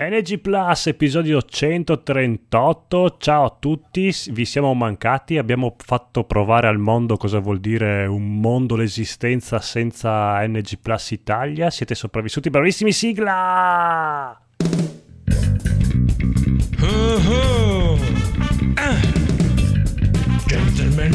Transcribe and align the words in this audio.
NG 0.00 0.38
Plus, 0.38 0.86
episodio 0.86 1.42
138. 1.42 3.16
Ciao 3.18 3.44
a 3.46 3.56
tutti, 3.58 4.14
vi 4.30 4.44
siamo 4.44 4.72
mancati. 4.72 5.38
Abbiamo 5.38 5.74
fatto 5.76 6.22
provare 6.22 6.68
al 6.68 6.78
mondo 6.78 7.16
cosa 7.16 7.40
vuol 7.40 7.58
dire 7.58 8.06
un 8.06 8.38
mondo, 8.38 8.76
l'esistenza 8.76 9.58
senza 9.58 10.40
NG 10.46 10.78
Plus 10.80 11.10
Italia. 11.10 11.68
Siete 11.70 11.96
sopravvissuti, 11.96 12.48
bravissimi, 12.48 12.92
sigla! 12.92 14.40
Uh-huh. 16.80 17.98
Ah. 18.76 19.00
Gentlemen, 20.46 21.12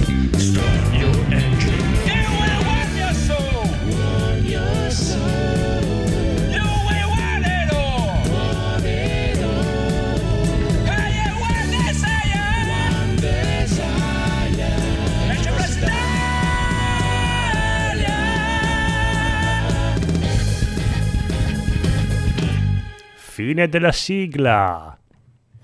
Fine 23.33 23.67
della 23.67 23.91
sigla. 23.91 24.95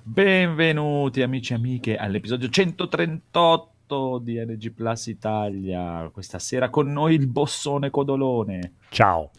Benvenuti 0.01 1.21
amici 1.21 1.53
e 1.53 1.55
amiche 1.55 1.97
all'episodio 1.97 2.49
138 2.49 4.17
di 4.23 4.43
NG 4.43 4.71
Plus 4.71 5.05
Italia. 5.05 6.09
Questa 6.11 6.39
sera 6.39 6.71
con 6.71 6.91
noi 6.91 7.13
il 7.13 7.27
bossone 7.27 7.91
Codolone. 7.91 8.73
Ciao. 8.89 9.29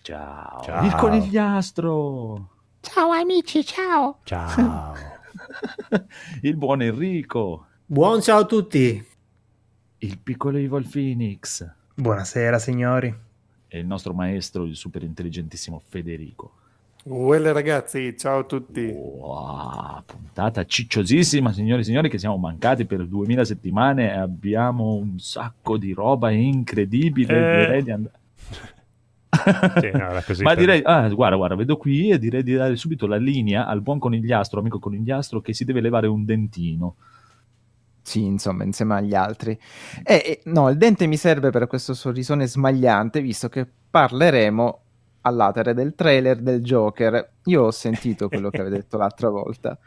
Ciao. 0.00 0.62
Ciao. 0.62 0.86
Il 0.86 0.94
conigliastro. 0.94 2.48
Ciao 2.80 3.10
amici, 3.10 3.62
ciao. 3.66 4.20
Ciao. 4.24 4.94
il 6.40 6.56
buon 6.56 6.80
Enrico. 6.80 7.66
Buon 7.84 8.22
ciao 8.22 8.38
a 8.38 8.46
tutti. 8.46 9.06
Il 9.98 10.18
piccolo 10.20 10.56
Evil 10.56 10.88
Phoenix. 10.88 11.70
Buonasera 11.96 12.58
signori. 12.58 13.14
E 13.68 13.78
il 13.78 13.86
nostro 13.86 14.14
maestro, 14.14 14.64
il 14.64 14.74
super 14.74 15.02
intelligentissimo 15.02 15.82
Federico. 15.84 16.60
Uele 17.04 17.52
ragazzi, 17.52 18.16
ciao 18.16 18.40
a 18.40 18.44
tutti. 18.44 18.84
Wow, 18.84 20.04
puntata 20.06 20.64
cicciosissima, 20.64 21.52
signori 21.52 21.80
e 21.80 21.84
signori, 21.84 22.08
che 22.08 22.18
siamo 22.18 22.36
mancati 22.36 22.84
per 22.84 23.04
2000 23.06 23.44
settimane 23.44 24.12
e 24.12 24.16
abbiamo 24.16 24.94
un 24.94 25.18
sacco 25.18 25.76
di 25.78 25.92
roba 25.92 26.30
incredibile. 26.30 27.34
Eh. 27.34 27.64
Direi 27.64 27.82
di 27.82 27.90
andare. 27.90 28.20
Sì, 29.80 29.90
no, 29.92 30.22
Ma 30.44 30.54
direi, 30.54 30.82
ah, 30.84 31.08
guarda, 31.08 31.36
guarda, 31.36 31.56
vedo 31.56 31.76
qui 31.76 32.10
e 32.10 32.18
direi 32.18 32.44
di 32.44 32.54
dare 32.54 32.76
subito 32.76 33.08
la 33.08 33.16
linea 33.16 33.66
al 33.66 33.80
buon 33.80 33.98
conigliastro, 33.98 34.60
amico 34.60 34.78
conigliastro, 34.78 35.40
che 35.40 35.54
si 35.54 35.64
deve 35.64 35.80
levare 35.80 36.06
un 36.06 36.24
dentino. 36.24 36.96
Sì, 38.02 38.24
insomma, 38.24 38.62
insieme 38.62 38.94
agli 38.94 39.14
altri. 39.14 39.58
E, 40.04 40.14
e, 40.14 40.40
no, 40.44 40.68
il 40.68 40.76
dente 40.76 41.06
mi 41.06 41.16
serve 41.16 41.50
per 41.50 41.66
questo 41.66 41.94
sorrisone 41.94 42.46
smagliante, 42.46 43.20
visto 43.20 43.48
che 43.48 43.66
parleremo 43.90 44.81
all'atere 45.22 45.74
del 45.74 45.94
trailer 45.94 46.40
del 46.40 46.62
Joker. 46.62 47.32
Io 47.44 47.62
ho 47.64 47.70
sentito 47.70 48.28
quello 48.28 48.50
che 48.50 48.60
avete 48.60 48.76
detto 48.76 48.96
l'altra 48.96 49.28
volta. 49.28 49.78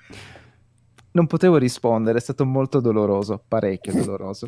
Non 1.12 1.28
potevo 1.28 1.58
rispondere, 1.58 2.18
è 2.18 2.22
stato 2.22 2.46
molto 2.46 2.82
doloroso, 2.82 3.42
parecchio 3.48 3.94
doloroso. 3.94 4.48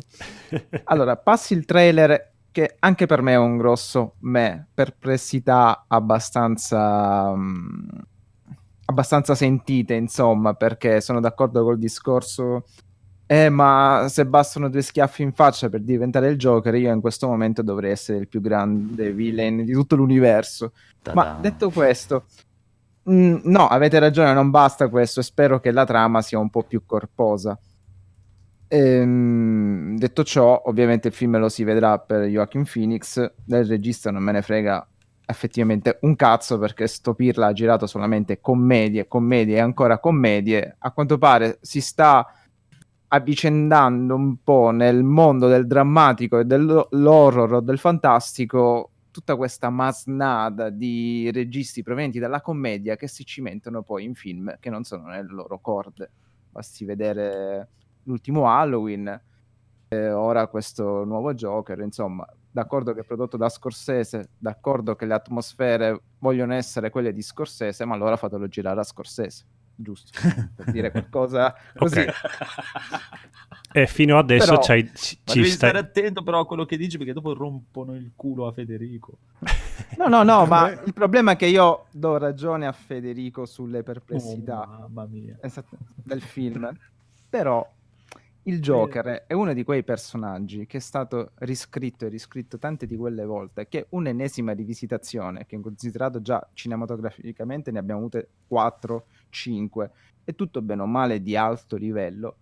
Allora, 0.84 1.16
passi 1.16 1.54
il 1.54 1.64
trailer 1.64 2.32
che 2.50 2.76
anche 2.78 3.06
per 3.06 3.22
me 3.22 3.32
è 3.32 3.36
un 3.36 3.56
grosso 3.56 4.16
me, 4.20 4.68
perplessità 4.74 5.84
abbastanza 5.86 7.34
mm, 7.34 7.88
abbastanza 8.86 9.34
sentite, 9.34 9.94
insomma, 9.94 10.54
perché 10.54 11.00
sono 11.00 11.20
d'accordo 11.20 11.62
col 11.62 11.78
discorso 11.78 12.64
eh, 13.30 13.50
ma 13.50 14.06
se 14.08 14.24
bastano 14.24 14.70
due 14.70 14.80
schiaffi 14.80 15.20
in 15.20 15.32
faccia 15.32 15.68
per 15.68 15.82
diventare 15.82 16.30
il 16.30 16.38
Joker, 16.38 16.74
io 16.74 16.90
in 16.90 17.02
questo 17.02 17.28
momento 17.28 17.60
dovrei 17.60 17.90
essere 17.90 18.16
il 18.16 18.26
più 18.26 18.40
grande 18.40 19.12
villain 19.12 19.66
di 19.66 19.72
tutto 19.72 19.96
l'universo. 19.96 20.72
Ma 21.12 21.24
Ta-da. 21.24 21.38
detto 21.38 21.68
questo, 21.68 22.24
mm, 23.10 23.40
no, 23.42 23.68
avete 23.68 23.98
ragione, 23.98 24.32
non 24.32 24.48
basta 24.48 24.88
questo 24.88 25.20
e 25.20 25.24
spero 25.24 25.60
che 25.60 25.72
la 25.72 25.84
trama 25.84 26.22
sia 26.22 26.38
un 26.38 26.48
po' 26.48 26.62
più 26.62 26.86
corposa. 26.86 27.58
Ehm, 28.66 29.98
detto 29.98 30.24
ciò, 30.24 30.62
ovviamente 30.64 31.08
il 31.08 31.14
film 31.14 31.36
lo 31.36 31.50
si 31.50 31.64
vedrà 31.64 31.98
per 31.98 32.22
Joaquin 32.22 32.64
Phoenix, 32.64 33.30
del 33.44 33.66
regista 33.66 34.10
non 34.10 34.22
me 34.22 34.32
ne 34.32 34.40
frega 34.40 34.88
effettivamente 35.26 35.98
un 36.00 36.16
cazzo 36.16 36.58
perché 36.58 36.86
sto 36.86 37.12
pirla 37.12 37.48
ha 37.48 37.52
girato 37.52 37.86
solamente 37.86 38.40
commedie, 38.40 39.06
commedie 39.06 39.56
e 39.56 39.60
ancora 39.60 39.98
commedie. 39.98 40.76
A 40.78 40.92
quanto 40.92 41.18
pare 41.18 41.58
si 41.60 41.82
sta 41.82 42.26
avvicendando 43.08 44.14
un 44.14 44.42
po' 44.42 44.70
nel 44.70 45.02
mondo 45.02 45.48
del 45.48 45.66
drammatico 45.66 46.38
e 46.38 46.44
dell'horror 46.44 47.54
o 47.54 47.60
del 47.60 47.78
fantastico 47.78 48.90
tutta 49.10 49.36
questa 49.36 49.70
masnada 49.70 50.70
di 50.70 51.30
registi 51.32 51.82
provenienti 51.82 52.18
dalla 52.18 52.40
commedia 52.40 52.96
che 52.96 53.08
si 53.08 53.24
cimentano 53.24 53.82
poi 53.82 54.04
in 54.04 54.14
film 54.14 54.56
che 54.60 54.70
non 54.70 54.84
sono 54.84 55.06
nelle 55.06 55.32
loro 55.32 55.58
corde. 55.58 56.10
Basti 56.50 56.84
vedere 56.84 57.68
l'ultimo 58.04 58.48
Halloween, 58.48 59.20
eh, 59.88 60.10
ora 60.12 60.46
questo 60.46 61.04
nuovo 61.04 61.34
Joker, 61.34 61.80
insomma, 61.80 62.26
d'accordo 62.50 62.92
che 62.92 63.00
è 63.00 63.04
prodotto 63.04 63.36
da 63.36 63.48
Scorsese, 63.48 64.30
d'accordo 64.38 64.94
che 64.94 65.06
le 65.06 65.14
atmosfere 65.14 66.00
vogliono 66.18 66.54
essere 66.54 66.90
quelle 66.90 67.12
di 67.12 67.22
Scorsese, 67.22 67.84
ma 67.84 67.94
allora 67.94 68.16
fatelo 68.16 68.46
girare 68.48 68.80
a 68.80 68.84
Scorsese, 68.84 69.44
giusto? 69.80 70.10
per 70.54 70.70
dire 70.72 70.90
qualcosa 70.90 71.54
così. 71.76 72.00
Ok. 72.00 72.12
E 73.72 73.86
fino 73.86 74.18
adesso 74.18 74.46
Però- 74.58 74.62
ci 74.62 74.72
devi 74.82 74.90
stai... 75.24 75.44
stare 75.50 75.78
attento 75.78 76.22
però 76.22 76.40
a 76.40 76.46
quello 76.46 76.64
che 76.64 76.76
dici 76.76 76.96
perché 76.96 77.12
dopo 77.12 77.34
rompono 77.34 77.94
il 77.94 78.12
culo 78.16 78.46
a 78.46 78.52
Federico. 78.52 79.18
No, 79.98 80.08
no, 80.08 80.22
no, 80.22 80.44
Eh, 80.44 80.46
ma 80.48 80.68
beh. 80.74 80.82
il 80.86 80.92
problema 80.94 81.32
è 81.32 81.36
che 81.36 81.46
io 81.46 81.86
do 81.92 82.16
ragione 82.16 82.66
a 82.66 82.72
Federico 82.72 83.44
sulle 83.46 83.82
perplessità 83.82 84.62
Oh, 84.62 84.78
mamma 84.88 85.06
mia. 85.06 85.36
esatto, 85.42 85.76
del 85.94 86.22
film. 86.22 86.70
Però 87.28 87.66
il 88.44 88.60
Joker 88.62 89.24
è 89.26 89.34
uno 89.34 89.52
di 89.52 89.62
quei 89.62 89.84
personaggi 89.84 90.66
che 90.66 90.78
è 90.78 90.80
stato 90.80 91.32
riscritto 91.40 92.06
e 92.06 92.08
riscritto 92.08 92.58
tante 92.58 92.86
di 92.86 92.96
quelle 92.96 93.26
volte 93.26 93.68
che 93.68 93.86
un'ennesima 93.90 94.52
rivisitazione, 94.52 95.44
che 95.44 95.60
considerato 95.60 96.22
già 96.22 96.44
cinematograficamente 96.54 97.70
ne 97.70 97.78
abbiamo 97.78 98.00
avute 98.00 98.28
4, 98.46 99.04
5, 99.30 99.90
e 100.24 100.34
tutto 100.34 100.60
bene 100.60 100.82
o 100.82 100.86
male 100.86 101.22
di 101.22 101.36
alto 101.36 101.76
livello, 101.76 102.36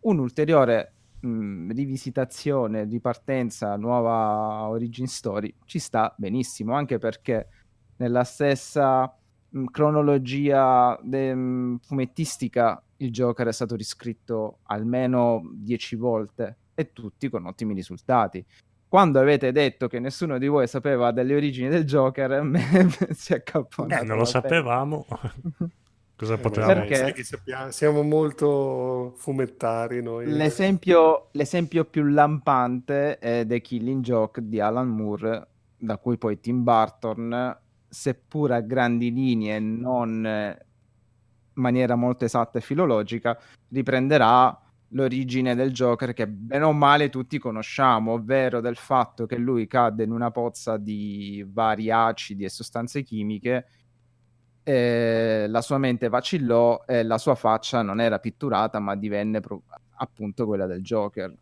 un'ulteriore 0.00 0.92
mh, 1.20 1.72
rivisitazione, 1.72 2.84
ripartenza, 2.84 3.76
nuova 3.76 4.68
origin 4.68 5.06
story 5.06 5.54
ci 5.64 5.78
sta 5.78 6.14
benissimo, 6.16 6.74
anche 6.74 6.98
perché 6.98 7.48
nella 7.96 8.24
stessa 8.24 9.12
mh, 9.48 9.64
cronologia 9.66 10.98
de- 11.02 11.34
mh, 11.34 11.78
fumettistica 11.82 12.82
il 12.98 13.10
Joker 13.10 13.48
è 13.48 13.52
stato 13.52 13.74
riscritto 13.74 14.58
almeno 14.64 15.42
dieci 15.54 15.96
volte 15.96 16.56
e 16.74 16.92
tutti 16.92 17.28
con 17.28 17.46
ottimi 17.46 17.74
risultati. 17.74 18.44
Quando 18.88 19.18
avete 19.18 19.50
detto 19.52 19.88
che 19.88 19.98
nessuno 19.98 20.38
di 20.38 20.46
voi 20.46 20.68
sapeva 20.68 21.10
delle 21.10 21.34
origini 21.34 21.68
del 21.68 21.84
Joker, 21.84 22.30
a 22.32 22.42
me 22.44 22.62
si 23.10 23.32
è 23.32 23.36
accapponato. 23.36 24.02
Eh, 24.02 24.06
non 24.06 24.18
lo 24.18 24.24
sapevamo. 24.24 25.06
Cosa 26.16 26.34
Eh, 26.34 26.38
potevamo... 26.38 26.72
Perché? 26.72 26.94
sai 26.96 27.12
che 27.12 27.24
sappiamo- 27.24 27.70
siamo 27.70 28.02
molto 28.02 29.12
fumettari 29.16 30.02
noi. 30.02 30.26
L'esempio, 30.26 31.28
l'esempio 31.32 31.84
più 31.84 32.04
lampante 32.04 33.18
è 33.18 33.44
The 33.46 33.60
Killing 33.60 34.02
Joke 34.02 34.46
di 34.48 34.58
Alan 34.58 34.88
Moore, 34.88 35.46
da 35.76 35.98
cui 35.98 36.16
poi 36.16 36.40
Tim 36.40 36.62
Burton, 36.62 37.58
seppur 37.86 38.52
a 38.52 38.60
grandi 38.60 39.12
linee, 39.12 39.58
non 39.58 40.24
in 40.24 41.62
maniera 41.62 41.94
molto 41.96 42.24
esatta 42.24 42.58
e 42.58 42.62
filologica, 42.62 43.38
riprenderà 43.68 44.58
l'origine 44.90 45.54
del 45.54 45.72
Joker 45.72 46.14
che 46.14 46.26
bene 46.28 46.64
o 46.64 46.72
male 46.72 47.10
tutti 47.10 47.38
conosciamo, 47.38 48.12
ovvero 48.12 48.60
del 48.60 48.76
fatto 48.76 49.26
che 49.26 49.36
lui 49.36 49.66
cadde 49.66 50.04
in 50.04 50.12
una 50.12 50.30
pozza 50.30 50.78
di 50.78 51.44
vari 51.46 51.90
acidi 51.90 52.44
e 52.44 52.48
sostanze 52.48 53.02
chimiche 53.02 53.66
eh, 54.68 55.46
la 55.48 55.60
sua 55.60 55.78
mente 55.78 56.08
vacillò 56.08 56.82
e 56.88 57.04
la 57.04 57.18
sua 57.18 57.36
faccia 57.36 57.82
non 57.82 58.00
era 58.00 58.18
pitturata 58.18 58.80
ma 58.80 58.96
divenne 58.96 59.38
pro- 59.38 59.62
appunto 59.98 60.44
quella 60.44 60.66
del 60.66 60.82
Joker. 60.82 61.32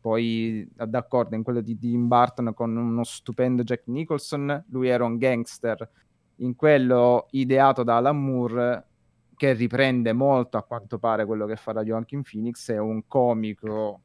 Poi 0.00 0.68
d'accordo 0.72 1.34
in 1.34 1.42
quello 1.42 1.60
di 1.60 1.76
Tim 1.76 2.06
Burton 2.06 2.54
con 2.54 2.76
uno 2.76 3.02
stupendo 3.02 3.64
Jack 3.64 3.88
Nicholson, 3.88 4.64
lui 4.68 4.86
era 4.86 5.04
un 5.04 5.16
gangster. 5.16 5.90
In 6.36 6.54
quello 6.54 7.26
ideato 7.32 7.82
da 7.82 7.96
Alan 7.96 8.22
Moore, 8.22 8.86
che 9.34 9.52
riprende 9.52 10.12
molto 10.12 10.56
a 10.56 10.62
quanto 10.62 11.00
pare 11.00 11.26
quello 11.26 11.46
che 11.46 11.56
farà 11.56 11.82
Joaquin 11.82 12.22
Phoenix, 12.22 12.70
è 12.70 12.78
un 12.78 13.08
comico 13.08 14.02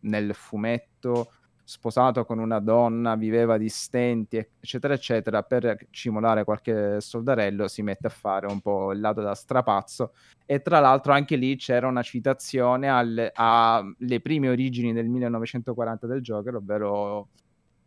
nel 0.00 0.32
fumetto 0.32 1.30
sposato 1.72 2.26
con 2.26 2.38
una 2.38 2.58
donna, 2.60 3.16
viveva 3.16 3.56
di 3.56 3.70
stenti, 3.70 4.36
eccetera, 4.36 4.92
eccetera, 4.92 5.42
per 5.42 5.86
cimolare 5.88 6.44
qualche 6.44 7.00
soldarello 7.00 7.66
si 7.66 7.80
mette 7.80 8.08
a 8.08 8.10
fare 8.10 8.46
un 8.46 8.60
po' 8.60 8.92
il 8.92 9.00
lato 9.00 9.22
da 9.22 9.34
strapazzo. 9.34 10.12
E 10.44 10.60
tra 10.60 10.80
l'altro 10.80 11.12
anche 11.12 11.36
lì 11.36 11.56
c'era 11.56 11.86
una 11.86 12.02
citazione 12.02 12.90
alle, 12.90 13.32
prime 14.20 14.50
origini 14.50 14.92
del 14.92 15.08
1940 15.08 16.06
del 16.06 16.20
Joker, 16.20 16.56
ovvero 16.56 17.28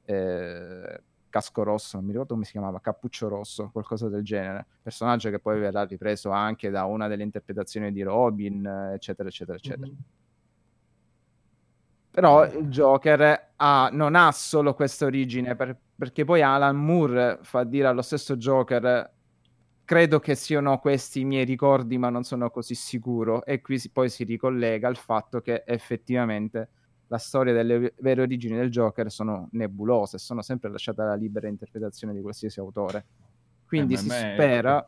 eh, 0.06 1.02
Casco 1.30 1.62
Rosso, 1.62 1.98
non 1.98 2.06
mi 2.06 2.12
ricordo 2.12 2.34
come 2.34 2.46
si 2.46 2.54
chiamava, 2.54 2.80
Cappuccio 2.80 3.28
Rosso, 3.28 3.70
qualcosa 3.72 4.10
del 4.10 4.24
genere. 4.24 4.66
Personaggio 4.82 5.30
che 5.30 5.38
poi 5.38 5.60
verrà 5.60 5.84
ripreso 5.84 6.32
anche 6.32 6.72
da 6.72 6.86
una 6.86 7.08
delle 7.08 7.22
interpretazioni 7.22 7.92
di 7.92 8.02
Robin, 8.02 8.66
eccetera, 8.96 9.30
eccetera, 9.30 9.58
eccetera. 9.58 9.86
Mhm. 9.86 10.25
Però 12.16 12.46
il 12.46 12.70
Joker 12.70 13.52
ha- 13.58 13.90
non 13.92 14.16
ha 14.16 14.32
solo 14.32 14.74
questa 14.74 15.06
origine, 15.06 15.54
per- 15.58 15.78
perché 15.96 16.24
poi 16.24 16.42
Alan 16.42 16.78
Moore 16.78 17.40
fa 17.42 17.66
dire 17.66 17.88
allo 17.88 18.02
stesso 18.02 18.38
Joker: 18.38 19.12
Credo 19.84 20.20
che 20.20 20.34
siano 20.36 20.80
questi 20.80 21.20
i 21.20 21.26
miei 21.26 21.44
ricordi, 21.44 21.98
ma 21.98 22.10
non 22.10 22.24
sono 22.24 22.50
così 22.50 22.74
sicuro. 22.74 23.44
E 23.46 23.60
qui 23.60 23.78
si- 23.78 23.90
poi 23.92 24.10
si 24.10 24.24
ricollega 24.24 24.88
al 24.88 24.96
fatto 24.96 25.42
che 25.42 25.64
effettivamente 25.66 26.70
la 27.08 27.18
storia 27.18 27.54
delle 27.54 27.94
vere 27.98 28.22
origini 28.22 28.56
del 28.56 28.70
Joker 28.72 29.12
sono 29.12 29.50
nebulose, 29.52 30.18
sono 30.18 30.42
sempre 30.42 30.70
lasciate 30.72 31.02
alla 31.02 31.16
libera 31.16 31.48
interpretazione 31.50 32.14
di 32.14 32.22
qualsiasi 32.22 32.60
autore. 32.62 33.06
Quindi 33.68 33.96
Eh, 33.96 33.98
si 33.98 34.10
spera. 34.10 34.88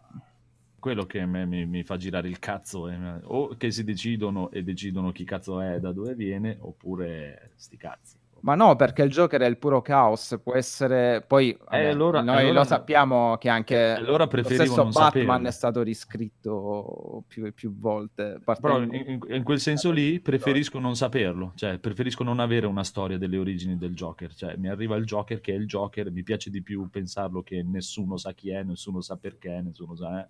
Quello 0.79 1.05
che 1.05 1.21
a 1.21 1.25
me 1.25 1.45
mi, 1.45 1.65
mi 1.65 1.83
fa 1.83 1.97
girare 1.97 2.27
il 2.27 2.39
cazzo 2.39 2.87
è 2.87 2.95
o 3.23 3.55
che 3.57 3.71
si 3.71 3.83
decidono 3.83 4.51
e 4.51 4.63
decidono 4.63 5.11
chi 5.11 5.23
cazzo 5.23 5.59
è, 5.59 5.79
da 5.79 5.91
dove 5.91 6.13
viene, 6.13 6.57
oppure 6.59 7.51
sti 7.55 7.77
cazzi. 7.77 8.15
Ma 8.41 8.53
no, 8.53 8.75
perché 8.75 9.01
il 9.01 9.09
Joker 9.09 9.41
è 9.41 9.47
il 9.47 9.57
puro 9.57 9.81
caos, 9.81 10.39
può 10.43 10.53
essere... 10.53 11.23
Poi 11.25 11.57
vabbè, 11.59 11.85
allora- 11.87 12.21
noi 12.21 12.37
allora- 12.41 12.59
lo 12.59 12.63
sappiamo 12.65 13.35
che 13.37 13.49
anche 13.49 13.75
allora 13.93 14.29
lo 14.31 14.43
stesso 14.43 14.75
Batman 14.75 14.91
saperlo. 14.93 15.47
è 15.47 15.51
stato 15.51 15.81
riscritto 15.81 17.23
più 17.27 17.45
e 17.45 17.51
più 17.51 17.75
volte. 17.77 18.39
Però 18.61 18.81
in, 18.81 18.93
in- 18.93 19.19
in 19.29 19.43
quel 19.43 19.59
senso 19.59 19.91
lì 19.91 20.19
preferisco 20.19 20.79
non 20.79 20.95
saperlo, 20.95 21.53
cioè 21.55 21.79
preferisco 21.79 22.23
non 22.23 22.39
avere 22.39 22.67
una 22.67 22.83
storia 22.83 23.17
delle 23.17 23.37
origini 23.37 23.75
del 23.77 23.95
Joker, 23.95 24.33
cioè 24.33 24.55
mi 24.55 24.69
arriva 24.69 24.95
il 24.95 25.05
Joker 25.05 25.41
che 25.41 25.53
è 25.53 25.55
il 25.55 25.65
Joker, 25.65 26.11
mi 26.11 26.23
piace 26.23 26.49
di 26.51 26.61
più 26.61 26.87
pensarlo 26.89 27.41
che 27.41 27.63
nessuno 27.63 28.17
sa 28.17 28.33
chi 28.33 28.51
è, 28.51 28.61
nessuno 28.63 29.01
sa 29.01 29.17
perché, 29.17 29.61
nessuno 29.61 29.95
sa... 29.95 30.21
eh. 30.21 30.27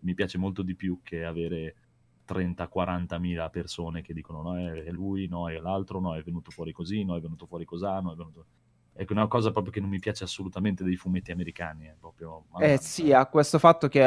Mi 0.00 0.14
piace 0.14 0.38
molto 0.38 0.62
di 0.62 0.74
più 0.74 1.00
che 1.02 1.24
avere 1.24 1.74
30-40 2.28 3.18
mila 3.18 3.48
persone 3.48 4.02
che 4.02 4.12
dicono 4.12 4.42
no 4.42 4.56
è 4.56 4.90
lui, 4.90 5.26
no 5.28 5.48
è 5.48 5.58
l'altro, 5.58 5.98
no 6.00 6.14
è 6.14 6.22
venuto 6.22 6.50
fuori 6.50 6.72
così, 6.72 7.04
no 7.04 7.16
è 7.16 7.20
venuto 7.20 7.46
fuori 7.46 7.64
così, 7.64 7.84
no 7.84 8.12
è 8.12 8.16
venuto... 8.16 8.46
È 8.92 9.06
una 9.10 9.28
cosa 9.28 9.52
proprio 9.52 9.72
che 9.72 9.80
non 9.80 9.88
mi 9.88 10.00
piace 10.00 10.24
assolutamente 10.24 10.82
dei 10.82 10.96
fumetti 10.96 11.30
americani, 11.30 11.86
è 11.86 11.94
proprio... 11.98 12.46
Eh 12.58 12.78
sì, 12.78 13.12
ha 13.12 13.26
questo 13.26 13.58
fatto 13.60 13.86
che 13.86 14.02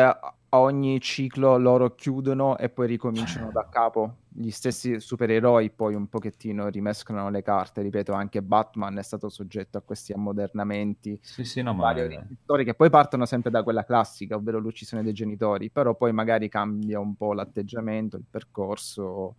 a 0.53 0.59
ogni 0.59 0.99
ciclo 0.99 1.57
loro 1.57 1.95
chiudono 1.95 2.57
e 2.57 2.67
poi 2.69 2.87
ricominciano 2.87 3.49
Eh. 3.49 3.51
da 3.53 3.67
capo. 3.69 4.17
Gli 4.27 4.49
stessi 4.49 4.99
supereroi 4.99 5.71
poi 5.71 5.95
un 5.95 6.07
pochettino 6.07 6.67
rimescolano 6.67 7.29
le 7.29 7.41
carte. 7.41 7.81
Ripeto, 7.81 8.11
anche 8.11 8.41
Batman 8.41 8.97
è 8.97 9.01
stato 9.03 9.29
soggetto 9.29 9.77
a 9.77 9.81
questi 9.81 10.11
ammodernamenti. 10.11 11.17
Sì, 11.21 11.45
sì, 11.45 11.61
no. 11.61 11.73
Varie 11.75 12.27
storie 12.43 12.65
che 12.65 12.73
poi 12.73 12.89
partono 12.89 13.25
sempre 13.25 13.49
da 13.49 13.63
quella 13.63 13.85
classica, 13.85 14.35
ovvero 14.35 14.59
l'uccisione 14.59 15.03
dei 15.03 15.13
genitori, 15.13 15.69
però 15.69 15.95
poi 15.95 16.11
magari 16.11 16.49
cambia 16.49 16.99
un 16.99 17.15
po' 17.15 17.33
l'atteggiamento, 17.33 18.17
il 18.17 18.25
percorso. 18.29 19.35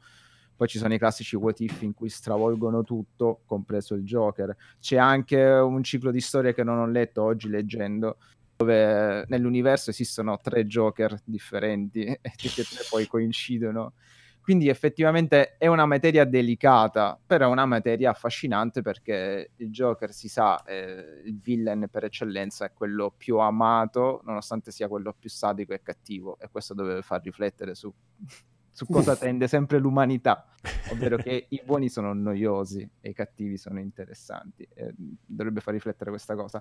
Poi 0.57 0.69
ci 0.69 0.79
sono 0.79 0.95
i 0.95 0.99
classici 0.99 1.37
what 1.37 1.61
if 1.61 1.83
in 1.83 1.93
cui 1.93 2.09
stravolgono 2.09 2.85
tutto, 2.85 3.41
compreso 3.47 3.95
il 3.95 4.05
Joker. 4.05 4.55
C'è 4.81 4.97
anche 4.97 5.43
un 5.43 5.83
ciclo 5.83 6.11
di 6.11 6.21
storie 6.21 6.55
che 6.55 6.63
non 6.63 6.79
ho 6.79 6.87
letto 6.87 7.23
oggi 7.23 7.49
leggendo, 7.49 8.19
dove 8.63 9.25
nell'universo 9.29 9.91
esistono 9.91 10.39
tre 10.39 10.67
Joker 10.67 11.21
differenti 11.25 12.05
e 12.07 12.31
tutti 12.37 12.61
e 12.61 12.65
tre 12.65 12.85
poi 12.89 13.07
coincidono. 13.07 13.95
Quindi 14.41 14.69
effettivamente 14.69 15.57
è 15.57 15.69
una 15.69 15.87
materia 15.87 16.25
delicata, 16.25 17.17
però 17.25 17.47
è 17.47 17.51
una 17.51 17.65
materia 17.65 18.11
affascinante 18.11 18.83
perché 18.83 19.53
il 19.55 19.71
Joker 19.71 20.13
si 20.13 20.29
sa, 20.29 20.65
eh, 20.65 21.23
il 21.25 21.39
villain 21.41 21.87
per 21.89 22.05
eccellenza 22.05 22.65
è 22.65 22.73
quello 22.73 23.15
più 23.17 23.39
amato, 23.39 24.21
nonostante 24.25 24.73
sia 24.73 24.89
quello 24.89 25.15
più 25.17 25.31
sadico 25.31 25.75
e 25.75 25.83
cattivo, 25.83 26.41
e 26.41 26.49
questo 26.51 26.75
deve 26.75 27.03
far 27.03 27.23
riflettere 27.23 27.77
su, 27.77 27.93
su 28.69 28.85
cosa 28.87 29.15
tende 29.15 29.47
sempre 29.47 29.79
l'umanità, 29.79 30.45
ovvero 30.91 31.19
che 31.19 31.47
i 31.49 31.63
buoni 31.65 31.89
sono 31.89 32.13
noiosi 32.13 32.91
e 33.01 33.11
i 33.11 33.15
cattivi 33.15 33.57
sono 33.57 33.79
interessanti. 33.79 34.67
E 34.75 34.93
dovrebbe 35.25 35.61
far 35.61 35.75
riflettere 35.75 36.11
questa 36.11 36.35
cosa. 36.35 36.61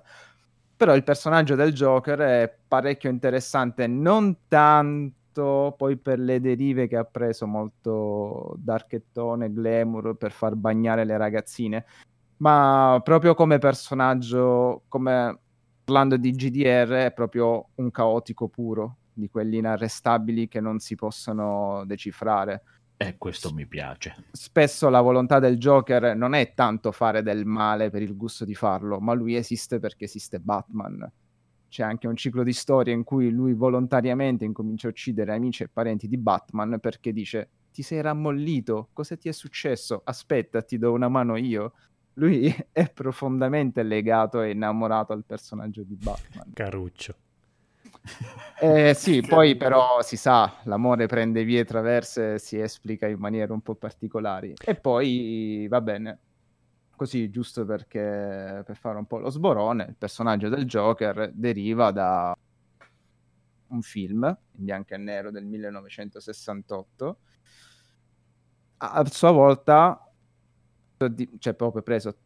Però 0.82 0.96
il 0.96 1.04
personaggio 1.04 1.54
del 1.54 1.72
Joker 1.72 2.18
è 2.18 2.52
parecchio 2.66 3.08
interessante, 3.08 3.86
non 3.86 4.48
tanto 4.48 5.76
poi 5.78 5.96
per 5.96 6.18
le 6.18 6.40
derive 6.40 6.88
che 6.88 6.96
ha 6.96 7.04
preso 7.04 7.46
molto 7.46 8.52
darkettone, 8.56 9.52
glamour 9.52 10.16
per 10.16 10.32
far 10.32 10.56
bagnare 10.56 11.04
le 11.04 11.16
ragazzine, 11.16 11.84
ma 12.38 13.00
proprio 13.04 13.34
come 13.34 13.58
personaggio, 13.58 14.82
come 14.88 15.38
parlando 15.84 16.16
di 16.16 16.32
GDR, 16.32 16.90
è 17.04 17.12
proprio 17.14 17.68
un 17.76 17.92
caotico 17.92 18.48
puro, 18.48 18.96
di 19.12 19.28
quelli 19.30 19.58
inarrestabili 19.58 20.48
che 20.48 20.58
non 20.58 20.80
si 20.80 20.96
possono 20.96 21.84
decifrare 21.86 22.62
Eh, 23.02 23.18
questo 23.18 23.52
mi 23.52 23.66
piace. 23.66 24.14
spesso 24.30 24.88
la 24.88 25.00
volontà 25.00 25.38
del 25.40 25.58
Joker 25.58 26.14
non 26.14 26.34
è 26.34 26.54
tanto 26.54 26.92
fare 26.92 27.22
del 27.22 27.44
male 27.44 27.90
per 27.90 28.00
il 28.02 28.16
gusto 28.16 28.44
di 28.44 28.54
farlo, 28.54 29.00
ma 29.00 29.12
lui 29.12 29.34
esiste 29.34 29.78
perché 29.80 30.04
esiste 30.04 30.38
Batman. 30.38 31.10
C'è 31.68 31.82
anche 31.82 32.06
un 32.06 32.16
ciclo 32.16 32.42
di 32.42 32.52
storie 32.52 32.92
in 32.92 33.02
cui 33.02 33.30
lui 33.30 33.54
volontariamente 33.54 34.44
incomincia 34.44 34.86
a 34.86 34.90
uccidere 34.90 35.34
amici 35.34 35.62
e 35.62 35.68
parenti 35.68 36.06
di 36.06 36.18
Batman 36.18 36.78
perché 36.80 37.12
dice 37.12 37.48
ti 37.72 37.82
sei 37.82 38.02
rammollito, 38.02 38.90
cosa 38.92 39.16
ti 39.16 39.28
è 39.28 39.32
successo? 39.32 40.02
Aspetta, 40.04 40.62
ti 40.62 40.78
do 40.78 40.92
una 40.92 41.08
mano 41.08 41.36
io. 41.36 41.72
Lui 42.14 42.54
è 42.70 42.90
profondamente 42.90 43.82
legato 43.82 44.42
e 44.42 44.50
innamorato 44.50 45.12
al 45.12 45.24
personaggio 45.24 45.82
di 45.82 45.96
Batman. 45.96 46.52
Caruccio. 46.52 47.16
Eh, 48.60 48.94
sì, 48.94 49.22
poi 49.22 49.56
però 49.56 50.02
si 50.02 50.16
sa, 50.16 50.60
l'amore 50.64 51.06
prende 51.06 51.44
vie 51.44 51.64
traverse 51.64 52.38
si 52.38 52.58
esplica 52.58 53.08
in 53.08 53.18
maniere 53.18 53.52
un 53.52 53.60
po' 53.60 53.74
particolari. 53.74 54.54
E 54.64 54.74
poi 54.76 55.66
va 55.68 55.80
bene, 55.80 56.18
così 56.94 57.30
giusto 57.30 57.64
perché 57.64 58.62
per 58.64 58.76
fare 58.76 58.98
un 58.98 59.06
po' 59.06 59.18
lo 59.18 59.30
sborone, 59.30 59.86
il 59.88 59.96
personaggio 59.96 60.48
del 60.48 60.64
Joker 60.64 61.30
deriva 61.32 61.90
da 61.90 62.34
un 63.68 63.82
film 63.82 64.24
in 64.24 64.64
bianco 64.64 64.94
e 64.94 64.98
nero 64.98 65.30
del 65.30 65.44
1968. 65.44 67.18
A 68.78 69.04
sua 69.06 69.30
volta, 69.30 70.08
cioè 71.38 71.54
proprio 71.54 71.82
preso 71.82 72.16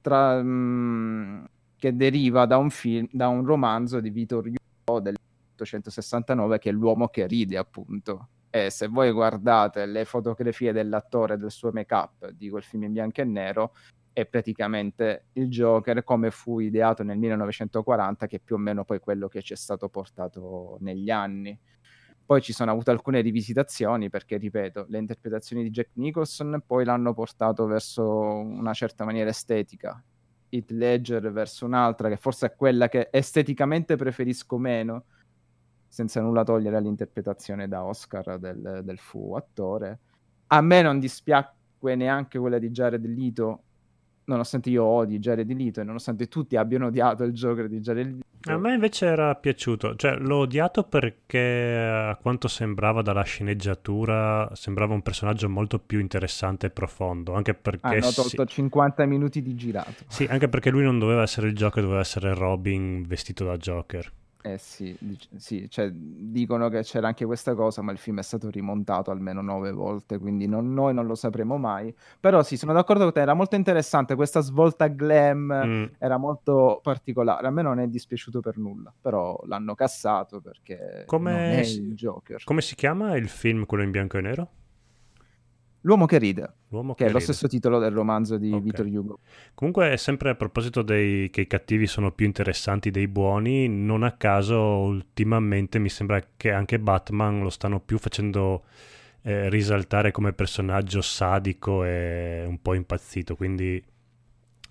tra, 0.00 0.42
mm, 0.42 1.44
che 1.76 1.96
deriva 1.96 2.46
da 2.46 2.58
un 2.58 2.70
film, 2.70 3.08
da 3.10 3.28
un 3.28 3.44
romanzo 3.44 4.00
di 4.00 4.10
Vitor 4.10 4.46
Hugo 4.46 5.00
del 5.00 5.16
1869 5.62 6.58
che 6.58 6.70
è 6.70 6.72
L'uomo 6.72 7.08
che 7.08 7.26
ride, 7.26 7.56
appunto. 7.56 8.28
E 8.50 8.70
se 8.70 8.86
voi 8.86 9.10
guardate 9.12 9.86
le 9.86 10.04
fotografie 10.04 10.72
dell'attore 10.72 11.38
del 11.38 11.50
suo 11.50 11.70
make-up 11.72 12.30
di 12.30 12.50
quel 12.50 12.62
film 12.62 12.82
in 12.84 12.92
bianco 12.92 13.22
e 13.22 13.24
nero, 13.24 13.72
è 14.12 14.26
praticamente 14.26 15.28
il 15.32 15.48
Joker 15.48 16.04
come 16.04 16.30
fu 16.30 16.58
ideato 16.58 17.02
nel 17.02 17.16
1940, 17.18 18.26
che 18.26 18.36
è 18.36 18.40
più 18.40 18.56
o 18.56 18.58
meno 18.58 18.84
poi 18.84 19.00
quello 19.00 19.28
che 19.28 19.40
ci 19.40 19.54
è 19.54 19.56
stato 19.56 19.88
portato 19.88 20.76
negli 20.80 21.10
anni. 21.10 21.58
Poi 22.24 22.40
ci 22.40 22.52
sono 22.52 22.70
avute 22.70 22.90
alcune 22.90 23.20
rivisitazioni 23.20 24.08
perché, 24.08 24.36
ripeto, 24.36 24.86
le 24.88 24.98
interpretazioni 24.98 25.62
di 25.62 25.70
Jack 25.70 25.90
Nicholson 25.94 26.62
poi 26.66 26.84
l'hanno 26.84 27.14
portato 27.14 27.66
verso 27.66 28.04
una 28.04 28.72
certa 28.74 29.04
maniera 29.04 29.30
estetica. 29.30 30.02
Heath 30.50 30.70
Ledger 30.70 31.32
verso 31.32 31.64
un'altra 31.64 32.08
che 32.08 32.18
forse 32.18 32.46
è 32.46 32.54
quella 32.54 32.88
che 32.88 33.08
esteticamente 33.10 33.96
preferisco 33.96 34.58
meno, 34.58 35.04
senza 35.92 36.22
nulla 36.22 36.42
togliere 36.42 36.78
all'interpretazione 36.78 37.68
da 37.68 37.84
Oscar 37.84 38.38
del, 38.38 38.80
del 38.82 38.98
fu 38.98 39.34
attore. 39.34 39.98
A 40.46 40.62
me 40.62 40.80
non 40.80 40.98
dispiacque 40.98 41.94
neanche 41.96 42.38
quella 42.38 42.58
di 42.58 42.70
Jared 42.70 43.04
Leto, 43.04 43.62
nonostante 44.24 44.70
io 44.70 44.84
odi 44.84 45.18
Jared 45.18 45.52
Leto 45.52 45.82
e 45.82 45.84
nonostante 45.84 46.28
tutti 46.28 46.56
abbiano 46.56 46.86
odiato 46.86 47.24
il 47.24 47.32
Joker 47.32 47.68
di 47.68 47.80
Jared 47.80 48.06
Leto. 48.06 48.50
A 48.50 48.56
me 48.56 48.72
invece 48.72 49.04
era 49.04 49.34
piaciuto, 49.34 49.94
cioè 49.96 50.16
l'ho 50.16 50.38
odiato 50.38 50.84
perché 50.84 51.76
a 51.76 52.16
quanto 52.16 52.48
sembrava 52.48 53.02
dalla 53.02 53.22
sceneggiatura 53.22 54.48
sembrava 54.54 54.94
un 54.94 55.02
personaggio 55.02 55.50
molto 55.50 55.78
più 55.78 56.00
interessante 56.00 56.68
e 56.68 56.70
profondo, 56.70 57.34
anche 57.34 57.52
perché 57.52 57.86
Hanno 57.86 58.10
tolto 58.10 58.46
50 58.46 59.04
minuti 59.04 59.42
di 59.42 59.54
girato. 59.54 60.04
sì, 60.08 60.24
anche 60.24 60.48
perché 60.48 60.70
lui 60.70 60.84
non 60.84 60.98
doveva 60.98 61.20
essere 61.20 61.48
il 61.48 61.54
Joker, 61.54 61.82
doveva 61.82 62.00
essere 62.00 62.32
Robin 62.32 63.06
vestito 63.06 63.44
da 63.44 63.58
Joker. 63.58 64.10
Eh 64.44 64.58
sì, 64.58 64.96
dic- 64.98 65.28
sì, 65.36 65.70
cioè, 65.70 65.88
dicono 65.92 66.68
che 66.68 66.82
c'era 66.82 67.06
anche 67.06 67.24
questa 67.24 67.54
cosa, 67.54 67.80
ma 67.80 67.92
il 67.92 67.98
film 67.98 68.18
è 68.18 68.22
stato 68.22 68.50
rimontato 68.50 69.12
almeno 69.12 69.40
nove 69.40 69.70
volte, 69.70 70.18
quindi 70.18 70.48
non- 70.48 70.74
noi 70.74 70.92
non 70.92 71.06
lo 71.06 71.14
sapremo 71.14 71.58
mai. 71.58 71.94
Però 72.18 72.42
sì, 72.42 72.56
sono 72.56 72.72
d'accordo 72.72 73.04
con 73.04 73.12
te, 73.12 73.20
era 73.20 73.34
molto 73.34 73.54
interessante, 73.54 74.16
questa 74.16 74.40
svolta 74.40 74.88
glam 74.88 75.52
Mm. 75.52 75.84
era 75.98 76.16
molto 76.16 76.80
particolare, 76.82 77.46
a 77.46 77.50
me 77.50 77.62
non 77.62 77.78
è 77.78 77.86
dispiaciuto 77.86 78.40
per 78.40 78.58
nulla, 78.58 78.92
però 79.00 79.40
l'hanno 79.46 79.74
cassato 79.76 80.40
perché 80.40 81.04
Come 81.06 81.60
è 81.60 81.60
il 81.60 81.94
Joker. 81.94 82.42
Come 82.42 82.62
si 82.62 82.74
chiama 82.74 83.16
il 83.16 83.28
film, 83.28 83.64
quello 83.64 83.84
in 83.84 83.90
bianco 83.92 84.18
e 84.18 84.20
nero? 84.22 84.48
L'uomo 85.82 86.06
che 86.06 86.18
ride, 86.18 86.52
L'uomo 86.68 86.94
che 86.94 87.06
è 87.06 87.10
lo 87.10 87.18
stesso 87.18 87.48
titolo 87.48 87.78
del 87.78 87.90
romanzo 87.90 88.38
di 88.38 88.52
Ok. 88.52 88.62
Victor 88.62 88.86
Hugo. 88.86 89.18
Comunque, 89.54 89.96
sempre 89.96 90.30
a 90.30 90.34
proposito 90.34 90.82
dei 90.82 91.28
che 91.30 91.42
i 91.42 91.46
cattivi 91.46 91.86
sono 91.86 92.12
più 92.12 92.24
interessanti 92.26 92.90
dei 92.90 93.08
buoni, 93.08 93.68
non 93.68 94.02
a 94.04 94.12
caso 94.12 94.58
ultimamente 94.58 95.78
mi 95.78 95.88
sembra 95.88 96.22
che 96.36 96.52
anche 96.52 96.78
Batman 96.78 97.42
lo 97.42 97.50
stanno 97.50 97.80
più 97.80 97.98
facendo 97.98 98.64
eh, 99.22 99.48
risaltare 99.48 100.10
come 100.12 100.32
personaggio 100.32 101.00
sadico 101.00 101.84
e 101.84 102.44
un 102.46 102.60
po' 102.62 102.74
impazzito, 102.74 103.34
quindi 103.36 103.82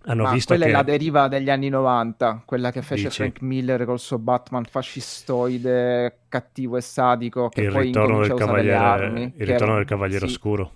hanno 0.05 0.23
Ma 0.23 0.31
visto 0.31 0.55
quella 0.55 0.65
che... 0.65 0.71
è 0.71 0.73
la 0.73 0.83
deriva 0.83 1.27
degli 1.27 1.49
anni 1.49 1.69
90, 1.69 2.43
quella 2.45 2.71
che 2.71 2.81
fece 2.81 3.09
Dici? 3.09 3.15
Frank 3.17 3.41
Miller 3.41 3.85
col 3.85 3.99
suo 3.99 4.17
Batman 4.17 4.65
fascistoide, 4.65 6.21
cattivo 6.27 6.77
e 6.77 6.81
sadico, 6.81 7.49
che 7.49 7.61
il 7.61 7.69
poi 7.69 7.85
ritorno 7.85 8.19
del 8.21 8.33
cavaliere, 8.33 8.75
armi, 8.75 9.23
il 9.35 9.45
che 9.45 9.45
ritorno 9.45 9.73
era- 9.73 9.75
del 9.77 9.85
cavaliere 9.85 10.25
sì, 10.27 10.33
oscuro. 10.33 10.71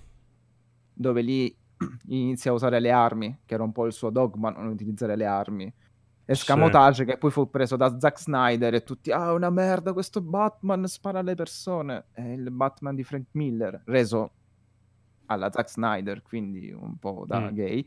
Dove 0.95 1.21
lì 1.21 1.55
inizia 2.07 2.51
a 2.51 2.53
usare 2.53 2.79
le 2.79 2.91
armi, 2.91 3.41
che 3.45 3.53
era 3.53 3.63
un 3.63 3.71
po' 3.71 3.85
il 3.85 3.93
suo 3.93 4.09
dogma, 4.09 4.49
non 4.49 4.67
utilizzare 4.67 5.15
le 5.15 5.25
armi. 5.25 5.71
Escamotage 6.27 7.05
che 7.05 7.17
poi 7.19 7.29
fu 7.29 7.49
preso 7.51 7.75
da 7.75 7.99
Zack 7.99 8.19
Snyder 8.19 8.73
e 8.73 8.83
tutti, 8.83 9.11
ah, 9.11 9.31
una 9.33 9.51
merda, 9.51 9.93
questo 9.93 10.21
Batman 10.21 10.87
spara 10.87 11.19
alle 11.19 11.35
persone. 11.35 12.05
È 12.11 12.21
il 12.21 12.49
Batman 12.49 12.95
di 12.95 13.03
Frank 13.03 13.27
Miller, 13.33 13.83
reso 13.85 14.31
alla 15.27 15.51
Zack 15.51 15.69
Snyder, 15.69 16.23
quindi 16.23 16.71
un 16.71 16.97
po' 16.97 17.25
da 17.27 17.39
Mm. 17.41 17.53
gay. 17.53 17.85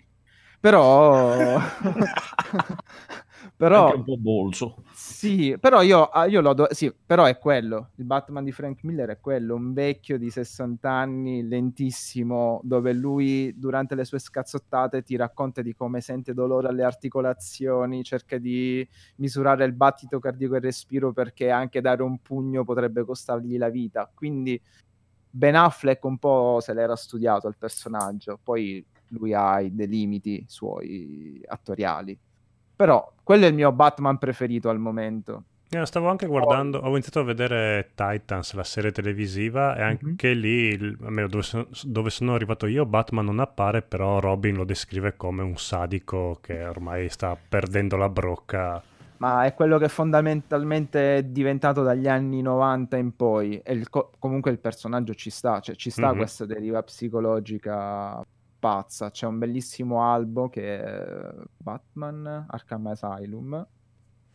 Però... 0.60 1.58
però... 3.56 3.86
Anche 3.86 3.96
un 3.96 4.04
po' 4.04 4.16
bolso. 4.16 4.82
Sì, 4.92 5.56
però 5.60 5.82
io, 5.82 6.04
ah, 6.04 6.26
io 6.26 6.40
lo 6.40 6.52
do- 6.52 6.68
sì, 6.70 6.92
però 6.92 7.24
è 7.24 7.38
quello. 7.38 7.90
Il 7.96 8.04
Batman 8.04 8.44
di 8.44 8.52
Frank 8.52 8.82
Miller 8.82 9.08
è 9.10 9.20
quello, 9.20 9.54
un 9.54 9.72
vecchio 9.72 10.18
di 10.18 10.30
60 10.30 10.90
anni, 10.90 11.46
lentissimo, 11.46 12.60
dove 12.64 12.92
lui 12.92 13.52
durante 13.56 13.94
le 13.94 14.04
sue 14.04 14.18
scazzottate 14.18 15.02
ti 15.02 15.16
racconta 15.16 15.62
di 15.62 15.74
come 15.74 16.00
sente 16.00 16.34
dolore 16.34 16.68
alle 16.68 16.84
articolazioni, 16.84 18.02
cerca 18.02 18.38
di 18.38 18.86
misurare 19.16 19.64
il 19.64 19.72
battito 19.72 20.18
cardiaco 20.18 20.54
e 20.54 20.58
il 20.58 20.64
respiro 20.64 21.12
perché 21.12 21.50
anche 21.50 21.80
dare 21.80 22.02
un 22.02 22.18
pugno 22.18 22.64
potrebbe 22.64 23.04
costargli 23.04 23.56
la 23.58 23.68
vita. 23.68 24.10
Quindi 24.12 24.60
Ben 25.30 25.54
Affleck 25.54 26.02
un 26.04 26.18
po' 26.18 26.58
se 26.60 26.74
l'era 26.74 26.96
studiato 26.96 27.48
il 27.48 27.56
personaggio, 27.58 28.38
poi 28.42 28.84
lui 29.08 29.34
ha 29.34 29.60
dei 29.70 29.88
limiti 29.88 30.44
suoi 30.46 31.40
attoriali. 31.46 32.18
Però 32.76 33.12
quello 33.22 33.44
è 33.44 33.48
il 33.48 33.54
mio 33.54 33.72
Batman 33.72 34.18
preferito 34.18 34.68
al 34.68 34.78
momento. 34.78 35.44
Eh, 35.70 35.84
stavo 35.84 36.08
anche 36.08 36.26
guardando, 36.26 36.78
ho 36.78 36.88
iniziato 36.88 37.20
a 37.20 37.24
vedere 37.24 37.90
Titans, 37.94 38.54
la 38.54 38.64
serie 38.64 38.90
televisiva, 38.90 39.76
e 39.76 39.82
anche 39.82 40.32
lì, 40.32 40.68
il- 40.68 40.96
almeno 41.02 41.28
dove 41.28 41.42
sono, 41.42 41.66
dove 41.82 42.08
sono 42.08 42.32
arrivato 42.34 42.66
io, 42.66 42.86
Batman 42.86 43.26
non 43.26 43.38
appare, 43.38 43.82
però 43.82 44.18
Robin 44.18 44.54
lo 44.56 44.64
descrive 44.64 45.14
come 45.16 45.42
un 45.42 45.56
sadico 45.58 46.38
che 46.40 46.64
ormai 46.64 47.10
sta 47.10 47.36
perdendo 47.36 47.96
la 47.96 48.08
brocca. 48.08 48.82
Ma 49.18 49.44
è 49.44 49.52
quello 49.52 49.76
che 49.78 49.88
fondamentalmente 49.88 51.16
è 51.16 51.22
diventato 51.24 51.82
dagli 51.82 52.06
anni 52.08 52.40
90 52.40 52.96
in 52.96 53.14
poi. 53.16 53.58
E 53.58 53.72
il 53.74 53.90
co- 53.90 54.12
comunque 54.18 54.50
il 54.52 54.60
personaggio 54.60 55.12
ci 55.14 55.28
sta, 55.28 55.60
cioè 55.60 55.74
ci 55.74 55.90
sta 55.90 56.12
Mhm. 56.12 56.16
questa 56.16 56.46
deriva 56.46 56.82
psicologica 56.82 58.22
pazza. 58.58 59.10
C'è 59.10 59.26
un 59.26 59.38
bellissimo 59.38 60.02
albo 60.10 60.48
che 60.48 60.82
è 60.82 61.32
Batman 61.56 62.46
Arkham 62.48 62.86
Asylum. 62.88 63.66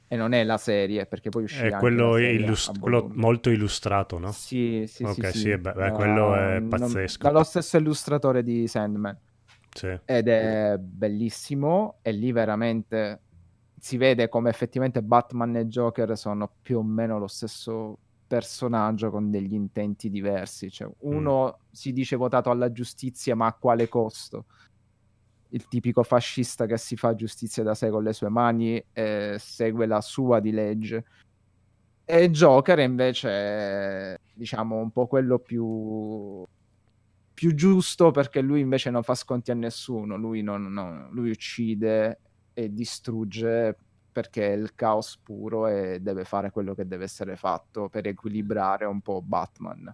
E 0.08 0.16
non 0.16 0.34
è 0.34 0.44
la 0.44 0.58
serie, 0.58 1.08
perché 1.08 1.30
poi 1.30 1.44
uscì 1.44 1.66
È 1.66 1.72
quello, 1.78 2.12
la 2.12 2.18
serie 2.18 2.32
illus- 2.34 2.70
a 2.70 2.74
quello 2.80 3.10
molto 3.14 3.50
illustrato, 3.50 4.20
no? 4.20 4.32
Sì, 4.32 4.84
sì, 4.88 5.04
Ok, 5.04 5.14
sì, 5.14 5.32
sì, 5.32 5.38
sì. 5.40 5.58
beh, 5.58 5.92
quello 5.92 6.36
è 6.36 6.60
non- 6.60 6.70
pazzesco. 6.70 7.24
dallo 7.24 7.44
stesso 7.44 7.78
illustratore 7.78 8.44
di 8.44 8.68
Sandman. 8.68 9.18
Sì. 9.76 9.88
ed 10.06 10.28
è 10.28 10.78
bellissimo 10.80 11.96
e 12.04 12.12
lì 12.12 12.32
veramente 12.32 13.22
si 13.80 13.98
vede 13.98 14.30
come 14.30 14.52
effettivamente 14.52 15.02
Batman 15.02 15.56
e 15.56 15.66
Joker 15.66 16.16
sono 16.16 16.48
più 16.62 16.78
o 16.78 16.84
meno 16.84 17.18
lo 17.18 17.26
stesso 17.26 17.98
personaggio 18.34 19.12
con 19.12 19.30
degli 19.30 19.54
intenti 19.54 20.10
diversi 20.10 20.72
cioè 20.72 20.90
uno 21.02 21.60
si 21.70 21.94
dice 21.94 22.16
votato 22.16 22.50
alla 22.50 22.72
giustizia 22.72 23.36
ma 23.36 23.46
a 23.46 23.54
quale 23.54 23.88
costo? 23.88 24.46
Il 25.50 25.68
tipico 25.68 26.02
fascista 26.02 26.66
che 26.66 26.78
si 26.78 26.96
fa 26.96 27.14
giustizia 27.14 27.62
da 27.62 27.76
sé 27.76 27.92
con 27.92 28.02
le 28.02 28.14
sue 28.14 28.30
mani 28.30 28.84
e 28.92 29.36
segue 29.38 29.86
la 29.86 30.02
sua 30.02 30.40
di 30.40 30.50
legge. 30.50 31.06
E 32.06 32.32
Joker 32.32 32.80
invece 32.80 33.30
è, 33.30 34.20
diciamo 34.34 34.78
un 34.78 34.90
po' 34.90 35.06
quello 35.06 35.38
più 35.38 36.44
più 37.36 37.54
giusto 37.54 38.10
perché 38.10 38.42
lui 38.42 38.62
invece 38.62 38.90
non 38.90 39.04
fa 39.04 39.14
sconti 39.14 39.52
a 39.52 39.56
nessuno, 39.56 40.16
lui, 40.18 40.42
non, 40.42 40.74
non- 40.74 41.10
lui 41.12 41.30
uccide 41.30 42.20
e 42.54 42.74
distrugge 42.74 43.78
perché 44.14 44.54
è 44.54 44.56
il 44.56 44.76
caos 44.76 45.18
puro 45.22 45.68
e 45.68 46.00
deve 46.02 46.24
fare 46.26 46.52
quello 46.52 46.74
che 46.76 46.88
deve 46.88 47.04
essere 47.06 47.36
fatto 47.36 47.90
per 47.90 48.08
equilibrare 48.08 48.86
un 48.86 49.02
po' 49.02 49.22
Batman. 49.22 49.94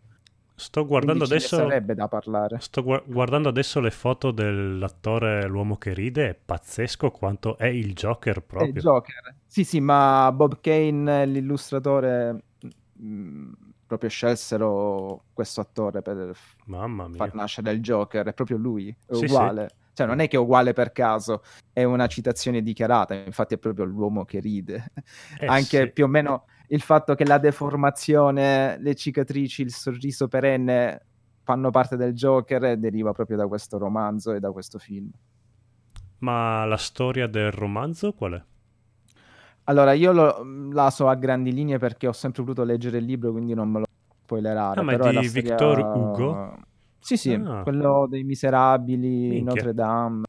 Sto 0.55 0.85
guardando 0.85 1.23
adesso... 1.23 1.55
sarebbe 1.57 1.95
da 1.95 2.07
parlare. 2.07 2.59
Sto 2.59 2.83
gua- 2.83 3.01
guardando 3.05 3.49
adesso 3.49 3.79
le 3.79 3.89
foto 3.91 4.31
dell'attore 4.31 5.47
L'uomo 5.47 5.77
che 5.77 5.93
ride, 5.93 6.29
è 6.29 6.33
pazzesco 6.35 7.09
quanto 7.11 7.57
è 7.57 7.65
il 7.67 7.93
Joker 7.93 8.41
È 8.41 8.41
proprio. 8.41 8.81
Joker. 8.81 9.35
Sì, 9.45 9.63
sì, 9.63 9.79
ma 9.79 10.31
Bob 10.33 10.59
Kane, 10.61 11.25
l'illustratore, 11.25 12.43
mh, 12.93 13.51
proprio 13.87 14.09
scelsero 14.09 15.25
questo 15.33 15.61
attore 15.61 16.01
per 16.01 16.35
Mamma 16.67 17.09
mia. 17.09 17.17
far 17.17 17.33
nascere 17.33 17.71
il 17.71 17.81
Joker, 17.81 18.27
è 18.27 18.33
proprio 18.33 18.57
lui, 18.57 18.95
è 19.05 19.13
Sì, 19.13 19.25
uguale. 19.25 19.69
Cioè, 19.99 20.07
non 20.07 20.19
è 20.19 20.27
che 20.27 20.37
è 20.37 20.39
uguale 20.39 20.71
per 20.73 20.91
caso, 20.91 21.41
è 21.73 21.83
una 21.83 22.07
citazione 22.07 22.61
dichiarata, 22.61 23.13
infatti 23.15 23.55
è 23.55 23.57
proprio 23.57 23.83
l'uomo 23.85 24.23
che 24.25 24.39
ride. 24.39 24.91
Eh, 25.39 25.45
Anche 25.45 25.83
sì. 25.85 25.91
più 25.91 26.05
o 26.05 26.07
meno 26.07 26.45
il 26.67 26.81
fatto 26.81 27.15
che 27.15 27.25
la 27.25 27.37
deformazione, 27.37 28.77
le 28.79 28.95
cicatrici, 28.95 29.61
il 29.63 29.71
sorriso 29.73 30.27
perenne 30.27 31.05
fanno 31.43 31.71
parte 31.71 31.97
del 31.97 32.13
Joker 32.13 32.77
deriva 32.77 33.11
proprio 33.11 33.35
da 33.35 33.47
questo 33.47 33.77
romanzo 33.77 34.33
e 34.33 34.39
da 34.39 34.51
questo 34.51 34.77
film. 34.77 35.09
Ma 36.19 36.63
la 36.65 36.77
storia 36.77 37.27
del 37.27 37.51
romanzo 37.51 38.13
qual 38.13 38.33
è? 38.33 38.43
Allora, 39.65 39.93
io 39.93 40.11
lo- 40.11 40.43
la 40.71 40.89
so 40.89 41.07
a 41.07 41.15
grandi 41.15 41.53
linee 41.53 41.77
perché 41.77 42.07
ho 42.07 42.11
sempre 42.11 42.43
voluto 42.43 42.63
leggere 42.63 42.97
il 42.97 43.05
libro, 43.05 43.31
quindi 43.31 43.53
non 43.53 43.69
me 43.69 43.79
lo 43.79 43.85
spoilerare. 44.23 44.79
Ah, 44.79 44.83
ma 44.83 44.93
è 44.93 44.95
di 44.97 45.01
storia- 45.01 45.29
Victor 45.41 45.79
Hugo? 45.79 46.57
Sì, 46.99 47.17
sì, 47.17 47.33
Ah. 47.33 47.63
quello 47.63 48.07
dei 48.09 48.23
Miserabili, 48.23 49.07
Minchia. 49.29 49.43
Notre 49.43 49.73
Dame. 49.73 50.23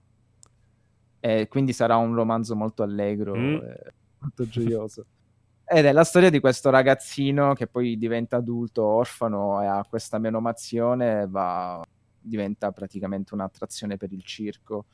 E 1.21 1.49
quindi 1.49 1.73
sarà 1.73 1.97
un 1.97 2.15
romanzo 2.15 2.57
molto 2.57 2.83
allegro 2.83 3.35
Mm. 3.37 3.55
e 3.57 3.93
molto 4.21 4.49
gioioso. 4.49 5.05
Ed 5.65 5.85
è 5.85 5.93
la 5.93 6.05
storia 6.05 6.31
di 6.31 6.41
questo 6.41 6.71
ragazzino 6.71 7.53
che 7.55 7.67
poi 7.67 7.97
diventa 7.99 8.37
adulto, 8.37 8.83
orfano 8.85 9.63
e 9.63 9.67
ha 9.67 9.85
questa 9.89 10.19
menomazione 10.19 11.27
va, 11.29 11.81
diventa 12.19 12.73
praticamente 12.73 13.35
un'attrazione 13.35 13.97
per 13.97 14.13
il 14.13 14.23
circo. 14.25 14.87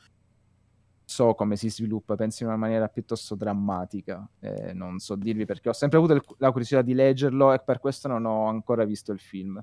So 1.09 1.35
come 1.35 1.55
si 1.57 1.71
sviluppa, 1.71 2.17
penso 2.17 2.43
in 2.43 2.49
una 2.49 2.59
maniera 2.59 2.89
piuttosto 2.89 3.37
drammatica. 3.37 4.29
eh, 4.41 4.73
non 4.75 4.99
so 4.99 5.15
dirvi 5.15 5.45
perché 5.47 5.69
ho 5.69 5.73
sempre 5.73 5.99
avuto 5.99 6.13
il- 6.15 6.23
la 6.39 6.51
curiosità 6.51 6.83
di 6.83 6.93
leggerlo 6.95 7.53
e 7.53 7.61
per 7.61 7.79
questo 7.79 8.09
non 8.09 8.25
ho 8.27 8.47
ancora 8.49 8.85
visto 8.85 9.13
il 9.13 9.21
film. 9.21 9.63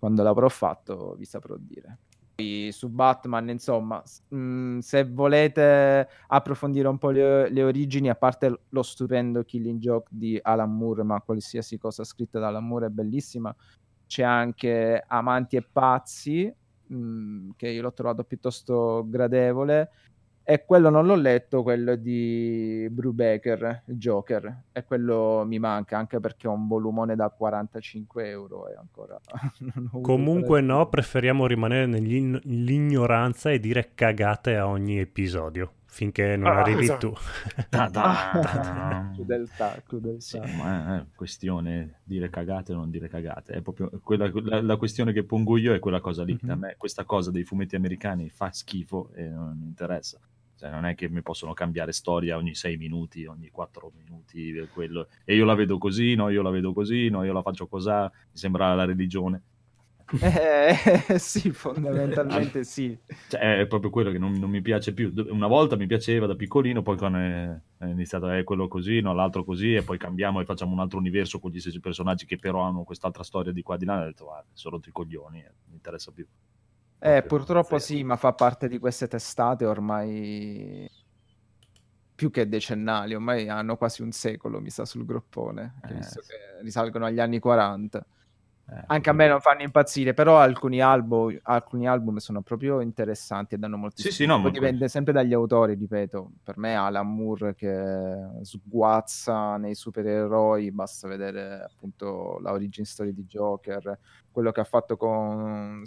Quando 0.00 0.22
l'avrò 0.22 0.48
fatto 0.48 1.14
vi 1.16 1.26
saprò 1.26 1.54
dire. 1.58 1.98
Su 2.70 2.88
Batman, 2.88 3.50
insomma, 3.50 4.02
mh, 4.28 4.78
se 4.78 5.04
volete 5.04 6.08
approfondire 6.28 6.88
un 6.88 6.96
po' 6.96 7.10
le, 7.10 7.50
le 7.50 7.62
origini, 7.62 8.08
a 8.08 8.14
parte 8.14 8.62
lo 8.70 8.82
stupendo 8.82 9.44
Killing 9.44 9.78
Joke 9.78 10.08
di 10.10 10.38
Alan 10.40 10.74
Moore, 10.74 11.02
ma 11.02 11.20
qualsiasi 11.20 11.76
cosa 11.76 12.02
scritta 12.02 12.38
da 12.38 12.46
Alan 12.46 12.66
Moore 12.66 12.86
è 12.86 12.88
bellissima, 12.88 13.54
c'è 14.06 14.22
anche 14.22 15.04
Amanti 15.06 15.56
e 15.56 15.68
Pazzi, 15.70 16.50
mh, 16.86 17.50
che 17.56 17.68
io 17.68 17.82
l'ho 17.82 17.92
trovato 17.92 18.24
piuttosto 18.24 19.04
gradevole, 19.06 19.90
e 20.52 20.64
quello 20.64 20.90
non 20.90 21.06
l'ho 21.06 21.14
letto, 21.14 21.62
quello 21.62 21.94
di 21.96 22.88
Brubaker, 22.90 23.82
Joker, 23.86 24.64
e 24.72 24.84
quello 24.84 25.44
mi 25.46 25.58
manca 25.58 25.96
anche 25.98 26.18
perché 26.20 26.46
è 26.46 26.50
un 26.50 26.66
volumone 26.66 27.14
da 27.16 27.30
45 27.30 28.28
euro 28.28 28.68
e 28.68 28.74
ancora 28.74 29.18
ho 29.92 30.00
Comunque 30.00 30.60
no, 30.60 30.88
preferiamo 30.88 31.46
rimanere 31.46 31.86
nell'ignoranza 31.86 33.50
e 33.50 33.60
dire 33.60 33.92
cagate 33.94 34.56
a 34.56 34.66
ogni 34.66 34.98
episodio. 34.98 35.74
finché 35.86 36.36
non 36.36 36.54
Ah, 36.54 36.60
arrivi 36.60 36.84
esatto. 36.84 37.10
tu. 37.12 37.12
Ta- 37.68 37.90
ta- 37.90 39.10
Crudeltà, 39.12 39.82
crudeltà. 39.84 40.20
Sì, 40.20 40.38
ma 40.56 40.96
è 40.98 41.06
questione 41.14 42.00
dire 42.04 42.30
cagate 42.30 42.72
o 42.72 42.76
non 42.76 42.90
dire 42.90 43.08
cagate. 43.08 43.54
È 43.54 43.62
proprio 43.62 43.90
quella, 44.02 44.30
la, 44.32 44.60
la 44.62 44.76
questione 44.76 45.12
che 45.12 45.24
pongo 45.24 45.56
io 45.56 45.74
è 45.74 45.78
quella 45.78 46.00
cosa 46.00 46.24
lì. 46.24 46.38
Mhm. 46.40 46.50
A 46.50 46.54
me 46.56 46.74
questa 46.76 47.04
cosa 47.04 47.30
dei 47.30 47.44
fumetti 47.44 47.74
americani 47.76 48.28
fa 48.30 48.50
schifo 48.52 49.10
e 49.14 49.28
non 49.28 49.56
mi 49.58 49.66
interessa. 49.66 50.18
Cioè, 50.60 50.68
non 50.68 50.84
è 50.84 50.94
che 50.94 51.08
mi 51.08 51.22
possono 51.22 51.54
cambiare 51.54 51.90
storia 51.90 52.36
ogni 52.36 52.54
sei 52.54 52.76
minuti, 52.76 53.24
ogni 53.24 53.48
quattro 53.48 53.90
minuti, 53.96 54.54
e 54.54 54.68
quello. 54.68 55.08
E 55.24 55.34
io 55.34 55.46
la 55.46 55.54
vedo 55.54 55.78
così, 55.78 56.14
no, 56.14 56.28
io 56.28 56.42
la 56.42 56.50
vedo 56.50 56.74
così, 56.74 57.08
no, 57.08 57.24
io 57.24 57.32
la 57.32 57.40
faccio 57.40 57.66
così. 57.66 57.88
Mi 57.88 58.10
sembra 58.34 58.74
la 58.74 58.84
religione. 58.84 59.42
Eh, 60.20 60.74
sì, 61.18 61.50
fondamentalmente 61.50 62.62
sì. 62.64 62.94
Cioè, 63.28 63.60
è 63.60 63.66
proprio 63.66 63.88
quello 63.88 64.10
che 64.10 64.18
non, 64.18 64.32
non 64.32 64.50
mi 64.50 64.60
piace 64.60 64.92
più. 64.92 65.14
Una 65.30 65.46
volta 65.46 65.76
mi 65.76 65.86
piaceva 65.86 66.26
da 66.26 66.34
piccolino, 66.34 66.82
poi 66.82 66.98
quando 66.98 67.16
è, 67.16 67.58
è 67.78 67.86
iniziato 67.86 68.28
è 68.28 68.44
quello 68.44 68.68
così, 68.68 69.00
no, 69.00 69.14
l'altro 69.14 69.44
così, 69.44 69.72
e 69.72 69.82
poi 69.82 69.96
cambiamo 69.96 70.42
e 70.42 70.44
facciamo 70.44 70.72
un 70.72 70.80
altro 70.80 70.98
universo 70.98 71.38
con 71.38 71.50
gli 71.50 71.58
stessi 71.58 71.80
personaggi 71.80 72.26
che 72.26 72.36
però 72.36 72.60
hanno 72.60 72.82
quest'altra 72.82 73.22
storia 73.22 73.50
di 73.50 73.62
qua 73.62 73.76
e 73.76 73.78
di 73.78 73.86
là. 73.86 74.02
Ho 74.02 74.04
detto, 74.04 74.24
guarda, 74.24 74.50
sono 74.52 74.76
rotto 74.76 74.90
i 74.90 74.92
coglioni, 74.92 75.38
eh, 75.38 75.44
non 75.44 75.70
mi 75.70 75.76
interessa 75.76 76.12
più. 76.12 76.26
Eh, 77.02 77.22
purtroppo 77.22 77.78
zero. 77.78 77.98
sì, 77.98 78.04
ma 78.04 78.16
fa 78.16 78.32
parte 78.34 78.68
di 78.68 78.78
queste 78.78 79.08
testate 79.08 79.64
ormai 79.64 80.88
più 82.14 82.30
che 82.30 82.48
decennali, 82.48 83.14
ormai 83.14 83.48
hanno 83.48 83.76
quasi 83.76 84.02
un 84.02 84.12
secolo, 84.12 84.60
mi 84.60 84.68
sa, 84.70 84.84
sul 84.84 85.06
groppone, 85.06 85.76
Eh, 85.84 85.94
visto 85.94 86.20
sì. 86.20 86.28
che 86.28 86.62
risalgono 86.62 87.06
agli 87.06 87.18
anni 87.18 87.38
40. 87.38 88.06
Eh, 88.68 88.82
Anche 88.88 89.08
a 89.10 89.12
me 89.14 89.26
non 89.26 89.40
fanno 89.40 89.62
impazzire, 89.62 90.12
però 90.12 90.38
alcuni 90.38 90.80
album, 90.82 91.36
alcuni 91.42 91.88
album 91.88 92.18
sono 92.18 92.42
proprio 92.42 92.80
interessanti 92.82 93.54
e 93.54 93.58
danno 93.58 93.78
molti 93.78 94.02
Sì, 94.02 94.10
sì, 94.12 94.26
no, 94.26 94.40
Poi 94.40 94.50
dipende 94.50 94.88
sempre 94.88 95.12
dagli 95.14 95.32
autori, 95.32 95.74
ripeto. 95.74 96.32
Per 96.44 96.58
me 96.58 96.74
Alan 96.74 97.12
Moore 97.12 97.54
che 97.54 98.14
sguazza 98.42 99.56
nei 99.56 99.74
supereroi, 99.74 100.70
basta 100.72 101.08
vedere 101.08 101.62
appunto 101.62 102.38
la 102.42 102.52
origin 102.52 102.84
story 102.84 103.12
di 103.14 103.24
Joker, 103.24 103.98
quello 104.30 104.52
che 104.52 104.60
ha 104.60 104.64
fatto 104.64 104.96
con 104.96 105.82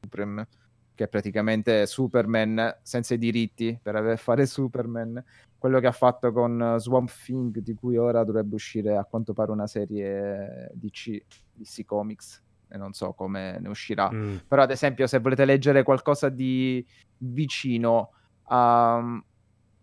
Supreme, 0.00 0.46
che 0.94 1.04
è 1.04 1.08
praticamente 1.08 1.86
Superman 1.86 2.78
senza 2.82 3.14
i 3.14 3.18
diritti 3.18 3.78
per 3.80 3.96
aver 3.96 4.18
fare 4.20 4.46
Superman, 4.46 5.22
quello 5.58 5.78
che 5.78 5.86
ha 5.86 5.92
fatto 5.92 6.32
con 6.32 6.76
Swamp 6.78 7.10
Thing, 7.24 7.58
di 7.58 7.74
cui 7.74 7.96
ora 7.96 8.24
dovrebbe 8.24 8.54
uscire 8.54 8.96
a 8.96 9.04
quanto 9.04 9.32
pare 9.32 9.50
una 9.50 9.66
serie 9.66 10.70
DC, 10.74 11.22
DC 11.52 11.84
Comics, 11.84 12.42
e 12.68 12.78
non 12.78 12.92
so 12.92 13.12
come 13.12 13.58
ne 13.60 13.68
uscirà. 13.68 14.10
Mm. 14.10 14.36
Però, 14.48 14.62
ad 14.62 14.70
esempio, 14.70 15.06
se 15.06 15.18
volete 15.18 15.44
leggere 15.44 15.82
qualcosa 15.82 16.28
di 16.28 16.84
vicino 17.18 18.12
a- 18.44 19.22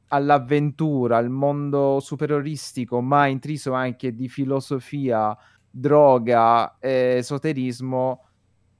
all'avventura, 0.07 1.17
al 1.17 1.29
mondo 1.29 1.99
superioristico, 1.99 3.01
ma 3.01 3.27
intriso 3.27 3.73
anche 3.73 4.15
di 4.15 4.29
filosofia, 4.29 5.37
droga 5.69 6.77
e 6.79 7.17
esoterismo, 7.17 8.26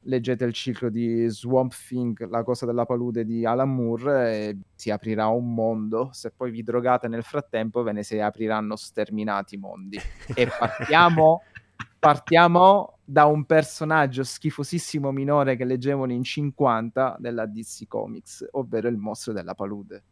leggete 0.08 0.46
il 0.46 0.54
ciclo 0.54 0.90
di 0.90 1.28
Swamp 1.28 1.74
Thing, 1.74 2.28
la 2.30 2.44
cosa 2.44 2.66
della 2.66 2.86
palude 2.86 3.24
di 3.24 3.46
Alan 3.46 3.74
Moore, 3.74 4.36
e 4.36 4.58
si 4.76 4.90
aprirà 4.90 5.28
un 5.28 5.54
mondo. 5.54 6.10
Se 6.12 6.32
poi 6.32 6.52
vi 6.52 6.64
drogate 6.64 7.08
nel 7.08 7.24
frattempo, 7.24 7.84
ve 7.84 7.92
ne 7.92 8.04
si 8.04 8.20
apriranno 8.20 8.76
sterminati 8.76 9.58
mondi. 9.58 10.00
E 10.34 10.48
partiamo 10.48 11.42
partiamo 12.00 13.00
da 13.04 13.26
un 13.26 13.46
personaggio 13.46 14.24
schifosissimo 14.24 15.12
minore 15.12 15.56
che 15.56 15.66
leggevano 15.66 16.12
in 16.12 16.24
50 16.24 17.18
della 17.20 17.46
DC 17.46 17.88
Comics, 17.88 18.48
ovvero 18.52 18.88
il 18.88 18.98
mostro 18.98 19.34
della 19.34 19.56
palude. 19.56 20.04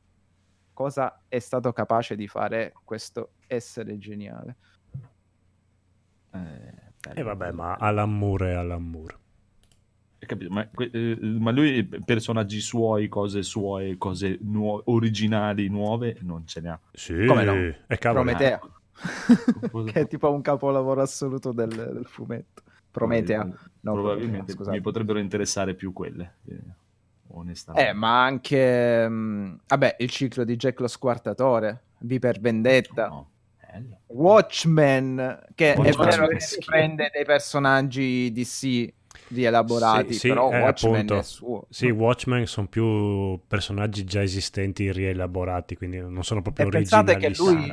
Cosa 0.74 1.22
è 1.28 1.40
stato 1.40 1.72
capace 1.72 2.16
di 2.16 2.28
fare 2.28 2.74
questo 2.84 3.32
essere 3.48 3.98
geniale? 3.98 4.56
Eh, 6.32 6.92
E 7.14 7.14
bello, 7.14 7.24
vabbè, 7.24 7.46
bello, 7.46 7.56
ma. 7.56 7.76
Alan 7.76 8.18
Moore 8.18 8.52
è 8.52 8.56
Alan 8.56 8.84
Moore. 8.84 9.18
Capito? 10.20 10.52
Ma, 10.52 10.68
eh, 10.92 11.18
ma 11.22 11.52
lui 11.52 11.84
personaggi 12.04 12.60
suoi, 12.60 13.08
cose 13.08 13.44
sue, 13.44 13.96
cose 13.98 14.38
nuo- 14.42 14.82
originali, 14.86 15.68
nuove, 15.70 16.18
non 16.22 16.48
ce 16.48 16.62
ne 16.62 16.70
ha. 16.70 16.80
Sì, 16.92 17.26
Come 17.26 17.44
no? 17.44 17.54
e 17.54 17.98
cavolo. 17.98 18.24
Prometea. 18.24 18.60
Che 19.92 20.00
è 20.00 20.08
tipo 20.08 20.32
un 20.32 20.42
capolavoro 20.42 21.02
assoluto 21.02 21.52
del, 21.52 21.70
del 21.70 22.06
fumetto. 22.06 22.64
Prometea. 22.90 23.44
no, 23.44 23.94
Probabilmente 23.94 24.54
Prometea, 24.54 24.72
mi 24.72 24.82
potrebbero 24.82 25.20
interessare 25.20 25.74
più 25.74 25.92
quelle, 25.92 26.36
eh, 26.48 26.60
onestamente. 27.28 27.90
Eh, 27.90 27.94
ma 27.94 28.24
anche... 28.24 29.08
mh, 29.08 29.60
vabbè, 29.68 29.98
il 30.00 30.10
ciclo 30.10 30.46
di 30.46 30.56
Jack 30.56 30.80
lo 30.80 30.88
Squartatore, 30.88 31.84
V 32.00 32.20
per 32.20 32.40
Vendetta. 32.40 33.08
No. 33.08 33.30
Watchmen, 34.08 35.48
che 35.54 35.74
è 35.74 35.78
Watchmen 35.78 36.08
vero 36.08 36.28
che 36.28 36.38
prende 36.66 37.12
dei 37.14 37.26
personaggi 37.26 38.32
DC 38.32 38.94
rielaborati, 39.30 40.14
Sì, 40.14 40.20
sì, 40.20 40.28
però 40.30 40.52
eh, 40.52 40.60
Watchmen 40.62 40.96
appunto. 40.96 41.18
è 41.20 41.24
suo. 41.24 41.66
Sì, 41.70 41.90
Watchmen 41.90 42.46
sono 42.46 42.68
più 42.68 43.40
personaggi 43.48 44.04
già 44.04 44.22
esistenti 44.22 44.92
rielaborati, 44.92 45.76
quindi 45.76 45.98
non 46.00 46.24
sono 46.24 46.42
proprio 46.42 46.68
E 46.68 46.70
pensate 46.70 47.18
che 47.18 47.34
lui- 47.38 47.72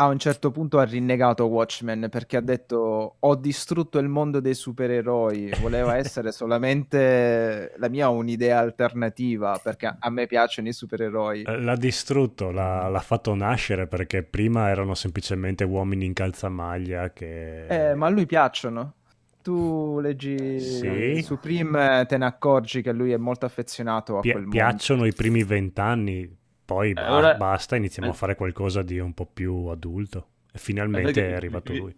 A 0.00 0.06
un 0.06 0.18
certo 0.18 0.50
punto 0.50 0.78
ha 0.78 0.84
rinnegato 0.84 1.44
Watchmen 1.44 2.08
perché 2.10 2.38
ha 2.38 2.40
detto 2.40 3.16
ho 3.18 3.34
distrutto 3.36 3.98
il 3.98 4.08
mondo 4.08 4.40
dei 4.40 4.54
supereroi, 4.54 5.50
voleva 5.60 5.94
essere 5.98 6.32
solamente 6.32 7.74
la 7.76 7.88
mia 7.90 8.08
un'idea 8.08 8.60
alternativa 8.60 9.60
perché 9.62 9.94
a 9.98 10.08
me 10.10 10.26
piacciono 10.26 10.68
i 10.68 10.72
supereroi. 10.72 11.42
Eh, 11.42 11.60
L'ha 11.60 11.76
distrutto, 11.76 12.50
l'ha, 12.50 12.88
l'ha 12.88 13.00
fatto 13.00 13.34
nascere 13.34 13.86
perché 13.88 14.22
prima 14.22 14.70
erano 14.70 14.94
semplicemente 14.94 15.64
uomini 15.64 16.06
in 16.06 16.14
calzamaglia 16.14 17.12
che... 17.12 17.66
Eh, 17.66 17.94
ma 17.94 18.06
a 18.06 18.08
lui 18.08 18.24
piacciono. 18.24 18.94
Tu 19.42 19.98
leggi 20.00 20.60
Sì. 20.60 21.22
Supreme, 21.22 22.04
te 22.06 22.18
ne 22.18 22.26
accorgi 22.26 22.82
che 22.82 22.92
lui 22.92 23.12
è 23.12 23.16
molto 23.16 23.46
affezionato 23.46 24.18
a 24.18 24.20
Pi- 24.20 24.30
quel 24.32 24.42
mondo. 24.42 24.56
piacciono 24.56 25.06
i 25.06 25.12
primi 25.14 25.42
vent'anni, 25.44 26.30
poi 26.64 26.92
ba- 26.92 27.12
ora- 27.14 27.34
basta, 27.34 27.76
iniziamo 27.76 28.08
eh. 28.08 28.12
a 28.12 28.14
fare 28.14 28.34
qualcosa 28.34 28.82
di 28.82 28.98
un 28.98 29.14
po' 29.14 29.26
più 29.26 29.66
adulto. 29.66 30.26
E 30.52 30.58
finalmente 30.58 31.26
è 31.28 31.32
arrivato 31.32 31.72
vi- 31.72 31.78
lui. 31.78 31.96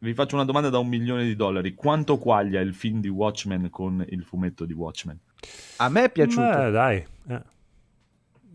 Vi 0.00 0.12
faccio 0.12 0.34
una 0.34 0.44
domanda 0.44 0.68
da 0.68 0.78
un 0.78 0.88
milione 0.88 1.24
di 1.24 1.34
dollari. 1.34 1.74
Quanto 1.74 2.18
quaglia 2.18 2.60
il 2.60 2.74
film 2.74 3.00
di 3.00 3.08
Watchmen 3.08 3.70
con 3.70 4.04
il 4.10 4.22
fumetto 4.22 4.66
di 4.66 4.74
Watchmen? 4.74 5.18
A 5.76 5.88
me 5.88 6.04
è 6.04 6.10
piaciuto. 6.10 6.66
Eh, 6.66 6.70
dai. 6.70 7.06
eh. 7.28 7.42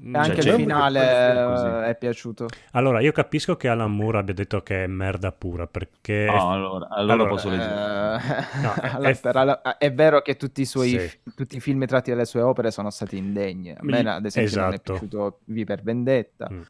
E 0.02 0.12
anche 0.18 0.42
Cioè, 0.42 0.54
il 0.54 0.60
finale 0.60 1.02
eh, 1.02 1.90
è 1.90 1.96
piaciuto. 1.98 2.46
Allora, 2.72 3.02
io 3.02 3.12
capisco 3.12 3.58
che 3.58 3.68
Alan 3.68 3.94
Moore 3.94 4.20
abbia 4.20 4.34
detto 4.34 4.62
che 4.62 4.86
è 4.86 4.88
merda 4.88 5.32
pura, 5.34 5.68
perché... 5.68 6.26
Ah, 6.26 6.52
allora, 6.52 6.88
allora, 6.90 7.14
allora, 7.14 7.30
posso 7.30 7.50
leggere. 7.50 7.70
Eh, 7.74 8.62
No, 8.62 8.74
è- 9.04 9.20
allora, 9.24 9.78
è- 9.78 9.94
vero 9.94 10.22
che 10.22 10.38
tutti 10.38 10.62
i 10.62 10.66
suoi 10.66 10.90
Sì. 10.98 11.20
tutti 11.36 11.58
i 11.58 11.60
film 11.60 11.86
tratti 11.86 12.12
dalle 12.12 12.24
sue 12.26 12.42
opere 12.42 12.72
sono 12.72 12.90
stati 12.90 13.18
indegni. 13.18 13.72
A 13.72 13.78
me, 13.82 14.00
ad 14.00 14.26
esempio, 14.26 14.56
non 14.62 14.66
è 14.72 14.74
esatto. 14.76 14.92
piaciuto 14.94 15.40
V 15.46 15.64
per 15.66 15.82
Vendetta, 15.84 16.48
Mm. 16.50 16.62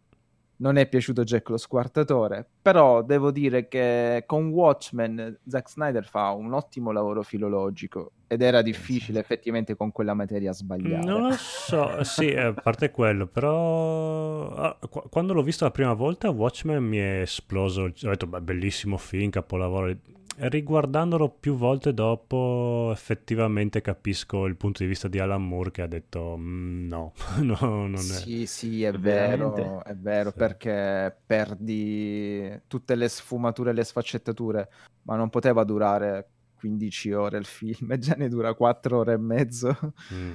Non 0.60 0.78
è 0.78 0.88
piaciuto 0.88 1.24
Jack 1.24 1.50
lo 1.50 1.58
Squartatore. 1.58 2.48
Però 2.62 3.02
devo 3.02 3.32
dire 3.32 3.68
che 3.68 4.24
con 4.26 4.50
Watchmen 4.50 5.40
Zack 5.48 5.70
Snyder 5.70 6.06
fa 6.06 6.32
un 6.32 6.54
ottimo 6.54 6.92
lavoro 6.92 7.22
filologico 7.24 8.12
ed 8.28 8.42
era 8.42 8.62
difficile 8.62 9.20
effettivamente 9.20 9.76
con 9.76 9.92
quella 9.92 10.14
materia 10.14 10.54
sbagliare. 10.54 11.04
Non 11.04 11.30
lo 11.30 11.32
so, 11.32 12.04
sì, 12.06 12.30
a 12.36 12.54
parte 12.54 12.92
quello, 12.92 13.26
però 13.28 14.50
ah, 14.54 14.78
qu- 14.90 15.10
quando 15.10 15.34
l'ho 15.34 15.42
visto 15.42 15.64
la 15.64 15.72
prima 15.72 15.94
volta 15.94 16.30
Watchmen 16.30 16.84
mi 16.84 16.98
è 16.98 17.22
esploso, 17.22 17.84
ho 17.84 17.92
detto 18.10 18.28
beh, 18.28 18.42
bellissimo 18.42 18.98
film, 18.98 19.30
capolavoro, 19.30 19.96
riguardandolo 20.48 21.30
più 21.30 21.56
volte 21.56 21.94
dopo 21.94 22.90
effettivamente 22.94 23.82
capisco 23.82 24.46
il 24.46 24.56
punto 24.56 24.84
di 24.84 24.90
vista 24.90 25.08
di 25.08 25.20
Alan 25.20 25.46
Moore 25.46 25.72
che 25.72 25.82
ha 25.82 25.88
detto 25.88 26.36
"Mm, 26.38 26.88
no, 26.88 27.14
no, 27.42 27.58
non 27.62 27.94
è... 27.96 27.98
Sì, 27.98 28.46
sì, 28.46 28.84
è 28.84 28.92
Veramente? 28.92 29.62
vero, 29.62 29.84
è 29.84 29.96
vero, 29.96 30.30
Sì. 30.32 30.38
perché 30.38 31.16
perdi 31.26 32.62
tutte 32.68 32.96
le 32.96 33.08
sfumature 33.10 33.72
e 33.72 33.74
le 33.74 33.84
sfaccettature, 33.84 34.70
ma 35.04 35.16
non 35.16 35.30
poteva 35.30 35.64
durare 35.64 36.30
15 36.60 37.12
ore 37.14 37.38
il 37.38 37.46
film, 37.46 37.92
e 37.92 37.98
già 37.98 38.16
ne 38.16 38.30
dura 38.30 38.54
4 38.54 38.98
ore 39.00 39.14
e 39.14 39.18
mezzo. 39.18 39.78
Mm. 40.14 40.32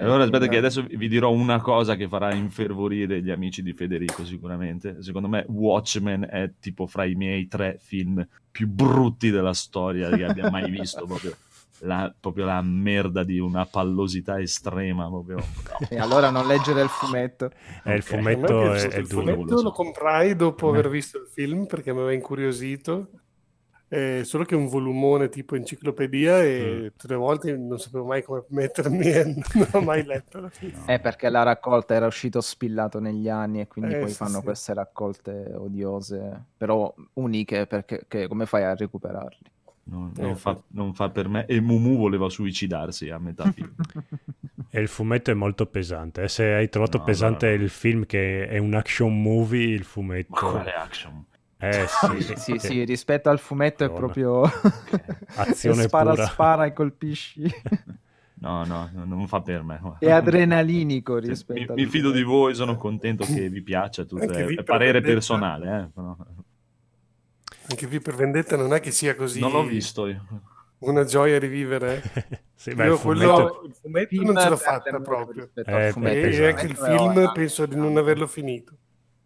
Allora 0.00 0.24
aspetta 0.24 0.46
Eh, 0.46 0.48
che 0.48 0.56
adesso 0.56 0.82
vi 0.82 1.08
dirò 1.08 1.30
una 1.30 1.60
cosa 1.60 1.94
che 1.96 2.08
farà 2.08 2.32
infervorire 2.34 3.22
gli 3.22 3.30
amici 3.30 3.62
di 3.62 3.72
Federico 3.72 4.24
sicuramente. 4.24 5.02
Secondo 5.02 5.28
me 5.28 5.44
Watchmen 5.48 6.26
è 6.30 6.52
tipo 6.58 6.86
fra 6.86 7.04
i 7.04 7.14
miei 7.14 7.46
tre 7.48 7.78
film 7.80 8.26
più 8.50 8.66
brutti 8.68 9.30
della 9.30 9.52
storia 9.54 10.08
che 10.10 10.24
abbia 10.24 10.50
mai 10.50 10.68
visto. 10.72 11.04
Proprio 11.06 11.36
la, 11.82 12.14
proprio 12.18 12.44
la 12.44 12.60
merda 12.62 13.24
di 13.24 13.38
una 13.38 13.66
pallosità 13.66 14.40
estrema. 14.40 15.06
Proprio. 15.08 15.38
E 15.88 15.98
allora 15.98 16.30
non 16.30 16.46
leggere 16.46 16.82
il 16.82 16.88
fumetto. 16.88 17.50
Eh, 17.84 17.94
il 17.96 18.02
fumetto 18.02 18.58
me 18.60 18.72
è 18.76 18.80
è, 18.80 18.88
è 18.88 18.98
il 18.98 19.06
duro. 19.06 19.20
fumetto, 19.22 19.50
lo 19.50 19.56
so. 19.58 19.62
lo 19.64 19.72
comprai 19.72 20.34
dopo 20.36 20.66
Eh. 20.66 20.70
aver 20.78 20.88
visto 20.90 21.18
il 21.18 21.28
film 21.32 21.66
perché 21.66 21.92
mi 21.92 21.98
aveva 21.98 22.12
incuriosito 22.14 23.10
eh, 23.92 24.22
solo 24.24 24.44
che 24.44 24.54
è 24.54 24.58
un 24.58 24.68
volumone 24.68 25.28
tipo 25.28 25.56
enciclopedia 25.56 26.42
e 26.44 26.78
Mm. 26.80 26.86
tutte 26.96 27.08
le 27.08 27.16
volte 27.16 27.56
non 27.56 27.78
sapevo 27.78 28.04
mai 28.04 28.22
come 28.22 28.44
mettermi 28.50 29.06
e 29.10 29.24
non 29.24 29.68
ho 29.72 29.80
mai 29.80 30.04
letto 30.04 30.38
alla 30.38 30.48
fine. 30.48 30.84
È 30.86 31.00
perché 31.00 31.28
la 31.28 31.42
raccolta 31.42 31.94
era 31.94 32.06
uscito 32.06 32.40
spillato 32.40 33.00
negli 33.00 33.28
anni 33.28 33.60
e 33.60 33.66
quindi 33.66 33.94
Eh, 33.94 33.98
poi 33.98 34.10
sì, 34.10 34.14
fanno 34.14 34.38
sì. 34.38 34.42
queste 34.44 34.74
raccolte 34.74 35.52
odiose, 35.56 36.44
però 36.56 36.92
uniche 37.14 37.66
perché 37.66 38.04
che- 38.06 38.28
come 38.28 38.46
fai 38.46 38.62
a 38.62 38.74
recuperarli? 38.74 39.38
No, 39.82 40.12
Eh, 40.16 40.22
non, 40.22 40.36
fa, 40.36 40.54
sì. 40.54 40.62
non 40.68 40.94
fa 40.94 41.08
per 41.10 41.26
me. 41.28 41.46
E 41.46 41.60
Mumu 41.60 41.96
voleva 41.96 42.28
suicidarsi 42.28 43.08
a 43.10 43.18
metà 43.18 43.50
film. 43.50 43.74
E 44.70 44.80
il 44.80 44.86
fumetto 44.86 45.32
è 45.32 45.34
molto 45.34 45.66
pesante. 45.66 46.22
eh. 46.22 46.28
Se 46.28 46.44
hai 46.44 46.68
trovato 46.68 46.98
No, 46.98 47.04
pesante 47.04 47.50
no, 47.50 47.56
no. 47.56 47.62
il 47.64 47.70
film 47.70 48.06
che 48.06 48.46
è 48.46 48.58
un 48.58 48.74
action 48.74 49.20
movie, 49.20 49.64
il 49.74 49.78
Ma 49.80 49.84
fumetto... 49.84 50.32
quale 50.32 50.72
action? 50.74 51.24
Eh 51.62 51.86
sì, 52.20 52.36
Sì, 52.36 52.58
sì, 52.58 52.84
rispetto 52.84 53.28
al 53.28 53.38
fumetto 53.38 53.84
è 53.84 53.88
Madonna. 53.88 54.12
proprio 54.12 54.42
Azione 55.36 55.82
spara, 55.88 56.10
pura. 56.14 56.26
spara 56.26 56.64
e 56.64 56.72
colpisci. 56.72 57.42
No, 58.42 58.64
no, 58.64 58.88
no, 58.94 59.04
non 59.04 59.28
fa 59.28 59.42
per 59.42 59.62
me. 59.62 59.78
è 59.98 60.10
adrenalinico 60.10 61.18
rispetto 61.18 61.74
mi, 61.74 61.82
mi 61.84 61.86
fido 61.90 62.10
di 62.10 62.22
voi, 62.22 62.54
sono 62.54 62.76
contento 62.76 63.24
che 63.26 63.48
vi 63.50 63.62
piaccia. 63.62 64.04
Tutto, 64.04 64.22
Anche 64.22 64.46
è, 64.46 64.54
è 64.54 64.64
parere 64.64 65.00
vendetta. 65.00 65.12
personale. 65.12 65.80
eh, 65.82 65.90
però 65.94 66.16
Anche 67.68 67.86
qui 67.86 68.00
per 68.00 68.14
Vendetta 68.16 68.56
non 68.56 68.72
è 68.74 68.80
che 68.80 68.90
sia 68.90 69.14
così 69.14 69.38
Non 69.40 69.52
l'ho 69.52 69.64
visto 69.64 70.06
io. 70.06 70.24
una 70.78 71.04
gioia 71.04 71.38
rivivere. 71.38 72.02
Sì, 72.54 72.74
beh, 72.74 72.86
Io 72.86 72.94
il 72.94 72.98
fumetto... 72.98 73.32
quello, 73.32 73.62
il 73.66 73.74
fumetto 73.74 74.08
Film 74.08 74.24
non 74.30 74.38
ce 74.38 74.48
l'ho 74.48 74.56
fatta 74.56 75.00
proprio. 75.00 75.50
Eh, 75.54 75.62
è 75.62 75.90
fumetto. 75.92 76.16
E 76.16 76.20
pesante. 76.30 76.48
anche 76.48 76.66
il 76.66 76.76
è 76.76 76.96
film 76.98 77.32
penso 77.32 77.66
di 77.66 77.76
non 77.76 77.96
averlo 77.96 78.26
finito. 78.26 78.74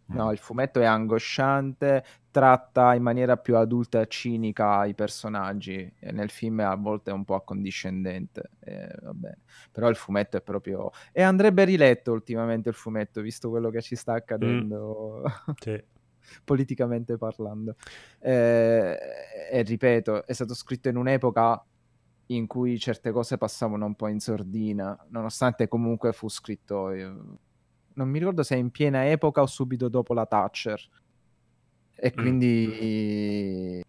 No, 0.07 0.31
il 0.33 0.39
fumetto 0.39 0.81
è 0.81 0.85
angosciante, 0.85 2.05
tratta 2.35 2.95
in 2.95 3.03
maniera 3.05 3.37
più 3.37 3.57
adulta 3.57 4.01
e 4.01 4.09
cinica 4.09 4.85
i 4.87 4.95
personaggi, 4.95 5.95
e 6.01 6.11
nel 6.11 6.31
film 6.31 6.59
a 6.59 6.75
volte 6.75 7.13
è 7.13 7.15
un 7.15 7.25
po' 7.25 7.37
accondiscendente, 7.37 8.51
eh, 8.59 8.93
va 9.03 9.13
bene. 9.15 9.39
però 9.71 9.89
il 9.89 9.95
fumetto 9.95 10.37
è 10.37 10.43
proprio... 10.43 10.91
E 11.13 11.23
andrebbe 11.23 11.63
riletto 11.63 12.11
ultimamente 12.11 12.71
il 12.71 12.75
fumetto, 12.75 13.21
visto 13.21 13.51
quello 13.51 13.71
che 13.71 13.81
ci 13.83 13.95
sta 13.95 14.15
accadendo 14.15 15.23
Sì. 15.61 15.81
politicamente 16.43 17.17
parlando. 17.19 17.77
Eh, 18.19 18.99
e 19.53 19.63
ripeto, 19.63 20.27
è 20.27 20.33
stato 20.33 20.55
scritto 20.55 20.89
in 20.89 20.97
un'epoca 20.97 21.65
in 22.29 22.49
cui 22.49 22.81
certe 22.81 23.13
cose 23.13 23.39
passavano 23.39 23.87
un 23.87 23.95
po' 23.95 24.09
in 24.09 24.19
sordina, 24.19 24.99
nonostante 25.11 25.69
comunque 25.69 26.13
fu 26.13 26.29
scritto... 26.29 26.91
eh, 26.91 27.13
non 27.97 28.09
mi 28.09 28.19
ricordo 28.19 28.43
se 28.43 28.57
è 28.57 28.59
in 28.59 28.71
piena 28.73 29.09
epoca 29.09 29.41
o 29.41 29.47
subito 29.47 29.89
dopo 29.89 30.15
la 30.15 30.27
Thatcher. 30.27 30.81
E 32.05 32.13
Mm. 32.15 32.21
quindi 32.21 33.83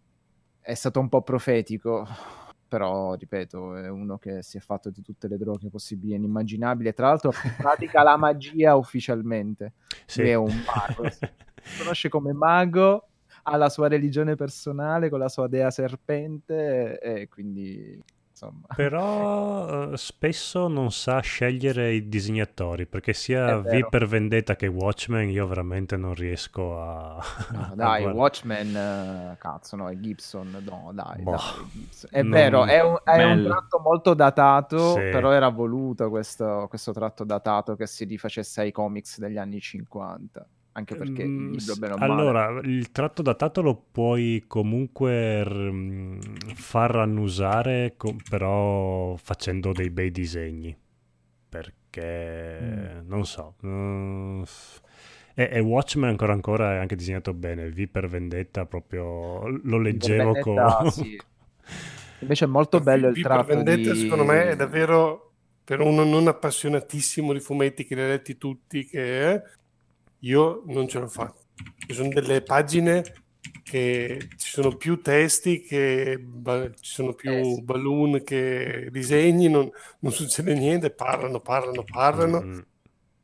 è 0.61 0.73
stato 0.73 1.01
un 1.01 1.09
po' 1.09 1.21
profetico. 1.21 2.07
Però, 2.67 3.13
ripeto, 3.13 3.75
è 3.75 3.89
uno 3.89 4.17
che 4.17 4.41
si 4.41 4.57
è 4.57 4.59
fatto 4.61 4.89
di 4.89 5.01
tutte 5.01 5.27
le 5.27 5.37
droghe 5.37 5.69
possibili 5.69 6.13
e 6.13 6.15
inimmaginabili. 6.15 6.93
Tra 6.93 7.07
l'altro 7.07 7.31
pratica 7.57 8.03
la 8.03 8.15
magia 8.15 8.75
ufficialmente. 8.75 9.73
Sì. 10.05 10.21
Lui 10.21 10.29
è 10.29 10.35
un 10.35 10.63
mago. 10.65 11.09
Si 11.65 11.79
conosce 11.79 12.09
come 12.09 12.31
mago, 12.31 13.07
ha 13.43 13.55
la 13.57 13.69
sua 13.69 13.87
religione 13.87 14.35
personale 14.35 15.09
con 15.09 15.17
la 15.17 15.29
sua 15.29 15.47
dea 15.47 15.71
serpente 15.71 16.99
e 16.99 17.27
quindi, 17.27 17.99
insomma... 18.45 18.67
Però 18.75 19.91
eh, 19.93 19.97
spesso 19.97 20.67
non 20.67 20.91
sa 20.91 21.19
scegliere 21.19 21.93
i 21.93 22.07
disegnatori, 22.09 22.85
perché 22.85 23.13
sia 23.13 23.57
V 23.57 23.87
per 23.89 24.07
Vendetta 24.07 24.55
che 24.55 24.67
Watchmen 24.67 25.29
io 25.29 25.47
veramente 25.47 25.97
non 25.97 26.13
riesco 26.13 26.79
a... 26.81 27.23
No, 27.51 27.59
a 27.71 27.75
dai, 27.75 28.01
guardare. 28.01 28.11
Watchmen, 28.13 28.75
eh, 28.75 29.35
cazzo, 29.37 29.75
no, 29.75 29.89
è 29.89 29.97
Gibson, 29.99 30.63
no, 30.63 30.91
dai, 30.93 31.21
Boh. 31.21 31.31
dai, 31.31 31.69
Gibson. 31.71 32.09
È 32.11 32.21
Non- 32.21 32.31
vero, 32.31 32.65
è 32.65 32.81
un, 32.83 32.97
è 33.03 33.23
un 33.23 33.43
tratto 33.43 33.79
molto 33.79 34.13
datato, 34.13 34.93
Sì. 34.93 34.99
però 35.11 35.31
era 35.31 35.49
voluto 35.49 36.09
questo, 36.09 36.65
questo 36.69 36.91
tratto 36.91 37.23
datato 37.23 37.75
che 37.75 37.87
si 37.87 38.05
rifacesse 38.05 38.61
ai 38.61 38.71
comics 38.71 39.19
degli 39.19 39.37
anni 39.37 39.59
50, 39.59 40.45
anche 40.77 40.95
perché 40.95 41.23
il 41.23 41.29
Mm, 41.29 41.55
allora, 41.99 42.59
il 42.63 42.91
tratto 42.91 43.21
datato 43.21 43.61
lo 43.61 43.81
puoi 43.91 44.43
comunque 44.45 45.43
mm, 45.45 46.19
far 46.53 46.97
annusare, 46.97 47.93
co- 47.95 48.15
però 48.29 49.15
facendo 49.15 49.71
dei 49.71 49.89
bei 49.89 50.11
disegni. 50.11 50.75
Perché 51.47 53.01
non 53.05 53.25
so. 53.25 53.55
mm, 53.65 54.43
e, 55.33 55.49
e 55.49 55.59
Watchmen 55.59 56.09
ancora 56.09 56.33
ancora 56.33 56.73
è 56.73 56.77
anche 56.77 56.97
disegnato 56.97 57.33
bene. 57.33 57.69
V 57.69 57.87
per 57.87 58.09
Vendetta 58.09 58.65
proprio 58.65 59.47
lo 59.47 59.77
leggevo 59.77 60.39
con... 60.39 60.57
Sì. 60.91 61.17
Invece 62.19 62.45
è 62.45 62.47
molto 62.47 62.81
bello 62.81 63.07
il 63.07 63.13
V 63.13 63.21
per 63.21 63.31
tratto 63.31 63.47
Vendetta 63.47 63.93
di... 63.93 63.99
secondo 63.99 64.25
me 64.25 64.49
è 64.49 64.55
davvero 64.57 65.31
per 65.63 65.79
uno 65.79 66.03
non 66.03 66.27
appassionatissimo 66.27 67.31
di 67.31 67.39
fumetti 67.39 67.85
che 67.85 67.95
li 67.95 68.01
ha 68.01 68.07
letti 68.07 68.37
tutti 68.37 68.85
che 68.85 69.33
è, 69.33 69.43
io 70.25 70.63
non 70.67 70.87
ce 70.87 70.99
l'ho 70.99 71.07
fatta. 71.07 71.39
Ci 71.87 71.93
sono 71.93 72.09
delle 72.09 72.41
pagine 72.41 73.03
che 73.63 74.27
ci 74.37 74.49
sono 74.49 74.75
più 74.75 75.01
testi 75.01 75.61
che 75.61 76.17
ba- 76.19 76.69
ci 76.73 76.93
sono 76.93 77.13
più 77.13 77.31
Eh, 77.31 77.43
sì. 77.43 77.61
balloon 77.61 78.23
che 78.23 78.89
disegni, 78.91 79.47
non, 79.49 79.69
non 79.99 80.11
succede 80.11 80.53
niente, 80.53 80.91
parlano, 80.91 81.39
parlano, 81.41 81.83
parlano. 81.83 82.41
Mm, 82.43 82.59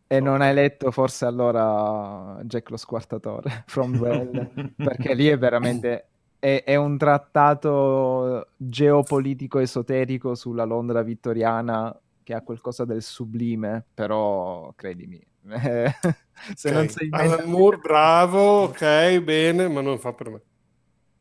E 0.08 0.20
non 0.20 0.42
hai 0.42 0.54
letto 0.54 0.92
forse 0.92 1.26
allora 1.26 2.40
Jack 2.44 2.70
lo 2.70 2.78
squartatore, 2.78 3.64
From 3.68 3.96
Well, 3.98 4.52
perché 4.82 5.14
lì 5.14 5.28
è 5.28 5.38
veramente... 5.38 6.08
È, 6.42 6.64
è 6.66 6.76
un 6.76 6.98
trattato 6.98 8.54
geopolitico 8.58 9.60
esoterico 9.60 10.34
sulla 10.34 10.64
Londra 10.64 11.04
vittoriana 11.04 11.96
che 12.24 12.34
ha 12.34 12.42
qualcosa 12.42 12.84
del 12.84 13.04
sublime, 13.04 13.86
però 13.94 14.74
credimi, 14.76 15.24
se 16.56 16.70
Ok, 16.70 16.76
non 16.76 16.88
sei 16.90 17.08
Alan 17.12 17.50
Moore, 17.50 17.78
bravo, 17.78 18.64
ok, 18.64 19.20
bene, 19.22 19.68
ma 19.68 19.82
non 19.82 19.98
fa 20.00 20.14
per 20.14 20.30
me. 20.30 20.42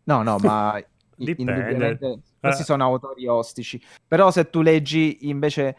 No, 0.05 0.23
no, 0.23 0.39
ma 0.39 0.83
indubbiamente 1.17 2.21
questi 2.41 2.63
Eh. 2.63 2.65
sono 2.65 2.85
autori 2.85 3.27
ostici. 3.27 3.81
Però 4.07 4.31
se 4.31 4.49
tu 4.51 4.63
leggi 4.63 5.29
invece 5.29 5.77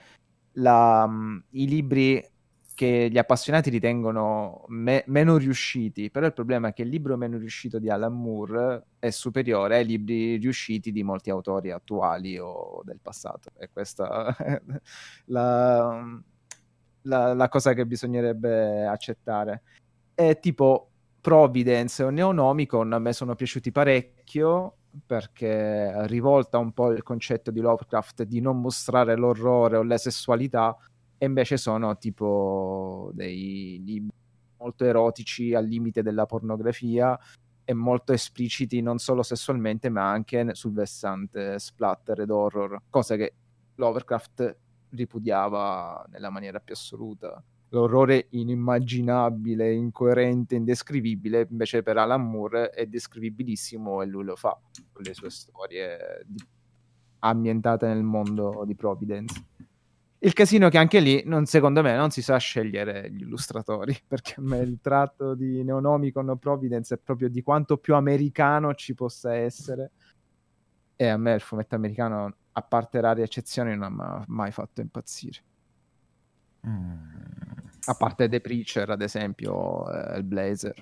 la- 0.53 1.05
mh, 1.07 1.45
i 1.51 1.67
libri 1.67 2.25
che 2.73 3.09
gli 3.11 3.17
appassionati 3.17 3.69
ritengono 3.69 4.63
me- 4.69 5.03
meno 5.07 5.37
riusciti, 5.37 6.09
però 6.09 6.25
il 6.25 6.33
problema 6.33 6.69
è 6.69 6.73
che 6.73 6.81
il 6.81 6.89
libro 6.89 7.15
meno 7.17 7.37
riuscito 7.37 7.77
di 7.77 7.89
Alan 7.89 8.13
Moore 8.13 8.85
è 8.97 9.09
superiore 9.11 9.77
ai 9.77 9.85
libri 9.85 10.37
riusciti 10.37 10.91
di 10.91 11.03
molti 11.03 11.29
autori 11.29 11.69
attuali 11.71 12.39
o 12.39 12.81
del 12.83 12.99
passato. 12.99 13.49
E 13.59 13.69
questa 13.71 14.35
è 14.35 14.61
la, 15.25 16.19
la- 17.03 17.33
la 17.33 17.49
cosa 17.49 17.73
che 17.73 17.85
bisognerebbe 17.85 18.85
accettare. 18.85 19.61
È 20.13 20.39
tipo 20.39 20.87
Providence 21.21 22.03
o 22.03 22.09
Neonomicon 22.09 22.93
a 22.93 22.99
me 22.99 23.13
sono 23.13 23.35
piaciuti 23.35 23.71
parecchio 23.71 24.75
perché 25.05 26.07
rivolta 26.07 26.57
un 26.57 26.73
po' 26.73 26.91
il 26.91 27.03
concetto 27.03 27.51
di 27.51 27.61
Lovecraft 27.61 28.23
di 28.23 28.41
non 28.41 28.59
mostrare 28.59 29.15
l'orrore 29.15 29.77
o 29.77 29.83
la 29.83 29.97
sessualità 29.97 30.75
e 31.17 31.25
invece 31.25 31.57
sono 31.57 31.97
tipo 31.97 33.11
dei 33.13 33.81
libri 33.85 34.09
molto 34.57 34.83
erotici 34.85 35.53
al 35.53 35.65
limite 35.65 36.01
della 36.03 36.25
pornografia 36.25 37.17
e 37.63 37.73
molto 37.73 38.13
espliciti 38.13 38.81
non 38.81 38.97
solo 38.97 39.23
sessualmente 39.23 39.89
ma 39.89 40.09
anche 40.09 40.53
sul 40.55 40.73
versante 40.73 41.57
splatter 41.59 42.21
ed 42.21 42.29
horror, 42.29 42.81
cosa 42.89 43.15
che 43.15 43.33
Lovecraft 43.75 44.57
ripudiava 44.91 46.05
nella 46.09 46.29
maniera 46.29 46.59
più 46.59 46.73
assoluta. 46.73 47.43
L'orrore 47.69 48.27
inimmaginabile, 48.31 49.71
incoerente, 49.73 50.55
indescrivibile, 50.55 51.47
invece 51.49 51.83
per 51.83 51.97
Alan 51.97 52.29
Moore 52.29 52.69
è 52.69 52.85
descrivibilissimo 52.85 54.01
e 54.01 54.05
lui 54.05 54.25
lo 54.25 54.35
fa 54.35 54.59
con 54.91 55.03
le 55.03 55.13
sue 55.13 55.29
storie 55.29 56.23
di- 56.25 56.45
ambientate 57.19 57.87
nel 57.87 58.03
mondo 58.03 58.63
di 58.65 58.75
Providence. 58.75 59.45
Il 60.23 60.33
casino 60.33 60.69
che 60.69 60.77
anche 60.77 60.99
lì, 60.99 61.23
non, 61.25 61.45
secondo 61.45 61.81
me, 61.81 61.95
non 61.95 62.11
si 62.11 62.21
sa 62.21 62.37
scegliere 62.37 63.09
gli 63.11 63.21
illustratori, 63.21 63.97
perché 64.07 64.35
a 64.37 64.41
me 64.43 64.59
il 64.59 64.77
tratto 64.79 65.33
di 65.33 65.63
Neonomicon 65.63 66.37
Providence 66.37 66.93
è 66.93 66.99
proprio 66.99 67.27
di 67.27 67.41
quanto 67.41 67.77
più 67.77 67.95
americano 67.95 68.75
ci 68.75 68.93
possa 68.93 69.33
essere. 69.33 69.91
E 70.95 71.07
a 71.07 71.17
me 71.17 71.33
il 71.33 71.41
fumetto 71.41 71.73
americano, 71.73 72.35
a 72.53 72.61
parte 72.61 72.99
rare 73.01 73.23
eccezioni, 73.23 73.75
non 73.75 73.93
mi 73.93 74.01
ha 74.01 74.23
mai 74.27 74.51
fatto 74.51 74.81
impazzire. 74.81 75.39
Mm. 76.67 77.05
A 77.85 77.95
parte 77.95 78.29
The 78.29 78.41
Preacher, 78.41 78.89
ad 78.89 79.01
esempio, 79.01 79.89
eh, 79.91 80.17
il 80.17 80.23
Blazer. 80.23 80.75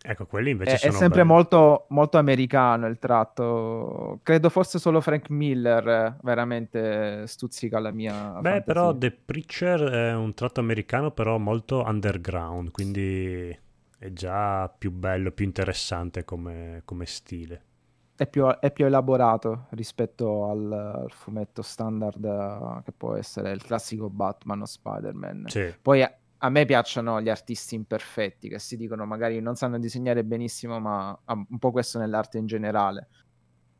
Ecco, 0.00 0.26
quelli 0.26 0.50
invece 0.50 0.76
È, 0.76 0.80
è 0.80 0.90
sono 0.90 0.92
sempre 0.92 1.24
belli. 1.24 1.34
molto, 1.34 1.86
molto 1.90 2.18
americano 2.18 2.86
il 2.86 2.98
tratto. 2.98 4.20
Credo 4.22 4.48
forse 4.48 4.78
solo 4.78 5.00
Frank 5.00 5.28
Miller 5.30 6.18
veramente 6.22 7.26
stuzzica 7.26 7.78
la 7.80 7.90
mia. 7.90 8.40
Beh, 8.40 8.62
fantasia. 8.62 8.62
però 8.62 8.96
The 8.96 9.10
Preacher 9.12 9.80
è 9.82 10.14
un 10.14 10.34
tratto 10.34 10.60
americano, 10.60 11.10
però 11.10 11.38
molto 11.38 11.82
underground, 11.84 12.70
quindi 12.70 13.48
è 13.98 14.12
già 14.12 14.68
più 14.68 14.92
bello, 14.92 15.32
più 15.32 15.44
interessante 15.44 16.24
come, 16.24 16.82
come 16.84 17.04
stile. 17.06 17.62
È 18.18 18.26
più, 18.26 18.46
è 18.46 18.72
più 18.72 18.84
elaborato 18.84 19.66
rispetto 19.70 20.50
al, 20.50 20.72
al 20.72 21.10
fumetto 21.12 21.62
standard 21.62 22.82
che 22.82 22.90
può 22.90 23.14
essere 23.14 23.52
il 23.52 23.62
classico 23.62 24.10
Batman 24.10 24.62
o 24.62 24.64
Spider-Man. 24.64 25.44
Sì. 25.46 25.72
Poi 25.80 26.02
a, 26.02 26.12
a 26.38 26.48
me 26.48 26.64
piacciono 26.64 27.20
gli 27.20 27.28
artisti 27.28 27.76
imperfetti 27.76 28.48
che 28.48 28.58
si 28.58 28.76
dicono 28.76 29.06
magari 29.06 29.40
non 29.40 29.54
sanno 29.54 29.78
disegnare 29.78 30.24
benissimo, 30.24 30.80
ma 30.80 31.16
un 31.26 31.58
po' 31.58 31.70
questo 31.70 32.00
nell'arte 32.00 32.38
in 32.38 32.46
generale. 32.46 33.08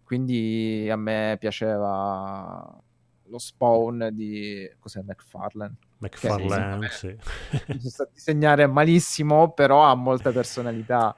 Quindi 0.05 0.89
a 0.89 0.97
me 0.97 1.37
piaceva 1.41 2.81
lo 3.25 3.39
spawn 3.39 4.11
di 4.13 4.71
cos'è 4.79 5.03
McFarlane. 5.03 5.77
McFarlane, 5.99 6.89
sì, 6.91 7.17
sì. 7.81 7.91
sa 7.91 8.09
disegnare 8.13 8.69
malissimo, 8.69 9.51
però 9.51 9.83
ha 9.83 9.97
molta 9.97 10.31
personalità. 10.31 11.17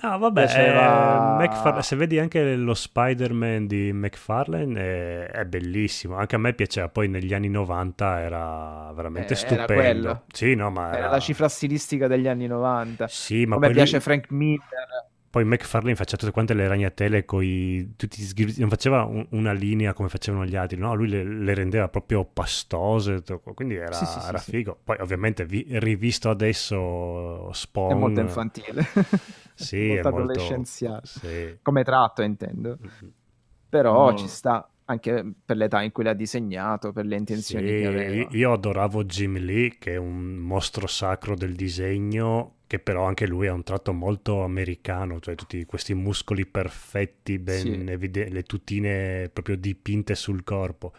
No, 0.00 0.18
vabbè, 0.18 0.44
Piaceva- 0.44 1.78
eh, 1.78 1.82
se 1.82 1.96
vedi 1.96 2.18
anche 2.18 2.54
lo 2.56 2.74
Spider-Man 2.74 3.66
di 3.66 3.92
McFarlane 3.92 4.80
è, 4.80 5.26
è 5.30 5.44
bellissimo, 5.44 6.16
anche 6.16 6.36
a 6.36 6.38
me 6.38 6.52
piaceva, 6.54 6.88
poi 6.88 7.08
negli 7.08 7.32
anni 7.34 7.48
90 7.48 8.20
era 8.20 8.92
veramente 8.94 9.34
Eh, 9.34 9.36
era 9.36 9.46
stupendo. 9.64 9.74
quello. 9.74 10.22
Sì, 10.32 10.54
no, 10.54 10.70
ma 10.70 10.96
Era 10.96 11.08
la 11.10 11.18
cifra 11.20 11.48
stilistica 11.48 12.06
degli 12.06 12.28
anni 12.28 12.46
90. 12.46 13.06
Sì, 13.08 13.44
ma 13.46 13.54
Come 13.54 13.66
poi, 13.66 13.74
piace 13.74 13.92
lui- 13.92 14.00
Frank 14.00 14.30
Miller. 14.30 15.06
Poi 15.30 15.44
McFarlane 15.44 15.94
faceva 15.94 16.16
tutte 16.16 16.32
quante 16.32 16.54
le 16.54 16.66
ragnatele 16.66 17.24
coi 17.24 17.94
tutti 17.96 18.26
non 18.58 18.68
faceva 18.68 19.04
un- 19.04 19.26
una 19.30 19.52
linea 19.52 19.92
come 19.92 20.08
facevano 20.08 20.44
gli 20.46 20.56
altri, 20.56 20.78
no, 20.78 20.94
lui 20.94 21.08
le, 21.08 21.22
le 21.24 21.54
rendeva 21.54 21.88
proprio 21.88 22.24
pastose, 22.24 23.22
to- 23.22 23.40
quindi 23.40 23.74
era, 23.76 23.92
Sì, 23.92 24.04
sì, 24.06 24.18
era 24.26 24.38
sì. 24.38 24.50
figo. 24.52 24.78
Poi 24.82 24.96
ovviamente 25.00 25.44
vi- 25.44 25.66
rivisto 25.68 26.30
adesso 26.30 27.52
Spawn 27.52 27.90
È 27.90 27.94
molto 27.94 28.20
infantile. 28.20 28.82
Sì, 29.58 29.86
molto 29.88 30.08
è 30.08 30.10
molto 30.12 30.30
adolescenziale. 30.30 31.00
Sì. 31.04 31.58
Come 31.62 31.82
tratto, 31.82 32.22
intendo. 32.22 32.78
Mhm. 32.80 33.12
Però 33.68 34.10
No. 34.10 34.16
ci 34.16 34.28
sta 34.28 34.70
anche 34.84 35.32
per 35.44 35.56
l'età 35.56 35.82
in 35.82 35.90
cui 35.92 36.04
l'ha 36.04 36.14
disegnato, 36.14 36.92
per 36.92 37.04
le 37.04 37.16
intenzioni 37.16 37.66
Sì, 37.66 37.72
che 37.80 37.86
aveva. 37.86 38.26
io 38.30 38.52
adoravo 38.52 39.04
Jim 39.04 39.36
Lee, 39.36 39.76
che 39.78 39.94
è 39.94 39.96
un 39.96 40.36
mostro 40.36 40.86
sacro 40.86 41.34
del 41.34 41.54
disegno, 41.56 42.57
che 42.68 42.78
però 42.80 43.06
anche 43.06 43.26
lui 43.26 43.48
ha 43.48 43.54
un 43.54 43.64
tratto 43.64 43.92
molto 43.94 44.44
americano, 44.44 45.20
cioè 45.20 45.34
tutti 45.36 45.64
questi 45.66 45.94
muscoli 45.94 46.46
perfetti, 46.46 47.38
ben 47.40 47.88
Sì. 47.88 47.88
evidenti, 47.88 48.32
le 48.32 48.44
tutine 48.44 49.30
proprio 49.32 49.56
dipinte 49.56 50.14
sul 50.14 50.44
corpo. 50.44 50.92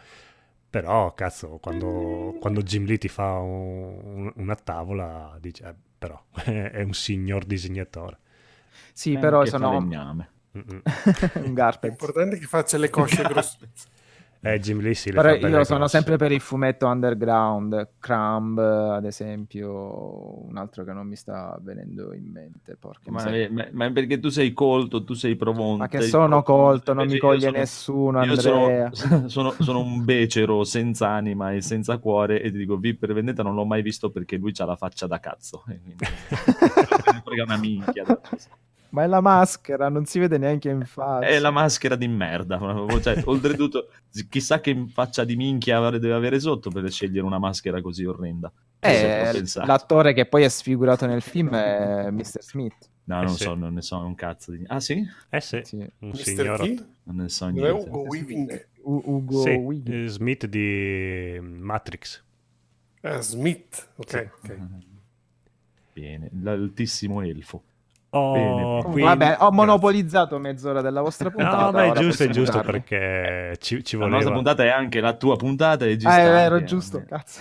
Però, 0.70 1.14
cazzo, 1.14 1.58
quando, 1.60 2.36
quando 2.38 2.62
Jim 2.62 2.84
Lee 2.86 2.98
ti 2.98 3.08
fa 3.08 3.38
un- 3.38 4.32
una 4.36 4.54
tavola, 4.56 5.36
dice, 5.40 5.64
eh, 5.68 5.74
però 5.98 6.22
è 6.44 6.82
un 6.82 6.92
signor 6.94 7.44
disegnatore. 7.44 8.18
Sì, 8.92 9.16
Eh, 9.16 9.18
però 9.18 9.42
che 9.42 9.52
fa 9.52 9.66
sono 9.66 9.68
legname. 9.68 10.30
Un 11.42 11.54
Garpet. 11.54 11.90
L'importante 11.90 12.36
è 12.36 12.38
che 12.38 12.46
faccia 12.46 12.78
le 12.78 12.90
cosce 12.90 13.24
grosse. 13.26 13.70
Eh, 14.42 14.58
Jim 14.58 14.80
Lee 14.80 14.94
sì, 14.94 15.10
le 15.12 15.20
Però 15.20 15.34
io 15.34 15.64
sono 15.64 15.80
grosse. 15.80 15.88
sempre 15.88 16.16
per 16.16 16.32
il 16.32 16.40
fumetto 16.40 16.86
underground, 16.86 17.88
Crumb, 17.98 18.58
ad 18.58 19.04
esempio, 19.04 20.46
un 20.48 20.56
altro 20.56 20.82
che 20.82 20.92
non 20.94 21.06
mi 21.06 21.14
sta 21.16 21.58
venendo 21.60 22.14
in 22.14 22.30
mente. 22.32 22.74
Porca 22.80 23.10
Ma, 23.10 23.22
miseria. 23.22 23.50
ma- 23.50 23.68
ma 23.72 23.92
perché 23.92 24.18
tu 24.18 24.30
sei 24.30 24.54
colto, 24.54 25.04
tu 25.04 25.12
sei 25.12 25.36
provonte. 25.36 25.78
Ma 25.82 25.88
che 25.88 26.00
sono 26.00 26.42
colto, 26.42 26.94
non 26.94 27.06
mi 27.06 27.18
coglie 27.18 27.40
sono- 27.48 27.58
nessuno, 27.58 28.24
Io 28.24 28.32
Andrea. 28.32 28.90
sono, 28.94 29.28
sono, 29.28 29.54
sono 29.58 29.80
un 29.80 30.04
becero 30.06 30.64
senza 30.64 31.08
anima 31.10 31.52
e 31.52 31.60
senza 31.60 31.98
cuore 31.98 32.40
e 32.40 32.50
ti 32.50 32.56
dico, 32.56 32.78
V 32.78 32.96
per 32.96 33.12
Vendetta 33.12 33.42
non 33.42 33.54
l'ho 33.54 33.66
mai 33.66 33.82
visto 33.82 34.10
perché 34.10 34.36
lui 34.38 34.52
ha 34.56 34.64
la 34.64 34.76
faccia 34.76 35.06
da 35.06 35.20
cazzo. 35.20 35.64
E 35.68 35.80
quindi- 35.82 36.04
frega 37.24 37.42
una 37.42 37.58
minchia. 37.58 38.04
Ma 38.90 39.04
è 39.04 39.06
la 39.06 39.20
maschera, 39.20 39.88
non 39.88 40.04
si 40.04 40.18
vede 40.18 40.36
neanche 40.38 40.68
in 40.68 40.84
faccia. 40.84 41.26
È 41.26 41.38
la 41.38 41.50
maschera 41.50 41.96
di 41.96 42.08
merda. 42.08 42.58
Cioè, 43.00 43.22
oltretutto, 43.26 43.88
chissà 44.28 44.60
che 44.60 44.86
faccia 44.92 45.24
di 45.24 45.36
minchia 45.36 45.90
deve 45.90 46.12
avere 46.12 46.40
sotto 46.40 46.70
per 46.70 46.90
scegliere 46.90 47.24
una 47.24 47.38
maschera 47.38 47.80
così 47.80 48.04
orrenda. 48.04 48.50
Eh, 48.80 49.42
l'attore 49.66 50.12
che 50.14 50.26
poi 50.26 50.42
è 50.42 50.48
sfigurato 50.48 51.06
nel 51.06 51.20
film 51.22 51.54
è 51.54 52.10
Mr. 52.10 52.40
Smith. 52.42 52.88
No, 53.04 53.20
Eh 53.20 53.24
non 53.24 53.34
sì. 53.36 53.42
so, 53.44 53.54
non 53.54 53.74
ne 53.74 53.82
so 53.82 53.98
un 53.98 54.14
cazzo 54.14 54.52
di... 54.52 54.62
Ah 54.68 54.78
sì? 54.80 55.04
Eh 55.28 55.40
sì, 55.40 55.60
Sì. 55.64 55.76
un 55.76 56.08
Mister 56.10 56.24
signor... 56.56 56.86
Non 57.04 57.16
ne 57.16 57.28
so 57.28 57.46
Non 57.46 57.58
è 57.58 57.60
niente. 57.72 57.88
Ugo 57.88 58.00
Weaving. 58.02 58.66
U- 58.82 59.02
Ugo 59.04 59.42
Sì, 59.42 59.50
Weaving. 59.50 60.04
eh, 60.04 60.08
Smith 60.08 60.46
di 60.46 61.38
Matrix. 61.42 62.22
Ah, 63.02 63.20
Smith. 63.20 63.88
Ok, 63.96 64.08
Sì. 64.10 64.16
ok. 64.16 64.58
Bene, 65.92 66.30
l'altissimo 66.42 67.20
elfo. 67.22 67.62
Oh, 68.12 68.32
Bene. 68.32 68.82
quindi- 68.82 69.02
Vabbè, 69.02 69.36
ho 69.38 69.52
monopolizzato 69.52 70.38
mezz'ora 70.38 70.80
della 70.80 71.00
vostra 71.00 71.30
puntata. 71.30 71.64
No, 71.66 71.70
beh, 71.70 71.90
è 71.90 71.92
giusto, 71.92 72.24
è 72.24 72.28
giusto 72.28 72.56
darvi. 72.56 72.70
perché 72.72 73.56
ci, 73.60 73.84
ci 73.84 73.94
La 73.96 74.00
voleva. 74.00 74.16
nostra 74.18 74.34
puntata 74.34 74.64
è 74.64 74.68
anche 74.68 75.00
la 75.00 75.12
tua 75.14 75.36
puntata 75.36 75.84
e 75.86 75.92
Ah, 75.92 75.94
è 75.94 75.98
sta 76.00 76.16
vero, 76.32 76.64
giusto, 76.64 76.98
eh, 76.98 77.04
cazzo. 77.04 77.40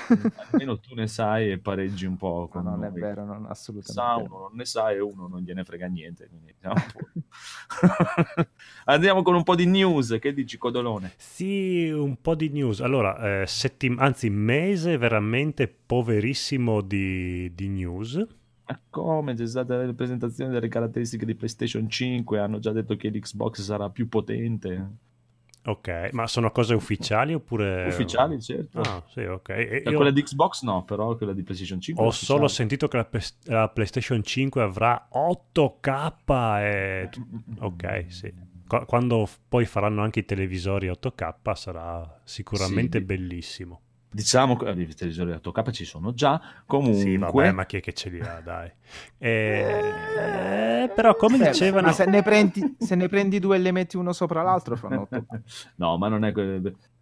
Almeno 0.51 0.79
tu 0.79 0.93
ne 0.93 1.07
sai 1.07 1.51
e 1.51 1.57
pareggi 1.57 2.05
un 2.05 2.17
po' 2.17 2.41
No, 2.41 2.47
con 2.49 2.63
non 2.63 2.83
è 2.83 2.91
vero, 2.91 3.25
non 3.25 3.43
Sa 3.45 3.49
assolutamente. 3.49 4.29
uno 4.29 4.39
non 4.41 4.51
ne 4.53 4.65
sa 4.65 4.91
e 4.91 4.99
uno 4.99 5.27
non 5.27 5.39
gliene 5.41 5.63
frega 5.63 5.87
niente. 5.87 6.27
quindi 6.29 6.53
Andiamo 8.85 9.21
con 9.21 9.35
un 9.35 9.43
po' 9.43 9.55
di 9.55 9.65
news. 9.65 10.17
Che 10.19 10.33
dici, 10.33 10.57
Codolone? 10.57 11.13
Sì, 11.17 11.89
un 11.89 12.17
po' 12.21 12.35
di 12.35 12.49
news. 12.49 12.81
Allora, 12.81 13.41
eh, 13.41 13.47
settim- 13.47 13.99
anzi, 13.99 14.29
mese 14.29 14.97
veramente 14.97 15.67
poverissimo 15.67 16.81
di, 16.81 17.53
di 17.53 17.67
news. 17.69 18.25
Come? 18.89 19.33
C'è 19.33 19.47
stata 19.47 19.75
la 19.83 19.93
presentazione 19.93 20.51
delle 20.51 20.67
caratteristiche 20.67 21.25
di 21.25 21.35
PlayStation 21.35 21.89
5. 21.89 22.39
Hanno 22.39 22.59
già 22.59 22.71
detto 22.71 22.95
che 22.95 23.09
l'Xbox 23.09 23.61
sarà 23.61 23.89
più 23.89 24.07
potente. 24.07 24.87
Ok, 25.65 26.09
ma 26.13 26.25
sono 26.25 26.51
cose 26.51 26.73
ufficiali 26.73 27.33
oppure... 27.33 27.85
Ufficiali, 27.87 28.41
certo. 28.41 28.79
Ah, 28.79 29.03
sì, 29.11 29.19
ok. 29.19 29.49
E 29.49 29.83
io 29.85 29.95
Quella 29.95 30.09
di 30.09 30.23
Xbox 30.23 30.63
no, 30.63 30.83
però 30.83 31.15
quella 31.17 31.33
di 31.33 31.43
PlayStation 31.43 31.81
5 31.81 32.01
è 32.03 32.07
ho 32.07 32.11
solo 32.11 32.47
sentito 32.47 32.87
che 32.87 32.97
la, 32.97 33.05
Pes- 33.05 33.37
la 33.43 33.67
PlayStation 33.67 34.23
5 34.23 34.61
avrà 34.61 35.09
8K 35.13 36.59
e... 36.61 37.09
Ok, 37.59 38.05
sì. 38.07 38.33
Qu- 38.65 38.85
Quando 38.85 39.25
f- 39.25 39.37
poi 39.47 39.65
faranno 39.65 40.01
anche 40.01 40.19
i 40.19 40.25
televisori 40.25 40.87
8K 40.87 41.53
sarà 41.55 42.19
sicuramente 42.23 42.99
Sì. 42.99 43.03
bellissimo. 43.05 43.81
Diciamo 44.11 44.55
che 44.55 44.69
eh, 44.69 44.81
i 44.81 44.95
televisori 44.95 45.31
8K 45.31 45.71
ci 45.71 45.85
sono 45.85 46.13
già. 46.13 46.41
Comunque, 46.65 46.99
Sì, 47.01 47.17
vabbè, 47.17 47.51
ma 47.51 47.65
chi 47.65 47.77
è 47.77 47.79
che 47.79 47.93
ce 47.93 48.09
li 48.09 48.19
ha, 48.19 48.41
dai. 48.43 48.71
Eh, 49.21 50.89
però 50.95 51.15
come 51.15 51.37
Beh, 51.37 51.51
dicevano... 51.51 51.87
ma 51.87 51.93
se 51.93 52.05
ne, 52.05 52.23
prendi, 52.23 52.75
se 52.79 52.95
ne 52.95 53.07
prendi 53.07 53.39
due 53.39 53.57
e 53.57 53.59
le 53.59 53.71
metti 53.71 53.97
uno 53.97 54.13
sopra 54.13 54.41
l'altro 54.41 54.75
fanno 54.75 55.01
8 55.01 55.25
no, 55.75 55.97
ma 55.97 56.07
non 56.07 56.25
è 56.25 56.31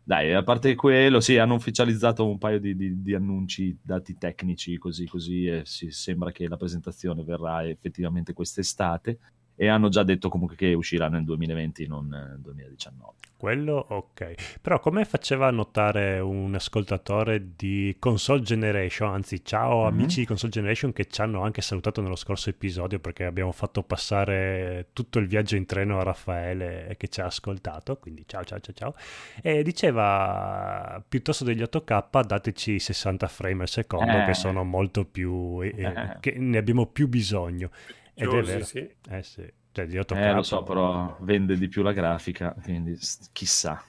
Dai, 0.03 0.33
a 0.33 0.41
parte 0.41 0.73
quello, 0.75 1.19
sì, 1.19 1.37
hanno 1.37 1.55
ufficializzato 1.55 2.25
un 2.27 2.37
paio 2.37 2.59
di, 2.59 2.75
di- 2.75 3.01
di 3.01 3.13
annunci, 3.13 3.77
dati 3.81 4.17
tecnici, 4.17 4.77
così 4.77 5.05
così, 5.05 5.45
e 5.47 5.61
sì, 5.65 5.91
sembra 5.91 6.31
che 6.31 6.47
la 6.47 6.55
presentazione 6.55 7.23
verrà 7.23 7.67
effettivamente 7.67 8.33
quest'estate. 8.33 9.19
E 9.59 9.67
hanno 9.67 9.89
già 9.89 10.03
detto 10.03 10.29
comunque 10.29 10.55
che 10.55 10.73
uscirà 10.75 11.09
nel 11.09 11.23
2020, 11.23 11.87
non 11.87 12.07
nel 12.07 12.37
2019. 12.41 13.13
Quello 13.37 13.85
ok. 13.89 14.59
Però 14.61 14.79
come 14.79 15.03
faceva 15.05 15.49
notare 15.51 16.19
un 16.19 16.53
ascoltatore 16.55 17.53
di 17.55 17.95
Console 17.99 18.41
Generation, 18.41 19.11
anzi 19.13 19.43
ciao 19.43 19.81
Mhm. 19.81 19.85
amici 19.87 20.19
di 20.21 20.25
Console 20.27 20.51
Generation 20.51 20.93
che 20.93 21.05
ci 21.05 21.21
hanno 21.21 21.41
anche 21.41 21.61
salutato 21.61 22.01
nello 22.01 22.15
scorso 22.15 22.49
episodio 22.51 22.99
perché 22.99 23.25
abbiamo 23.25 23.51
fatto 23.51 23.81
passare 23.83 24.89
tutto 24.93 25.17
il 25.19 25.27
viaggio 25.27 25.55
in 25.55 25.65
treno 25.65 25.99
a 25.99 26.03
Raffaele 26.03 26.93
che 26.97 27.07
ci 27.09 27.21
ha 27.21 27.25
ascoltato, 27.25 27.97
quindi 27.97 28.23
ciao 28.27 28.43
ciao 28.43 28.59
ciao 28.59 28.73
ciao. 28.75 28.95
E 29.41 29.61
diceva 29.63 31.03
piuttosto 31.07 31.43
degli 31.43 31.61
8K 31.61 32.25
dateci 32.25 32.79
60 32.79 33.27
frame 33.27 33.63
al 33.63 33.69
secondo 33.69 34.11
Eh. 34.21 34.25
che 34.25 34.33
sono 34.33 34.63
molto 34.63 35.05
più... 35.05 35.61
eh, 35.63 35.73
Eh. 35.75 36.17
che 36.19 36.35
ne 36.37 36.57
abbiamo 36.57 36.85
più 36.87 37.07
bisogno. 37.07 37.69
Ed 38.17 38.33
è 38.33 38.41
vero. 38.41 38.65
sì. 38.65 38.89
Eh 39.09 39.23
sì. 39.23 39.51
Cioè 39.71 39.85
di 39.85 39.95
8K. 39.97 40.17
Eh, 40.17 40.33
lo 40.33 40.41
so, 40.43 40.63
però 40.63 41.15
vende 41.21 41.55
di 41.55 41.67
più 41.67 41.83
la 41.83 41.91
grafica, 41.91 42.55
quindi 42.63 42.97
chissà. 43.31 43.83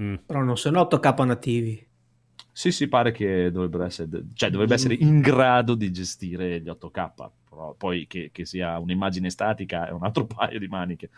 Mm. 0.00 0.16
Però 0.26 0.42
non 0.42 0.58
sono 0.58 0.80
8K 0.82 1.24
nativi. 1.24 1.86
Sì, 2.52 2.70
sì, 2.70 2.86
pare 2.86 3.12
che 3.12 3.50
dovrebbero 3.50 3.84
essere, 3.84 4.24
cioè, 4.34 4.50
dovrebbe 4.50 4.74
essere 4.74 4.94
in 4.94 5.20
grado 5.20 5.74
di 5.74 5.90
gestire 5.90 6.60
gli 6.60 6.68
8K, 6.68 7.30
però 7.48 7.74
poi 7.74 8.06
che, 8.06 8.28
che 8.30 8.44
sia 8.44 8.78
un'immagine 8.78 9.30
statica 9.30 9.88
è 9.88 9.90
un 9.90 10.04
altro 10.04 10.26
paio 10.26 10.58
di 10.58 10.68
maniche. 10.68 11.08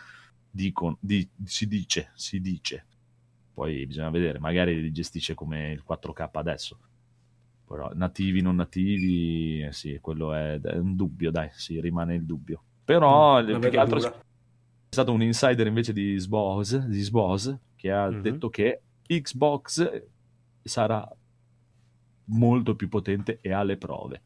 Dicono, 0.49 0.97
di- 1.01 1.29
si 1.45 1.67
dice, 1.67 2.13
si 2.15 2.41
dice. 2.41 2.87
Poi 3.53 3.85
bisogna 3.87 4.11
vedere, 4.11 4.39
magari 4.39 4.81
li 4.81 4.93
gestisce 4.93 5.35
come 5.35 5.73
il 5.73 5.83
4K 5.89 6.29
adesso. 6.35 6.79
Però 7.75 7.91
nativi, 7.95 8.41
non 8.41 8.55
nativi, 8.57 9.63
eh 9.63 9.73
sì, 9.73 9.99
quello 10.01 10.33
è, 10.33 10.61
è 10.61 10.77
un 10.79 10.95
dubbio, 10.95 11.31
dai, 11.33 11.49
sì, 11.53 11.81
rimane 11.81 12.15
il 12.15 12.25
dubbio. 12.25 12.63
Però 12.85 13.41
Una 13.43 13.59
più 13.59 13.69
che 13.71 13.79
altro 13.79 13.99
verdura. 13.99 14.21
è 14.21 14.25
stato 14.91 15.13
un 15.13 15.23
insider 15.23 15.67
invece 15.67 15.93
di 15.93 16.17
Sbose, 16.19 16.87
di 16.89 17.01
Sbose 17.01 17.59
che 17.75 17.91
ha 17.91 18.09
Mhm. 18.11 18.21
detto 18.23 18.49
che 18.49 18.81
Xbox 19.07 20.03
sarà 20.63 21.07
molto 22.27 22.75
più 22.77 22.89
potente 22.89 23.39
e 23.41 23.53
ha 23.53 23.63
le 23.63 23.77
prove. 23.77 24.23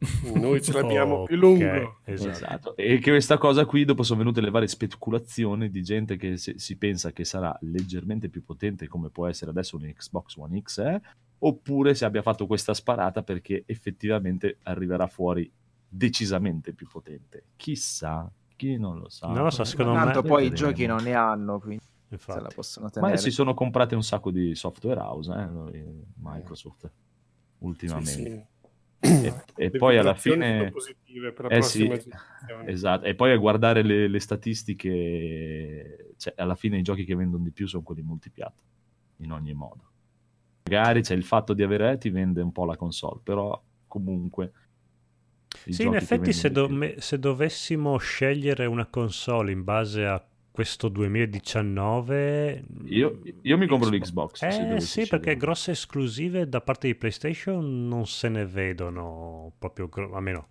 Noi 0.34 0.62
ce 0.62 0.72
l'abbiamo 0.72 1.16
Ok, 1.16 1.26
più 1.26 1.36
lungo. 1.36 1.98
Esatto. 2.04 2.30
Esatto. 2.30 2.76
E 2.76 2.98
che 2.98 3.10
questa 3.10 3.36
cosa 3.36 3.64
qui, 3.66 3.84
dopo 3.84 4.02
sono 4.02 4.20
venute 4.20 4.40
le 4.40 4.50
varie 4.50 4.68
speculazioni 4.68 5.70
di 5.70 5.82
gente 5.82 6.16
che 6.16 6.36
se- 6.36 6.58
si 6.58 6.76
pensa 6.76 7.12
che 7.12 7.24
sarà 7.24 7.56
leggermente 7.62 8.28
più 8.28 8.44
potente 8.44 8.86
come 8.86 9.10
può 9.10 9.26
essere 9.26 9.50
adesso 9.50 9.76
un 9.76 9.82
Xbox 9.92 10.36
One 10.36 10.60
X, 10.62 10.78
eh, 10.78 11.00
oppure 11.40 11.94
se 11.94 12.04
abbia 12.04 12.22
fatto 12.22 12.46
questa 12.46 12.74
sparata 12.74 13.22
perché 13.22 13.62
effettivamente 13.66 14.58
arriverà 14.64 15.06
fuori 15.06 15.50
decisamente 15.88 16.72
più 16.72 16.86
potente. 16.88 17.44
Chissà, 17.56 18.30
chi 18.56 18.76
non 18.76 18.98
lo 18.98 19.08
sa. 19.08 19.28
Non 19.28 19.44
lo 19.44 19.50
so, 19.50 19.64
secondo 19.64 19.92
me- 19.92 20.04
Tanto 20.04 20.22
poi 20.22 20.46
i 20.46 20.50
giochi 20.50 20.86
non 20.86 21.02
ne 21.02 21.14
hanno, 21.14 21.58
quindi 21.60 21.82
se 22.08 22.14
Infatti. 22.14 22.42
la 22.42 22.50
possono 22.54 22.86
Ma 22.86 22.92
tenere. 22.92 23.16
si 23.18 23.30
sono 23.30 23.54
comprate 23.54 23.94
un 23.94 24.02
sacco 24.02 24.30
di 24.30 24.54
software 24.54 25.00
house, 25.00 25.30
eh, 25.72 26.04
Microsoft, 26.16 26.86
Sì, 26.86 26.92
ultimamente. 27.58 28.10
sì. 28.10 28.46
E, 29.00 29.44
e 29.54 29.70
Le 29.70 29.78
poi 29.78 29.96
alla 29.96 30.14
fine... 30.14 30.70
positive 30.70 31.32
per 31.32 31.44
la 31.50 31.56
Eh 31.56 31.62
sì, 31.62 31.88
esatto. 32.66 33.04
E 33.06 33.14
poi 33.14 33.30
a 33.30 33.36
guardare 33.36 33.82
le, 33.82 34.08
le 34.08 34.20
statistiche, 34.20 36.14
cioè, 36.16 36.34
alla 36.36 36.56
fine 36.56 36.78
i 36.78 36.82
giochi 36.82 37.04
che 37.04 37.14
vendono 37.14 37.44
di 37.44 37.52
più 37.52 37.68
sono 37.68 37.82
quelli 37.84 38.02
multipiatta, 38.02 38.62
in 39.18 39.30
ogni 39.30 39.54
modo. 39.54 39.87
Magari 40.68 41.02
c'è 41.02 41.14
il 41.14 41.24
fatto 41.24 41.54
di 41.54 41.62
avere 41.62 41.98
ti 41.98 42.10
vende 42.10 42.40
un 42.42 42.52
po' 42.52 42.64
la 42.64 42.76
console, 42.76 43.20
però 43.22 43.60
comunque... 43.86 44.52
Sì, 45.68 45.84
in 45.84 45.94
effetti 45.94 46.32
se, 46.32 46.50
do- 46.50 46.70
se 46.98 47.18
dovessimo 47.18 47.96
scegliere 47.96 48.66
una 48.66 48.86
console 48.86 49.50
in 49.50 49.64
base 49.64 50.04
a 50.04 50.24
questo 50.50 50.88
2019... 50.88 52.64
Io- 52.86 53.20
io 53.42 53.56
mi 53.56 53.66
compro 53.66 53.88
Xbox. 53.88 54.42
l'Xbox, 54.42 54.76
Eh 54.76 54.80
sì, 54.80 55.06
perché 55.06 55.36
grosse 55.36 55.70
esclusive 55.70 56.48
da 56.48 56.60
parte 56.60 56.88
di 56.88 56.94
PlayStation 56.94 57.86
non 57.88 58.06
se 58.06 58.28
ne 58.28 58.44
vedono 58.44 59.52
proprio, 59.58 59.88
gro- 59.88 60.14
a 60.14 60.20
meno 60.20 60.48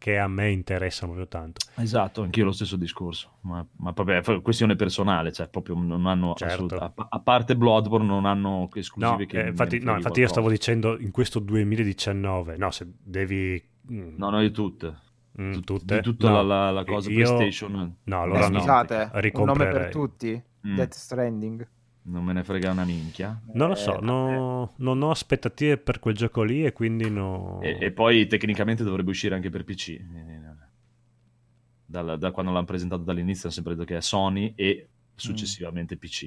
che 0.00 0.16
a, 0.18 0.26
me 0.28 0.50
interessano 0.50 1.12
proprio 1.12 1.28
tanto. 1.40 1.60
Esatto, 1.76 2.22
anch'io 2.22 2.46
lo 2.46 2.52
stesso 2.52 2.76
discorso, 2.76 3.32
ma, 3.42 3.64
ma 3.76 3.92
proprio 3.92 4.16
è 4.18 4.40
questione 4.40 4.74
personale, 4.74 5.30
cioè 5.30 5.46
proprio 5.48 5.74
non 5.78 6.06
hanno 6.06 6.32
Certo. 6.36 6.54
assoluta- 6.54 6.92
a, 6.96 7.06
a 7.10 7.20
parte 7.20 7.54
Bloodborne 7.54 8.06
non 8.06 8.24
hanno 8.24 8.70
esclusive 8.72 9.16
No, 9.18 9.26
che 9.26 9.42
eh, 9.44 9.48
infatti, 9.48 9.78
no, 9.80 9.96
infatti 9.96 10.20
io 10.20 10.26
stavo 10.28 10.46
qualcosa. 10.46 10.72
dicendo 10.72 10.98
in 10.98 11.10
questo 11.10 11.38
2019, 11.38 12.56
no, 12.56 12.70
se 12.70 12.90
devi... 12.98 13.62
mm, 13.92 14.14
No, 14.16 14.30
no, 14.30 14.40
di 14.40 14.50
tutte. 14.50 14.94
mm, 15.38 15.52
Tut- 15.52 15.64
tutte? 15.64 15.96
Di 15.96 16.00
tutta 16.02 16.28
No, 16.30 16.42
la, 16.42 16.42
la- 16.64 16.70
la 16.70 16.84
cosa 16.84 17.10
io- 17.10 17.34
PlayStation. 17.36 17.96
No, 18.04 18.16
Eh, 18.16 18.22
allora 18.22 18.48
no. 18.48 18.58
scusate, 18.58 19.10
un 19.34 19.44
nome 19.44 19.68
per 19.68 19.88
tutti? 19.90 20.42
Mm. 20.66 20.76
Death 20.76 20.94
Stranding. 20.94 21.68
Non 22.02 22.24
me 22.24 22.32
ne 22.32 22.42
frega 22.44 22.70
una 22.70 22.84
minchia. 22.84 23.40
Non 23.52 23.68
lo 23.68 23.74
so, 23.74 23.98
Eh, 24.00 24.04
no- 24.04 24.72
non 24.76 25.02
ho 25.02 25.10
aspettative 25.10 25.76
per 25.76 25.98
quel 25.98 26.14
gioco 26.14 26.42
lì 26.42 26.64
e 26.64 26.72
quindi 26.72 27.10
no... 27.10 27.60
E, 27.62 27.76
e 27.80 27.90
poi 27.92 28.26
tecnicamente 28.26 28.82
dovrebbe 28.82 29.10
uscire 29.10 29.34
anche 29.34 29.50
per 29.50 29.64
PC. 29.64 29.88
Eh, 29.90 30.40
dalla- 31.84 32.16
da 32.16 32.30
quando 32.30 32.52
l'hanno 32.52 32.64
presentato 32.64 33.02
dall'inizio 33.02 33.44
hanno 33.44 33.52
sempre 33.54 33.74
detto 33.74 33.84
che 33.86 33.96
è 33.96 34.00
Sony 34.00 34.52
e 34.56 34.88
successivamente 35.14 35.96
PC. 35.96 36.22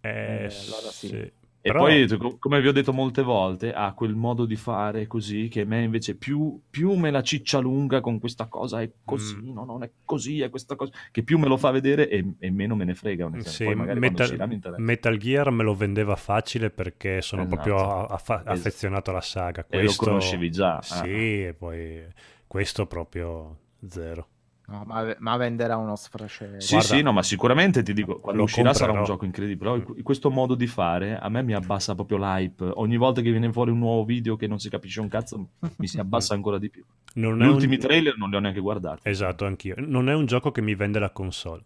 Eh, 0.00 0.08
Eh, 0.08 0.44
allora 0.44 0.90
sì. 0.90 1.06
sì. 1.08 1.32
E 1.66 1.72
Però- 1.72 1.80
poi, 1.80 2.06
co- 2.16 2.36
come 2.38 2.60
vi 2.60 2.68
ho 2.68 2.72
detto 2.72 2.92
molte 2.92 3.22
volte, 3.22 3.72
ha 3.72 3.92
quel 3.92 4.14
modo 4.14 4.44
di 4.44 4.54
fare 4.54 5.08
così 5.08 5.48
che 5.48 5.62
a 5.62 5.64
me 5.64 5.82
invece 5.82 6.14
più, 6.14 6.60
più 6.70 6.92
me 6.94 7.10
la 7.10 7.22
ciccia 7.24 7.58
lunga 7.58 8.00
con 8.00 8.20
questa 8.20 8.46
cosa 8.46 8.80
è 8.82 8.88
così, 9.04 9.34
Mm. 9.36 9.52
no, 9.52 9.64
non 9.64 9.82
è 9.82 9.90
così, 10.04 10.40
è 10.42 10.48
questa 10.48 10.76
cosa, 10.76 10.92
che 11.10 11.24
più 11.24 11.38
me 11.38 11.48
lo 11.48 11.56
fa 11.56 11.72
vedere 11.72 12.08
e, 12.08 12.24
e 12.38 12.50
meno 12.52 12.76
me 12.76 12.84
ne 12.84 12.94
frega. 12.94 13.28
Sì, 13.40 13.64
Metal, 13.74 14.26
uscirà. 14.26 14.48
Metal 14.78 15.16
Gear 15.16 15.50
me 15.50 15.64
lo 15.64 15.74
vendeva 15.74 16.14
facile 16.14 16.70
perché 16.70 17.20
sono 17.20 17.42
Esatto. 17.42 17.54
proprio 17.62 17.76
a- 17.78 18.04
affa- 18.14 18.34
Esatto. 18.42 18.50
affezionato 18.52 19.10
alla 19.10 19.20
saga. 19.20 19.66
E 19.68 19.76
lo 19.78 19.84
Questo, 19.86 20.04
conoscevi 20.04 20.50
già, 20.52 20.76
ah. 20.76 20.82
Sì, 20.82 21.46
e 21.46 21.54
poi 21.58 22.00
questo 22.46 22.86
proprio 22.86 23.56
zero. 23.88 24.28
No, 24.68 24.82
ma, 24.84 25.14
ma 25.20 25.36
venderà 25.36 25.76
uno 25.76 25.94
sfracello. 25.94 26.58
Sì, 26.60 26.74
Guarda, 26.74 26.94
sì, 26.96 27.02
no, 27.02 27.12
ma 27.12 27.22
sicuramente 27.22 27.84
ti 27.84 27.92
dico, 27.92 28.18
quando 28.18 28.42
uscirà 28.42 28.74
sarà 28.74 28.90
un 28.90 28.96
comprerò. 28.98 29.14
gioco 29.14 29.24
incredibile. 29.24 29.78
Però 29.80 29.92
questo 30.02 30.28
modo 30.30 30.56
di 30.56 30.66
fare 30.66 31.16
a 31.16 31.28
me 31.28 31.42
mi 31.44 31.54
abbassa 31.54 31.94
proprio 31.94 32.18
l'hype. 32.18 32.68
Ogni 32.74 32.96
volta 32.96 33.20
che 33.20 33.30
viene 33.30 33.52
fuori 33.52 33.70
un 33.70 33.78
nuovo 33.78 34.04
video 34.04 34.34
che 34.34 34.48
non 34.48 34.58
si 34.58 34.68
capisce 34.68 35.00
un 35.00 35.06
cazzo, 35.08 35.50
mi 35.76 35.86
si 35.86 36.00
abbassa 36.00 36.34
ancora 36.34 36.58
di 36.58 36.68
più. 36.68 36.84
Non 37.14 37.38
Gli 37.38 37.42
è 37.42 37.46
un- 37.46 37.52
ultimi 37.54 37.78
trailer 37.78 38.16
non 38.16 38.28
li 38.30 38.36
ho 38.36 38.40
neanche 38.40 38.58
guardati. 38.60 39.08
Esatto, 39.08 39.44
anch'io. 39.46 39.76
Non 39.78 40.08
è 40.08 40.14
un 40.14 40.26
gioco 40.26 40.50
che 40.50 40.60
mi 40.62 40.74
vende 40.74 40.98
la 40.98 41.10
console. 41.10 41.62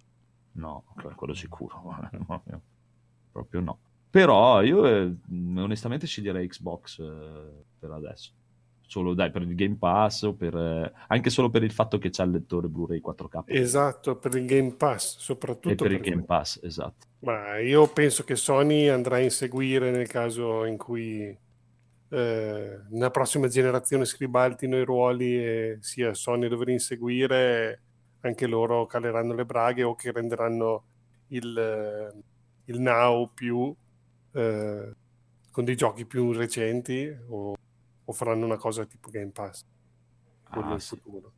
No, 0.52 0.84
que- 0.94 1.14
quello 1.14 1.32
sicuro. 1.32 1.80
proprio, 2.26 2.60
proprio 3.32 3.60
no. 3.60 3.78
Però 4.10 4.60
io 4.60 4.84
eh, 4.86 5.10
onestamente 5.56 6.06
sceglierei 6.06 6.46
Xbox 6.48 6.98
eh, 6.98 7.64
per 7.78 7.92
adesso. 7.92 8.32
Solo 8.90 9.14
dai, 9.14 9.30
per 9.30 9.42
il 9.42 9.54
Game 9.54 9.76
Pass 9.78 10.22
o 10.22 10.34
per, 10.34 10.52
eh, 10.52 10.92
anche 11.06 11.30
solo 11.30 11.48
per 11.48 11.62
il 11.62 11.70
fatto 11.70 11.96
che 11.98 12.10
c'ha 12.10 12.24
il 12.24 12.32
lettore 12.32 12.66
Blu-ray 12.66 13.00
4K. 13.00 13.44
Esatto, 13.46 14.16
per 14.16 14.34
il 14.34 14.46
Game 14.46 14.74
Pass, 14.74 15.16
soprattutto 15.18 15.68
E 15.68 15.76
per 15.76 15.92
il 15.92 16.00
per 16.00 16.10
Game 16.10 16.24
Pass, 16.24 16.58
esatto. 16.60 17.06
Ma 17.20 17.60
io 17.60 17.86
penso 17.86 18.24
che 18.24 18.34
Sony 18.34 18.88
andrà 18.88 19.14
a 19.14 19.20
inseguire 19.20 19.92
nel 19.92 20.08
caso 20.08 20.64
in 20.64 20.76
cui 20.76 21.22
eh, 22.08 22.80
nella 22.88 23.10
prossima 23.12 23.46
generazione 23.46 24.04
si 24.06 24.16
ribaltino 24.18 24.76
i 24.76 24.84
ruoli 24.84 25.36
e 25.36 25.78
sia 25.78 26.12
Sony 26.12 26.46
a 26.46 26.48
dover 26.48 26.70
inseguire, 26.70 27.82
anche 28.22 28.48
loro 28.48 28.86
caleranno 28.86 29.34
le 29.34 29.44
braghe 29.44 29.84
o 29.84 29.94
che 29.94 30.10
renderanno 30.10 30.82
il, 31.28 32.12
il 32.64 32.80
Now 32.80 33.30
più 33.32 33.72
eh, 34.32 34.94
con 35.52 35.64
dei 35.64 35.76
giochi 35.76 36.04
più 36.06 36.32
recenti 36.32 37.16
o, 37.28 37.54
o 38.10 38.12
faranno 38.12 38.44
una 38.44 38.56
cosa 38.56 38.84
tipo 38.84 39.08
Game 39.10 39.30
Pass. 39.30 39.64
Quello 40.50 40.68
Ah, 40.68 40.72
è 40.72 40.74
il 40.74 40.80
sì. 40.80 40.96
futuro. 40.96 41.32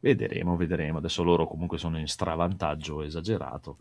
Vedremo, 0.00 0.56
vedremo. 0.56 0.98
Adesso 0.98 1.22
loro 1.22 1.46
comunque 1.46 1.78
sono 1.78 1.98
in 1.98 2.08
stravantaggio 2.08 3.02
esagerato. 3.02 3.78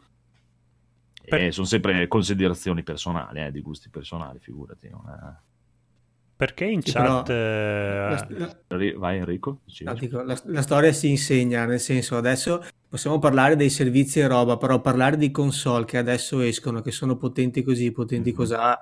Per- 1.25 1.41
E 1.41 1.51
sono 1.51 1.65
sempre 1.65 2.07
considerazioni 2.07 2.83
personali, 2.83 3.41
eh, 3.41 3.51
di 3.51 3.61
gusti 3.61 3.89
personali, 3.89 4.39
figurati. 4.39 4.89
non 4.89 5.03
è- 5.09 5.47
Perché 6.35 6.65
in 6.65 6.81
Sì, 6.81 6.91
chat... 6.93 7.25
però- 7.25 7.33
eh, 7.33 8.25
La, 8.67 8.97
Vai 8.97 9.17
Enrico? 9.17 9.61
No, 9.81 9.93
dico, 9.95 10.21
la- 10.21 10.39
la 10.45 10.61
storia 10.61 10.93
si 10.93 11.09
insegna, 11.09 11.65
nel 11.65 11.79
senso 11.81 12.15
adesso 12.15 12.63
possiamo 12.87 13.19
parlare 13.19 13.55
dei 13.57 13.69
servizi 13.69 14.19
e 14.19 14.27
roba, 14.27 14.55
però 14.57 14.79
parlare 14.79 15.17
di 15.17 15.31
console 15.31 15.83
che 15.85 15.97
adesso 15.97 16.39
escono, 16.39 16.81
che 16.81 16.91
sono 16.91 17.17
potenti 17.17 17.61
così, 17.63 17.91
potenti 17.91 18.29
Mhm. 18.29 18.35
cos'ha, 18.37 18.77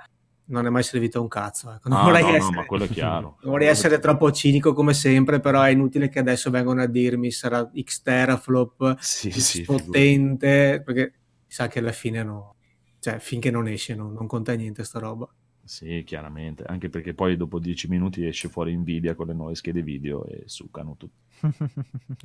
non 0.47 0.65
è 0.65 0.69
mai 0.69 0.83
servito 0.83 1.17
a 1.19 1.21
un 1.21 1.27
cazzo. 1.27 1.71
Ecco. 1.73 1.89
Non 1.89 1.99
Ah, 1.99 2.03
vorrei 2.03 2.21
no, 2.21 2.29
no, 2.29 2.35
essere, 2.35 2.55
ma 2.55 2.65
quello 2.65 2.83
è 2.85 2.89
chiaro. 2.89 3.37
non 3.41 3.51
vorrei 3.51 3.67
essere 3.67 3.99
troppo 3.99 4.31
cinico 4.31 4.73
come 4.73 4.93
sempre, 4.93 5.39
però 5.39 5.61
è 5.61 5.69
inutile 5.69 6.09
che 6.09 6.19
adesso 6.19 6.49
vengano 6.49 6.81
a 6.81 6.87
dirmi 6.87 7.31
sarà 7.31 7.69
X 7.81 8.01
teraflop, 8.01 8.97
Sì, 8.99 9.31
sì, 9.31 9.59
figurati. 9.59 9.85
potente, 9.85 10.81
perché 10.85 11.13
sa 11.47 11.67
che 11.67 11.79
alla 11.79 11.91
fine 11.91 12.23
no, 12.23 12.55
cioè 12.99 13.19
finché 13.19 13.51
non 13.51 13.67
esce 13.67 13.95
no- 13.95 14.09
non 14.11 14.27
conta 14.27 14.53
niente 14.53 14.83
sta 14.83 14.99
roba. 14.99 15.27
Sì, 15.67 16.03
chiaramente. 16.05 16.63
Anche 16.63 16.89
perché 16.89 17.13
poi 17.13 17.35
dopo 17.35 17.59
10 17.59 17.89
minuti 17.89 18.25
esce 18.25 18.47
fuori 18.47 18.75
Nvidia 18.75 19.15
con 19.15 19.27
le 19.27 19.33
nuove 19.33 19.53
schede 19.53 19.81
video 19.81 20.25
e 20.25 20.43
succano 20.45 20.95
tutti. 20.97 21.15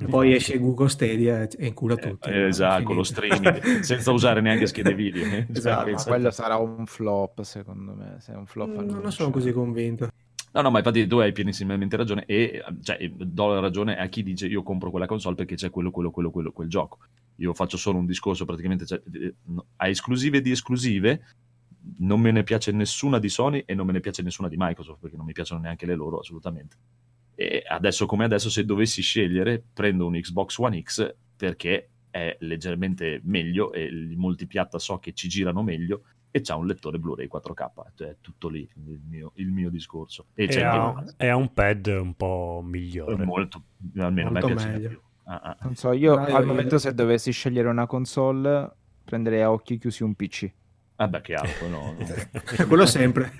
E 0.00 0.06
poi 0.08 0.32
esce 0.32 0.58
Google 0.58 0.88
Stadia 0.88 1.42
e 1.42 1.66
incula 1.66 1.96
tutti. 1.96 2.30
Eh, 2.30 2.46
esatto, 2.46 2.84
con 2.84 2.96
lo 2.96 3.02
streaming, 3.02 3.80
senza 3.82 4.12
usare 4.12 4.40
neanche 4.40 4.66
schede 4.66 4.94
video. 4.94 5.24
eh. 5.24 5.46
Cioè, 5.46 5.56
Esatto. 5.56 5.84
pensa- 5.86 6.08
Ma 6.10 6.16
quello 6.16 6.30
sarà 6.30 6.56
un 6.56 6.86
flop, 6.86 7.42
secondo 7.42 7.94
me. 7.94 8.16
Se 8.20 8.32
è 8.32 8.36
un 8.36 8.46
flop 8.46 8.80
Mm, 8.80 9.00
non 9.00 9.10
sono 9.12 9.30
così 9.30 9.50
convinto. 9.52 10.08
No, 10.52 10.60
no, 10.60 10.70
ma 10.70 10.78
infatti 10.78 11.06
tu 11.06 11.16
hai 11.16 11.32
pianissimamente 11.32 11.96
ragione 11.96 12.24
e 12.26 12.62
cioè, 12.82 13.08
do 13.10 13.54
la 13.54 13.58
ragione 13.60 13.96
a 13.98 14.06
chi 14.06 14.22
dice 14.22 14.46
io 14.46 14.62
compro 14.62 14.90
quella 14.90 15.06
console 15.06 15.34
perché 15.34 15.54
c'è 15.56 15.70
quello, 15.70 15.90
quello, 15.90 16.10
quello, 16.10 16.30
quello, 16.30 16.52
quel 16.52 16.68
gioco. 16.68 16.98
Io 17.36 17.54
faccio 17.54 17.76
solo 17.78 17.98
un 17.98 18.04
discorso 18.06 18.44
praticamente, 18.44 18.84
cioè, 18.86 19.00
eh, 19.12 19.34
a 19.76 19.88
esclusive 19.88 20.40
di 20.42 20.50
esclusive 20.50 21.22
non 21.98 22.20
me 22.20 22.30
ne 22.30 22.42
piace 22.42 22.72
nessuna 22.72 23.18
di 23.18 23.28
Sony 23.28 23.62
e 23.66 23.74
non 23.74 23.86
me 23.86 23.92
ne 23.92 24.00
piace 24.00 24.22
nessuna 24.22 24.48
di 24.48 24.56
Microsoft 24.58 25.00
perché 25.00 25.16
non 25.16 25.26
mi 25.26 25.32
piacciono 25.32 25.60
neanche 25.60 25.86
le 25.86 25.94
loro 25.94 26.18
assolutamente. 26.18 26.76
E 27.34 27.62
adesso 27.66 28.06
come 28.06 28.24
adesso 28.24 28.50
se 28.50 28.64
dovessi 28.64 29.02
scegliere 29.02 29.62
prendo 29.72 30.06
un 30.06 30.12
Xbox 30.14 30.58
One 30.58 30.80
X 30.82 31.14
perché 31.36 31.88
è 32.10 32.36
leggermente 32.40 33.20
meglio 33.24 33.72
e 33.72 33.82
il 33.84 34.16
multipiatta 34.16 34.78
so 34.78 34.98
che 34.98 35.12
ci 35.12 35.28
girano 35.28 35.62
meglio 35.62 36.02
e 36.30 36.40
c'ha 36.40 36.56
un 36.56 36.66
lettore 36.66 36.98
Blu-ray 36.98 37.28
4K, 37.30 37.70
cioè 37.94 38.08
è 38.08 38.16
tutto 38.20 38.48
lì 38.48 38.60
il 38.86 39.00
mio, 39.06 39.32
il 39.36 39.50
mio 39.50 39.68
discorso. 39.70 40.26
E, 40.34 40.44
E 40.50 40.62
ha, 40.62 41.04
ha 41.18 41.36
un 41.36 41.52
pad 41.52 41.86
un 41.86 42.14
po' 42.14 42.62
migliore. 42.64 43.22
molto, 43.24 43.62
almeno 43.96 44.28
a 44.28 44.30
me 44.30 44.40
Molto 44.40 44.54
piace 44.54 44.88
più. 44.88 45.00
Ah, 45.24 45.40
ah. 45.42 45.56
Non 45.62 45.74
so, 45.74 45.92
io 45.92 46.14
io- 46.14 46.34
al 46.34 46.46
momento 46.46 46.78
se 46.78 46.94
dovessi 46.94 47.32
scegliere 47.32 47.68
una 47.68 47.86
console 47.86 48.70
prenderei 49.04 49.42
a 49.42 49.50
occhi 49.52 49.78
chiusi 49.78 50.02
un 50.02 50.14
PC. 50.14 50.50
Ah 50.96 51.08
beh, 51.08 51.20
chiaro, 51.22 51.48
poi 51.58 51.68
no, 51.70 51.94
no. 51.98 52.06
Quello 52.68 52.86
sempre. 52.86 53.32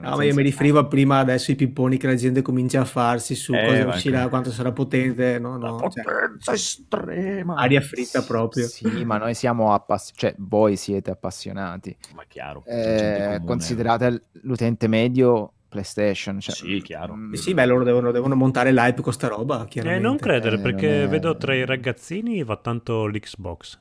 no, 0.00 0.16
ma 0.16 0.22
io 0.24 0.34
mi 0.34 0.42
riferivo 0.42 0.78
a 0.78 0.86
prima 0.86 1.18
adesso 1.18 1.50
i 1.50 1.56
pipponi 1.56 1.96
che 1.96 2.06
la 2.06 2.14
gente 2.14 2.42
comincia 2.42 2.80
a 2.82 2.84
farsi 2.84 3.34
su 3.34 3.52
Eh, 3.54 3.64
cosa 3.66 3.88
uscirà, 3.88 4.28
quante 4.28 4.50
sarà 4.52 4.72
potente, 4.72 5.38
no, 5.38 5.58
La 5.58 5.68
no, 5.70 5.78
cioè, 5.90 6.04
potenza 6.04 6.52
estrema. 6.52 7.54
aria 7.56 7.80
fritta 7.80 8.22
proprio. 8.22 8.66
Sì, 8.68 9.04
ma 9.04 9.16
noi 9.18 9.34
siamo 9.34 9.72
appassionati, 9.74 10.18
cioè 10.18 10.34
voi 10.38 10.76
siete 10.76 11.10
appassionati. 11.10 11.96
Ma 12.14 12.24
chiaro. 12.28 12.62
Eh, 12.66 13.22
comune. 13.24 13.44
considerate 13.44 14.22
l'utente 14.42 14.86
medio 14.88 15.52
PlayStation. 15.68 16.40
Cioè, 16.40 16.54
Sì, 16.54 16.80
chiaro. 16.82 17.14
mm, 17.14 17.34
Eh 17.34 17.36
Sì, 17.36 17.54
beh, 17.54 17.66
loro 17.66 17.84
devono, 17.84 18.10
devono 18.12 18.34
montare 18.36 18.72
l'hype 18.72 19.02
con 19.02 19.12
sta 19.12 19.28
roba, 19.28 19.66
Eh, 19.72 19.98
non 19.98 20.16
credere, 20.16 20.56
Eh, 20.56 20.60
perché 20.60 20.86
non 20.88 21.04
è- 21.04 21.08
vedo 21.08 21.36
tra 21.36 21.54
i 21.54 21.64
ragazzini 21.64 22.42
va 22.44 22.56
tanto 22.56 23.06
l'Xbox. 23.06 23.80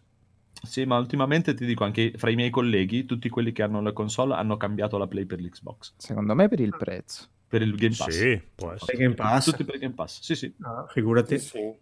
Sì, 0.62 0.86
ma 0.86 0.97
ultimamente 0.97 1.53
ti 1.53 1.66
dico 1.66 1.84
anche 1.84 2.14
fra 2.16 2.30
i 2.30 2.36
miei 2.36 2.49
colleghi, 2.49 3.05
tutti 3.05 3.30
quelli 3.30 3.51
che 3.51 3.64
hanno 3.64 3.82
la 3.82 3.93
console 3.93 4.36
hanno 4.36 4.57
cambiato 4.57 4.97
la 4.97 5.07
Play 5.07 5.26
per 5.26 5.39
l'Xbox, 5.39 5.93
Secondo 5.97 6.36
me 6.36 6.47
per 6.49 6.60
il 6.60 6.76
prezzo. 6.78 7.28
per 7.47 7.62
il 7.62 7.76
Game 7.76 7.95
Pass. 7.97 8.10
Sì, 8.10 8.41
può 8.55 8.72
essere. 8.72 8.91
Per 8.91 9.01
Game 9.01 9.16
Pass. 9.16 9.45
Tutti 9.45 9.64
per 9.64 9.76
il 9.76 9.82
Game 9.82 9.93
Pass, 9.93 10.22
sì, 10.22 10.36
sì. 10.36 10.53
Ah, 10.62 10.86
figurati. 10.89 11.39
Sì, 11.39 11.47
sì. 11.47 11.74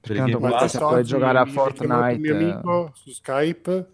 Per 0.00 0.10
il 0.10 0.16
Tanto 0.16 0.38
Game 0.38 0.52
Pass. 0.52 0.78
puoi 0.78 0.94
oggi 0.94 1.08
giocare 1.08 1.38
a 1.38 1.44
Fortnite, 1.46 1.94
un 2.14 2.20
mio 2.20 2.34
amico 2.34 2.92
su 2.94 3.10
Skype 3.10 3.88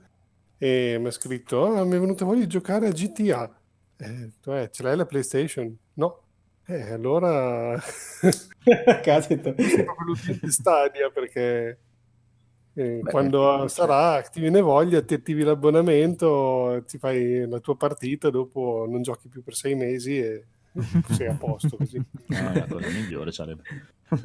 e 0.58 0.96
mi 0.98 1.06
ha 1.06 1.10
scritto 1.10 1.64
ah, 1.72 1.84
mi 1.84 1.96
è 1.96 2.00
venuta 2.00 2.24
voglia 2.24 2.40
di 2.40 2.48
giocare 2.48 2.88
a 2.88 2.90
GTA 2.90 3.60
eh, 3.96 4.32
tu, 4.40 4.50
eh, 4.50 4.68
ce 4.72 4.82
l'hai 4.82 4.96
la 4.96 5.06
PlayStation? 5.06 5.76
no 5.94 6.22
eh, 6.66 6.92
allora 6.92 7.80
Caspita. 9.02 9.54
sei 9.56 9.84
proprio 9.84 10.06
l'utente 10.06 10.50
Stadia 10.50 11.10
perché 11.10 11.78
Beh, 12.78 13.10
quando 13.10 13.64
eh, 13.64 13.68
sarà 13.68 14.20
ti 14.22 14.40
viene 14.40 14.60
voglia 14.60 15.02
ti 15.02 15.14
attivi 15.14 15.42
l'abbonamento 15.42 16.82
ti 16.86 16.98
fai 16.98 17.46
la 17.48 17.58
tua 17.60 17.76
partita 17.76 18.30
dopo 18.30 18.86
non 18.88 19.02
giochi 19.02 19.28
più 19.28 19.42
per 19.42 19.54
sei 19.54 19.74
mesi 19.74 20.18
e 20.18 20.46
sei 21.08 21.26
a 21.26 21.34
posto 21.34 21.76
così 21.76 22.00
Ah, 22.30 22.52
la 22.54 22.66
cosa 22.66 22.88
migliore 22.90 23.32
sarebbe. 23.32 23.64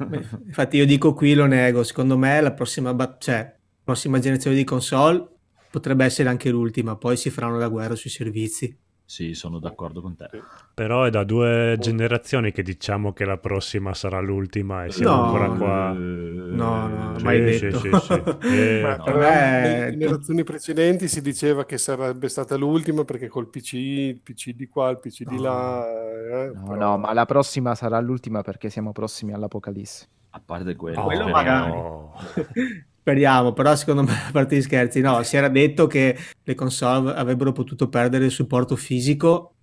Beh, 0.06 0.22
Infatti 0.46 0.76
io 0.76 0.86
dico 0.86 1.14
qui, 1.14 1.34
lo 1.34 1.46
nego, 1.46 1.82
secondo 1.82 2.16
me 2.16 2.40
la 2.40 2.52
prossima, 2.52 2.94
ba- 2.94 3.16
cioè, 3.18 3.54
prossima 3.82 4.18
generazione 4.18 4.56
di 4.56 4.64
console 4.64 5.26
potrebbe 5.70 6.04
essere 6.04 6.28
anche 6.28 6.50
l'ultima, 6.50 6.96
poi 6.96 7.16
si 7.16 7.30
faranno 7.30 7.58
la 7.58 7.68
guerra 7.68 7.94
sui 7.96 8.10
servizi. 8.10 8.78
Sì, 9.06 9.34
sono 9.34 9.58
d'accordo 9.58 10.00
con 10.00 10.16
te. 10.16 10.28
Però 10.72 11.04
è 11.04 11.10
da 11.10 11.24
due 11.24 11.76
generazioni 11.78 12.52
che 12.52 12.62
diciamo 12.62 13.12
che 13.12 13.24
la 13.26 13.36
prossima 13.36 13.92
sarà 13.92 14.18
l'ultima 14.20 14.86
e 14.86 14.90
siamo 14.92 15.14
No. 15.14 15.22
ancora 15.24 15.48
qua. 15.50 15.92
No, 15.92 16.88
no, 16.88 17.18
Sì, 17.18 17.24
mai 17.24 17.52
sì, 17.58 17.66
detto. 17.66 17.78
sì, 17.78 17.90
sì. 17.92 18.22
Eh, 18.48 18.80
Ma 18.82 18.96
no. 18.96 19.04
per 19.04 19.12
Per 19.14 19.22
me- 19.22 19.60
nelle 19.60 19.90
generazioni 19.98 20.42
precedenti 20.42 21.08
si 21.08 21.20
diceva 21.20 21.64
che 21.66 21.76
sarebbe 21.78 22.28
stata 22.28 22.56
l'ultima 22.56 23.04
perché 23.04 23.28
col 23.28 23.48
PC, 23.48 23.72
il 23.74 24.20
PC 24.22 24.50
di 24.52 24.68
qua, 24.68 24.88
il 24.88 24.98
PC 24.98 25.24
di 25.24 25.36
No. 25.36 25.42
là. 25.42 25.86
eh, 25.86 26.50
No, 26.54 26.62
però- 26.64 26.74
no, 26.76 26.98
ma 26.98 27.12
la 27.12 27.26
prossima 27.26 27.74
sarà 27.74 28.00
l'ultima 28.00 28.40
perché 28.42 28.70
siamo 28.70 28.92
prossimi 28.92 29.32
all'Apocalisse. 29.34 30.08
A 30.30 30.40
parte 30.44 30.74
quello, 30.76 31.00
Oh, 31.00 31.04
quello 31.04 31.28
magari. 31.28 31.72
Speriamo, 33.04 33.52
però 33.52 33.76
secondo 33.76 34.02
me, 34.02 34.12
a 34.28 34.30
parte 34.32 34.56
gli 34.56 34.62
scherzi, 34.62 35.02
no, 35.02 35.22
si 35.24 35.36
era 35.36 35.48
detto 35.48 35.86
che 35.86 36.16
le 36.42 36.54
console 36.54 37.12
avrebbero 37.12 37.52
potuto 37.52 37.90
perdere 37.90 38.24
il 38.24 38.30
supporto 38.30 38.76
fisico 38.76 39.56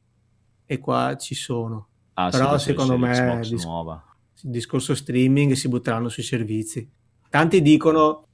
e 0.68 0.78
qua 0.78 1.18
ci 1.18 1.34
sono. 1.34 1.88
Ah, 2.14 2.30
sì, 2.30 2.38
Però 2.38 2.50
adesso 2.50 2.66
secondo 2.66 3.00
me 3.00 3.10
l'Xbox 3.10 3.50
dis-. 3.50 4.44
Il 4.44 4.52
discorso 4.52 4.94
streaming 4.94 5.54
si 5.54 5.68
butteranno 5.68 6.08
sui 6.08 6.22
servizi. 6.22 6.88
Tanti 7.30 7.64
dicono 7.64 8.28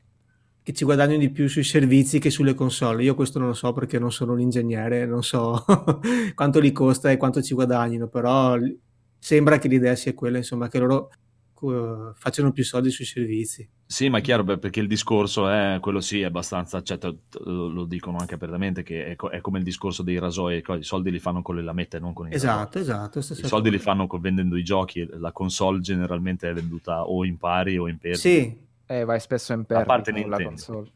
che 0.61 0.73
ci 0.73 0.83
guadagnano 0.83 1.19
di 1.19 1.29
più 1.29 1.47
sui 1.47 1.63
servizi 1.63 2.19
che 2.19 2.29
sulle 2.29 2.53
console. 2.53 3.03
Io 3.03 3.15
questo 3.15 3.39
non 3.39 3.47
lo 3.47 3.53
so 3.53 3.71
perché 3.71 3.99
non 3.99 4.11
sono 4.11 4.33
un 4.33 4.41
ingegnere, 4.41 5.05
non 5.05 5.23
so 5.23 5.63
quanto 6.35 6.59
li 6.59 6.73
costa 6.73 7.11
e 7.11 7.15
quanto 7.15 7.41
ci 7.41 7.53
guadagnino, 7.53 8.09
però 8.09 8.57
sembra 9.17 9.57
che 9.57 9.69
l'idea 9.69 9.95
sia 9.95 10.13
quella, 10.13 10.35
insomma, 10.35 10.67
che 10.67 10.79
loro 10.79 11.11
eh, 11.61 12.11
facciano 12.13 12.51
più 12.51 12.63
soldi 12.63 12.89
sui 12.91 13.05
servizi. 13.05 13.67
Sì, 13.85 14.09
ma 14.09 14.17
è 14.17 14.21
chiaro 14.21 14.43
perché 14.43 14.81
il 14.81 14.87
discorso 14.87 15.47
è 15.49 15.77
quello 15.79 16.01
sì, 16.01 16.21
è 16.21 16.25
abbastanza, 16.25 16.81
cioè, 16.83 16.97
lo 17.45 17.85
dicono 17.85 18.17
anche 18.17 18.33
apertamente, 18.35 18.83
che 18.83 19.05
è, 19.05 19.15
co- 19.15 19.29
è 19.29 19.39
come 19.39 19.59
il 19.59 19.63
discorso 19.63 20.03
dei 20.03 20.19
rasoi, 20.19 20.61
i 20.67 20.83
soldi 20.83 21.09
li 21.09 21.19
fanno 21.19 21.41
con 21.41 21.55
le 21.55 21.63
lamette 21.63 21.97
e 21.97 21.99
non 21.99 22.13
con 22.13 22.27
i 22.27 22.31
rasoi. 22.31 22.49
Esatto, 22.49 22.79
esatto. 22.79 23.19
I 23.19 23.23
soldi 23.47 23.69
li 23.69 23.79
fanno 23.79 24.05
co- 24.07 24.19
vendendo 24.19 24.57
i 24.57 24.63
giochi, 24.63 25.07
la 25.09 25.31
console 25.31 25.79
generalmente 25.79 26.49
è 26.49 26.53
venduta 26.53 27.03
o 27.03 27.23
in 27.23 27.37
pari 27.37 27.77
o 27.77 27.87
in 27.87 27.97
perdita. 27.97 28.21
Sì, 28.27 28.65
Eh, 28.89 29.03
vai 29.03 29.19
spesso 29.19 29.51
in 29.53 29.65
A 29.67 29.83
parte 29.83 30.11
perdita 30.13 30.21
con 30.21 30.29
la 30.29 30.43
console. 30.43 30.91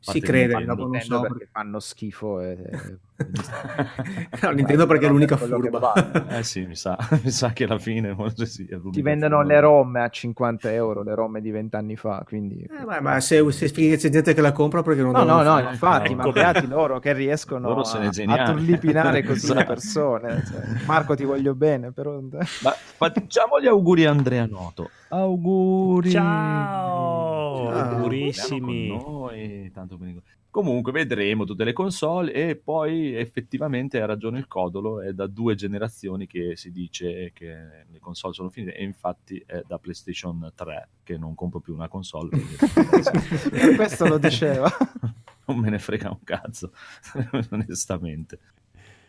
Si 0.00 0.20
crede, 0.20 0.64
dopo 0.64 0.86
non 0.86 1.00
so. 1.00 1.20
perché 1.20 1.48
fanno 1.50 1.80
schifo 1.80 2.40
e... 2.40 2.98
No, 4.42 4.50
Nintendo 4.54 4.86
perché 4.86 5.06
è 5.06 5.08
l'unica 5.08 5.36
furba. 5.36 5.92
Eh 6.28 6.44
sì, 6.44 6.64
mi 6.66 6.76
sa, 6.76 6.96
mi 7.22 7.30
sa 7.30 7.50
che 7.52 7.64
alla 7.64 7.78
fine 7.78 8.14
forse 8.14 8.46
sì, 8.46 8.68
Ti 8.90 9.02
vendono 9.02 9.38
modo. 9.38 9.48
le 9.48 9.60
ROM 9.60 9.96
a 9.96 10.08
50 10.08 10.72
euro, 10.72 11.02
le 11.02 11.14
ROM 11.14 11.38
di 11.40 11.50
vent'anni 11.50 11.96
fa, 11.96 12.22
quindi... 12.24 12.60
Eh, 12.62 12.84
ma, 12.84 13.00
ma 13.00 13.20
se, 13.20 13.50
se 13.50 13.70
c'è 13.72 14.08
gente 14.08 14.34
che 14.34 14.40
la 14.40 14.52
compra 14.52 14.82
perché 14.82 15.02
non 15.02 15.12
No, 15.12 15.24
no, 15.24 15.42
no, 15.42 15.42
farlo? 15.42 15.70
infatti, 15.70 16.12
ecco 16.12 16.26
ma 16.26 16.32
beati 16.32 16.66
loro 16.68 17.00
che 17.00 17.12
riescono 17.12 17.66
Loro 17.68 17.80
a, 17.82 18.34
a 18.34 18.52
tullipinare 18.52 19.24
così 19.24 19.52
le 19.52 19.52
Esatto. 19.54 19.66
persone. 19.66 20.44
cioè, 20.46 20.62
Marco, 20.86 21.16
ti 21.16 21.24
voglio 21.24 21.54
bene, 21.56 21.90
però... 21.90 22.20
Ma 22.20 22.72
facciamo 22.96 23.60
gli 23.60 23.66
auguri 23.66 24.04
a 24.04 24.10
Andrea 24.10 24.46
Noto. 24.46 24.90
Auguri. 25.08 26.10
Ciao, 26.10 27.68
Ciao. 27.68 27.68
augurissimi. 27.70 28.88
Noi, 28.88 29.70
tanto 29.72 29.96
bene. 29.96 30.22
Comunque 30.50 30.92
vedremo 30.92 31.44
tutte 31.44 31.64
le 31.64 31.72
console 31.72 32.32
e 32.32 32.56
poi 32.56 33.14
effettivamente 33.14 34.00
ha 34.00 34.06
ragione 34.06 34.38
il 34.38 34.48
Codolo, 34.48 35.00
è 35.00 35.12
da 35.12 35.26
due 35.26 35.54
generazioni 35.54 36.26
che 36.26 36.56
si 36.56 36.72
dice 36.72 37.30
che 37.32 37.84
le 37.88 37.98
console 38.00 38.32
sono 38.32 38.48
finite 38.48 38.74
e 38.74 38.82
infatti 38.82 39.42
è 39.46 39.62
da 39.66 39.78
PlayStation 39.78 40.50
3 40.54 40.88
che 41.04 41.18
non 41.18 41.34
compro 41.34 41.60
più 41.60 41.74
una 41.74 41.88
console. 41.88 42.30
questo 43.76 44.06
lo 44.06 44.18
diceva. 44.18 44.70
non 45.46 45.58
me 45.58 45.70
ne 45.70 45.78
frega 45.78 46.10
un 46.10 46.24
cazzo, 46.24 46.72
onestamente. 47.50 48.38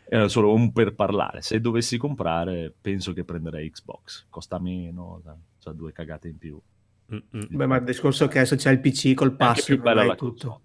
Era 0.07 0.27
solo 0.27 0.53
un 0.53 0.71
per 0.71 0.93
parlare. 0.93 1.41
Se 1.41 1.59
dovessi 1.61 1.97
comprare, 1.97 2.73
penso 2.79 3.13
che 3.13 3.23
prenderei 3.23 3.69
Xbox. 3.69 4.25
Costa 4.29 4.59
meno, 4.59 5.21
ha 5.65 5.73
due 5.73 5.91
cagate 5.91 6.27
in 6.29 6.37
più. 6.37 6.59
Mm-mm. 7.11 7.47
Beh, 7.49 7.65
ma 7.65 7.77
il 7.77 7.83
discorso 7.83 8.25
è 8.25 8.27
che 8.27 8.37
adesso 8.39 8.55
c'è 8.55 8.71
il 8.71 8.79
PC 8.79 9.13
col 9.13 9.29
È 9.29 9.31
anche 9.31 9.45
pass, 9.45 9.65
più 9.65 9.75
non 9.75 9.83
bella 9.83 10.01
hai 10.01 10.07
la 10.07 10.15
tutto. 10.15 10.47
console. 10.47 10.63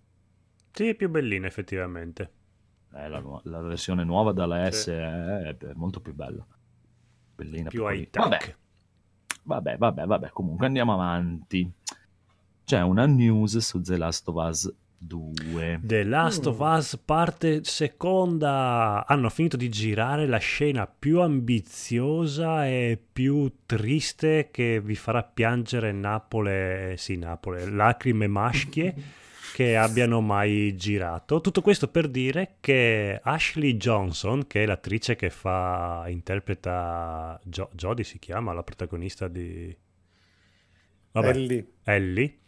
Sì, 0.72 0.88
è 0.88 0.94
più 0.94 1.08
bellina 1.08 1.46
effettivamente. 1.46 2.32
Eh, 2.94 3.08
la, 3.08 3.40
la 3.44 3.60
versione 3.62 4.04
nuova 4.04 4.32
dalla 4.32 4.70
Sì. 4.70 4.78
S 4.82 4.88
è, 4.88 5.56
è 5.56 5.72
molto 5.74 6.00
più 6.00 6.14
bella. 6.14 6.46
Bellina. 7.34 7.68
Più 7.70 7.88
high 7.88 8.08
tech. 8.10 8.58
Vabbè, 9.44 9.76
vabbè, 9.76 9.76
vabbè, 9.76 10.06
vabbè. 10.06 10.30
Comunque 10.30 10.66
andiamo 10.66 10.92
avanti. 10.94 11.70
C'è 12.64 12.80
una 12.82 13.06
news 13.06 13.58
su 13.58 13.80
The 13.80 13.96
Last 13.96 14.28
of 14.28 14.36
Us 14.36 14.74
2. 15.06 15.80
The 15.82 16.04
Last 16.04 16.46
of 16.46 16.58
Us 16.58 16.98
parte 17.04 17.64
seconda. 17.64 19.04
Hanno 19.06 19.28
finito 19.28 19.56
di 19.56 19.68
girare 19.68 20.26
la 20.26 20.38
scena 20.38 20.86
più 20.86 21.20
ambiziosa 21.20 22.66
e 22.66 22.98
più 23.12 23.52
triste 23.66 24.48
che 24.50 24.80
vi 24.80 24.94
farà 24.94 25.22
piangere 25.22 25.92
Napole, 25.92 26.94
sì, 26.96 27.16
Napole, 27.16 27.66
lacrime 27.68 28.26
maschie 28.26 28.94
che 29.54 29.76
abbiano 29.76 30.20
mai 30.20 30.74
girato. 30.76 31.40
Tutto 31.40 31.62
questo 31.62 31.88
per 31.88 32.08
dire 32.08 32.56
che 32.60 33.20
Ashley 33.22 33.76
Johnson, 33.76 34.46
che 34.46 34.64
è 34.64 34.66
l'attrice 34.66 35.16
che 35.16 35.30
fa 35.30 36.04
interpreta 36.08 37.38
Jo- 37.44 37.70
Jodie 37.72 38.04
si 38.04 38.18
chiama, 38.18 38.52
la 38.52 38.62
protagonista 38.62 39.28
di 39.28 39.76
Vabbè, 41.12 41.28
Ellie. 41.28 41.66
Ellie. 41.84 42.38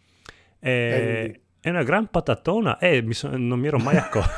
È, 0.58 0.68
Ellie. 0.68 1.40
È 1.60 1.70
una 1.70 1.82
gran 1.82 2.08
patatona 2.08 2.78
e 2.78 3.02
mi 3.02 3.14
so- 3.14 3.36
non, 3.36 3.58
mi 3.58 3.66
ero 3.66 3.78
mai 3.78 3.96
accor- 3.96 4.30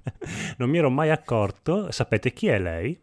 non 0.58 0.70
mi 0.70 0.78
ero 0.78 0.90
mai 0.90 1.10
accorto. 1.10 1.90
Sapete 1.90 2.32
chi 2.32 2.46
è 2.48 2.58
lei? 2.58 2.98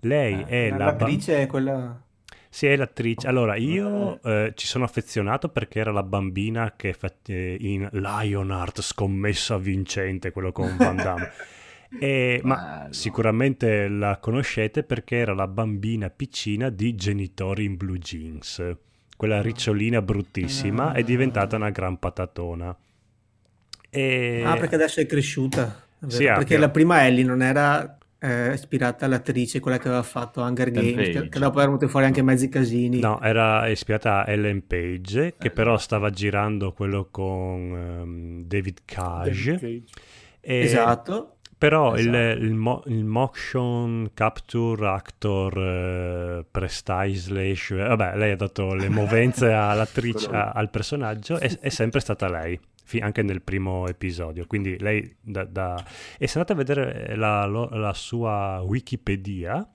Lei 0.00 0.44
è 0.46 0.68
la 0.70 0.76
ba- 0.76 0.84
L'attrice 0.84 1.42
è 1.42 1.46
quella... 1.46 2.00
sì, 2.48 2.66
è 2.66 2.76
l'attrice. 2.76 3.26
Allora, 3.26 3.56
io 3.56 4.20
eh, 4.22 4.52
ci 4.54 4.66
sono 4.66 4.84
affezionato 4.84 5.48
perché 5.48 5.78
era 5.80 5.90
la 5.92 6.02
bambina 6.02 6.74
che 6.76 6.92
fa- 6.92 7.12
eh, 7.26 7.56
in 7.58 7.88
Lionheart, 7.92 8.82
scommessa 8.82 9.56
vincente, 9.56 10.30
quello 10.30 10.52
con 10.52 10.76
Van 10.76 10.96
Damme. 10.96 11.30
E- 12.00 12.40
ma 12.42 12.88
sicuramente 12.90 13.86
la 13.88 14.18
conoscete 14.18 14.82
perché 14.82 15.16
era 15.18 15.34
la 15.34 15.46
bambina 15.46 16.10
piccina 16.10 16.68
di 16.68 16.96
Genitori 16.96 17.64
in 17.64 17.76
Blue 17.76 17.98
Jeans. 17.98 18.60
Quella 19.16 19.40
ricciolina 19.40 20.02
bruttissima 20.02 20.92
è 20.92 21.04
diventata 21.04 21.54
una 21.56 21.70
gran 21.70 21.98
patatona. 21.98 22.76
E... 23.96 24.42
Ah, 24.44 24.56
perché 24.56 24.74
adesso 24.74 25.00
è 25.00 25.06
cresciuta. 25.06 25.82
è. 26.04 26.10
Sì, 26.10 26.24
perché 26.24 26.44
più- 26.44 26.58
la 26.58 26.68
prima 26.70 27.06
Ellie 27.06 27.24
non 27.24 27.42
era 27.42 27.96
eh, 28.18 28.52
ispirata 28.52 29.04
all'attrice, 29.06 29.60
quella 29.60 29.78
che 29.78 29.88
aveva 29.88 30.02
fatto 30.02 30.40
Hunger 30.42 30.70
Games, 30.70 30.94
che, 30.94 31.12
Page. 31.12 31.28
che 31.28 31.38
dopo 31.38 31.58
erano 31.58 31.74
venuti 31.76 31.86
fuori 31.90 32.06
anche 32.06 32.22
mezzi 32.22 32.48
casini. 32.48 32.98
No, 33.00 33.20
era 33.20 33.66
ispirata 33.68 34.24
a 34.24 34.30
Ellen 34.30 34.66
Page, 34.66 35.26
Eh. 35.26 35.34
che 35.38 35.50
però 35.50 35.76
stava 35.78 36.10
girando 36.10 36.72
quello 36.72 37.08
con 37.10 37.72
ehm, 37.74 38.44
David 38.46 38.78
Cage. 38.84 39.52
David 39.58 39.84
Cage. 39.84 40.00
E- 40.40 40.58
Esatto. 40.60 41.30
Però 41.58 41.96
il, 41.96 42.14
Esatto. 42.14 42.44
il 42.44 42.52
mo- 42.54 42.82
il 42.86 43.04
motion 43.04 44.10
capture 44.12 44.86
actor 44.88 45.58
eh, 45.58 46.44
eh, 47.82 47.86
vabbè 47.88 48.14
lei 48.16 48.32
ha 48.32 48.36
dato 48.36 48.74
le 48.74 48.88
movenze 48.90 49.50
all'attrice 49.52 50.28
a- 50.30 50.50
al 50.50 50.68
personaggio 50.68 51.38
è, 51.38 51.50
è 51.60 51.68
sempre 51.70 52.00
stata 52.00 52.28
lei 52.28 52.60
anche 53.00 53.22
nel 53.22 53.42
primo 53.42 53.86
episodio 53.88 54.46
quindi 54.46 54.78
lei 54.78 55.16
da, 55.20 55.44
da- 55.44 55.84
e 56.18 56.26
se 56.26 56.38
andate 56.38 56.52
a 56.52 56.56
vedere 56.56 57.16
la, 57.16 57.44
lo- 57.46 57.68
la 57.70 57.92
sua 57.92 58.62
wikipedia 58.64 59.68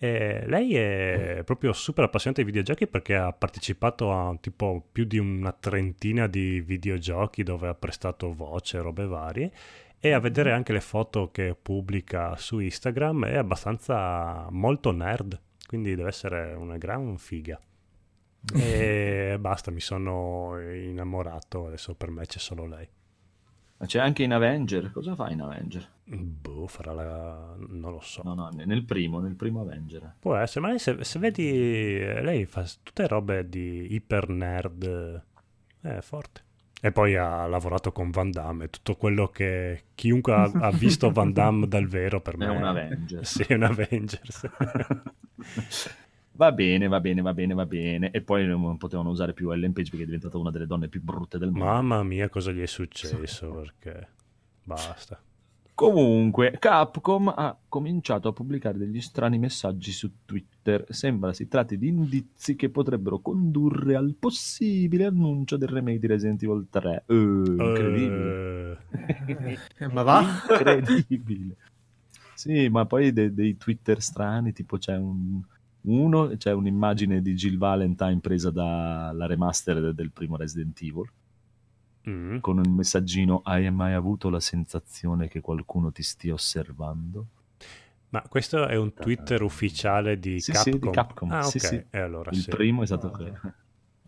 E 0.00 0.44
lei 0.46 0.76
è 0.76 1.42
proprio 1.44 1.72
super 1.72 2.04
appassionata 2.04 2.40
di 2.40 2.46
videogiochi 2.46 2.86
perché 2.86 3.16
ha 3.16 3.32
partecipato 3.32 4.12
a 4.12 4.36
tipo 4.40 4.86
più 4.92 5.04
di 5.04 5.18
una 5.18 5.52
trentina 5.52 6.28
di 6.28 6.60
videogiochi 6.60 7.42
dove 7.42 7.66
ha 7.68 7.74
prestato 7.74 8.32
voce, 8.32 8.78
robe 8.80 9.06
varie. 9.06 9.50
E 9.98 10.12
a 10.12 10.20
vedere 10.20 10.52
anche 10.52 10.72
le 10.72 10.80
foto 10.80 11.30
che 11.32 11.56
pubblica 11.60 12.36
su 12.36 12.60
Instagram 12.60 13.26
è 13.26 13.36
abbastanza 13.36 14.46
molto 14.50 14.92
nerd, 14.92 15.36
quindi 15.66 15.96
deve 15.96 16.08
essere 16.10 16.54
una 16.54 16.76
gran 16.76 17.18
figa. 17.18 17.60
E 18.58 19.36
basta, 19.38 19.70
mi 19.70 19.80
sono 19.80 20.58
innamorato, 20.60 21.66
adesso 21.66 21.94
per 21.94 22.10
me 22.10 22.26
c'è 22.26 22.38
solo 22.38 22.66
lei. 22.66 22.88
Ma 23.80 23.86
c'è 23.86 24.00
anche 24.00 24.24
in 24.24 24.32
Avenger. 24.32 24.90
Cosa 24.90 25.14
fa 25.14 25.30
in 25.30 25.40
Avenger? 25.40 25.86
Boh, 26.04 26.66
farà 26.66 26.92
la... 26.92 27.54
non 27.58 27.92
lo 27.92 28.00
so. 28.00 28.22
No, 28.24 28.34
no, 28.34 28.48
nel 28.52 28.84
primo, 28.84 29.20
nel 29.20 29.36
primo 29.36 29.60
Avenger. 29.60 30.14
Può 30.18 30.34
essere, 30.34 30.60
ma 30.60 30.68
lei 30.68 30.80
se, 30.80 31.04
se 31.04 31.18
vedi, 31.20 31.48
eh, 31.48 32.20
lei 32.22 32.44
fa 32.44 32.66
tutte 32.82 33.06
robe 33.06 33.48
di 33.48 33.94
iper 33.94 34.28
nerd, 34.30 35.22
è 35.80 35.98
forte. 36.00 36.46
E 36.80 36.92
poi 36.92 37.16
ha 37.16 37.46
lavorato 37.46 37.92
con 37.92 38.10
Van 38.10 38.30
Damme, 38.30 38.68
tutto 38.70 38.96
quello 38.96 39.28
che 39.28 39.84
chiunque 39.94 40.32
ha, 40.32 40.50
ha 40.54 40.70
visto 40.70 41.10
Van 41.10 41.32
Damme 41.32 41.66
dal 41.68 41.86
vero 41.86 42.20
per 42.20 42.36
me 42.36 42.46
È 42.50 42.50
un 42.50 42.64
Avenger. 42.64 43.24
Sì, 43.24 43.42
è 43.42 43.54
un 43.54 43.62
Avengers. 43.62 44.48
Va 46.38 46.52
bene, 46.52 46.86
va 46.86 47.00
bene, 47.00 47.20
va 47.20 47.34
bene, 47.34 47.52
va 47.52 47.66
bene. 47.66 48.12
E 48.12 48.20
poi 48.20 48.46
non 48.46 48.76
potevano 48.76 49.10
usare 49.10 49.32
più 49.32 49.50
Ellen 49.50 49.72
Page 49.72 49.90
perché 49.90 50.04
è 50.04 50.06
diventata 50.06 50.38
una 50.38 50.52
delle 50.52 50.66
donne 50.66 50.86
più 50.86 51.02
brutte 51.02 51.36
del 51.36 51.50
mondo. 51.50 51.64
Mamma 51.64 52.04
mia, 52.04 52.28
cosa 52.28 52.52
gli 52.52 52.60
è 52.60 52.66
successo? 52.66 53.50
Perché 53.50 54.08
basta. 54.62 55.20
Comunque, 55.74 56.56
Capcom 56.60 57.32
ha 57.36 57.58
cominciato 57.68 58.28
a 58.28 58.32
pubblicare 58.32 58.78
degli 58.78 59.00
strani 59.00 59.36
messaggi 59.38 59.90
su 59.90 60.10
Twitter. 60.24 60.84
Sembra 60.90 61.32
si 61.32 61.48
tratti 61.48 61.76
di 61.76 61.88
indizi 61.88 62.54
che 62.54 62.70
potrebbero 62.70 63.18
condurre 63.18 63.96
al 63.96 64.14
possibile 64.16 65.06
annuncio 65.06 65.56
del 65.56 65.68
remake 65.68 65.98
di 65.98 66.06
Resident 66.06 66.40
Evil 66.44 66.68
3. 66.70 67.04
Eh, 67.04 67.14
incredibile. 67.14 68.78
Eh, 69.78 69.88
ma 69.88 70.02
va? 70.02 70.24
Incredibile. 70.50 71.56
Sì, 72.34 72.68
ma 72.68 72.86
poi 72.86 73.12
de- 73.12 73.34
dei 73.34 73.56
Twitter 73.56 74.00
strani, 74.00 74.52
tipo 74.52 74.78
c'è 74.78 74.96
un... 74.96 75.42
Uno, 75.88 76.28
c'è 76.36 76.52
un'immagine 76.52 77.22
di 77.22 77.34
Jill 77.34 77.56
Valentine 77.56 78.18
presa 78.20 78.50
dalla 78.50 79.26
remaster 79.26 79.80
de- 79.80 79.94
del 79.94 80.10
primo 80.10 80.36
Resident 80.36 80.80
Evil 80.82 81.10
mm. 82.08 82.38
con 82.40 82.58
un 82.58 82.74
messaggino 82.74 83.40
hai 83.44 83.70
mai 83.70 83.94
avuto 83.94 84.28
la 84.30 84.40
sensazione 84.40 85.28
che 85.28 85.40
qualcuno 85.40 85.90
ti 85.90 86.02
stia 86.02 86.34
osservando? 86.34 87.26
Ma 88.10 88.22
questo 88.22 88.66
è 88.66 88.76
un 88.76 88.94
Twitter 88.94 89.42
ufficiale 89.42 90.18
di 90.18 90.40
Sì, 90.40 90.52
Capcom? 90.52 90.72
sì, 90.72 90.78
di 90.78 90.90
Capcom. 90.90 91.32
Ah, 91.32 91.44
ok. 91.46 91.50
Sì, 91.50 91.58
sì. 91.58 91.84
E 91.90 91.98
allora 91.98 92.30
Il 92.32 92.42
sì. 92.42 92.50
primo 92.50 92.82
è 92.82 92.86
stato 92.86 93.10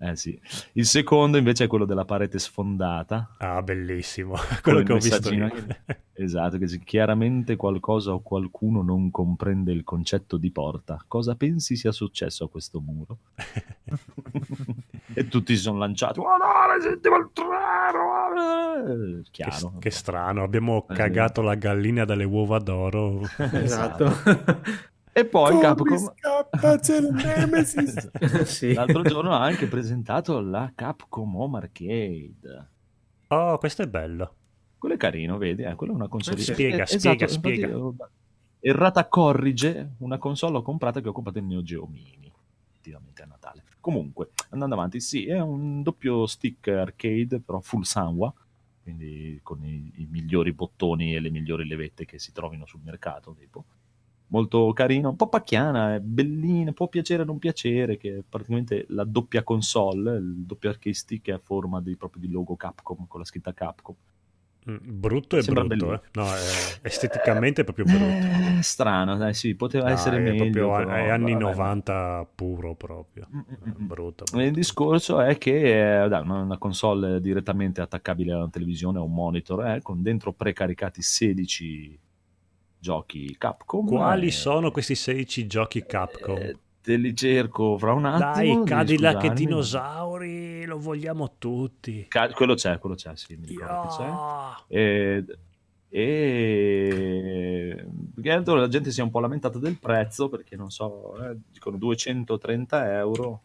Eh 0.03 0.17
sì. 0.17 0.41
Il 0.73 0.87
secondo 0.87 1.37
invece 1.37 1.65
è 1.65 1.67
quello 1.67 1.85
della 1.85 2.07
parete 2.07 2.39
sfondata. 2.39 3.35
Ah, 3.39 3.61
bellissimo. 3.61 4.35
Quello 4.63 4.79
il 4.79 4.87
che 4.87 4.93
ho 4.95 4.99
visto 4.99 5.31
io. 5.33 5.51
Esatto, 6.15 6.57
che 6.57 6.65
dice, 6.65 6.81
chiaramente 6.83 7.57
qualcosa 7.57 8.13
o 8.13 8.21
qualcuno 8.21 8.83
non 8.83 9.11
comprende 9.11 9.73
il 9.73 9.85
concetto 9.85 10.39
di 10.39 10.51
porta. 10.51 11.05
Cosa 11.07 11.35
pensi 11.35 11.77
sia 11.77 11.93
successo 11.93 12.45
a 12.45 12.49
questo 12.49 12.81
muro? 12.81 13.19
e 15.13 15.29
tutti 15.29 15.55
si 15.55 15.63
sono 15.63 15.79
lanciati. 15.79 16.19
Oh 16.19 16.25
no, 16.37 16.73
Resident 16.75 17.05
Evil 17.05 17.29
3! 17.33 17.45
no!" 17.45 19.23
Che, 19.23 19.31
Chiaro. 19.31 19.75
che 19.79 19.91
strano, 19.91 20.43
abbiamo 20.43 20.87
Eh, 20.89 20.95
cagato 20.95 21.43
la 21.43 21.55
gallina 21.57 22.05
dalle 22.07 22.25
uova 22.25 22.59
d'oro. 22.59 23.21
Esatto. 23.53 24.11
E 25.21 25.27
poi 25.27 25.51
Come 25.51 25.61
Capcom... 25.63 26.13
scappa, 26.15 26.79
c'è 26.79 26.97
il 26.97 27.11
Nemesis. 27.13 28.11
sì. 28.45 28.73
L'altro 28.73 29.03
giorno 29.03 29.33
ha 29.33 29.43
anche 29.43 29.67
presentato 29.67 30.41
la 30.41 30.73
Capcom 30.75 31.37
Home 31.37 31.59
Arcade. 31.59 32.69
Oh, 33.29 33.59
questo 33.59 33.83
è 33.83 33.87
bello. 33.87 34.35
Quello 34.79 34.95
è 34.95 34.99
carino, 34.99 35.37
vedi? 35.37 35.63
Eh, 35.63 35.75
quello 35.75 35.93
è 35.93 35.97
una 35.97 36.09
console. 36.09 36.39
Eh, 36.39 36.43
spiega, 36.43 36.83
Eh, 36.85 36.87
spiega, 36.87 37.27
esatto, 37.27 37.35
infatti, 37.35 37.55
spiega. 37.57 37.69
eh, 38.63 38.69
Errata 38.71 39.07
corrige 39.09 39.91
una 39.99 40.17
console 40.19 40.53
l'ho 40.53 40.63
comprata 40.63 41.01
che 41.01 41.09
ho 41.09 41.13
comprato 41.13 41.39
il 41.39 41.45
Neo 41.45 41.63
Geo 41.63 41.87
Mini. 41.87 42.33
Effettivamente 42.73 43.23
a 43.23 43.27
Natale. 43.27 43.65
Comunque, 43.81 44.31
andando 44.51 44.75
avanti, 44.75 45.01
sì, 45.01 45.27
è 45.27 45.39
un 45.39 45.83
doppio 45.83 46.27
stick 46.27 46.69
arcade, 46.69 47.41
però 47.41 47.61
full 47.61 47.83
Sanwa. 47.83 48.33
Quindi 48.83 49.39
con 49.43 49.63
i, 49.65 49.93
i 49.97 50.09
migliori 50.11 50.53
bottoni 50.53 51.15
e 51.15 51.21
le 51.21 51.31
migliori 51.31 51.67
levette 51.67 52.07
che 52.07 52.19
si 52.19 52.33
trovino 52.33 52.65
sul 52.65 52.81
mercato. 52.83 53.35
Tipo. 53.39 53.65
Molto 54.33 54.73
carino, 54.73 55.09
un 55.11 55.17
po' 55.17 55.29
pacchiana, 55.29 55.95
è 55.97 56.01
bellina, 56.01 56.73
può 56.73 56.87
piacere 56.89 57.23
o 57.23 57.25
non 57.25 57.39
piacere, 57.39 57.97
che 57.97 58.19
è 58.19 58.23
praticamente 58.29 58.85
la 58.91 59.05
doppia 59.05 59.43
console, 59.43 60.17
il 60.19 60.45
doppio 60.47 60.69
arcade 60.71 60.95
stick 60.95 61.29
è 61.29 61.33
a 61.33 61.41
forma 61.43 61.81
di, 61.81 61.97
proprio 61.97 62.23
di 62.23 62.31
logo 62.31 62.55
Capcom, 62.55 63.07
con 63.09 63.19
la 63.21 63.27
scritta 63.27 63.53
Capcom. 63.53 63.95
Mm, 64.71 64.77
Brutto 64.83 65.37
e 65.39 65.43
Sembra 65.43 65.65
brutto, 65.65 65.95
eh. 65.95 66.01
No, 66.13 66.27
è- 66.35 66.79
esteticamente 66.83 67.63
è 67.63 67.65
proprio 67.65 67.87
brutto. 67.87 68.27
Eh, 68.59 68.63
strano, 68.63 69.17
dai, 69.17 69.33
sì, 69.35 69.55
poteva 69.55 69.87
No, 69.89 69.95
essere 69.95 70.19
è 70.19 70.21
meglio. 70.21 70.51
proprio 70.51 70.77
però, 70.77 70.91
è 70.91 71.09
anni 71.09 71.33
vabbè. 71.33 71.45
90 71.45 72.29
puro 72.35 72.75
proprio. 72.75 73.27
Mm, 73.35 73.39
mm, 73.39 73.71
mm. 73.83 73.87
Brutto. 73.87 74.25
Il 74.25 74.31
brutto. 74.39 74.51
discorso 74.55 75.21
è 75.21 75.39
che 75.39 76.03
è 76.05 76.09
dai, 76.09 76.23
una 76.23 76.41
una 76.43 76.59
console 76.59 77.21
direttamente 77.21 77.81
attaccabile 77.81 78.33
alla 78.33 78.49
televisione, 78.49 78.99
a 78.99 79.03
un 79.03 79.13
monitor, 79.15 79.65
eh, 79.67 79.83
con 79.83 80.03
dentro 80.03 80.33
precaricati 80.35 81.01
16 81.03 81.99
giochi 82.81 83.37
Capcom. 83.39 83.87
Quali 83.87 84.29
eh, 84.29 84.33
sono 84.33 84.71
questi 84.71 84.95
16 84.95 85.47
giochi 85.47 85.85
Capcom? 85.85 86.37
eh, 86.37 86.59
te 86.83 86.97
li 86.97 87.15
cerco 87.15 87.79
fra 87.79 87.93
un 87.93 88.07
attimo. 88.07 88.57
Dai, 88.57 88.65
Cadillac 88.65 89.25
e 89.25 89.31
dinosauri, 89.31 90.65
lo 90.65 90.79
vogliamo 90.79 91.35
tutti. 91.39 92.07
Ca- 92.09 92.31
quello 92.31 92.55
c'è, 92.55 92.79
quello 92.79 92.95
c'è, 92.97 93.15
sì, 93.17 93.37
mi 93.37 93.47
ricordo 93.47 93.83
che 93.83 93.97
c'è. 93.97 94.05
Yeah. 94.05 94.65
E, 94.67 95.25
e 95.93 97.87
perché 98.15 98.51
la 98.53 98.69
gente 98.69 98.91
si 98.91 99.01
è 99.01 99.03
un 99.03 99.11
po' 99.11 99.21
lamentata 99.21 99.59
del 99.59 99.79
prezzo 99.79 100.29
perché 100.29 100.57
non 100.57 100.71
so, 100.71 101.17
eh, 101.23 101.37
dicono 101.53 101.77
230 101.77 102.99
euro 102.99 103.41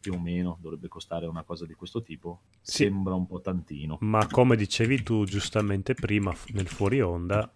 più 0.00 0.14
o 0.14 0.18
meno 0.18 0.58
dovrebbe 0.60 0.88
costare 0.88 1.26
una 1.26 1.42
cosa 1.42 1.66
di 1.66 1.74
questo 1.74 2.02
tipo. 2.02 2.42
Sì. 2.60 2.84
Sembra 2.84 3.14
un 3.14 3.26
po' 3.26 3.40
tantino. 3.40 3.98
Ma 4.00 4.26
come 4.26 4.56
dicevi 4.56 5.02
tu 5.02 5.24
giustamente 5.24 5.94
prima 5.94 6.34
nel 6.52 6.66
fuori 6.66 7.00
onda, 7.00 7.50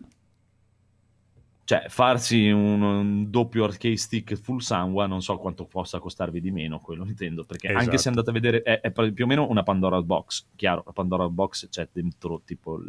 Cioè, 1.64 1.84
farsi 1.88 2.50
un, 2.50 2.82
un 2.82 3.30
doppio 3.30 3.64
arcade 3.64 3.96
stick 3.96 4.34
full 4.34 4.58
sangue 4.58 5.06
non 5.06 5.22
so 5.22 5.36
quanto 5.38 5.64
possa 5.64 6.00
costarvi 6.00 6.40
di 6.40 6.50
meno, 6.50 6.80
quello 6.80 7.04
intendo, 7.06 7.44
perché 7.44 7.68
anche 7.68 7.80
Esatto. 7.82 7.98
se 7.98 8.08
andate 8.08 8.30
a 8.30 8.32
vedere 8.32 8.62
è, 8.62 8.80
è 8.80 9.12
più 9.12 9.24
o 9.24 9.26
meno 9.28 9.48
una 9.48 9.62
Pandora 9.62 10.02
box, 10.02 10.46
chiaro, 10.56 10.82
la 10.84 10.92
Pandora 10.92 11.28
box 11.28 11.68
c'è 11.68 11.88
dentro 11.92 12.42
tipo 12.44 12.80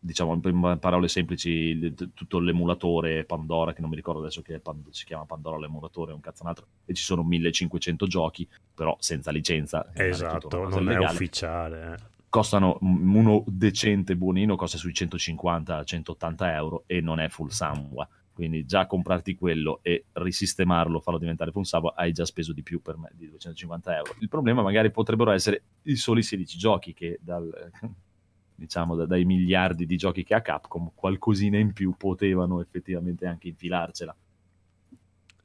diciamo 0.00 0.40
in 0.44 0.76
parole 0.80 1.08
semplici 1.08 1.50
il- 1.50 1.94
tutto 2.14 2.38
l'emulatore 2.38 3.24
Pandora 3.24 3.72
che 3.72 3.80
non 3.80 3.90
mi 3.90 3.96
ricordo 3.96 4.20
adesso 4.20 4.42
che 4.42 4.54
è 4.54 4.58
Pan- 4.60 4.84
si 4.90 5.04
chiama 5.04 5.24
Pandora 5.26 5.58
l'emulatore 5.58 6.12
un 6.12 6.20
cazzo 6.20 6.44
un 6.44 6.50
altro 6.50 6.66
e 6.84 6.94
ci 6.94 7.02
sono 7.02 7.24
1500 7.24 8.06
giochi 8.06 8.48
però 8.72 8.96
senza 9.00 9.32
licenza 9.32 9.90
è 9.92 10.02
esatto, 10.04 10.56
non 10.56 10.72
è 10.72 10.92
illegale. 10.92 11.04
ufficiale. 11.14 11.96
Costano 12.28 12.78
uno 12.80 13.44
decente 13.46 14.16
buonino 14.16 14.56
costa 14.56 14.76
sui 14.76 14.92
150-180 14.92 16.34
euro 16.54 16.84
e 16.86 17.00
non 17.00 17.20
è 17.20 17.28
full 17.28 17.48
sangue 17.48 18.08
quindi 18.38 18.64
già 18.64 18.86
comprarti 18.86 19.34
quello 19.34 19.80
e 19.82 20.04
risistemarlo 20.12 21.00
farlo 21.00 21.18
diventare 21.18 21.50
full 21.50 21.64
sangue 21.64 21.92
hai 21.96 22.12
già 22.12 22.24
speso 22.24 22.52
di 22.52 22.62
più 22.62 22.80
per 22.80 22.96
me 22.96 23.10
di 23.14 23.26
250 23.26 23.96
euro. 23.96 24.14
Il 24.20 24.28
problema 24.28 24.62
magari 24.62 24.92
potrebbero 24.92 25.32
essere 25.32 25.62
i 25.82 25.96
soli 25.96 26.22
16 26.22 26.56
giochi 26.56 26.94
che 26.94 27.18
dal 27.20 27.50
diciamo 28.54 28.94
da- 28.94 29.06
dai 29.06 29.24
miliardi 29.24 29.86
di 29.86 29.96
giochi 29.96 30.22
che 30.22 30.34
ha 30.34 30.40
Capcom 30.40 30.92
qualcosina 30.94 31.58
in 31.58 31.72
più 31.72 31.96
potevano 31.96 32.60
effettivamente 32.60 33.26
anche 33.26 33.48
infilarcela 33.48 34.14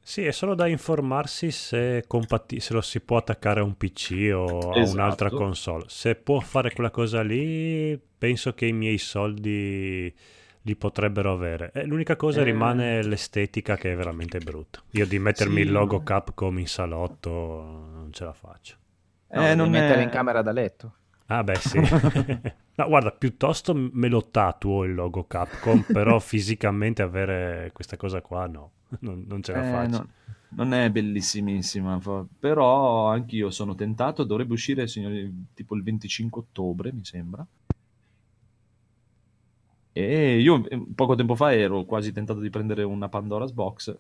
Sì, 0.06 0.26
è 0.26 0.32
solo 0.32 0.54
da 0.54 0.68
informarsi 0.68 1.50
se, 1.50 2.04
compati- 2.08 2.60
se 2.60 2.74
lo 2.74 2.82
si 2.82 3.00
può 3.00 3.18
attaccare 3.18 3.62
a 3.62 3.64
un 3.64 3.76
PC 3.78 4.32
o 4.34 4.72
a 4.72 4.80
Esatto. 4.80 4.92
un'altra 5.00 5.30
console. 5.30 5.86
Se 5.88 6.16
può 6.16 6.40
fare 6.42 6.74
quella 6.74 6.92
cosa 6.92 7.22
lì, 7.22 7.98
penso 8.18 8.54
che 8.54 8.66
i 8.66 8.74
miei 8.74 8.98
soldi 8.98 10.14
li 10.66 10.76
potrebbero 10.76 11.32
avere. 11.32 11.72
E 11.74 11.86
l'unica 11.86 12.16
cosa 12.18 12.42
Eh. 12.42 12.44
rimane 12.44 13.02
l'estetica 13.04 13.78
che 13.78 13.94
è 13.94 13.96
veramente 13.96 14.40
brutta. 14.40 14.82
Io 14.92 15.06
di 15.08 15.20
mettermi 15.20 15.56
Sì, 15.56 15.62
il 15.62 15.72
logo 15.72 15.98
ma- 16.00 16.04
Capcom 16.04 16.60
in 16.60 16.68
salotto 16.68 17.30
non 17.32 18.10
ce 18.12 18.26
la 18.26 18.34
faccio. 18.34 18.76
No, 19.30 19.48
Eh, 19.48 19.56
non 19.56 19.70
mettere 19.70 20.02
è- 20.02 20.04
in 20.04 20.10
camera 20.10 20.42
da 20.42 20.52
letto. 20.52 20.94
Ah 21.28 21.44
beh 21.44 21.56
sì. 21.56 21.80
no, 22.76 22.88
guarda, 22.88 23.12
piuttosto 23.12 23.74
me 23.74 24.10
lo 24.10 24.30
tatuo 24.30 24.84
il 24.84 24.94
logo 24.94 25.24
Capcom, 25.26 25.82
però 25.84 26.20
fisicamente 26.20 27.02
avere 27.02 27.70
questa 27.74 27.96
cosa 27.98 28.22
qua 28.22 28.46
no, 28.48 28.72
non, 29.02 29.24
non 29.28 29.42
ce 29.44 29.54
la 29.54 29.60
Eh, 29.60 29.64
faccio. 29.64 29.90
no, 29.90 30.10
non 30.50 30.74
è 30.74 30.90
bellissimissima, 30.92 32.00
però 32.40 33.10
anch'io 33.10 33.50
sono 33.52 33.76
tentato. 33.76 34.24
Dovrebbe 34.24 34.54
uscire 34.54 34.88
signori, 34.88 35.48
tipo 35.54 35.76
il 35.76 35.84
25 35.84 36.42
ottobre, 36.42 36.92
mi 36.94 37.04
sembra. 37.06 37.46
E 39.96 40.40
io 40.40 40.68
eh, 40.70 40.84
poco 40.96 41.16
tempo 41.16 41.36
fa 41.36 41.54
ero 41.54 41.86
quasi 41.86 42.12
tentato 42.12 42.40
di 42.40 42.50
prendere 42.50 42.84
una 42.84 43.10
Pandora's 43.10 43.52
Box. 43.52 43.96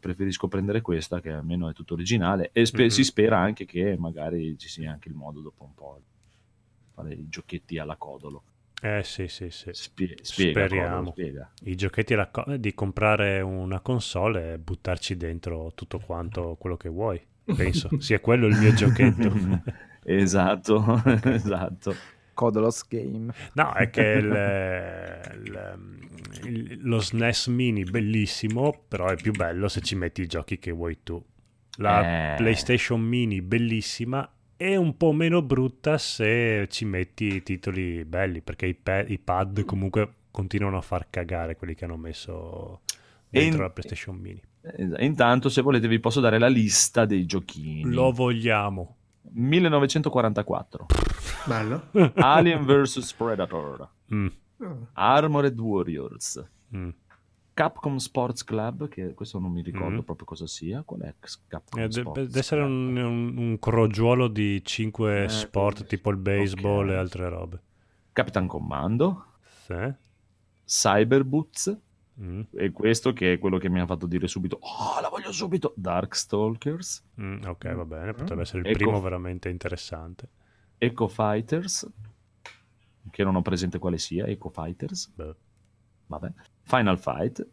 preferisco 0.00 0.48
prendere 0.48 0.80
questa 0.82 1.20
che 1.20 1.30
almeno 1.30 1.68
è 1.68 1.72
tutto 1.72 1.94
originale 1.94 2.50
e 2.52 2.66
spe- 2.66 2.84
Mhm. 2.84 2.90
si 2.90 3.04
spera 3.04 3.38
anche 3.38 3.64
che 3.64 3.96
magari 3.98 4.56
ci 4.58 4.68
sia 4.68 4.92
anche 4.92 5.08
il 5.08 5.14
modo 5.14 5.40
dopo 5.40 5.64
un 5.64 5.74
po' 5.74 6.02
fare 6.92 7.14
i 7.14 7.28
giochetti 7.28 7.78
alla 7.78 7.96
codolo. 7.96 8.42
Eh 8.84 9.02
sì, 9.04 9.28
sì, 9.28 9.48
sì. 9.50 9.70
Spie- 9.72 10.16
spiega, 10.22 10.66
Speriamo. 10.66 11.14
I 11.64 11.74
giochetti 11.76 12.14
alla 12.14 12.28
co- 12.28 12.56
di 12.56 12.74
comprare 12.74 13.40
una 13.40 13.78
console 13.80 14.54
e 14.54 14.58
buttarci 14.58 15.16
dentro 15.16 15.70
tutto 15.76 16.00
quanto 16.00 16.56
quello 16.58 16.76
che 16.76 16.88
vuoi. 16.88 17.24
Penso 17.44 17.88
sia 18.00 18.18
quello 18.18 18.46
il 18.48 18.56
mio 18.58 18.72
giochetto. 18.74 19.32
esatto, 20.04 21.00
esatto. 21.24 21.94
Codolos 22.34 22.88
Game. 22.88 23.32
No, 23.52 23.72
è 23.74 23.88
che 23.90 24.02
il- 24.02 25.44
il- 25.44 25.88
il- 26.44 26.78
lo 26.82 26.98
SNES 26.98 27.46
mini 27.48 27.84
bellissimo, 27.84 28.84
però 28.88 29.06
è 29.08 29.14
più 29.16 29.30
bello 29.32 29.68
se 29.68 29.80
ci 29.80 29.94
metti 29.94 30.22
i 30.22 30.26
giochi 30.26 30.58
che 30.58 30.72
vuoi 30.72 30.98
tu. 31.04 31.22
La 31.76 32.32
Eh. 32.32 32.36
PlayStation 32.36 33.00
mini 33.00 33.42
bellissima 33.42 34.28
è 34.56 34.76
un 34.76 34.96
po' 34.96 35.12
meno 35.12 35.42
brutta 35.42 35.98
se 35.98 36.66
ci 36.70 36.84
metti 36.84 37.26
i 37.36 37.42
titoli 37.42 38.04
belli, 38.04 38.40
perché 38.40 38.66
i, 38.66 38.74
pa- 38.74 39.02
i 39.04 39.18
pad 39.18 39.64
comunque 39.64 40.12
continuano 40.30 40.76
a 40.76 40.80
far 40.82 41.08
cagare 41.10 41.56
quelli 41.56 41.74
che 41.74 41.84
hanno 41.84 41.96
messo 41.96 42.80
dentro 43.28 43.56
in- 43.56 43.62
la 43.62 43.70
PlayStation 43.70 44.16
mini. 44.16 44.40
Intanto, 45.00 45.48
se 45.48 45.60
volete, 45.60 45.88
vi 45.88 45.98
posso 45.98 46.20
dare 46.20 46.38
la 46.38 46.46
lista 46.48 47.04
dei 47.04 47.26
giochini. 47.26 47.92
Lo 47.92 48.12
vogliamo. 48.12 48.96
1944. 49.32 50.86
Bello. 51.46 51.88
Alien 52.14 52.64
vs 52.64 53.12
Predator. 53.14 53.88
Mm, 54.14 54.26
Armored 54.92 55.58
Warriors. 55.58 56.44
mm. 56.76 56.88
Capcom 57.54 57.96
Sports 57.96 58.44
Club, 58.44 58.88
che 58.88 59.12
questo 59.14 59.38
non 59.38 59.52
mi 59.52 59.60
ricordo 59.62 59.96
Mhm. 59.96 60.02
proprio 60.04 60.26
cosa 60.26 60.46
sia. 60.46 60.82
Qual 60.82 61.00
è 61.00 61.14
Capcom 61.48 61.82
Eh, 61.82 61.90
Sports 61.90 62.26
deve 62.26 62.38
essere 62.38 62.62
un, 62.62 62.96
un- 62.96 63.36
un 63.36 63.58
crogiuolo 63.58 64.28
di 64.28 64.64
5 64.64 65.24
Eh, 65.24 65.28
sport 65.28 65.84
tipo 65.84 66.10
il 66.10 66.16
baseball 66.16 66.86
ok. 66.88 66.92
e 66.92 66.96
altre 66.96 67.28
robe. 67.28 67.60
Capitan 68.12 68.46
Commando. 68.46 69.24
Sì. 69.64 69.92
Cyberboots. 70.64 71.78
Mm, 72.20 72.40
E 72.52 72.70
questo 72.72 73.12
che 73.14 73.34
è 73.34 73.38
quello 73.38 73.56
che 73.58 73.68
mi 73.70 73.80
ha 73.80 73.86
fatto 73.86 74.06
dire 74.06 74.28
subito: 74.28 74.58
Oh, 74.60 75.00
la 75.00 75.08
voglio 75.08 75.32
subito! 75.32 75.72
Darkstalkers. 75.76 77.04
mm, 77.20 77.42
ok, 77.46 77.74
va 77.74 77.84
bene, 77.84 78.12
potrebbe 78.12 78.42
essere 78.42 78.60
il 78.60 78.66
Ecco. 78.66 78.76
primo 78.78 79.00
veramente 79.00 79.48
interessante. 79.48 80.28
Eco 80.78 81.08
Fighters. 81.08 81.88
Che 83.10 83.24
non 83.24 83.34
ho 83.34 83.42
presente 83.42 83.78
quale 83.78 83.98
sia. 83.98 84.26
Eco 84.26 84.48
Fighters. 84.50 85.10
Beh, 85.14 85.34
Vabbè. 86.06 86.32
Final 86.62 86.98
Fight. 86.98 87.46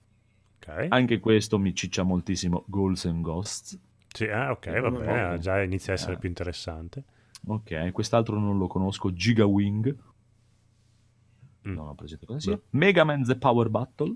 ok. 0.57 0.85
Anche 0.89 1.19
questo 1.19 1.57
mi 1.59 1.73
ciccia 1.73 2.03
moltissimo. 2.03 2.63
Ghouls 2.67 3.05
and 3.05 3.21
Ghosts. 3.21 3.79
Sì, 4.13 4.25
ah, 4.25 4.51
ok, 4.51 4.79
va 4.79 4.89
bene, 4.91 5.27
no. 5.29 5.37
già 5.37 5.61
inizia 5.61 5.93
a 5.93 5.95
essere 5.95 6.13
Eh. 6.13 6.17
più 6.17 6.29
interessante. 6.29 7.03
Ok, 7.47 7.91
quest'altro 7.91 8.39
non 8.39 8.57
lo 8.57 8.67
conosco. 8.67 9.13
Giga 9.13 9.45
Wing. 9.45 9.95
Mm. 11.67 11.73
Non 11.73 11.87
ho 11.87 11.95
presente 11.95 12.25
cosa 12.25 12.39
sia. 12.39 12.59
Mega 12.71 13.03
Man 13.03 13.23
The 13.23 13.37
Power 13.37 13.69
Battle. 13.69 14.15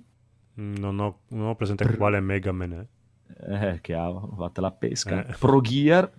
Mm, 0.59 0.75
Non 0.77 0.99
ho, 0.99 1.19
non 1.29 1.47
ho 1.47 1.55
presente 1.55 1.95
quale 1.97 2.19
Mega 2.19 2.51
Man 2.51 2.73
è. 2.73 2.87
Eh, 3.51 3.81
che 3.81 3.93
ha 3.95 4.11
fatto 4.35 4.61
la 4.61 4.71
pesca. 4.71 5.25
Eh. 5.25 5.35
Pro 5.37 5.61
Gear. 5.61 6.11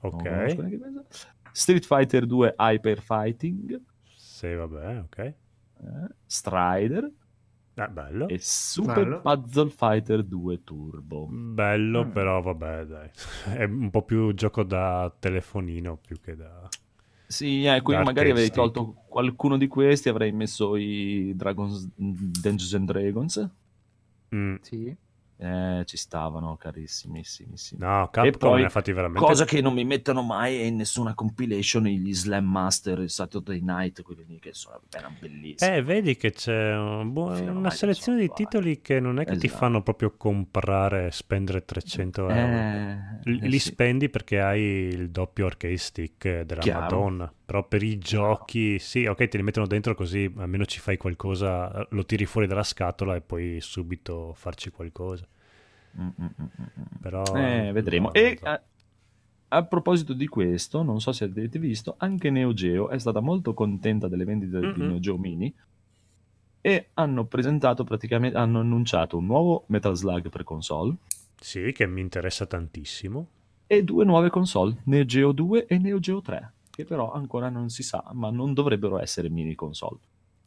Ok. 0.00 1.04
Street 1.52 1.84
Fighter 1.84 2.26
2 2.26 2.54
Hyper 2.58 3.00
Fighting. 3.00 3.80
sì, 4.14 4.52
vabbè, 4.54 4.98
ok. 5.00 5.18
eh, 5.18 5.34
Strider. 6.26 7.10
Ah, 7.78 7.88
bello. 7.88 8.28
E 8.28 8.38
Super 8.40 9.04
Bello. 9.04 9.20
Puzzle 9.20 9.68
Fighter 9.70 10.22
2 10.22 10.64
Turbo. 10.64 11.26
Bello, 11.30 12.04
Mm. 12.06 12.10
però 12.10 12.40
vabbè, 12.40 12.84
dai. 12.84 13.10
È 13.54 13.64
un 13.64 13.90
po' 13.90 14.02
più 14.02 14.32
gioco 14.34 14.62
da 14.62 15.14
telefonino 15.18 15.98
più 15.98 16.18
che 16.20 16.34
da... 16.36 16.68
Sì, 17.26 17.64
ecco, 17.64 17.90
io 17.90 17.96
Dark 17.96 18.06
magari 18.06 18.30
avrei 18.30 18.50
tolto 18.50 19.02
qualcuno 19.08 19.56
di 19.58 19.66
questi, 19.66 20.08
avrei 20.08 20.32
messo 20.32 20.76
i 20.76 21.32
Dragons, 21.34 21.88
Dungeons 21.96 22.74
and 22.74 22.86
Dragons. 22.86 23.48
Mm. 24.34 24.54
Sì. 24.62 24.96
Eh, 25.38 25.82
ci 25.84 25.96
stavano, 25.98 26.56
carissimissimi. 26.56 27.54
No, 27.78 28.08
Capcom 28.10 28.38
poi, 28.38 28.60
ne 28.60 28.66
ha 28.66 28.70
fatti 28.70 28.92
veramente... 28.92 29.26
Cosa 29.26 29.44
che 29.44 29.60
non 29.60 29.74
mi 29.74 29.84
mettono 29.84 30.22
mai 30.22 30.66
in 30.66 30.76
nessuna 30.76 31.14
compilation 31.14 31.84
gli 31.84 32.14
Slam 32.14 32.46
Master, 32.46 33.00
il 33.00 33.10
Saturday 33.10 33.60
Night, 33.60 34.02
quelli 34.02 34.38
che 34.38 34.54
sono 34.54 34.76
appena 34.76 35.14
bellissimi. 35.18 35.76
Eh, 35.76 35.82
vedi 35.82 36.16
che 36.16 36.32
c'è 36.32 36.74
un 36.74 37.12
Fino 37.34 37.52
una 37.52 37.70
selezione 37.70 38.20
di 38.20 38.30
titoli 38.34 38.80
che 38.80 38.98
non 38.98 39.18
è 39.18 39.24
che 39.24 39.36
ti 39.36 39.46
Esatto. 39.46 39.60
fanno 39.60 39.82
proprio 39.82 40.14
comprare 40.16 41.06
e 41.06 41.10
spendere 41.10 41.64
300 41.64 42.28
euro. 42.28 42.34
Eh, 42.34 42.90
eh 42.90 43.30
li 43.30 43.58
sì. 43.58 43.68
spendi 43.68 44.08
perché 44.08 44.40
hai 44.40 44.62
il 44.62 45.10
doppio 45.10 45.46
arcade 45.46 45.76
stick 45.76 46.42
della 46.42 46.60
Chiaro. 46.60 46.80
Madonna. 46.80 47.32
Però 47.46 47.66
per 47.66 47.82
i 47.82 47.98
giochi, 47.98 48.78
sì, 48.80 49.06
ok, 49.06 49.28
te 49.28 49.36
li 49.36 49.42
mettono 49.44 49.66
dentro 49.68 49.94
così 49.94 50.30
almeno 50.36 50.66
ci 50.66 50.80
fai 50.80 50.96
qualcosa, 50.96 51.86
lo 51.90 52.04
tiri 52.04 52.26
fuori 52.26 52.46
dalla 52.48 52.64
scatola 52.64 53.14
e 53.14 53.20
puoi 53.22 53.60
subito 53.60 54.32
farci 54.34 54.70
qualcosa. 54.70 55.26
Mm, 55.98 56.08
mm, 56.20 56.26
mm, 56.40 56.44
mm, 56.60 56.66
mm. 56.80 57.00
Però 57.00 57.24
Eh, 57.32 57.72
vedremo. 57.72 58.12
no, 58.12 58.12
E 58.12 58.36
so. 58.36 58.46
a, 58.46 58.62
a 59.48 59.64
proposito 59.64 60.12
di 60.12 60.26
questo, 60.28 60.82
non 60.82 61.00
so 61.00 61.12
se 61.12 61.24
avete 61.24 61.58
visto, 61.58 61.94
anche 61.98 62.30
Neo 62.30 62.52
Geo 62.52 62.88
è 62.90 62.98
stata 62.98 63.20
molto 63.20 63.54
contenta 63.54 64.08
delle 64.08 64.24
vendite 64.24 64.70
di 64.72 64.82
Mm-mm. 64.82 64.86
Neo 64.86 64.98
Geo 64.98 65.18
Mini 65.18 65.54
e 66.60 66.90
hanno 66.94 67.24
presentato 67.26 67.82
praticamente, 67.84 68.36
hanno 68.36 68.60
annunciato 68.60 69.16
un 69.16 69.24
nuovo 69.26 69.64
Metal 69.68 69.96
Slug 69.96 70.28
per 70.28 70.44
console 70.44 70.96
Sì, 71.40 71.72
che 71.72 71.86
mi 71.86 72.02
interessa 72.02 72.44
tantissimo. 72.44 73.28
e 73.68 73.84
due 73.84 74.04
nuove 74.04 74.28
console, 74.30 74.80
Neo 74.84 75.04
Geo 75.04 75.30
2 75.32 75.66
e 75.66 75.78
Neo 75.78 75.98
Geo 76.00 76.20
3, 76.20 76.52
che 76.76 76.84
però 76.84 77.10
ancora 77.12 77.48
non 77.48 77.70
si 77.70 77.82
sa, 77.82 78.04
ma 78.12 78.30
non 78.30 78.52
dovrebbero 78.52 79.00
essere 79.00 79.30
mini 79.30 79.54
console. 79.54 79.98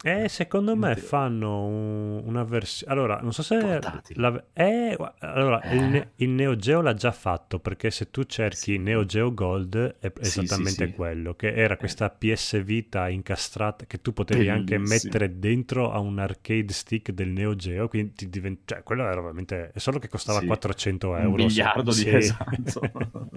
Eh, 0.02 0.30
secondo 0.30 0.78
me 0.78 0.96
fanno 0.96 1.66
un- 1.66 2.22
una 2.24 2.46
versione. 2.46 2.94
Allora, 2.94 3.20
non 3.22 3.34
so 3.34 3.44
se. 3.44 3.82
La- 4.14 4.46
eh, 4.54 4.98
allora, 5.20 5.60
il, 5.74 5.78
Eh. 5.82 5.88
Ne- 5.88 6.12
il 6.16 6.30
Neo 6.30 6.56
Geo 6.56 6.80
l'ha 6.80 6.94
già 6.94 7.12
fatto 7.12 7.60
perché 7.60 7.92
se 7.92 8.10
tu 8.10 8.24
cerchi 8.24 8.56
Sì. 8.58 8.78
Neo 8.78 9.04
Geo 9.04 9.34
Gold 9.34 9.98
è 10.00 10.10
Sì, 10.22 10.40
esattamente 10.40 10.86
sì, 10.88 10.94
quello, 10.94 11.34
che 11.34 11.54
era 11.54 11.76
questa 11.76 12.10
PS 12.10 12.64
Vita 12.64 13.10
incastrata 13.10 13.84
che 13.88 14.00
tu 14.00 14.14
potevi 14.14 14.48
anche 14.48 14.78
Bellissimo. 14.78 15.12
mettere 15.12 15.38
dentro 15.38 15.92
a 15.92 16.00
un 16.00 16.18
arcade 16.18 16.72
stick 16.72 17.12
del 17.12 17.28
Neo 17.32 17.56
Geo, 17.58 17.90
quindi 17.90 18.14
ti 18.14 18.30
divent- 18.30 18.60
cioè, 18.64 18.84
quello 18.84 19.04
era 19.04 19.20
veramente... 19.20 19.72
È 19.74 19.80
solo 19.80 20.00
che 20.00 20.08
costava 20.08 20.40
Sì. 20.40 20.46
400 20.46 21.10
Un 21.10 21.18
euro. 21.18 21.44
miliardo 21.44 21.92
di 21.94 22.08
esatto. 22.16 22.82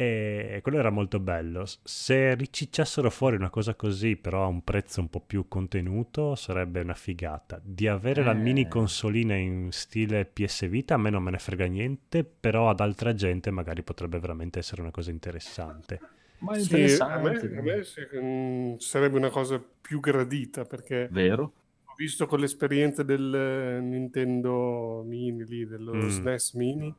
E 0.00 0.60
quello 0.62 0.78
era 0.78 0.88
molto 0.88 1.20
bello. 1.20 1.66
Se 1.82 2.34
ricicciassero 2.34 3.10
fuori 3.10 3.36
una 3.36 3.50
cosa 3.50 3.74
così, 3.74 4.16
però 4.16 4.44
a 4.44 4.46
un 4.46 4.64
prezzo 4.64 5.00
un 5.00 5.10
po' 5.10 5.20
più 5.20 5.46
contenuto, 5.46 6.34
sarebbe 6.36 6.80
una 6.80 6.94
figata. 6.94 7.60
Di 7.62 7.86
avere 7.86 8.22
la 8.22 8.32
Eh. 8.32 8.34
mini 8.34 8.66
consolina 8.66 9.34
in 9.36 9.68
stile 9.72 10.24
PS 10.24 10.66
Vita, 10.68 10.94
a 10.94 10.96
me 10.96 11.10
non 11.10 11.22
me 11.22 11.30
ne 11.32 11.38
frega 11.38 11.66
niente, 11.66 12.24
però 12.24 12.70
ad 12.70 12.80
altra 12.80 13.12
gente 13.14 13.50
magari 13.50 13.82
potrebbe 13.82 14.18
veramente 14.18 14.58
essere 14.60 14.80
una 14.80 14.90
cosa 14.90 15.10
interessante. 15.10 16.00
Ma 16.38 16.54
è 16.56 16.58
Sì, 16.58 16.74
a 16.98 17.18
me, 17.18 17.30
interessante. 17.32 17.46
a 17.58 17.60
me 17.62 17.82
se- 17.84 18.08
mm, 18.14 18.76
sarebbe 18.76 19.18
una 19.18 19.28
cosa 19.30 19.58
più 19.80 20.00
gradita 20.00 20.64
perché 20.64 21.12
Vero? 21.12 21.52
ho 21.84 21.94
visto 21.96 22.26
con 22.26 22.40
l'esperienza 22.40 23.02
del 23.02 23.34
eh, 23.34 23.80
Nintendo 23.80 25.02
Mini, 25.04 25.44
lì, 25.44 25.66
dello 25.66 25.96
Mm. 25.96 26.08
SNES 26.08 26.54
Mini. 26.54 26.94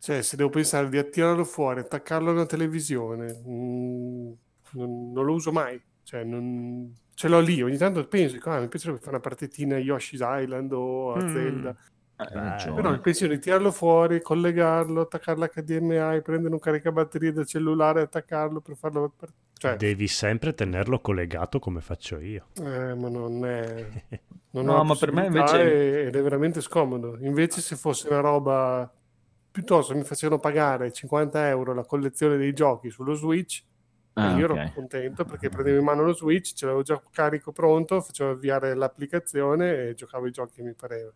Cioè, 0.00 0.22
se 0.22 0.36
devo 0.36 0.48
pensare 0.50 0.88
di 0.88 0.98
attirarlo 0.98 1.44
fuori, 1.44 1.80
attaccarlo 1.80 2.30
alla 2.30 2.46
televisione, 2.46 3.32
mm, 3.46 4.30
non, 4.72 5.12
non 5.12 5.24
lo 5.24 5.32
uso 5.34 5.50
mai. 5.52 5.80
Cioè, 6.02 6.24
non- 6.24 6.94
ce 7.14 7.28
l'ho 7.28 7.40
lì, 7.40 7.60
ogni 7.62 7.76
tanto 7.76 8.06
penso, 8.06 8.34
dico, 8.34 8.48
ah, 8.50 8.60
mi 8.60 8.68
piacerebbe 8.68 8.98
fare 9.00 9.10
una 9.10 9.20
partitina 9.20 9.74
a 9.76 9.78
Yoshi's 9.80 10.20
Island 10.22 10.72
o 10.72 11.12
a 11.14 11.22
Mm. 11.22 11.32
Zelda. 11.34 11.76
Ragione. 12.20 12.74
Però 12.74 12.90
il 12.90 13.00
pensiero 13.00 13.32
di 13.32 13.38
tirarlo 13.38 13.70
fuori, 13.70 14.20
collegarlo, 14.20 15.02
attaccarlo 15.02 15.46
HDMI, 15.46 16.20
prendere 16.22 16.52
un 16.52 16.58
caricabatterie 16.58 17.32
da 17.32 17.44
cellulare 17.44 18.00
e 18.00 18.02
attaccarlo 18.04 18.60
per 18.60 18.76
farlo... 18.76 19.12
per- 19.16 19.32
Cioè, 19.52 19.76
Devi 19.76 20.08
sempre 20.08 20.52
tenerlo 20.54 20.98
collegato 21.00 21.58
come 21.60 21.80
faccio 21.80 22.18
io. 22.18 22.46
eh, 22.60 22.94
ma 22.94 23.08
non 23.08 23.44
è... 23.46 23.86
Non 24.50 24.64
No, 24.64 24.82
ma 24.82 24.94
per 24.96 25.12
me 25.12 25.26
invece- 25.26 26.06
ed 26.06 26.16
è 26.16 26.22
veramente 26.22 26.60
scomodo. 26.62 27.18
Invece 27.20 27.60
se 27.60 27.76
fosse 27.76 28.08
una 28.08 28.20
roba... 28.20 28.90
Piuttosto 29.50 29.94
mi 29.94 30.04
facevano 30.04 30.40
pagare 30.40 30.92
50 30.92 31.48
euro 31.48 31.74
la 31.74 31.84
collezione 31.84 32.36
dei 32.36 32.52
giochi 32.52 32.90
sullo 32.90 33.14
Switch 33.14 33.64
Ah, 34.14 34.32
e 34.32 34.38
io 34.38 34.46
ok. 34.46 34.56
ero 34.56 34.72
contento 34.74 35.24
perché 35.24 35.48
prendevo 35.48 35.78
in 35.78 35.84
mano 35.84 36.02
lo 36.04 36.12
Switch, 36.12 36.52
ce 36.54 36.64
l'avevo 36.66 36.82
già 36.82 37.00
carico 37.10 37.52
pronto, 37.52 38.00
facevo 38.00 38.30
avviare 38.30 38.74
l'applicazione 38.74 39.88
e 39.88 39.94
giocavo 39.94 40.26
i 40.26 40.30
giochi 40.32 40.56
che 40.56 40.62
mi 40.62 40.74
pareva. 40.74 41.12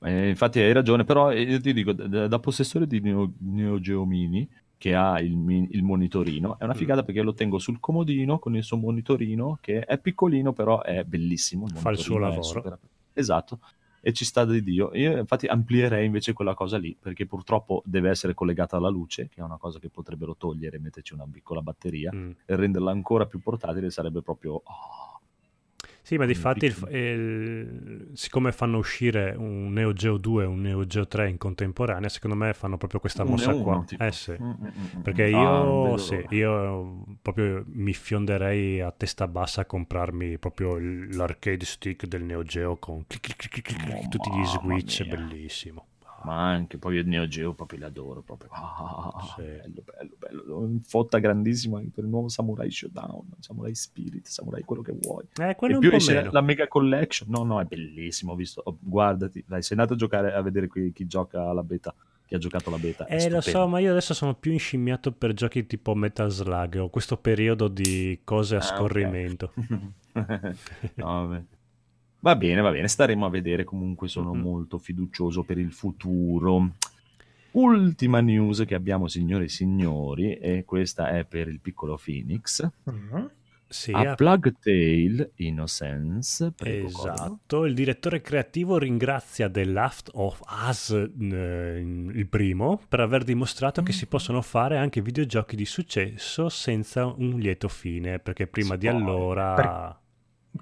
Eh, 0.00 0.28
infatti 0.28 0.60
hai 0.60 0.72
ragione, 0.72 1.04
però 1.04 1.30
eh, 1.32 1.40
io 1.42 1.60
ti 1.60 1.72
dico, 1.72 1.92
da, 1.92 2.26
da 2.28 2.38
possessore 2.38 2.86
di 2.86 3.00
Neo, 3.00 3.32
Neo 3.38 3.80
Geo 3.80 4.04
Mini, 4.04 4.48
che 4.76 4.94
ha 4.94 5.18
il, 5.20 5.32
il 5.70 5.82
monitorino. 5.82 6.58
È 6.58 6.64
una 6.64 6.74
Mm. 6.74 6.76
figata 6.76 7.02
perché 7.02 7.22
lo 7.22 7.32
tengo 7.34 7.58
sul 7.58 7.80
comodino 7.80 8.38
con 8.38 8.54
il 8.56 8.62
suo 8.62 8.76
monitorino 8.76 9.58
che 9.60 9.80
è 9.80 9.98
piccolino 9.98 10.52
però 10.52 10.82
è 10.82 11.02
bellissimo. 11.04 11.66
Fa 11.68 11.90
il 11.90 11.98
suo 11.98 12.18
lavoro. 12.18 12.42
super- 12.42 12.78
Esatto. 13.14 13.60
E 14.06 14.12
ci 14.12 14.24
sta 14.24 14.44
di 14.44 14.62
Dio. 14.62 14.90
Io 14.94 15.18
infatti 15.18 15.46
amplierei 15.48 16.06
invece 16.06 16.32
quella 16.32 16.54
cosa 16.54 16.78
lì, 16.78 16.96
perché 16.96 17.26
purtroppo 17.26 17.82
deve 17.84 18.08
essere 18.08 18.34
collegata 18.34 18.76
alla 18.76 18.88
luce, 18.88 19.28
che 19.28 19.40
è 19.40 19.42
una 19.42 19.56
cosa 19.56 19.80
che 19.80 19.88
potrebbero 19.90 20.36
togliere 20.36 20.76
e 20.76 20.78
metterci 20.78 21.12
una 21.12 21.26
piccola 21.28 21.60
batteria, 21.60 22.12
Mm. 22.14 22.30
e 22.46 22.54
renderla 22.54 22.92
ancora 22.92 23.26
più 23.26 23.40
portatile 23.40 23.90
sarebbe 23.90 24.22
proprio... 24.22 24.52
oh, 24.52 25.15
Sì, 26.06 26.16
ma 26.18 26.24
di 26.24 26.36
fatti, 26.36 26.72
siccome 28.12 28.52
fanno 28.52 28.78
uscire 28.78 29.34
un 29.36 29.72
Neo 29.72 29.92
Geo 29.92 30.18
2 30.18 30.44
e 30.44 30.46
un 30.46 30.60
Neo 30.60 30.86
Geo 30.86 31.08
3 31.08 31.30
in 31.30 31.36
contemporanea, 31.36 32.08
secondo 32.08 32.36
me 32.36 32.54
fanno 32.54 32.76
proprio 32.76 33.00
questa 33.00 33.24
mossa 33.24 33.52
uno, 33.52 33.62
qua. 33.64 33.84
tipo. 33.84 34.04
Eh 34.04 34.12
sì. 34.12 34.36
Mm, 34.40 34.44
mm, 34.44 34.52
mm, 34.62 34.98
mm. 34.98 35.02
Perché 35.02 35.24
Ah, 35.24 35.26
io, 35.26 35.82
vedo 35.82 35.96
sì, 35.96 36.24
io 36.28 37.04
proprio 37.20 37.64
mi 37.72 37.92
fionderei 37.92 38.80
a 38.80 38.92
testa 38.92 39.26
bassa 39.26 39.62
a 39.62 39.64
comprarmi 39.64 40.38
proprio 40.38 40.78
l'arcade 40.78 41.64
stick 41.64 42.06
del 42.06 42.22
Neo 42.22 42.44
Geo 42.44 42.76
con 42.76 43.04
tutti 43.08 44.30
gli 44.30 44.44
switch, 44.44 45.04
bellissimo. 45.08 45.86
Ma 46.26 46.48
anche 46.50 46.76
poi 46.76 46.96
il 46.96 47.06
Neo 47.06 47.28
Geo 47.28 47.52
proprio 47.54 47.78
l'adoro 47.78 48.20
proprio. 48.20 48.50
Ah, 48.52 49.12
Sì. 49.36 49.42
Bello, 49.42 49.82
bello, 49.84 50.14
bello. 50.18 50.70
Fotta 50.84 51.18
grandissima 51.18 51.78
anche 51.78 51.90
per 51.94 52.02
il 52.02 52.10
nuovo 52.10 52.28
Samurai 52.28 52.68
Showdown, 52.68 53.28
Samurai 53.38 53.74
Spirit, 53.76 54.26
Samurai 54.26 54.62
quello 54.64 54.82
che 54.82 54.92
vuoi. 55.00 55.24
Eh, 55.38 55.54
quello 55.54 55.76
e 55.76 55.78
più 55.78 55.92
esce 55.92 56.14
meno. 56.14 56.30
la 56.32 56.40
Mega 56.40 56.66
Collection. 56.66 57.28
No, 57.30 57.44
no, 57.44 57.60
è 57.60 57.64
bellissimo. 57.64 58.32
Ho 58.32 58.34
visto, 58.34 58.60
oh, 58.64 58.76
guardati, 58.80 59.44
dai, 59.46 59.62
sei 59.62 59.76
andato 59.76 59.94
a 59.94 59.96
giocare 59.96 60.32
a 60.32 60.42
vedere 60.42 60.66
qui- 60.66 60.92
chi 60.92 61.06
gioca 61.06 61.48
alla 61.48 61.62
beta, 61.62 61.94
chi 62.26 62.34
ha 62.34 62.38
giocato 62.38 62.70
la 62.70 62.78
beta. 62.78 63.06
Eh, 63.06 63.30
lo 63.30 63.40
so, 63.40 63.68
ma 63.68 63.78
io 63.78 63.92
adesso 63.92 64.12
sono 64.12 64.34
più 64.34 64.50
inscimmiato 64.50 65.12
per 65.12 65.32
giochi 65.32 65.64
tipo 65.66 65.94
Metal 65.94 66.28
Slug. 66.30 66.74
Ho 66.76 66.88
questo 66.90 67.16
periodo 67.18 67.68
di 67.68 68.20
cose 68.24 68.56
a 68.56 68.58
Ah, 68.58 68.62
scorrimento. 68.62 69.52
No, 70.96 71.26
vabbè. 71.28 71.42
Va 72.26 72.34
bene, 72.34 72.60
va 72.60 72.72
bene, 72.72 72.88
staremo 72.88 73.24
a 73.24 73.30
vedere. 73.30 73.62
Comunque 73.62 74.08
sono 74.08 74.34
Mhm. 74.34 74.40
molto 74.40 74.78
fiducioso 74.78 75.44
per 75.44 75.58
il 75.58 75.70
futuro. 75.70 76.72
Ultima 77.52 78.20
news 78.20 78.64
che 78.66 78.74
abbiamo, 78.74 79.06
signore 79.06 79.44
e 79.44 79.48
signori, 79.48 80.34
e 80.34 80.64
questa 80.64 81.10
è 81.10 81.24
per 81.24 81.46
il 81.46 81.60
piccolo 81.60 81.96
Phoenix. 82.04 82.68
Mm. 82.90 83.24
Sì, 83.68 83.92
a 83.92 84.10
a- 84.10 84.14
Plug 84.16 84.54
Tale 84.60 85.30
Innocence. 85.36 86.50
Prego. 86.50 86.88
Esatto, 86.88 87.64
il 87.64 87.74
direttore 87.74 88.20
creativo 88.20 88.76
ringrazia 88.76 89.48
The 89.48 89.64
Last 89.64 90.10
of 90.14 90.40
Us, 90.68 90.90
eh, 90.90 91.78
il 92.12 92.26
primo, 92.28 92.80
per 92.88 93.00
aver 93.00 93.22
dimostrato 93.22 93.82
che 93.84 93.92
si 93.92 94.06
possono 94.06 94.42
fare 94.42 94.78
anche 94.78 95.00
videogiochi 95.00 95.54
di 95.54 95.64
successo 95.64 96.48
senza 96.48 97.06
un 97.06 97.38
lieto 97.38 97.68
fine, 97.68 98.18
perché 98.18 98.48
prima 98.48 98.74
di 98.74 98.86
Spoiler. 98.88 99.08
allora... 99.08 100.00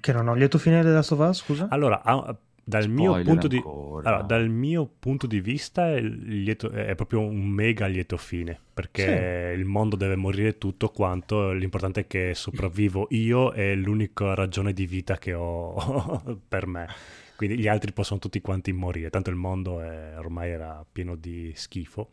Che 0.00 0.12
non 0.12 0.28
ho 0.28 0.34
lieto 0.34 0.58
fine 0.58 0.82
della 0.82 1.04
Us, 1.08 1.38
scusa? 1.38 1.68
Allora, 1.70 2.02
ah, 2.02 2.36
dal, 2.66 2.88
mio 2.88 3.22
di... 3.22 3.62
allora, 3.62 4.22
dal 4.22 4.48
mio 4.48 4.90
punto 4.98 5.26
di 5.26 5.40
vista 5.40 5.88
il 5.90 6.42
lieto- 6.42 6.70
è 6.70 6.94
proprio 6.94 7.20
un 7.20 7.46
mega 7.46 7.86
lieto 7.86 8.16
fine, 8.16 8.58
perché 8.72 9.54
il 9.56 9.64
mondo 9.66 9.96
deve 9.96 10.16
morire 10.16 10.56
tutto 10.56 10.88
quanto, 10.88 11.52
l'importante 11.52 12.00
è 12.00 12.06
che 12.06 12.34
sopravvivo 12.34 13.08
io 13.10 13.50
è 13.52 13.74
l'unica 13.74 14.34
ragione 14.34 14.72
di 14.72 14.86
vita 14.86 15.18
che 15.18 15.34
ho 15.34 16.22
per 16.48 16.66
me. 16.66 16.88
Quindi 17.36 17.58
gli 17.58 17.68
altri 17.68 17.92
possono 17.92 18.20
tutti 18.20 18.40
quanti 18.40 18.72
morire, 18.72 19.10
tanto 19.10 19.28
il 19.28 19.36
mondo 19.36 19.80
è- 19.80 20.14
ormai 20.16 20.50
era 20.50 20.84
pieno 20.90 21.16
di 21.16 21.52
schifo. 21.54 22.10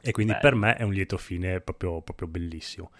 E 0.00 0.12
quindi 0.12 0.34
Bello. 0.34 0.44
per 0.44 0.54
me 0.54 0.76
è 0.76 0.82
un 0.84 0.92
lieto 0.92 1.16
fine 1.16 1.60
proprio, 1.60 2.00
proprio 2.00 2.28
bellissimo. 2.28 2.90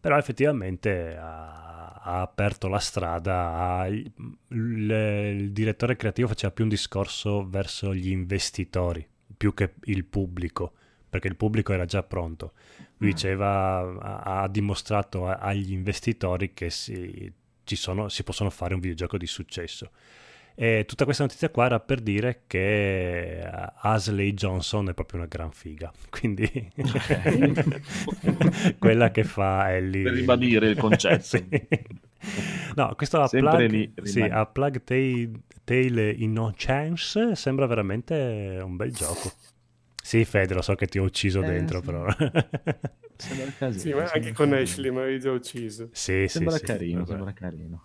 Però 0.00 0.16
effettivamente 0.16 1.16
ha, 1.16 1.92
ha 1.92 2.20
aperto 2.22 2.68
la 2.68 2.78
strada, 2.78 3.78
a- 3.80 3.86
il, 3.86 4.12
il 4.48 5.52
direttore 5.52 5.96
creativo 5.96 6.28
faceva 6.28 6.52
più 6.52 6.64
un 6.64 6.70
discorso 6.70 7.46
verso 7.48 7.94
gli 7.94 8.08
investitori, 8.08 9.06
più 9.36 9.52
che 9.54 9.74
il 9.84 10.04
pubblico, 10.04 10.72
perché 11.08 11.28
il 11.28 11.36
pubblico 11.36 11.72
era 11.72 11.84
già 11.84 12.02
pronto. 12.02 12.52
Lui 12.98 13.10
Mm. 13.10 13.12
diceva, 13.12 13.78
ha, 14.00 14.42
ha 14.42 14.48
dimostrato 14.48 15.26
agli 15.26 15.72
investitori 15.72 16.52
che 16.54 16.70
si, 16.70 17.30
ci 17.64 17.76
sono, 17.76 18.08
si 18.08 18.22
possono 18.24 18.50
fare 18.50 18.74
un 18.74 18.80
videogioco 18.80 19.18
di 19.18 19.26
successo. 19.26 19.90
E 20.60 20.84
tutta 20.86 21.04
questa 21.04 21.22
notizia 21.22 21.48
qua 21.48 21.64
era 21.64 21.80
per 21.80 22.00
dire 22.02 22.42
che 22.46 23.38
eh, 23.40 23.72
Asley 23.80 24.34
Johnson 24.34 24.90
è 24.90 24.94
proprio 24.94 25.20
una 25.20 25.28
gran 25.28 25.50
figa. 25.52 25.90
Quindi 26.10 26.70
quella 28.78 29.10
che 29.10 29.24
fa 29.24 29.74
Ellie. 29.74 30.02
Per 30.02 30.12
ribadire 30.12 30.68
il 30.68 30.76
concetto. 30.76 31.24
Sì. 32.20 32.72
No, 32.74 32.94
questo 32.96 33.18
a 33.22 33.28
Sempre 33.28 33.66
Plug, 33.66 33.70
lì, 33.70 33.94
sì, 34.02 34.20
a 34.20 34.44
Plug 34.44 34.84
Tale, 34.84 35.30
Tale 35.64 36.10
Innocence 36.10 37.34
sembra 37.34 37.64
veramente 37.64 38.60
un 38.62 38.76
bel 38.76 38.92
gioco. 38.92 39.32
Sì, 40.02 40.26
Fede, 40.26 40.52
lo 40.52 40.60
so 40.60 40.74
che 40.74 40.86
ti 40.86 40.98
ho 40.98 41.04
ucciso 41.04 41.40
Eh, 41.40 41.42
dentro, 41.42 41.80
sì. 41.80 41.86
però. 41.86 42.04
Sembra 43.16 43.52
casino, 43.56 43.78
Sì, 43.78 43.92
ma 43.94 44.02
anche 44.02 44.32
con 44.32 44.50
carino. 44.50 44.56
Ashley 44.56 44.90
mi 44.90 44.98
avevi 44.98 45.18
già 45.20 45.30
ucciso. 45.32 45.88
sì, 45.92 46.26
sì, 46.28 46.30
Sembra 46.38 46.56
sì, 46.58 46.62
carino, 46.62 47.04
vabbè. 47.04 47.06
sembra 47.06 47.32
carino. 47.32 47.82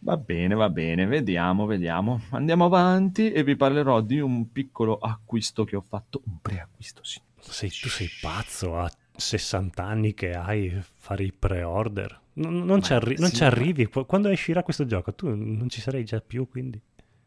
Va 0.00 0.16
bene, 0.16 0.54
va 0.54 0.70
bene, 0.70 1.06
vediamo, 1.06 1.66
vediamo. 1.66 2.20
Andiamo 2.30 2.66
avanti 2.66 3.32
e 3.32 3.42
vi 3.42 3.56
parlerò 3.56 4.00
di 4.00 4.20
un 4.20 4.52
piccolo 4.52 4.96
acquisto 4.98 5.64
che 5.64 5.76
ho 5.76 5.80
fatto, 5.80 6.22
un 6.26 6.38
preacquisto, 6.40 7.02
sì. 7.02 7.20
Sei- 7.40 7.70
tu 7.70 7.88
sei 7.88 8.08
pazzo, 8.20 8.78
a 8.78 8.90
60 9.16 9.84
anni 9.84 10.14
che 10.14 10.34
hai 10.34 10.80
fare 10.98 11.24
i 11.24 11.32
pre-order. 11.32 12.20
Non, 12.34 12.64
non 12.64 12.82
ci, 12.82 12.92
Ma 12.92 12.98
arri- 12.98 13.18
non 13.18 13.28
sì, 13.30 13.36
ci 13.36 13.44
arrivi. 13.44 13.86
Qu- 13.86 14.06
Quando 14.06 14.30
uscirà 14.30 14.62
questo 14.62 14.86
gioco? 14.86 15.12
Tu 15.14 15.28
non 15.34 15.68
ci 15.68 15.80
sarai 15.80 16.04
già 16.04 16.20
più, 16.20 16.48
quindi. 16.48 16.80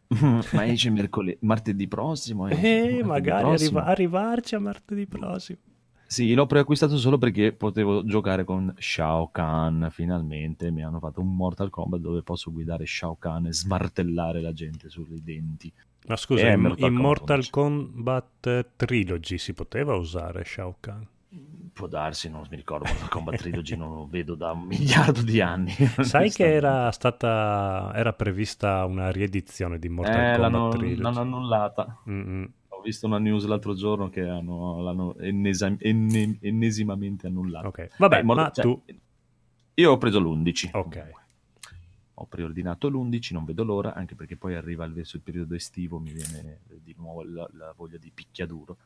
ma 0.53 0.65
esce 0.65 0.89
mercoledì, 0.89 1.37
martedì 1.41 1.87
prossimo. 1.87 2.47
esce, 2.47 2.61
Eh, 2.65 2.81
martedì 2.83 3.03
magari 3.03 3.43
prossimo. 3.43 3.79
arriva- 3.79 3.91
arrivarci 3.91 4.55
a 4.55 4.59
martedì 4.59 5.05
prossimo. 5.07 5.57
Sì, 6.11 6.33
l'ho 6.33 6.45
preacquistato 6.45 6.97
solo 6.97 7.17
perché 7.17 7.53
potevo 7.53 8.03
giocare 8.03 8.43
con 8.43 8.73
Shao 8.77 9.29
Kahn. 9.31 9.87
Finalmente 9.91 10.69
mi 10.69 10.83
hanno 10.83 10.99
fatto 10.99 11.21
un 11.21 11.33
Mortal 11.33 11.69
Kombat 11.69 12.01
dove 12.01 12.21
posso 12.21 12.51
guidare 12.51 12.85
Shao 12.85 13.15
Kahn 13.15 13.45
e 13.45 13.53
smartellare 13.53 14.41
la 14.41 14.51
gente 14.51 14.89
sui 14.89 15.21
denti. 15.23 15.71
Ma 16.07 16.17
scusa, 16.17 16.47
Eh, 16.49 16.53
in, 16.55 16.59
Mortal 16.59 16.89
in 16.89 16.95
Kombat 16.95 17.01
Mortal 17.01 17.35
11. 17.37 17.49
Kombat 17.49 18.65
Trilogy 18.75 19.37
si 19.37 19.53
poteva 19.53 19.95
usare 19.95 20.43
Shao 20.43 20.75
Kahn? 20.81 21.07
Può 21.71 21.87
darsi, 21.87 22.29
non 22.29 22.45
mi 22.49 22.57
ricordo, 22.57 22.87
Mortal 22.89 23.07
Kombat 23.07 23.37
Trilogy 23.37 23.77
non 23.77 23.93
lo 23.95 24.05
vedo 24.05 24.35
da 24.35 24.51
un 24.51 24.63
miliardo 24.63 25.21
di 25.21 25.39
anni. 25.39 25.71
Sai 26.01 26.29
che 26.29 26.51
era 26.55 26.91
stata 26.91 27.89
era 27.95 28.11
prevista 28.11 28.83
una 28.83 29.09
riedizione 29.11 29.79
di 29.79 29.87
Mortal 29.87 30.13
Eh, 30.13 30.33
Kombat 30.33 30.39
l'hanno, 30.41 30.69
Trilogy? 30.71 31.01
l'hanno 31.01 31.19
annullata. 31.21 32.01
Mm-mm. 32.09 32.51
Ho 32.81 32.83
visto 32.83 33.05
una 33.05 33.19
news 33.19 33.45
l'altro 33.45 33.75
giorno 33.75 34.09
che 34.09 34.27
hanno, 34.27 34.81
l'hanno 34.81 35.15
ennesa- 35.19 35.73
enne- 35.77 36.37
ennesimamente 36.41 37.27
annullata. 37.27 37.67
Ok, 37.67 37.89
vabbè, 37.97 38.17
Eh, 38.19 38.23
ma 38.23 38.51
cioè, 38.51 38.63
tu... 38.63 38.81
Io 39.75 39.91
ho 39.91 39.97
preso 39.97 40.19
l'11. 40.19 40.69
Ok. 40.73 41.09
Ho 42.15 42.25
preordinato 42.25 42.89
l'11, 42.89 43.33
non 43.33 43.45
vedo 43.45 43.63
l'ora, 43.63 43.93
anche 43.93 44.15
perché 44.15 44.35
poi 44.35 44.55
arriva 44.55 44.83
il- 44.85 44.93
verso 44.93 45.15
il 45.15 45.21
periodo 45.21 45.53
estivo, 45.55 45.99
mi 45.99 46.11
viene 46.11 46.61
di 46.83 46.93
nuovo 46.97 47.23
la, 47.23 47.47
la 47.53 47.73
voglia 47.77 47.97
di 47.97 48.11
picchiaduro. 48.13 48.77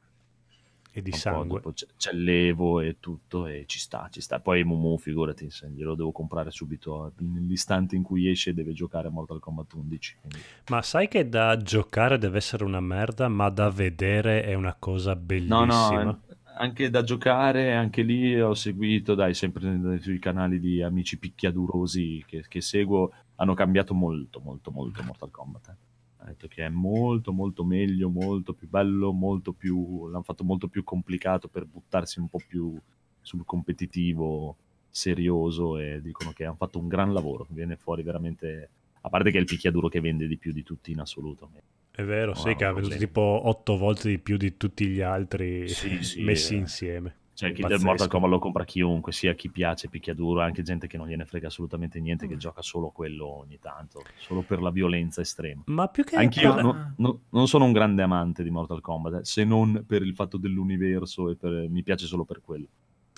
E 0.98 1.02
di 1.02 1.12
sangue. 1.12 1.62
c'è, 1.98 2.14
l'Evo 2.14 2.80
e 2.80 2.98
tutto, 3.02 3.48
e 3.48 3.66
ci 3.68 3.80
sta, 3.80 4.08
ci 4.10 4.22
sta. 4.22 4.40
Poi 4.40 4.64
Mumu, 4.64 4.98
figurati, 4.98 5.50
se 5.52 5.70
glielo 5.70 5.94
devo 5.94 6.14
comprare 6.14 6.52
subito 6.52 7.12
nell'istante 7.18 7.98
in 7.98 8.02
cui 8.04 8.30
esce 8.30 8.54
deve 8.54 8.72
giocare 8.72 9.10
a 9.10 9.12
Mortal 9.12 9.40
Kombat 9.42 9.74
11. 9.74 10.16
quindi- 10.22 10.40
Ma 10.70 10.82
sai 10.82 11.10
che 11.10 11.28
da 11.28 11.58
giocare 11.58 12.18
deve 12.18 12.38
essere 12.38 12.64
una 12.64 12.80
merda, 12.80 13.28
ma 13.28 13.50
da 13.50 13.70
vedere 13.70 14.44
è 14.44 14.54
una 14.54 14.74
cosa 14.80 15.14
No, 15.14 15.20
bellissima? 15.20 16.04
no, 16.04 16.22
eh, 16.30 16.36
anche 16.58 16.90
da 16.90 17.04
giocare, 17.04 17.74
anche 17.74 18.02
lì 18.02 18.40
ho 18.40 18.54
seguito, 18.54 19.16
dai, 19.16 19.34
sempre 19.34 20.00
sui 20.00 20.20
canali 20.20 20.62
di 20.62 20.82
amici 20.82 21.20
picchiadurosi 21.20 22.24
che, 22.26 22.46
che 22.48 22.62
seguo, 22.62 23.12
hanno 23.36 23.54
cambiato 23.54 23.94
molto, 23.94 24.40
molto, 24.40 24.72
molto 24.72 25.04
Mortal 25.04 25.30
Kombat. 25.30 25.68
eh. 25.68 25.85
Ha 26.26 26.30
detto 26.30 26.48
che 26.48 26.66
è 26.66 26.70
molto, 26.70 27.32
molto 27.32 27.64
meglio, 27.64 28.10
molto 28.10 28.54
più 28.54 28.68
bello, 28.68 29.12
molto 29.12 29.54
più... 29.54 30.08
l'hanno 30.08 30.24
fatto 30.24 30.44
molto 30.44 30.68
più 30.68 30.84
complicato 30.84 31.48
per 31.48 31.66
buttarsi 31.66 32.20
un 32.20 32.28
po' 32.28 32.40
più 32.46 32.76
sul 33.22 33.46
competitivo 33.46 34.56
serioso 34.90 35.78
e 35.78 36.02
dicono 36.02 36.32
che 36.32 36.46
hanno 36.46 36.56
fatto 36.56 36.80
un 36.80 36.88
gran 36.88 37.14
lavoro, 37.14 37.46
viene 37.50 37.76
fuori 37.76 38.02
veramente... 38.02 38.70
A 39.02 39.10
parte 39.10 39.30
che 39.30 39.38
è 39.38 39.40
il 39.40 39.46
picchiaduro 39.46 39.88
che 39.88 40.02
vende 40.02 40.26
di 40.26 40.36
più 40.36 40.52
di 40.52 40.64
tutti 40.64 40.92
in 40.92 41.00
assoluto. 41.00 41.52
È 41.92 42.02
vero, 42.02 42.32
No, 42.32 42.38
sì, 42.40 42.56
che 42.56 42.66
ha 42.66 42.74
venduto 42.74 42.98
tipo 42.98 43.22
otto 43.22 43.78
volte 43.78 44.10
di 44.10 44.18
più 44.18 44.36
di 44.36 44.58
tutti 44.58 44.88
gli 44.88 45.02
altri 45.02 45.70
Sì, 45.70 46.04
sì, 46.04 46.24
messi 46.24 46.56
eh. 46.56 46.58
insieme. 46.58 47.16
Cioè, 47.36 47.52
chi 47.52 47.64
del. 47.64 47.82
Mortal 47.82 48.08
Kombat 48.08 48.30
lo 48.32 48.40
compra 48.40 48.64
chiunque, 48.64 49.12
sia 49.12 49.34
chi 49.34 49.50
piace, 49.50 49.90
picchiaduro, 49.90 50.40
anche 50.40 50.62
gente 50.64 50.88
che 50.88 50.96
non 50.96 51.06
gliene 51.08 51.26
frega 51.26 51.48
assolutamente 51.48 52.00
niente, 52.00 52.26
Mm. 52.26 52.30
che 52.30 52.38
gioca 52.38 52.62
solo 52.62 52.90
quello 52.92 53.28
ogni 53.28 53.60
tanto, 53.60 54.04
solo 54.16 54.42
per 54.42 54.62
la 54.62 54.70
violenza 54.72 55.20
estrema. 55.20 55.64
Ma 55.66 55.88
più 55.90 56.06
che 56.06 56.16
Anch'io 56.16 56.54
per- 56.54 56.64
no- 56.64 56.94
no- 56.96 57.20
non 57.32 57.48
sono 57.50 57.66
un 57.66 57.74
grande 57.74 58.02
amante 58.04 58.42
di 58.42 58.50
Mortal 58.50 58.80
Kombat, 58.80 59.14
eh, 59.20 59.26
se 59.26 59.44
non 59.44 59.84
per 59.86 60.02
il 60.02 60.16
fatto 60.16 60.38
dell'universo 60.38 61.30
e 61.30 61.36
per- 61.36 61.68
mi 61.70 61.84
piace 61.84 62.06
solo 62.06 62.24
per 62.24 62.40
quello. 62.42 62.68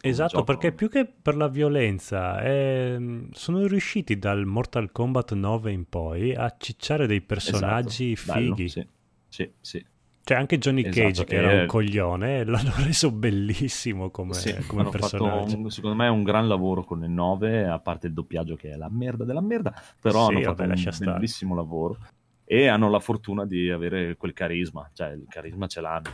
Esatto, 0.01 0.43
perché 0.43 0.71
più 0.71 0.89
che 0.89 1.05
per 1.05 1.35
la 1.35 1.47
violenza, 1.47 2.41
ehm, 2.41 3.29
sono 3.33 3.65
riusciti 3.67 4.17
dal 4.17 4.45
Mortal 4.45 4.91
Kombat 4.91 5.33
9 5.33 5.71
in 5.71 5.85
poi 5.87 6.33
a 6.35 6.55
cicciare 6.57 7.05
dei 7.07 7.21
personaggi 7.21 8.13
Esatto, 8.13 8.33
bello, 8.39 8.55
fighi. 8.55 8.69
sì, 8.69 8.87
sì, 9.27 9.51
sì. 9.61 9.85
Cioè 10.27 10.35
anche 10.37 10.57
Johnny 10.57 10.81
Esatto, 10.81 10.99
Cage, 10.99 11.23
che 11.23 11.35
era 11.37 11.61
un 11.61 11.65
coglione, 11.67 12.43
l'hanno 12.45 12.73
reso 12.83 13.11
bellissimo 13.11 14.09
come, 14.09 14.33
Sì, 14.33 14.53
come 14.67 14.89
personaggio. 14.89 15.57
un- 15.57 15.71
secondo 15.71 15.95
me 15.95 16.09
un 16.09 16.23
gran 16.23 16.49
lavoro 16.49 16.83
con 16.83 17.01
il 17.01 17.09
9, 17.09 17.65
a 17.65 17.79
parte 17.79 18.07
il 18.07 18.13
doppiaggio 18.13 18.57
che 18.57 18.71
è 18.71 18.75
la 18.75 18.89
merda 18.91 19.23
della 19.23 19.39
merda, 19.39 19.73
però 20.01 20.27
Sì, 20.27 20.33
hanno 20.35 20.41
fatto 20.41 20.63
un 20.63 21.13
bellissimo 21.13 21.55
lavoro 21.55 21.97
e 22.43 22.67
hanno 22.67 22.89
la 22.89 22.99
fortuna 22.99 23.45
di 23.45 23.69
avere 23.69 24.17
quel 24.17 24.33
carisma, 24.33 24.89
cioè 24.93 25.11
il 25.11 25.27
carisma 25.29 25.65
ce 25.67 25.79
l'hanno. 25.79 26.09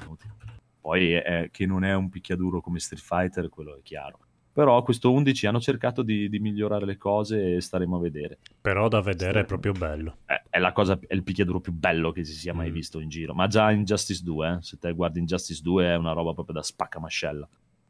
Poi 0.79 1.13
è, 1.13 1.49
che 1.49 1.65
non 1.65 1.83
è 1.83 1.95
un 1.95 2.09
picchiaduro 2.09 2.61
come 2.61 2.77
Street 2.77 3.01
Fighter, 3.01 3.49
quello 3.49 3.77
è 3.77 3.81
chiaro. 3.81 4.19
Però 4.53 4.83
questo 4.83 5.11
11 5.11 5.47
hanno 5.47 5.59
cercato 5.59 6.03
di, 6.03 6.29
di 6.29 6.37
migliorare 6.39 6.85
le 6.85 6.95
cose 6.97 7.55
e 7.55 7.61
staremo 7.61 7.97
a 7.97 7.99
vedere. 7.99 8.37
Però 8.61 8.87
da 8.87 9.01
vedere 9.01 9.39
è 9.41 9.45
proprio 9.45 9.71
bello. 9.71 10.17
È, 10.25 10.39
è 10.47 10.59
la 10.59 10.71
cosa, 10.71 10.97
è 11.07 11.13
il 11.15 11.23
picchiaduro 11.23 11.59
più 11.59 11.71
bello 11.73 12.11
che 12.11 12.23
si 12.23 12.33
sia 12.33 12.53
mai 12.53 12.69
Mm. 12.69 12.73
visto 12.73 12.99
in 12.99 13.09
giro. 13.09 13.33
Ma 13.33 13.47
già 13.47 13.71
in 13.71 13.83
Justice 13.83 14.21
2, 14.23 14.47
eh, 14.49 14.57
se 14.61 14.77
te 14.77 14.91
guardi 14.93 15.17
in 15.19 15.25
Justice 15.25 15.59
2 15.63 15.85
è 15.87 15.95
una 15.95 16.11
roba 16.11 16.33
proprio 16.33 16.53
da 16.53 16.61
spaccamascella. 16.61 17.47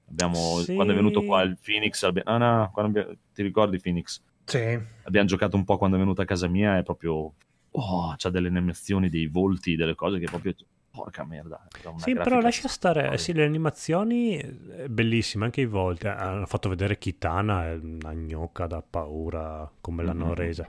Abbiamo, 0.09 0.59
Sì. 0.59 0.74
Quando 0.74 0.93
è 0.93 0.95
venuto 0.95 1.24
qua 1.24 1.41
il 1.41 1.57
Phoenix, 1.61 2.01
abbi- 2.03 2.22
ah, 2.24 2.38
no, 2.38 2.70
quando 2.74 2.99
abbi- 3.01 3.18
ti 3.34 3.41
ricordi 3.43 3.80
Phoenix? 3.80 4.22
Sì. 4.45 4.80
Abbiamo 5.03 5.28
giocato 5.28 5.57
un 5.57 5.66
po' 5.66 5.78
quando 5.78 5.97
è 5.97 5.99
venuto 5.99 6.22
a 6.22 6.26
casa 6.26 6.47
mia, 6.47 6.78
è 6.78 6.84
proprio... 6.84 7.34
Oh, 7.76 8.14
c'ha 8.18 8.30
delle 8.30 8.47
animazioni, 8.49 9.09
dei 9.09 9.28
volti, 9.28 9.76
delle 9.76 9.95
cose 9.95 10.18
che 10.20 10.26
proprio... 10.28 10.53
Porca 10.96 11.24
merda. 11.26 11.60
Sì, 11.96 12.14
però 12.14 12.39
lascia 12.39 12.68
stare, 12.68 13.18
sì, 13.18 13.34
le 13.34 13.44
animazioni 13.46 14.38
eh, 14.38 14.88
bellissime, 14.89 15.46
anche 15.46 15.62
i 15.62 15.66
volti. 15.66 16.06
Hanno 16.06 16.46
fatto 16.46 16.70
vedere 16.70 17.00
Kitana, 17.00 17.66
è 17.72 17.74
una 17.82 18.14
gnocca 18.14 18.68
da 18.68 18.84
paura 18.88 19.68
come 19.82 20.04
l'hanno 20.04 20.28
Mhm. 20.28 20.34
resa. 20.36 20.68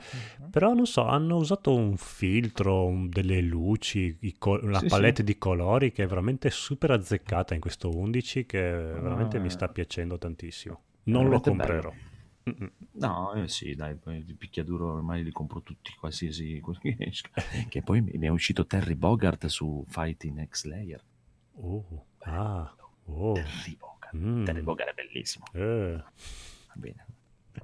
Però 0.51 0.73
non 0.73 0.87
so, 0.87 1.05
hanno 1.05 1.37
usato 1.37 1.75
un 1.75 1.99
filtro, 1.99 2.87
un- 2.87 3.11
delle 3.11 3.43
luci, 3.43 4.19
co- 4.39 4.59
una 4.63 4.79
Sì, 4.79 4.87
palette 4.87 5.23
di 5.23 5.37
colori 5.37 5.93
che 5.93 6.05
è 6.05 6.07
veramente 6.07 6.49
super 6.49 6.93
azzeccata 6.93 7.53
in 7.53 7.61
questo 7.61 7.91
11 7.95 8.47
che 8.47 8.59
veramente 8.63 9.37
Ah. 9.37 9.41
mi 9.41 9.51
sta 9.51 9.69
piacendo 9.69 10.17
tantissimo. 10.17 10.81
Non 11.05 11.29
lo 11.29 11.41
comprerò. 11.41 11.91
bello. 11.91 12.13
No, 12.93 13.33
eh 13.33 13.49
sì, 13.49 13.75
dai, 13.75 13.97
il 14.07 14.37
picchiaduro 14.37 14.93
ormai 14.93 15.25
li 15.25 15.33
compro 15.33 15.63
tutti, 15.63 15.93
qualsiasi... 15.99 16.61
che 17.69 17.83
poi 17.83 18.01
mi 18.03 18.27
è 18.27 18.29
uscito 18.29 18.67
Terry 18.67 18.95
Bogart 18.95 19.47
su 19.47 19.85
Fighting 19.89 20.47
X 20.49 20.65
Layer. 20.65 21.03
Oh, 21.57 22.07
ah, 22.21 22.75
oh, 23.07 23.33
Terry 23.33 23.77
Bogart. 23.79 24.17
Mm. 24.17 24.45
Terry 24.45 24.61
Bogart 24.61 24.91
è 24.91 24.95
bellissimo. 24.95 25.45
eh. 25.53 26.03
Va 26.69 26.75
bene. 26.75 27.07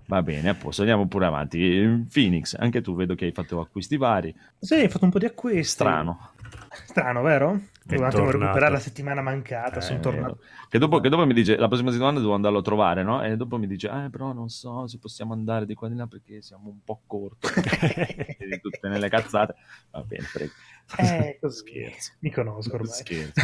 Va 0.06 0.22
bene, 0.22 0.48
a 0.48 0.54
posto, 0.54 0.82
andiamo 0.82 1.06
pure 1.06 1.26
avanti. 1.26 2.06
Phoenix, 2.10 2.54
anche 2.56 2.80
tu 2.80 2.94
vedo 2.94 3.14
che 3.14 3.26
hai 3.26 3.32
fatto 3.32 3.60
acquisti 3.60 3.96
vari. 3.96 4.34
Sì, 4.58 4.74
hai 4.74 4.88
fatto 4.88 5.04
un 5.04 5.10
po' 5.10 5.18
di 5.18 5.26
acquisti. 5.26 5.72
Strano. 5.72 6.32
Strano, 6.84 7.22
vero? 7.22 7.60
Un 7.96 8.04
attimo 8.04 8.30
recuperare 8.30 8.72
la 8.72 8.78
settimana 8.78 9.20
mancata. 9.20 9.78
Eh, 9.78 9.82
sono 9.82 10.00
tornato. 10.00 10.38
Che 10.68 10.78
dopo, 10.78 11.00
che 11.00 11.08
dopo 11.08 11.26
mi 11.26 11.34
dice, 11.34 11.56
la 11.56 11.68
prossima 11.68 11.90
settimana 11.90 12.18
devo 12.18 12.34
andarlo 12.34 12.58
a 12.58 12.62
trovare, 12.62 13.02
no? 13.02 13.22
E 13.22 13.36
dopo 13.36 13.58
mi 13.58 13.66
dice, 13.66 13.88
eh, 13.88 14.10
però 14.10 14.32
non 14.32 14.48
so 14.48 14.86
se 14.86 14.98
possiamo 14.98 15.32
andare 15.32 15.66
di 15.66 15.74
qua 15.74 15.88
e 15.88 15.90
di 15.90 15.96
là 15.96 16.06
perché 16.06 16.42
siamo 16.42 16.68
un 16.68 16.82
po' 16.84 17.02
corto. 17.06 17.48
Di 18.50 18.60
tutte 18.60 18.88
nelle 18.88 19.08
cazzate. 19.08 19.54
Va 19.90 20.02
bene, 20.02 20.24
prego. 20.32 20.52
Eh, 20.96 21.38
così. 21.40 21.58
Scherzo. 21.58 22.12
Mi 22.20 22.30
conosco 22.30 22.74
ormai. 22.74 22.92
Scherzo. 22.92 23.40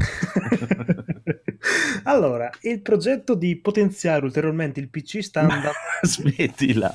allora, 2.05 2.51
il 2.63 2.81
progetto 2.81 3.35
di 3.35 3.57
potenziare 3.57 4.25
ulteriormente 4.25 4.81
il 4.81 4.89
PC 4.89 5.23
sta 5.23 5.41
andando... 5.41 5.71
Smettila. 6.03 6.93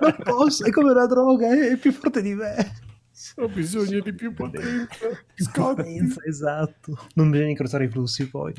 non 0.00 0.16
posso, 0.22 0.64
è 0.64 0.70
come 0.70 0.90
una 0.90 1.06
droga, 1.06 1.48
è 1.48 1.76
più 1.76 1.92
forte 1.92 2.22
di 2.22 2.34
me. 2.34 2.84
Ho 3.38 3.48
bisogno 3.48 4.00
di 4.00 4.14
più 4.14 4.32
potenza. 4.32 4.86
Più 5.34 5.46
potenza, 5.52 6.22
esatto. 6.24 6.98
Non 7.14 7.30
bisogna 7.30 7.50
incrociare 7.50 7.84
i 7.84 7.88
flussi 7.88 8.28
poi. 8.30 8.54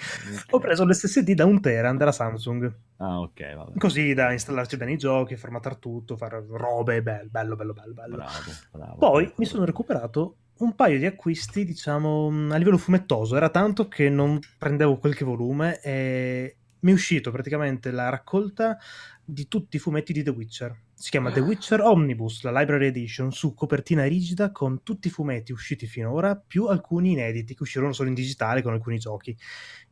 Ho 0.51 0.59
preso 0.59 0.86
l'SSD 0.86 1.32
da 1.34 1.45
un 1.45 1.59
tera 1.61 1.91
della 1.93 2.11
Samsung, 2.11 2.71
Ah, 2.97 3.19
ok, 3.21 3.55
vabbè. 3.55 3.78
così 3.80 4.13
da 4.13 4.32
installarci 4.32 4.78
bene 4.78 4.93
i 4.93 4.97
giochi, 4.97 5.36
formattare 5.36 5.80
tutto, 5.80 6.15
fare 6.15 6.43
robe, 6.47 7.01
bello, 7.01 7.28
bello, 7.30 7.55
bello, 7.55 7.73
bello. 7.73 7.93
bello. 7.93 8.15
Bravo, 8.15 8.51
bravo. 8.71 8.97
Poi 8.97 9.32
mi 9.38 9.45
sono 9.45 9.65
recuperato 9.65 10.36
un 10.59 10.75
paio 10.75 10.99
di 10.99 11.05
acquisti, 11.07 11.65
diciamo, 11.65 12.28
a 12.51 12.57
livello 12.57 12.78
fumettoso. 12.78 13.36
Era 13.36 13.49
tanto 13.49 13.88
che 13.88 14.09
non 14.09 14.39
prendevo 14.59 14.97
qualche 14.97 15.25
volume 15.25 15.80
e 15.82 16.55
mi 16.82 16.91
è 16.91 16.93
uscito 16.93 17.32
praticamente 17.32 17.89
la 17.89 18.09
raccolta 18.09 18.78
di 19.25 19.47
tutti 19.47 19.75
i 19.78 19.80
fumetti 19.80 20.13
di 20.13 20.21
The 20.23 20.30
Witcher. 20.30 20.82
Si 21.00 21.12
chiama 21.12 21.32
The 21.32 21.41
Witcher 21.41 21.80
Omnibus, 21.82 22.41
la 22.41 22.52
Library 22.60 22.88
Edition, 22.88 23.32
su 23.32 23.54
copertina 23.54 24.04
rigida 24.06 24.52
con 24.52 24.82
tutti 24.82 25.10
i 25.10 25.12
fumetti 25.12 25.52
usciti 25.52 25.86
finora, 25.86 26.36
più 26.36 26.66
alcuni 26.66 27.12
inediti 27.12 27.54
che 27.54 27.62
uscirono 27.62 27.93
solo 27.93 28.10
in 28.10 28.16
digitale 28.16 28.64
con 28.64 28.74
alcuni 28.74 28.98
giochi. 28.98 29.38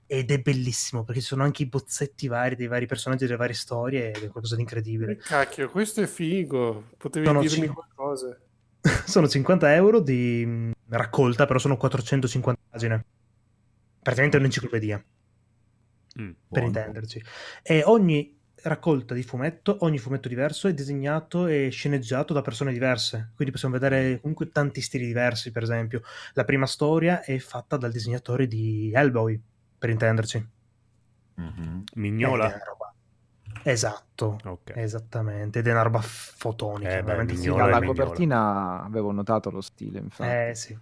Ed 0.08 0.32
è 0.32 0.40
bellissimo 0.40 1.04
perché 1.04 1.22
ci 1.22 1.28
sono 1.28 1.44
anche 1.44 1.62
i 1.62 1.68
bozzetti 1.68 2.28
vari 2.28 2.56
dei 2.56 2.66
vari 2.66 2.88
personaggi, 2.88 3.26
delle 3.26 3.38
varie 3.38 3.54
storie, 3.54 4.08
ed 4.10 4.24
è 4.24 4.28
qualcosa 4.30 4.56
di 4.56 4.62
incredibile. 4.62 5.18
Cacchio, 5.18 5.70
questo 5.70 6.02
è 6.02 6.08
figo. 6.08 6.90
Potevi 6.98 7.26
Sono 7.28 7.42
dirmi 7.42 7.56
cinque. 7.66 7.84
qualcosa. 7.94 8.40
sono 9.06 9.28
50 9.28 9.76
euro 9.76 10.00
di 10.00 10.44
mh, 10.44 10.72
raccolta, 10.90 11.46
però 11.46 11.60
sono 11.60 11.78
450 11.78 12.62
pagine. 12.68 13.06
Praticamente 14.02 14.38
è 14.38 14.40
un'enciclopedia, 14.40 15.06
Mm. 16.20 16.32
per 16.50 16.64
intenderci. 16.64 17.22
E 17.62 17.84
ogni 17.86 18.34
raccolta 18.68 19.14
di 19.14 19.24
fumetto, 19.24 19.78
ogni 19.82 19.98
fumetto 19.98 20.28
diverso 20.28 20.68
è 20.68 20.74
disegnato 20.74 21.48
e 21.48 21.70
sceneggiato 21.70 22.34
da 22.34 22.42
persone 22.42 22.72
diverse. 22.72 23.32
Quindi 23.36 23.54
possiamo 23.54 23.78
vedere 23.78 24.20
comunque 24.20 24.50
tanti 24.50 24.82
stili 24.82 25.06
diversi, 25.06 25.52
per 25.52 25.64
esempio. 25.64 26.02
La 26.34 26.44
prima 26.46 26.66
storia 26.66 27.22
è 27.24 27.38
fatta 27.38 27.78
dal 27.78 27.92
disegnatore 27.92 28.48
di 28.48 28.92
Hellboy, 28.94 29.40
per 29.78 29.90
intenderci. 29.90 30.50
Mhm. 31.36 31.84
È 31.94 32.00
Mignola. 32.00 32.48
roba- 32.66 32.94
Esatto. 33.64 34.40
Ok. 34.44 34.74
Ed 34.76 35.68
è 35.68 35.72
una 35.72 35.82
roba 35.82 36.02
fotonica. 36.02 36.92
Eh, 36.92 36.96
beh, 36.98 37.04
veramente 37.04 37.36
Sì, 37.36 37.42
Mignola 37.42 37.64
è 37.68 37.72
dalla 37.72 37.80
Mignola. 37.80 38.04
copertina 38.04 38.84
avevo 38.84 39.12
notato 39.12 39.50
lo 39.50 39.62
stile, 39.62 40.00
infatti. 40.00 40.50
Eh 40.50 40.56
sì. 40.56 40.78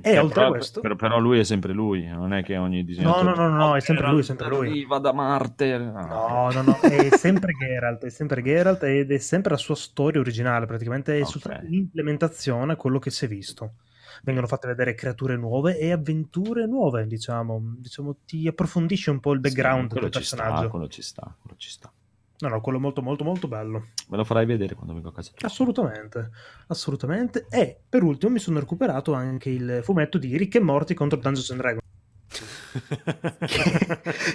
E 0.00 0.10
Eh, 0.12 0.18
oltre 0.18 0.40
a 0.40 0.44
però, 0.44 0.50
questo- 0.50 0.80
però, 0.80 0.94
però 0.96 1.18
lui 1.18 1.38
è 1.38 1.44
sempre 1.44 1.72
lui, 1.72 2.06
non 2.06 2.32
è 2.32 2.42
che 2.42 2.56
ogni 2.56 2.84
disegnatore... 2.84 3.24
No, 3.24 3.34
no, 3.34 3.48
no, 3.48 3.56
no, 3.56 3.76
è 3.76 3.80
sempre 3.80 4.08
lui, 4.08 4.20
è 4.20 4.22
sempre 4.22 4.48
lui. 4.48 4.68
Arriva 4.68 4.98
da 4.98 5.12
Marte. 5.12 5.76
No, 5.78 6.50
no, 6.52 6.62
no, 6.62 6.78
è 6.80 7.08
sempre 7.16 7.52
Geralt, 7.58 8.04
è 8.04 8.10
sempre 8.10 8.42
Geralt 8.42 8.82
ed 8.84 9.10
è 9.10 9.18
sempre 9.18 9.50
la 9.52 9.56
sua 9.56 9.74
storia 9.74 10.20
originale, 10.20 10.66
praticamente 10.66 11.16
è 11.18 11.22
Ok. 11.22 11.26
soltanto 11.28 11.66
un'implementazione 11.66 12.72
a 12.72 12.76
quello 12.76 12.98
che 12.98 13.10
si 13.10 13.24
è 13.24 13.28
visto. 13.28 13.74
Vengono 14.22 14.46
fatte 14.46 14.66
vedere 14.66 14.94
creature 14.94 15.36
nuove 15.36 15.78
e 15.78 15.92
avventure 15.92 16.66
nuove, 16.66 17.06
diciamo, 17.06 17.60
diciamo 17.78 18.16
ti 18.24 18.48
approfondisce 18.48 19.10
un 19.10 19.20
po' 19.20 19.32
il 19.32 19.40
background 19.40 19.90
quello 19.90 20.08
del 20.08 20.20
ci 20.20 20.26
sta, 20.26 20.36
personaggio. 20.36 20.68
quello 20.70 20.88
ci 20.88 21.02
sta, 21.02 21.36
quello 21.40 21.56
ci 21.56 21.70
sta. 21.70 21.92
No, 22.40 22.48
no, 22.48 22.60
quello 22.60 22.78
molto 22.78 23.02
molto 23.02 23.24
molto 23.24 23.48
bello. 23.48 23.88
Me 24.08 24.16
lo 24.16 24.24
farai 24.24 24.46
vedere 24.46 24.74
quando 24.74 24.94
vengo 24.94 25.08
a 25.08 25.12
casa. 25.12 25.32
Assolutamente, 25.40 26.30
assolutamente. 26.68 27.46
E 27.50 27.80
per 27.88 28.02
ultimo 28.04 28.32
mi 28.32 28.38
sono 28.38 28.60
recuperato 28.60 29.12
anche 29.12 29.50
il 29.50 29.80
fumetto 29.82 30.18
di 30.18 30.36
Rick 30.36 30.54
e 30.54 30.60
Morty 30.60 30.94
contro 30.94 31.18
Dungeons 31.18 31.50
and 31.50 31.60
Dragons. 31.60 31.87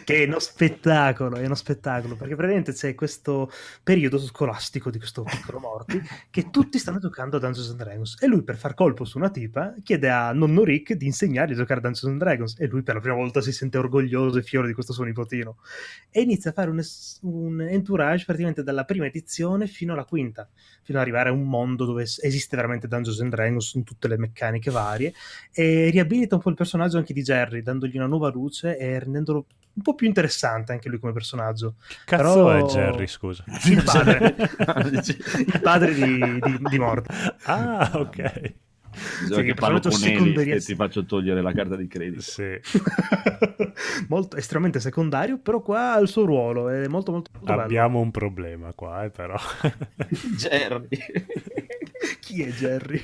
Che 0.04 0.24
è 0.24 0.26
uno 0.26 0.40
spettacolo, 0.40 1.38
è 1.38 1.46
uno 1.46 1.56
spettacolo, 1.56 2.16
perché 2.16 2.36
praticamente 2.36 2.74
c'è 2.74 2.96
questo 2.96 3.52
periodo 3.84 4.18
scolastico 4.20 4.90
di 4.90 4.98
questo 4.98 5.24
piccolo 5.24 5.60
Morty 5.60 6.02
che 6.30 6.50
tutti 6.50 6.80
stanno 6.80 7.00
giocando 7.00 7.38
a 7.38 7.40
Dungeons 7.40 7.70
and 7.70 7.78
Dragons 7.80 8.18
e 8.20 8.28
lui 8.28 8.44
per 8.44 8.58
far 8.58 8.74
colpo 8.74 9.06
su 9.06 9.18
una 9.18 9.30
tipa 9.30 9.76
chiede 9.84 10.10
a 10.10 10.32
nonno 10.34 10.64
Rick 10.64 10.94
di 10.94 11.06
insegnargli 11.06 11.54
a 11.54 11.56
giocare 11.56 11.80
a 11.80 11.84
Dungeons 11.84 12.14
and 12.14 12.22
Dragons 12.22 12.56
e 12.60 12.68
lui 12.68 12.82
per 12.82 12.96
la 12.96 13.02
prima 13.02 13.16
volta 13.16 13.42
si 13.42 13.52
sente 13.52 13.78
orgoglioso 13.78 14.40
e 14.40 14.42
fiero 14.42 14.66
di 14.66 14.74
questo 14.74 14.94
suo 14.94 15.04
nipotino 15.04 15.58
e 16.10 16.22
inizia 16.22 16.50
a 16.52 16.54
fare 16.54 16.70
un, 16.70 16.80
es- 16.80 17.20
un 17.22 17.62
entourage 17.62 18.26
praticamente 18.26 18.64
dalla 18.64 18.84
prima 18.84 19.06
edizione 19.06 19.68
fino 19.68 19.94
alla 19.94 20.06
quinta 20.06 20.50
fino 20.82 20.98
ad 20.98 21.04
arrivare 21.04 21.30
a 21.30 21.32
un 21.32 21.48
mondo 21.48 21.86
dove 21.86 22.04
es- 22.04 22.22
esiste 22.24 22.56
veramente 22.56 22.88
Dungeons 22.88 23.22
and 23.22 23.32
Dragons 23.32 23.74
in 23.76 23.84
tutte 23.84 24.08
le 24.08 24.18
meccaniche 24.18 24.72
varie 24.72 25.14
e 25.52 25.90
riabilita 25.90 26.36
un 26.36 26.42
po' 26.42 26.50
il 26.50 26.56
personaggio 26.56 26.98
anche 26.98 27.14
di 27.14 27.22
Jerry 27.22 27.62
dandogli 27.84 27.98
una 27.98 28.08
nuova 28.08 28.30
luce 28.30 28.78
e 28.78 29.00
rendendolo 29.00 29.46
un 29.76 29.82
po' 29.82 29.96
più 29.96 30.08
interessante 30.08 30.72
anche 30.72 30.88
lui 30.88 31.00
come 31.00 31.14
personaggio 31.14 31.76
Cazzo 32.06 32.46
Però- 32.46 32.56
è 32.56 32.62
Jerry, 32.70 33.08
scusa. 33.08 33.44
il 33.66 33.84
padre 33.84 34.36
Dici- 34.90 35.18
il 35.48 35.60
padre 35.62 35.94
di, 35.94 36.40
di, 36.40 36.60
di 36.70 36.80
Morty 36.80 37.14
Ah, 37.46 37.92
ok. 37.96 38.54
Bisogna 39.22 39.40
Sì, 39.40 39.46
che 39.48 39.54
parlo 39.56 39.80
con 39.80 40.04
Eli 40.04 40.52
e 40.52 40.60
ti 40.60 40.76
faccio 40.76 41.04
togliere 41.04 41.42
la 41.42 41.52
carta 41.52 41.76
di 41.76 41.88
credito. 41.88 42.22
Sì. 42.22 42.60
molto 44.08 44.38
estremamente 44.38 44.80
secondario, 44.80 45.40
però 45.40 45.62
qua 45.62 45.94
ha 45.94 46.00
il 46.00 46.08
suo 46.08 46.26
ruolo, 46.26 46.70
è 46.70 46.88
molto 46.88 47.12
molto, 47.12 47.32
molto 47.34 47.48
bello. 47.48 47.62
Abbiamo 47.64 48.00
un 48.02 48.12
problema 48.12 48.72
qua, 48.74 49.04
eh, 49.04 49.10
però. 49.10 49.36
Jerry. 50.38 50.90
Chi 52.20 52.44
è 52.44 52.52
Jerry? 52.52 53.04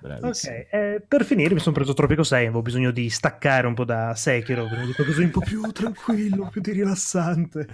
Bravissimo. 0.00 0.56
Ok, 0.56 0.66
eh, 0.70 1.02
per 1.06 1.24
finire 1.24 1.54
mi 1.54 1.60
sono 1.60 1.74
preso 1.74 1.94
Tropico 1.94 2.22
6, 2.22 2.46
avevo 2.46 2.62
bisogno 2.62 2.90
di 2.90 3.08
staccare 3.10 3.66
un 3.66 3.74
po' 3.74 3.84
da 3.84 4.14
Sekiro, 4.14 4.66
quindi 4.66 4.86
di 4.86 4.92
qualcosa 4.92 5.18
di 5.18 5.24
un 5.24 5.30
po' 5.30 5.40
più 5.40 5.60
tranquillo, 5.72 6.48
più 6.48 6.60
di 6.60 6.72
rilassante. 6.72 7.66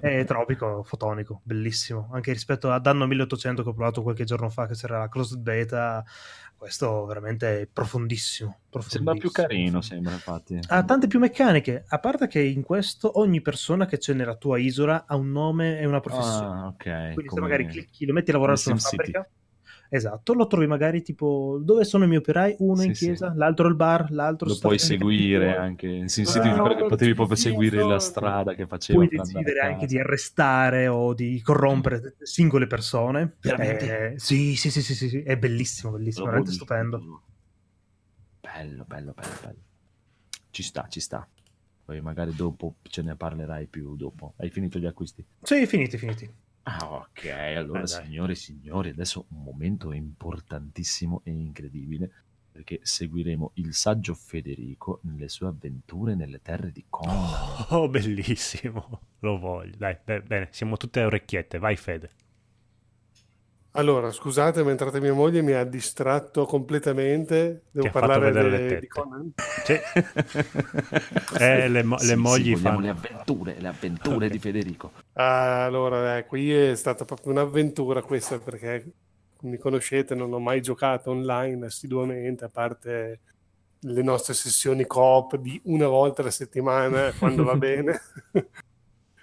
È 0.00 0.24
Tropico, 0.24 0.82
fotonico, 0.82 1.40
bellissimo, 1.42 2.08
anche 2.12 2.32
rispetto 2.32 2.70
ad 2.70 2.86
Anno 2.86 3.06
1800 3.06 3.62
che 3.62 3.68
ho 3.68 3.74
provato 3.74 4.02
qualche 4.02 4.24
giorno 4.24 4.48
fa, 4.48 4.66
che 4.66 4.74
c'era 4.74 4.98
la 4.98 5.08
closed 5.08 5.38
beta, 5.38 6.04
questo 6.60 7.06
veramente 7.06 7.62
è 7.62 7.66
profondissimo. 7.66 8.58
Sembra 8.80 9.14
più 9.14 9.30
profondissimo. 9.30 9.30
carino, 9.32 9.80
sembra 9.80 10.12
infatti. 10.12 10.58
Ha 10.68 10.84
tante 10.84 11.06
più 11.06 11.18
meccaniche, 11.18 11.84
a 11.88 11.98
parte 11.98 12.26
che 12.26 12.40
in 12.40 12.62
questo 12.62 13.18
ogni 13.18 13.40
persona 13.40 13.86
che 13.86 13.96
c'è 13.96 14.12
nella 14.12 14.36
tua 14.36 14.58
isola 14.58 15.04
ha 15.06 15.16
un 15.16 15.30
nome 15.30 15.78
e 15.78 15.86
una 15.86 16.00
professione. 16.00 16.60
Ah, 16.60 16.66
ok. 16.66 16.82
Quindi 16.82 17.22
se 17.22 17.28
come- 17.28 17.40
magari 17.40 17.66
clicchi, 17.66 18.04
lo 18.04 18.12
metti 18.12 18.28
a 18.28 18.34
lavorare 18.34 18.58
su 18.58 18.68
una 18.68 18.78
fabbrica, 18.78 19.26
esatto, 19.90 20.32
lo 20.32 20.46
trovi 20.46 20.66
magari 20.66 21.02
tipo 21.02 21.60
dove 21.62 21.84
sono 21.84 22.04
i 22.04 22.06
miei 22.06 22.20
operai? 22.20 22.56
Uno 22.58 22.82
in 22.82 22.94
Sì, 22.94 23.04
chiesa, 23.04 23.30
sì. 23.30 23.36
l'altro 23.36 23.66
al 23.66 23.76
bar, 23.76 24.10
l'altro 24.10 24.48
Lo 24.48 24.56
puoi 24.56 24.78
seguire 24.78 25.56
anche 25.56 25.86
in 25.86 26.06
Ah, 26.26 26.38
mi 26.42 26.52
ricordo 26.52 26.74
che 26.76 26.86
potevi 26.86 27.14
proprio 27.14 27.36
seguire 27.36 27.84
la 27.84 27.98
strada 27.98 28.54
che 28.54 28.66
faceva 28.66 29.04
Puoi 29.04 29.18
decidere 29.18 29.60
anche 29.60 29.86
di 29.86 29.98
arrestare 29.98 30.88
o 30.88 31.12
di 31.12 31.40
corrompere 31.42 32.16
singole 32.22 32.66
persone. 32.66 33.36
Veramente? 33.40 34.12
Eh, 34.12 34.18
sì, 34.18 34.54
sì, 34.56 34.70
sì, 34.70 34.82
sì, 34.82 35.22
è 35.22 35.36
bellissimo, 35.36 35.92
bellissimo, 35.92 36.24
veramente 36.26 36.52
stupendo. 36.52 37.22
Bello, 38.40 38.84
bello, 38.84 39.12
bello, 39.12 39.34
bello. 39.42 39.62
Ci 40.50 40.62
sta, 40.62 40.86
ci 40.88 41.00
sta. 41.00 41.26
Poi 41.84 42.00
magari 42.00 42.34
dopo 42.34 42.74
ce 42.82 43.02
ne 43.02 43.16
parlerai 43.16 43.66
più 43.66 43.96
dopo. 43.96 44.34
Hai 44.38 44.50
finito 44.50 44.78
gli 44.78 44.86
acquisti? 44.86 45.24
Sì, 45.42 45.66
finiti, 45.66 45.98
finiti. 45.98 46.39
Ah, 46.64 46.92
ok. 46.92 47.24
Allora, 47.56 47.80
Eh, 47.82 47.84
dai. 47.86 48.04
signore 48.04 48.32
e 48.32 48.36
signori, 48.36 48.88
adesso 48.90 49.24
un 49.30 49.42
momento 49.42 49.92
importantissimo 49.92 51.22
e 51.24 51.30
incredibile 51.30 52.10
perché 52.52 52.80
seguiremo 52.82 53.52
il 53.54 53.72
saggio 53.74 54.14
Federico 54.14 55.00
nelle 55.04 55.28
sue 55.28 55.46
avventure 55.46 56.14
nelle 56.14 56.40
terre 56.42 56.70
di 56.72 56.84
Conan. 56.88 57.28
Oh, 57.70 57.88
bellissimo. 57.88 59.00
Lo 59.20 59.38
voglio. 59.38 59.76
Dai, 59.76 59.96
be- 60.04 60.22
bene, 60.22 60.48
siamo 60.50 60.76
tutte 60.76 61.00
a 61.00 61.06
orecchiette. 61.06 61.58
Vai, 61.58 61.76
Fede. 61.76 62.10
Allora, 63.72 64.10
scusate, 64.10 64.62
ma 64.62 64.68
è 64.68 64.70
entrata 64.72 64.98
mia 65.00 65.12
moglie 65.12 65.42
mi 65.42 65.52
ha 65.52 65.64
distratto 65.64 66.44
completamente. 66.44 67.66
Devo 67.70 67.88
parlare 67.88 68.20
vedere 68.20 68.48
de- 68.48 68.50
le 68.50 68.60
tette. 68.66 68.80
di 68.80 68.86
Conan. 68.88 69.32
Sì. 69.62 69.74
Eh, 71.38 71.68
le, 71.68 71.82
mo- 71.82 71.96
Sì, 71.96 72.04
le 72.04 72.16
sì, 72.24 72.44
mogli 72.44 72.48
vogliamo 72.48 72.80
fanno... 72.80 72.80
le 72.80 72.88
avventure, 72.90 73.58
le 73.60 73.68
avventure 73.68 74.28
Ok. 74.28 74.30
di 74.30 74.38
Federico. 74.38 74.92
Ah, 75.14 75.64
allora, 75.66 76.18
eh, 76.18 76.26
qui 76.26 76.52
è 76.52 76.74
stata 76.76 77.04
proprio 77.04 77.32
un'avventura 77.32 78.02
questa 78.02 78.38
perché 78.40 78.94
mi 79.42 79.58
conoscete, 79.58 80.14
non 80.14 80.32
ho 80.32 80.38
mai 80.40 80.62
giocato 80.62 81.10
online 81.10 81.66
assiduamente, 81.66 82.44
a 82.44 82.48
parte 82.48 83.20
le 83.80 84.02
nostre 84.02 84.34
sessioni 84.34 84.86
coop 84.86 85.36
di 85.36 85.60
una 85.64 85.88
volta 85.88 86.22
alla 86.22 86.30
settimana 86.30 87.12
quando 87.14 87.44
va 87.44 87.56
bene. 87.58 88.00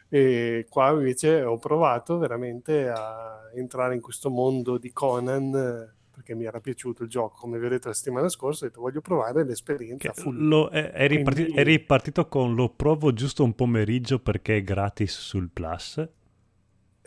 E 0.09 0.65
qua 0.69 0.91
invece 0.91 1.41
ho 1.43 1.57
provato 1.57 2.17
veramente 2.17 2.87
a 2.89 3.41
entrare 3.53 3.93
in 3.95 4.01
questo 4.01 4.29
mondo 4.29 4.77
di 4.77 4.91
Conan 4.93 5.53
eh, 5.53 5.95
perché 6.13 6.33
mi 6.33 6.45
era 6.45 6.59
piaciuto 6.61 7.03
il 7.03 7.09
gioco. 7.09 7.35
Come 7.39 7.59
vi 7.59 7.65
ho 7.65 7.69
detto 7.69 7.89
la 7.89 7.93
settimana 7.93 8.29
scorsa, 8.29 8.65
ho 8.65 8.67
detto 8.69 8.81
voglio 8.81 9.01
provare 9.01 9.43
l'esperienza 9.43 10.09
Che 10.11 10.21
full. 10.21 10.47
lo- 10.47 10.69
è, 10.69 10.91
è 10.91 11.07
riparti- 11.07 11.43
Quindi- 11.43 11.59
è 11.61 11.63
ripartito 11.63 12.27
con 12.27 12.55
lo 12.55 12.69
provo 12.69 13.13
giusto 13.13 13.43
un 13.43 13.53
pomeriggio 13.53 14.19
perché 14.19 14.57
è 14.57 14.63
gratis 14.63 15.17
sul 15.19 15.49
Plus. 15.51 15.97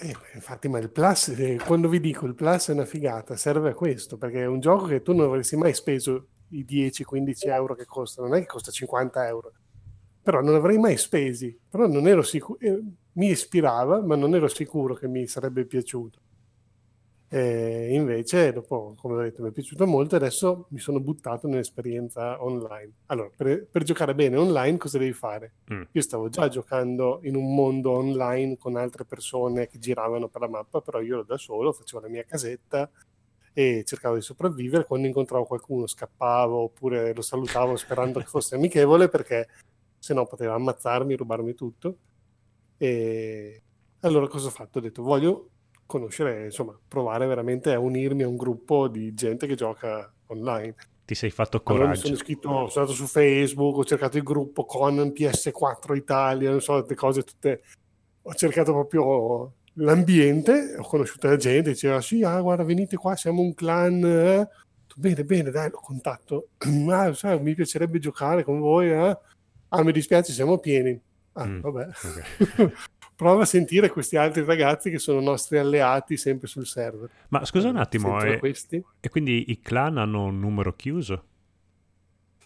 Eh, 0.02 0.16
infatti, 0.34 0.68
ma 0.68 0.78
il 0.78 0.88
Plus, 0.90 1.28
eh, 1.28 1.58
quando 1.64 1.88
vi 1.88 2.00
dico 2.00 2.24
il 2.26 2.34
Plus 2.34 2.68
è 2.68 2.72
una 2.72 2.84
figata, 2.86 3.36
serve 3.36 3.70
a 3.70 3.74
questo, 3.74 4.16
perché 4.16 4.42
è 4.42 4.46
un 4.46 4.60
gioco 4.60 4.86
che 4.86 5.02
tu 5.02 5.12
non 5.14 5.26
avresti 5.26 5.56
mai 5.56 5.74
speso 5.74 6.26
i 6.52 6.64
10-15 6.64 7.48
euro 7.48 7.74
che 7.74 7.84
costa, 7.84 8.22
non 8.22 8.34
è 8.34 8.40
che 8.40 8.46
costa 8.46 8.70
50 8.70 9.26
euro, 9.26 9.52
però 10.22 10.40
non 10.40 10.54
avrei 10.54 10.78
mai 10.78 10.96
spesi, 10.96 11.58
però 11.68 11.86
non 11.86 12.06
ero 12.06 12.22
sicuro, 12.22 12.58
mi 13.12 13.30
ispirava, 13.30 14.00
ma 14.00 14.16
non 14.16 14.34
ero 14.34 14.48
sicuro 14.48 14.94
che 14.94 15.08
mi 15.08 15.26
sarebbe 15.26 15.64
piaciuto. 15.64 16.18
E 17.32 17.94
invece, 17.94 18.52
dopo, 18.52 18.96
come 18.98 19.14
ho 19.14 19.20
detto, 19.20 19.40
mi 19.40 19.50
è 19.50 19.52
piaciuto 19.52 19.86
molto 19.86 20.16
adesso 20.16 20.66
mi 20.70 20.80
sono 20.80 20.98
buttato 20.98 21.46
nell'esperienza 21.46 22.42
online. 22.42 22.92
Allora, 23.06 23.30
per, 23.36 23.68
per 23.70 23.84
giocare 23.84 24.16
bene 24.16 24.36
online 24.36 24.78
cosa 24.78 24.98
devi 24.98 25.12
fare? 25.12 25.52
Mm. 25.72 25.82
Io 25.92 26.02
stavo 26.02 26.28
già 26.28 26.48
giocando 26.48 27.20
in 27.22 27.36
un 27.36 27.54
mondo 27.54 27.92
online 27.92 28.56
con 28.58 28.74
altre 28.74 29.04
persone 29.04 29.68
che 29.68 29.78
giravano 29.78 30.26
per 30.26 30.40
la 30.40 30.48
mappa, 30.48 30.80
però 30.80 31.00
io 31.00 31.14
ero 31.14 31.22
da 31.22 31.38
solo, 31.38 31.72
facevo 31.72 32.02
la 32.02 32.08
mia 32.08 32.24
casetta 32.24 32.90
e 33.52 33.84
cercavo 33.86 34.16
di 34.16 34.22
sopravvivere. 34.22 34.84
Quando 34.84 35.06
incontravo 35.06 35.44
qualcuno 35.44 35.86
scappavo 35.86 36.56
oppure 36.56 37.14
lo 37.14 37.22
salutavo 37.22 37.76
sperando 37.76 38.18
che 38.18 38.26
fosse 38.26 38.56
amichevole 38.56 39.08
perché 39.08 39.46
se 40.00 40.14
no 40.14 40.26
poteva 40.26 40.54
ammazzarmi, 40.54 41.14
rubarmi 41.14 41.54
tutto. 41.54 41.96
E 42.76 43.62
allora 44.00 44.26
cosa 44.26 44.46
ho 44.48 44.50
fatto? 44.50 44.78
Ho 44.78 44.80
detto 44.80 45.02
voglio 45.02 45.50
conoscere, 45.86 46.46
insomma, 46.46 46.76
provare 46.88 47.26
veramente 47.26 47.72
a 47.72 47.78
unirmi 47.78 48.22
a 48.22 48.28
un 48.28 48.36
gruppo 48.36 48.88
di 48.88 49.12
gente 49.14 49.46
che 49.46 49.54
gioca 49.54 50.10
online. 50.26 50.74
Ti 51.04 51.14
sei 51.14 51.30
fatto 51.30 51.60
Allora 51.64 51.82
mi 51.82 51.88
coraggio. 51.88 52.00
sono 52.06 52.14
iscritto, 52.14 52.48
sono 52.48 52.84
andato 52.84 52.92
su 52.92 53.06
Facebook, 53.06 53.76
ho 53.76 53.84
cercato 53.84 54.16
il 54.16 54.22
gruppo 54.22 54.64
Conan 54.64 55.08
PS4 55.08 55.96
Italia, 55.96 56.50
non 56.50 56.60
so, 56.60 56.74
queste 56.74 56.94
cose 56.94 57.22
tutte. 57.22 57.62
Ho 58.22 58.34
cercato 58.34 58.72
proprio 58.72 59.54
l'ambiente, 59.74 60.76
ho 60.78 60.84
conosciuto 60.86 61.26
la 61.26 61.36
gente, 61.36 61.70
diceva 61.70 62.00
sì, 62.00 62.22
ah, 62.22 62.40
guarda, 62.40 62.62
venite 62.64 62.96
qua, 62.96 63.16
siamo 63.16 63.42
un 63.42 63.52
clan. 63.54 64.02
eh." 64.04 64.48
Bene, 64.96 65.24
bene, 65.24 65.50
dai, 65.50 65.70
lo 65.70 65.78
contatto. 65.80 66.48
Ah, 66.90 67.12
sai, 67.14 67.40
mi 67.42 67.54
piacerebbe 67.54 67.98
giocare 67.98 68.44
con 68.44 68.60
voi. 68.60 68.90
eh?" 68.90 69.18
Ah, 69.70 69.82
mi 69.82 69.92
dispiace, 69.92 70.32
siamo 70.32 70.58
pieni. 70.58 71.00
Ah, 71.32 71.46
Mm, 71.46 71.60
vabbè. 71.60 71.86
ok. 71.86 72.72
Prova 73.16 73.42
a 73.42 73.46
sentire 73.46 73.90
questi 73.90 74.16
altri 74.16 74.44
ragazzi 74.44 74.90
che 74.90 74.98
sono 74.98 75.20
nostri 75.20 75.58
alleati 75.58 76.16
sempre 76.16 76.48
sul 76.48 76.66
server. 76.66 77.10
Ma 77.28 77.44
scusa 77.44 77.68
un 77.68 77.76
attimo, 77.76 78.18
Sentono 78.18 78.42
eh, 78.42 78.84
e 79.00 79.08
quindi 79.10 79.50
i 79.50 79.60
clan 79.60 79.98
hanno 79.98 80.24
un 80.24 80.40
numero 80.40 80.74
chiuso? 80.74 81.24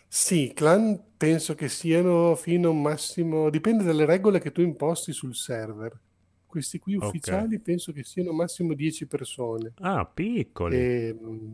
Sì, 0.08 0.52
clan 0.54 1.00
penso 1.16 1.54
che 1.54 1.68
siano 1.68 2.34
fino 2.34 2.68
a 2.68 2.70
un 2.72 2.82
massimo, 2.82 3.50
dipende 3.50 3.84
dalle 3.84 4.04
regole 4.04 4.40
che 4.40 4.52
tu 4.52 4.60
imposti 4.60 5.12
sul 5.12 5.34
server. 5.34 5.96
Questi 6.44 6.78
qui 6.78 6.94
ufficiali 6.96 7.58
penso 7.60 7.92
che 7.92 8.04
siano 8.04 8.32
massimo 8.32 8.74
10 8.74 9.06
persone. 9.06 9.72
Ah, 9.80 10.04
piccoli. 10.04 10.76
E, 10.76 11.16
mm, 11.20 11.52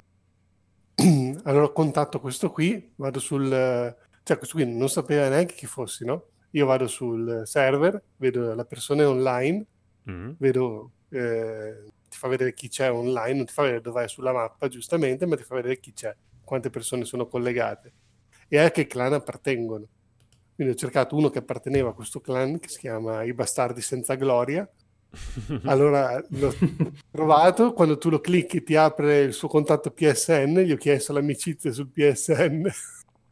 allora 1.45 1.69
contatto 1.69 2.21
questo 2.21 2.51
qui, 2.51 2.93
vado 2.97 3.19
sul... 3.19 3.97
cioè 4.31 4.39
questo 4.39 4.57
qui 4.59 4.65
non 4.65 4.89
sapeva 4.89 5.29
neanche 5.29 5.55
chi 5.55 5.67
fossi, 5.67 6.05
no? 6.05 6.27
Io 6.51 6.65
vado 6.65 6.87
sul 6.87 7.43
server, 7.47 8.01
vedo 8.17 8.55
la 8.55 8.65
persona 8.65 9.09
online, 9.09 9.67
Mm. 10.09 10.31
vedo, 10.39 10.93
eh, 11.11 11.85
ti 12.09 12.17
fa 12.17 12.29
vedere 12.29 12.55
chi 12.55 12.69
c'è 12.69 12.91
online, 12.91 13.35
non 13.35 13.45
ti 13.45 13.53
fa 13.53 13.63
vedere 13.63 13.81
dove 13.83 14.05
è 14.05 14.09
sulla 14.09 14.33
mappa, 14.33 14.69
giustamente, 14.69 15.27
ma 15.27 15.37
ti 15.37 15.43
fa 15.43 15.57
vedere 15.57 15.79
chi 15.81 15.93
c'è, 15.93 16.15
quante 16.45 16.71
persone 16.71 17.05
sono 17.05 17.27
collegate 17.27 17.93
e 18.49 18.59
a 18.59 18.71
che 18.71 18.87
clan 18.87 19.13
appartengono. 19.13 19.87
Quindi 20.55 20.75
ho 20.75 20.77
cercato 20.77 21.17
uno 21.17 21.29
che 21.29 21.39
apparteneva 21.39 21.91
a 21.91 21.93
questo 21.93 22.21
clan 22.21 22.59
che 22.61 22.69
si 22.69 22.79
chiama 22.79 23.23
I 23.25 23.33
Bastardi 23.35 23.81
Senza 23.83 24.15
Gloria. 24.15 24.69
Allora 25.65 26.23
l'ho 26.31 26.55
trovato, 27.11 27.73
quando 27.73 27.99
tu 27.99 28.11
lo 28.11 28.21
clicchi 28.21 28.63
ti 28.63 28.77
apre 28.77 29.21
il 29.23 29.33
suo 29.33 29.49
contatto 29.49 29.91
PSN, 29.91 30.61
gli 30.61 30.73
ho 30.73 30.77
chiesto 30.77 31.13
l'amicizia 31.13 31.73
sul 31.73 31.89
PSN. 31.89 32.69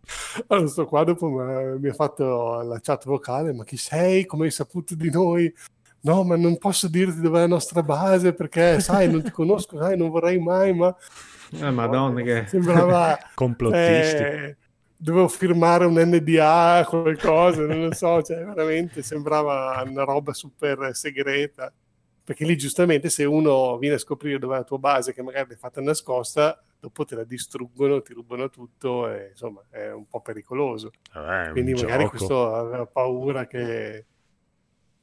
Allora 0.48 0.66
sto 0.68 0.86
qua 0.86 1.04
dopo 1.04 1.28
mi 1.28 1.88
ha 1.88 1.92
fatto 1.92 2.62
la 2.62 2.78
chat 2.80 3.04
vocale, 3.04 3.52
ma 3.52 3.64
chi 3.64 3.76
sei? 3.76 4.24
Come 4.26 4.46
hai 4.46 4.50
saputo 4.50 4.94
di 4.94 5.10
noi? 5.10 5.52
No, 6.00 6.22
ma 6.22 6.36
non 6.36 6.58
posso 6.58 6.88
dirti 6.88 7.20
dov'è 7.20 7.40
la 7.40 7.46
nostra 7.46 7.82
base 7.82 8.32
perché, 8.32 8.80
sai, 8.80 9.10
non 9.10 9.22
ti 9.22 9.30
conosco, 9.30 9.78
sai, 9.78 9.96
non 9.96 10.10
vorrei 10.10 10.38
mai, 10.38 10.72
ma... 10.72 10.94
Eh, 11.52 11.70
madonna 11.70 12.22
che... 12.22 12.46
Sembrava... 12.48 13.18
Complottisti. 13.34 14.22
eh, 14.22 14.56
dovevo 14.96 15.28
firmare 15.28 15.84
un 15.86 15.94
NDA, 15.94 16.84
qualcosa, 16.88 17.66
non 17.66 17.86
lo 17.86 17.94
so, 17.94 18.22
cioè 18.22 18.44
veramente 18.44 19.02
sembrava 19.02 19.82
una 19.86 20.04
roba 20.04 20.32
super 20.32 20.90
segreta. 20.92 21.72
Perché 22.24 22.44
lì 22.44 22.56
giustamente 22.56 23.08
se 23.08 23.24
uno 23.24 23.78
viene 23.78 23.96
a 23.96 23.98
scoprire 23.98 24.38
dov'è 24.38 24.56
la 24.56 24.64
tua 24.64 24.78
base, 24.78 25.14
che 25.14 25.22
magari 25.22 25.48
l'hai 25.48 25.56
fatta 25.56 25.80
nascosta, 25.80 26.62
dopo 26.80 27.04
te 27.04 27.14
la 27.16 27.24
distruggono, 27.24 28.02
ti 28.02 28.12
rubano 28.12 28.48
tutto 28.50 29.10
e 29.10 29.28
insomma 29.30 29.62
è 29.70 29.90
un 29.90 30.06
po' 30.06 30.20
pericoloso. 30.20 30.92
Eh, 31.14 31.50
Quindi 31.52 31.74
magari 31.74 32.04
gioco. 32.04 32.16
questo 32.16 32.54
aveva 32.54 32.86
paura 32.86 33.46
che... 33.46 34.04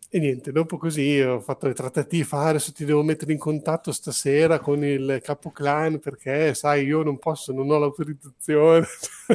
E 0.07 0.19
niente, 0.19 0.51
dopo 0.53 0.77
così 0.77 1.19
ho 1.19 1.41
fatto 1.41 1.67
le 1.67 1.73
trattative, 1.73 2.27
ah, 2.31 2.47
adesso 2.47 2.71
ti 2.71 2.85
devo 2.85 3.03
mettere 3.03 3.33
in 3.33 3.39
contatto 3.39 3.91
stasera 3.91 4.59
con 4.59 4.83
il 4.85 5.19
capo 5.21 5.51
clan 5.51 5.99
perché 5.99 6.53
sai, 6.53 6.85
io 6.85 7.03
non 7.03 7.17
posso, 7.17 7.51
non 7.51 7.69
ho 7.69 7.79
l'autorizzazione. 7.79 8.85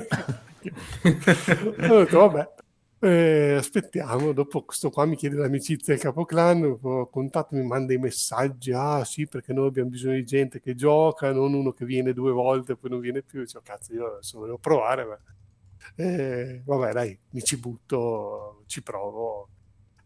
ho 1.90 1.98
detto, 1.98 2.18
vabbè, 2.18 2.48
eh, 3.02 3.54
aspettiamo, 3.58 4.32
dopo 4.32 4.62
questo 4.64 4.90
qua 4.90 5.06
mi 5.06 5.16
chiede 5.16 5.36
l'amicizia 5.36 5.94
del 5.94 6.02
capo 6.02 6.24
clan, 6.26 6.62
ho 6.82 7.08
contatto, 7.08 7.54
mi 7.56 7.64
manda 7.64 7.94
i 7.94 7.98
messaggi, 7.98 8.72
ah 8.72 9.04
sì, 9.04 9.26
perché 9.26 9.52
noi 9.54 9.68
abbiamo 9.68 9.88
bisogno 9.90 10.14
di 10.16 10.24
gente 10.24 10.60
che 10.60 10.74
gioca, 10.74 11.32
non 11.32 11.54
uno 11.54 11.72
che 11.72 11.84
viene 11.86 12.12
due 12.12 12.32
volte 12.32 12.72
e 12.72 12.76
poi 12.76 12.90
non 12.90 13.00
viene 13.00 13.22
più. 13.22 13.40
Dice, 13.40 13.58
"Oh, 13.58 13.62
cazzo, 13.62 13.92
io 13.94 14.06
adesso 14.12 14.38
volevo 14.38 14.58
provare, 14.58 15.04
ma... 15.04 15.18
Eh, 15.96 16.62
vabbè, 16.64 16.92
dai, 16.92 17.18
mi 17.30 17.42
ci 17.42 17.58
butto, 17.58 18.62
ci 18.66 18.82
provo. 18.82 19.48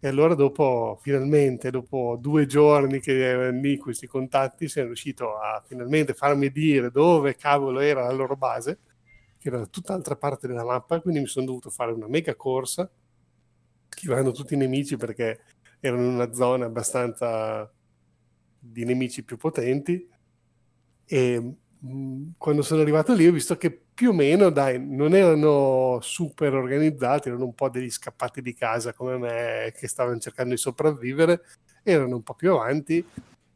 E 0.01 0.09
allora 0.09 0.35
dopo, 0.35 0.99
finalmente, 1.03 1.71
dopo 1.71 2.17
due 2.21 2.47
giorni 2.47 3.01
che 3.01 3.19
erano 3.27 3.61
lì 3.61 3.77
questi 3.79 4.07
contatti, 4.07 4.69
sono 4.69 4.87
riuscito 4.87 5.39
a 5.39 5.63
finalmente 5.67 6.15
farmi 6.15 6.51
dire 6.51 6.91
dove 6.91 7.37
cavolo 7.37 7.81
era 7.81 8.03
la 8.05 8.13
loro 8.13 8.37
base, 8.37 8.79
che 9.45 9.51
era 9.51 9.59
da 9.59 9.67
tutt'altra 9.67 10.17
parte 10.17 10.47
della 10.47 10.65
mappa, 10.65 11.03
quindi 11.03 11.21
mi 11.21 11.27
sono 11.27 11.45
dovuto 11.45 11.69
fare 11.69 11.93
una 11.93 12.09
mega 12.09 12.35
corsa, 12.35 12.91
schivando 13.91 14.33
tutti 14.33 14.55
i 14.55 14.57
nemici 14.57 14.97
perché 14.97 15.43
erano 15.81 16.05
in 16.05 16.15
una 16.15 16.33
zona 16.33 16.65
abbastanza 16.65 17.71
di 18.59 18.85
nemici 18.87 19.23
più 19.23 19.37
potenti. 19.37 20.09
E 21.05 21.57
mh, 21.79 22.31
quando 22.39 22.63
sono 22.63 22.81
arrivato 22.81 23.13
lì 23.13 23.27
ho 23.27 23.33
visto 23.33 23.59
che 23.59 23.71
più 23.93 24.11
o 24.11 24.13
meno, 24.15 24.49
dai, 24.49 24.83
non 24.83 25.15
erano 25.15 25.99
super 26.01 26.55
organizzati, 26.55 27.29
erano 27.29 27.45
un 27.45 27.55
po' 27.55 27.69
degli 27.69 27.91
scappati 27.91 28.41
di 28.41 28.55
casa 28.55 28.95
come 28.95 29.19
me 29.19 29.75
che 29.77 29.89
stavano 29.89 30.19
cercando 30.21 30.55
di 30.55 30.59
sopravvivere, 30.59 31.43
erano 31.83 32.17
un 32.17 32.23
po' 32.23 32.33
più 32.33 32.53
avanti 32.53 33.05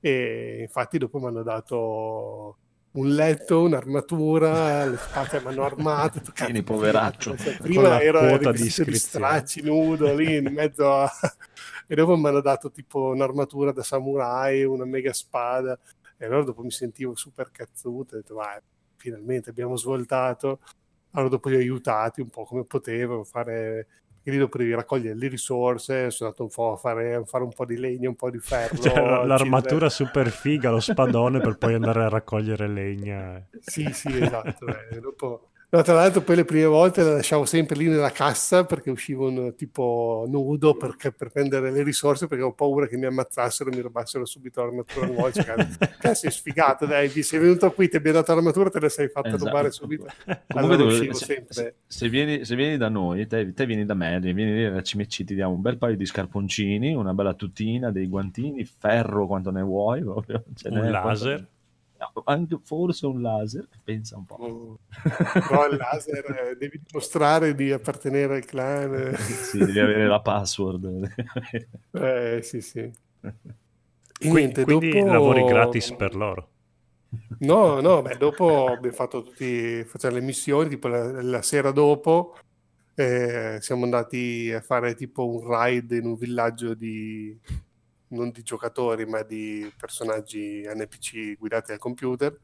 e 0.01 0.59
infatti 0.61 0.99
dopo 0.99 1.19
mi 1.19 1.29
hanno 1.29 1.43
dato 1.43 2.59
un 2.93 3.15
letto, 3.15 3.63
un'armatura, 3.63 4.87
le 4.87 4.97
spade 4.97 5.41
mi 5.41 5.49
hanno 5.49 5.65
armato. 5.65 6.21
tu, 6.21 6.33
Tieni, 6.33 6.63
poveraccio. 6.63 7.37
cioè, 7.37 7.57
prima 7.59 8.01
ero 8.01 8.21
di 8.21 8.27
rivestito 8.27 8.53
di 8.53 8.67
iscrizione. 8.67 9.27
stracci 9.27 9.63
nudo 9.63 10.15
lì 10.15 10.37
in 10.37 10.53
mezzo 10.53 10.93
a... 10.93 11.11
e 11.87 11.95
dopo 11.95 12.17
mi 12.17 12.27
hanno 12.29 12.41
dato 12.41 12.71
tipo 12.71 13.09
un'armatura 13.09 13.73
da 13.73 13.83
samurai, 13.83 14.65
una 14.65 14.85
mega 14.85 15.13
spada 15.13 15.79
e 16.19 16.27
allora 16.27 16.45
dopo 16.45 16.63
mi 16.63 16.71
sentivo 16.71 17.15
super 17.15 17.51
cazzuto 17.51 18.15
ho 18.15 18.19
detto 18.19 18.35
vai 18.35 18.59
finalmente 18.97 19.51
abbiamo 19.51 19.77
svoltato 19.77 20.59
allora 21.13 21.31
dopo 21.31 21.49
li 21.49 21.55
ho 21.55 21.59
aiutati 21.59 22.21
un 22.21 22.29
po' 22.29 22.45
come 22.45 22.65
potevo 22.65 23.21
a 23.21 23.25
fare 23.25 23.87
perché 24.29 24.31
lì 24.31 24.39
dopo 24.39 24.59
devi 24.59 24.75
raccogliere 24.75 25.17
le 25.17 25.29
risorse 25.29 26.11
sono 26.11 26.31
andato 26.31 26.45
un 26.45 26.51
po' 26.51 26.73
a 26.73 26.77
fare, 26.77 27.15
a 27.15 27.25
fare 27.25 27.45
un 27.45 27.53
po' 27.53 27.65
di 27.65 27.77
legno 27.79 28.11
un 28.11 28.17
po' 28.17 28.31
di 28.31 28.39
ferro 28.41 28.77
Cioè, 28.77 29.25
l'armatura 29.25 29.89
super 29.89 30.29
figa, 30.29 30.71
lo 30.71 30.81
spadone 30.81 31.41
per 31.41 31.57
poi 31.57 31.75
andare 31.75 32.05
a 32.05 32.09
raccogliere 32.09 32.69
legna. 32.69 33.43
Sì, 33.61 33.91
sì, 33.93 34.09
esatto. 34.21 34.67
eh, 34.67 35.01
dopo- 35.01 35.51
No, 35.71 35.83
tra 35.83 35.93
l'altro 35.93 36.23
poi 36.23 36.35
le 36.37 36.47
prime 36.47 36.65
volte 36.65 37.03
la 37.03 37.13
lasciavo 37.13 37.45
sempre 37.45 37.77
lì 37.77 37.89
nella 37.89 38.11
cassa 38.11 38.65
perché 38.65 38.89
uscivo 38.89 39.29
un, 39.29 39.55
tipo 39.55 40.25
nudo 40.27 40.75
perché- 40.79 41.13
per 41.13 41.29
prendere 41.29 41.71
le 41.71 41.83
risorse 41.83 42.27
perché 42.27 42.43
ho 42.43 42.55
paura 42.55 42.87
che 42.87 42.97
mi 42.97 43.05
ammazzassero 43.05 43.71
e 43.71 43.77
mi 43.77 43.83
rubassero 43.83 44.25
subito 44.25 44.63
l'armatura 44.63 45.05
nuova. 45.07 45.31
Cioè, 45.31 45.45
cazzo, 45.45 46.15
sei 46.25 46.31
sfigato, 46.31 46.87
dai, 46.87 47.11
sei 47.23 47.39
venuto 47.39 47.71
qui, 47.73 47.87
ti 47.91 47.97
abbiamo 47.97 48.17
dato 48.21 48.33
l'armatura, 48.33 48.71
te 48.71 48.81
la 48.81 48.89
sei 48.89 49.09
fatta 49.09 49.29
Esatto. 49.29 49.45
rubare 49.45 49.71
subito. 49.71 50.07
Comunque, 50.25 50.45
Allora 50.55 50.77
devo- 50.77 50.89
uscivo 50.89 51.13
se, 51.13 51.25
sempre. 51.27 51.53
se- 51.53 51.75
se 51.87 52.09
vieni, 52.09 52.45
se 52.47 52.57
vieni 52.57 52.79
da 52.79 52.89
noi, 52.89 53.27
te, 53.27 53.53
te 53.53 53.67
vieni 53.67 53.85
da 53.85 53.93
me, 53.93 54.19
vieni 54.21 54.55
lì 54.55 54.71
da 54.71 54.81
CMC, 54.81 55.25
ti 55.25 55.35
diamo 55.35 55.53
un 55.53 55.61
bel 55.61 55.77
paio 55.77 55.97
di 55.99 56.07
scarponcini, 56.07 56.95
una 56.95 57.13
bella 57.13 57.35
tutina, 57.35 57.91
dei 57.91 58.09
guantini, 58.09 58.65
ferro 58.65 59.27
quanto 59.27 59.51
ne 59.51 59.61
vuoi, 59.61 60.01
proprio, 60.01 60.45
ce 60.55 60.69
Un 60.69 60.91
laser. 60.91 61.35
quanto- 61.35 61.47
anche 62.25 62.59
forse 62.63 63.07
un 63.07 63.21
laser, 63.21 63.69
pensa 63.83 64.17
un 64.17 64.25
po'. 64.25 64.39
Mm. 64.41 65.41
Però 65.47 65.69
il 65.69 65.77
laser 65.77 66.51
eh, 66.51 66.57
devi 66.57 66.81
dimostrare 66.85 67.55
di 67.55 67.73
appartenere 67.73 68.37
al 68.37 68.45
clan. 68.45 69.15
Sì, 69.19 69.59
devi 69.59 69.79
avere 69.79 70.07
la 70.07 70.21
password. 70.21 71.15
Eh, 71.93 72.41
sì, 72.43 72.61
sì. 72.61 72.91
Niente, 74.21 74.65
quindi 74.65 74.91
dopo- 74.91 75.07
lavori 75.07 75.45
gratis 75.45 75.93
per 75.93 76.15
loro. 76.15 76.49
No, 77.39 77.81
no, 77.81 78.03
beh, 78.03 78.17
dopo 78.17 78.67
abbiamo 78.67 78.95
fatto 78.95 79.23
tutti, 79.23 79.83
facciamo 79.85 80.17
le 80.17 80.21
missioni, 80.21 80.69
tipo 80.69 80.89
la, 80.89 81.23
la 81.23 81.43
sera 81.43 81.71
dopo 81.71 82.35
eh, 82.99 83.59
siamo 83.61 83.85
andati 83.85 84.51
a 84.53 84.61
fare 84.61 84.97
tipo 84.97 85.25
un 85.25 85.47
ride 85.49 85.99
in 85.99 86.07
un 86.07 86.17
villaggio 86.17 86.75
di, 86.75 87.39
non 88.09 88.31
di 88.31 88.43
giocatori, 88.43 89.07
ma 89.07 89.23
di 89.23 89.71
personaggi 89.77 90.63
NPC 90.67 91.37
guidati 91.39 91.73
al 91.73 91.79
computer, 91.79 92.39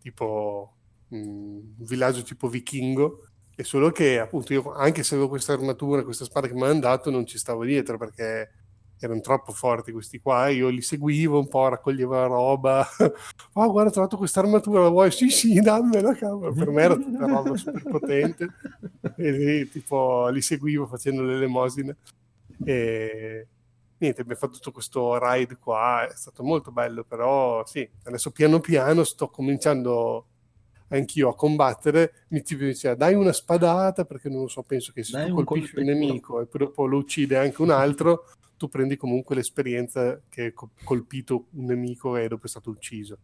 tipo 0.00 0.76
mm, 1.14 1.56
un 1.78 1.84
villaggio 1.84 2.22
tipo 2.22 2.48
vichingo, 2.48 3.26
e 3.54 3.64
solo 3.64 3.90
che 3.90 4.18
appunto 4.18 4.52
io, 4.52 4.72
anche 4.72 5.02
se 5.02 5.14
avevo 5.14 5.28
questa 5.28 5.52
armatura, 5.54 6.04
questa 6.04 6.24
spada 6.24 6.46
che 6.46 6.54
mi 6.54 6.64
hanno 6.64 6.80
dato, 6.80 7.10
non 7.10 7.26
ci 7.26 7.38
stavo 7.38 7.64
dietro 7.64 7.96
perché 7.98 8.50
erano 8.98 9.20
troppo 9.20 9.52
forti 9.52 9.92
questi 9.92 10.20
qua, 10.20 10.48
io 10.48 10.68
li 10.68 10.80
seguivo 10.80 11.38
un 11.38 11.48
po', 11.48 11.68
raccoglievo 11.68 12.14
la 12.14 12.26
roba, 12.26 12.86
oh 13.52 13.70
guarda 13.70 13.90
ho 13.90 13.92
trovato 13.92 14.16
questa 14.16 14.40
armatura, 14.40 14.82
la 14.82 14.88
vuoi? 14.88 15.10
Sì 15.10 15.28
sì, 15.28 15.60
dammela, 15.60 16.14
cavolo, 16.14 16.52
per 16.52 16.70
me 16.70 16.82
era 16.82 16.96
tutta 16.96 17.26
roba 17.26 17.56
super 17.56 17.82
potente, 17.82 18.48
e 19.16 19.30
lì, 19.32 19.68
tipo 19.68 20.28
li 20.28 20.40
seguivo 20.40 20.86
facendo 20.86 21.22
l'elemosina, 21.22 21.94
e 22.64 23.48
niente, 23.98 24.20
abbiamo 24.20 24.38
fatto 24.40 24.54
tutto 24.54 24.72
questo 24.72 25.18
ride 25.20 25.56
qua, 25.56 26.06
è 26.08 26.14
stato 26.14 26.42
molto 26.42 26.70
bello, 26.70 27.04
però 27.04 27.64
sì, 27.66 27.88
adesso 28.04 28.30
piano 28.30 28.60
piano 28.60 29.04
sto 29.04 29.28
cominciando 29.28 30.26
anch'io 30.88 31.28
a 31.30 31.34
combattere, 31.34 32.26
mi 32.28 32.42
tipo 32.42 32.62
diceva 32.64 32.94
dai 32.94 33.14
una 33.14 33.32
spadata 33.32 34.04
perché 34.04 34.28
non 34.28 34.42
lo 34.42 34.48
so, 34.48 34.62
penso 34.62 34.92
che 34.92 35.02
se 35.02 35.12
Dai 35.12 35.28
tu 35.28 35.36
un 35.38 35.44
colpisci 35.44 35.76
un 35.78 35.84
colpetto. 35.84 36.06
nemico 36.06 36.40
e 36.40 36.46
poi 36.46 36.60
dopo 36.60 36.86
lo 36.86 36.98
uccide 36.98 37.36
anche 37.38 37.60
un 37.62 37.70
altro, 37.70 38.26
tu 38.56 38.68
prendi 38.68 38.96
comunque 38.96 39.34
l'esperienza 39.34 40.20
che 40.28 40.42
hai 40.42 40.52
co- 40.52 40.70
colpito 40.84 41.46
un 41.52 41.64
nemico 41.64 42.16
e 42.16 42.28
dopo 42.28 42.46
è 42.46 42.48
stato 42.48 42.70
ucciso. 42.70 43.16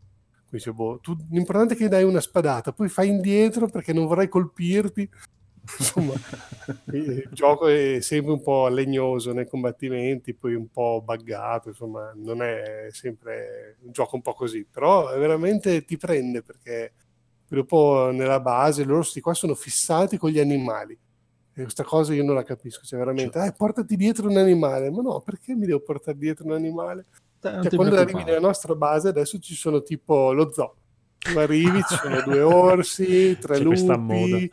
Quindi 0.49 0.67
dice, 0.69 0.73
boh, 0.73 0.99
tu- 1.01 1.17
l'importante 1.31 1.75
è 1.75 1.77
che 1.77 1.89
dai 1.89 2.03
una 2.03 2.21
spadata, 2.21 2.73
poi 2.73 2.89
fai 2.89 3.09
indietro 3.09 3.69
perché 3.69 3.93
non 3.93 4.07
vorrei 4.07 4.29
colpirti. 4.29 5.09
Insomma, 5.79 6.15
il 6.93 7.29
gioco 7.31 7.69
è 7.69 8.01
sempre 8.01 8.33
un 8.33 8.43
po' 8.43 8.69
legnoso 8.69 9.33
nei 9.33 9.47
combattimenti, 9.47 10.35
poi 10.35 10.55
un 10.55 10.69
po' 10.69 11.03
buggato, 11.05 11.69
insomma, 11.69 12.13
non 12.15 12.43
è 12.43 12.89
sempre 12.91 13.77
un 13.83 13.93
gioco 13.93 14.17
un 14.17 14.23
po' 14.23 14.35
così, 14.35 14.65
però 14.65 15.17
veramente 15.19 15.85
ti 15.85 15.97
prende 15.97 16.43
perché 16.43 16.93
dopo 17.49 18.11
nella 18.13 18.41
base 18.41 18.85
loro 18.85 19.03
sti 19.03 19.21
qua 19.21 19.35
sono 19.35 19.55
fissati 19.55 20.17
con 20.17 20.31
gli 20.31 20.41
animali. 20.41 20.99
E 21.55 21.63
questa 21.63 21.85
cosa 21.85 22.15
io 22.15 22.25
non 22.25 22.35
la 22.35 22.45
capisco, 22.45 22.83
cioè 22.83 22.99
veramente, 22.99 23.45
eh, 23.45 23.53
portati 23.53 23.95
dietro 23.95 24.29
un 24.29 24.39
animale, 24.39 24.91
ma 24.91 25.03
no, 25.03 25.21
perché 25.21 25.55
mi 25.55 25.67
devo 25.67 25.81
portare 25.81 26.17
dietro 26.17 26.47
un 26.47 26.53
animale? 26.53 27.05
Cioè, 27.41 27.75
quando 27.75 27.97
arrivi 27.97 28.25
nella 28.25 28.41
nostra 28.41 28.75
base 28.75 29.09
adesso 29.09 29.39
ci 29.39 29.55
sono 29.55 29.83
tipo 29.83 30.33
lo 30.33 30.51
zoo. 30.53 30.77
Tu 31.19 31.39
arrivi, 31.39 31.83
ci 31.83 31.95
sono 31.97 32.23
due 32.23 32.41
orsi, 32.41 33.37
tre 33.39 33.57
C'è 33.59 33.63
lupi. 33.63 34.51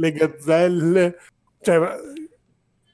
Le 0.00 0.12
gazzelle, 0.12 1.16
cioè, 1.60 1.78
ma- 1.78 1.96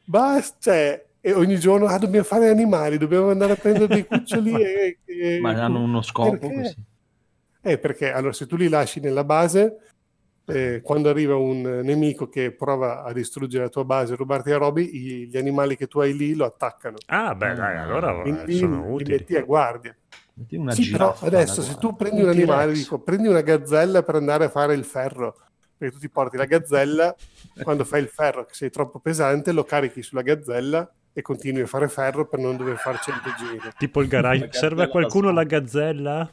basta, 0.04 0.56
cioè, 0.58 1.06
e 1.20 1.32
ogni 1.32 1.58
giorno 1.58 1.86
ah, 1.86 1.98
dobbiamo 1.98 2.24
fare 2.26 2.48
animali, 2.48 2.98
dobbiamo 2.98 3.30
andare 3.30 3.52
a 3.52 3.56
prendere 3.56 3.86
dei 3.88 4.04
cuccioli 4.06 4.52
e, 4.62 4.98
e- 5.04 5.40
Ma 5.40 5.50
hanno 5.62 5.82
uno 5.82 6.02
scopo 6.02 6.36
Perché? 6.36 6.74
Eh, 7.62 7.78
perché 7.78 8.12
allora 8.12 8.32
se 8.32 8.46
tu 8.46 8.54
li 8.56 8.68
lasci 8.68 9.00
nella 9.00 9.24
base, 9.24 9.78
eh, 10.46 10.80
quando 10.82 11.08
arriva 11.08 11.34
un 11.34 11.62
nemico 11.82 12.28
che 12.28 12.52
prova 12.52 13.02
a 13.02 13.12
distruggere 13.12 13.64
la 13.64 13.70
tua 13.70 13.84
base 13.84 14.12
e 14.12 14.16
rubarti 14.16 14.50
la 14.50 14.58
roba, 14.58 14.80
gli 14.80 15.36
animali 15.36 15.76
che 15.76 15.88
tu 15.88 15.98
hai 15.98 16.16
lì 16.16 16.34
lo 16.34 16.44
attaccano. 16.44 16.96
Ah, 17.06 17.34
beh, 17.34 17.54
dai, 17.54 17.76
allora 17.76 18.12
eh, 18.12 18.22
Quindi 18.22 18.56
sono 18.58 18.86
li 18.86 18.92
utili. 18.92 19.10
metti 19.18 19.36
a 19.36 19.42
guardia. 19.42 19.96
Metti 20.34 20.54
una 20.56 20.72
Sì, 20.74 20.90
però 20.90 21.08
giraffa 21.08 21.26
adesso 21.26 21.60
da 21.60 21.66
se 21.66 21.78
tu 21.78 21.96
prendi 21.96 22.22
un 22.22 22.28
animale, 22.28 22.66
T-Rex. 22.72 22.78
dico, 22.84 23.00
prendi 23.00 23.26
una 23.26 23.40
gazzella 23.40 24.02
per 24.04 24.14
andare 24.14 24.44
a 24.44 24.48
fare 24.48 24.74
il 24.74 24.84
ferro, 24.84 25.45
perché 25.76 25.94
tu 25.94 26.00
ti 26.00 26.08
porti 26.08 26.36
la 26.36 26.44
gazzella, 26.46 27.14
quando 27.62 27.84
fai 27.84 28.00
il 28.02 28.08
ferro 28.08 28.44
che 28.44 28.54
sei 28.54 28.70
troppo 28.70 28.98
pesante, 28.98 29.52
lo 29.52 29.64
carichi 29.64 30.02
sulla 30.02 30.22
gazzella 30.22 30.90
e 31.12 31.22
continui 31.22 31.62
a 31.62 31.66
fare 31.66 31.88
ferro 31.88 32.26
per 32.28 32.38
non 32.40 32.56
dover 32.56 32.76
fare 32.76 32.98
100 33.00 33.20
giri. 33.38 33.60
Tipo 33.78 34.02
il 34.02 34.08
garage. 34.08 34.46
La 34.46 34.52
Serve 34.52 34.82
a 34.82 34.88
qualcuno 34.88 35.30
la 35.32 35.44
gazzella? 35.44 36.30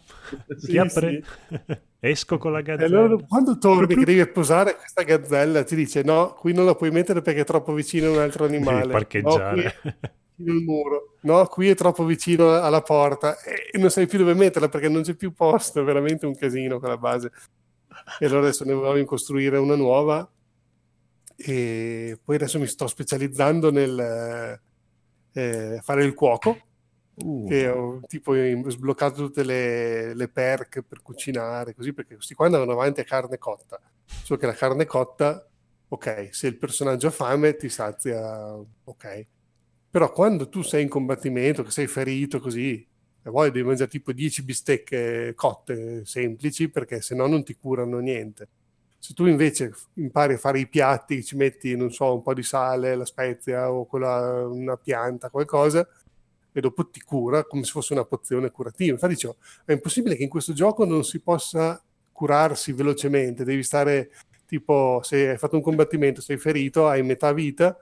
Sì, 0.58 0.68
Chi 0.68 0.78
apre? 0.78 1.24
Esco 2.00 2.38
con 2.38 2.52
la 2.52 2.60
E 2.60 2.64
gazzella. 2.64 3.00
allora 3.00 3.24
quando 3.26 3.58
torni 3.58 3.96
che 3.96 4.04
devi 4.04 4.28
posare 4.28 4.76
questa 4.76 5.04
gazzella 5.04 5.64
ti 5.64 5.74
dice 5.76 6.04
no, 6.04 6.34
qui 6.34 6.52
non 6.54 6.66
la 6.66 6.76
puoi 6.76 6.92
mettere 6.92 7.22
perché 7.22 7.42
è 7.42 7.46
troppo 7.46 7.72
vicino 7.74 8.08
a 8.08 8.12
un 8.12 8.18
altro 8.20 8.44
animale. 8.44 8.80
Devi 8.82 8.92
parcheggiare. 8.92 9.76
No, 9.84 9.92
vicino 10.36 10.52
al 10.58 10.64
muro. 10.66 11.16
No, 11.22 11.46
qui 11.46 11.70
è 11.70 11.76
troppo 11.76 12.04
vicino 12.04 12.52
alla 12.54 12.82
porta 12.82 13.38
e 13.42 13.78
non 13.78 13.90
sai 13.90 14.06
più 14.06 14.18
dove 14.18 14.34
metterla 14.34 14.68
perché 14.68 14.90
non 14.90 15.04
c'è 15.04 15.14
più 15.16 15.32
posto, 15.32 15.80
è 15.80 15.84
veramente 15.86 16.26
un 16.26 16.36
casino 16.36 16.78
quella 16.80 16.98
base. 16.98 17.32
E 18.20 18.26
allora 18.26 18.42
adesso 18.42 18.64
ne 18.66 18.74
voglio 18.74 19.06
costruire 19.06 19.58
una 19.58 19.76
nuova 19.76 20.30
e 21.36 22.20
poi 22.24 22.36
adesso 22.36 22.60
mi 22.60 22.68
sto 22.68 22.88
specializzando 22.88 23.72
nel, 23.72 24.60
eh, 25.34 25.80
fare 25.82 26.04
il 26.04 26.14
cuoco, 26.14 26.58
Uh, 27.16 27.48
che 27.48 27.68
ho 27.68 28.00
tipo 28.08 28.34
sbloccato 28.34 29.18
tutte 29.18 29.44
le, 29.44 30.16
le 30.16 30.28
perk 30.30 30.82
per 30.82 31.04
cucinare, 31.04 31.76
così, 31.76 31.94
perché 31.94 32.16
questi 32.16 32.34
qua 32.34 32.48
andavano 32.48 32.72
avanti 32.72 33.02
a 33.02 33.04
carne 33.04 33.38
cotta. 33.38 33.80
Solo 34.24 34.40
che 34.40 34.48
la 34.48 34.54
carne 34.54 34.86
cotta, 34.86 35.48
ok, 35.90 36.30
se 36.32 36.48
il 36.48 36.58
personaggio 36.58 37.08
ha 37.08 37.12
fame 37.12 37.56
ti 37.56 37.70
sazia, 37.70 38.56
ok. 38.56 39.28
Però 39.92 40.12
quando 40.12 40.50
tu 40.50 40.64
sei 40.64 40.82
in 40.82 40.90
combattimento, 40.90 41.62
che 41.62 41.70
sei 41.70 41.86
ferito 41.86 42.40
così, 42.40 42.84
poi 43.32 43.52
devi 43.52 43.66
mangiare 43.66 43.90
tipo 43.90 44.12
10 44.12 44.44
bistecche 44.44 45.34
cotte 45.36 46.06
semplici, 46.06 46.70
perché 46.70 47.02
se 47.02 47.16
no 47.16 47.28
non 47.28 47.44
ti 47.44 47.56
curano 47.56 48.00
niente. 48.00 48.48
Se 49.00 49.14
tu 49.14 49.26
invece 49.26 49.74
impari 49.96 50.34
a 50.34 50.38
fare 50.38 50.60
i 50.60 50.68
piatti, 50.68 51.24
ci 51.24 51.36
metti, 51.36 51.76
non 51.76 51.92
so, 51.92 52.14
un 52.14 52.22
po' 52.22 52.34
di 52.34 52.44
sale, 52.44 52.96
la 52.96 53.06
spezia 53.06 53.72
o 53.72 53.86
quella, 53.86 54.46
una 54.48 54.78
pianta, 54.78 55.30
qualcosa, 55.30 55.88
e 56.54 56.62
dopo 56.62 56.88
ti 56.90 57.02
cura 57.02 57.44
come 57.44 57.64
se 57.64 57.72
fosse 57.72 57.94
una 57.94 58.06
pozione 58.06 58.52
curativa. 58.52 58.94
Infatti 58.94 59.14
dicevo, 59.14 59.38
è 59.66 59.74
impossibile 59.74 60.16
che 60.16 60.24
in 60.24 60.30
questo 60.30 60.54
gioco 60.54 60.86
non 60.86 61.04
si 61.04 61.20
possa 61.20 61.82
curarsi 62.12 62.72
velocemente, 62.72 63.44
devi 63.44 63.64
stare 63.64 64.12
tipo, 64.46 65.02
se 65.04 65.32
hai 65.32 65.38
fatto 65.38 65.56
un 65.56 65.64
combattimento, 65.64 66.22
sei 66.22 66.38
ferito, 66.38 66.88
hai 66.88 67.02
metà 67.04 67.34
vita, 67.34 67.76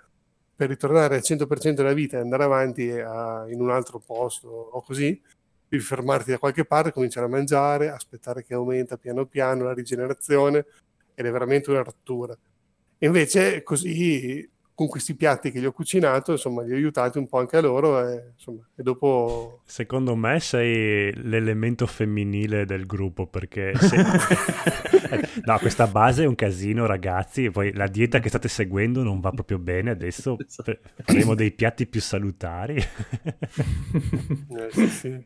per 0.61 0.69
ritornare 0.69 1.15
al 1.15 1.23
100% 1.23 1.81
della 1.81 1.91
vita 1.91 2.17
e 2.17 2.19
andare 2.19 2.43
avanti 2.43 2.87
a- 2.91 3.47
in 3.49 3.59
un 3.61 3.71
altro 3.71 3.97
posto 3.97 4.47
o 4.47 4.83
così, 4.83 5.19
devi 5.67 5.81
fermarti 5.81 6.29
da 6.29 6.37
qualche 6.37 6.65
parte, 6.65 6.91
cominciare 6.91 7.25
a 7.25 7.29
mangiare, 7.29 7.89
aspettare 7.89 8.43
che 8.43 8.53
aumenta 8.53 8.95
piano 8.95 9.25
piano 9.25 9.63
la 9.63 9.73
rigenerazione 9.73 10.63
ed 11.15 11.25
è 11.25 11.31
veramente 11.31 11.71
una 11.71 11.81
rottura. 11.81 12.37
Invece 12.99 13.63
così 13.63 14.47
con 14.75 14.87
questi 14.87 15.15
piatti 15.15 15.51
che 15.51 15.59
gli 15.59 15.65
ho 15.65 15.71
cucinato, 15.71 16.31
insomma, 16.31 16.63
li 16.63 16.71
ho 16.73 16.75
aiutati 16.75 17.17
un 17.17 17.27
po' 17.27 17.39
anche 17.39 17.57
a 17.57 17.61
loro 17.61 17.99
e, 18.07 18.31
insomma, 18.35 18.67
e 18.75 18.83
dopo 18.83 19.61
Secondo 19.65 20.15
me 20.15 20.39
sei 20.39 21.13
l'elemento 21.23 21.85
femminile 21.87 22.65
del 22.65 22.85
gruppo 22.85 23.25
perché 23.27 23.73
se- 23.79 23.95
no, 25.45 25.57
questa 25.59 25.87
base 25.87 26.23
è 26.23 26.27
un 26.27 26.35
casino, 26.35 26.85
ragazzi. 26.85 27.45
e 27.45 27.51
Poi 27.51 27.73
la 27.73 27.87
dieta 27.87 28.19
che 28.19 28.29
state 28.29 28.47
seguendo 28.47 29.03
non 29.03 29.19
va 29.19 29.31
proprio 29.31 29.59
bene. 29.59 29.91
Adesso 29.91 30.37
Esatto. 30.45 30.77
faremo 31.03 31.35
dei 31.35 31.51
piatti 31.51 31.87
più 31.87 32.01
salutari. 32.01 32.75
Eh, 32.75 34.69
sì, 34.71 34.87
sì. 34.87 35.25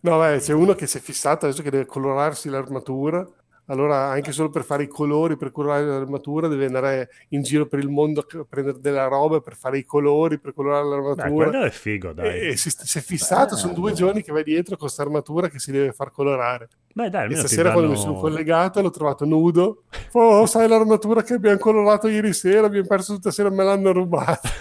No, 0.00 0.18
beh, 0.18 0.38
c'è 0.38 0.52
uno 0.52 0.74
che 0.74 0.86
si 0.86 0.98
è 0.98 1.00
fissato 1.00 1.46
adesso 1.46 1.62
che 1.62 1.70
deve 1.70 1.86
colorarsi 1.86 2.48
l'armatura. 2.48 3.26
Allora, 3.66 4.10
anche 4.10 4.30
solo 4.32 4.48
per 4.48 4.62
fare 4.64 4.84
i 4.84 4.88
colori, 4.88 5.36
per 5.36 5.50
colorare 5.50 5.84
l'armatura, 5.84 6.46
deve 6.46 6.66
andare 6.66 7.08
in 7.30 7.42
giro 7.42 7.66
per 7.66 7.80
il 7.80 7.88
mondo 7.88 8.20
a 8.20 8.46
prendere 8.48 8.78
della 8.80 9.06
roba 9.08 9.40
per 9.40 9.56
fare 9.56 9.78
i 9.78 9.84
colori, 9.84 10.38
per 10.38 10.54
colorare 10.54 10.86
l'armatura. 10.86 11.30
quello 11.30 11.62
è 11.62 11.70
figo, 11.70 12.12
dai. 12.12 12.38
E, 12.38 12.48
e 12.50 12.56
si, 12.56 12.70
si 12.70 12.98
è 12.98 13.00
fissato, 13.00 13.56
sono 13.56 13.72
due 13.72 13.92
giorni 13.92 14.22
che 14.22 14.30
va 14.32 14.42
dietro 14.42 14.76
con 14.76 14.86
questa 14.86 15.02
armatura 15.02 15.48
che 15.48 15.58
si 15.58 15.72
deve 15.72 15.92
far 15.92 16.12
colorare. 16.12 16.68
Beh, 16.94 17.10
dai, 17.10 17.30
E 17.30 17.36
stasera 17.36 17.72
quando 17.72 17.90
mi 17.90 17.96
danno- 17.96 18.06
sono 18.06 18.20
collegato 18.20 18.80
l'ho 18.80 18.90
trovato 18.90 19.24
nudo. 19.24 19.82
Oh, 20.12 20.46
sai 20.46 20.68
l'armatura 20.68 21.22
che 21.22 21.34
abbiamo 21.34 21.58
colorato 21.58 22.08
ieri 22.08 22.32
sera, 22.32 22.66
abbiamo 22.66 22.86
perso 22.86 23.14
tutta 23.14 23.30
sera, 23.30 23.50
me 23.50 23.64
l'hanno 23.64 23.92
rubata. 23.92 24.48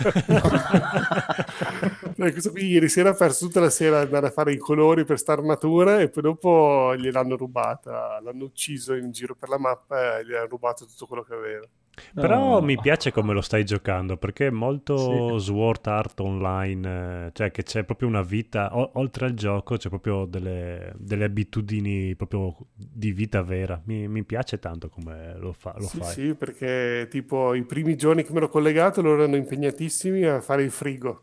Eh, 2.17 2.31
questo 2.31 2.51
qui 2.51 2.67
ieri 2.67 2.87
sera 2.87 3.09
ha 3.09 3.13
perso 3.13 3.45
tutta 3.47 3.59
la 3.59 3.69
sera 3.69 3.97
ad 3.99 4.05
andare 4.05 4.27
a 4.27 4.31
fare 4.31 4.53
i 4.53 4.57
colori 4.57 5.03
per 5.03 5.19
sta 5.19 5.33
armatura 5.33 5.99
e 5.99 6.07
poi 6.09 6.23
dopo 6.23 6.95
gliel'hanno 6.95 7.35
rubata, 7.35 8.19
l'hanno 8.21 8.45
ucciso 8.45 8.93
in 8.93 9.11
giro 9.11 9.35
per 9.35 9.49
la 9.49 9.57
mappa 9.59 10.19
e 10.19 10.25
gli 10.25 10.33
hanno 10.33 10.47
rubato 10.47 10.85
tutto 10.85 11.07
quello 11.07 11.23
che 11.23 11.33
aveva. 11.33 11.67
Però 12.13 12.59
No. 12.59 12.61
mi 12.61 12.77
piace 12.77 13.11
come 13.11 13.33
lo 13.33 13.41
stai 13.41 13.63
giocando 13.65 14.15
perché 14.17 14.47
è 14.47 14.49
molto 14.49 15.37
Sì. 15.39 15.45
Sword 15.45 15.87
Art 15.87 16.19
Online, 16.21 17.25
eh, 17.27 17.31
cioè 17.33 17.51
che 17.51 17.63
c'è 17.63 17.83
proprio 17.83 18.07
una 18.07 18.21
vita, 18.21 18.75
o- 18.77 18.91
oltre 18.93 19.25
al 19.25 19.33
gioco 19.33 19.75
c'è 19.77 19.89
proprio 19.89 20.25
delle, 20.25 20.93
delle 20.97 21.25
abitudini 21.25 22.15
proprio 22.15 22.55
di 22.73 23.11
vita 23.11 23.41
vera. 23.43 23.81
Mi, 23.85 24.07
mi 24.07 24.23
piace 24.23 24.57
tanto 24.59 24.87
come 24.89 25.35
lo, 25.37 25.51
fa, 25.53 25.73
lo 25.77 25.87
sì, 25.87 25.97
fai. 25.97 26.13
sì, 26.13 26.33
perché 26.33 27.07
tipo 27.09 27.53
i 27.53 27.63
primi 27.63 27.95
giorni 27.97 28.23
che 28.23 28.31
mi 28.31 28.37
ero 28.37 28.49
collegato 28.49 29.01
loro 29.01 29.21
erano 29.23 29.35
impegnatissimi 29.37 30.23
a 30.23 30.39
fare 30.41 30.63
il 30.63 30.71
frigo. 30.71 31.21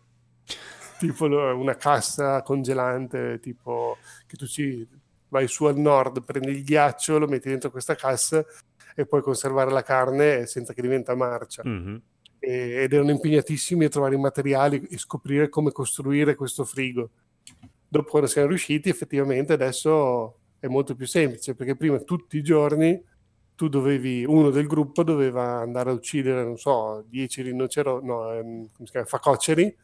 Tipo 1.06 1.26
una 1.26 1.76
cassa 1.76 2.42
congelante, 2.42 3.40
tipo 3.40 3.96
che 4.26 4.36
tu 4.36 4.46
ci 4.46 4.86
vai 5.28 5.48
su 5.48 5.64
al 5.64 5.76
nord, 5.76 6.22
prendi 6.22 6.50
il 6.50 6.62
ghiaccio, 6.62 7.18
lo 7.18 7.26
metti 7.26 7.48
dentro 7.48 7.70
questa 7.70 7.94
cassa 7.94 8.44
e 8.94 9.06
puoi 9.06 9.22
conservare 9.22 9.70
la 9.70 9.82
carne 9.82 10.46
senza 10.46 10.72
che 10.72 10.82
diventa 10.82 11.14
marcia. 11.14 11.62
Mhm. 11.64 12.00
E- 12.38 12.82
ed 12.82 12.92
erano 12.92 13.10
impegnatissimi 13.10 13.86
a 13.86 13.88
trovare 13.88 14.14
i 14.14 14.18
materiali 14.18 14.86
e 14.90 14.98
scoprire 14.98 15.48
come 15.48 15.72
costruire 15.72 16.34
questo 16.34 16.64
frigo. 16.64 17.10
Dopo 17.88 18.10
quando 18.10 18.28
siamo 18.28 18.48
riusciti, 18.48 18.88
effettivamente 18.88 19.52
adesso 19.52 20.38
è 20.58 20.66
molto 20.66 20.94
più 20.94 21.06
semplice, 21.06 21.54
perché 21.54 21.76
prima 21.76 21.98
tutti 21.98 22.36
i 22.36 22.42
giorni 22.42 23.02
tu 23.54 23.68
dovevi, 23.68 24.24
uno 24.24 24.50
del 24.50 24.66
gruppo 24.66 25.02
doveva 25.02 25.60
andare 25.60 25.90
a 25.90 25.92
uccidere, 25.92 26.42
non 26.42 26.56
so, 26.56 27.04
10 27.08 27.42
rinoceronti, 27.42 28.06
no, 28.06 28.32
ehm, 28.32 28.68
come 28.72 28.86
si 28.86 28.90
chiama, 28.90 29.06
facoceri, 29.06 29.76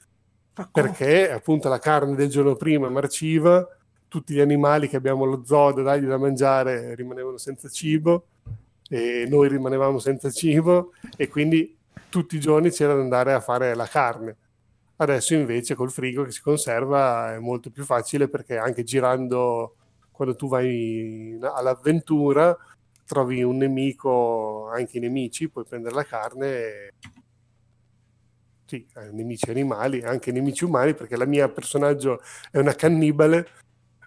perché 0.70 1.30
appunto 1.30 1.68
la 1.68 1.78
carne 1.78 2.14
del 2.14 2.28
giorno 2.28 2.56
prima 2.56 2.88
marciva, 2.88 3.66
tutti 4.08 4.34
gli 4.34 4.40
animali 4.40 4.88
che 4.88 4.96
abbiamo 4.96 5.24
allo 5.24 5.42
zoo 5.44 5.72
da 5.72 5.82
dargli 5.82 6.06
da 6.06 6.18
mangiare 6.18 6.94
rimanevano 6.94 7.36
senza 7.36 7.68
cibo 7.68 8.26
e 8.88 9.26
noi 9.28 9.48
rimanevamo 9.48 9.98
senza 9.98 10.30
cibo 10.30 10.92
e 11.16 11.28
quindi 11.28 11.76
tutti 12.08 12.36
i 12.36 12.40
giorni 12.40 12.70
c'era 12.70 12.94
da 12.94 13.02
andare 13.02 13.34
a 13.34 13.40
fare 13.40 13.74
la 13.74 13.86
carne. 13.86 14.36
Adesso 14.96 15.34
invece 15.34 15.74
col 15.74 15.90
frigo 15.90 16.24
che 16.24 16.32
si 16.32 16.40
conserva 16.40 17.34
è 17.34 17.38
molto 17.38 17.70
più 17.70 17.84
facile 17.84 18.28
perché 18.28 18.56
anche 18.56 18.82
girando 18.82 19.74
quando 20.10 20.34
tu 20.34 20.48
vai 20.48 21.38
all'avventura 21.40 22.56
trovi 23.04 23.42
un 23.42 23.56
nemico, 23.56 24.68
anche 24.68 24.98
i 24.98 25.00
nemici, 25.00 25.48
puoi 25.48 25.64
prendere 25.64 25.94
la 25.94 26.04
carne. 26.04 26.92
Sì, 28.68 28.86
eh, 28.96 29.10
nemici 29.12 29.48
animali, 29.48 30.02
anche 30.02 30.30
nemici 30.30 30.62
umani, 30.64 30.92
perché 30.92 31.16
la 31.16 31.24
mia 31.24 31.48
personaggio 31.48 32.20
è 32.50 32.58
una 32.58 32.74
cannibale 32.74 33.48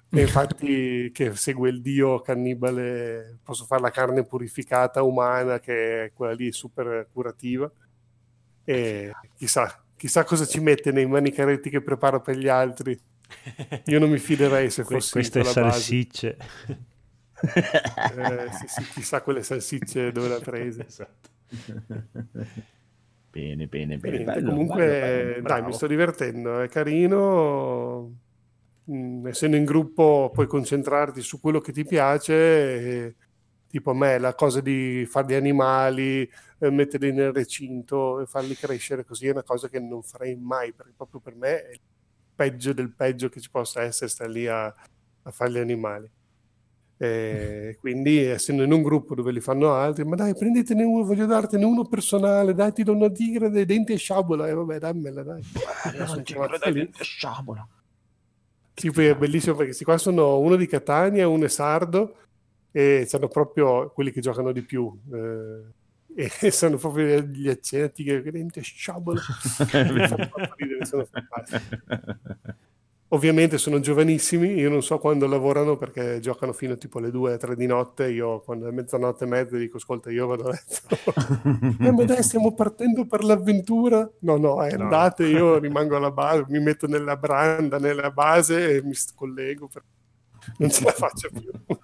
e 0.08 0.22
infatti 0.22 1.10
che 1.12 1.36
segue 1.36 1.70
il 1.70 1.82
dio 1.82 2.22
cannibale 2.22 3.40
posso 3.42 3.66
fare 3.66 3.82
la 3.82 3.90
carne 3.90 4.24
purificata 4.24 5.02
umana 5.02 5.60
che 5.60 6.04
è 6.04 6.12
quella 6.14 6.34
lì 6.34 6.52
super 6.52 7.08
curativa. 7.12 7.72
E 8.64 9.12
chissà, 9.36 9.84
chissà 9.98 10.24
cosa 10.26 10.46
ci 10.46 10.60
mette 10.60 10.92
nei 10.92 11.08
manicaretti 11.08 11.72
che 11.72 11.82
preparo 11.82 12.22
per 12.22 12.38
gli 12.38 12.48
altri. 12.48 12.96
Io 13.86 13.98
non 13.98 14.12
mi 14.12 14.20
fiderei 14.20 14.70
se 14.70 14.84
fossi 14.84 15.12
queste 15.14 15.44
salsicce. 15.44 16.38
Eh, 17.42 18.52
sì, 18.52 18.68
sì, 18.68 18.84
chissà 18.92 19.22
quelle 19.22 19.42
salsicce 19.42 20.12
dove 20.12 20.28
le 20.28 20.36
ha 20.36 20.40
prese. 20.40 20.86
Esatto. 20.88 21.30
Bene, 23.32 23.68
bene, 23.68 23.98
bene. 23.98 24.18
niente, 24.18 24.34
bello, 24.34 24.50
comunque 24.50 24.86
bello, 24.86 25.32
bello, 25.34 25.48
dai 25.48 25.64
mi 25.64 25.74
sto 25.74 25.88
divertendo 25.88 26.60
è 26.60 26.68
carino. 26.68 28.14
Mm, 28.92 29.28
essendo 29.28 29.56
in 29.56 29.64
gruppo 29.64 30.32
puoi 30.34 30.48
concentrarti 30.48 31.22
su 31.22 31.40
quello 31.40 31.60
che 31.60 31.72
ti 31.72 31.86
piace 31.86 32.34
e, 32.34 33.16
tipo 33.68 33.92
a 33.92 33.94
me 33.94 34.18
la 34.18 34.34
cosa 34.34 34.60
di 34.60 35.06
fare 35.08 35.28
gli 35.28 35.34
animali 35.36 36.30
eh, 36.60 36.70
metterli 36.70 37.14
nel 37.14 37.32
recinto 37.32 38.20
e 38.20 38.26
farli 38.26 38.56
crescere 38.56 39.06
così 39.06 39.28
è 39.28 39.32
una 39.32 39.44
cosa 39.44 39.70
che 39.70 39.80
non 39.80 40.02
farei 40.02 40.36
mai 40.36 40.74
perché 40.74 40.94
proprio 40.98 41.22
per 41.22 41.36
me 41.36 41.68
è 41.68 41.72
il 41.72 41.80
peggio 42.36 42.74
del 42.74 42.92
peggio 42.92 43.30
che 43.30 43.40
ci 43.40 43.50
possa 43.50 43.82
essere 43.82 44.10
stare 44.10 44.32
lì 44.32 44.48
a, 44.48 44.66
a 44.66 45.32
fare 45.32 45.52
gli 45.52 45.58
animali 45.60 46.12
E 47.02 47.78
quindi 47.80 48.20
essendo 48.20 48.62
in 48.62 48.72
un 48.72 48.84
gruppo 48.84 49.16
dove 49.16 49.32
li 49.32 49.40
fanno 49.40 49.74
altri 49.74 50.06
ma 50.06 50.16
dai 50.16 50.36
prendetene 50.36 50.84
uno 50.84 51.04
voglio 51.04 51.26
dartene 51.26 51.66
uno 51.66 51.88
personale 51.88 52.54
dai 52.54 52.74
ti 52.74 52.84
do 52.84 52.94
una 52.94 53.10
tigre 53.10 53.50
dei 53.50 53.66
denti 53.66 53.94
e 53.94 53.98
sciabola 53.98 54.48
e 54.48 54.54
vabbè 54.54 54.78
dammela 54.78 55.24
dai 55.24 55.42
Sono 56.06 56.22
chiamata 56.22 56.70
lì. 56.70 56.88
sciabola. 57.00 57.68
Sì, 58.76 58.92
poi 58.92 59.08
è 59.08 59.16
bellissimo 59.16 59.54
perché 59.54 59.70
questi 59.70 59.84
qua 59.84 59.98
sono 59.98 60.38
uno 60.38 60.56
di 60.56 60.68
Catania, 60.68 61.28
uno 61.28 61.46
è 61.46 61.50
sardo 61.50 62.18
e 62.72 63.06
sono 63.08 63.28
proprio 63.28 63.90
quelli 63.90 64.12
che 64.12 64.22
giocano 64.22 64.52
di 64.52 64.62
più. 64.62 64.96
eh, 65.12 65.74
e 66.40 66.52
sono 66.52 66.78
proprio 66.78 67.20
gli 67.22 67.50
accenti 67.50 68.04
che 68.04 68.62
sciabola. 68.62 69.20
Fanno 69.58 70.08
troppo 70.08 70.54
ridere, 70.56 70.86
sono 70.86 71.06
fantastici. 71.06 71.80
Ovviamente 73.14 73.58
sono 73.58 73.82
giovanissimi, 73.82 74.54
io 74.54 74.70
non 74.70 74.82
so 74.82 74.98
quando 74.98 75.28
lavorano 75.28 75.76
perché 75.76 76.22
giocano 76.22 76.54
fino 76.54 76.78
tipo 76.78 77.00
alle 77.00 77.10
2-3 77.10 77.56
di 77.56 77.66
notte, 77.66 78.10
io 78.10 78.40
quando 78.40 78.70
è 78.70 78.72
mezzanotte 78.72 79.26
e 79.26 79.28
mezza 79.28 79.58
dico 79.58 79.76
ascolta 79.76 80.10
io 80.10 80.28
vado 80.28 80.46
a 80.48 80.52
letto. 80.52 80.96
eh, 81.84 81.92
ma 81.92 82.06
dai 82.06 82.24
stiamo 82.24 82.54
partendo 82.54 83.06
per 83.06 83.26
l'avventura? 83.26 84.10
No, 84.20 84.38
no, 84.38 84.64
eh, 84.64 84.78
No. 84.78 84.84
andate, 84.84 85.26
io 85.28 85.58
rimango 85.60 85.98
alla 85.98 86.12
base, 86.12 86.46
mi 86.48 86.62
metto 86.62 86.88
nella 86.88 87.18
branda, 87.18 87.80
nella 87.80 88.12
base 88.12 88.78
e 88.78 88.82
mi 88.84 88.94
collego, 89.14 89.68
per- 89.68 89.84
non 90.60 90.70
ce 90.70 90.84
la 90.86 90.92
faccio 90.92 91.30
più. 91.32 91.52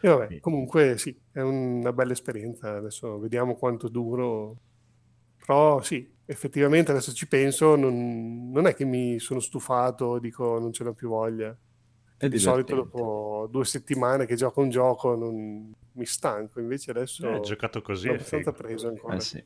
E 0.00 0.08
vabbè, 0.08 0.38
comunque 0.40 0.98
sì, 0.98 1.18
è 1.32 1.40
una 1.40 1.90
bella 1.94 2.12
esperienza, 2.12 2.76
adesso 2.76 3.18
vediamo 3.18 3.54
quanto 3.56 3.88
duro, 3.88 4.58
però 5.38 5.80
sì, 5.80 6.13
effettivamente 6.26 6.90
adesso 6.90 7.12
ci 7.12 7.26
penso, 7.28 7.76
non, 7.76 8.50
non 8.50 8.66
è 8.66 8.74
che 8.74 8.84
mi 8.84 9.18
sono 9.18 9.40
stufato, 9.40 10.18
dico 10.18 10.58
non 10.58 10.72
ce 10.72 10.84
l'ho 10.84 10.92
più 10.94 11.08
voglia. 11.08 11.56
È 12.16 12.28
Di 12.28 12.38
solito 12.38 12.74
dopo 12.76 13.48
due 13.50 13.64
settimane 13.64 14.24
che 14.24 14.36
gioco 14.36 14.60
un 14.60 14.70
gioco 14.70 15.14
non 15.16 15.72
mi 15.92 16.06
stanco, 16.06 16.60
invece 16.60 16.92
adesso 16.92 17.28
Eh, 17.28 17.40
giocato 17.40 17.82
così 17.82 18.08
è 18.08 18.12
abbastanza 18.12 18.52
figo. 18.52 18.64
preso 18.64 18.88
ancora. 18.88 19.16
Eh 19.16 19.20
sì. 19.20 19.44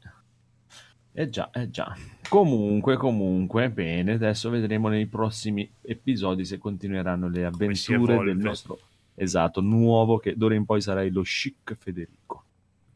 Eh 1.12 1.28
già, 1.30 1.50
eh 1.50 1.68
già. 1.70 1.96
Comunque, 2.28 2.96
comunque, 2.96 3.70
bene, 3.70 4.12
adesso 4.12 4.50
vedremo 4.50 4.88
nei 4.88 5.06
prossimi 5.06 5.68
episodi 5.82 6.44
se 6.44 6.59
continueranno 6.59 7.28
le 7.28 7.44
avventure 7.44 8.22
del 8.22 8.36
nostro 8.36 8.78
esatto, 9.16 9.60
nuovo 9.60 10.18
che 10.18 10.36
d'ora 10.36 10.55
in 10.55 10.64
poi 10.64 10.80
sarai 10.80 11.10
lo 11.10 11.22
chic 11.22 11.74
Federico. 11.76 12.44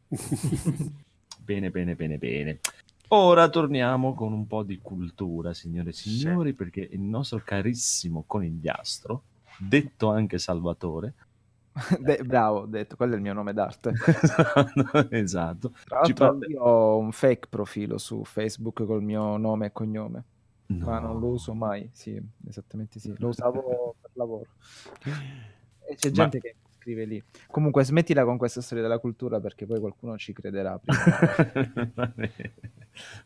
Bene, 1.43 1.69
bene, 1.71 1.95
bene, 1.95 2.17
bene. 2.17 2.59
Ora 3.15 3.47
torniamo 3.49 4.13
con 4.15 4.33
un 4.33 4.47
po' 4.47 4.63
di 4.63 4.79
cultura, 4.79 5.53
signore 5.53 5.89
e 5.89 5.93
signori, 5.93 6.53
perché 6.53 6.87
il 6.91 6.99
nostro 7.01 7.39
carissimo 7.43 8.23
conigliastro, 8.25 9.23
detto 9.59 10.09
anche 10.09 10.39
Salvatore, 10.39 11.13
De- 11.99 12.23
bravo, 12.23 12.65
detto, 12.65 12.95
quello 12.95 13.13
è 13.13 13.15
il 13.17 13.21
mio 13.21 13.33
nome 13.33 13.53
d'arte. 13.53 13.93
esatto, 15.09 15.73
Tra 15.85 15.99
l'altro 16.01 16.13
parla- 16.27 16.47
io 16.47 16.61
ho 16.61 16.97
un 16.97 17.11
fake 17.11 17.47
profilo 17.49 17.97
su 17.97 18.23
Facebook 18.23 18.83
col 18.85 19.03
mio 19.03 19.37
nome 19.37 19.67
e 19.67 19.71
cognome, 19.71 20.23
No. 20.67 20.85
ma 20.85 20.99
non 20.99 21.19
lo 21.19 21.27
uso 21.27 21.53
mai. 21.53 21.87
Sì, 21.91 22.19
esattamente 22.47 22.99
sì. 22.99 23.13
Lo 23.17 23.27
usavo 23.27 23.95
per 24.01 24.09
lavoro. 24.13 24.47
E 25.87 25.95
c'è 25.95 26.07
Ma- 26.09 26.13
gente 26.13 26.39
che 26.39 26.55
scrive 26.79 27.05
lì. 27.05 27.23
Comunque 27.47 27.83
smettila 27.83 28.23
con 28.23 28.37
questa 28.37 28.61
storia 28.61 28.81
della 28.83 28.97
cultura 28.99 29.39
perché 29.39 29.65
poi 29.67 29.79
qualcuno 29.79 30.17
ci 30.17 30.31
crederà. 30.33 30.79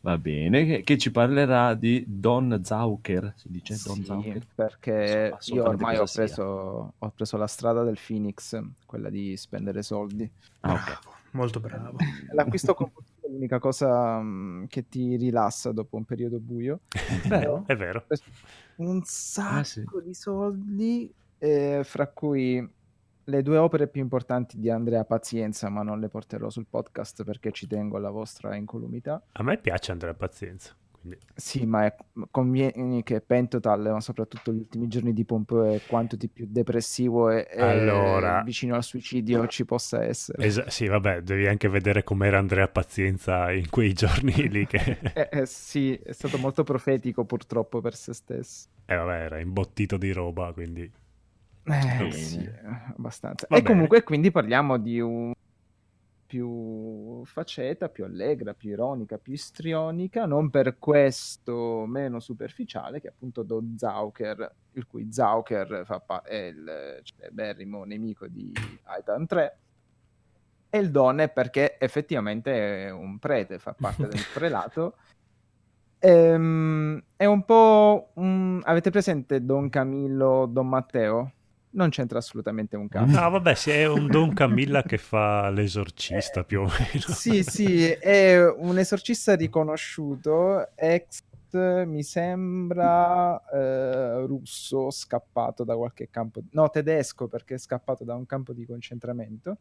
Va 0.02 0.16
bene. 0.18 0.64
Che, 0.64 0.82
che 0.82 0.98
ci 0.98 1.10
parlerà 1.10 1.74
di 1.74 2.04
Don 2.06 2.60
Zauker, 2.62 3.32
si 3.36 3.48
dice 3.50 3.74
Don 3.84 3.96
Sì, 3.96 4.04
Zauker? 4.04 4.46
perché 4.54 5.36
So 5.40 5.54
io 5.54 5.64
ormai 5.64 5.96
ho 5.98 6.06
preso, 6.06 6.94
ho 6.98 7.10
preso 7.10 7.36
la 7.36 7.46
strada 7.46 7.82
del 7.82 7.98
Phoenix, 8.04 8.58
quella 8.86 9.10
di 9.10 9.36
spendere 9.36 9.82
soldi. 9.82 10.30
Ah, 10.60 10.72
ok. 10.72 10.84
Bravo, 10.84 11.14
molto 11.32 11.60
bravo. 11.60 11.98
L'acquisto 12.34 12.74
compulsivo 12.74 13.26
è 13.26 13.30
l'unica 13.30 13.58
cosa 13.58 14.20
mm, 14.20 14.64
che 14.66 14.88
ti 14.88 15.16
rilassa 15.16 15.72
dopo 15.72 15.96
un 15.96 16.04
periodo 16.04 16.38
buio. 16.38 16.80
Vero? 17.28 17.64
È 17.66 17.76
vero. 17.76 18.06
un 18.76 19.02
sacco 19.04 19.58
Ah, 19.58 19.64
sì. 19.64 19.84
di 20.04 20.14
soldi, 20.14 21.14
eh, 21.38 21.82
fra 21.84 22.08
cui 22.08 22.66
le 23.28 23.42
due 23.42 23.58
opere 23.58 23.88
più 23.88 24.00
importanti 24.00 24.58
di 24.58 24.70
Andrea 24.70 25.04
Pazienza, 25.04 25.68
ma 25.68 25.82
non 25.82 26.00
le 26.00 26.08
porterò 26.08 26.48
sul 26.48 26.66
podcast 26.68 27.24
perché 27.24 27.52
ci 27.52 27.66
tengo 27.66 27.96
alla 27.96 28.10
vostra 28.10 28.56
incolumità. 28.56 29.22
A 29.32 29.42
me 29.42 29.58
piace 29.58 29.92
Andrea 29.92 30.14
Pazienza. 30.14 30.74
Quindi... 30.98 31.18
Sì, 31.34 31.64
ma 31.66 31.84
è- 31.84 31.94
convieni 32.30 33.02
che 33.02 33.20
Pentotal, 33.20 33.82
ma 33.82 34.00
soprattutto 34.00 34.50
gli 34.52 34.58
ultimi 34.58 34.88
giorni 34.88 35.12
di 35.12 35.24
Pompeo, 35.24 35.64
è 35.64 35.80
quanto 35.86 36.16
di 36.16 36.28
più 36.28 36.46
depressivo 36.48 37.30
e, 37.30 37.46
e 37.50 37.60
Allora- 37.60 38.42
vicino 38.42 38.74
al 38.74 38.82
suicidio 38.82 39.46
ci 39.46 39.64
possa 39.66 40.02
essere. 40.02 40.44
Es- 40.44 40.66
sì, 40.66 40.86
vabbè, 40.86 41.20
devi 41.20 41.46
anche 41.46 41.68
vedere 41.68 42.02
com'era 42.02 42.38
Andrea 42.38 42.66
Pazienza 42.66 43.52
in 43.52 43.68
quei 43.68 43.92
giorni 43.92 44.32
lì 44.48 44.66
che... 44.66 44.98
Eh, 45.14 45.28
eh, 45.30 45.46
sì, 45.46 45.94
è 45.94 46.12
stato 46.12 46.38
molto 46.38 46.64
profetico 46.64 47.24
purtroppo 47.24 47.80
per 47.82 47.94
se 47.94 48.14
stesso. 48.14 48.68
Eh, 48.86 48.96
vabbè, 48.96 49.24
era 49.24 49.38
imbottito 49.38 49.98
di 49.98 50.12
roba, 50.12 50.50
quindi... 50.54 50.90
Eh, 51.70 51.96
Bene. 51.98 52.10
sì, 52.12 52.42
eh, 52.44 52.60
abbastanza. 52.96 53.46
Va 53.48 53.56
e 53.56 53.60
bene. 53.62 53.74
comunque 53.74 54.02
quindi 54.02 54.30
parliamo 54.30 54.78
di 54.78 55.00
un 55.00 55.32
più 56.26 57.24
faceta, 57.24 57.88
più 57.88 58.04
allegra, 58.04 58.52
più 58.54 58.70
ironica, 58.70 59.16
più 59.18 59.32
istrionica, 59.32 60.26
non 60.26 60.50
per 60.50 60.78
questo 60.78 61.84
meno 61.86 62.20
superficiale 62.20 63.00
che 63.00 63.08
è 63.08 63.10
appunto 63.10 63.42
Don 63.42 63.76
Zauker, 63.78 64.54
il 64.72 64.86
cui 64.86 65.10
Zauker 65.10 65.82
fa 65.86 66.00
pa- 66.00 66.22
è 66.22 66.36
il 66.36 67.00
celeberrimo 67.02 67.84
nemico 67.84 68.26
di 68.28 68.52
Titan 68.52 69.26
3 69.26 69.58
e 70.70 70.78
il 70.78 70.90
Don 70.90 71.18
è 71.20 71.30
perché 71.30 71.78
effettivamente 71.78 72.86
è 72.86 72.90
un 72.90 73.18
prete, 73.18 73.58
fa 73.58 73.72
parte 73.72 74.06
del 74.06 74.20
prelato. 74.34 74.96
Ehm, 76.00 77.02
è 77.16 77.24
un 77.24 77.44
po' 77.44 78.10
un- 78.14 78.60
avete 78.64 78.90
presente 78.90 79.44
Don 79.44 79.70
Camillo, 79.70 80.46
Don 80.46 80.68
Matteo? 80.68 81.32
Non 81.70 81.90
c'entra 81.90 82.18
assolutamente 82.18 82.76
un 82.76 82.88
cazzo. 82.88 83.20
No, 83.20 83.30
vabbè, 83.30 83.54
sì, 83.54 83.70
è 83.70 83.86
un 83.86 84.06
Don 84.06 84.32
Camilla 84.32 84.82
che 84.82 84.96
fa 84.96 85.50
l'esorcista 85.50 86.42
più 86.44 86.62
o 86.62 86.64
meno. 86.64 87.04
Sì, 87.08 87.42
sì, 87.42 87.88
è 87.90 88.42
un 88.48 88.78
esorcista 88.78 89.34
riconosciuto, 89.34 90.70
ex, 90.74 91.22
mi 91.52 92.02
sembra, 92.02 93.42
eh, 93.50 94.26
russo, 94.26 94.90
scappato 94.90 95.64
da 95.64 95.76
qualche 95.76 96.08
campo, 96.10 96.42
no, 96.52 96.68
tedesco 96.70 97.28
perché 97.28 97.54
è 97.54 97.58
scappato 97.58 98.04
da 98.04 98.14
un 98.14 98.26
campo 98.26 98.52
di 98.52 98.66
concentramento, 98.66 99.58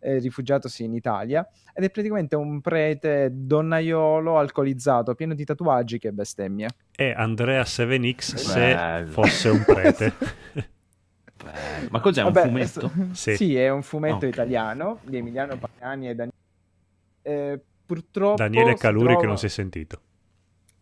eh, 0.00 0.18
rifugiatosi 0.18 0.84
in 0.84 0.92
Italia, 0.92 1.48
ed 1.72 1.84
è 1.84 1.90
praticamente 1.90 2.36
un 2.36 2.60
prete 2.60 3.30
donnaiolo 3.32 4.38
alcolizzato, 4.38 5.14
pieno 5.14 5.34
di 5.34 5.44
tatuaggi 5.44 5.98
che 5.98 6.12
bestemmia. 6.12 6.68
È 6.90 7.12
Andrea 7.16 7.62
7X 7.62 8.34
se 8.34 9.06
fosse 9.06 9.48
un 9.48 9.64
prete. 9.64 10.72
Bello. 11.44 11.88
Ma 11.90 12.00
cos'è 12.00 12.22
un 12.22 12.32
Vabbè, 12.32 12.46
fumetto? 12.48 12.90
Sì. 13.12 13.36
Sì, 13.36 13.56
è 13.56 13.68
un 13.70 13.82
fumetto 13.82 14.16
Ok. 14.16 14.32
italiano 14.32 14.98
di 15.02 15.16
Emiliano 15.18 15.56
Pagani 15.58 16.08
e 16.08 16.14
Daniele. 16.14 16.32
Eh, 17.22 17.60
purtroppo 17.86 18.36
Daniele 18.36 18.74
Caluri 18.74 19.06
che 19.06 19.12
trova- 19.12 19.26
non 19.28 19.38
si 19.38 19.46
è 19.46 19.48
sentito. 19.48 20.00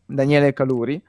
Daniele 0.07 0.53
Caluri. 0.53 1.03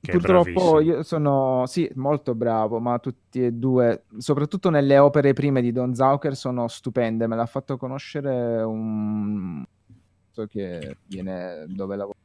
Che 0.00 0.10
Purtroppo 0.10 0.80
io 0.80 1.02
sono 1.02 1.64
sì, 1.66 1.90
molto 1.96 2.34
bravo, 2.34 2.78
ma 2.80 2.98
tutti 2.98 3.44
e 3.44 3.52
due, 3.52 4.04
soprattutto 4.16 4.70
nelle 4.70 4.96
opere 4.96 5.34
prime 5.34 5.60
di 5.60 5.70
Don 5.70 5.94
Zauker, 5.94 6.34
sono 6.34 6.66
stupende. 6.66 7.26
Me 7.26 7.36
l'ha 7.36 7.44
fatto 7.44 7.76
conoscere 7.76 8.62
un 8.62 9.62
so 10.30 10.46
che 10.46 10.96
viene 11.06 11.66
dove 11.68 11.96
lavora. 11.96 12.16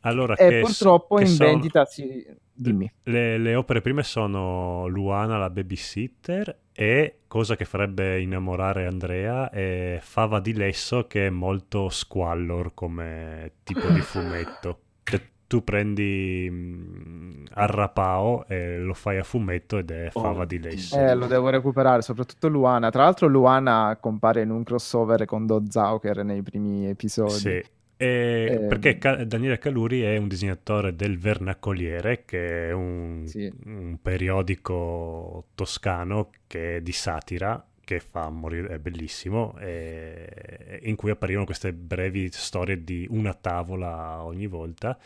Allora, 0.00 0.34
E 0.34 0.48
che, 0.48 0.60
purtroppo 0.60 1.16
che 1.16 1.22
in 1.22 1.28
sono- 1.28 1.48
vendita 1.48 1.84
si 1.86 2.26
dimmi. 2.56 2.90
Le, 3.04 3.38
le 3.38 3.54
opere 3.54 3.80
prime 3.80 4.02
sono 4.02 4.86
Luana 4.86 5.36
la 5.36 5.50
babysitter 5.50 6.58
e 6.72 7.20
cosa 7.26 7.56
che 7.56 7.64
farebbe 7.64 8.20
innamorare 8.20 8.86
Andrea 8.86 9.50
è 9.50 9.98
Fava 10.02 10.40
di 10.40 10.54
Lesso 10.54 11.06
che 11.06 11.26
è 11.26 11.30
molto 11.30 11.88
squallor 11.88 12.74
come 12.74 13.52
tipo 13.62 13.88
di 13.88 14.00
fumetto. 14.00 14.80
Cioè, 15.06 15.22
tu 15.46 15.62
prendi 15.62 16.48
mm, 16.50 17.44
Arrapao 17.52 18.44
e 18.48 18.78
lo 18.78 18.92
fai 18.92 19.18
a 19.18 19.22
fumetto 19.22 19.78
ed 19.78 19.92
è 19.92 20.08
Fava 20.10 20.44
di 20.44 20.56
Oddio. 20.56 20.70
Lesso. 20.70 20.98
Eh, 20.98 21.14
lo 21.14 21.26
devo 21.26 21.48
recuperare, 21.48 22.02
soprattutto 22.02 22.48
Luana. 22.48 22.90
Tra 22.90 23.04
l'altro 23.04 23.28
Luana 23.28 23.96
compare 24.00 24.42
in 24.42 24.50
un 24.50 24.64
crossover 24.64 25.24
con 25.26 25.46
Don 25.46 25.70
Zauker 25.70 26.24
nei 26.24 26.42
primi 26.42 26.88
episodi. 26.88 27.30
Sì. 27.30 27.64
Eh, 27.98 28.66
perché 28.68 28.98
Ca- 28.98 29.24
Daniele 29.24 29.58
Caluri 29.58 30.02
è 30.02 30.16
un 30.18 30.28
disegnatore 30.28 30.94
del 30.94 31.18
Vernacoliere, 31.18 32.24
che 32.26 32.68
è 32.68 32.72
un, 32.72 33.22
Sì. 33.26 33.50
un 33.64 33.98
periodico 34.02 35.46
toscano 35.54 36.30
che 36.46 36.76
è 36.76 36.80
di 36.82 36.92
satira, 36.92 37.64
che 37.82 38.00
fa 38.00 38.28
morire, 38.28 38.68
è 38.74 38.78
bellissimo, 38.78 39.56
e- 39.58 40.80
in 40.82 40.94
cui 40.96 41.10
apparivano 41.10 41.46
queste 41.46 41.72
brevi 41.72 42.28
storie 42.32 42.82
di 42.84 43.06
una 43.10 43.32
tavola 43.32 44.22
ogni 44.24 44.46
volta. 44.46 44.98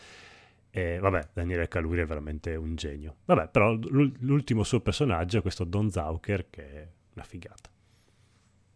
E 0.73 0.99
vabbè, 0.99 1.29
Daniele 1.33 1.67
Caluri 1.67 2.01
è 2.01 2.05
veramente 2.05 2.55
un 2.55 2.75
genio. 2.75 3.15
Vabbè, 3.25 3.47
però 3.49 3.73
l'ul- 3.73 4.13
l'ultimo 4.19 4.63
suo 4.63 4.79
personaggio 4.81 5.37
è 5.37 5.41
questo 5.41 5.63
Don 5.63 5.89
Zauker, 5.91 6.47
che 6.49 6.63
è 6.63 6.87
una 7.15 7.23
figata. 7.25 7.69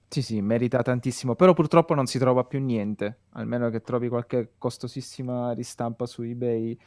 Sì, 0.08 0.22
sì, 0.22 0.42
merita 0.42 0.82
tantissimo, 0.82 1.36
però 1.36 1.54
purtroppo 1.54 1.94
non 1.94 2.06
si 2.06 2.18
trova 2.20 2.46
più 2.46 2.62
niente, 2.62 3.24
almeno 3.32 3.70
che 3.70 3.82
trovi 3.82 4.08
qualche 4.08 4.54
costosissima 4.58 5.52
ristampa 5.52 6.06
su 6.06 6.22
eBay. 6.22 6.78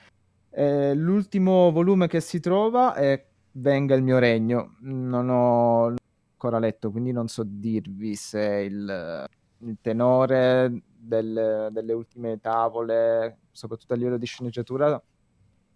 Eh, 0.51 0.95
l'ultimo 0.95 1.71
volume 1.73 2.09
che 2.09 2.21
si 2.21 2.41
trova 2.41 2.95
è 2.95 3.27
Venga 3.53 3.95
il 3.97 4.03
mio 4.03 4.19
regno, 4.19 4.77
non 4.83 5.29
ho 5.31 5.87
ancora 5.87 6.59
letto, 6.61 6.91
quindi 6.91 7.13
non 7.13 7.29
so 7.29 7.43
dirvi 7.47 8.15
se 8.15 8.41
il, 8.71 9.27
il 9.59 9.79
tenore 9.81 10.83
del- 10.87 11.69
delle 11.73 11.93
ultime 11.93 12.39
tavole, 12.41 13.41
soprattutto 13.51 13.95
a 13.95 13.97
livello 13.97 14.19
di 14.19 14.27
sceneggiatura, 14.27 15.03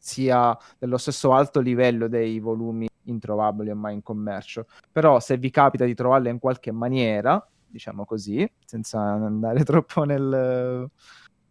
sia 0.05 0.57
dello 0.79 0.99
stesso 0.99 1.33
alto 1.33 1.61
livello 1.61 2.09
dei 2.09 2.41
volumi 2.41 2.89
introvabili 3.05 3.71
ormai 3.71 3.95
in 3.95 4.03
commercio 4.03 4.67
però 4.91 5.21
se 5.21 5.37
vi 5.37 5.49
capita 5.51 5.85
di 5.85 5.95
trovarle 5.95 6.29
in 6.29 6.41
qualche 6.41 6.73
maniera, 6.73 7.45
diciamo 7.65 8.05
così, 8.05 8.49
senza 8.65 9.01
andare 9.01 9.63
troppo 9.65 10.03
nel- 10.03 10.91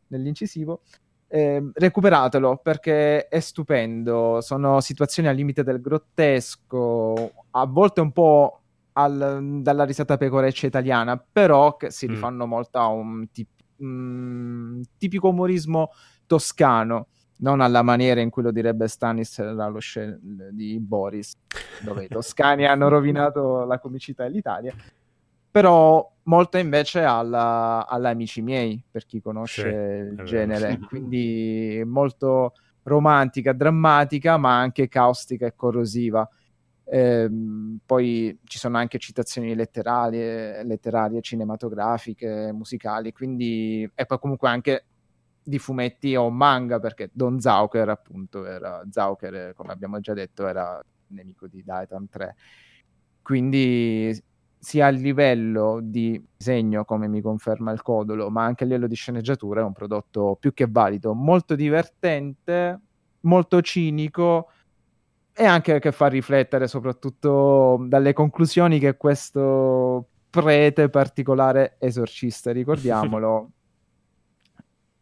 nell'incisivo, 0.07 0.81
ehm, 1.27 1.71
recuperatelo 1.73 2.59
perché 2.61 3.27
è 3.29 3.39
stupendo. 3.39 4.41
Sono 4.41 4.81
situazioni 4.81 5.29
al 5.29 5.35
limite 5.35 5.63
del 5.63 5.79
grottesco, 5.79 7.31
a 7.51 7.65
volte 7.65 8.01
un 8.01 8.11
po' 8.11 8.61
al- 8.93 9.61
dalla 9.61 9.85
risata 9.85 10.17
pecoreccia 10.17 10.67
italiana, 10.67 11.17
però 11.31 11.77
che 11.77 11.89
si 11.89 12.05
Mm. 12.05 12.09
rifanno 12.09 12.45
molto 12.45 12.77
a 12.79 12.87
un 12.87 13.31
tip- 13.31 13.63
mm, 13.81 14.81
tipico 14.97 15.29
umorismo 15.29 15.91
toscano, 16.27 17.07
non 17.41 17.61
alla 17.61 17.81
maniera 17.83 18.21
in 18.21 18.29
cui 18.29 18.43
lo 18.43 18.51
direbbe 18.51 18.87
sce- 19.79 20.19
di 20.51 20.79
Boris, 20.79 21.33
dove 21.75 22.05
i 22.05 22.09
toscani 22.09 22.65
hanno 22.65 22.87
rovinato 22.89 23.65
la 23.65 23.79
comicità 23.79 24.23
dell'Italia, 24.23 24.73
però 25.49 26.09
molto 26.23 26.57
invece 26.57 27.01
alla, 27.03 27.85
alla 27.87 28.09
Amici 28.09 28.41
miei, 28.41 28.83
per 28.89 29.05
chi 29.05 29.21
conosce 29.21 29.69
Sì, 29.69 29.75
il 30.13 30.21
genere, 30.23 30.81
quindi 30.85 31.81
molto 31.85 32.53
romantica, 32.83 33.53
drammatica, 33.53 34.37
ma 34.37 34.59
anche 34.59 34.87
caustica 34.87 35.45
e 35.47 35.55
corrosiva. 35.55 36.27
Ehm, 36.85 37.79
poi 37.85 38.37
ci 38.45 38.57
sono 38.59 38.77
anche 38.77 38.97
citazioni 38.99 39.55
letterarie, 39.55 40.63
letterarie, 40.63 41.21
cinematografiche, 41.21 42.51
musicali, 42.53 43.11
quindi 43.13 43.89
e 43.95 44.05
poi 44.05 44.19
comunque 44.19 44.49
anche 44.49 44.87
di 45.43 45.59
fumetti 45.59 46.15
o 46.15 46.29
manga, 46.29 46.79
perché 46.79 47.09
Don 47.11 47.39
Zauker, 47.39 47.89
appunto, 47.89 48.45
era 48.45 48.83
Zauker, 48.89 49.53
come 49.55 49.71
abbiamo 49.73 49.99
già 49.99 50.13
detto, 50.13 50.47
era 50.47 50.83
nemico 51.07 51.47
di 51.47 51.63
Daitan 51.63 52.09
3. 52.09 52.35
Quindi 53.21 54.19
sia 54.57 54.87
a 54.87 54.89
livello 54.89 55.79
di 55.81 56.23
disegno, 56.37 56.85
come 56.85 57.07
mi 57.07 57.21
conferma 57.21 57.71
il 57.71 57.81
Codolo, 57.81 58.29
ma 58.29 58.43
anche 58.43 58.63
a 58.63 58.67
livello 58.67 58.87
di 58.87 58.95
sceneggiatura 58.95 59.61
è 59.61 59.63
un 59.63 59.73
prodotto 59.73 60.37
più 60.39 60.53
che 60.53 60.67
valido, 60.69 61.13
molto 61.13 61.55
divertente, 61.55 62.79
molto 63.21 63.61
cinico 63.61 64.49
e 65.33 65.45
anche 65.45 65.79
che 65.79 65.91
fa 65.91 66.07
riflettere 66.07 66.67
soprattutto 66.67 67.85
dalle 67.87 68.13
conclusioni 68.13 68.77
che 68.77 68.97
questo 68.97 70.07
prete 70.29 70.89
particolare 70.89 71.77
esorcista, 71.79 72.51
ricordiamolo, 72.53 73.49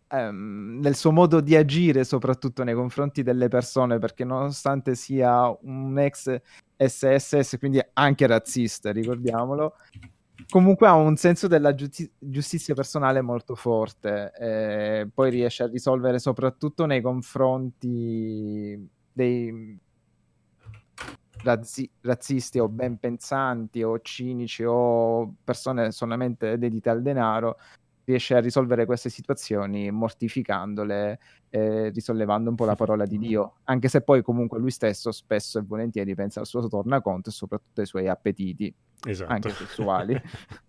ehm, 0.09 0.79
nel 0.81 0.95
suo 0.95 1.11
modo 1.11 1.41
di 1.41 1.55
agire 1.55 2.03
soprattutto 2.03 2.63
nei 2.63 2.73
confronti 2.73 3.23
delle 3.23 3.47
persone, 3.47 3.99
perché 3.99 4.23
nonostante 4.23 4.95
sia 4.95 5.55
un 5.61 5.97
ex 5.99 6.41
SSS, 6.77 7.57
quindi 7.57 7.81
anche 7.93 8.25
razzista, 8.25 8.91
ricordiamolo, 8.91 9.75
comunque 10.49 10.87
ha 10.87 10.95
un 10.95 11.15
senso 11.17 11.47
della 11.47 11.75
giusti- 11.75 12.09
giustizia 12.17 12.73
personale 12.73 13.21
molto 13.21 13.55
forte, 13.55 14.31
eh, 14.39 15.07
poi 15.13 15.29
riesce 15.29 15.63
a 15.63 15.67
risolvere 15.67 16.19
soprattutto 16.19 16.85
nei 16.85 17.01
confronti 17.01 18.89
dei 19.11 19.77
razzi- 21.43 21.89
razzisti 22.01 22.59
o 22.59 22.67
ben 22.67 22.97
pensanti 22.97 23.83
o 23.83 23.99
cinici 24.01 24.63
o 24.65 25.35
persone 25.43 25.91
solamente 25.91 26.57
dedite 26.57 26.89
al 26.89 27.01
denaro, 27.01 27.57
riesce 28.09 28.35
a 28.35 28.39
risolvere 28.39 28.85
queste 28.85 29.09
situazioni 29.09 29.91
mortificandole, 29.91 31.19
eh, 31.49 31.89
risollevando 31.89 32.49
un 32.49 32.55
po' 32.55 32.65
la 32.65 32.75
parola 32.75 33.05
di 33.05 33.17
Dio, 33.19 33.57
anche 33.65 33.87
se 33.87 34.01
poi 34.01 34.21
comunque 34.23 34.57
lui 34.59 34.71
stesso 34.71 35.11
spesso 35.11 35.59
e 35.59 35.63
volentieri 35.63 36.15
pensa 36.15 36.39
al 36.39 36.47
suo 36.47 36.67
tornaconto 36.67 37.29
e 37.29 37.31
soprattutto 37.31 37.81
ai 37.81 37.87
suoi 37.87 38.07
appetiti, 38.07 38.73
Esatto. 39.07 39.31
anche 39.31 39.49
sessuali. 39.51 40.19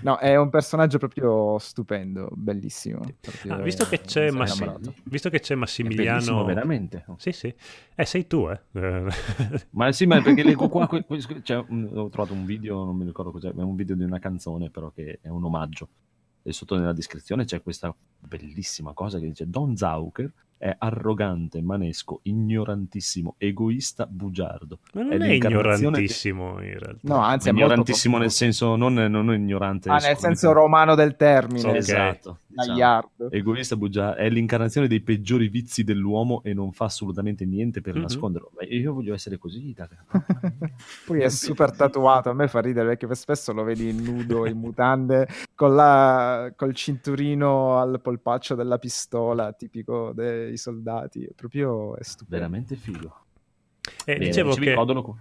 No, 0.00 0.16
è 0.16 0.34
un 0.36 0.48
personaggio 0.48 0.96
proprio 0.96 1.58
stupendo, 1.58 2.30
bellissimo. 2.32 3.00
proprio- 3.20 3.52
Ah, 3.52 3.60
visto, 3.60 3.84
che 3.86 4.00
c'è 4.00 4.30
Massi- 4.30 4.64
visto 5.04 5.28
che 5.28 5.40
c'è 5.40 5.54
Massimiliano... 5.54 6.44
veramente. 6.46 7.04
Sì, 7.18 7.32
sì. 7.32 7.54
Eh, 7.94 8.04
sei 8.06 8.26
tu, 8.26 8.48
eh. 8.48 8.58
Ma 9.72 9.92
sì, 9.92 10.06
ma 10.06 10.22
perché 10.22 10.42
leggo 10.44 10.68
qua, 10.70 10.86
que- 10.86 11.04
que- 11.04 11.42
c'è 11.42 11.62
un- 11.68 11.90
ho 11.92 12.08
trovato 12.08 12.32
un 12.32 12.46
video, 12.46 12.84
non 12.84 12.96
mi 12.96 13.04
ricordo 13.04 13.30
cos'è, 13.32 13.52
è 13.52 13.60
un 13.62 13.74
video 13.74 13.96
di 13.96 14.04
una 14.04 14.18
canzone 14.18 14.70
però 14.70 14.90
che 14.92 15.18
è 15.20 15.28
un 15.28 15.44
omaggio. 15.44 15.88
E 16.46 16.52
sotto 16.52 16.76
nella 16.76 16.92
descrizione 16.92 17.44
c'è 17.44 17.60
questa 17.60 17.92
bellissima 18.20 18.92
cosa 18.92 19.18
che 19.18 19.26
dice 19.26 19.50
Don 19.50 19.76
Zauker 19.76 20.32
è 20.58 20.74
arrogante, 20.78 21.60
manesco, 21.60 22.20
ignorantissimo, 22.22 23.34
egoista, 23.36 24.06
bugiardo. 24.06 24.78
Ma 24.94 25.02
non 25.02 25.12
È 25.20 25.26
è, 25.26 25.32
ignorantissimo 25.32 26.62
in 26.62 26.78
realtà. 26.78 26.98
No, 27.02 27.18
anzi, 27.18 27.48
è 27.48 27.52
molto 27.52 27.66
ignorantissimo 27.66 28.18
nel 28.18 28.28
profondo. 28.28 28.54
senso, 28.54 28.76
non, 28.76 28.94
non 28.94 29.34
ignorante. 29.34 29.90
Ah, 29.90 29.98
nel 29.98 30.16
senso 30.16 30.52
romano 30.52 30.94
del 30.94 31.16
termine, 31.16 31.68
Ok. 31.68 31.74
Esatto. 31.76 32.38
Diciamo. 32.56 32.78
gagliardo. 32.78 33.30
Egoista, 33.30 33.76
bugiardo, 33.76 34.16
è 34.20 34.28
l'incarnazione 34.28 34.88
dei 34.88 35.00
peggiori 35.00 35.48
vizi 35.48 35.84
dell'uomo 35.84 36.42
e 36.42 36.54
non 36.54 36.72
fa 36.72 36.86
assolutamente 36.86 37.44
niente 37.44 37.80
per 37.80 37.94
Mhm. 37.94 38.00
nasconderlo. 38.02 38.50
Ma 38.58 38.64
io 38.66 38.92
voglio 38.92 39.14
essere 39.14 39.38
così. 39.38 39.74
Poi 41.06 41.20
è 41.20 41.28
super 41.28 41.70
tatuato, 41.76 42.30
a 42.30 42.34
me 42.34 42.48
fa 42.48 42.60
ridere 42.60 42.96
perché 42.96 43.14
spesso 43.14 43.52
lo 43.52 43.62
vedi 43.64 43.92
nudo 43.92 44.46
in 44.46 44.58
mutande 44.58 45.26
con 45.54 45.74
la, 45.74 46.52
col 46.56 46.74
cinturino 46.74 47.78
al 47.78 48.00
polpaccio 48.00 48.54
della 48.54 48.78
pistola, 48.78 49.52
tipico 49.52 50.12
dei 50.14 50.56
soldati, 50.56 51.24
è 51.24 51.32
proprio 51.34 51.96
è 51.96 52.02
stupendo. 52.02 52.36
Veramente 52.36 52.76
figo. 52.76 53.14
Eh, 54.08 54.12
Bene, 54.12 54.26
dicevo 54.26 54.54
che... 54.54 54.76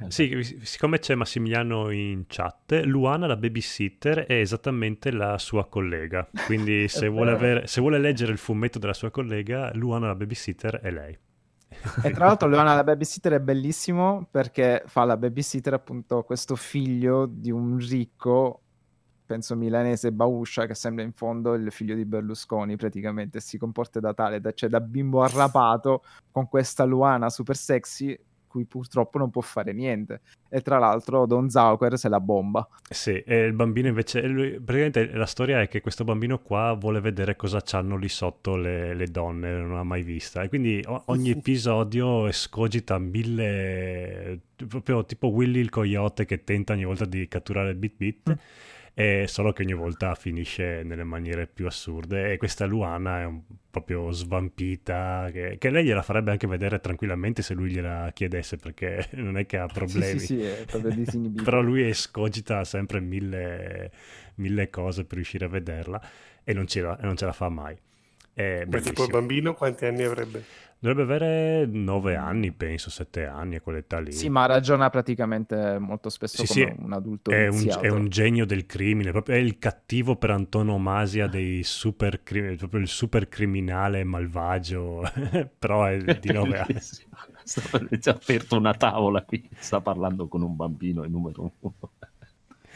Sì, 0.10 0.60
siccome 0.62 1.00
c'è 1.00 1.16
Massimiliano 1.16 1.90
in 1.90 2.26
chat, 2.28 2.84
Luana, 2.84 3.26
la 3.26 3.36
babysitter, 3.36 4.26
è 4.28 4.34
esattamente 4.34 5.10
la 5.10 5.40
sua 5.40 5.66
collega. 5.66 6.30
Quindi 6.46 6.86
se, 6.88 7.08
vuole, 7.08 7.32
avere- 7.32 7.66
se 7.66 7.82
vuole 7.82 7.98
leggere 7.98 8.32
il 8.32 8.38
fumetto 8.38 8.78
della 8.78 8.94
sua 8.94 9.10
collega, 9.10 9.72
Luana, 9.74 10.06
la 10.06 10.14
babysitter, 10.14 10.82
è 10.82 10.92
lei. 10.92 11.18
E 12.04 12.12
tra 12.12 12.28
l'altro 12.28 12.48
Leona 12.48 12.76
la 12.76 12.84
babysitter 12.84 13.34
è 13.34 13.40
bellissimo 13.40 14.28
perché 14.30 14.84
fa 14.86 15.04
la 15.04 15.18
babysitter 15.18 15.74
appunto 15.74 16.22
questo 16.22 16.56
figlio 16.56 17.26
di 17.26 17.50
un 17.50 17.80
ricco, 17.80 18.62
penso 19.26 19.56
milanese 19.56 20.12
Bauscia, 20.12 20.68
che 20.68 20.76
sembra 20.76 21.04
in 21.04 21.12
fondo 21.12 21.56
il 21.56 21.72
figlio 21.72 21.96
di 21.96 22.06
Berlusconi 22.06 22.76
praticamente, 22.76 23.40
si 23.40 23.58
comporta 23.58 24.00
da 24.00 24.14
tale, 24.14 24.40
da, 24.40 24.52
cioè 24.52 24.70
da 24.70 24.80
bimbo 24.80 25.24
arrapato 25.24 26.04
con 26.30 26.48
questa 26.48 26.84
Luana 26.84 27.32
super 27.32 27.56
sexy 27.56 28.16
cui 28.56 28.64
purtroppo 28.64 29.18
non 29.18 29.30
può 29.30 29.42
fare 29.42 29.74
niente. 29.74 30.22
E 30.50 30.62
tra 30.62 30.78
l'altro 30.80 31.26
Don 31.26 31.50
Zauker 31.50 31.98
se 31.98 32.08
la 32.08 32.22
bomba. 32.22 32.66
Sì, 32.90 33.20
e 33.20 33.44
il 33.44 33.52
bambino 33.52 33.90
invece, 33.90 34.26
lui- 34.28 34.52
praticamente 34.62 35.08
la 35.08 35.26
storia 35.26 35.60
è 35.60 35.68
che 35.68 35.82
questo 35.82 36.06
bambino 36.06 36.40
qua 36.40 36.72
vuole 36.80 37.02
vedere 37.02 37.36
cosa 37.36 37.62
c'hanno 37.62 37.98
lì 37.98 38.08
sotto 38.08 38.56
le, 38.56 38.94
le 38.94 39.08
donne, 39.08 39.52
non 39.52 39.74
l'ha 39.74 39.84
mai 39.84 40.04
vista. 40.04 40.42
E 40.42 40.48
quindi 40.48 40.82
o- 40.88 41.04
ogni 41.08 41.32
episodio 41.32 42.28
escogita 42.28 42.98
mille, 42.98 44.40
proprio 44.68 45.04
tipo 45.04 45.28
Willy 45.28 45.60
il 45.60 45.70
coyote 45.70 46.24
che 46.24 46.46
tenta 46.46 46.72
ogni 46.72 46.86
volta 46.86 47.04
di 47.04 47.28
catturare 47.28 47.72
il 47.72 47.76
Bit 47.76 47.94
Bit. 47.98 48.38
E 48.98 49.26
solo 49.28 49.52
che 49.52 49.64
ogni 49.64 49.74
volta 49.74 50.16
finisce 50.16 50.82
nelle 50.84 51.04
maniere 51.04 51.48
più 51.48 51.66
assurde 51.68 52.32
e 52.32 52.38
questa 52.38 52.66
Luana 52.66 53.20
è 53.22 53.26
un- 53.26 53.42
proprio 53.70 54.10
svampita 54.12 55.30
che, 55.34 55.58
che 55.60 55.70
lei 55.70 55.84
gliela 55.84 56.02
farebbe 56.02 56.32
anche 56.32 56.48
vedere 56.48 56.80
tranquillamente 56.80 57.42
se 57.42 57.54
lui 57.54 57.72
gliela 57.72 58.10
chiedesse 58.14 58.56
perché 58.58 59.10
non 59.16 59.38
è 59.38 59.46
che 59.46 59.58
ha 59.58 59.68
problemi 59.68 60.18
Sì, 60.20 60.20
sì, 60.20 60.26
sì, 60.26 60.42
è 60.44 60.66
proprio 60.66 60.92
disinibito. 60.94 61.44
però 61.44 61.62
lui 61.62 61.88
escogita 61.88 62.64
sempre 62.64 63.02
mille, 63.02 63.92
mille 64.36 64.70
cose 64.70 65.04
per 65.04 65.16
riuscire 65.16 65.46
a 65.46 65.50
vederla 65.50 66.02
e 66.44 66.54
non 66.54 66.66
ce 66.68 66.82
la, 66.82 66.98
non 67.02 67.18
ce 67.18 67.26
la 67.26 67.34
fa 67.34 67.50
mai. 67.50 67.76
È 68.34 68.66
Ma 68.66 68.80
tipo 68.80 69.04
il 69.04 69.10
bambino 69.10 69.54
quanti 69.56 69.86
anni 69.86 70.04
avrebbe? 70.04 70.44
Dovrebbe 70.80 71.02
avere 71.02 71.66
nove 71.66 72.16
anni, 72.16 72.52
penso, 72.52 72.90
sette 72.90 73.26
anni, 73.26 73.56
a 73.56 73.62
quell'età 73.62 74.00
lì. 74.00 74.12
Sì, 74.12 74.30
ma 74.30 74.46
ragiona 74.46 74.90
praticamente 74.90 75.78
molto 75.80 76.10
spesso 76.10 76.46
Sì, 76.46 76.54
come 76.54 76.76
sì, 76.76 76.84
un 76.84 76.94
adulto 76.94 77.32
è 77.32 77.48
un, 77.48 77.68
è 77.82 77.88
un 77.90 78.08
genio 78.08 78.46
del 78.46 78.66
crimine, 78.66 79.12
proprio 79.12 79.36
è 79.36 79.40
il 79.40 79.58
cattivo 79.58 80.16
per 80.16 80.30
antonomasia 80.30 81.28
dei 81.28 81.64
super 81.64 82.22
criminali, 82.22 82.58
proprio 82.58 82.82
il 82.82 82.88
super 82.88 83.28
criminale 83.28 84.04
malvagio, 84.04 85.02
però 85.58 85.86
è 85.86 85.98
di 86.20 86.32
nove 86.32 86.60
anni. 86.60 86.68
Bellissimo. 86.68 87.16
Sta- 87.44 87.80
è 87.90 88.00
aperto 88.10 88.58
una 88.58 88.74
tavola 88.74 89.24
qui, 89.24 89.48
sta 89.58 89.82
parlando 89.82 90.28
con 90.28 90.42
un 90.42 90.56
bambino, 90.56 91.04
il 91.04 91.12
numero 91.12 91.54
uno. 91.60 91.92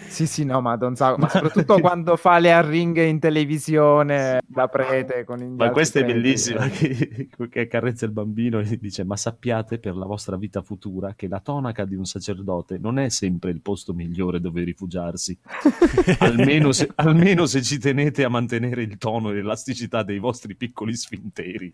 Sì, 0.07 0.25
sì, 0.25 0.43
no, 0.43 0.59
ma 0.61 0.75
Don 0.75 0.95
Zago, 0.95 1.17
ma 1.17 1.29
soprattutto 1.29 1.77
quando 1.79 2.15
fa 2.15 2.39
le 2.39 2.51
arringhe 2.51 3.05
in 3.05 3.19
televisione 3.19 4.41
da 4.45 4.67
prete 4.67 5.23
con 5.23 5.37
gli 5.37 5.43
Ma 5.43 5.69
questa 5.69 5.99
è 5.99 6.05
bellissima, 6.05 6.67
che, 6.69 7.29
che 7.49 7.59
accarezza 7.59 8.05
il 8.05 8.11
bambino 8.11 8.59
e 8.59 8.77
dice, 8.79 9.03
ma 9.03 9.15
sappiate 9.15 9.77
per 9.77 9.95
la 9.95 10.05
vostra 10.05 10.35
vita 10.37 10.61
futura 10.61 11.13
che 11.15 11.27
la 11.27 11.39
tonaca 11.39 11.85
di 11.85 11.95
un 11.95 12.05
sacerdote 12.05 12.77
non 12.79 12.97
è 12.97 13.09
sempre 13.09 13.51
il 13.51 13.61
posto 13.61 13.93
migliore 13.93 14.39
dove 14.39 14.63
rifugiarsi, 14.63 15.37
almeno 16.19 16.71
se, 16.71 16.89
almeno 16.95 17.45
se 17.45 17.61
ci 17.61 17.77
tenete 17.77 18.23
a 18.23 18.29
mantenere 18.29 18.81
il 18.81 18.97
tono 18.97 19.29
e 19.29 19.35
l'elasticità 19.35 20.03
dei 20.03 20.19
vostri 20.19 20.55
piccoli 20.55 20.95
sfinteri. 20.95 21.73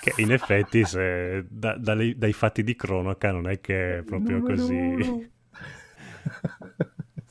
Che 0.00 0.14
in 0.20 0.32
effetti, 0.32 0.84
se- 0.84 1.46
da- 1.48 1.76
dalle- 1.76 2.16
dai 2.16 2.32
fatti 2.32 2.62
di 2.62 2.76
cronaca, 2.76 3.32
non 3.32 3.48
è 3.48 3.60
che 3.60 3.98
è 3.98 4.02
proprio 4.02 4.42
così. 4.42 4.74
uno. 4.74 5.24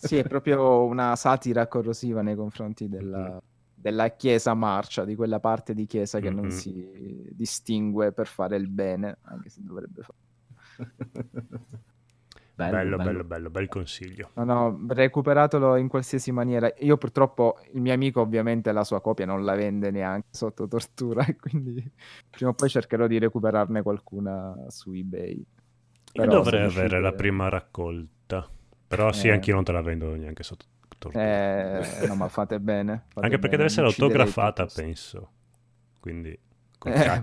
Sì, 0.01 0.15
è 0.15 0.23
proprio 0.23 0.85
una 0.85 1.15
satira 1.17 1.67
corrosiva 1.67 2.21
nei 2.21 2.35
confronti 2.35 2.87
della, 2.87 3.37
della 3.73 4.09
chiesa 4.15 4.53
marcia, 4.53 5.03
di 5.03 5.15
quella 5.15 5.39
parte 5.39 5.73
di 5.73 5.85
chiesa 5.85 6.19
che 6.19 6.29
non 6.29 6.45
Mhm. 6.45 6.49
si 6.51 7.27
distingue 7.31 8.13
per 8.13 8.27
fare 8.27 8.55
il 8.55 8.69
bene, 8.69 9.17
anche 9.23 9.49
se 9.49 9.61
dovrebbe 9.61 10.01
fare. 10.01 10.17
Bello, 12.55 12.75
bello, 12.75 12.97
bello. 12.97 13.09
bello, 13.11 13.23
bello, 13.23 13.49
bel 13.49 13.69
consiglio. 13.69 14.31
No, 14.35 14.43
no, 14.43 14.85
recuperatelo 14.87 15.75
in 15.77 15.87
qualsiasi 15.87 16.31
maniera. 16.31 16.71
Io 16.79 16.97
purtroppo, 16.97 17.55
il 17.73 17.81
mio 17.81 17.93
amico 17.93 18.21
ovviamente 18.21 18.71
la 18.73 18.83
sua 18.83 18.99
copia 19.01 19.25
non 19.25 19.43
la 19.45 19.55
vende 19.55 19.91
neanche 19.91 20.27
sotto 20.31 20.67
tortura 20.67 21.23
e 21.27 21.35
quindi 21.37 21.89
prima 22.29 22.51
o 22.51 22.53
poi 22.53 22.69
cercherò 22.69 23.07
di 23.07 23.17
recuperarne 23.17 23.81
qualcuna 23.81 24.55
su 24.67 24.91
eBay. 24.93 25.35
Io 25.35 25.45
Però 26.11 26.31
dovrei 26.31 26.69
sono 26.69 26.85
avere 26.85 26.99
la 27.01 27.13
prima 27.13 27.49
raccolta, 27.49 28.49
però 28.89 29.13
sì, 29.13 29.27
Eh. 29.27 29.31
anch'io 29.31 29.53
non 29.55 29.63
te 29.63 29.71
la 29.71 29.81
vendo 29.81 30.13
neanche 30.15 30.43
sotto 30.43 30.65
tortura. 30.97 31.79
Eh, 31.81 32.07
no, 32.07 32.15
ma 32.15 32.27
fate 32.27 32.59
bene. 32.59 33.03
fate 33.13 33.25
Anche 33.25 33.39
perché 33.39 33.55
bene, 33.55 33.57
deve 33.57 33.65
essere 33.65 33.85
autografata, 33.87 34.65
penso. 34.65 35.31
Quindi, 36.01 36.37
Eh. 36.83 37.21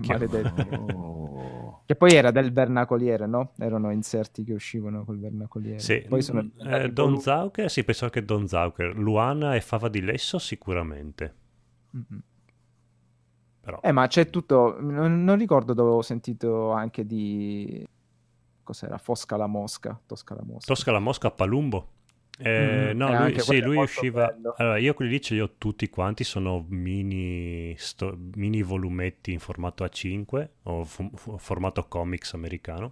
Oh. 0.77 1.81
Che 1.85 1.95
poi 1.95 2.11
era 2.13 2.31
del 2.31 2.51
vernacoliere, 2.51 3.27
no? 3.27 3.53
Erano 3.59 3.91
inserti 3.91 4.43
che 4.43 4.53
uscivano 4.53 5.03
col 5.05 5.19
vernacoliere. 5.19 5.79
Sì, 5.79 6.05
Poi 6.07 6.21
sono 6.21 6.39
eh, 6.65 6.89
Don 6.91 7.05
volumi. 7.05 7.21
Zauker, 7.21 7.69
sì, 7.69 7.83
penso 7.83 8.09
che 8.09 8.23
Don 8.25 8.47
Zauker. 8.47 8.95
Luana 8.97 9.55
e 9.55 9.61
Fava 9.61 9.89
di 9.89 10.01
Lesso 10.01 10.37
sicuramente. 10.39 11.33
Mhm. 11.91 12.21
Però, 13.61 13.79
Eh, 13.81 13.91
ma 13.91 14.07
c'è 14.07 14.29
tutto. 14.29 14.77
Non, 14.79 15.23
non 15.23 15.37
ricordo 15.37 15.73
dove 15.73 15.89
ho 15.91 16.01
sentito 16.01 16.71
anche 16.71 17.05
di. 17.05 17.85
Cos'era? 18.67 18.97
Fosca 18.97 19.37
la 19.37 19.47
mosca. 19.47 19.97
Tosca 20.05 20.35
la 20.35 20.43
mosca. 20.43 20.65
Tosca 20.73 20.91
la 20.91 20.99
Mosca 20.99 21.27
a 21.29 21.31
Palumbo. 21.31 21.87
Eh, 22.37 22.91
Mm, 22.93 22.97
no, 22.97 23.17
lui, 23.23 23.39
sì, 23.39 23.61
lui 23.61 23.77
usciva. 23.77 24.27
bello. 24.27 24.53
Allora, 24.57 24.77
io 24.77 24.93
quelli 24.93 25.11
lì 25.11 25.21
ce 25.21 25.35
li 25.35 25.39
ho 25.39 25.53
tutti 25.57 25.87
quanti. 25.87 26.25
Sono 26.25 26.65
mini, 26.67 27.73
sto- 27.77 28.17
mini 28.35 28.61
volumetti 28.63 29.31
in 29.31 29.39
formato 29.39 29.85
A5 29.85 30.49
o 30.63 30.83
fu- 30.83 31.09
fu- 31.15 31.37
formato 31.37 31.87
comics 31.87 32.33
americano. 32.33 32.91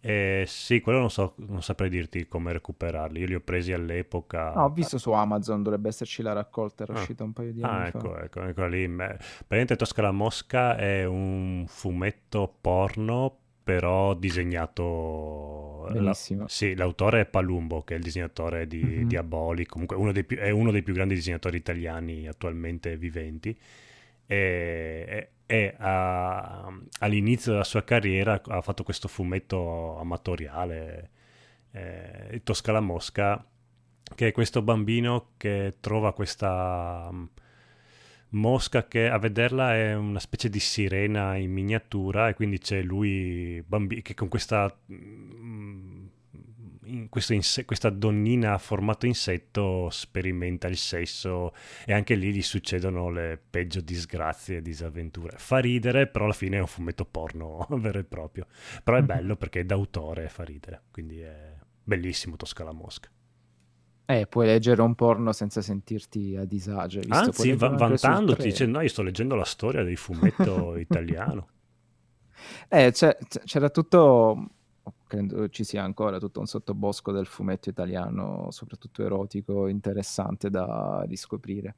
E 0.00 0.44
sì, 0.46 0.80
quello 0.80 1.00
non 1.00 1.10
so, 1.10 1.34
non 1.38 1.60
saprei 1.62 1.90
dirti 1.90 2.26
come 2.26 2.50
recuperarli. 2.52 3.20
Io 3.20 3.26
li 3.26 3.34
ho 3.34 3.40
presi 3.40 3.72
all'epoca. 3.72 4.52
No, 4.54 4.64
ho 4.64 4.70
visto 4.70 4.96
su 4.96 5.10
Amazon, 5.12 5.62
dovrebbe 5.62 5.88
esserci 5.88 6.22
la 6.22 6.32
raccolta, 6.32 6.84
era 6.84 6.94
Ah. 6.94 7.00
uscita 7.00 7.24
un 7.24 7.32
paio 7.34 7.52
di 7.52 7.62
Ah, 7.62 7.68
anni 7.80 7.88
ecco, 7.88 8.14
fa. 8.14 8.22
ecco, 8.22 8.42
ecco 8.42 8.66
lì. 8.66 8.88
Beh, 8.88 9.16
Praticamente 9.18 9.76
Tosca 9.76 10.00
la 10.02 10.12
Mosca 10.12 10.76
è 10.76 11.04
un 11.04 11.64
fumetto 11.68 12.52
porno, 12.60 13.38
però 13.68 14.14
disegnato... 14.14 15.88
la- 15.90 15.92
Benissimo. 15.92 16.48
sì, 16.48 16.74
l'autore 16.74 17.20
è 17.22 17.26
Palumbo, 17.26 17.82
che 17.82 17.94
è 17.94 17.96
il 17.98 18.02
disegnatore 18.02 18.66
di 18.66 18.82
Mhm. 18.82 19.08
Diaboli, 19.08 19.66
comunque 19.66 19.94
uno 19.96 20.10
dei 20.12 20.24
più- 20.24 20.38
è 20.38 20.48
uno 20.50 20.70
dei 20.70 20.82
più 20.82 20.94
grandi 20.94 21.14
disegnatori 21.14 21.58
italiani 21.58 22.26
attualmente 22.26 22.96
viventi. 22.96 23.54
E, 24.26 25.06
e- 25.08 25.28
e 25.46 25.74
a- 25.78 26.66
all'inizio 27.00 27.52
della 27.52 27.64
sua 27.64 27.84
carriera 27.84 28.40
ha 28.46 28.60
fatto 28.62 28.84
questo 28.84 29.06
fumetto 29.08 29.98
amatoriale, 29.98 31.10
eh, 31.72 32.40
Tosca 32.44 32.72
la 32.72 32.80
Mosca, 32.80 33.44
che 34.14 34.28
è 34.28 34.32
questo 34.32 34.62
bambino 34.62 35.32
che 35.36 35.74
trova 35.80 36.12
questa 36.14 37.10
mosca 38.30 38.86
che 38.86 39.08
a 39.08 39.18
vederla 39.18 39.74
è 39.74 39.94
una 39.94 40.20
specie 40.20 40.48
di 40.48 40.60
sirena 40.60 41.36
in 41.36 41.50
miniatura 41.52 42.28
e 42.28 42.34
quindi 42.34 42.58
c'è 42.58 42.82
lui 42.82 43.62
bambi- 43.66 44.02
che 44.02 44.14
con 44.14 44.28
questa 44.28 44.74
mm, 44.92 46.06
in 46.88 47.08
questo 47.08 47.32
inse- 47.34 47.64
questa 47.64 47.90
donnina 47.90 48.54
a 48.54 48.58
formato 48.58 49.06
insetto 49.06 49.90
sperimenta 49.90 50.68
il 50.68 50.76
sesso 50.76 51.54
e 51.84 51.92
anche 51.92 52.14
lì 52.14 52.32
gli 52.32 52.42
succedono 52.42 53.10
le 53.10 53.40
peggio 53.50 53.80
disgrazie 53.80 54.58
e 54.58 54.62
disavventure. 54.62 55.36
Fa 55.38 55.58
ridere, 55.58 56.06
però 56.06 56.24
alla 56.24 56.34
fine 56.34 56.56
è 56.56 56.60
un 56.60 56.66
fumetto 56.66 57.04
porno 57.04 57.66
vero 57.78 57.98
e 57.98 58.04
proprio. 58.04 58.46
Però 58.82 58.96
è 58.96 59.02
bello 59.02 59.36
perché 59.36 59.60
è 59.60 59.64
d'autore 59.64 60.24
e 60.24 60.28
fa 60.28 60.44
ridere, 60.44 60.82
quindi 60.90 61.20
è 61.20 61.54
bellissimo 61.82 62.36
Tosca 62.36 62.64
la 62.64 62.72
Mosca. 62.72 63.10
Eh, 64.10 64.26
puoi 64.26 64.46
leggere 64.46 64.80
un 64.80 64.94
porno 64.94 65.32
senza 65.32 65.60
sentirti 65.60 66.34
a 66.34 66.46
disagio. 66.46 67.00
visto? 67.00 67.14
Anzi, 67.14 67.52
va- 67.52 67.68
vantandoti, 67.68 68.36
treno. 68.36 68.50
dice 68.50 68.64
no, 68.64 68.80
io 68.80 68.88
sto 68.88 69.02
leggendo 69.02 69.34
la 69.34 69.44
storia 69.44 69.82
del 69.82 69.98
fumetto 69.98 70.76
italiano. 70.80 71.48
Eh, 72.70 72.90
c'era 73.44 73.68
tutto, 73.68 74.48
credo 75.06 75.50
ci 75.50 75.62
sia 75.62 75.82
ancora 75.82 76.18
tutto 76.18 76.40
un 76.40 76.46
sottobosco 76.46 77.12
del 77.12 77.26
fumetto 77.26 77.68
italiano, 77.68 78.50
soprattutto 78.50 79.04
erotico, 79.04 79.68
interessante 79.68 80.48
da 80.48 81.04
riscoprire. 81.06 81.74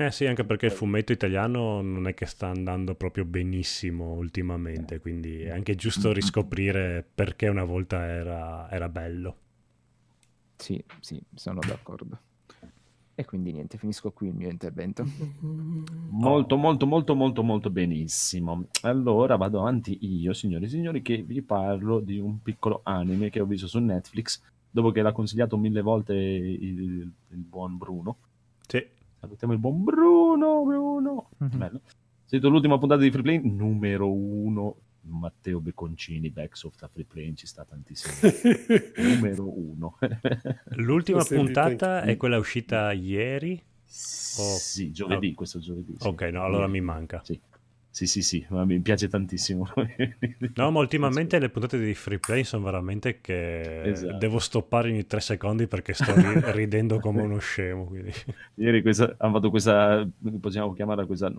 Eh 0.00 0.10
sì, 0.10 0.24
anche 0.24 0.44
perché 0.44 0.66
il 0.66 0.72
fumetto 0.72 1.12
italiano 1.12 1.82
non 1.82 2.06
è 2.06 2.14
che 2.14 2.24
sta 2.24 2.46
andando 2.46 2.94
proprio 2.94 3.26
benissimo 3.26 4.14
ultimamente, 4.14 5.00
quindi 5.00 5.42
è 5.42 5.50
anche 5.50 5.74
giusto 5.74 6.12
riscoprire 6.14 7.06
perché 7.14 7.48
una 7.48 7.64
volta 7.64 8.06
era, 8.06 8.70
era 8.70 8.88
bello. 8.88 9.36
Sì, 10.62 10.82
sì, 11.00 11.20
sono 11.34 11.60
d'accordo. 11.60 12.18
E 13.14 13.24
quindi 13.24 13.52
niente, 13.52 13.76
finisco 13.76 14.12
qui 14.12 14.28
il 14.28 14.34
mio 14.34 14.48
intervento. 14.48 15.04
Molto, 16.12 16.56
molto, 16.56 16.86
molto, 16.86 17.14
molto, 17.14 17.42
molto 17.42 17.70
benissimo. 17.70 18.66
Allora 18.82 19.36
vado 19.36 19.60
avanti 19.60 19.98
io, 20.00 20.32
signori 20.32 20.66
e 20.66 20.68
signori, 20.68 21.02
che 21.02 21.22
vi 21.22 21.42
parlo 21.42 22.00
di 22.00 22.18
un 22.18 22.40
piccolo 22.42 22.80
anime 22.84 23.30
che 23.30 23.40
ho 23.40 23.46
visto 23.46 23.66
su 23.66 23.78
Netflix, 23.78 24.40
dopo 24.70 24.90
che 24.90 25.02
l'ha 25.02 25.12
consigliato 25.12 25.56
mille 25.56 25.80
volte 25.80 26.14
il, 26.14 27.10
il 27.28 27.38
buon 27.38 27.76
Bruno. 27.76 28.18
Sì, 28.66 28.86
Salutiamo 29.22 29.52
il 29.52 29.60
buon 29.60 29.84
Bruno, 29.84 30.64
Bruno. 30.64 31.28
Mhm. 31.38 31.56
Bello. 31.56 31.80
Sento 32.24 32.48
l'ultima 32.48 32.76
puntata 32.78 33.00
di 33.00 33.10
Free 33.10 33.22
Play, 33.22 33.40
numero 33.44 34.12
uno. 34.12 34.76
Matteo 35.02 35.60
Becconcini, 35.60 36.30
Backsoft 36.30 36.82
a 36.82 36.88
Free 36.88 37.04
Play, 37.04 37.34
ci 37.34 37.46
sta 37.46 37.64
tantissimo. 37.64 38.14
numero 38.96 39.58
uno. 39.58 39.98
l'ultima 40.76 41.24
puntata 41.24 42.02
è 42.02 42.16
quella 42.16 42.38
uscita 42.38 42.92
ieri. 42.92 43.60
sì, 43.84 44.92
giovedì, 44.92 45.34
questo 45.34 45.58
giovedì. 45.58 45.96
sì. 45.98 46.06
Ok, 46.06 46.22
no, 46.22 46.44
allora 46.44 46.66
mi 46.66 46.80
manca. 46.80 47.20
Sì, 47.24 47.38
sì, 47.94 48.06
sì, 48.06 48.22
sì, 48.22 48.44
ma 48.48 48.64
mi 48.64 48.80
piace 48.80 49.06
tantissimo. 49.06 49.68
No, 50.54 50.70
ma 50.70 50.80
ultimamente 50.80 51.38
le 51.38 51.50
puntate 51.50 51.78
di 51.78 51.92
free 51.94 52.18
play 52.18 52.42
sono 52.42 52.64
veramente 52.64 53.20
che 53.20 53.82
Esatto. 53.82 54.16
devo 54.16 54.38
stoppare 54.38 54.88
ogni 54.88 55.06
tre 55.06 55.20
secondi 55.20 55.66
perché 55.66 55.92
sto 55.92 56.14
ri- 56.14 56.40
ridendo 56.52 57.00
come 57.00 57.20
uno 57.20 57.38
scemo. 57.38 57.84
Quindi. 57.84 58.10
Ieri 58.54 58.80
questa, 58.80 59.14
hanno 59.18 59.34
fatto 59.34 59.50
questa, 59.50 60.08
possiamo 60.40 60.72
chiamarla 60.72 61.04
questa, 61.04 61.30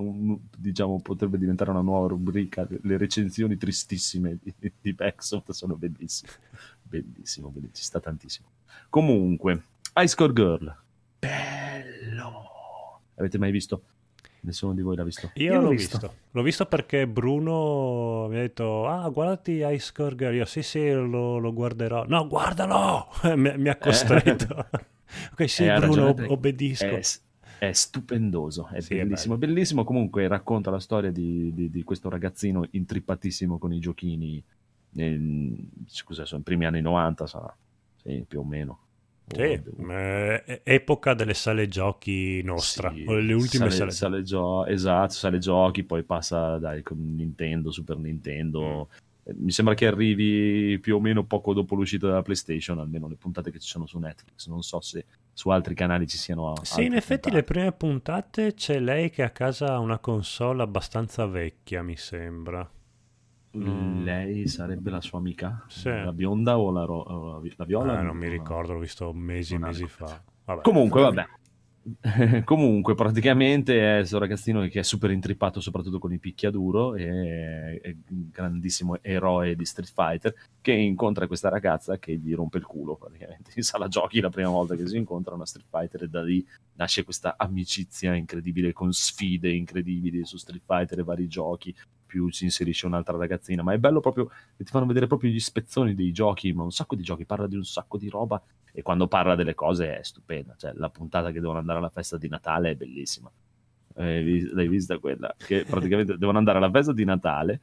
diciamo, 0.56 1.02
potrebbe 1.02 1.40
diventare 1.40 1.72
una 1.72 1.82
nuova 1.82 2.08
rubrica. 2.08 2.68
Le 2.82 2.98
recensioni 2.98 3.58
tristissime 3.58 4.38
di, 4.42 4.54
di 4.80 4.94
Backsoft 4.94 5.52
sono 5.52 5.76
bellissime. 5.76 6.32
Bellissimo, 6.84 7.48
bellissimo, 7.50 7.74
ci 7.74 7.84
sta 7.84 8.00
tantissimo. 8.00 8.48
Comunque, 8.90 9.64
Ice 9.96 10.16
Core 10.16 10.34
Girl. 10.34 10.76
Bello! 11.18 13.02
Avete 13.16 13.40
mai 13.40 13.52
visto? 13.52 13.84
Nessuno 14.46 14.74
di 14.74 14.82
voi 14.82 14.96
l'ha 14.98 15.04
visto? 15.06 15.32
Io, 15.36 15.54
Io 15.54 15.62
l'ho 15.62 15.70
visto. 15.70 15.98
visto. 15.98 16.16
L'ho 16.32 16.42
visto 16.42 16.66
perché 16.66 17.08
Bruno 17.08 18.28
mi 18.30 18.36
ha 18.38 18.42
detto: 18.42 18.88
Ah, 18.88 19.08
guardati 19.10 19.64
Ice 19.66 19.92
Core 19.94 20.16
Girl. 20.16 20.36
Io 20.36 20.46
sì, 20.46 20.62
sì, 20.62 20.92
lo, 20.92 21.38
lo 21.38 21.54
guarderò. 21.54 22.06
No, 22.08 22.28
guardalo! 22.28 23.08
mi, 23.36 23.54
mi 23.58 23.70
ha 23.70 23.78
costretto. 23.78 24.68
ok, 25.32 25.50
sì, 25.50 25.66
Eh, 25.66 25.80
Bruno, 25.80 26.10
ob- 26.10 26.26
obbedisco. 26.30 26.86
È, 26.86 27.02
è 27.60 27.72
stupendoso, 27.72 28.68
è 28.68 28.82
Sì, 28.82 28.96
è 28.98 29.04
bellissimo, 29.04 29.38
bellissimo. 29.38 29.84
Comunque 29.86 30.28
racconta 30.28 30.70
la 30.70 30.80
storia 30.80 31.12
di, 31.12 31.54
di- 31.54 31.70
di 31.70 31.84
questo 31.84 32.10
ragazzino 32.10 32.68
intrippatissimo 32.72 33.58
con 33.58 33.72
i 33.72 33.80
giochini. 33.80 34.44
nel- 34.96 35.56
scusa, 35.88 36.26
sono 36.26 36.42
i 36.42 36.44
primi 36.44 36.66
anni 36.66 36.82
90, 36.82 37.26
sarà 37.28 37.56
sì, 38.02 38.26
più 38.28 38.42
o 38.42 38.44
meno. 38.44 38.80
Sì, 39.34 39.62
eh, 39.92 40.62
epoca 40.64 41.14
delle 41.14 41.34
sale 41.34 41.68
giochi 41.68 42.42
nostra, 42.44 42.92
Sì, 42.92 43.04
le 43.06 43.34
ultime 43.34 43.70
sale, 43.70 43.92
sale, 43.92 43.92
sale 43.92 44.24
gio- 44.24 44.66
esatto, 44.66 45.14
sale 45.14 45.38
giochi, 45.40 45.84
poi 45.84 46.04
passa 46.04 46.58
dai 46.58 46.82
con 46.84 46.98
Nintendo, 47.16 47.72
Super 47.72 47.98
Nintendo. 47.98 48.90
Mm. 48.92 48.96
Eh, 49.26 49.34
Mi 49.38 49.52
sembra 49.52 49.74
che 49.74 49.88
arrivi 49.88 50.78
più 50.80 50.98
o 50.98 51.00
meno 51.00 51.24
poco 51.24 51.54
dopo 51.54 51.76
l'uscita 51.76 52.08
della 52.08 52.22
PlayStation, 52.22 52.80
almeno 52.80 53.08
le 53.08 53.16
puntate 53.16 53.52
che 53.52 53.60
ci 53.60 53.70
sono 53.70 53.86
su 53.86 53.98
Netflix. 53.98 54.48
Non 54.48 54.62
so 54.64 54.82
se 54.82 55.06
su 55.32 55.50
altri 55.50 55.74
canali 55.76 56.08
ci 56.08 56.18
siano. 56.18 56.54
Sì, 56.62 56.84
in 56.86 56.94
effetti 56.94 57.30
puntate. 57.30 57.36
le 57.36 57.44
prime 57.44 57.72
puntate 57.72 58.54
c'è 58.54 58.80
lei 58.80 59.10
che 59.10 59.24
a 59.24 59.30
casa 59.30 59.74
ha 59.74 59.80
una 59.80 60.00
console 60.00 60.62
abbastanza 60.62 61.26
vecchia, 61.26 61.82
mi 61.84 61.96
sembra. 61.96 62.70
Mm. 63.56 64.04
Lei 64.04 64.48
sarebbe 64.48 64.90
la 64.90 65.02
sua 65.02 65.20
amica? 65.20 65.64
Sì. 65.68 65.90
La 65.90 66.12
bionda 66.12 66.58
o 66.58 66.72
la, 66.72 66.86
ro- 66.86 67.40
la- 67.42 67.50
la 67.56 67.66
viola? 67.66 68.00
Ah, 68.00 68.02
non 68.02 68.18
mi 68.18 68.28
ricordo, 68.28 68.74
l'ho 68.74 68.80
visto 68.80 69.14
mesi 69.14 69.56
e 69.56 69.58
mesi 69.60 69.88
fa. 69.88 70.22
Vabbè. 70.46 70.62
Comunque, 70.62 71.02
vabbè. 71.02 71.26
Comunque, 72.46 72.96
praticamente 72.96 73.96
è 73.96 73.98
questo 73.98 74.18
ragazzino 74.18 74.66
che 74.68 74.80
è 74.80 74.84
super 74.84 75.12
intrippato 75.12 75.60
soprattutto 75.60 76.00
con 76.00 76.14
i 76.14 76.18
picchiaduro 76.18 76.96
e 76.96 77.80
è 77.82 77.96
un 78.12 78.30
grandissimo 78.32 78.98
eroe 79.02 79.56
di 79.56 79.66
Street 79.66 79.92
Fighter 79.94 80.34
che 80.62 80.72
incontra 80.72 81.28
questa 81.28 81.50
ragazza 81.50 82.00
che 82.00 82.16
gli 82.16 82.34
rompe 82.34 82.58
il 82.60 82.66
culo 82.66 82.96
praticamente 82.96 83.52
in 83.56 83.64
sala 83.64 83.90
giochi 83.90 84.22
la 84.22 84.30
prima 84.30 84.48
volta 84.48 84.76
che 84.76 84.88
si 84.88 84.96
incontrano 84.96 85.42
a 85.42 85.46
Street 85.46 85.68
Fighter 85.70 86.04
e 86.04 86.08
da 86.08 86.24
lì 86.24 86.46
nasce 86.76 87.04
questa 87.04 87.36
amicizia 87.38 88.14
incredibile 88.14 88.72
con 88.72 88.94
sfide 88.94 89.52
incredibili 89.52 90.24
su 90.26 90.38
Street 90.38 90.64
Fighter 90.66 91.00
e 91.00 91.04
vari 91.04 91.28
giochi 91.28 91.76
più 92.14 92.30
si 92.30 92.44
inserisce 92.44 92.86
un'altra 92.86 93.18
ragazzina, 93.18 93.64
ma 93.64 93.74
è 93.74 93.80
bello 93.80 94.00
proprio 94.00 94.28
che 94.56 94.64
ti 94.64 94.70
fanno 94.70 94.86
vedere 94.86 95.08
proprio 95.08 95.32
gli 95.32 95.40
spezzoni 95.40 95.96
dei 95.96 96.12
giochi, 96.12 96.54
ma 96.54 96.62
un 96.62 96.72
sacco 96.72 96.96
di 96.96 97.02
giochi, 97.02 97.26
parla 97.26 97.48
di 97.48 97.56
un 97.56 97.64
sacco 97.66 97.98
di 97.98 98.08
roba 98.08 98.40
e 98.72 98.84
quando 98.84 99.08
parla 99.08 99.34
delle 99.34 99.56
cose 99.56 99.98
è 99.98 100.04
stupenda, 100.04 100.54
cioè 100.56 100.74
la 100.76 100.92
puntata 100.92 101.32
che 101.32 101.40
devono 101.40 101.58
andare 101.58 101.80
alla 101.80 101.90
festa 101.90 102.18
di 102.18 102.30
Natale 102.30 102.70
è 102.70 102.76
bellissima. 102.76 103.32
Eh, 103.96 104.48
l'hai 104.52 104.68
vista 104.68 105.00
quella? 105.00 105.34
Che 105.36 105.66
praticamente 105.66 106.16
devono 106.20 106.38
andare 106.38 106.60
alla 106.60 106.70
festa 106.70 106.94
di 106.94 107.04
Natale, 107.04 107.62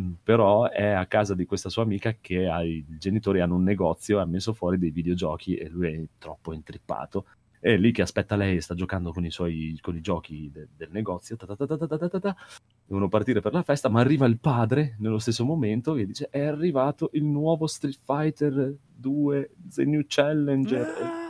mm, 0.00 0.12
però 0.22 0.70
è 0.70 0.86
a 0.86 1.04
casa 1.04 1.34
di 1.34 1.44
questa 1.44 1.68
sua 1.68 1.82
amica 1.82 2.16
che 2.18 2.48
ha, 2.48 2.62
i 2.62 2.86
genitori 2.98 3.40
hanno 3.40 3.56
un 3.56 3.64
negozio 3.64 4.18
e 4.18 4.22
ha 4.22 4.26
messo 4.26 4.54
fuori 4.54 4.78
dei 4.78 4.90
videogiochi 4.90 5.56
e 5.56 5.68
lui 5.68 5.92
è 5.92 6.06
troppo 6.16 6.54
intrippato 6.54 7.26
è 7.60 7.76
lì 7.76 7.92
che 7.92 8.02
aspetta 8.02 8.36
lei 8.36 8.56
e 8.56 8.60
sta 8.60 8.74
giocando 8.74 9.12
con 9.12 9.24
i 9.24 9.30
suoi 9.30 9.78
con 9.80 9.96
i 9.96 10.00
giochi 10.00 10.50
de, 10.52 10.68
del 10.76 10.88
negozio 10.90 11.36
ta 11.36 11.46
ta 11.46 11.66
ta 11.66 12.36
devono 12.84 13.08
partire 13.08 13.40
per 13.40 13.52
la 13.52 13.62
festa 13.62 13.88
ma 13.88 14.00
arriva 14.00 14.26
il 14.26 14.38
padre 14.38 14.96
nello 14.98 15.18
stesso 15.18 15.44
momento 15.44 15.94
e 15.96 16.06
dice 16.06 16.28
è 16.30 16.44
arrivato 16.44 17.10
il 17.12 17.24
nuovo 17.24 17.66
Street 17.66 17.98
Fighter 18.04 18.74
2 18.94 19.50
The 19.74 19.84
New 19.84 20.02
Challenger 20.06 20.86
ah! 21.02 21.26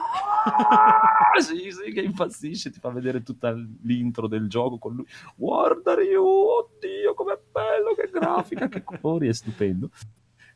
sì, 1.40 1.70
sì, 1.70 1.92
che 1.92 2.00
impazzisce, 2.00 2.70
ti 2.70 2.78
fa 2.78 2.90
vedere 2.90 3.22
tutta 3.22 3.52
l'intro 3.82 4.28
del 4.28 4.48
gioco 4.48 4.78
con 4.78 4.94
lui. 4.94 5.06
Guarda 5.34 5.94
Ryu, 5.94 6.22
oddio, 6.22 7.14
com'è 7.14 7.38
bello, 7.50 7.94
che 7.94 8.08
grafica, 8.10 8.68
che 8.68 8.82
colori, 8.82 9.28
è 9.28 9.32
stupendo. 9.32 9.90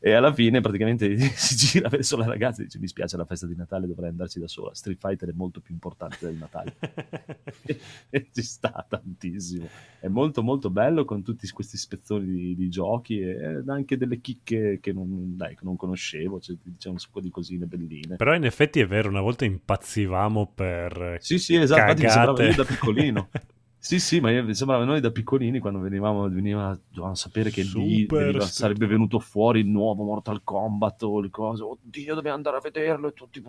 E 0.03 0.13
alla 0.13 0.33
fine 0.33 0.61
praticamente 0.61 1.15
si 1.37 1.55
gira 1.55 1.87
verso 1.87 2.17
la 2.17 2.25
ragazza 2.25 2.61
e 2.61 2.65
dice 2.65 2.79
mi 2.79 2.87
spiace 2.87 3.17
la 3.17 3.25
festa 3.25 3.45
di 3.45 3.55
Natale, 3.55 3.85
dovrei 3.85 4.09
andarci 4.09 4.39
da 4.39 4.47
sola. 4.47 4.73
Street 4.73 4.97
Fighter 4.99 5.29
è 5.29 5.33
molto 5.35 5.61
più 5.61 5.75
importante 5.75 6.25
del 6.25 6.37
Natale. 6.37 6.75
e 8.09 8.27
ci 8.33 8.41
sta 8.41 8.83
tantissimo. 8.89 9.67
È 9.99 10.07
molto 10.07 10.41
molto 10.41 10.71
bello 10.71 11.05
con 11.05 11.21
tutti 11.21 11.47
questi 11.49 11.77
spezzoni 11.77 12.25
di, 12.25 12.55
di 12.55 12.69
giochi 12.69 13.19
e 13.19 13.61
anche 13.67 13.95
delle 13.95 14.19
chicche 14.19 14.79
che 14.81 14.91
non, 14.91 15.37
dai, 15.37 15.55
non 15.61 15.75
conoscevo, 15.75 16.39
cioè, 16.39 16.55
c'è 16.79 16.89
un 16.89 16.97
sacco 16.97 17.21
di 17.21 17.29
cosine 17.29 17.67
belline. 17.67 18.15
Però 18.15 18.33
in 18.33 18.45
effetti 18.45 18.79
è 18.79 18.87
vero, 18.87 19.07
una 19.07 19.21
volta 19.21 19.45
impazzivamo 19.45 20.51
per 20.55 21.17
Sì, 21.19 21.37
sì, 21.37 21.57
esatto, 21.57 21.81
infatti 21.81 22.01
mi 22.01 22.09
sembrava 22.09 22.43
io 22.43 22.55
da 22.55 22.65
piccolino. 22.65 23.29
Sì, 23.83 23.99
sì, 23.99 24.19
ma 24.19 24.29
io, 24.29 24.43
mi 24.43 24.53
sembrava 24.53 24.85
noi 24.85 25.01
da 25.01 25.09
piccolini 25.09 25.57
quando 25.57 25.79
venivamo, 25.79 26.29
veniva 26.29 26.79
dovevamo 26.87 27.15
sapere 27.15 27.49
che 27.49 27.63
lì 27.63 28.05
veniva- 28.05 28.41
sarebbe 28.41 28.85
venuto 28.85 29.17
fuori 29.17 29.61
il 29.61 29.67
nuovo 29.67 30.03
Mortal 30.03 30.43
Kombat 30.43 31.01
o 31.01 31.19
il 31.19 31.31
coso. 31.31 31.71
Oddio, 31.71 32.13
dobbiamo 32.13 32.35
andare 32.37 32.57
a 32.57 32.59
vederlo 32.59 33.07
e 33.07 33.13
tutti 33.13 33.41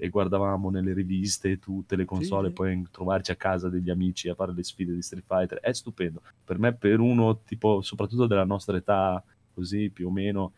e 0.00 0.08
guardavamo 0.08 0.70
nelle 0.70 0.92
riviste 0.94 1.60
tutte 1.60 1.94
le 1.94 2.04
console, 2.04 2.48
Sì. 2.48 2.54
poi 2.54 2.86
trovarci 2.90 3.30
a 3.30 3.36
casa 3.36 3.68
degli 3.68 3.88
amici 3.90 4.28
a 4.28 4.34
fare 4.34 4.52
le 4.52 4.64
sfide 4.64 4.94
di 4.94 5.02
Street 5.02 5.24
Fighter 5.26 5.58
è 5.58 5.72
stupendo. 5.72 6.20
Per 6.44 6.58
me, 6.58 6.74
per 6.74 6.98
uno 6.98 7.40
tipo, 7.44 7.80
soprattutto 7.82 8.26
della 8.26 8.44
nostra 8.44 8.76
età, 8.76 9.22
così 9.54 9.90
più 9.90 10.08
o 10.08 10.10
meno, 10.10 10.54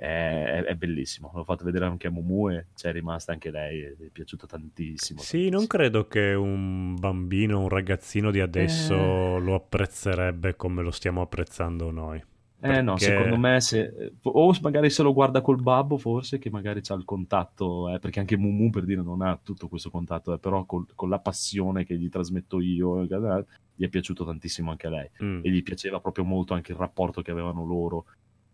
è, 0.00 0.62
è- 0.64 0.74
bellissimo. 0.76 1.30
L'ho 1.34 1.42
fatto 1.44 1.64
vedere 1.64 1.84
anche 1.84 2.06
a 2.06 2.10
Mumu 2.10 2.50
e 2.50 2.66
c'è 2.74 2.92
rimasta 2.92 3.32
anche 3.32 3.50
lei, 3.50 3.80
è 3.82 3.94
piaciuto 4.12 4.46
tantissimo. 4.46 5.20
Sì, 5.20 5.48
non 5.48 5.66
tantissimo. 5.66 5.66
credo 5.66 6.06
che 6.06 6.34
un 6.34 6.94
bambino, 6.94 7.60
un 7.60 7.68
ragazzino 7.68 8.30
di 8.30 8.38
adesso 8.40 8.94
Eh. 8.94 9.40
lo 9.40 9.54
apprezzerebbe 9.56 10.54
come 10.56 10.82
lo 10.82 10.92
stiamo 10.92 11.20
apprezzando 11.20 11.90
noi. 11.90 12.22
Eh 12.60 12.82
no, 12.82 12.94
Perché- 12.94 13.14
secondo 13.14 13.36
me 13.38 13.60
se, 13.60 14.12
o 14.20 14.52
magari 14.62 14.90
se 14.90 15.04
lo 15.04 15.12
guarda 15.12 15.40
col 15.40 15.62
babbo 15.62 15.96
forse 15.96 16.38
che 16.38 16.50
magari 16.50 16.80
c'ha 16.80 16.94
il 16.94 17.04
contatto, 17.04 17.88
eh, 17.88 18.00
perché 18.00 18.18
anche 18.18 18.36
Mumu 18.36 18.70
per 18.70 18.84
dire 18.84 19.00
non 19.00 19.22
ha 19.22 19.38
tutto 19.40 19.68
questo 19.68 19.90
contatto, 19.90 20.32
eh, 20.32 20.38
però 20.40 20.64
col- 20.64 20.86
con 20.96 21.08
la 21.08 21.20
passione 21.20 21.84
che 21.84 21.96
gli 21.96 22.08
trasmetto 22.08 22.60
io, 22.60 23.04
gli 23.04 23.84
è 23.84 23.88
piaciuto 23.88 24.24
tantissimo 24.24 24.72
anche 24.72 24.88
a 24.88 24.90
lei 24.90 25.08
Mm. 25.22 25.40
e 25.44 25.50
gli 25.50 25.62
piaceva 25.62 26.00
proprio 26.00 26.24
molto 26.24 26.52
anche 26.54 26.72
il 26.72 26.78
rapporto 26.78 27.22
che 27.22 27.30
avevano 27.30 27.64
loro 27.64 28.06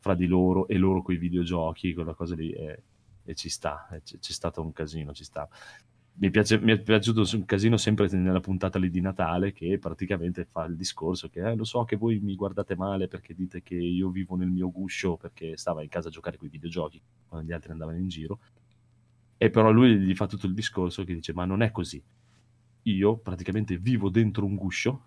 fra 0.05 0.15
di 0.15 0.27
loro 0.27 0.69
e 0.69 0.77
loro 0.77 1.01
con 1.01 1.15
i 1.15 1.17
videogiochi, 1.17 1.95
quella 1.95 2.13
cosa 2.13 2.35
lì 2.35 2.51
e, 2.51 2.83
e 3.25 3.35
ci 3.35 3.49
sta, 3.49 3.89
e 3.91 4.03
c'è, 4.03 4.19
c'è 4.19 4.33
stato 4.33 4.61
un 4.61 4.71
casino, 4.71 5.15
ci 5.15 5.25
sta. 5.25 5.49
Mi, 6.17 6.29
piace- 6.31 6.61
mi 6.61 6.73
è 6.73 6.79
piaciuto 6.79 7.25
un 7.35 7.47
casino 7.47 7.79
sempre 7.79 8.07
nella 8.11 8.41
puntata 8.41 8.79
lì 8.79 8.91
di 8.91 9.01
Natale 9.01 9.55
che 9.55 9.79
praticamente 9.79 10.45
fa 10.45 10.65
il 10.67 10.77
discorso 10.77 11.31
che 11.31 11.41
eh, 11.41 11.57
lo 11.57 11.65
so 11.65 11.85
che 11.85 11.97
voi 11.97 12.21
mi 12.21 12.37
guardate 12.37 12.77
male 12.77 13.09
perché 13.09 13.35
dite 13.35 13.63
che 13.63 13.77
io 13.77 14.11
vivo 14.11 14.37
nel 14.37 14.51
mio 14.51 14.71
guscio 14.71 15.17
perché 15.17 15.57
stava 15.57 15.83
in 15.83 15.89
casa 15.89 16.09
a 16.09 16.13
giocare 16.13 16.37
con 16.37 16.47
i 16.47 16.51
videogiochi 16.51 17.01
quando 17.27 17.49
gli 17.49 17.53
altri 17.53 17.73
andavano 17.73 17.97
in 17.97 18.07
giro 18.07 18.39
e 19.37 19.51
però 19.51 19.73
lui 19.73 19.99
gli 19.99 20.15
fa 20.15 20.29
tutto 20.29 20.47
il 20.47 20.55
discorso 20.55 21.03
che 21.03 21.15
dice 21.15 21.33
ma 21.33 21.45
non 21.45 21.63
è 21.63 21.73
così 21.73 22.01
io 22.83 23.17
praticamente 23.17 23.77
vivo 23.77 24.09
dentro 24.09 24.45
un 24.45 24.55
guscio 24.55 25.03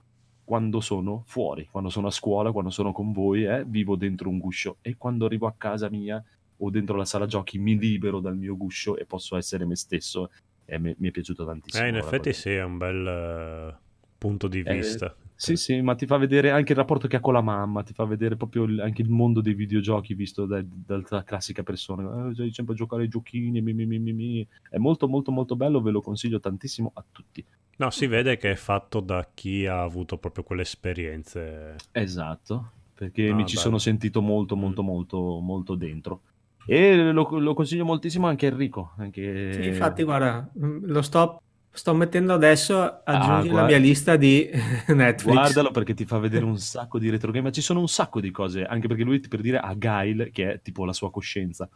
quando 0.47 0.79
sono 0.79 1.23
fuori, 1.25 1.67
quando 1.69 1.89
sono 1.89 2.07
a 2.07 2.11
scuola, 2.11 2.53
quando 2.53 2.69
sono 2.69 2.93
con 2.93 3.11
voi, 3.11 3.43
eh, 3.43 3.65
vivo 3.65 3.97
dentro 3.97 4.29
un 4.29 4.37
guscio 4.39 4.77
e 4.81 4.95
quando 4.95 5.25
arrivo 5.25 5.45
a 5.45 5.53
casa 5.57 5.89
mia 5.89 6.23
o 6.59 6.69
dentro 6.69 6.95
la 6.95 7.03
sala 7.03 7.25
giochi 7.25 7.59
mi 7.59 7.77
libero 7.77 8.21
dal 8.21 8.37
mio 8.37 8.55
guscio 8.55 8.95
e 8.95 9.05
posso 9.05 9.35
essere 9.35 9.65
me 9.65 9.75
stesso 9.75 10.29
e 10.63 10.79
mi, 10.79 10.95
mi 10.99 11.09
è 11.09 11.11
piaciuto 11.11 11.45
tantissimo. 11.45 11.83
Eh, 11.83 11.89
in 11.89 11.95
effetti 11.97 12.29
cosa. 12.29 12.41
sì, 12.41 12.49
è 12.51 12.63
un 12.63 12.77
bel 12.77 13.07
eh, 13.07 13.77
punto 14.17 14.47
di 14.47 14.63
Eh, 14.63 14.75
vista. 14.75 15.13
Sì, 15.35 15.55
sì, 15.57 15.81
ma 15.81 15.95
ti 15.95 16.05
fa 16.07 16.17
vedere 16.17 16.49
anche 16.49 16.71
il 16.71 16.77
rapporto 16.77 17.07
che 17.07 17.17
ha 17.17 17.19
con 17.19 17.33
la 17.33 17.41
mamma, 17.41 17.83
ti 17.83 17.93
fa 17.93 18.05
vedere 18.05 18.37
proprio 18.37 18.63
il- 18.63 18.79
anche 18.79 19.01
il 19.03 19.09
mondo 19.09 19.41
dei 19.41 19.53
videogiochi 19.53 20.13
visto 20.13 20.45
da- 20.45 20.63
dalla 20.65 21.23
classica 21.23 21.61
persona. 21.61 22.29
Eh, 22.31 22.51
sempre 22.53 22.73
a 22.73 22.77
giocare 22.77 23.03
ai 23.03 23.07
giochini, 23.09 23.61
mi, 23.61 23.73
mi, 23.73 23.85
mi, 23.85 24.13
mi. 24.13 24.47
È 24.69 24.77
molto, 24.77 25.07
molto, 25.07 25.31
molto 25.31 25.55
bello, 25.55 25.81
ve 25.81 25.91
lo 25.91 26.01
consiglio 26.01 26.39
tantissimo 26.39 26.91
a 26.95 27.05
tutti. 27.11 27.45
No, 27.77 27.89
si 27.91 28.07
vede 28.07 28.37
che 28.37 28.51
è 28.51 28.55
fatto 28.55 28.99
da 28.99 29.27
chi 29.33 29.65
ha 29.67 29.81
avuto 29.81 30.17
proprio 30.17 30.43
quelle 30.43 30.63
esperienze. 30.63 31.75
Esatto, 31.91 32.71
perché 32.93 33.29
Ah, 33.29 33.35
mi 33.35 33.45
ci 33.45 33.53
bello. 33.55 33.65
sono 33.67 33.77
sentito 33.77 34.21
molto, 34.21 34.55
molto, 34.55 34.81
molto, 34.81 35.39
molto 35.39 35.75
dentro. 35.75 36.21
E 36.65 37.11
lo, 37.11 37.29
lo 37.39 37.53
consiglio 37.53 37.85
moltissimo 37.85 38.27
anche 38.27 38.47
a 38.47 38.49
Enrico. 38.49 38.93
Anche... 38.97 39.53
Sì, 39.53 39.67
infatti, 39.67 40.03
guarda, 40.03 40.49
mm, 40.57 40.85
lo 40.85 41.01
sto, 41.03 41.41
sto 41.71 41.93
mettendo 41.93 42.33
adesso, 42.33 42.81
aggiungi 43.03 43.29
la 43.29 43.35
Ah, 43.37 43.43
guarda- 43.43 43.65
mia 43.67 43.77
lista 43.77 44.15
di 44.17 44.49
Netflix. 44.87 45.33
Guardalo 45.33 45.69
perché 45.71 45.93
ti 45.93 46.05
fa 46.05 46.17
vedere 46.17 46.45
un 46.45 46.57
sacco 46.57 46.97
di 46.97 47.09
retro 47.11 47.31
game, 47.31 47.45
ma 47.45 47.51
ci 47.51 47.61
sono 47.61 47.79
un 47.79 47.87
sacco 47.87 48.19
di 48.19 48.31
cose, 48.31 48.63
anche 48.65 48.87
perché 48.87 49.03
lui 49.03 49.19
per 49.19 49.39
dire 49.41 49.59
ha 49.59 49.73
Guile, 49.75 50.31
che 50.31 50.53
è 50.53 50.61
tipo 50.61 50.83
la 50.83 50.93
sua 50.93 51.11
coscienza, 51.11 51.69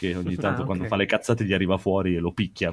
che 0.00 0.16
ogni 0.16 0.36
tanto 0.36 0.62
Ah, 0.62 0.64
quando 0.64 0.84
fa 0.84 0.96
le 0.96 1.04
cazzate 1.04 1.44
gli 1.44 1.52
arriva 1.52 1.76
fuori 1.76 2.16
e 2.16 2.20
lo 2.20 2.32
picchia. 2.32 2.72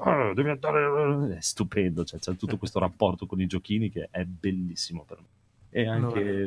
Ah, 0.00 0.34
devi 0.34 0.50
andare... 0.50 1.36
È 1.38 1.40
stupendo, 1.40 2.04
cioè, 2.04 2.20
c'è 2.20 2.36
tutto 2.36 2.58
questo 2.58 2.78
rapporto 2.78 3.24
con 3.24 3.40
i 3.40 3.46
giochini 3.46 3.88
che 3.88 4.08
è 4.10 4.24
bellissimo 4.24 5.04
per 5.04 5.18
me. 5.18 5.26
E 5.70 5.88
anche 5.88 6.46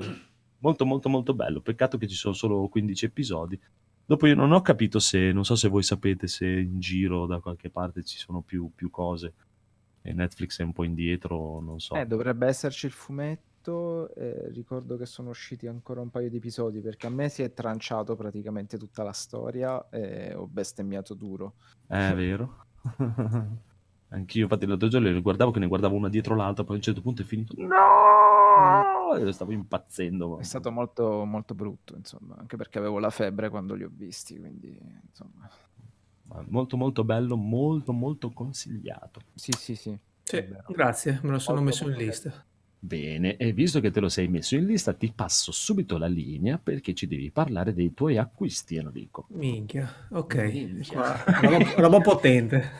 molto 0.59 0.85
molto 0.85 1.09
molto 1.09 1.33
bello, 1.33 1.59
peccato 1.61 1.97
che 1.97 2.07
ci 2.07 2.15
sono 2.15 2.35
solo 2.35 2.67
15 2.67 3.05
episodi. 3.05 3.59
Dopo 4.05 4.27
io 4.27 4.35
non 4.35 4.51
ho 4.51 4.61
capito 4.61 4.99
se, 4.99 5.31
non 5.31 5.43
so 5.43 5.55
se 5.55 5.69
voi 5.69 5.81
sapete 5.81 6.27
se 6.27 6.45
in 6.45 6.79
giro 6.79 7.25
da 7.25 7.39
qualche 7.39 7.69
parte 7.69 8.03
ci 8.03 8.17
sono 8.17 8.41
più, 8.41 8.69
più 8.75 8.91
cose 8.91 9.33
e 10.03 10.13
Netflix 10.13 10.59
è 10.59 10.63
un 10.63 10.73
po' 10.73 10.83
indietro, 10.83 11.59
non 11.61 11.79
so. 11.79 11.95
Eh, 11.95 12.05
dovrebbe 12.05 12.45
esserci 12.45 12.85
il 12.85 12.91
fumetto. 12.91 13.49
Eh, 13.69 14.49
ricordo 14.49 14.97
che 14.97 15.05
sono 15.05 15.29
usciti 15.29 15.67
ancora 15.67 16.01
un 16.01 16.09
paio 16.09 16.29
di 16.29 16.37
episodi 16.37 16.81
perché 16.81 17.07
a 17.07 17.09
me 17.09 17.29
si 17.29 17.43
è 17.43 17.53
tranciato 17.53 18.15
praticamente 18.15 18.77
tutta 18.77 19.03
la 19.03 19.11
storia 19.11 19.89
e 19.89 20.33
ho 20.33 20.47
bestemmiato 20.47 21.13
duro. 21.13 21.53
È 21.85 22.13
vero. 22.13 22.65
Anch'io, 24.13 24.43
infatti, 24.43 24.65
l'altro 24.65 24.89
giorno 24.89 25.09
le 25.09 25.21
guardavo 25.21 25.51
che 25.51 25.59
ne 25.59 25.67
guardavo 25.67 25.95
una 25.95 26.09
dietro 26.09 26.35
l'altra, 26.35 26.63
poi 26.63 26.73
a 26.73 26.77
un 26.77 26.83
certo 26.83 27.01
punto 27.01 27.21
è 27.21 27.25
finito. 27.25 27.53
No! 27.57 29.15
E 29.15 29.31
stavo 29.31 29.51
impazzendo. 29.51 30.37
È 30.37 30.43
stato 30.43 30.71
molto, 30.71 31.23
molto 31.23 31.53
brutto, 31.53 31.95
insomma, 31.95 32.35
anche 32.37 32.57
perché 32.57 32.77
avevo 32.77 32.99
la 32.99 33.09
febbre 33.09 33.49
quando 33.49 33.73
li 33.73 33.83
ho 33.83 33.91
visti, 33.91 34.37
quindi 34.37 34.77
insomma. 35.07 35.49
Ma 36.23 36.43
Molto, 36.47 36.77
molto 36.77 37.03
bello, 37.03 37.35
molto, 37.35 37.93
molto 37.93 38.31
consigliato. 38.31 39.21
Sì, 39.33 39.51
sì, 39.53 39.75
sì. 39.75 39.97
Sì, 40.23 40.45
grazie, 40.67 41.19
me 41.23 41.31
lo 41.31 41.39
sono 41.39 41.61
Molto, 41.61 41.85
messo 41.85 41.89
in 41.89 42.05
lista. 42.05 42.45
Bene, 42.83 43.37
e 43.37 43.53
visto 43.53 43.79
che 43.79 43.91
te 43.91 43.99
lo 43.99 44.09
sei 44.09 44.27
messo 44.27 44.55
in 44.55 44.65
lista, 44.65 44.93
ti 44.93 45.13
passo 45.15 45.51
subito 45.51 45.99
la 45.99 46.07
linea 46.07 46.57
perché 46.57 46.95
ci 46.95 47.05
devi 47.05 47.29
parlare 47.29 47.75
dei 47.75 47.93
tuoi 47.93 48.17
acquisti, 48.17 48.77
Enrico. 48.77 49.27
Minchia, 49.29 50.07
ok, 50.09 50.35
Minchia. 50.35 51.23
Roba, 51.41 51.73
roba 51.75 51.99
potente. 51.99 52.71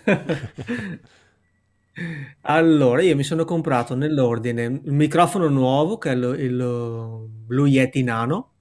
Allora, 2.42 3.04
io 3.04 3.16
mi 3.16 3.22
sono 3.22 3.46
comprato 3.46 3.94
nell'ordine 3.94 4.64
il 4.64 4.92
microfono 4.92 5.50
nuovo 5.50 6.00
che 6.00 6.10
è 6.10 6.16
il, 6.16 6.36
il 6.40 7.28
Blue 7.28 7.70
Yeti 7.70 8.02
Nano, 8.02 8.54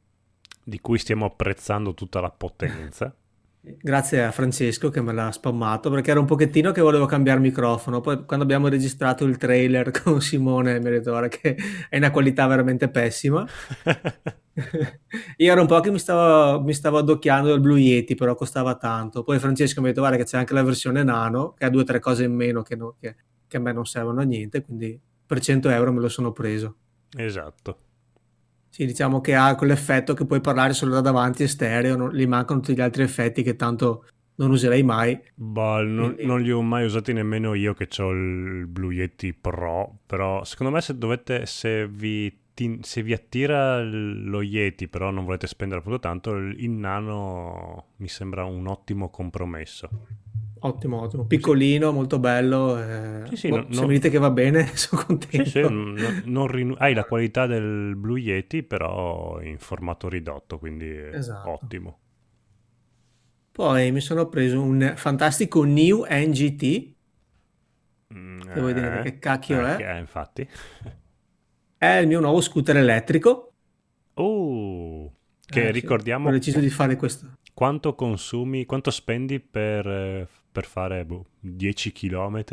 di 0.63 0.79
cui 0.81 0.99
stiamo 0.99 1.25
apprezzando 1.25 1.95
tutta 1.95 2.21
la 2.21 2.31
potenza. 2.31 3.15
Grazie 3.63 4.25
a 4.25 4.31
Francesco 4.33 4.89
che 4.89 5.01
me 5.03 5.13
l'ha 5.13 5.31
spammato 5.33 5.91
perché 5.91 6.11
era 6.11 6.21
un 6.21 6.27
pochettino 6.27 6.73
che 6.73 6.81
volevo 6.81 7.07
cambiare 7.07 7.41
microfono. 7.41 8.01
Poi 8.01 8.25
quando 8.25 8.45
abbiamo 8.45 8.69
registrato 8.69 9.25
il 9.25 9.37
trailer 9.37 9.91
con 10.03 10.21
Simone 10.21 10.81
mi 10.81 10.87
ha 10.87 10.91
detto 10.91 11.11
"Guarda 11.11 11.29
che 11.29 11.57
è 11.89 11.97
una 11.97 12.11
qualità 12.11 12.47
veramente 12.47 12.89
pessima. 12.89 13.47
Io 15.39 15.53
ero 15.53 15.61
un 15.61 15.67
po' 15.67 15.81
che 15.81 15.91
mi 15.91 15.99
stavo, 15.99 16.61
mi 16.63 16.75
stavo 16.75 16.99
addocchiando 16.99 17.55
il 17.55 17.61
Blue 17.61 17.79
Yeti, 17.79 18.15
però 18.15 18.35
costava 18.35 18.75
tanto. 18.77 19.23
Poi 19.23 19.39
Francesco 19.39 19.81
mi 19.81 19.87
ha 19.87 19.91
detto: 19.91 20.01
Guarda, 20.01 20.19
che 20.19 20.25
c'è 20.25 20.39
anche 20.39 20.55
la 20.55 20.63
versione 20.63 21.03
nano, 21.03 21.55
che 21.57 21.65
ha 21.65 21.71
due 21.71 21.83
o 21.83 21.85
tre 21.85 21.99
cose 22.01 22.25
in 22.25 22.35
meno 22.35 22.63
che, 22.63 22.77
no- 22.77 22.97
che- 23.01 23.17
che 23.47 23.57
a 23.57 23.61
me 23.61 23.73
non 23.73 23.85
servono 23.87 24.21
a 24.21 24.25
niente. 24.25 24.63
Quindi 24.63 24.99
per 25.27 25.41
100 25.41 25.69
euro 25.71 25.93
me 25.93 26.01
lo 26.01 26.09
sono 26.09 26.33
preso. 26.33 26.77
esatto. 27.17 27.79
Sì, 28.71 28.87
diciamo 28.87 29.21
che 29.21 29.35
ha 29.35 29.55
quell'effetto 29.57 30.15
che 30.15 30.25
puoi 30.25 30.41
parlare 30.41 30.73
solo 30.73 30.93
da 30.95 31.01
davanti 31.01 31.43
e 31.43 31.49
stereo, 31.49 31.97
non- 31.97 32.13
gli 32.13 32.27
mancano 32.27 32.61
tutti 32.61 32.75
gli 32.75 32.81
altri 32.81 33.03
effetti 33.03 33.43
che 33.43 33.57
tanto 33.57 34.07
non 34.37 34.51
userei 34.53 34.83
mai. 34.83 35.21
Boh, 35.35 35.83
non, 35.83 36.15
Quindi- 36.15 36.25
non 36.27 36.41
li 36.41 36.51
ho 36.53 36.63
mai 36.63 36.85
usati 36.85 37.13
nemmeno 37.13 37.53
io 37.55 37.75
che 37.75 37.89
ho 38.01 38.11
il 38.11 38.67
Blue 38.69 38.95
Yeti 38.95 39.35
Pro, 39.35 39.99
però 40.07 40.45
secondo 40.45 40.73
me 40.73 40.81
se 40.81 40.97
dovete, 40.97 41.45
se 41.47 41.87
vi, 41.89 42.35
se 42.81 43.03
vi 43.03 43.13
attira 43.13 43.83
lo 43.83 44.41
Yeti, 44.41 44.87
però 44.89 45.11
non 45.11 45.25
volete 45.25 45.47
spendere 45.47 45.81
appunto 45.81 45.99
tanto, 45.99 46.35
il 46.37 46.71
Nano 46.71 47.87
mi 47.97 48.09
sembra 48.09 48.45
un 48.45 48.67
ottimo 48.67 49.11
compromesso. 49.11 49.89
Ottimo, 50.63 51.01
ottimo. 51.01 51.27
Piccolino, 51.27 51.91
molto 51.93 52.19
bello. 52.19 52.79
eh, 52.83 53.33
Sì, 53.33 53.37
sì, 53.37 53.53
boh, 53.53 53.67
no- 53.69 53.69
se 53.71 53.87
mi 53.87 53.95
dite 53.95 54.11
che 54.11 54.19
va 54.19 54.31
bene, 54.31 54.67
sono 54.77 55.05
Sì, 55.29 55.45
contento. 55.45 55.51
sì, 55.51 55.61
non- 55.63 56.21
non 56.25 56.47
rinu- 56.49 56.77
hai 56.81 56.93
la 56.95 57.05
qualità 57.07 57.47
del 57.47 57.95
Blue 57.97 58.19
Yeti, 58.21 58.63
però 58.63 59.41
in 59.41 59.59
formato 59.59 60.09
ridotto, 60.09 60.59
quindi 60.59 60.89
Esatto. 61.19 61.49
ottimo. 61.49 61.99
Poi 63.53 63.93
mi 63.93 64.01
sono 64.01 64.29
preso 64.29 64.61
un 64.61 64.95
fantastico 64.97 65.63
New 65.63 66.05
NGT, 66.09 66.97
Mm, 68.13 68.41
Che 68.53 68.61
vuoi 68.61 68.75
dire 68.75 68.99
che 69.01 69.19
cacchio 69.19 69.65
è? 69.65 69.77
che 69.77 69.97
infatti. 69.99 70.49
è 71.77 71.87
il 71.97 72.07
mio 72.07 72.21
nuovo 72.21 72.41
scooter 72.41 72.77
elettrico. 72.77 73.55
Oh, 74.17 75.13
che 75.49 75.71
Eh, 75.71 75.73
sì, 75.75 75.87
ricordiamo 75.87 76.29
Ho 76.29 76.31
deciso 76.31 76.61
di 76.61 76.71
fare 76.71 76.97
questo. 76.97 77.33
quanto 77.55 77.95
consumi, 77.95 78.65
quanto 78.67 78.91
spendi 78.91 79.41
per, 79.41 79.87
eh, 79.87 80.29
per 80.51 80.65
fare 80.67 81.05
boh, 81.05 81.27
10 81.41 81.93
km? 81.93 82.45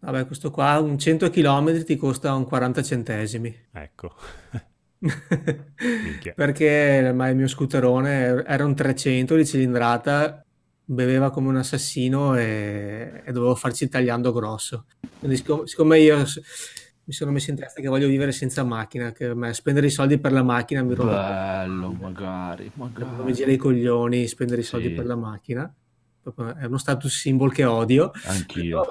Vabbè, 0.00 0.26
questo 0.26 0.50
qua, 0.50 0.78
un 0.78 0.98
100 0.98 1.28
km 1.30 1.82
ti 1.84 1.96
costa 1.96 2.34
un 2.34 2.44
40 2.44 2.82
centesimi. 2.82 3.54
Ecco. 3.72 4.14
Minchia. 5.00 6.34
Perché 6.34 7.02
ormai 7.06 7.30
il 7.30 7.36
mio 7.36 7.48
scooterone 7.48 8.44
era 8.46 8.64
un 8.64 8.74
300 8.74 9.34
di 9.36 9.46
cilindrata, 9.46 10.44
beveva 10.84 11.30
come 11.30 11.48
un 11.48 11.56
assassino 11.56 12.36
e, 12.36 13.22
e 13.24 13.32
dovevo 13.32 13.54
farci 13.54 13.84
il 13.84 13.90
tagliando 13.90 14.32
grosso. 14.32 14.86
Quindi 15.18 15.36
siccome, 15.36 15.66
siccome 15.66 15.98
io 16.00 16.16
mi 16.18 17.12
sono 17.12 17.30
messo 17.30 17.50
in 17.50 17.56
testa 17.56 17.80
che 17.80 17.88
voglio 17.88 18.06
vivere 18.08 18.32
senza 18.32 18.64
macchina, 18.64 19.12
che 19.12 19.34
me 19.34 19.52
spendere 19.54 19.86
i 19.86 19.90
soldi 19.90 20.18
per 20.18 20.32
la 20.32 20.42
macchina 20.42 20.82
mi 20.82 20.94
rompe, 20.94 21.12
Bello, 21.12 21.90
magari, 21.92 22.64
mi 22.64 22.70
magari. 22.74 23.32
gira 23.32 23.50
i 23.52 23.56
coglioni 23.56 24.26
spendere 24.26 24.60
i 24.60 24.64
soldi 24.64 24.88
Sì. 24.88 24.94
per 24.94 25.06
la 25.06 25.16
macchina. 25.16 25.74
È 26.22 26.64
uno 26.64 26.78
status 26.78 27.12
symbol 27.12 27.52
che 27.52 27.64
odio. 27.64 28.10
Anch'io. 28.24 28.84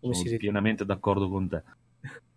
Come 0.00 0.14
Sono 0.14 0.36
pienamente 0.36 0.84
d'accordo 0.84 1.28
con 1.28 1.48
te. 1.48 1.62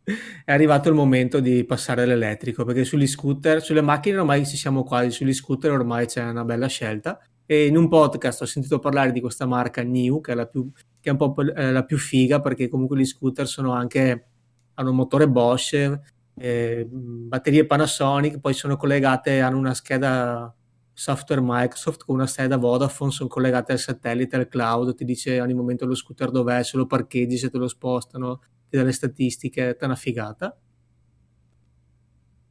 è 0.45 0.51
arrivato 0.51 0.89
il 0.89 0.95
momento 0.95 1.39
di 1.39 1.63
passare 1.63 2.03
all'elettrico 2.03 2.65
perché 2.65 2.83
sugli 2.83 3.07
scooter, 3.07 3.61
sulle 3.61 3.81
macchine 3.81 4.17
ormai 4.17 4.45
ci 4.45 4.57
siamo 4.57 4.83
quasi, 4.83 5.11
sugli 5.11 5.33
scooter 5.33 5.71
ormai 5.71 6.05
c'è 6.07 6.23
una 6.23 6.43
bella 6.43 6.67
scelta 6.67 7.19
e 7.45 7.65
in 7.65 7.77
un 7.77 7.87
podcast 7.87 8.41
ho 8.41 8.45
sentito 8.45 8.79
parlare 8.79 9.11
di 9.11 9.21
questa 9.21 9.45
marca 9.45 9.83
New 9.83 10.21
che 10.21 10.31
è 10.31 10.35
la 10.35 10.47
più, 10.47 10.69
che 10.99 11.09
è 11.09 11.11
un 11.11 11.17
po' 11.17 11.35
eh, 11.37 11.71
la 11.71 11.83
più 11.83 11.97
figa 11.97 12.41
perché 12.41 12.67
comunque 12.67 12.97
gli 12.97 13.05
scooter 13.05 13.47
sono 13.47 13.73
anche 13.73 14.27
hanno 14.75 14.89
un 14.89 14.95
motore 14.95 15.27
Bosch 15.27 15.99
eh, 16.33 16.87
batterie 16.89 17.65
Panasonic 17.65 18.39
poi 18.39 18.53
sono 18.53 18.77
collegate 18.77 19.41
hanno 19.41 19.57
una 19.57 19.73
scheda 19.73 20.53
software 21.01 21.41
Microsoft 21.43 22.05
con 22.05 22.13
una 22.13 22.27
scheda 22.27 22.57
Vodafone 22.57 23.09
sono 23.09 23.27
collegate 23.27 23.71
al 23.71 23.79
satellite 23.79 24.35
al 24.35 24.47
cloud 24.47 24.93
ti 24.93 25.03
dice 25.03 25.41
ogni 25.41 25.55
momento 25.55 25.87
lo 25.87 25.95
scooter 25.95 26.29
dov'è 26.29 26.61
se 26.63 26.77
lo 26.77 26.85
parcheggi 26.85 27.37
se 27.37 27.49
te 27.49 27.57
lo 27.57 27.67
spostano 27.67 28.41
ti 28.69 28.77
dà 28.77 28.83
le 28.83 28.91
statistiche 28.91 29.75
è 29.75 29.85
una 29.85 29.95
figata 29.95 30.55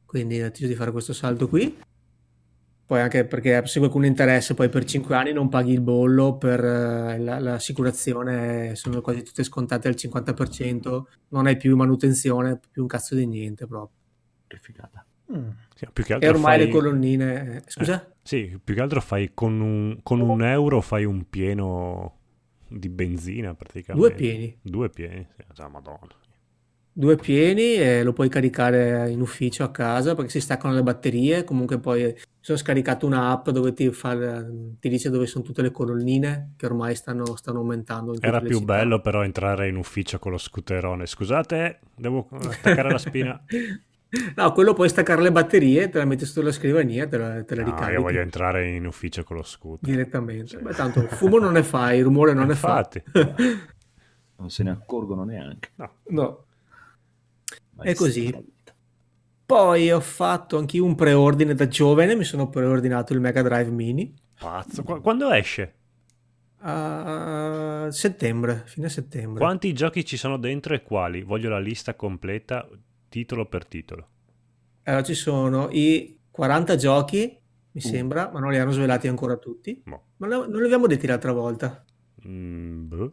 quindi 0.05 0.41
ho 0.41 0.49
deciso 0.49 0.67
di 0.67 0.75
fare 0.75 0.91
questo 0.91 1.13
salto 1.13 1.47
qui 1.47 1.77
poi 2.85 2.99
anche 2.99 3.23
perché 3.23 3.65
se 3.67 3.79
qualcuno 3.79 4.05
interessa 4.05 4.53
poi 4.53 4.67
per 4.67 4.83
5 4.83 5.15
anni 5.15 5.31
non 5.31 5.47
paghi 5.47 5.71
il 5.71 5.79
bollo 5.79 6.35
per 6.37 6.61
eh, 6.61 7.19
la- 7.19 7.39
l'assicurazione 7.39 8.75
sono 8.75 8.99
quasi 8.99 9.23
tutte 9.23 9.43
scontate 9.45 9.87
al 9.87 9.95
50% 9.95 11.03
non 11.29 11.47
hai 11.47 11.55
più 11.55 11.73
manutenzione 11.77 12.59
più 12.69 12.81
un 12.81 12.89
cazzo 12.89 13.15
di 13.15 13.25
niente 13.25 13.65
proprio 13.65 13.97
Che 14.45 14.57
figata. 14.61 15.05
Mm. 15.31 15.49
Sì, 15.81 15.87
più 15.91 16.03
che 16.03 16.11
e 16.11 16.15
altro 16.15 16.29
ormai 16.31 16.57
fai... 16.57 16.65
le 16.65 16.71
colonnine 16.71 17.55
eh, 17.55 17.63
scusa 17.65 18.13
Sì, 18.21 18.59
più 18.63 18.75
che 18.75 18.81
altro 18.81 19.01
fai 19.01 19.31
con 19.33 19.59
un, 19.59 19.99
con 20.03 20.19
un 20.19 20.43
euro 20.43 20.79
fai 20.81 21.05
un 21.05 21.27
pieno 21.29 22.17
di 22.67 22.87
benzina 22.89 23.53
praticamente. 23.55 24.07
due 24.09 24.15
pieni 24.15 24.57
Due 24.61 24.89
pieni, 24.89 25.27
sì, 25.35 25.43
cioè, 25.53 25.67
madonna. 25.69 26.07
due 26.93 27.15
pieni 27.15 27.75
e 27.75 28.03
lo 28.03 28.13
puoi 28.13 28.29
caricare 28.29 29.09
in 29.09 29.21
ufficio 29.21 29.63
a 29.63 29.71
casa 29.71 30.13
perché 30.13 30.29
si 30.29 30.39
staccano 30.41 30.73
le 30.73 30.83
batterie 30.83 31.43
comunque 31.43 31.79
poi 31.79 32.03
mi 32.03 32.13
sono 32.39 32.57
scaricato 32.57 33.05
un'app 33.05 33.49
dove 33.49 33.73
ti, 33.73 33.91
fa, 33.91 34.15
ti 34.79 34.89
dice 34.89 35.09
dove 35.09 35.25
sono 35.25 35.43
tutte 35.43 35.61
le 35.61 35.71
colonnine 35.71 36.53
che 36.57 36.65
ormai 36.65 36.95
stanno, 36.95 37.35
stanno 37.37 37.59
aumentando 37.59 38.13
Era 38.19 38.41
più 38.41 38.59
città. 38.59 38.73
bello 38.77 38.99
però 39.01 39.23
entrare 39.23 39.67
in 39.67 39.77
ufficio 39.77 40.19
con 40.19 40.31
lo 40.31 40.37
scooterone. 40.37 41.05
Scusate, 41.05 41.79
devo 41.95 42.27
attaccare 42.31 42.91
la 42.91 42.97
spina. 42.97 43.41
no 44.35 44.51
quello 44.51 44.73
puoi 44.73 44.89
staccare 44.89 45.21
le 45.21 45.31
batterie 45.31 45.87
te 45.89 45.97
la 45.97 46.05
metti 46.05 46.25
sulla 46.25 46.51
scrivania 46.51 47.07
te 47.07 47.17
la, 47.17 47.43
te 47.43 47.55
la 47.55 47.61
No, 47.61 47.67
ricarichi 47.69 47.93
io 47.93 48.01
voglio 48.01 48.19
entrare 48.21 48.67
in 48.69 48.85
ufficio 48.85 49.23
con 49.23 49.37
lo 49.37 49.43
scooter. 49.43 49.89
direttamente 49.89 50.57
Sì. 50.57 50.63
Beh, 50.63 50.73
tanto 50.73 50.99
il 51.01 51.07
fumo 51.09 51.37
non 51.39 51.53
ne 51.53 51.63
fai 51.63 51.97
il 51.99 52.03
rumore 52.03 52.33
non 52.33 52.47
ne 52.47 52.55
fa 52.55 52.77
Infatti. 52.79 53.03
Non 54.41 54.49
se 54.49 54.63
ne 54.63 54.71
accorgono 54.71 55.23
neanche. 55.23 55.69
No. 55.75 55.93
no 56.07 56.45
È 57.79 57.93
così. 57.93 58.33
poi 59.45 59.91
ho 59.91 59.99
fatto 59.99 60.57
anche 60.57 60.79
un 60.79 60.95
preordine 60.95 61.53
da 61.53 61.67
giovane 61.67 62.15
mi 62.15 62.23
sono 62.23 62.49
preordinato 62.49 63.13
il 63.13 63.19
Mega 63.19 63.43
Drive 63.43 63.69
Mini 63.69 64.11
Pazzo. 64.39 64.81
Qu- 64.83 64.99
quando 65.01 65.31
esce? 65.31 65.75
a 66.63 67.87
settembre 67.91 68.63
fine 68.65 68.87
settembre 68.89 69.39
Quanti 69.43 69.73
giochi 69.73 70.03
ci 70.05 70.17
sono 70.17 70.37
dentro 70.37 70.73
e 70.73 70.81
quali? 70.83 71.21
Voglio 71.23 71.49
la 71.49 71.59
lista 71.59 71.93
completa, 71.95 72.67
titolo 73.11 73.45
per 73.45 73.65
titolo. 73.65 74.07
Allora 74.83 75.03
ci 75.03 75.13
sono 75.15 75.67
i 75.69 76.17
40 76.31 76.75
giochi, 76.77 77.37
mi 77.73 77.81
Uh. 77.83 77.85
sembra, 77.87 78.31
ma 78.31 78.39
non 78.39 78.51
li 78.51 78.57
hanno 78.57 78.71
svelati 78.71 79.09
ancora 79.09 79.35
tutti. 79.35 79.81
Boh. 79.85 80.03
Ma 80.17 80.27
non 80.27 80.49
non 80.49 80.59
li 80.61 80.65
abbiamo 80.65 80.87
detti 80.87 81.05
l'altra 81.07 81.33
volta. 81.33 81.83
Mm, 82.25 82.87
boh. 82.87 83.11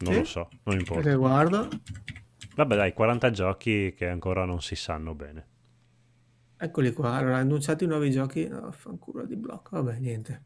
Non 0.00 0.12
Sì? 0.12 0.18
lo 0.18 0.24
so, 0.24 0.48
non 0.64 0.78
importa. 0.78 1.02
Perché 1.02 1.16
guardo, 1.18 1.68
Vabbè 2.54 2.76
dai, 2.76 2.92
40 2.92 3.30
giochi 3.30 3.94
che 3.96 4.06
ancora 4.08 4.44
non 4.44 4.60
si 4.60 4.74
sanno 4.76 5.14
bene. 5.14 5.46
eccoli 6.58 6.92
qua. 6.92 7.14
Allora, 7.14 7.38
annunciati 7.38 7.84
i 7.84 7.86
nuovi 7.86 8.10
giochi. 8.10 8.46
No, 8.46 8.70
fanculo 8.72 9.24
di 9.24 9.36
blocco. 9.36 9.80
Vabbè, 9.82 9.98
niente. 9.98 10.42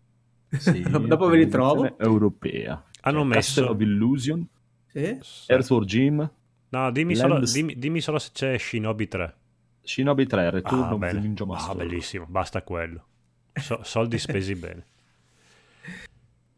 Sì, 0.50 0.80
Dopo 0.88 1.26
ve 1.26 1.36
li 1.38 1.48
trovo. 1.48 1.98
Europea. 1.98 2.80
Hanno 3.00 3.18
Cioè, 3.20 3.26
messo- 3.26 3.60
Castle 3.62 3.74
of 3.74 3.80
Illusion, 3.80 4.48
Sì? 4.86 5.18
Earthworm 5.48 5.84
Jim, 5.84 6.30
No, 6.74 6.90
dimmi 6.90 7.14
solo, 7.14 7.34
Lands- 7.34 7.52
dimmi, 7.52 7.78
dimmi 7.78 8.00
solo 8.00 8.18
se 8.18 8.30
c'è 8.32 8.58
Shinobi 8.58 9.06
3. 9.06 9.34
Shinobi 9.82 10.26
3, 10.26 10.50
Return 10.50 10.82
Ah, 10.82 10.92
of 10.92 10.98
bello. 10.98 11.20
Ninja 11.20 11.44
Ah, 11.44 11.46
Master. 11.46 11.76
bellissimo, 11.76 12.26
basta 12.28 12.62
quello. 12.62 13.06
So- 13.54 13.80
soldi 13.84 14.18
spesi 14.18 14.54
bene. 14.56 14.86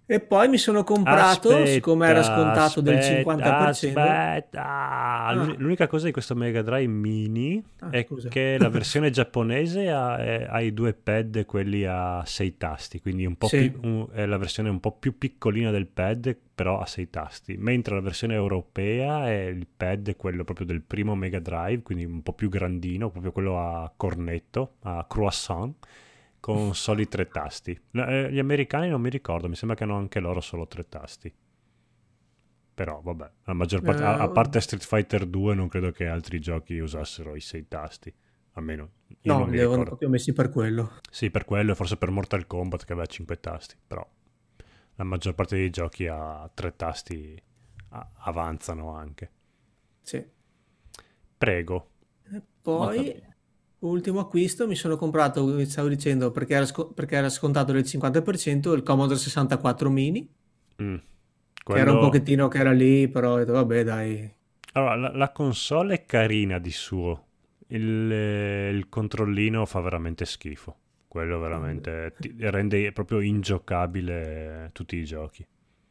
E 0.09 0.21
poi 0.21 0.49
mi 0.49 0.57
sono 0.57 0.85
comprato, 0.85 1.49
Aspetta, 1.49 1.67
siccome 1.67 2.07
era 2.09 2.23
scontato 2.23 2.81
del 2.81 2.99
aspetta, 2.99 3.35
50%. 3.35 3.99
Aspetta, 3.99 5.33
L'uni- 5.35 5.57
l'unica 5.59 5.87
cosa 5.89 6.07
di 6.07 6.13
questo 6.13 6.37
Mega 6.37 6.63
Drive 6.63 6.87
Mini 6.93 7.61
Ah, 7.81 7.91
è 7.91 8.05
scusa. 8.07 8.29
che 8.29 8.57
la 8.59 8.69
versione 8.69 9.11
giapponese 9.11 9.91
ha, 9.91 10.17
è- 10.19 10.47
ha 10.49 10.61
i 10.61 10.73
due 10.73 10.93
pad, 10.95 11.45
quelli 11.45 11.85
a 11.87 12.23
sei 12.25 12.57
tasti, 12.57 13.01
quindi 13.01 13.27
un 13.27 13.35
po' 13.37 13.49
Sì. 13.49 13.69
più, 13.69 13.81
un- 13.83 14.07
è 14.13 14.25
la 14.27 14.37
versione 14.37 14.69
un 14.69 14.79
po' 14.79 14.93
più 14.93 15.19
piccolina 15.19 15.73
del 15.73 15.87
pad, 15.89 16.37
però 16.55 16.79
a 16.79 16.87
sei 16.87 17.11
tasti, 17.11 17.57
mentre 17.59 17.97
la 17.97 18.01
versione 18.01 18.35
europea 18.35 19.27
è 19.29 19.47
il 19.47 19.67
pad, 19.77 20.15
quello 20.17 20.45
proprio 20.45 20.67
del 20.67 20.83
primo 20.83 21.17
Mega 21.17 21.41
Drive, 21.41 21.83
quindi 21.83 22.05
un 22.05 22.23
po' 22.23 22.33
più 22.33 22.49
grandino, 22.49 23.11
proprio 23.11 23.33
quello 23.33 23.59
a 23.59 23.93
cornetto, 23.97 24.75
a 24.85 25.05
croissant 25.09 25.75
con 26.47 26.75
soli 26.75 27.09
tre 27.09 27.31
tasti. 27.31 27.79
No, 27.93 28.07
eh, 28.07 28.31
Gli 28.33 28.39
americani 28.39 28.89
non 28.89 29.01
mi 29.01 29.11
ricordo, 29.11 29.49
mi 29.49 29.57
sembra 29.57 29.77
che 29.77 29.85
hanno 29.85 29.97
anche 29.97 30.21
loro 30.21 30.41
solo 30.41 30.67
tre 30.67 30.89
tasti. 30.89 31.33
Però 32.75 33.01
vabbè, 33.01 33.31
la 33.45 33.55
maggior 33.55 33.83
parte, 33.83 34.03
a, 34.03 34.17
a 34.19 34.29
Eh, 34.29 34.31
parte 34.31 34.61
Street 34.61 34.85
Fighter 34.85 35.27
2 35.27 35.55
non 35.55 35.69
credo 35.69 35.91
che 35.93 36.07
altri 36.07 36.39
giochi 36.41 36.79
usassero 36.79 37.35
i 37.35 37.41
sei 37.41 37.67
tasti, 37.69 38.13
almeno 38.53 38.91
io 39.23 39.33
No, 39.33 39.39
non 39.39 39.51
li 39.51 39.59
avevano 39.59 39.85
proprio 39.85 40.09
messi 40.09 40.33
per 40.33 40.49
quello. 40.49 40.91
Sì, 41.11 41.31
per 41.31 41.45
quello 41.45 41.73
e 41.73 41.75
forse 41.75 41.97
per 41.97 42.11
Mortal 42.11 42.47
Kombat 42.47 42.85
che 42.85 42.93
aveva 42.93 43.07
cinque 43.07 43.41
tasti, 43.41 43.77
però 43.87 44.07
la 44.97 45.05
maggior 45.05 45.35
parte 45.35 45.57
dei 45.57 45.71
giochi 45.71 46.07
a 46.07 46.51
tre 46.55 46.75
tasti 46.77 47.41
avanzano 48.25 48.93
anche. 48.95 49.31
Sì. 50.03 50.25
Prego. 51.39 51.89
E 52.35 52.43
poi, 52.63 53.21
ultimo 53.89 54.21
acquisto, 54.21 54.67
mi 54.67 54.75
sono 54.75 54.97
comprato, 54.97 55.65
stavo 55.65 55.89
dicendo, 55.89 56.31
perché 56.31 56.55
era, 56.55 56.67
sco- 56.67 56.93
perché 56.93 57.17
era 57.17 57.29
scontato 57.29 57.73
del 57.73 57.83
50%, 57.85 58.73
il 58.75 58.83
Commodore 58.83 59.19
64 59.19 59.91
mini, 59.91 60.29
Mm. 60.83 60.95
che 61.55 61.73
era 61.73 61.91
un 61.91 61.97
Quello- 61.97 62.01
pochettino 62.01 62.49
che 62.49 62.59
era 62.59 62.73
lì, 62.73 63.09
però 63.09 63.35
ho 63.35 63.39
detto, 63.39 63.53
vabbè, 63.53 63.85
dai. 63.85 64.31
Allora, 64.73 64.95
la, 64.97 65.11
la 65.15 65.33
console 65.33 65.95
è 65.95 66.05
carina 66.05 66.59
di 66.59 66.71
suo. 66.71 67.25
Il, 67.69 68.13
eh, 68.13 68.69
il 68.71 68.89
controllino 68.89 69.65
fa 69.67 69.81
veramente 69.81 70.25
schifo. 70.25 70.77
Quello 71.09 71.39
veramente 71.39 72.15
ti 72.19 72.35
rende 72.39 72.93
proprio 72.93 73.21
ingiocabile 73.21 74.71
tutti 74.73 74.97
i 74.97 75.05
giochi. 75.05 75.47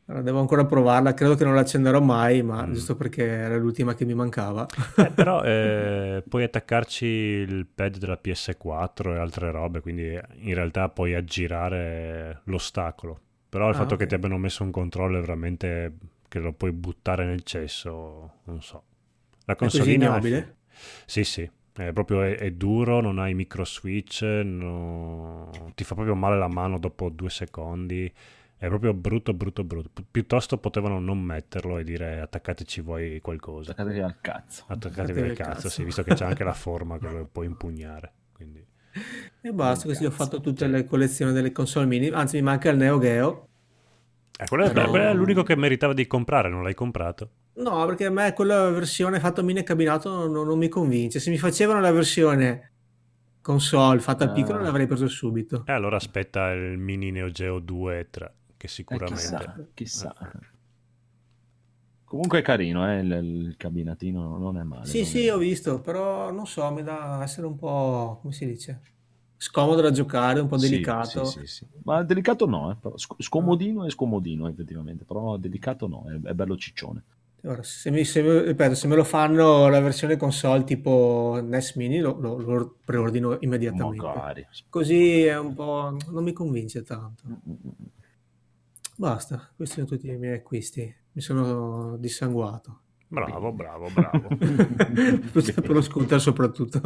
Allora, 0.07 0.23
devo 0.23 0.39
ancora 0.39 0.65
provarla, 0.65 1.13
credo 1.15 1.35
che 1.35 1.43
non 1.43 1.55
l'accenderò 1.55 1.99
mai, 1.99 2.43
ma 2.43 2.63
Mm. 2.63 2.71
giusto 2.71 2.95
perché 2.95 3.23
era 3.25 3.57
l'ultima 3.57 3.95
che 3.95 4.05
mi 4.05 4.13
mancava. 4.13 4.65
Eh, 4.97 5.11
però 5.11 5.43
eh, 5.43 6.23
puoi 6.27 6.43
attaccarci 6.43 7.05
il 7.05 7.65
pad 7.67 7.97
della 7.97 8.15
PS4 8.17 9.13
e 9.13 9.17
altre 9.17 9.51
robe, 9.51 9.81
quindi 9.81 10.17
in 10.39 10.53
realtà 10.53 10.87
puoi 10.89 11.13
aggirare 11.13 12.41
l'ostacolo. 12.45 13.19
Però 13.49 13.67
il 13.69 13.75
Ah, 13.75 13.77
fatto 13.77 13.95
che 13.97 14.05
ok. 14.05 14.07
ti 14.07 14.15
abbiano 14.15 14.37
messo 14.37 14.63
un 14.63 14.71
controller 14.71 15.19
veramente 15.21 15.97
che 16.29 16.39
lo 16.39 16.53
puoi 16.53 16.71
buttare 16.71 17.25
nel 17.25 17.43
cesso, 17.43 18.31
non 18.45 18.61
so. 18.61 18.83
La 19.45 19.55
consolina 19.55 20.05
ignobile? 20.05 20.55
Sì, 21.05 21.23
sì, 21.23 21.49
è 21.73 21.91
proprio 21.93 22.21
è, 22.21 22.35
è 22.37 22.51
duro, 22.51 23.01
non 23.01 23.19
hai 23.19 23.33
micro 23.33 23.65
switch, 23.65 24.21
no- 24.23 25.49
ti 25.75 25.83
fa 25.83 25.95
proprio 25.95 26.15
male 26.15 26.37
la 26.37 26.47
mano 26.47 26.79
dopo 26.79 27.09
due 27.09 27.29
secondi. 27.29 28.11
È 28.57 28.67
proprio 28.67 28.93
brutto, 28.93 29.33
brutto, 29.33 29.63
brutto. 29.63 29.89
Pi- 29.93 30.05
piuttosto 30.09 30.57
potevano 30.57 30.99
non 30.99 31.19
metterlo 31.21 31.77
e 31.77 31.83
dire 31.83 32.21
attaccateci 32.21 32.81
voi 32.81 33.19
qualcosa. 33.21 33.71
Attaccatevi 33.71 34.01
al 34.01 34.15
cazzo. 34.21 34.63
Attaccatevi 34.67 35.21
al 35.21 35.35
cazzo, 35.35 35.51
cazzo. 35.51 35.69
sì, 35.69 35.83
visto 35.83 36.03
che 36.03 36.13
c'è 36.13 36.25
anche 36.25 36.43
la 36.43 36.53
forma 36.55 36.97
che 36.97 37.09
lo 37.09 37.27
puoi 37.31 37.45
impugnare. 37.47 38.13
Quindi... 38.33 38.65
E 39.41 39.51
basta, 39.51 39.87
così 39.87 40.05
ho 40.05 40.09
fatto 40.11 40.39
tutte 40.39 40.67
le 40.67 40.85
collezioni 40.85 41.33
delle 41.33 41.51
console 41.51 41.85
mini. 41.85 42.07
Anzi, 42.07 42.37
mi 42.37 42.43
manca 42.43 42.69
il 42.69 42.77
Neo 42.77 42.97
Geo. 42.99 43.47
Eh, 44.37 44.45
quello, 44.47 44.63
è, 44.65 44.71
Però- 44.71 44.89
quello 44.89 45.05
è 45.09 45.13
l'unico 45.13 45.43
che 45.43 45.55
meritava 45.55 45.93
di 45.93 46.07
comprare, 46.07 46.49
non 46.49 46.63
l'hai 46.63 46.73
comprato? 46.73 47.29
No, 47.55 47.85
perché 47.85 48.05
a 48.05 48.09
me 48.09 48.33
quella 48.33 48.69
versione 48.69 49.19
fatta 49.19 49.41
mini 49.41 49.59
e 49.59 49.63
cabinato 49.63 50.09
non, 50.27 50.45
non 50.47 50.57
mi 50.57 50.67
convince. 50.69 51.19
Se 51.19 51.29
mi 51.29 51.37
facevano 51.37 51.79
la 51.81 51.91
versione 51.91 52.71
console 53.41 53.99
fatta 53.99 54.25
Ah. 54.25 54.31
piccola 54.31 54.59
l'avrei 54.61 54.87
preso 54.87 55.07
subito. 55.07 55.63
E 55.67 55.71
allora 55.71 55.97
aspetta 55.97 56.51
il 56.51 56.77
mini 56.77 57.11
Neo 57.11 57.29
Geo 57.29 57.59
2 57.59 57.99
e 57.99 58.09
3, 58.09 58.33
che 58.65 58.71
Eh, 58.95 58.99
sicuramente... 58.99 59.03
chissà, 59.03 59.69
chissà. 59.73 60.15
Comunque 62.05 62.39
è 62.39 62.41
carino, 62.41 62.89
eh, 62.89 62.99
il, 62.99 63.11
il 63.11 63.57
cabinatino 63.57 64.37
non 64.37 64.57
è 64.57 64.63
male. 64.63 64.87
Sì, 64.89 65.03
sì, 65.03 65.25
è- 65.25 65.33
ho 65.33 65.37
visto, 65.37 65.81
però 65.81 66.31
non 66.31 66.45
so, 66.45 66.69
mi 66.71 66.83
da 66.83 67.21
essere 67.23 67.47
un 67.47 67.55
po', 67.57 68.19
come 68.21 68.33
si 68.33 68.45
dice, 68.45 68.81
scomodo 69.37 69.81
da 69.81 69.91
giocare, 69.91 70.39
un 70.39 70.47
po' 70.47 70.57
delicato. 70.57 71.23
Sì, 71.25 71.45
sì, 71.45 71.47
sì. 71.47 71.67
Ma 71.83 72.03
delicato 72.03 72.45
no, 72.47 72.71
eh, 72.71 72.75
però 72.75 72.97
sc- 72.97 73.21
scomodino 73.21 73.85
è 73.85 73.89
scomodino 73.89 74.47
effettivamente, 74.47 75.03
però 75.05 75.37
delicato 75.37 75.87
no, 75.87 76.05
è, 76.09 76.29
è 76.29 76.33
bello 76.33 76.57
ciccione. 76.57 77.03
Ora, 77.43 77.61
se, 77.63 77.91
mi- 77.91 78.03
se 78.05 78.21
ripeto, 78.43 78.73
se 78.75 78.87
me 78.87 78.95
lo 78.95 79.03
fanno 79.03 79.67
la 79.69 79.79
versione 79.79 80.17
console 80.17 80.63
tipo 80.63 81.39
NES 81.41 81.75
Mini, 81.75 81.99
lo, 81.99 82.17
lo- 82.19 82.37
lo 82.39 82.77
preordino 82.83 83.37
immediatamente. 83.41 84.07
Magari. 84.07 84.47
Così 84.67 85.23
è 85.25 85.37
un 85.37 85.53
po'... 85.53 85.95
non 86.09 86.23
mi 86.23 86.33
convince 86.33 86.81
tanto. 86.83 87.23
Mm, 87.27 87.33
mm, 87.47 87.53
mm. 87.67 88.04
Basta, 88.97 89.51
questi 89.55 89.75
sono 89.75 89.87
tutti 89.87 90.07
i 90.07 90.17
miei 90.17 90.35
acquisti. 90.35 90.93
Mi 91.11 91.21
sono 91.21 91.97
dissanguato. 91.97 92.79
Bravo, 93.07 93.51
bravo, 93.51 93.89
bravo. 93.93 94.27
per 94.37 95.69
lo 95.69 95.81
scooter 95.81 96.19
soprattutto. 96.19 96.79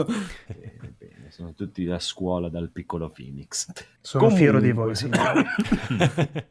Bene, 0.48 0.96
bene, 0.98 1.32
sono 1.32 1.54
tutti 1.54 1.88
a 1.88 2.00
scuola 2.00 2.50
dal 2.50 2.70
piccolo 2.70 3.10
Phoenix. 3.10 3.72
Sono 4.02 4.26
Comunque- 4.26 4.38
fiero 4.38 4.60
di 4.60 4.72
voi, 4.72 4.96
signori. 4.96 5.44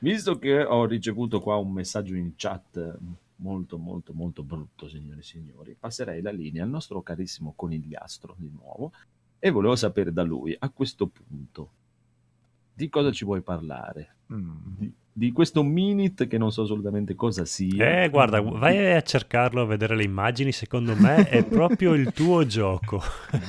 Visto 0.00 0.38
che 0.38 0.62
ho 0.62 0.84
ricevuto 0.86 1.40
qua 1.40 1.56
un 1.56 1.72
messaggio 1.72 2.14
in 2.14 2.32
chat 2.36 2.98
molto 3.36 3.78
molto 3.78 4.12
molto 4.12 4.42
brutto, 4.42 4.88
signori 4.88 5.20
e 5.20 5.24
signori, 5.24 5.76
passerei 5.78 6.20
la 6.22 6.30
linea 6.30 6.64
al 6.64 6.70
nostro 6.70 7.02
carissimo 7.02 7.52
conigliastro 7.54 8.34
di 8.36 8.50
nuovo 8.52 8.92
e 9.38 9.50
volevo 9.50 9.76
sapere 9.76 10.12
da 10.12 10.22
lui 10.22 10.54
a 10.58 10.70
questo 10.70 11.06
punto 11.06 11.70
di 12.78 12.88
cosa 12.88 13.10
ci 13.10 13.24
vuoi 13.24 13.40
parlare? 13.40 14.14
Mm. 14.32 14.50
Di, 14.78 14.92
di 15.12 15.32
questo 15.32 15.64
Minit 15.64 16.28
che 16.28 16.38
non 16.38 16.52
so 16.52 16.62
assolutamente 16.62 17.16
cosa 17.16 17.44
sia. 17.44 18.02
Eh, 18.04 18.08
guarda, 18.08 18.40
vai 18.40 18.92
a 18.94 19.02
cercarlo, 19.02 19.62
a 19.62 19.66
vedere 19.66 19.96
le 19.96 20.04
immagini, 20.04 20.52
secondo 20.52 20.94
me 20.94 21.28
è 21.28 21.42
proprio 21.48 21.94
il 21.94 22.12
tuo 22.12 22.46
gioco. 22.46 23.02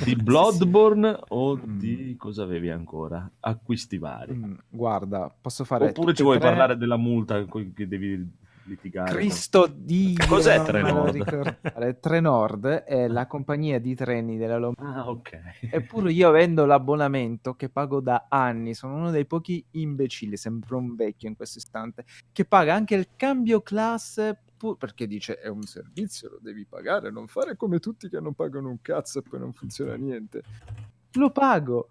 Di 0.03 0.15
Bloodborne 0.15 1.15
o 1.29 1.55
Mm. 1.57 1.77
di 1.77 2.15
cosa 2.17 2.41
avevi 2.41 2.71
ancora? 2.71 3.29
Acquisti 3.41 3.99
vari. 3.99 4.33
Mm, 4.33 4.53
Guarda, 4.67 5.31
posso 5.39 5.63
fare 5.63 5.89
Oppure 5.89 6.15
ci 6.15 6.23
vuoi 6.23 6.39
tre? 6.39 6.47
parlare 6.47 6.75
della 6.77 6.97
multa 6.97 7.45
che 7.45 7.87
devi 7.87 8.27
litigare? 8.69 9.11
Cristo 9.11 9.67
Dio! 9.67 10.25
Cos'è 10.27 10.59
me 10.59 10.91
lo 10.91 11.11
Trenord? 11.11 11.99
Trenord 11.99 12.67
è 12.67 13.07
la 13.07 13.27
compagnia 13.27 13.79
di 13.79 13.95
treni 13.95 14.37
della 14.37 14.57
Lombardia. 14.57 15.01
Ah, 15.01 15.09
ok. 15.09 15.39
Eppure 15.71 16.11
io 16.11 16.29
avendo 16.29 16.65
l'abbonamento 16.65 17.55
che 17.55 17.69
pago 17.69 17.99
da 17.99 18.27
anni, 18.29 18.73
sono 18.73 18.95
uno 18.95 19.11
dei 19.11 19.25
pochi 19.25 19.65
imbecilli, 19.71 20.37
sembro 20.37 20.77
un 20.77 20.95
vecchio 20.95 21.27
in 21.27 21.35
questo 21.35 21.57
istante, 21.57 22.05
che 22.31 22.45
paga 22.45 22.73
anche 22.73 22.95
il 22.95 23.09
cambio 23.15 23.61
classe 23.61 24.43
perché 24.77 25.07
dice 25.07 25.39
è 25.39 25.47
un 25.47 25.63
servizio, 25.63 26.29
lo 26.31 26.39
devi 26.41 26.65
pagare, 26.65 27.11
non 27.11 27.27
fare 27.27 27.55
come 27.55 27.79
tutti 27.79 28.09
che 28.09 28.19
non 28.19 28.33
pagano 28.33 28.69
un 28.69 28.81
cazzo 28.81 29.19
e 29.19 29.21
poi 29.21 29.39
non 29.39 29.53
funziona 29.53 29.95
niente. 29.95 30.43
Lo 31.13 31.31
pago. 31.31 31.89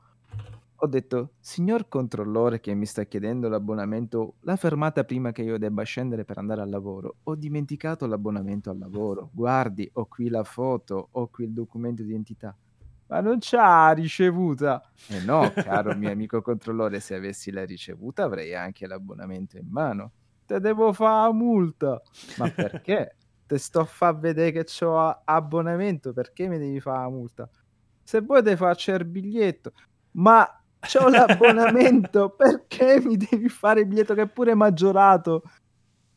Ho 0.80 0.86
detto, 0.86 1.32
signor 1.40 1.88
controllore 1.88 2.60
che 2.60 2.72
mi 2.72 2.86
sta 2.86 3.02
chiedendo 3.02 3.48
l'abbonamento, 3.48 4.34
la 4.42 4.54
fermata 4.54 5.02
prima 5.02 5.32
che 5.32 5.42
io 5.42 5.58
debba 5.58 5.82
scendere 5.82 6.24
per 6.24 6.38
andare 6.38 6.60
al 6.60 6.68
lavoro, 6.68 7.16
ho 7.24 7.34
dimenticato 7.34 8.06
l'abbonamento 8.06 8.70
al 8.70 8.78
lavoro. 8.78 9.30
Guardi, 9.32 9.90
ho 9.94 10.06
qui 10.06 10.28
la 10.28 10.44
foto, 10.44 11.08
ho 11.10 11.26
qui 11.28 11.46
il 11.46 11.52
documento 11.52 12.04
di 12.04 12.10
identità. 12.10 12.56
Ma 13.08 13.20
non 13.20 13.38
c'ha 13.40 13.90
ricevuta. 13.90 14.80
E 15.08 15.20
no, 15.24 15.50
caro 15.52 15.96
mio 15.96 16.12
amico 16.12 16.42
controllore, 16.42 17.00
se 17.00 17.16
avessi 17.16 17.50
la 17.50 17.64
ricevuta 17.64 18.22
avrei 18.22 18.54
anche 18.54 18.86
l'abbonamento 18.86 19.56
in 19.56 19.66
mano. 19.68 20.12
Te 20.46 20.60
devo 20.60 20.92
fare 20.92 21.32
multa. 21.32 22.00
Ma 22.36 22.50
perché? 22.50 23.16
Te 23.46 23.58
sto 23.58 23.80
a 23.80 23.84
far 23.84 24.16
vedere 24.16 24.52
che 24.52 24.84
ho 24.84 25.22
abbonamento, 25.24 26.12
perché 26.12 26.46
mi 26.46 26.58
devi 26.58 26.78
fare 26.78 27.00
la 27.00 27.08
multa? 27.08 27.50
Se 28.04 28.20
vuoi 28.20 28.44
te 28.44 28.56
faccio 28.56 28.94
il 28.94 29.04
biglietto. 29.06 29.72
Ma 30.12 30.57
c'ho 30.80 31.08
l'abbonamento, 31.08 32.30
perché 32.36 33.00
mi 33.00 33.16
devi 33.16 33.48
fare 33.48 33.80
il 33.80 33.86
biglietto 33.86 34.14
che 34.14 34.22
è 34.22 34.28
pure 34.28 34.54
maggiorato? 34.54 35.42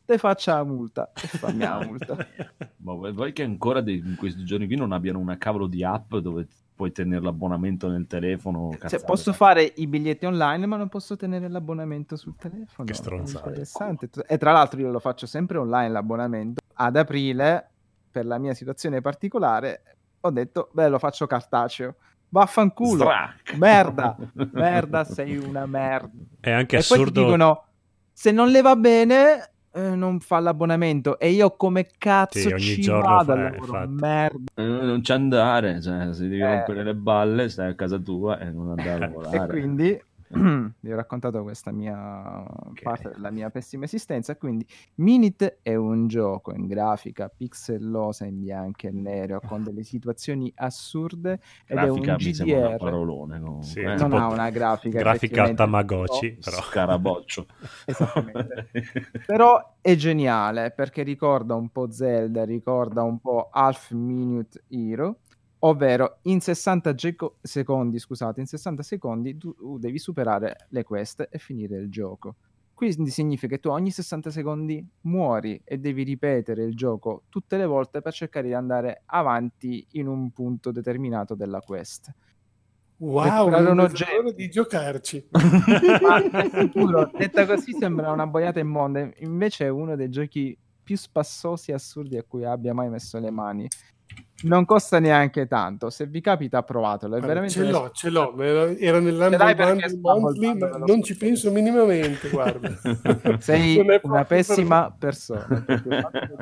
Te 0.04 0.18
faccio 0.18 0.50
la 0.50 0.64
multa. 0.64 1.12
E 1.14 1.26
fammi 1.26 1.58
la 1.60 1.84
multa. 1.84 2.16
Ma 2.82 2.92
vuoi, 2.94 3.32
che 3.32 3.42
ancora 3.44 3.80
dei- 3.80 4.02
in 4.04 4.16
questi 4.16 4.44
giorni 4.44 4.66
qui 4.66 4.76
non 4.76 4.92
abbiano 4.92 5.18
una 5.18 5.38
cavolo 5.38 5.66
di 5.66 5.84
app 5.84 6.16
dove 6.16 6.48
puoi 6.74 6.90
tenere 6.90 7.22
l'abbonamento 7.22 7.88
nel 7.88 8.06
telefono? 8.08 8.70
Cioè, 8.72 8.80
cazzate? 8.80 9.04
posso 9.04 9.32
fare 9.32 9.72
i 9.76 9.86
biglietti 9.86 10.26
online, 10.26 10.66
ma 10.66 10.76
non 10.76 10.88
posso 10.88 11.16
tenere 11.16 11.48
l'abbonamento 11.48 12.16
sul 12.16 12.34
telefono. 12.36 12.90
Che 12.90 13.14
interessante. 13.14 14.10
E 14.26 14.38
tra 14.38 14.50
l'altro 14.50 14.80
io 14.80 14.90
lo 14.90 14.98
faccio 14.98 15.26
sempre 15.26 15.58
online 15.58 15.90
l'abbonamento. 15.90 16.60
Ad 16.74 16.96
aprile, 16.96 17.70
per 18.10 18.26
la 18.26 18.38
mia 18.38 18.54
situazione 18.54 19.00
particolare, 19.00 19.98
ho 20.20 20.30
detto, 20.30 20.70
beh, 20.72 20.88
lo 20.88 20.98
faccio 20.98 21.26
cartaceo. 21.26 21.96
Vaffanculo. 22.32 23.04
Strac. 23.04 23.54
Merda. 23.56 24.16
Merda, 24.52 25.04
sei 25.04 25.36
una 25.36 25.66
merda. 25.66 26.10
È 26.40 26.50
anche 26.50 26.78
e 26.78 26.84
poi 26.86 26.96
ti 26.96 27.02
assurdo. 27.02 27.22
dicono, 27.24 27.64
se 28.12 28.30
non 28.32 28.48
le 28.48 28.62
va 28.62 28.74
bene, 28.74 29.50
eh, 29.70 29.94
non 29.94 30.18
fa 30.20 30.38
l'abbonamento. 30.40 31.18
E 31.18 31.28
io 31.30 31.54
come 31.56 31.88
cazzo 31.98 32.38
Sì, 32.38 32.48
ogni 32.48 32.60
ci 32.60 32.80
giorno 32.80 33.06
vado 33.16 33.34
fa- 33.34 33.40
lavoro? 33.50 33.88
Merda. 33.88 34.52
Eh, 34.54 34.62
Non 34.64 35.00
c'è 35.02 35.14
andare, 35.14 35.82
cioè, 35.82 36.14
se 36.14 36.22
devi 36.22 36.40
Eh. 36.40 36.46
rompere 36.46 36.82
le 36.84 36.94
balle, 36.94 37.48
stai 37.50 37.70
a 37.70 37.74
casa 37.74 37.98
tua 37.98 38.38
e 38.38 38.50
non 38.50 38.70
andare 38.70 38.90
a 38.90 38.94
E 38.96 38.98
lavorare. 39.00 39.46
quindi 39.48 40.02
vi 40.80 40.92
ho 40.92 40.96
raccontato 40.96 41.42
questa 41.42 41.70
mia 41.72 42.44
parte 42.82 43.10
della 43.10 43.30
mia 43.30 43.50
pessima 43.50 43.84
esistenza. 43.84 44.36
Quindi, 44.36 44.66
Minit 44.96 45.58
è 45.62 45.74
un 45.74 46.06
gioco 46.08 46.52
in 46.54 46.66
grafica 46.66 47.28
pixellosa 47.34 48.24
in 48.24 48.40
bianco 48.40 48.86
e 48.86 48.90
nero 48.92 49.40
con 49.46 49.62
delle 49.64 49.82
situazioni 49.82 50.50
assurde 50.56 51.40
ed 51.66 51.78
è 51.78 51.88
un 51.88 52.00
Grafica 52.00 52.16
mi 52.16 52.34
sembra 52.34 52.56
un 52.56 52.64
GDR. 52.68 52.76
parolone 52.78 53.40
comunque. 53.40 53.66
Sì, 53.66 53.80
eh. 53.80 53.94
Non 53.94 54.12
ha 54.14 54.28
una 54.28 54.50
grafica. 54.50 54.98
grafica 54.98 55.52
Tamagotchi, 55.54 56.32
però- 56.32 56.40
però. 56.56 56.62
Scaraboccio. 56.68 57.46
Esattamente. 57.86 58.68
Però 59.26 59.74
è 59.80 59.94
geniale 59.96 60.70
perché 60.70 61.02
ricorda 61.02 61.54
un 61.54 61.68
po' 61.68 61.90
Zelda, 61.90 62.44
ricorda 62.44 63.02
un 63.02 63.18
po' 63.18 63.48
Half 63.50 63.92
Minute 63.92 64.64
Hero, 64.68 65.18
ovvero 65.64 66.18
in 66.22 66.40
60 66.40 66.94
geco- 66.94 67.36
secondi, 67.40 67.98
scusate, 67.98 68.40
in 68.40 68.46
60 68.46 68.82
secondi 68.82 69.36
tu 69.36 69.78
devi 69.78 69.98
superare 69.98 70.66
le 70.68 70.82
quest 70.82 71.26
e 71.30 71.38
finire 71.38 71.76
il 71.76 71.90
gioco. 71.90 72.36
Quindi 72.74 73.10
significa 73.10 73.54
che 73.54 73.60
tu 73.60 73.68
ogni 73.68 73.92
60 73.92 74.30
secondi 74.30 74.84
muori 75.02 75.60
e 75.64 75.78
devi 75.78 76.02
ripetere 76.02 76.64
il 76.64 76.74
gioco 76.74 77.24
tutte 77.28 77.56
le 77.56 77.66
volte 77.66 78.00
per 78.00 78.12
cercare 78.12 78.48
di 78.48 78.54
andare 78.54 79.02
avanti 79.06 79.86
in 79.92 80.08
un 80.08 80.30
punto 80.32 80.72
determinato 80.72 81.34
della 81.36 81.60
quest. 81.60 82.12
Wow, 82.96 83.48
non 83.48 83.76
l'ora 83.76 84.32
di 84.34 84.48
giocarci. 84.48 85.28
Ma 86.02 87.10
detta 87.16 87.46
così 87.46 87.72
sembra 87.72 88.10
una 88.10 88.26
boiata 88.26 88.60
immonda, 88.60 89.08
invece 89.18 89.66
è 89.66 89.68
uno 89.68 89.94
dei 89.94 90.08
giochi 90.08 90.56
più 90.82 90.96
spassosi 90.96 91.70
e 91.70 91.74
assurdi 91.74 92.16
a 92.16 92.24
cui 92.24 92.44
abbia 92.44 92.74
mai 92.74 92.88
messo 92.90 93.18
le 93.18 93.30
mani. 93.30 93.68
Non 94.42 94.64
costa 94.64 94.98
neanche 94.98 95.46
tanto. 95.46 95.90
Se 95.90 96.06
vi 96.06 96.20
capita, 96.20 96.62
provatelo. 96.62 97.16
È 97.16 97.18
Guarda, 97.18 97.26
veramente 97.26 97.54
ce 97.54 97.70
l'ho, 97.70 97.90
ce 97.92 98.10
l'ho, 98.10 98.40
era 98.78 98.98
Humble 98.98 99.98
Monthly, 100.00 100.58
ma 100.58 100.68
non 100.78 100.86
so 100.98 101.02
ci 101.02 101.16
penso 101.16 101.50
minimamente, 101.50 102.28
guarda. 102.28 102.70
Sei 103.38 103.84
una 104.02 104.24
pessima 104.24 104.84
per- 104.84 104.94
persona. 104.98 105.64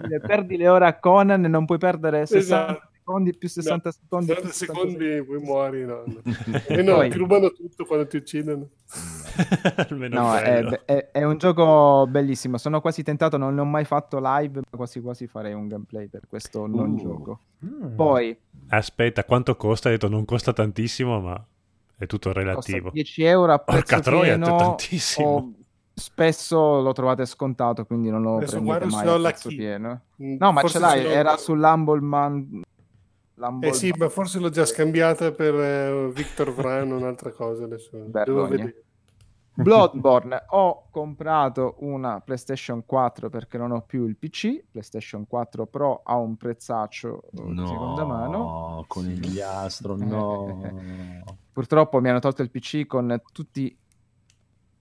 dire, 0.06 0.20
perdi 0.20 0.56
le 0.56 0.68
ore 0.68 0.86
a 0.86 0.98
Conan 0.98 1.44
e 1.44 1.48
non 1.48 1.64
puoi 1.64 1.78
perdere 1.78 2.26
60 2.26 2.38
Esatto. 2.38 2.88
Secondi 3.10 3.36
più 3.36 3.48
60 3.48 3.90
secondi. 3.92 4.26
60 4.26 4.46
più 4.46 4.52
60 4.56 4.72
secondi 4.80 5.24
poi 5.24 5.38
muori, 5.40 5.84
no, 5.84 6.02
no. 6.06 6.20
E 6.68 6.82
no, 6.82 6.94
Poi- 6.96 7.10
ti 7.10 7.18
rubano 7.18 7.50
tutto 7.50 7.84
quando 7.84 8.06
ti 8.06 8.16
uccidono. 8.16 8.68
No, 10.10 10.34
è, 10.36 10.62
è- 10.84 11.10
è 11.12 11.24
un 11.24 11.38
gioco 11.38 12.06
bellissimo. 12.08 12.58
Sono 12.58 12.80
quasi 12.80 13.02
tentato, 13.02 13.36
non 13.36 13.54
ne 13.54 13.60
ho 13.60 13.64
mai 13.64 13.84
fatto 13.84 14.18
live, 14.20 14.60
ma 14.70 14.76
quasi 14.76 15.00
quasi 15.00 15.26
farei 15.26 15.52
un 15.54 15.68
gameplay 15.68 16.08
per 16.08 16.22
questo 16.28 16.66
non 16.66 16.92
Uh. 16.92 16.96
gioco. 16.96 17.40
Mm. 17.64 17.94
Poi 17.94 18.36
Aspetta, 18.68 19.24
quanto 19.24 19.56
costa? 19.56 19.88
Hai 19.88 19.94
detto 19.94 20.08
non 20.08 20.24
costa 20.24 20.52
tantissimo, 20.52 21.20
ma 21.20 21.44
è 21.96 22.06
tutto 22.06 22.28
costa 22.32 22.40
relativo. 22.40 22.90
10 22.90 23.22
euro 23.24 23.52
a 23.52 23.58
Porca 23.58 23.82
prezzo 23.82 24.02
troia, 24.02 24.34
è 24.34 24.38
pieno, 24.38 24.56
tantissimo. 24.56 25.28
o 25.28 25.52
spesso 25.94 26.80
lo 26.80 26.92
trovate 26.92 27.24
scontato, 27.26 27.84
quindi 27.84 28.10
non 28.10 28.22
lo 28.22 28.36
Adesso 28.36 28.52
prendete 28.60 28.86
mai 28.86 29.08
a 29.08 29.18
prezzo 29.20 29.48
pieno. 29.48 30.00
Mm, 30.22 30.36
No, 30.38 30.52
ma 30.52 30.60
forse 30.60 30.78
ce 30.78 30.84
l'hai, 30.84 31.02
l'ho- 31.02 31.08
era 31.10 31.36
sull'Humble 31.36 32.00
Man. 32.00 32.62
Eh 33.60 33.72
sì, 33.72 33.92
ma 33.96 34.08
forse 34.08 34.38
l'ho 34.38 34.50
già 34.50 34.64
scambiata 34.64 35.32
per 35.32 35.54
eh, 35.54 36.10
Victor 36.12 36.52
Vran, 36.52 36.90
un'altra 36.90 37.30
cosa 37.30 37.64
adesso. 37.64 37.90
Devo 37.92 38.46
vedere. 38.46 38.84
Bloodborne. 39.54 40.44
Ho 40.48 40.86
comprato 40.90 41.76
una 41.80 42.20
PlayStation 42.20 42.84
4 42.86 43.28
perché 43.28 43.58
non 43.58 43.72
ho 43.72 43.82
più 43.82 44.06
il 44.06 44.16
PC 44.16 44.64
PlayStation 44.70 45.26
4 45.26 45.66
Pro 45.66 46.00
ha 46.04 46.16
un 46.16 46.36
prezzaccio 46.36 47.22
eh, 47.32 47.42
di 47.44 47.66
seconda 47.66 48.04
mano. 48.04 48.38
No, 48.38 48.84
conigliastro, 48.86 49.96
no. 50.00 50.72
purtroppo 51.52 52.00
mi 52.00 52.08
hanno 52.08 52.20
tolto 52.20 52.42
il 52.42 52.50
PC 52.50 52.86
con 52.86 53.20
tutti 53.32 53.76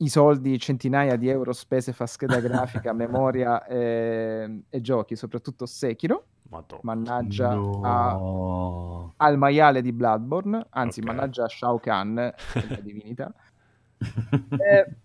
i 0.02 0.08
soldi 0.08 0.58
centinaia 0.60 1.18
di 1.18 1.28
euro 1.28 1.52
spese 1.52 1.92
fa 1.92 2.06
scheda 2.06 2.40
grafica 2.40 2.94
memoria 2.94 3.66
e, 3.66 4.62
e 4.70 4.82
giochi 4.82 5.18
soprattutto 5.18 5.66
Sekiro 5.66 6.26
Madonna. 6.50 6.82
mannaggia 6.84 7.50
a- 7.52 7.56
No. 8.14 9.14
al 9.18 9.38
maiale 9.38 9.82
di 9.82 9.92
Bloodborne 9.94 10.66
anzi 10.72 11.00
Ok. 11.00 11.06
mannaggia 11.06 11.44
a 11.46 11.48
Shao 11.48 11.80
Kahn 11.80 12.16
la 12.16 12.34
divinità 12.82 13.34
Eh, 14.00 14.96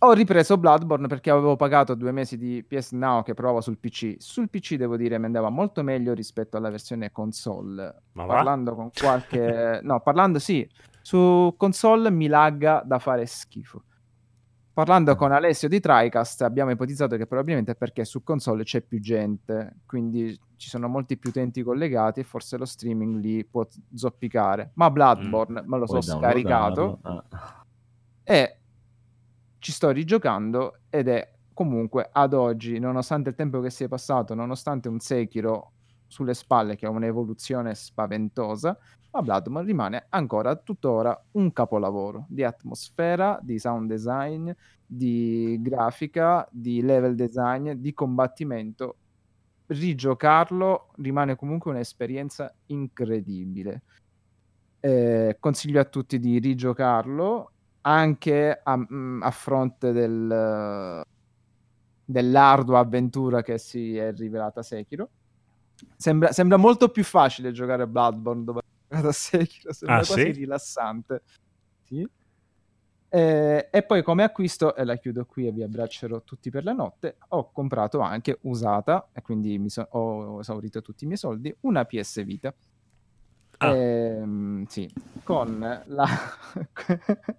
ho 0.00 0.12
ripreso 0.12 0.58
Bloodborne 0.58 1.06
perché 1.08 1.30
avevo 1.30 1.56
pagato 1.56 1.94
due 1.94 2.12
mesi 2.12 2.36
di 2.36 2.62
PS 2.66 2.92
Now 2.92 3.22
che 3.24 3.34
provo 3.34 3.60
sul 3.60 3.78
PC. 3.78 4.14
Sul 4.18 4.48
PC 4.48 4.76
devo 4.76 4.96
dire 4.96 5.18
mi 5.18 5.24
andava 5.24 5.48
molto 5.50 5.82
meglio 5.82 6.12
rispetto 6.14 6.56
alla 6.56 6.70
versione 6.70 7.10
console. 7.10 8.02
Ma 8.12 8.24
va? 8.24 8.34
parlando 8.34 8.74
con 8.76 8.90
qualche... 8.96 9.80
no, 9.82 10.00
parlando 10.00 10.38
sì, 10.38 10.68
su 11.02 11.52
console 11.56 12.10
mi 12.12 12.28
lagga 12.28 12.80
da 12.84 12.98
fare 13.00 13.26
schifo. 13.26 13.82
Parlando 14.78 15.16
con 15.16 15.32
Alessio 15.32 15.66
di 15.66 15.80
TriCast 15.80 16.42
abbiamo 16.42 16.70
ipotizzato 16.70 17.16
che 17.16 17.26
probabilmente 17.26 17.72
è 17.72 17.74
perché 17.74 18.04
su 18.04 18.22
console 18.22 18.62
c'è 18.62 18.80
più 18.80 19.00
gente, 19.00 19.78
quindi 19.84 20.38
ci 20.54 20.68
sono 20.68 20.86
molti 20.86 21.16
più 21.16 21.30
utenti 21.30 21.64
collegati 21.64 22.20
e 22.20 22.22
forse 22.22 22.56
lo 22.56 22.64
streaming 22.64 23.16
lì 23.16 23.44
può 23.44 23.66
zoppicare. 23.92 24.70
Ma 24.74 24.88
Bloodborne 24.88 25.64
me 25.66 25.78
lo 25.78 25.84
Puoi 25.84 26.00
so 26.00 26.16
scaricato. 26.16 27.00
Ah. 27.02 27.64
e 28.22 28.58
ci 29.58 29.72
sto 29.72 29.90
rigiocando 29.90 30.78
ed 30.90 31.08
è 31.08 31.28
comunque 31.52 32.08
ad 32.12 32.32
oggi, 32.32 32.78
nonostante 32.78 33.30
il 33.30 33.34
tempo 33.34 33.58
che 33.60 33.70
sia 33.70 33.88
passato, 33.88 34.34
nonostante 34.34 34.86
un 34.86 35.00
Sekiro 35.00 35.72
sulle 36.06 36.34
spalle 36.34 36.76
che 36.76 36.86
ha 36.86 36.90
un'evoluzione 36.90 37.74
spaventosa, 37.74 38.78
ma 39.10 39.22
Bloodborne 39.22 39.66
rimane 39.66 40.06
ancora 40.10 40.54
tuttora 40.56 41.18
un 41.32 41.52
capolavoro 41.52 42.26
di 42.28 42.44
atmosfera, 42.44 43.38
di 43.42 43.58
sound 43.58 43.88
design, 43.88 44.50
di 44.86 45.58
grafica, 45.60 46.46
di 46.50 46.82
level 46.82 47.14
design, 47.14 47.72
di 47.72 47.92
combattimento. 47.94 48.96
Rigiocarlo 49.66 50.92
rimane 50.96 51.36
comunque 51.36 51.70
un'esperienza 51.70 52.52
incredibile. 52.66 53.82
Eh, 54.80 55.36
consiglio 55.40 55.80
a 55.80 55.84
tutti 55.84 56.18
di 56.18 56.38
rigiocarlo 56.38 57.50
anche 57.80 58.60
a, 58.62 58.76
mm, 58.76 59.22
a 59.22 59.30
fronte 59.30 59.92
del, 59.92 61.02
dell'ardua 62.04 62.78
avventura 62.78 63.42
che 63.42 63.58
si 63.58 63.96
è 63.96 64.12
rivelata 64.12 64.62
Sekiro. 64.62 65.08
Sembra, 65.96 66.32
sembra 66.32 66.56
molto 66.56 66.88
più 66.88 67.04
facile 67.04 67.52
giocare 67.52 67.82
a 67.82 67.86
Bloodborne 67.86 68.44
dopo 68.44 68.60
giocato 68.88 69.08
a 69.08 69.12
Sekiro, 69.12 69.72
sembra 69.72 69.98
Ah, 69.98 70.04
quasi 70.04 70.22
sì? 70.22 70.30
rilassante. 70.32 71.22
Sì. 71.84 72.08
Eh, 73.10 73.68
e 73.70 73.82
poi 73.84 74.02
come 74.02 74.22
acquisto, 74.22 74.74
e 74.74 74.84
la 74.84 74.96
chiudo 74.96 75.24
qui 75.24 75.46
e 75.46 75.52
vi 75.52 75.62
abbraccerò 75.62 76.22
tutti 76.22 76.50
per 76.50 76.64
la 76.64 76.72
notte, 76.72 77.16
ho 77.28 77.50
comprato 77.52 78.00
anche 78.00 78.38
usata, 78.42 79.08
e 79.12 79.22
quindi 79.22 79.68
so- 79.68 79.86
ho 79.90 80.40
esaurito 80.40 80.82
tutti 80.82 81.04
i 81.04 81.06
miei 81.06 81.18
soldi, 81.18 81.54
una 81.60 81.84
PS 81.84 82.24
Vita. 82.24 82.54
Ah. 83.58 83.74
Ehm, 83.74 84.66
sì, 84.66 84.88
con 85.22 85.82
la... 85.86 86.06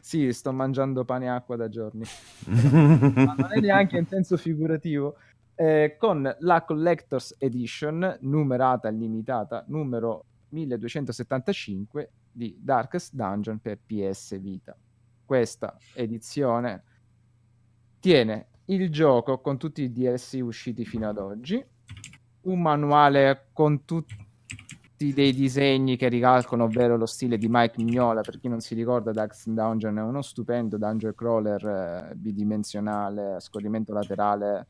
sì, 0.00 0.32
sto 0.32 0.52
mangiando 0.52 1.04
pane 1.04 1.26
e 1.26 1.28
acqua 1.28 1.56
da 1.56 1.68
giorni. 1.68 2.04
Ma 2.46 3.34
non 3.34 3.52
è 3.52 3.60
neanche 3.60 3.98
in 3.98 4.06
senso 4.06 4.36
figurativo. 4.36 5.16
Eh, 5.56 5.94
con 5.96 6.34
la 6.40 6.64
Collector's 6.64 7.36
Edition 7.38 8.18
numerata 8.22 8.88
limitata 8.88 9.64
numero 9.68 10.24
1275 10.54 12.10
di 12.30 12.56
Darkest 12.58 13.14
Dungeon 13.14 13.58
per 13.58 13.78
PS 13.84 14.38
Vita. 14.40 14.76
Questa 15.24 15.76
edizione 15.94 16.82
tiene 18.00 18.48
il 18.66 18.90
gioco 18.90 19.40
con 19.40 19.58
tutti 19.58 19.82
i 19.82 19.92
DLC 19.92 20.38
usciti 20.42 20.84
fino 20.84 21.08
ad 21.08 21.18
oggi, 21.18 21.62
un 22.42 22.60
manuale 22.60 23.48
con 23.52 23.84
tutti 23.84 24.22
dei 24.96 25.34
disegni 25.34 25.96
che 25.96 26.08
ricalcano, 26.08 26.64
ovvero 26.64 26.96
lo 26.96 27.06
stile 27.06 27.36
di 27.36 27.48
Mike 27.48 27.82
Mignola. 27.82 28.22
Per 28.22 28.38
chi 28.38 28.48
non 28.48 28.60
si 28.60 28.74
ricorda, 28.74 29.10
Darkest 29.10 29.48
Dungeon 29.48 29.98
è 29.98 30.02
uno 30.02 30.22
stupendo 30.22 30.78
dungeon 30.78 31.14
crawler 31.14 31.66
eh, 31.66 32.14
bidimensionale, 32.14 33.34
a 33.34 33.40
scorrimento 33.40 33.92
laterale, 33.92 34.66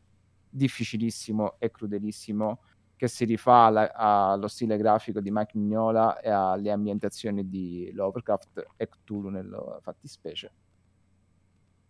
difficilissimo 0.48 1.56
e 1.58 1.70
crudelissimo, 1.70 2.60
che 3.04 3.08
si 3.08 3.24
rifà 3.26 3.64
alla- 3.66 3.92
allo 3.94 4.48
stile 4.48 4.76
grafico 4.78 5.20
di 5.20 5.30
Mike 5.30 5.58
Mignola 5.58 6.18
e 6.20 6.30
alle 6.30 6.70
ambientazioni 6.70 7.48
di 7.48 7.90
Lovecraft 7.92 8.66
e 8.76 8.88
Cthulhu 8.88 9.28
nella 9.28 9.78
fattispecie. 9.82 10.52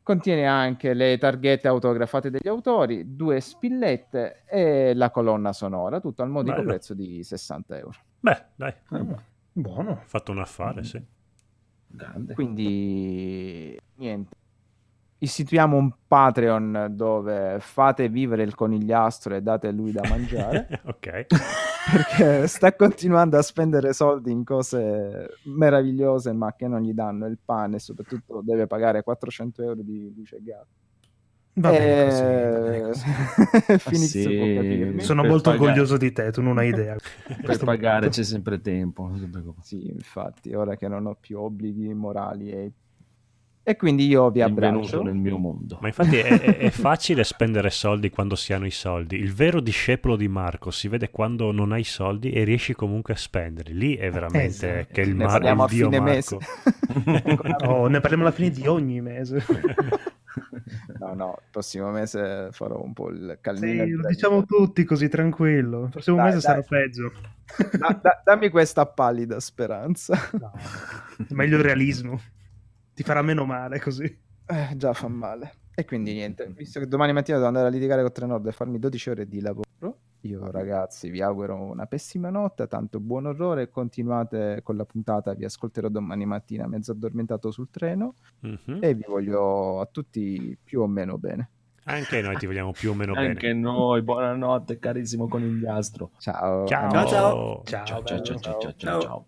Contiene 0.03 0.47
anche 0.47 0.93
le 0.93 1.17
targhette 1.17 1.67
autografate 1.67 2.31
degli 2.31 2.49
autori, 2.49 3.15
due 3.17 3.41
spillette 3.41 4.45
e 4.47 4.93
la 4.95 5.11
colonna 5.11 5.53
sonora, 5.55 5.99
tutto 6.01 6.23
al 6.23 6.29
modico 6.29 6.57
Bello. 6.57 6.69
prezzo 6.69 6.93
di 6.93 7.23
60 7.23 7.79
euro. 7.79 7.99
Beh, 8.21 8.45
dai, 8.55 8.75
Ah, 8.91 9.23
buono. 9.53 10.03
fatto 10.05 10.33
un 10.33 10.41
affare, 10.41 10.85
sì. 10.85 11.03
Grande. 11.87 12.35
Quindi 12.35 13.79
niente. 13.95 14.37
Istituiamo 15.25 15.77
un 15.77 15.91
Patreon 16.07 16.89
dove 16.91 17.57
fate 17.61 18.09
vivere 18.09 18.43
il 18.43 18.55
conigliastro 18.55 19.35
e 19.35 19.41
date 19.43 19.71
lui 19.71 19.91
da 19.91 20.03
mangiare. 20.09 20.81
ok. 20.85 21.27
perché 21.91 22.47
sta 22.47 22.75
continuando 22.75 23.37
a 23.39 23.43
spendere 23.43 23.93
soldi 23.93 24.31
in 24.31 24.45
cose 24.45 25.39
meravigliose 25.45 26.33
ma 26.33 26.55
che 26.55 26.69
non 26.69 26.81
gli 26.83 26.93
danno 26.93 27.27
il 27.27 27.39
pane 27.43 27.77
e 27.77 27.79
soprattutto 27.79 28.41
deve 28.45 28.67
pagare 28.67 29.03
400 29.03 29.63
euro 29.63 29.83
di 29.83 30.13
luce 30.15 30.37
e 30.37 30.43
gas. 30.43 30.67
Va 31.57 31.71
bene 31.71 32.05
così, 32.05 32.23
va 32.23 32.59
bene 32.59 32.77
Eh, 32.77 32.83
così. 32.83 33.05
Phoenix 33.89 34.11
Sì. 34.11 34.95
Sono 35.05 35.21
Per 35.23 35.31
molto 35.31 35.51
pagare. 35.51 35.69
orgoglioso 35.69 35.97
di 35.97 36.11
te, 36.13 36.33
tu 36.33 36.43
non 36.43 36.59
hai 36.59 36.69
idea. 36.69 36.97
Per 37.27 37.41
Questo 37.43 37.65
pagare 37.65 37.95
momento. 37.95 38.17
c'è 38.17 38.25
sempre 38.25 38.61
tempo. 38.61 39.11
Sì, 39.61 39.89
infatti, 39.89 40.53
ora 40.53 40.75
che 40.77 40.89
non 40.89 41.07
ho 41.07 41.15
più 41.19 41.39
obblighi 41.39 41.95
morali 41.95 42.51
e, 42.51 42.73
e 43.67 43.77
quindi 43.77 44.07
io 44.07 44.31
vi 44.31 44.43
abbraccio. 44.43 45.03
nel 45.03 45.15
mio 45.15 45.39
mondo. 45.39 45.79
Ma 45.81 45.89
infatti 45.89 46.17
è, 46.19 46.39
è- 46.39 46.57
è 46.59 46.69
facile 46.71 47.25
spendere 47.25 47.71
soldi 47.71 48.11
quando 48.11 48.37
si 48.37 48.53
hanno 48.53 48.67
i 48.67 48.71
soldi. 48.71 49.17
Il 49.17 49.33
vero 49.33 49.61
discepolo 49.61 50.17
di 50.17 50.29
Marco 50.29 50.71
si 50.71 50.87
vede 50.87 51.11
quando 51.11 51.51
non 51.51 51.73
hai 51.73 51.83
soldi 51.85 52.31
e 52.31 52.45
riesci 52.45 52.75
comunque 52.75 53.15
a 53.15 53.17
spenderli. 53.17 53.73
Lì 53.75 53.97
è 53.97 54.11
veramente 54.11 54.79
Esatto. 54.81 54.93
che 54.93 55.01
il, 55.01 55.15
mar- 55.17 55.29
parliamo 55.31 55.63
a 55.63 55.67
il 55.67 55.73
dio 55.73 55.85
fine 55.91 55.99
Marco. 56.01 56.13
mese. 56.15 56.39
Oh, 57.67 57.87
ne 57.89 57.99
parliamo 58.01 58.25
alla 58.25 58.33
fine 58.33 58.51
di 58.51 58.67
ogni 58.67 59.01
mese. 59.01 59.43
no, 61.01 61.15
no, 61.15 61.35
il 61.39 61.45
prossimo 61.51 61.91
mese 61.91 62.49
farò 62.53 62.81
un 62.83 62.93
po' 62.93 63.09
il 63.11 63.31
Sì, 63.35 63.39
calmino. 63.41 64.03
lo 64.03 64.09
diciamo 64.09 64.45
tutti 64.45 64.85
così 64.85 65.09
tranquillo. 65.09 65.85
Il 65.85 65.91
prossimo 65.91 66.17
Dai, 66.17 66.27
mese 66.27 66.47
dai. 66.47 66.63
sarà 66.63 66.63
peggio. 66.63 67.13
Da- 67.79 67.99
da- 68.01 68.21
dammi 68.25 68.49
questa 68.51 68.87
pallida 68.87 69.41
speranza. 69.41 70.17
No, 70.33 70.53
meglio 71.31 71.57
il 71.57 71.63
realismo. 71.63 72.21
Ti 72.95 73.03
farà 73.03 73.23
meno 73.23 73.45
male 73.45 73.81
così. 73.81 74.05
Eh, 74.47 74.77
già 74.77 74.93
fa 74.93 75.09
male. 75.09 75.53
E 75.75 75.85
quindi 75.85 76.13
niente, 76.13 76.47
visto 76.57 76.79
che 76.79 76.87
domani 76.87 77.13
mattina 77.13 77.37
devo 77.37 77.49
andare 77.49 77.67
a 77.67 77.71
litigare 77.71 78.03
con 78.03 78.13
Trenord 78.13 78.47
e 78.47 78.53
farmi 78.53 78.79
12 78.79 79.11
ore 79.11 79.27
di 79.27 79.41
lavoro, 79.41 79.63
Io 80.21 80.51
ragazzi 80.51 81.11
vi 81.11 81.21
auguro 81.21 81.57
una 81.57 81.87
pessima 81.87 82.31
notte, 82.31 82.67
tanto 82.69 83.01
buon 83.01 83.27
orrore, 83.27 83.69
continuate 83.69 84.61
con 84.63 84.77
la 84.77 84.85
puntata, 84.85 85.35
vi 85.35 85.45
ascolterò 85.45 85.89
domani 85.89 86.25
mattina 86.25 86.67
mezzo 86.69 86.93
addormentato 86.93 87.51
sul 87.51 87.69
treno 87.71 88.15
Mhm. 88.41 88.79
e 88.81 88.95
vi 88.95 89.05
voglio 89.07 89.81
a 89.81 89.87
tutti 89.91 90.57
più 90.63 90.81
o 90.81 90.87
meno 90.87 91.19
bene. 91.19 91.51
Anche 91.87 92.23
noi 92.23 92.37
ti 92.37 92.47
vogliamo 92.47 92.71
più 92.73 92.93
o 92.93 92.95
meno 92.95 93.13
Anche 93.15 93.49
bene. 93.49 93.61
noi, 93.61 94.01
buonanotte 94.03 94.79
carissimo 94.79 95.27
conigliastro. 95.29 96.13
Ciao. 96.19 96.67
Ciao. 96.67 96.91
Ciao, 96.91 97.07
ciao. 97.07 97.63
Ciao, 97.65 97.85
Ciao, 97.85 98.03
ciao, 98.05 98.23
ciao, 98.23 98.39
ciao, 98.39 98.75
ciao, 98.77 99.01
Ciao. 99.01 99.27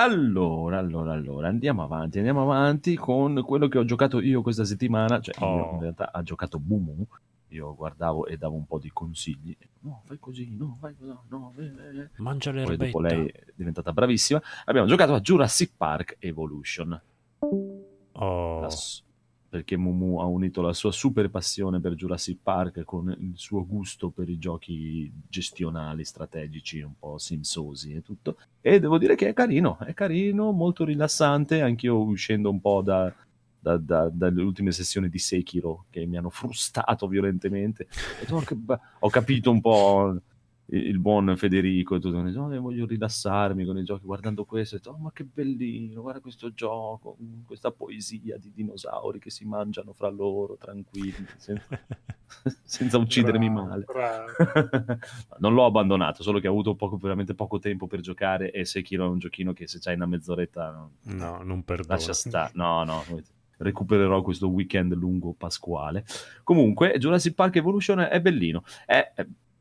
Allora, 0.00 0.78
allora, 0.78 1.12
allora, 1.12 1.48
andiamo 1.48 1.82
avanti, 1.82 2.18
andiamo 2.18 2.42
avanti 2.42 2.94
con 2.94 3.42
quello 3.44 3.66
che 3.66 3.78
ho 3.78 3.84
giocato 3.84 4.20
io 4.20 4.42
questa 4.42 4.64
settimana, 4.64 5.20
cioè 5.20 5.34
io 5.40 5.44
Oh. 5.44 5.74
in 5.74 5.80
realtà 5.80 6.12
ha 6.12 6.22
giocato 6.22 6.60
Mumu, 6.64 7.04
io 7.48 7.74
guardavo 7.74 8.26
e 8.26 8.36
davo 8.36 8.54
un 8.54 8.64
po' 8.64 8.78
di 8.78 8.90
consigli, 8.92 9.56
no, 9.80 10.02
fai 10.04 10.20
così, 10.20 10.54
no, 10.56 10.76
fai 10.80 10.94
così, 10.96 11.12
no, 11.30 11.52
eh, 11.56 11.64
eh, 11.64 12.00
eh. 12.02 12.10
Mangia 12.18 12.52
poi 12.52 12.60
l'erbetta. 12.60 12.84
dopo 12.84 13.00
lei 13.00 13.26
è 13.26 13.44
diventata 13.56 13.92
bravissima, 13.92 14.40
abbiamo 14.66 14.86
giocato 14.86 15.14
a 15.14 15.20
Jurassic 15.20 15.72
Park 15.76 16.16
Evolution, 16.20 17.00
Oh. 18.20 18.60
La 18.60 18.70
perché 19.58 19.76
Mumu 19.76 20.20
ha 20.20 20.24
unito 20.24 20.62
la 20.62 20.72
sua 20.72 20.92
super 20.92 21.30
passione 21.30 21.80
per 21.80 21.94
Jurassic 21.94 22.38
Park 22.40 22.84
con 22.84 23.10
il 23.18 23.32
suo 23.34 23.66
gusto 23.66 24.10
per 24.10 24.28
i 24.28 24.38
giochi 24.38 25.10
gestionali, 25.28 26.04
strategici, 26.04 26.80
un 26.80 26.92
po' 26.96 27.18
simsosi 27.18 27.92
e 27.92 28.02
tutto. 28.02 28.36
E 28.60 28.78
devo 28.78 28.98
dire 28.98 29.16
che 29.16 29.28
è 29.28 29.32
carino, 29.32 29.76
è 29.80 29.94
carino, 29.94 30.52
molto 30.52 30.84
rilassante, 30.84 31.60
anch'io 31.60 31.98
uscendo 31.98 32.50
un 32.50 32.60
po' 32.60 32.82
da, 32.82 33.12
da- 33.58 33.78
da- 33.78 34.08
dalle 34.08 34.42
ultime 34.42 34.70
sessioni 34.70 35.08
di 35.08 35.18
Sekiro 35.18 35.86
che 35.90 36.06
mi 36.06 36.16
hanno 36.16 36.30
frustato 36.30 37.08
violentemente. 37.08 37.88
Ho 39.00 39.10
capito 39.10 39.50
un 39.50 39.60
po' 39.60 40.20
il, 40.70 40.98
buon 40.98 41.34
Federico 41.36 41.94
e 41.94 42.00
tutto, 42.00 42.18
"Oh, 42.18 42.52
io 42.52 42.60
voglio 42.60 42.84
rilassarmi 42.86 43.64
con 43.64 43.78
i 43.78 43.84
giochi 43.84 44.04
guardando 44.04 44.44
questo, 44.44 44.74
ho 44.74 44.78
detto, 44.78 44.90
"Oh, 44.90 44.98
ma 44.98 45.12
che 45.12 45.24
bellino, 45.24 46.02
guarda 46.02 46.20
questo 46.20 46.52
gioco, 46.52 47.16
mm, 47.22 47.44
questa 47.46 47.70
poesia 47.70 48.36
di 48.36 48.50
dinosauri 48.52 49.18
che 49.18 49.30
si 49.30 49.46
mangiano 49.46 49.92
fra 49.94 50.08
loro 50.10 50.56
tranquilli, 50.58 51.24
senza, 51.38 51.62
senza 52.62 52.98
uccidermi 52.98 53.48
Bravo, 53.50 53.66
male. 53.66 53.84
bravo. 53.84 54.26
non 55.40 55.54
l'ho 55.54 55.64
abbandonato, 55.64 56.22
solo 56.22 56.38
che 56.38 56.48
ho 56.48 56.52
avuto 56.52 56.74
poco, 56.74 56.96
veramente 56.98 57.34
poco 57.34 57.58
tempo 57.58 57.86
per 57.86 58.00
giocare 58.00 58.50
e 58.50 58.64
Sekiro 58.66 59.06
è 59.06 59.08
un 59.08 59.18
giochino 59.18 59.52
che 59.54 59.66
se 59.66 59.78
c'hai 59.80 59.94
una 59.94 60.06
mezz'oretta 60.06 60.70
non- 60.70 61.16
No, 61.16 61.42
non 61.42 61.62
perdono. 61.64 61.94
lascia 61.94 62.12
stare. 62.12 62.52
No, 62.54 62.84
no, 62.84 63.02
recupererò 63.56 64.22
questo 64.22 64.48
weekend 64.48 64.92
lungo 64.94 65.32
pasquale. 65.32 66.04
Comunque, 66.44 66.96
Jurassic 66.98 67.34
Park 67.34 67.56
Evolution 67.56 68.00
è 68.00 68.20
bellino, 68.20 68.62
è, 68.86 69.12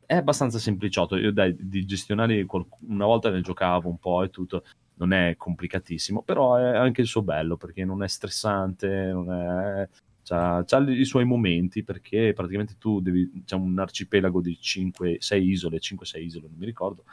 è- 0.08 0.16
abbastanza 0.16 0.58
sempliciotto. 0.60 1.16
Io 1.18 1.32
dai, 1.32 1.56
di 1.60 1.86
gestionali 1.86 2.44
qual- 2.46 2.66
una 2.88 3.06
volta 3.06 3.30
ne 3.30 3.42
giocavo 3.42 3.90
un 3.90 4.00
po' 4.00 4.24
e 4.24 4.30
tutto. 4.32 4.64
Non 4.96 5.14
è 5.14 5.36
complicatissimo, 5.38 6.24
però 6.24 6.56
è 6.56 6.76
anche 6.76 7.02
il 7.02 7.08
suo 7.08 7.22
bello 7.22 7.58
perché 7.58 7.86
non 7.86 8.04
è 8.04 8.08
stressante, 8.08 9.12
non 9.12 9.32
è... 9.32 9.90
C'ha, 10.24 10.64
c'ha 10.66 10.80
i 10.90 11.06
suoi 11.06 11.24
momenti 11.26 11.84
perché 11.84 12.34
praticamente 12.34 12.76
tu 12.78 13.00
devi, 13.00 13.44
c'è 13.46 13.56
un 13.56 13.78
arcipelago 13.80 14.42
di 14.42 14.58
5-6 14.60 15.48
isole, 15.48 15.80
5-6 15.80 16.26
isole, 16.26 16.48
non 16.50 16.58
mi 16.58 16.66
ricordo, 16.66 17.06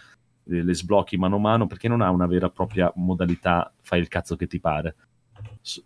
le 0.45 0.75
sblocchi 0.75 1.17
mano 1.17 1.37
a 1.37 1.39
mano 1.39 1.67
perché 1.69 1.89
non 1.89 2.01
ha 2.01 2.11
una 2.11 2.27
vera 2.27 2.47
e 2.49 2.51
propria 2.51 2.93
modalità 2.97 3.73
fai 3.81 4.01
il 4.01 4.09
cazzo 4.09 4.35
che 4.37 4.47
ti 4.49 4.59
pare. 4.61 4.97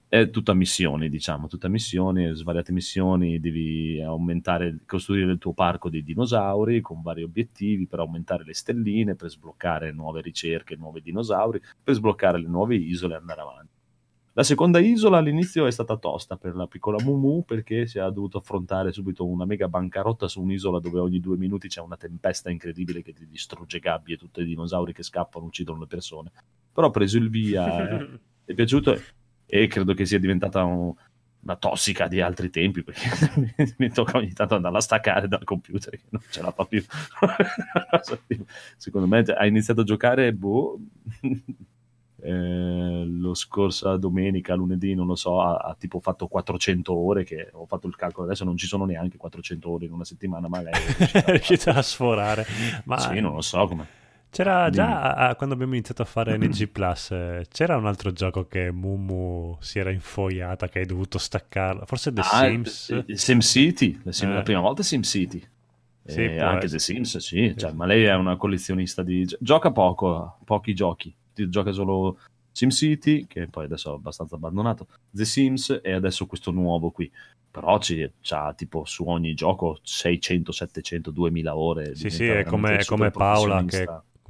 È 0.09 0.29
tutta 0.31 0.55
missioni, 0.55 1.09
diciamo, 1.09 1.47
tutta 1.47 1.69
missioni, 1.69 2.35
svariate 2.35 2.73
missioni, 2.73 3.39
devi 3.39 4.03
aumentare, 4.03 4.81
costruire 4.85 5.31
il 5.31 5.39
tuo 5.39 5.53
parco 5.53 5.89
di 5.89 6.03
dinosauri 6.03 6.81
con 6.81 7.01
vari 7.01 7.23
obiettivi 7.23 7.87
per 7.87 8.01
aumentare 8.01 8.43
le 8.43 8.55
stelline, 8.55 9.15
per 9.15 9.31
sbloccare 9.31 9.93
nuove 9.93 10.21
ricerche, 10.21 10.75
nuovi 10.75 11.01
dinosauri, 11.01 11.63
per 11.81 11.95
sbloccare 11.95 12.41
le 12.41 12.49
nuove 12.49 12.75
isole 12.75 13.15
e 13.15 13.19
andare 13.19 13.41
avanti. 13.41 13.77
La 14.33 14.43
seconda 14.43 14.81
isola 14.81 15.19
all'inizio 15.19 15.65
è 15.67 15.71
stata 15.71 15.97
tosta 15.97 16.37
per 16.37 16.57
la 16.57 16.67
piccola 16.67 17.01
Mumu 17.03 17.45
perché 17.45 17.87
si 17.87 17.99
è 17.99 18.03
dovuto 18.11 18.39
affrontare 18.39 18.91
subito 18.93 19.27
una 19.27 19.45
mega 19.45 19.69
bancarotta 19.69 20.27
su 20.27 20.43
un'isola 20.43 20.81
dove 20.81 20.99
ogni 20.99 21.21
due 21.21 21.37
minuti 21.37 21.69
c'è 21.69 21.81
una 21.81 21.97
tempesta 21.97 22.51
incredibile 22.51 23.03
che 23.03 23.13
ti 23.13 23.29
distrugge 23.29 23.79
gabbie 23.79 24.17
tutti 24.17 24.41
i 24.41 24.45
dinosauri 24.45 24.93
che 24.93 25.05
scappano 25.05 25.47
uccidono 25.47 25.81
le 25.81 25.87
persone. 25.87 26.33
Però 26.73 26.89
ha 26.89 26.91
preso 26.91 27.17
il 27.19 27.31
via, 27.31 27.99
è 28.45 28.55
piaciuto 28.55 29.01
e 29.51 29.67
credo 29.67 29.95
che 29.95 30.05
sia 30.05 30.19
diventata 30.19 30.63
un- 30.65 30.93
una 31.41 31.57
tossica 31.57 32.09
di 32.09 32.21
altri 32.21 32.51
tempi 32.51 32.83
perché 32.83 33.09
mi 33.79 33.91
tocca 33.91 34.19
ogni 34.19 34.33
tanto 34.33 34.57
andarla 34.57 34.79
a 34.79 34.83
staccare 34.83 35.29
dal 35.29 35.45
computer 35.45 35.93
che 35.97 36.03
non 36.11 36.21
ce 36.29 36.43
la 36.43 36.51
fa 36.51 36.65
più. 36.65 36.85
Secondo 38.77 39.07
me 39.07 39.21
ha 39.21 39.47
iniziato 39.47 39.83
a 39.83 39.85
giocare 39.85 40.33
boh, 40.33 40.79
eh, 42.21 43.05
lo 43.07 43.35
scorsa 43.35 43.97
domenica, 43.97 44.55
lunedì, 44.55 44.95
non 44.95 45.07
lo 45.07 45.15
so, 45.15 45.41
ha, 45.41 45.57
ha 45.57 45.75
tipo 45.79 46.01
fatto 46.01 46.27
400 46.27 46.93
ore 46.93 47.25
che 47.25 47.51
ho 47.53 47.67
fatto 47.67 47.87
il 47.87 47.97
calcolo, 47.97 48.27
adesso 48.27 48.45
non 48.45 48.57
ci 48.57 48.67
sono 48.67 48.85
neanche 48.85 49.17
400 49.17 49.71
ore 49.71 49.87
in 49.87 49.93
una 49.93 50.05
settimana, 50.05 50.49
ma 50.49 50.61
lei 50.61 50.73
è 50.73 50.77
riuscita 50.77 51.25
è 51.25 51.31
riuscita 51.31 51.75
a 51.75 51.83
sforare. 51.83 52.45
Ma 52.85 52.99
Sì, 52.99 53.21
non 53.21 53.35
lo 53.35 53.41
so 53.43 53.67
come. 53.67 53.87
C'era 54.31 54.71
già 54.71 55.15
ah, 55.15 55.35
quando 55.37 55.55
abbiamo 55.55 55.75
iniziato 55.75 56.03
a 56.03 56.05
fare 56.05 56.37
NG 56.39 56.69
Plus, 56.69 57.11
eh, 57.11 57.47
c'era 57.51 57.77
un 57.77 57.87
altro 57.87 58.13
gioco 58.13 58.47
che 58.47 58.71
Mumu 58.71 59.57
si 59.61 59.79
era 59.79 59.91
infoiata, 59.91 60.69
che 60.69 60.81
hai 60.81 60.87
dovuto 60.87 61.19
staccarla. 61.19 61.87
Forse 61.87 62.13
The 62.13 62.21
Ah, 62.21 62.49
Sims. 62.49 62.91
eh, 62.91 63.17
SimCity, 63.17 64.01
la, 64.05 64.13
sim- 64.13 64.31
Eh. 64.31 64.35
la 64.35 64.43
prima 64.43 64.61
volta 64.61 64.83
SimCity. 64.83 65.43
Sì, 66.05 66.21
Eh, 66.23 66.39
anche 66.41 66.67
essere. 66.67 66.71
The 66.71 66.79
Sims, 66.79 67.17
sì, 67.19 67.55
cioè, 67.57 67.73
ma 67.73 67.85
lei 67.85 68.05
è 68.05 68.15
una 68.15 68.37
collezionista 68.37 69.03
di... 69.03 69.25
gi- 69.25 69.37
Gioca 69.41 69.71
poco, 69.73 70.39
pochi 70.45 70.73
giochi, 70.75 71.15
gioca 71.35 71.73
solo 71.73 72.19
SimCity, 72.53 73.27
che 73.27 73.47
poi 73.49 73.65
adesso 73.67 73.93
è 73.93 73.95
abbastanza 73.95 74.35
abbandonato, 74.37 74.87
The 75.11 75.25
Sims 75.25 75.81
e 75.83 75.93
adesso 75.93 76.27
questo 76.27 76.51
nuovo 76.51 76.91
qui. 76.91 77.11
Però 77.51 77.79
ci, 77.79 78.11
c'ha 78.21 78.53
tipo 78.55 78.85
su 78.85 79.05
ogni 79.09 79.35
gioco 79.35 79.79
600, 79.83 80.53
700, 80.53 81.11
2000 81.11 81.57
ore. 81.57 81.95
Sì, 81.95 82.11
sì, 82.11 82.27
è 82.27 82.45
come, 82.45 82.79
è 82.79 82.85
come 82.85 83.11
Paola 83.11 83.65
che. 83.65 83.87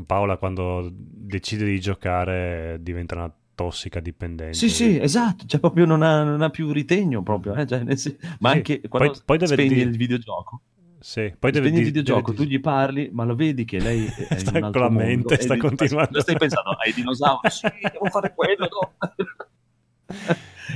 Paola 0.06 0.36
quando 0.36 0.88
decide 0.92 1.64
di 1.64 1.80
giocare 1.80 2.78
diventa 2.80 3.14
una 3.16 3.32
tossica 3.54 3.98
dipendente. 4.00 4.54
Sì, 4.56 4.68
sì, 4.70 4.98
esatto, 5.00 5.44
cioè 5.46 5.58
proprio 5.58 5.84
non 5.84 6.02
ha, 6.02 6.22
non 6.22 6.42
ha 6.42 6.50
più 6.50 6.70
ritegno 6.72 7.22
proprio, 7.22 7.54
eh, 7.54 7.66
cioè, 7.66 7.82
nel 7.82 7.98
ma 8.38 8.50
Sì, 8.50 8.56
anche 8.56 8.80
quando 8.88 9.10
poi- 9.12 9.20
poi 9.24 9.38
deve 9.38 9.52
spegni 9.54 9.68
dire- 9.74 9.90
il 9.90 9.96
videogioco, 9.96 10.60
Sì, 11.00 11.34
poi 11.38 11.50
deve 11.50 11.66
spegni 11.66 11.78
il 11.82 11.84
di- 11.84 11.90
videogioco, 11.90 12.30
deve 12.32 12.44
tu 12.44 12.48
gli 12.50 12.60
parli, 12.60 13.10
ma 13.12 13.24
lo 13.24 13.34
vedi 13.34 13.64
che 13.64 13.80
lei 13.80 14.06
è 14.06 14.20
in 14.34 14.38
Sta 14.38 14.50
un 14.50 14.54
con 14.54 14.64
altro 14.64 14.80
la 14.82 14.88
mondo 14.90 15.04
mente, 15.06 15.40
sta 15.40 15.54
dici, 15.54 15.66
continuando. 15.66 16.10
"Ma 16.12 16.20
Stai 16.20 16.36
pensando 16.36 16.70
ai 16.70 16.92
dinosauri? 16.92 17.50
Sì, 17.50 17.68
devo 17.92 18.06
fare 18.06 18.32
quello, 18.34 18.68
no?" 18.70 18.92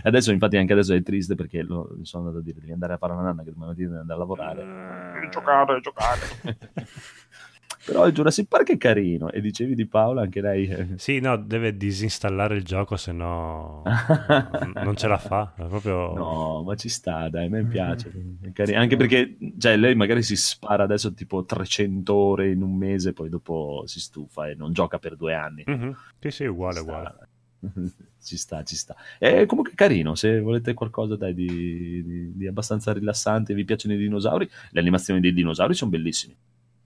Adesso, 0.05 0.33
infatti, 0.33 0.57
anche 0.57 0.73
adesso 0.73 0.95
è 0.95 1.03
triste 1.03 1.35
perché 1.35 1.63
lo, 1.63 1.97
sono 2.03 2.25
andato 2.25 2.41
a 2.41 2.45
dire 2.45 2.59
devi 2.61 2.73
andare 2.73 2.95
a 2.95 2.97
fare 2.97 3.13
una 3.13 3.23
nanna 3.23 3.43
che 3.45 3.51
domani 3.53 3.71
mattina 3.71 3.89
devi 3.89 4.01
andare 4.01 4.19
a 4.19 4.23
lavorare. 4.23 4.67
Giocare, 5.31 5.81
giocare. 5.81 6.21
Però 7.85 8.07
il 8.07 8.13
Jurassic 8.13 8.47
Park 8.47 8.71
è 8.71 8.77
carino 8.77 9.31
e 9.31 9.41
dicevi 9.41 9.75
di 9.75 9.87
Paola 9.87 10.23
anche 10.23 10.41
lei. 10.41 10.67
eh, 10.69 10.87
Sì, 10.97 11.19
no, 11.19 11.37
deve 11.37 11.77
disinstallare 11.77 12.57
il 12.57 12.65
gioco, 12.65 12.97
se 12.97 13.11
no 13.13 13.83
non 14.83 14.95
ce 14.97 15.09
la 15.09 15.19
fa. 15.19 15.53
Proprio... 15.57 16.13
No, 16.15 16.63
ma 16.63 16.77
ci 16.77 16.89
sta, 16.89 17.29
dai, 17.29 17.47
a 17.47 17.49
me 17.49 17.65
piace. 17.65 18.11
È 18.41 18.53
carino. 18.53 18.79
Anche 18.79 18.97
perché 18.97 19.37
cioè, 19.59 19.77
lei 19.77 19.95
magari 19.97 20.23
si 20.23 20.37
spara 20.37 20.85
adesso 20.85 21.13
tipo 21.13 21.45
300 21.45 22.15
ore 22.15 22.51
in 22.51 22.63
un 22.63 22.75
mese, 22.77 23.13
poi 23.13 23.29
dopo 23.29 23.83
si 23.87 23.99
stufa 24.01 24.49
e 24.49 24.55
non 24.55 24.73
gioca 24.73 24.99
per 24.99 25.17
due 25.17 25.35
anni. 25.35 25.65
Mhm. 25.67 25.97
Sì, 26.21 26.31
sì, 26.31 26.45
uguale, 26.45 26.75
sta. 26.75 26.83
uguale. 26.83 27.29
ci 28.23 28.37
sta, 28.37 28.63
ci 28.63 28.77
sta. 28.77 28.95
È 29.19 29.45
comunque 29.47 29.73
carino, 29.75 30.15
se 30.15 30.39
volete 30.41 30.75
qualcosa 30.75 31.17
dai, 31.17 31.35
di, 31.35 31.47
di- 32.05 32.33
di 32.37 32.47
abbastanza 32.47 32.93
rilassante, 32.93 33.55
vi 33.55 33.65
piacciono 33.65 33.95
i 33.95 33.99
dinosauri, 33.99 34.49
le 34.71 34.81
animazioni 34.81 35.19
dei 35.21 35.33
dinosauri 35.33 35.75
sono 35.75 35.91
bellissime. 35.91 36.35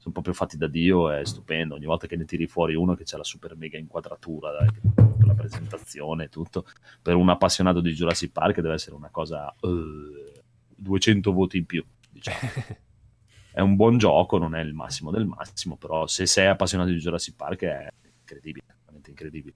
Sono 0.06 0.12
proprio 0.12 0.34
fatti 0.34 0.56
da 0.56 0.68
Dio, 0.68 1.10
è 1.10 1.24
stupendo. 1.24 1.74
Ogni 1.74 1.86
volta 1.86 2.06
che 2.06 2.16
ne 2.16 2.24
tiri 2.24 2.46
fuori 2.46 2.76
uno 2.76 2.94
che 2.94 3.02
c'è 3.02 3.16
la 3.16 3.24
super 3.24 3.56
mega 3.56 3.76
inquadratura, 3.76 4.52
la 4.52 5.34
presentazione 5.34 6.24
e 6.24 6.28
tutto, 6.28 6.64
per 7.02 7.16
un 7.16 7.28
appassionato 7.28 7.80
di 7.80 7.92
Jurassic 7.92 8.30
Park 8.30 8.60
deve 8.60 8.74
essere 8.74 8.94
una 8.94 9.10
cosa... 9.10 9.52
eh, 9.60 10.44
200 10.76 11.32
voti 11.32 11.58
in 11.58 11.66
più, 11.66 11.84
diciamo. 12.08 12.38
è 13.52 13.60
un 13.60 13.74
buon 13.74 13.98
gioco, 13.98 14.38
non 14.38 14.54
è 14.54 14.60
il 14.60 14.74
massimo 14.74 15.10
del 15.10 15.26
massimo, 15.26 15.76
però 15.76 16.06
se 16.06 16.26
sei 16.26 16.46
appassionato 16.46 16.90
di 16.90 16.98
Jurassic 16.98 17.34
Park 17.34 17.62
è 17.62 17.88
incredibile, 18.20 18.66
veramente 18.80 19.10
incredibile. 19.10 19.54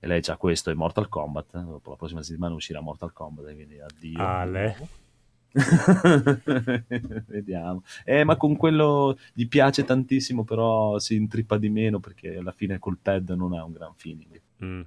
E 0.00 0.06
lei 0.06 0.20
c'ha 0.22 0.36
questo 0.36 0.70
e 0.70 0.74
Mortal 0.74 1.08
Kombat, 1.08 1.54
eh, 1.54 1.60
dopo 1.60 1.90
la 1.90 1.96
prossima 1.96 2.22
settimana 2.22 2.54
uscirà 2.54 2.80
Mortal 2.80 3.12
Kombat, 3.12 3.52
quindi 3.54 3.78
addio. 3.78 4.18
Ale. 4.18 4.76
Vediamo. 7.26 7.84
Eh, 8.04 8.24
ma 8.24 8.36
con 8.36 8.56
quello 8.56 9.16
gli 9.32 9.46
piace 9.46 9.84
tantissimo, 9.84 10.44
però 10.44 10.98
si 10.98 11.14
intrippa 11.14 11.56
di 11.58 11.68
meno 11.68 12.00
perché 12.00 12.36
alla 12.36 12.52
fine 12.52 12.78
col 12.78 12.98
pad 13.00 13.30
non 13.30 13.52
ha 13.52 13.64
un 13.64 13.72
gran 13.72 13.92
feeling. 13.94 14.40
Mm. 14.64 14.82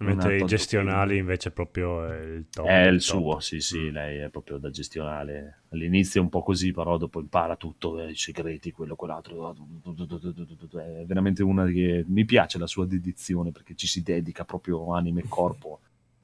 Mentre 0.00 0.38
i 0.38 0.44
gestionali 0.46 1.18
invece 1.18 1.50
proprio 1.50 2.06
è 2.06 2.18
il 2.22 2.46
top. 2.48 2.66
È 2.66 2.86
il 2.86 3.04
top. 3.04 3.18
suo, 3.18 3.40
sì, 3.40 3.60
sì, 3.60 3.90
lei 3.90 4.18
è 4.18 4.30
proprio 4.30 4.56
da 4.56 4.70
gestionale. 4.70 5.64
All'inizio 5.68 6.20
è 6.20 6.24
un 6.24 6.30
po' 6.30 6.42
così, 6.42 6.72
però 6.72 6.96
dopo 6.96 7.20
impara 7.20 7.56
tutto, 7.56 8.00
eh, 8.00 8.10
i 8.10 8.14
segreti, 8.14 8.72
quello, 8.72 8.96
quell'altro. 8.96 9.54
È 9.54 11.04
veramente 11.04 11.42
una 11.42 11.66
che 11.66 12.04
mi 12.08 12.24
piace 12.24 12.56
la 12.58 12.66
sua 12.66 12.86
dedizione 12.86 13.52
perché 13.52 13.74
ci 13.74 13.86
si 13.86 14.02
dedica 14.02 14.46
proprio 14.46 14.94
anima 14.94 15.20
e 15.20 15.24
corpo. 15.28 15.80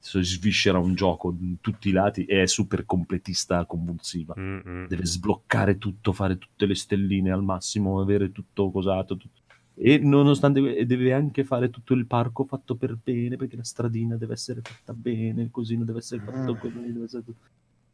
Si 0.07 0.23
sviscera 0.23 0.77
un 0.77 0.95
gioco 0.95 1.35
in 1.37 1.57
tutti 1.59 1.89
i 1.89 1.91
lati 1.91 2.23
e 2.23 2.43
è 2.43 2.47
super 2.47 2.85
completista 2.85 3.65
convulsiva. 3.65 4.33
Mm, 4.39 4.59
mm. 4.65 4.85
Deve 4.87 5.05
sbloccare 5.05 5.77
tutto, 5.77 6.13
fare 6.13 6.37
tutte 6.37 6.65
le 6.65 6.75
stelline 6.75 7.29
al 7.31 7.43
massimo, 7.43 7.99
avere 7.99 8.31
tutto 8.31 8.71
cosato. 8.71 9.17
tutto- 9.17 9.41
E 9.75 9.97
nonostante 9.97 10.85
deve 10.85 11.11
anche 11.13 11.43
fare 11.43 11.69
tutto 11.69 11.93
il 11.93 12.05
parco 12.05 12.45
fatto 12.45 12.75
per 12.75 12.97
bene, 13.03 13.35
perché 13.35 13.57
la 13.57 13.63
stradina 13.65 14.15
deve 14.15 14.33
essere 14.33 14.61
fatta 14.63 14.93
bene, 14.93 15.41
il 15.41 15.51
cosino 15.51 15.83
deve 15.83 15.99
essere 15.99 16.21
fatto 16.23 16.53
Mm. 16.53 16.81
lì 16.83 16.93
deve 16.93 17.03
essere... 17.05 17.23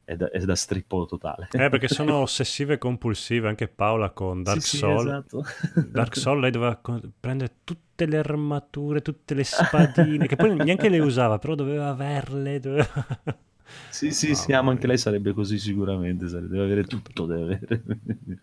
È 0.06 0.16
da, 0.18 0.30
è 0.30 0.40
da 0.44 0.56
strippo 0.56 1.06
totale. 1.06 1.48
Eh, 1.52 1.70
perché 1.70 1.88
sono 1.90 2.18
ossessive 2.18 2.74
e 2.74 2.78
compulsive, 2.78 3.48
anche 3.48 3.68
Paola 3.70 4.12
con 4.12 4.44
Dark 4.44 4.62
Sì, 4.62 4.68
sì, 4.70 4.78
Soul. 4.78 5.08
esatto. 5.08 5.44
Dark 5.90 6.16
Soul 6.18 6.42
lei 6.42 6.52
doveva 6.52 6.80
prendere 7.20 7.56
tutte 7.96 8.06
le 8.08 8.18
armature, 8.18 9.02
tutte 9.04 9.36
le 9.36 9.44
spadine, 9.44 10.26
che 10.26 10.36
poi 10.36 10.56
neanche 10.58 10.90
le 10.90 11.00
usava, 11.00 11.38
però 11.38 11.54
doveva 11.54 11.90
averle. 11.90 12.60
doveva- 12.60 12.88
Sì, 13.90 14.12
sì, 14.12 14.36
sì, 14.36 14.52
ah, 14.54 14.62
ma 14.62 14.72
anche 14.72 14.88
lei 14.88 14.98
sarebbe 14.98 15.34
così 15.34 15.58
sicuramente, 15.58 16.28
sarebbe- 16.28 16.50
deve 16.50 16.64
avere 16.64 16.84
tutto, 16.84 17.26
deve 17.26 17.42
avere... 17.44 17.84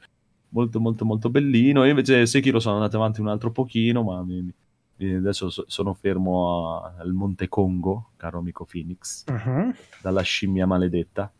molto, 0.51 0.81
molto, 0.81 1.05
molto 1.05 1.31
bellino. 1.31 1.85
Io 1.85 1.91
invece 1.91 2.27
Sekiro 2.27 2.59
sono 2.61 2.77
andato 2.77 2.97
avanti 2.97 3.21
un 3.21 3.29
altro 3.29 3.51
pochino, 3.51 4.03
ma 4.03 4.23
mi- 4.23 4.53
mi- 4.97 5.15
adesso 5.15 5.51
so- 5.51 5.65
sono 5.67 5.95
fermo 5.95 6.81
a- 6.83 6.95
al 6.99 7.13
Monte 7.13 7.49
Congo, 7.49 8.11
caro 8.17 8.39
amico 8.39 8.65
Phoenix, 8.65 9.25
Mhm. 9.27 9.75
dalla 10.01 10.23
scimmia 10.23 10.67
maledetta. 10.67 11.31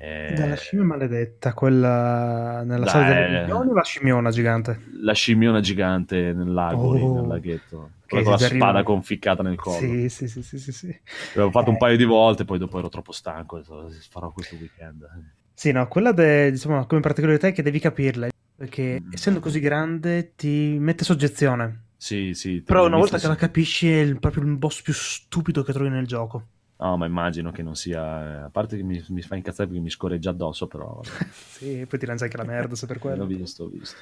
Eh, 0.00 0.32
Dalla 0.32 0.54
scimmia 0.54 0.84
maledetta, 0.86 1.52
quella 1.54 2.62
nella 2.64 2.84
Dai, 2.84 2.88
sala 2.88 3.06
delle 3.14 3.40
milioni 3.40 3.70
o 3.70 3.74
la 3.74 3.82
scimmiona 3.82 4.30
gigante? 4.30 4.80
La 5.02 5.12
scimmiona 5.12 5.58
gigante 5.60 6.32
nel 6.32 6.52
lago, 6.52 6.92
lì, 6.94 7.02
Oh, 7.02 7.14
nel 7.14 7.26
laghetto, 7.26 7.90
con 8.06 8.22
la 8.22 8.36
spada 8.38 8.82
conficcata 8.84 9.42
nel 9.42 9.56
collo. 9.56 9.78
Sì, 9.78 10.08
sì, 10.08 10.28
sì, 10.28 10.42
sì, 10.42 10.58
sì, 10.58 10.72
sì. 10.72 11.00
L'avevo 11.34 11.50
fatto 11.50 11.70
un 11.70 11.74
Eh. 11.74 11.78
paio 11.78 11.96
di 11.96 12.04
volte, 12.04 12.44
poi 12.44 12.58
dopo 12.58 12.78
ero 12.78 12.88
troppo 12.88 13.10
stanco, 13.10 13.60
farò 14.08 14.30
questo 14.30 14.54
weekend. 14.56 15.04
Sì, 15.52 15.72
no, 15.72 15.88
quella 15.88 16.12
de- 16.12 16.52
diciamo, 16.52 16.86
come 16.86 17.00
particolarità 17.00 17.48
è 17.48 17.52
che 17.52 17.62
devi 17.62 17.80
capirla, 17.80 18.28
perché 18.54 19.00
Mm. 19.00 19.12
essendo 19.12 19.40
così 19.40 19.58
grande 19.58 20.34
ti 20.36 20.76
mette 20.78 21.02
soggezione. 21.02 21.86
Sì, 21.96 22.34
sì. 22.34 22.62
Però 22.62 22.86
una 22.86 22.96
volta 22.98 23.18
che 23.18 23.26
la 23.26 23.34
capisci 23.34 23.90
è 23.90 23.98
il- 23.98 24.20
proprio 24.20 24.44
il 24.44 24.56
boss 24.56 24.82
più 24.82 24.92
stupido 24.92 25.64
che 25.64 25.72
trovi 25.72 25.90
nel 25.90 26.06
gioco. 26.06 26.46
No, 26.80 26.96
ma 26.96 27.06
immagino 27.06 27.50
che 27.50 27.62
non 27.62 27.74
sia... 27.74 28.44
A 28.44 28.50
parte 28.50 28.76
che 28.76 28.82
mi, 28.84 29.02
mi 29.08 29.22
fa 29.22 29.34
incazzare 29.34 29.68
perché 29.68 29.82
mi 29.82 29.90
scorreggia 29.90 30.30
addosso, 30.30 30.66
però... 30.68 31.00
Sì, 31.32 31.84
poi 31.88 31.98
ti 31.98 32.06
lancia 32.06 32.24
anche 32.24 32.36
la 32.36 32.44
merda 32.44 32.76
se 32.76 32.86
per 32.86 32.98
quello. 32.98 33.24
L'ho 33.24 33.26
visto, 33.26 33.64
ho 33.64 33.68
visto. 33.68 33.96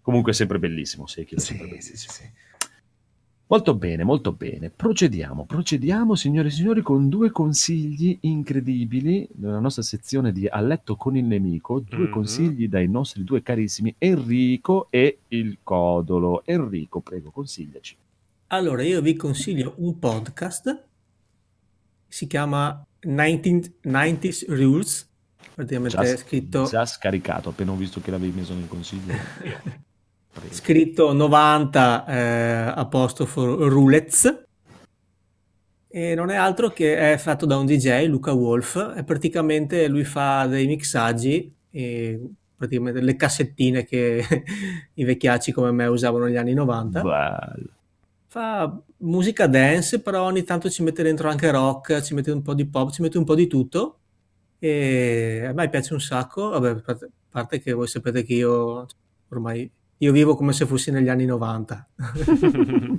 Comunque 0.00 0.32
è 0.32 0.34
sempre 0.34 0.58
bellissimo, 0.58 1.04
è 1.04 1.08
Sì, 1.08 1.26
sempre 1.36 1.64
sì, 1.66 1.70
bellissimo. 1.70 1.96
sì, 1.96 2.08
sì. 2.08 2.30
Molto 3.50 3.74
bene, 3.74 4.04
molto 4.04 4.32
bene. 4.32 4.68
Procediamo, 4.68 5.46
procediamo, 5.46 6.14
signore 6.16 6.48
e 6.48 6.50
signori, 6.50 6.82
con 6.82 7.08
due 7.08 7.30
consigli 7.30 8.18
incredibili 8.22 9.26
nella 9.36 9.58
nostra 9.58 9.82
sezione 9.82 10.32
di 10.32 10.46
A 10.46 10.60
letto 10.60 10.96
con 10.96 11.16
il 11.16 11.24
nemico. 11.24 11.78
Due 11.80 12.06
Mhm. 12.06 12.10
consigli 12.10 12.68
dai 12.68 12.88
nostri 12.88 13.24
due 13.24 13.42
carissimi 13.42 13.94
Enrico 13.96 14.88
e 14.90 15.20
il 15.28 15.58
Codolo. 15.62 16.42
Enrico, 16.44 17.00
prego, 17.00 17.30
consigliaci. 17.30 17.96
Allora, 18.48 18.82
io 18.82 19.00
vi 19.00 19.14
consiglio 19.14 19.74
un 19.76 19.98
podcast, 19.98 20.84
si 22.08 22.26
chiama 22.26 22.84
19 23.00 23.74
90s 23.84 24.46
Rules, 24.48 25.08
praticamente 25.54 25.98
è 25.98 26.16
scritto, 26.16 26.64
già 26.64 26.84
scaricato, 26.84 27.50
appena 27.50 27.72
ho 27.72 27.76
visto 27.76 28.00
che 28.00 28.10
l'avevi 28.10 28.36
messo 28.36 28.54
nel 28.54 28.68
consiglio. 28.68 29.14
Scritto 30.50 31.12
90 31.12 32.06
eh, 32.06 32.72
apostrofo 32.76 33.68
Rulets, 33.68 34.46
e 35.88 36.14
non 36.14 36.30
è 36.30 36.36
altro 36.36 36.68
che 36.68 37.12
è 37.12 37.16
fatto 37.16 37.44
da 37.44 37.56
un 37.56 37.66
DJ, 37.66 38.06
Luca 38.06 38.32
Wolf, 38.32 38.94
e 38.96 39.02
praticamente 39.02 39.88
lui 39.88 40.04
fa 40.04 40.46
dei 40.46 40.66
mixaggi, 40.66 41.52
praticamente 42.56 43.00
le 43.00 43.16
cassettine 43.16 43.84
che 43.84 44.22
i 44.94 45.04
vecchiacci 45.04 45.50
come 45.50 45.72
me 45.72 45.86
usavano 45.86 46.26
negli 46.26 46.36
anni 46.36 46.54
90. 46.54 47.02
Bello. 47.02 47.77
Fa 48.30 48.78
musica 48.98 49.46
dance, 49.46 50.00
però 50.02 50.24
ogni 50.24 50.44
tanto 50.44 50.68
ci 50.68 50.82
mette 50.82 51.02
dentro 51.02 51.30
anche 51.30 51.50
rock, 51.50 52.02
ci 52.02 52.12
mette 52.12 52.30
un 52.30 52.42
po' 52.42 52.52
di 52.52 52.66
pop, 52.66 52.90
ci 52.90 53.00
mette 53.00 53.16
un 53.16 53.24
po' 53.24 53.34
di 53.34 53.46
tutto. 53.46 54.00
E 54.58 55.44
a 55.46 55.52
me 55.52 55.68
piace 55.70 55.94
un 55.94 56.00
sacco. 56.00 56.50
Vabbè, 56.50 56.70
a 56.70 56.98
parte- 57.30 57.60
che 57.60 57.72
voi 57.72 57.86
sapete 57.86 58.22
che 58.24 58.34
io 58.34 58.86
ormai 59.30 59.70
io 60.00 60.12
vivo 60.12 60.36
come 60.36 60.52
se 60.52 60.66
fossi 60.66 60.90
negli 60.90 61.08
anni 61.08 61.24
90. 61.24 61.88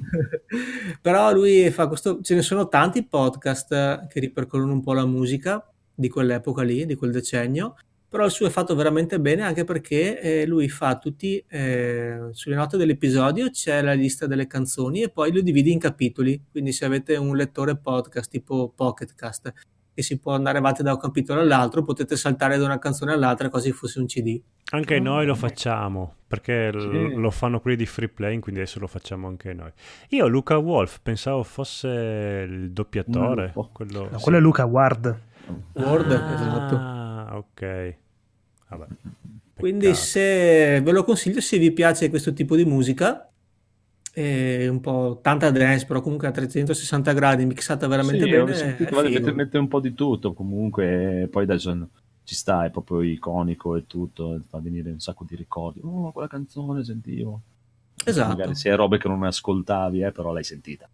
Però 1.01 1.31
lui 1.31 1.69
fa 1.69 1.87
questo, 1.87 2.21
ce 2.21 2.35
ne 2.35 2.41
sono 2.41 2.67
tanti 2.67 3.05
podcast 3.05 4.07
che 4.07 4.19
ripercorrono 4.19 4.73
un 4.73 4.81
po' 4.81 4.93
la 4.93 5.05
musica 5.05 5.65
di 5.93 6.09
quell'epoca 6.09 6.63
lì, 6.63 6.85
di 6.85 6.95
quel 6.95 7.11
decennio. 7.11 7.75
Però 8.09 8.25
il 8.25 8.31
suo 8.31 8.47
è 8.47 8.49
fatto 8.49 8.73
veramente 8.73 9.19
bene 9.19 9.43
anche 9.43 9.63
perché 9.65 10.19
eh, 10.19 10.45
lui 10.47 10.67
fa 10.67 10.97
tutti, 10.97 11.43
eh, 11.47 12.29
sulle 12.31 12.55
note 12.55 12.75
dell'episodio 12.75 13.51
c'è 13.51 13.83
la 13.83 13.93
lista 13.93 14.25
delle 14.25 14.47
canzoni 14.47 15.03
e 15.03 15.09
poi 15.09 15.31
lo 15.31 15.41
divide 15.41 15.69
in 15.69 15.77
capitoli. 15.77 16.41
Quindi 16.51 16.71
se 16.71 16.85
avete 16.85 17.15
un 17.17 17.35
lettore 17.35 17.77
podcast 17.77 18.29
tipo 18.31 18.73
Pocketcast 18.75 19.53
che 19.93 20.01
si 20.01 20.17
può 20.17 20.33
andare 20.33 20.57
avanti 20.57 20.81
da 20.81 20.93
un 20.93 20.97
capitolo 20.99 21.41
all'altro, 21.41 21.83
potete 21.83 22.15
saltare 22.15 22.57
da 22.57 22.65
una 22.65 22.79
canzone 22.79 23.11
all'altra 23.13 23.49
quasi 23.49 23.71
fosse 23.73 23.99
un 23.99 24.07
CD. 24.07 24.41
Anche 24.71 24.95
Ah, 24.95 25.01
noi 25.01 25.25
lo 25.27 25.35
facciamo 25.35 26.15
perché 26.27 26.71
l- 26.71 26.79
Sì. 27.11 27.15
lo 27.15 27.29
fanno 27.31 27.59
quelli 27.59 27.75
di 27.77 27.85
free 27.85 28.07
play, 28.09 28.39
quindi 28.39 28.61
adesso 28.61 28.79
lo 28.79 28.87
facciamo 28.87 29.27
anche 29.27 29.53
noi. 29.53 29.71
Io, 30.09 30.27
Luca 30.27 30.57
Wolf, 30.57 30.99
pensavo 31.03 31.43
fosse 31.43 32.45
il 32.49 32.71
doppiatore. 32.71 33.53
Quello, 33.71 34.07
No, 34.11 34.17
sì. 34.17 34.23
quello 34.23 34.37
è 34.37 34.41
Luca 34.41 34.65
Ward. 34.65 35.19
Word, 35.73 36.11
ah, 36.11 36.33
esatto. 36.33 36.75
Ok. 37.59 37.95
Vabbè, 38.69 38.85
Quindi 39.55 39.93
se 39.95 40.79
ve 40.81 40.91
lo 40.91 41.03
consiglio 41.03 41.41
se 41.41 41.57
vi 41.57 41.71
piace 41.71 42.09
questo 42.09 42.33
tipo 42.33 42.55
di 42.55 42.65
musica, 42.65 43.29
è 44.13 44.67
un 44.67 44.79
po' 44.79 45.19
tanta 45.21 45.49
dance, 45.51 45.85
però 45.85 46.01
comunque 46.01 46.27
a 46.27 46.31
360 46.31 47.13
gradi 47.13 47.45
mixata 47.45 47.87
veramente 47.87 48.23
Sì, 48.23 48.29
bene. 48.29 48.53
sentito, 48.53 48.95
vale, 48.95 49.09
mette, 49.09 49.31
mette 49.31 49.57
un 49.57 49.67
po' 49.67 49.79
di 49.79 49.93
tutto 49.93 50.33
comunque, 50.33 51.27
poi 51.31 51.43
adesso 51.43 51.89
ci 52.23 52.35
sta, 52.35 52.65
è 52.65 52.69
proprio 52.69 53.01
iconico 53.01 53.75
e 53.75 53.85
tutto, 53.87 54.39
fa 54.47 54.59
venire 54.59 54.91
un 54.91 54.99
sacco 54.99 55.25
di 55.27 55.35
ricordi. 55.35 55.81
Oh, 55.83 56.11
quella 56.11 56.27
canzone 56.27 56.83
sentivo. 56.83 57.41
Esatto. 58.05 58.29
Magari 58.29 58.55
se 58.55 58.69
è 58.69 58.75
robe 58.75 58.97
che 58.97 59.07
non 59.07 59.23
ascoltavi, 59.23 60.03
eh, 60.03 60.11
però 60.11 60.31
l'hai 60.31 60.43
sentita. 60.43 60.87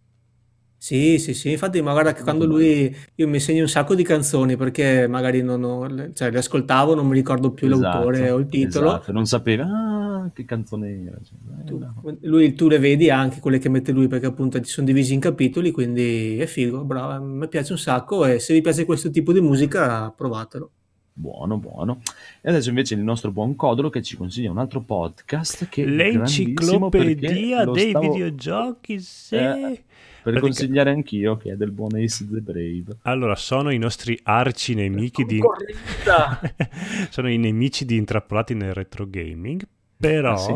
Sì, 0.86 1.18
sì, 1.18 1.34
sì, 1.34 1.50
infatti 1.50 1.82
ma 1.82 1.90
guarda 1.90 2.12
che 2.12 2.22
quando 2.22 2.44
lui, 2.46 2.94
io 3.16 3.26
mi 3.26 3.40
segno 3.40 3.62
un 3.62 3.68
sacco 3.68 3.96
di 3.96 4.04
canzoni 4.04 4.56
perché 4.56 5.08
magari 5.08 5.42
non 5.42 5.64
ho, 5.64 5.84
le- 5.86 6.12
cioè 6.14 6.30
le 6.30 6.38
ascoltavo, 6.38 6.94
non 6.94 7.08
mi 7.08 7.14
ricordo 7.14 7.50
più 7.50 7.66
l'autore 7.66 8.18
Esatto, 8.18 8.34
o 8.34 8.38
il 8.38 8.46
titolo. 8.46 8.88
esatto, 8.90 9.10
non 9.10 9.26
sapevi, 9.26 9.62
ah, 9.62 10.30
che 10.32 10.44
canzone 10.44 11.02
era. 11.08 11.18
Cioè, 11.24 11.38
eh, 11.60 11.64
Tu, 11.64 11.78
no. 11.78 12.16
lui, 12.20 12.54
tu 12.54 12.68
le 12.68 12.78
vedi 12.78 13.10
anche 13.10 13.40
quelle 13.40 13.58
che 13.58 13.68
mette 13.68 13.90
lui 13.90 14.06
perché 14.06 14.26
appunto 14.26 14.60
ci 14.60 14.70
sono 14.70 14.86
divisi 14.86 15.12
in 15.12 15.18
capitoli, 15.18 15.72
quindi 15.72 16.38
è 16.38 16.46
figo, 16.46 16.84
bravo, 16.84 17.10
a 17.14 17.18
me 17.18 17.48
piace 17.48 17.72
un 17.72 17.78
sacco 17.78 18.24
e 18.24 18.38
se 18.38 18.54
vi 18.54 18.60
piace 18.60 18.84
questo 18.84 19.10
tipo 19.10 19.32
di 19.32 19.40
musica 19.40 20.08
provatelo. 20.16 20.70
Buono, 21.18 21.56
buono. 21.56 22.00
E 22.42 22.50
adesso 22.50 22.68
invece 22.68 22.94
il 22.94 23.00
nostro 23.00 23.32
buon 23.32 23.56
Codolo 23.56 23.88
che 23.88 24.02
ci 24.02 24.16
consiglia 24.18 24.50
un 24.50 24.58
altro 24.58 24.82
podcast 24.82 25.66
che 25.68 25.84
L'enciclopedia 25.84 27.64
lo 27.64 27.72
dei 27.72 27.88
stavo 27.88 28.12
videogiochi, 28.12 29.00
sì. 29.00 29.34
Eh, 29.34 29.82
Pratica- 30.32 30.40
consigliare 30.40 30.90
anch'io 30.90 31.36
che 31.36 31.52
è 31.52 31.56
del 31.56 31.70
buon 31.70 31.94
Ace 31.96 32.26
the 32.28 32.40
Brave. 32.40 32.98
Allora, 33.02 33.34
sono 33.36 33.70
i 33.70 33.78
nostri 33.78 34.18
arci 34.22 34.74
nemici 34.74 35.24
di... 35.24 35.40
Sono 37.10 37.30
i 37.30 37.36
nemici 37.38 37.84
di 37.84 37.96
intrappolati 37.96 38.54
nel 38.54 38.74
retro 38.74 39.06
gaming, 39.08 39.66
però... 39.96 40.32
Ah, 40.32 40.36
sì? 40.36 40.54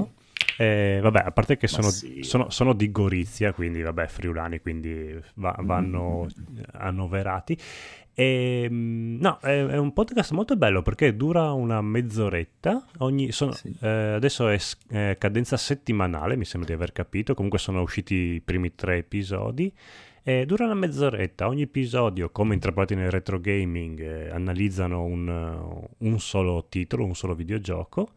eh, 0.59 0.98
vabbè, 1.02 1.22
a 1.26 1.30
parte 1.30 1.56
che 1.56 1.66
sono, 1.68 1.88
sì. 1.90 2.22
sono- 2.22 2.51
sono 2.51 2.72
di 2.74 2.90
Gorizia, 2.90 3.52
quindi 3.52 3.80
vabbè, 3.82 4.06
friulani, 4.09 4.60
quindi 4.60 5.18
va- 5.34 5.56
Mm. 5.60 5.66
vanno 5.66 6.26
annoverati. 6.72 7.56
E, 8.20 8.66
mm, 8.70 9.18
no, 9.18 9.38
è, 9.40 9.64
è 9.64 9.78
un 9.78 9.92
podcast 9.94 10.32
molto 10.32 10.55
bello 10.56 10.82
perché 10.82 11.16
dura 11.16 11.52
una 11.52 11.80
mezz'oretta. 11.80 12.84
Ogni, 12.98 13.32
sono- 13.32 13.52
Sì. 13.52 13.74
eh, 13.80 13.88
adesso 13.88 14.48
è, 14.48 14.59
è 14.88 15.16
cadenza 15.18 15.56
settimanale, 15.56 16.36
mi 16.36 16.44
sembra 16.44 16.68
di 16.68 16.74
aver 16.74 16.92
capito. 16.92 17.32
Comunque 17.34 17.59
sono 17.59 17.80
usciti 17.80 18.14
i 18.14 18.40
primi 18.42 18.74
tre 18.74 18.98
episodi. 18.98 19.72
E 20.22 20.44
dura 20.44 20.66
una 20.66 20.74
mezz'oretta. 20.74 21.47
Ogni 21.48 21.62
episodio, 21.62 22.28
come 22.30 22.52
intrappolati 22.52 22.94
nel 22.94 23.10
retro 23.10 23.40
gaming, 23.40 23.98
eh, 24.01 24.28
analizzano 24.28 25.02
un, 25.02 25.86
un 25.97 26.20
solo 26.20 26.66
titolo, 26.68 27.05
un 27.06 27.14
solo 27.14 27.34
videogioco. 27.34 28.10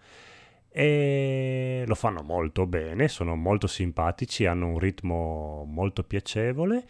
e 0.75 1.83
lo 1.85 1.93
fanno 1.95 2.23
molto 2.23 2.65
bene, 2.65 3.07
sono 3.07 3.35
molto 3.35 3.67
simpatici, 3.67 4.45
hanno 4.47 4.67
un 4.69 4.79
ritmo 4.79 5.65
molto 5.69 6.03
piacevole. 6.03 6.83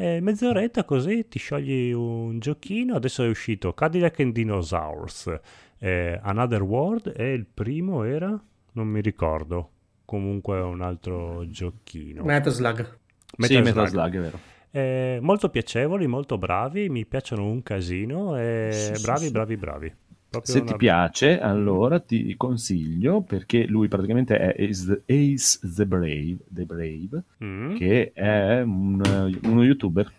E 0.00 0.20
mezz'oretta 0.20 0.84
così 0.84 1.26
ti 1.26 1.40
sciogli 1.40 1.90
un 1.90 2.38
giochino. 2.38 2.94
Adesso 2.94 3.24
è 3.24 3.28
uscito 3.28 3.74
Cadillac 3.74 4.20
and 4.20 4.32
Dinosaurs, 4.32 5.40
eh, 5.80 6.20
Another 6.22 6.62
World 6.62 7.12
e 7.16 7.32
il 7.32 7.44
primo 7.52 8.04
era, 8.04 8.40
non 8.74 8.86
mi 8.86 9.00
ricordo, 9.00 9.70
comunque 10.04 10.60
un 10.60 10.82
altro 10.82 11.48
giochino. 11.48 12.22
Metal 12.22 12.52
Slug. 12.52 12.98
sì, 13.38 13.56
Metal 13.56 13.62
Metal 13.64 13.88
Slug. 13.88 14.14
È 14.14 14.20
vero. 14.20 14.38
Eh, 14.70 15.18
molto 15.20 15.48
piacevoli, 15.48 16.06
molto 16.06 16.38
bravi, 16.38 16.88
mi 16.88 17.04
piacciono 17.04 17.44
un 17.46 17.60
casino. 17.64 18.38
E 18.38 18.68
Sì, 18.70 18.94
sì, 18.94 19.02
bravi, 19.02 19.24
sì. 19.24 19.30
bravi, 19.32 19.56
bravi. 19.56 19.94
Proprio 20.30 20.52
Se 20.54 20.62
ti 20.62 20.76
piace, 20.76 21.40
allora 21.40 22.00
ti 22.00 22.36
consiglio 22.36 23.22
perché 23.22 23.66
lui 23.66 23.88
praticamente 23.88 24.36
è 24.38 24.62
Ace 24.62 25.02
the, 25.06 25.14
Ace 25.32 25.58
the 25.74 25.86
Brave, 25.86 26.36
the 26.50 26.64
Brave 26.64 27.22
Mm. 27.42 27.76
che 27.76 28.12
è 28.12 28.60
un, 28.60 29.00
uno 29.44 29.64
youtuber. 29.64 30.12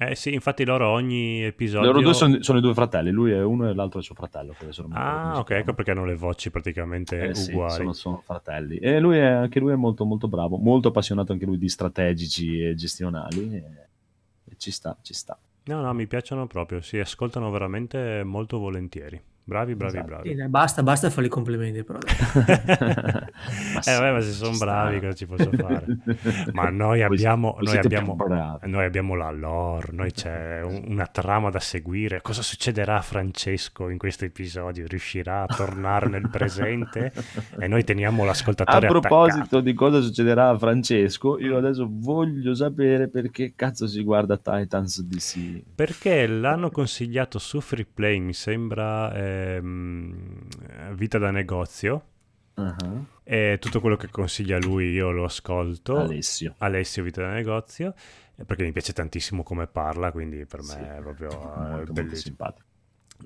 Eh 0.00 0.14
sì, 0.14 0.32
infatti 0.32 0.64
loro 0.64 0.88
ogni 0.88 1.42
episodio... 1.44 1.90
Loro 1.90 2.00
due 2.02 2.14
sono, 2.14 2.40
sono 2.42 2.58
i 2.58 2.60
due 2.60 2.72
fratelli, 2.74 3.10
lui 3.10 3.30
è 3.32 3.42
uno 3.42 3.68
e 3.68 3.74
l'altro 3.74 4.00
è 4.00 4.02
suo 4.02 4.14
fratello. 4.14 4.54
Ah, 4.90 5.38
ok, 5.38 5.50
ecco 5.50 5.74
perché 5.74 5.90
hanno 5.92 6.04
le 6.04 6.14
voci 6.16 6.50
praticamente 6.50 7.28
Eh 7.28 7.34
sì, 7.34 7.50
uguali. 7.50 7.72
sono, 7.74 7.92
sono 7.92 8.22
fratelli. 8.24 8.76
E 8.78 8.98
lui 9.00 9.18
è, 9.18 9.24
anche 9.24 9.58
lui 9.60 9.72
è 9.72 9.76
molto 9.76 10.04
molto 10.04 10.26
bravo, 10.28 10.56
molto 10.56 10.88
appassionato 10.88 11.32
anche 11.32 11.46
lui 11.46 11.58
di 11.58 11.68
strategici 11.68 12.60
e 12.60 12.74
gestionali. 12.74 13.52
E, 13.54 13.64
e 14.44 14.54
ci 14.56 14.70
sta, 14.70 14.96
ci 15.02 15.14
sta. 15.14 15.36
No, 15.68 15.82
no, 15.82 15.92
mi 15.92 16.06
piacciono 16.06 16.46
proprio, 16.46 16.80
si 16.80 16.98
ascoltano 16.98 17.50
veramente 17.50 18.24
molto 18.24 18.58
volentieri. 18.58 19.22
Bravi, 19.48 19.74
bravi, 19.76 19.94
Esatto. 19.96 20.06
bravi. 20.08 20.28
Sì, 20.28 20.34
dai, 20.34 20.48
basta, 20.48 20.82
basta 20.82 21.08
fare 21.08 21.26
i 21.26 21.30
complimenti. 21.30 21.82
Però. 21.82 21.98
eh, 22.68 23.92
vabbè, 23.94 24.12
ma 24.12 24.20
se 24.20 24.32
sono 24.32 24.56
bravi, 24.58 24.96
sta. 24.98 25.06
cosa 25.06 25.16
ci 25.16 25.26
posso 25.26 25.50
fare? 25.50 25.86
Ma 26.52 26.68
noi 26.68 27.00
abbiamo, 27.08 27.52
voi 27.58 27.64
noi 27.64 27.78
abbiamo, 27.78 28.16
noi 28.64 28.84
abbiamo 28.84 29.14
la 29.14 29.30
lore, 29.30 29.88
noi 29.92 30.12
c'è 30.12 30.60
un- 30.62 30.84
una 30.88 31.06
trama 31.06 31.48
da 31.48 31.60
seguire. 31.60 32.20
Cosa 32.20 32.42
succederà 32.42 32.98
a 32.98 33.00
Francesco 33.00 33.88
in 33.88 33.96
questo 33.96 34.26
episodio? 34.26 34.84
Riuscirà 34.86 35.42
a 35.42 35.46
tornare 35.46 36.08
nel 36.08 36.28
presente? 36.28 37.10
E 37.58 37.66
noi 37.68 37.84
teniamo 37.84 38.24
A 38.24 38.26
l'ascoltatore 38.26 38.86
proposito 38.88 39.38
attaccato. 39.38 39.60
di 39.60 39.72
cosa 39.72 40.00
succederà 40.02 40.50
a 40.50 40.58
Francesco, 40.58 41.38
io 41.38 41.56
adesso 41.56 41.88
voglio 41.90 42.54
sapere 42.54 43.08
perché 43.08 43.54
cazzo 43.56 43.86
si 43.86 44.02
guarda 44.02 44.36
Titans 44.36 45.02
DC. 45.02 45.62
Perché 45.74 46.26
l'hanno 46.26 46.70
consigliato 46.70 47.38
su 47.38 47.60
Free 47.62 47.86
Play, 47.92 48.18
mi 48.18 48.34
sembra 48.34 49.12
ehm, 49.46 50.94
Vita 50.94 51.18
da 51.18 51.30
negozio. 51.30 52.04
Uh-huh. 52.54 53.04
E 53.22 53.58
tutto 53.60 53.80
quello 53.80 53.96
che 53.96 54.08
consiglia 54.10 54.58
lui 54.58 54.90
io 54.90 55.10
lo 55.10 55.24
ascolto. 55.24 55.98
Alessio. 55.98 56.54
Alessio 56.58 57.02
Vita 57.02 57.22
da 57.22 57.32
negozio. 57.32 57.94
eh, 58.36 58.44
Perché 58.44 58.64
mi 58.64 58.72
piace 58.72 58.92
tantissimo 58.92 59.42
come 59.42 59.66
parla, 59.66 60.10
quindi 60.12 60.44
per 60.46 60.60
me 60.60 60.66
Sì, 60.66 60.78
è 60.80 60.98
proprio 61.00 61.30
eh, 61.30 61.34
molto, 61.34 61.70
molto 61.70 61.92
bellissimo. 61.92 62.20
simpatico. 62.20 62.66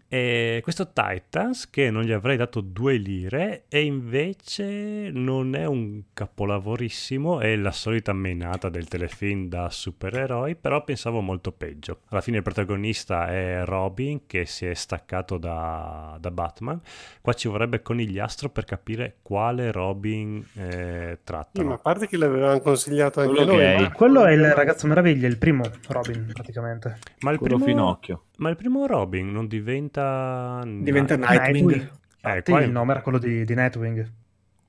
E 0.08 0.60
questo 0.62 0.92
Titans 0.92 1.68
che 1.70 1.90
non 1.90 2.02
gli 2.02 2.12
avrei 2.12 2.36
dato 2.36 2.60
due 2.60 2.96
lire 2.96 3.64
e 3.68 3.82
invece 3.82 5.10
non 5.12 5.54
è 5.54 5.64
un 5.66 6.02
capolavorissimo, 6.12 7.40
è 7.40 7.56
la 7.56 7.72
solita 7.72 8.12
menata 8.12 8.68
del 8.68 8.88
telefilm 8.88 9.48
da 9.48 9.70
supereroi, 9.70 10.54
però 10.56 10.84
pensavo 10.84 11.20
molto 11.20 11.52
peggio. 11.52 12.00
Alla 12.08 12.20
fine 12.20 12.38
il 12.38 12.42
protagonista 12.42 13.28
è 13.28 13.62
Robin 13.64 14.26
che 14.26 14.44
si 14.46 14.66
è 14.66 14.74
staccato 14.74 15.38
da, 15.38 16.16
da 16.20 16.30
Batman. 16.30 16.80
Qua 17.20 17.32
ci 17.34 17.48
vorrebbe 17.48 17.82
Conigliastro 17.82 18.48
per 18.50 18.64
capire 18.64 19.16
quale 19.22 19.72
Robin 19.72 20.44
eh, 20.54 21.12
Sì, 21.16 21.18
trattano. 21.24 21.68
ma 21.68 21.74
a 21.74 21.78
parte 21.78 22.06
che 22.06 22.16
l'avevamo 22.16 22.60
consigliato 22.60 23.20
anche 23.20 23.34
Quello 23.34 23.52
noi, 23.52 23.62
è- 23.64 23.80
ma- 23.80 23.92
Quello 23.92 24.24
è 24.24 24.32
il 24.32 24.52
ragazzo 24.52 24.86
meraviglia, 24.86 25.26
il 25.26 25.38
primo 25.38 25.64
Robin 25.88 26.30
praticamente. 26.32 26.98
Ma 27.20 27.30
il, 27.30 27.38
Quello 27.38 27.56
primo, 27.56 27.70
finocchio. 27.70 28.24
Ma 28.38 28.48
il 28.50 28.56
primo 28.56 28.86
Robin 28.86 29.30
non 29.30 29.46
diventa... 29.46 30.62
Diventa 30.64 31.16
Nightwing. 31.16 31.72
Eh, 31.72 31.90
Infatti, 32.28 32.50
qua 32.50 32.60
è- 32.60 32.64
il 32.64 32.70
nome 32.70 32.92
era 32.92 33.02
quello 33.02 33.18
di, 33.18 33.44
di 33.44 33.54
Nightwing. 33.54 34.10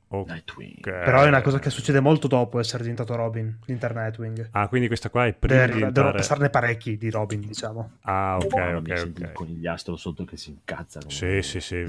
Ok. 0.10 0.30
Nightwing. 0.30 0.82
Però 0.82 1.24
è 1.24 1.28
una 1.28 1.42
cosa 1.42 1.58
che 1.58 1.72
succede 1.72 2.00
molto 2.00 2.28
dopo 2.28 2.60
essere 2.60 2.84
diventato 2.84 3.16
Robin, 3.16 3.58
l'intero 3.66 3.96
Nightwing. 3.96 4.50
Ah, 4.52 4.68
quindi 4.68 4.86
questa 4.88 5.10
qua 5.10 5.26
è 5.26 5.34
prima 5.34 5.62
devono 5.62 5.78
diventare... 5.80 6.12
passarne 6.12 6.50
parecchi 6.52 6.98
di 6.98 7.10
Robin, 7.10 7.40
diciamo. 7.40 7.94
Ah, 8.02 8.38
ok, 8.38 8.54
mi 8.54 8.92
ok, 8.92 8.98
senti 9.00 9.22
il 9.22 9.28
ok. 9.28 9.34
conigliastro 9.34 9.96
sotto 9.96 10.24
che 10.24 10.38
si 10.38 10.52
incazza. 10.52 11.00
Sì, 11.08 11.42
sì, 11.42 11.60
sì. 11.60 11.84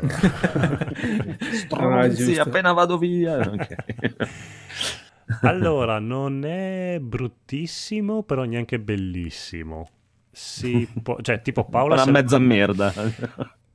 ma- 0.00 0.78
Stronzi, 1.52 2.24
giusto. 2.24 2.42
appena 2.42 2.72
vado 2.72 2.98
via. 2.98 3.38
Ok. 3.38 3.74
allora, 5.42 6.00
non 6.00 6.44
è 6.44 6.98
bruttissimo, 7.00 8.24
però 8.24 8.42
neanche 8.42 8.80
bellissimo. 8.80 9.88
Si 10.38 10.88
può... 11.02 11.16
Cioè, 11.20 11.42
tipo 11.42 11.64
Paola... 11.68 11.94
Una 11.94 12.04
se- 12.04 12.10
mezza 12.10 12.38
merda. 12.38 12.92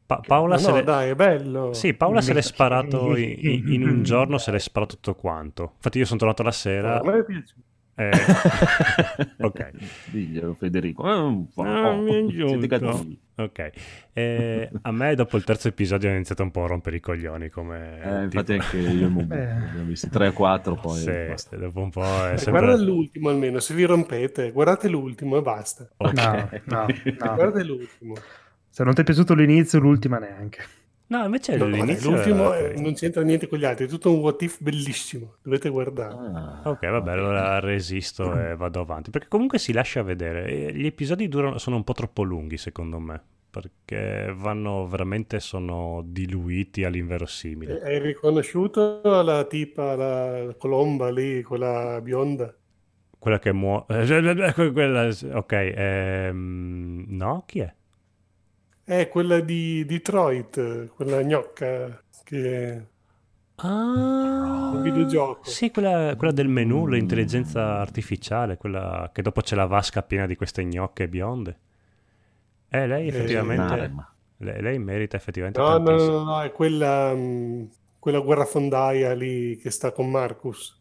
Pa- 0.06 0.22
Paola 0.26 0.56
Ma 0.56 0.60
se 0.60 0.70
no, 0.70 0.76
l'è- 0.78 0.84
dai, 0.84 1.10
è 1.10 1.16
bello. 1.16 1.74
Sì, 1.74 1.94
Paola 1.94 2.22
se 2.22 2.34
l'è 2.34 2.42
sparato 2.42 3.16
in, 3.18 3.36
in- 3.40 3.74
in 3.74 3.88
un 3.88 4.04
giorno, 4.04 4.38
se 4.38 4.52
l'è 4.52 4.60
sparato 4.60 4.96
tutto 4.96 5.16
quanto. 5.16 5.74
Infatti 5.76 5.98
io 5.98 6.06
sono 6.06 6.20
tornato 6.20 6.44
la 6.44 6.52
sera... 6.52 7.00
A 7.00 7.04
me 7.04 7.20
è 7.20 7.24
piaciuto. 7.24 7.62
Eh, 7.96 8.12
ok. 9.40 9.70
Diglielo 10.12 10.54
Federico. 10.56 11.08
Eh, 11.08 11.14
un 11.20 11.48
po'. 11.54 11.64
Ah, 11.64 11.96
mi 11.96 12.10
è 12.12 12.26
Siete 12.30 12.36
giunto. 12.36 12.68
cattivi. 12.68 13.20
Ok, 13.36 13.72
Eh, 14.14 14.70
a 14.84 14.92
me 14.92 15.16
dopo 15.16 15.38
il 15.38 15.44
terzo 15.44 15.68
episodio 15.68 16.10
ho 16.10 16.14
iniziato 16.14 16.44
un 16.44 16.52
po' 16.52 16.66
a 16.66 16.68
rompere 16.68 16.98
i 16.98 17.00
coglioni 17.00 17.50
come... 17.50 18.00
Eh, 18.00 18.24
infatti 18.26 18.52
tipo- 18.54 18.64
anche 18.64 18.78
io 18.78 19.08
e 19.08 19.36
Eh. 19.36 19.50
abbiamo 19.50 19.84
visti 19.86 20.08
3 20.10 20.28
o 20.28 20.34
4 20.34 20.76
poi 20.76 20.98
Sì, 21.00 21.12
basta. 21.30 21.56
dopo 21.58 21.80
un 21.82 21.90
po' 21.90 22.04
è 22.04 22.34
Eh, 22.34 22.38
sempre... 22.38 22.62
Guarda 22.64 22.84
l'ultimo 22.84 23.30
almeno, 23.30 23.60
se 23.60 23.74
vi 23.74 23.86
rompete, 23.86 24.52
guardate 24.52 24.88
l'ultimo 24.88 25.38
e 25.38 25.42
basta. 25.42 25.90
Ok. 25.98 26.14
No, 26.14 26.32
no, 26.66 26.86
no. 26.86 27.34
Guardate 27.36 27.64
l'ultimo. 27.64 28.14
Se 28.70 28.84
non 28.84 28.94
ti 28.94 29.02
è 29.02 29.04
piaciuto 29.04 29.34
l'inizio, 29.34 29.80
l'ultima 29.80 30.20
neanche. 30.20 30.60
No, 31.18 31.26
invece 31.26 31.58
No, 31.58 31.66
l'inizio... 31.66 32.10
l'ultimo 32.12 32.54
era- 32.54 32.70
eh, 32.70 32.82
non 32.82 32.94
c'entra 32.94 33.22
niente 33.22 33.48
con 33.48 33.60
gli 33.60 33.66
altri, 33.66 33.86
è 33.86 33.88
tutto 33.88 34.12
un 34.12 34.20
what 34.20 34.42
if 34.42 34.60
bellissimo. 34.62 35.36
Dovete 35.44 35.70
guardare. 35.70 36.14
Ah, 36.14 36.62
Ok, 36.70 36.88
vabbè, 36.88 37.12
allora 37.12 37.60
resisto 37.60 38.36
e 38.36 38.56
vado 38.56 38.82
avanti. 38.82 39.10
Perché 39.12 39.28
comunque 39.28 39.60
si 39.60 39.74
lascia 39.74 40.02
vedere. 40.02 40.74
Gli 40.74 40.86
episodi 40.86 41.28
durano, 41.28 41.58
sono 41.58 41.76
un 41.76 41.84
po' 41.84 41.94
troppo 41.94 42.24
lunghi, 42.24 42.58
secondo 42.58 43.00
me. 43.00 43.22
Perché 43.50 44.34
vanno 44.36 44.88
veramente, 44.88 45.40
sono 45.40 46.02
diluiti 46.04 46.84
all'inverosimile. 46.84 47.82
Eh, 47.82 47.86
Hai 47.94 48.00
riconosciuto 48.00 49.02
la 49.22 49.44
tipa, 49.46 49.96
la 49.96 50.56
colomba 50.58 51.12
lì, 51.12 51.44
quella 51.44 52.00
bionda? 52.02 52.52
Quella 53.18 53.40
che 53.40 53.54
muore... 53.54 53.86
Quella... 54.74 55.10
Ok, 55.34 55.52
ehm, 55.54 57.06
no? 57.08 57.44
Chi 57.46 57.60
è? 57.60 57.74
È 58.86 59.08
quella 59.08 59.40
di 59.40 59.86
Detroit, 59.86 60.88
quella 60.90 61.24
gnocca 61.24 62.04
che... 62.24 62.88
Ah, 63.56 64.72
Il 64.76 64.82
videogioco. 64.82 65.50
Sì, 65.50 65.72
quella, 65.72 66.16
quella 66.18 66.34
del 66.34 66.50
menu, 66.50 66.86
l'intelligenza 66.88 67.80
artificiale, 67.80 68.58
quella 68.58 69.10
che 69.14 69.22
dopo 69.22 69.42
c'è 69.42 69.56
la 69.56 69.68
vasca 69.68 70.02
piena 70.04 70.26
di 70.26 70.36
queste 70.36 70.66
gnocche 70.66 71.08
bionde. 71.08 71.60
Eh, 72.68 72.88
lei 72.88 73.06
Eh, 73.06 73.10
effettivamente... 73.10 73.92
Lei, 74.38 74.62
lei 74.62 74.80
merita 74.80 75.16
effettivamente 75.16 75.60
No, 75.60 75.78
no, 75.78 75.96
no, 75.96 76.24
no, 76.24 76.42
è 76.42 76.52
quella, 76.52 77.14
mh, 77.14 77.70
quella 78.00 78.20
guerrafondaia 78.20 79.14
lì 79.14 79.56
che 79.58 79.70
sta 79.70 79.92
con 79.94 80.10
Marcus. 80.10 80.78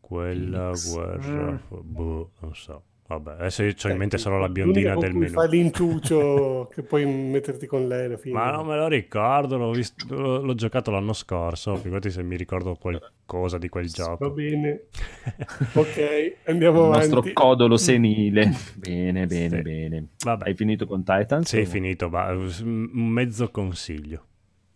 Quella 0.00 0.70
Phoenix. 0.70 0.92
guerra... 0.92 1.62
Boh, 1.68 2.30
non 2.40 2.54
so. 2.54 2.82
Vabbè, 3.08 3.32
adesso 3.34 3.62
io 3.62 3.72
ho 3.84 3.88
in 3.88 3.96
mente 3.98 4.18
solo 4.18 4.36
la 4.38 4.48
biondina 4.48 4.96
del 4.96 5.14
menu. 5.14 5.28
Fai 5.32 5.48
l'intucio 5.48 6.68
che 6.74 6.82
puoi 6.82 7.06
metterti 7.06 7.66
con 7.66 7.86
lei 7.86 8.06
alla 8.06 8.16
fine. 8.16 8.34
Ma 8.34 8.50
non 8.50 8.66
me 8.66 8.76
lo 8.76 8.88
ricordo, 8.88 9.56
l'ho, 9.56 9.70
visto- 9.70 10.12
l'ho- 10.12 10.40
l'ho 10.42 10.54
giocato 10.56 10.90
l'anno 10.90 11.12
scorso, 11.12 11.76
figurati 11.76 12.10
se 12.10 12.24
mi 12.24 12.36
ricordo 12.36 12.74
qualcosa 12.74 13.58
di 13.58 13.68
quel 13.68 13.84
Va 13.86 13.90
gioco. 13.92 14.30
bene. 14.32 14.86
ok, 15.74 16.36
andiamo 16.46 16.78
Il 16.80 16.84
avanti. 16.94 17.08
nostro 17.14 17.32
codolo 17.32 17.76
senile. 17.76 18.50
Bene, 18.74 19.26
bene, 19.26 19.56
Sì. 19.56 19.62
bene. 19.62 20.06
Vabbè, 20.24 20.44
Hai 20.48 20.54
finito 20.56 20.86
con 20.86 21.04
Titans? 21.04 21.48
sì, 21.48 21.58
è 21.60 21.64
finito, 21.64 22.08
va, 22.08 22.32
un 22.32 22.88
mezzo 23.08 23.50
consiglio. 23.52 24.24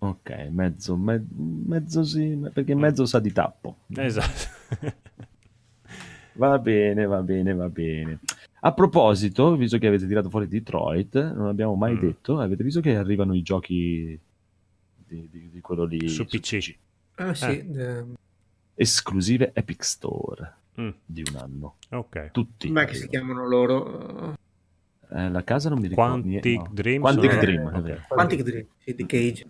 Ok, 0.03 0.31
mezzo, 0.51 0.97
me- 0.97 1.27
mezzo 1.67 2.05
sì, 2.05 2.39
perché 2.55 2.75
mezzo 2.77 3.05
sa 3.07 3.19
di 3.19 3.33
tappo. 3.33 3.79
Esatto. 3.97 4.49
Va 6.41 6.59
bene, 6.59 7.05
va 7.05 7.21
bene, 7.21 7.53
va 7.53 7.69
bene. 7.69 8.19
A 8.61 8.73
proposito, 8.73 9.57
visto 9.57 9.77
che 9.77 9.87
avete 9.87 10.07
tirato 10.07 10.31
fuori 10.31 10.49
Detroit, 10.49 11.33
non 11.35 11.49
abbiamo 11.49 11.75
mai 11.75 11.93
Mm. 11.97 11.99
detto, 12.01 12.39
avete 12.41 12.65
visto 12.65 12.81
che 12.81 12.97
arrivano 12.97 13.35
i 13.35 13.43
giochi 13.43 14.19
di, 15.07 15.29
di- 15.31 15.51
di 15.51 15.61
quello 15.61 15.85
lì 15.85 16.09
Su 16.09 16.25
PC. 16.25 16.75
Ah 17.17 17.35
sì, 17.35 17.69
eh, 17.77 18.05
esclusive 18.75 19.51
Epic 19.53 19.85
Store 19.85 20.55
Mm, 20.81 20.89
di 21.05 21.23
un 21.31 21.37
anno. 21.37 21.75
ok. 21.91 22.31
Tutti. 22.31 22.69
com'è 22.69 22.87
che 22.87 22.95
si 22.95 23.07
chiamano 23.09 23.47
loro? 23.47 24.35
Eh, 25.13 25.29
la 25.29 25.45
casa 25.45 25.69
non 25.69 25.79
mi 25.79 25.89
ricordo. 25.89 26.23
Quantic 26.23 26.57
no. 26.57 26.69
Dream 26.73 27.01
Quantic 27.03 27.31
sono- 27.33 27.43
Dream, 27.43 27.69
è 27.71 27.77
ok. 27.77 27.83
vero. 27.83 28.01
Quantic 28.09 28.43
Dream, 28.43 28.67
sì, 28.79 28.95
di 28.95 29.05
Cage. 29.07 29.47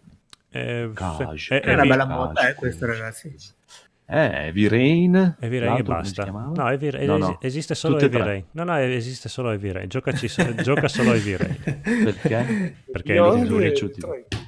Eh, 0.50 0.90
Cage. 0.92 1.36
sì. 1.38 1.52
Eh, 1.52 1.60
È 1.60 1.66
una 1.72 1.82
Heavy- 1.84 1.88
bella 1.88 2.06
moda, 2.06 2.48
eh, 2.48 2.54
questa, 2.54 2.86
ragazzi. 2.86 3.32
Eh, 4.12 4.46
Heavy 4.46 4.66
Rain. 4.66 5.36
Heavy 5.38 5.58
Rain 5.58 5.76
e 5.78 5.82
basta. 5.84 6.24
No, 6.24 6.68
Heavy 6.68 6.90
No, 7.06 7.14
es- 7.14 7.20
no. 7.20 7.38
esiste 7.40 7.74
solo 7.76 7.96
Tutte 7.96 8.16
Heavy. 8.16 8.28
Rain. 8.28 8.44
No, 8.52 8.64
no, 8.64 8.76
esiste 8.76 9.28
solo 9.28 9.50
Heavy 9.52 9.70
Rain. 9.70 9.88
Giocaci 9.88 10.26
so- 10.26 10.52
gioca 10.62 10.88
solo 10.88 11.12
Heavy 11.12 11.36
Rain. 11.36 11.56
Perché? 12.04 12.74
Perché 12.90 13.14
è 13.14 13.18
l'unico, 13.18 13.58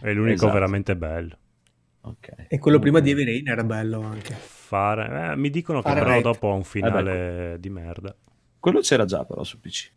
è 0.01 0.12
l'unico 0.12 0.32
Esatto. 0.34 0.52
veramente 0.52 0.97
bello. 0.97 1.36
Ok. 2.01 2.47
E 2.48 2.59
quello 2.59 2.80
prima 2.80 2.98
di 2.98 3.10
Heavy 3.10 3.24
Rain 3.24 3.48
era 3.48 3.62
bello 3.62 4.01
anche. 4.02 4.34
Fare... 4.34 5.32
eh, 5.32 5.36
mi 5.36 5.51
dicono 5.51 5.80
che 5.80 5.89
Fare 5.90 6.01
però 6.01 6.12
rec. 6.14 6.22
dopo 6.22 6.51
ha 6.51 6.55
un 6.55 6.64
finale 6.64 7.52
Eh 7.52 7.60
di 7.60 7.68
merda. 7.70 8.12
Quello 8.59 8.80
c'era 8.80 9.05
già 9.05 9.24
però 9.24 9.44
su 9.44 9.60
PC. 9.60 9.90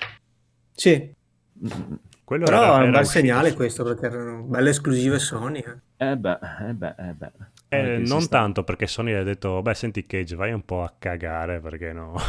Sì, 0.72 1.12
Mm, 1.58 1.94
Quello 2.26 2.44
però 2.44 2.58
era- 2.64 2.74
è 2.74 2.78
un 2.80 2.88
era 2.90 2.98
bel 2.98 3.06
segnale 3.06 3.54
questo 3.54 3.84
perché 3.86 4.08
erano 4.08 4.42
belle 4.44 4.72
esclusive 4.72 5.18
Sony. 5.20 5.60
eh. 5.96 6.06
Eh 6.12 6.18
beh, 6.18 6.38
eh 6.68 6.74
beh, 6.74 6.96
eh 6.98 7.14
beh. 7.14 7.32
Eh, 7.76 7.94
Eh, 7.96 7.98
non 8.00 8.22
sta- 8.22 8.38
tanto 8.40 8.64
perché 8.64 8.88
Sony 8.88 9.14
ha 9.14 9.24
detto, 9.24 9.62
beh 9.62 9.74
senti 9.74 10.06
Cage, 10.06 10.36
vai 10.36 10.52
un 10.54 10.64
po' 10.64 10.82
a 10.84 10.94
cagare 10.98 11.60
perché 11.60 11.94
no. 11.94 12.16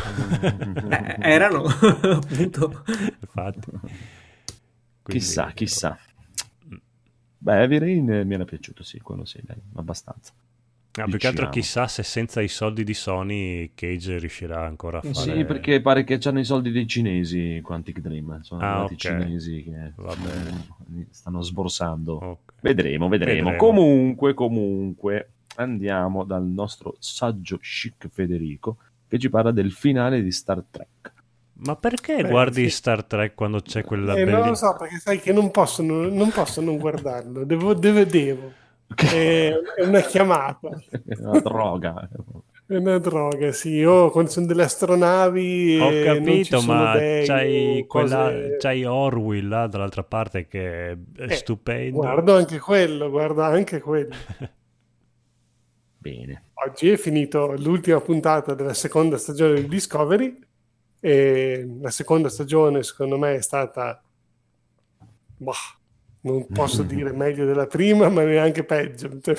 Eh, 0.88 1.16
erano 1.20 1.64
appunto. 2.02 2.84
Infatti. 3.20 3.70
Quindi- 3.70 3.92
Chissà, 5.24 5.50
chissà. 5.52 5.98
Beh, 7.38 7.60
Heavy 7.60 7.78
Rain 7.78 8.10
eh, 8.12 8.24
mi 8.24 8.34
era 8.34 8.44
piaciuto, 8.44 8.82
sì, 8.82 8.98
quello 9.00 9.24
sì, 9.24 9.40
dai, 9.44 9.56
abbastanza. 9.76 10.32
Ah, 10.98 11.04
più 11.04 11.18
che 11.18 11.26
altro 11.26 11.44
Diciamo. 11.44 11.50
chissà 11.50 11.86
se 11.88 12.02
senza 12.02 12.40
i 12.40 12.48
soldi 12.48 12.82
di 12.82 12.94
Sony 12.94 13.72
Cage 13.74 14.16
riuscirà 14.18 14.64
ancora 14.64 14.96
a 14.98 15.02
fare... 15.02 15.36
Sì, 15.36 15.44
perché 15.44 15.82
pare 15.82 16.04
che 16.04 16.18
hanno 16.24 16.40
i 16.40 16.44
soldi 16.44 16.70
dei 16.72 16.86
cinesi, 16.86 17.60
Quantic 17.62 18.00
Dream. 18.00 18.40
Sono 18.40 18.62
Ah, 18.62 18.84
arrivati 18.84 18.94
ok. 18.94 18.98
i 18.98 19.06
cinesi 19.22 19.62
che 19.62 19.84
eh, 19.84 21.06
stanno 21.10 21.42
sborsando. 21.42 22.14
Ok. 22.14 22.52
Vedremo, 22.62 23.08
vedremo, 23.08 23.50
Vedremo. 23.50 23.56
Comunque, 23.58 24.32
comunque, 24.32 25.32
andiamo 25.56 26.24
dal 26.24 26.44
nostro 26.44 26.96
saggio 26.98 27.58
chic 27.58 28.08
Federico 28.10 28.76
che 29.08 29.18
ci 29.18 29.28
parla 29.30 29.50
del 29.52 29.72
finale 29.72 30.22
di 30.22 30.32
Star 30.32 30.62
Trek. 30.70 31.12
Ma 31.58 31.74
perché 31.76 32.22
Beh, 32.22 32.28
guardi 32.28 32.64
sì. 32.64 32.70
Star 32.70 33.04
Trek 33.04 33.34
quando 33.34 33.60
c'è 33.60 33.82
quella 33.84 34.14
Eh, 34.14 34.24
non 34.24 34.42
bellissima... 34.42 34.48
lo 34.48 34.54
so 34.54 34.76
perché 34.78 34.98
sai 34.98 35.20
che 35.20 35.32
non 35.32 35.50
posso 35.50 35.82
non, 35.82 36.08
non 36.14 36.30
posso 36.30 36.60
non 36.60 36.76
guardarlo, 36.78 37.44
devo, 37.44 37.74
devo, 37.74 38.04
devo. 38.04 38.52
È, 38.94 39.52
è 39.76 39.84
una 39.84 40.00
chiamata, 40.02 40.68
È 40.90 41.14
una 41.20 41.40
droga. 41.40 42.08
è 42.66 42.76
una 42.76 42.98
droga, 42.98 43.52
sì. 43.52 43.70
Io 43.70 44.10
quando 44.10 44.30
sono 44.30 44.46
delle 44.46 44.64
astronavi 44.64 45.78
Ho 45.80 45.90
e 45.90 46.18
non 46.18 46.42
ci 46.42 46.50
capito, 46.50 46.60
sono 46.60 46.84
ma 46.84 46.92
dei 46.92 47.26
c'hai, 47.26 47.80
o 47.80 47.86
quella, 47.86 48.24
cose- 48.30 48.56
c'hai 48.58 48.84
Orwell 48.84 49.48
là 49.48 49.66
dall'altra 49.66 50.04
parte 50.04 50.46
che 50.46 50.90
è 50.92 50.98
Eh, 51.16 51.30
stupendo. 51.30 51.96
Guardo 52.00 52.36
anche 52.36 52.58
quello, 52.58 53.10
guardo 53.10 53.42
anche 53.42 53.80
quello. 53.80 54.14
Bene. 56.06 56.42
Oggi 56.54 56.90
è 56.90 56.96
finito 56.96 57.54
l'ultima 57.56 58.00
puntata 58.00 58.54
della 58.54 58.74
seconda 58.74 59.18
stagione 59.18 59.54
di 59.54 59.66
Discovery 59.66 60.38
e 61.00 61.68
la 61.80 61.90
seconda 61.90 62.28
stagione 62.28 62.84
secondo 62.84 63.18
me 63.18 63.34
è 63.34 63.42
stata 63.42 64.00
bah, 65.36 65.52
non 66.20 66.46
posso 66.46 66.82
dire 66.84 67.12
meglio 67.12 67.44
della 67.44 67.66
prima 67.66 68.08
ma 68.08 68.22
neanche 68.22 68.62
peggio 68.62 69.18
Cioè, 69.20 69.34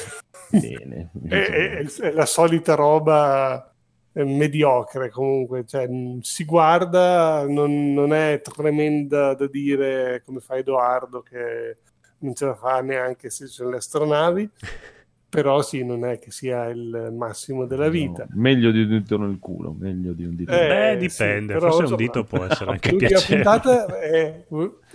Bene. 0.50 1.12
è, 1.30 1.36
è- 1.36 1.86
è 1.86 2.12
la 2.12 2.26
solita 2.26 2.76
roba 2.76 3.74
eh, 4.12 4.26
mediocre 4.26 5.10
comunque 5.10 5.64
cioè, 5.66 5.88
si 6.20 6.44
guarda 6.44 7.46
non, 7.48 7.94
non 7.94 8.14
è 8.14 8.42
tremenda 8.42 9.34
da 9.36 9.48
dire 9.48 10.22
come 10.26 10.42
fa 10.42 10.58
Edoardo 10.58 11.22
che 11.22 11.78
non 12.20 12.36
ce 12.36 12.46
la 12.46 12.56
fa 12.56 12.82
neanche 12.82 13.30
se 13.30 13.48
ci 13.48 13.54
sono 13.54 13.70
le 13.70 13.78
astronavi 13.78 14.50
però 15.30 15.62
sì 15.62 15.84
non 15.84 16.06
è 16.06 16.20
che 16.20 16.32
sia 16.32 16.66
il 16.70 17.14
massimo 17.16 17.66
della 17.66 17.90
vita 17.90 18.26
No, 18.30 18.42
meglio 18.42 18.72
di 18.72 18.82
un 18.82 18.88
dito 18.90 19.18
nel 19.18 19.38
culo, 19.40 19.76
meglio 19.78 20.14
di 20.14 20.24
un 20.26 20.36
dito 20.36 20.52
Eh, 20.52 20.68
Beh, 20.68 21.10
sì, 21.10 21.24
dipende, 21.24 21.54
però, 21.54 21.66
forse 21.72 21.78
un 21.94 22.00
insomma, 22.02 22.02
dito 22.02 22.24
può 22.24 22.46
essere 22.46 22.72
anche 22.72 22.90
L'ultima 22.92 23.10
piacevole. 23.10 23.44
puntata 23.44 24.00
è- 24.00 24.46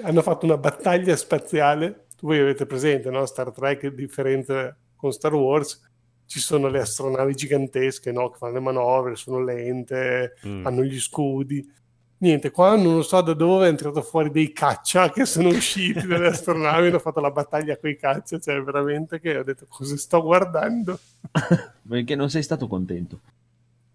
hanno 0.03 0.23
fatto 0.23 0.47
una 0.47 0.57
battaglia 0.57 1.17
spaziale. 1.17 2.07
Voi 2.23 2.39
avete 2.39 2.67
presente, 2.67 3.11
no? 3.11 3.27
Star 3.27 3.51
Trek, 3.53 3.89
differenza 3.89 4.77
con 4.97 5.13
Star 5.13 5.35
Wars, 5.35 5.81
ci 6.27 6.39
sono 6.41 6.69
le 6.69 6.81
astronavi 6.81 7.35
gigantesche 7.35 8.13
no? 8.13 8.31
che 8.31 8.39
fanno 8.39 8.55
le 8.55 8.61
manovre, 8.61 9.17
sono 9.17 9.43
lente, 9.43 10.35
Mm. 10.47 10.65
hanno 10.67 10.83
gli 10.85 10.99
scudi. 11.01 11.69
Niente, 12.23 12.53
qua 12.53 12.77
non 12.77 13.03
so 13.03 13.21
da 13.21 13.35
dove 13.35 13.67
è 13.67 13.69
entrato 13.69 14.01
fuori 14.01 14.31
dei 14.31 14.53
caccia 14.53 15.11
che 15.11 15.25
sono 15.27 15.49
usciti 15.49 16.07
dalle 16.07 16.29
astronavi 16.31 16.85
e 16.85 16.89
hanno 16.91 17.01
fatto 17.01 17.19
la 17.19 17.33
battaglia 17.33 17.77
con 17.77 17.91
i 17.91 17.97
caccia. 17.97 18.39
Cioè, 18.39 18.63
veramente 18.63 19.19
che 19.19 19.39
ho 19.39 19.43
detto 19.43 19.67
cosa 19.69 19.97
sto 19.97 20.23
guardando. 20.23 21.01
Perché 21.89 22.15
non 22.15 22.31
sei 22.31 22.45
stato 22.45 22.69
contento. 22.69 23.19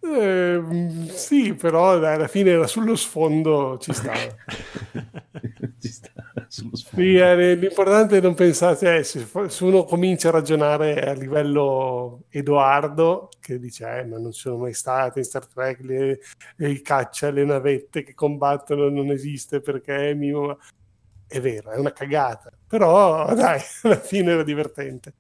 Eh, 0.09 1.09
sì, 1.11 1.53
però 1.55 1.91
alla 1.91 2.27
fine 2.27 2.51
era 2.51 2.67
sullo 2.67 2.95
sfondo, 2.95 3.77
ci 3.79 3.93
stava. 3.93 4.35
Ci 5.79 5.89
sta 5.91 6.11
sullo 6.47 6.75
sfondo. 6.75 7.05
Sì, 7.05 7.15
eh, 7.15 7.55
l'importante 7.55 8.17
è 8.17 8.21
non 8.21 8.33
pensare, 8.33 8.77
cioè, 8.77 9.03
se, 9.03 9.27
se 9.49 9.63
uno 9.63 9.83
comincia 9.83 10.29
a 10.29 10.31
ragionare 10.31 11.01
a 11.01 11.13
livello 11.13 12.23
Edoardo, 12.29 13.29
che 13.39 13.59
dice, 13.59 13.99
eh, 13.99 14.05
ma 14.05 14.17
non 14.17 14.31
ci 14.31 14.41
sono 14.41 14.57
mai 14.57 14.73
state 14.73 15.19
in 15.19 15.25
Star 15.25 15.45
Trek 15.47 15.79
le, 15.81 16.19
le- 16.55 16.69
i 16.71 16.81
caccia, 16.81 17.29
le 17.31 17.43
navette 17.43 18.03
che 18.03 18.13
combattono, 18.13 18.89
non 18.89 19.11
esiste 19.11 19.61
perché 19.61 20.11
è 20.11 20.13
mio... 20.13 20.57
È 21.27 21.41
vero, 21.41 21.71
è 21.71 21.77
una 21.77 21.91
cagata, 21.91 22.49
però 22.65 23.33
dai, 23.35 23.59
alla 23.83 23.99
fine 23.99 24.31
era 24.31 24.43
divertente. 24.43 25.13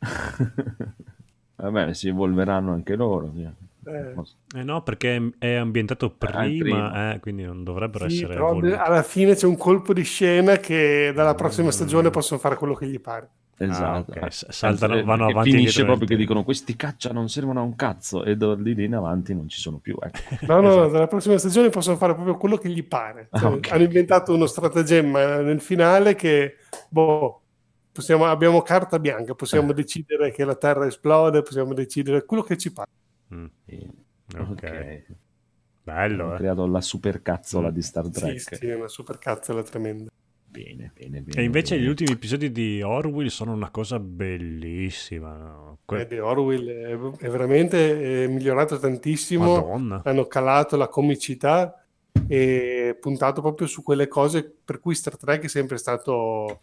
Vabbè, 1.56 1.92
si 1.94 2.08
evolveranno 2.08 2.72
anche 2.72 2.96
loro. 2.96 3.28
via. 3.28 3.54
Eh, 3.86 4.14
Eh 4.58 4.62
no, 4.64 4.82
perché 4.82 5.30
è 5.38 5.54
ambientato 5.54 6.10
prima, 6.10 6.42
prima. 6.42 7.14
eh, 7.14 7.20
quindi 7.20 7.44
non 7.44 7.62
dovrebbero 7.62 8.08
sì, 8.08 8.16
essere 8.16 8.34
però 8.34 8.58
alla 8.58 9.02
fine 9.04 9.34
c'è 9.36 9.46
un 9.46 9.56
colpo 9.56 9.92
di 9.92 10.02
scena 10.02 10.56
che 10.56 11.12
dalla 11.14 11.34
prossima 11.36 11.70
stagione 11.70 12.10
possono 12.10 12.40
fare 12.40 12.56
quello 12.56 12.74
che 12.74 12.86
gli 12.88 13.00
pare. 13.00 13.30
Esatto. 13.58 14.10
ok, 14.12 14.30
s- 14.32 14.50
saltano- 14.50 14.96
Eh, 14.96 15.02
vanno 15.02 15.28
e 15.28 15.30
avanti 15.30 15.48
e 15.48 15.52
Finisce 15.52 15.84
proprio 15.84 16.06
che 16.08 16.16
dicono 16.16 16.44
questi 16.44 16.76
caccia 16.76 17.10
non 17.12 17.28
servono 17.30 17.60
a 17.60 17.62
un 17.62 17.74
cazzo 17.74 18.22
e 18.24 18.36
da 18.36 18.54
lì 18.54 18.84
in 18.84 18.94
avanti 18.94 19.34
non 19.34 19.48
ci 19.48 19.60
sono 19.60 19.78
più. 19.78 19.96
Ecco. 20.00 20.18
No, 20.46 20.60
no, 20.60 20.68
Esatto. 20.70 20.88
dalla 20.90 21.06
prossima 21.06 21.38
stagione 21.38 21.70
possono 21.70 21.96
fare 21.96 22.14
proprio 22.14 22.36
quello 22.36 22.56
che 22.56 22.68
gli 22.68 22.84
pare. 22.86 23.28
Cioè, 23.32 23.48
Ah, 23.50 23.52
ok. 23.54 23.70
Hanno 23.72 23.82
inventato 23.84 24.34
uno 24.34 24.46
stratagemma 24.46 25.40
nel 25.40 25.60
finale 25.60 26.14
che, 26.14 26.56
boh, 26.90 27.40
possiamo- 27.92 28.26
abbiamo 28.26 28.60
carta 28.62 28.98
bianca, 28.98 29.34
possiamo 29.34 29.72
decidere 29.72 30.32
che 30.32 30.44
la 30.44 30.54
Terra 30.56 30.86
esplode, 30.86 31.40
possiamo 31.42 31.72
decidere 31.72 32.26
quello 32.26 32.42
che 32.42 32.58
ci 32.58 32.70
pare. 32.72 32.90
Mm, 33.34 33.46
Sì. 33.66 33.88
ok. 34.36 34.50
Ok. 34.50 35.04
Bello, 35.82 36.24
Hanno 36.24 36.34
eh. 36.34 36.36
creato 36.38 36.66
la 36.66 36.80
supercazzola 36.80 37.70
di 37.70 37.80
Star 37.82 38.04
Sì, 38.06 38.10
Trek. 38.12 38.56
sì, 38.56 38.66
è 38.66 38.74
una 38.74 38.88
super 38.88 39.18
cazzola 39.18 39.62
tremenda. 39.62 40.10
Bene, 40.48 40.90
bene, 40.96 41.20
bene. 41.20 41.40
E 41.40 41.44
invece 41.44 41.74
bene. 41.74 41.86
gli 41.86 41.90
ultimi 41.90 42.10
episodi 42.12 42.50
di 42.50 42.80
Orwell 42.82 43.28
sono 43.28 43.52
una 43.52 43.70
cosa 43.70 44.00
bellissima. 44.00 45.36
no? 45.36 45.78
Que- 45.84 46.08
Eh, 46.08 46.18
Orwell 46.18 46.66
è, 46.68 46.90
è 47.24 47.28
veramente 47.28 48.24
è 48.24 48.26
migliorato 48.26 48.78
tantissimo. 48.78 49.54
Madonna. 49.54 50.00
hanno 50.04 50.26
calato 50.26 50.76
la 50.76 50.88
comicità 50.88 51.84
e 52.26 52.96
puntato 53.00 53.40
proprio 53.42 53.66
su 53.68 53.82
quelle 53.82 54.08
cose 54.08 54.50
per 54.64 54.80
cui 54.80 54.94
Star 54.94 55.16
Trek 55.16 55.44
è 55.44 55.48
sempre 55.48 55.76
stato 55.76 56.58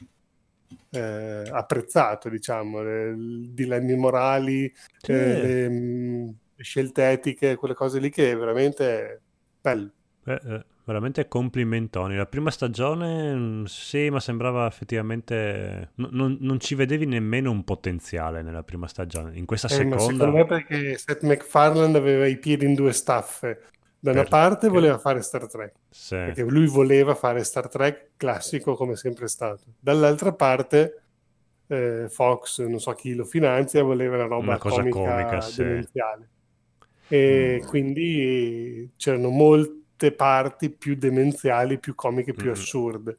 eh, 0.89 1.43
apprezzato, 1.51 2.29
diciamo, 2.29 2.81
i 2.81 3.51
dilemmi 3.53 3.95
morali, 3.95 4.71
Sì. 4.97 5.11
eh, 5.11 5.69
mh, 5.69 6.25
le 6.25 6.33
scelte 6.63 7.09
etiche, 7.09 7.55
quelle 7.55 7.73
cose 7.75 7.99
lì 7.99 8.09
che 8.09 8.31
è 8.31 8.37
veramente 8.37 9.21
bello. 9.61 9.91
Eh, 10.25 10.39
eh, 10.45 10.65
veramente 10.85 11.27
complimentoni. 11.27 12.15
La 12.15 12.25
prima 12.25 12.49
stagione, 12.49 13.33
mm, 13.35 13.63
sì, 13.65 14.09
ma 14.09 14.19
sembrava 14.19 14.65
effettivamente. 14.67 15.91
n- 15.95 16.07
non, 16.11 16.37
non 16.39 16.59
ci 16.59 16.75
vedevi 16.75 17.05
nemmeno 17.05 17.51
un 17.51 17.63
potenziale 17.63 18.41
nella 18.41 18.63
prima 18.63 18.87
stagione. 18.87 19.37
In 19.37 19.45
questa 19.45 19.67
Eh, 19.67 19.71
seconda. 19.71 19.99
secondo 19.99 20.31
me 20.31 20.45
perché 20.45 20.97
Seth 20.97 21.23
MacFarlane 21.23 21.97
aveva 21.97 22.25
i 22.25 22.37
piedi 22.37 22.65
in 22.65 22.73
due 22.73 22.93
staffe. 22.93 23.63
Da 23.99 24.11
una 24.11 24.25
parte 24.25 24.67
voleva 24.67 24.97
fare 24.99 25.21
Star 25.21 25.47
Trek, 25.47 25.73
sì. 25.89 26.15
perché 26.15 26.43
lui 26.43 26.67
voleva 26.67 27.15
fare 27.15 27.41
Star 27.43 27.69
Trek 27.69 28.11
classico 28.17 28.75
come 28.75 28.97
sempre 28.97 29.27
stato. 29.29 29.63
Dall'altra 29.79 30.33
parte 30.33 31.03
eh, 31.67 32.07
Fox, 32.09 32.61
non 32.65 32.79
so 32.79 32.91
chi 32.93 33.15
lo 33.15 33.23
finanzia, 33.23 33.81
voleva 33.83 34.15
una 34.15 34.25
roba 34.25 34.45
Una 34.51 34.57
cosa 34.57 34.85
comica, 34.89 34.99
comica, 34.99 35.41
sì. 35.41 35.63
demenziale. 35.63 36.29
E 37.13 37.59
Mm. 37.61 37.67
quindi 37.67 38.89
c'erano 38.97 39.29
molte 39.29 40.11
parti 40.13 40.71
più 40.71 40.95
demenziali, 40.95 41.77
più 41.77 41.93
comiche, 41.93 42.33
più 42.33 42.49
Mm. 42.49 42.53
assurde. 42.53 43.17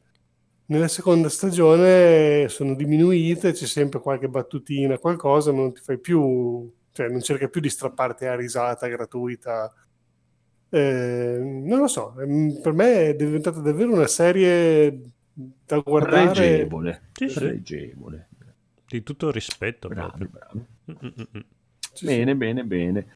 Nella 0.66 0.88
seconda 0.88 1.28
stagione 1.28 2.48
sono 2.48 2.74
diminuite, 2.74 3.52
c'è 3.52 3.66
sempre 3.66 4.00
qualche 4.00 4.28
battutina, 4.28 4.98
qualcosa, 4.98 5.52
ma 5.52 5.60
non 5.60 5.74
ti 5.74 5.80
fai 5.80 5.98
più, 6.00 6.68
cioè 6.90 7.08
non 7.08 7.20
cerca 7.20 7.46
più 7.48 7.60
di 7.60 7.68
strapparti 7.68 8.24
a 8.24 8.34
risata 8.34 8.88
gratuita. 8.88 9.72
Eh, 10.70 11.38
non 11.40 11.78
lo 11.78 11.86
so, 11.86 12.18
ehm, 12.20 12.60
per 12.60 12.72
me 12.72 13.10
è 13.10 13.14
diventata 13.14 13.60
davvero 13.60 13.92
una 13.92 14.08
serie 14.08 15.00
da 15.32 15.78
guardare. 15.78 16.32
Pregevole. 16.32 17.02
Sì, 17.12 17.28
sì. 17.28 17.38
Pregevole. 17.38 18.28
di 18.86 19.02
tutto 19.02 19.30
rispetto. 19.30 19.88
Bravi, 19.88 20.26
proprio. 20.28 20.28
bravi. 20.30 20.66
Mm, 20.90 21.08
mm, 21.20 21.38
mm. 21.38 21.40
Bene, 22.02 22.36
bene, 22.36 22.64
bene. 22.64 23.06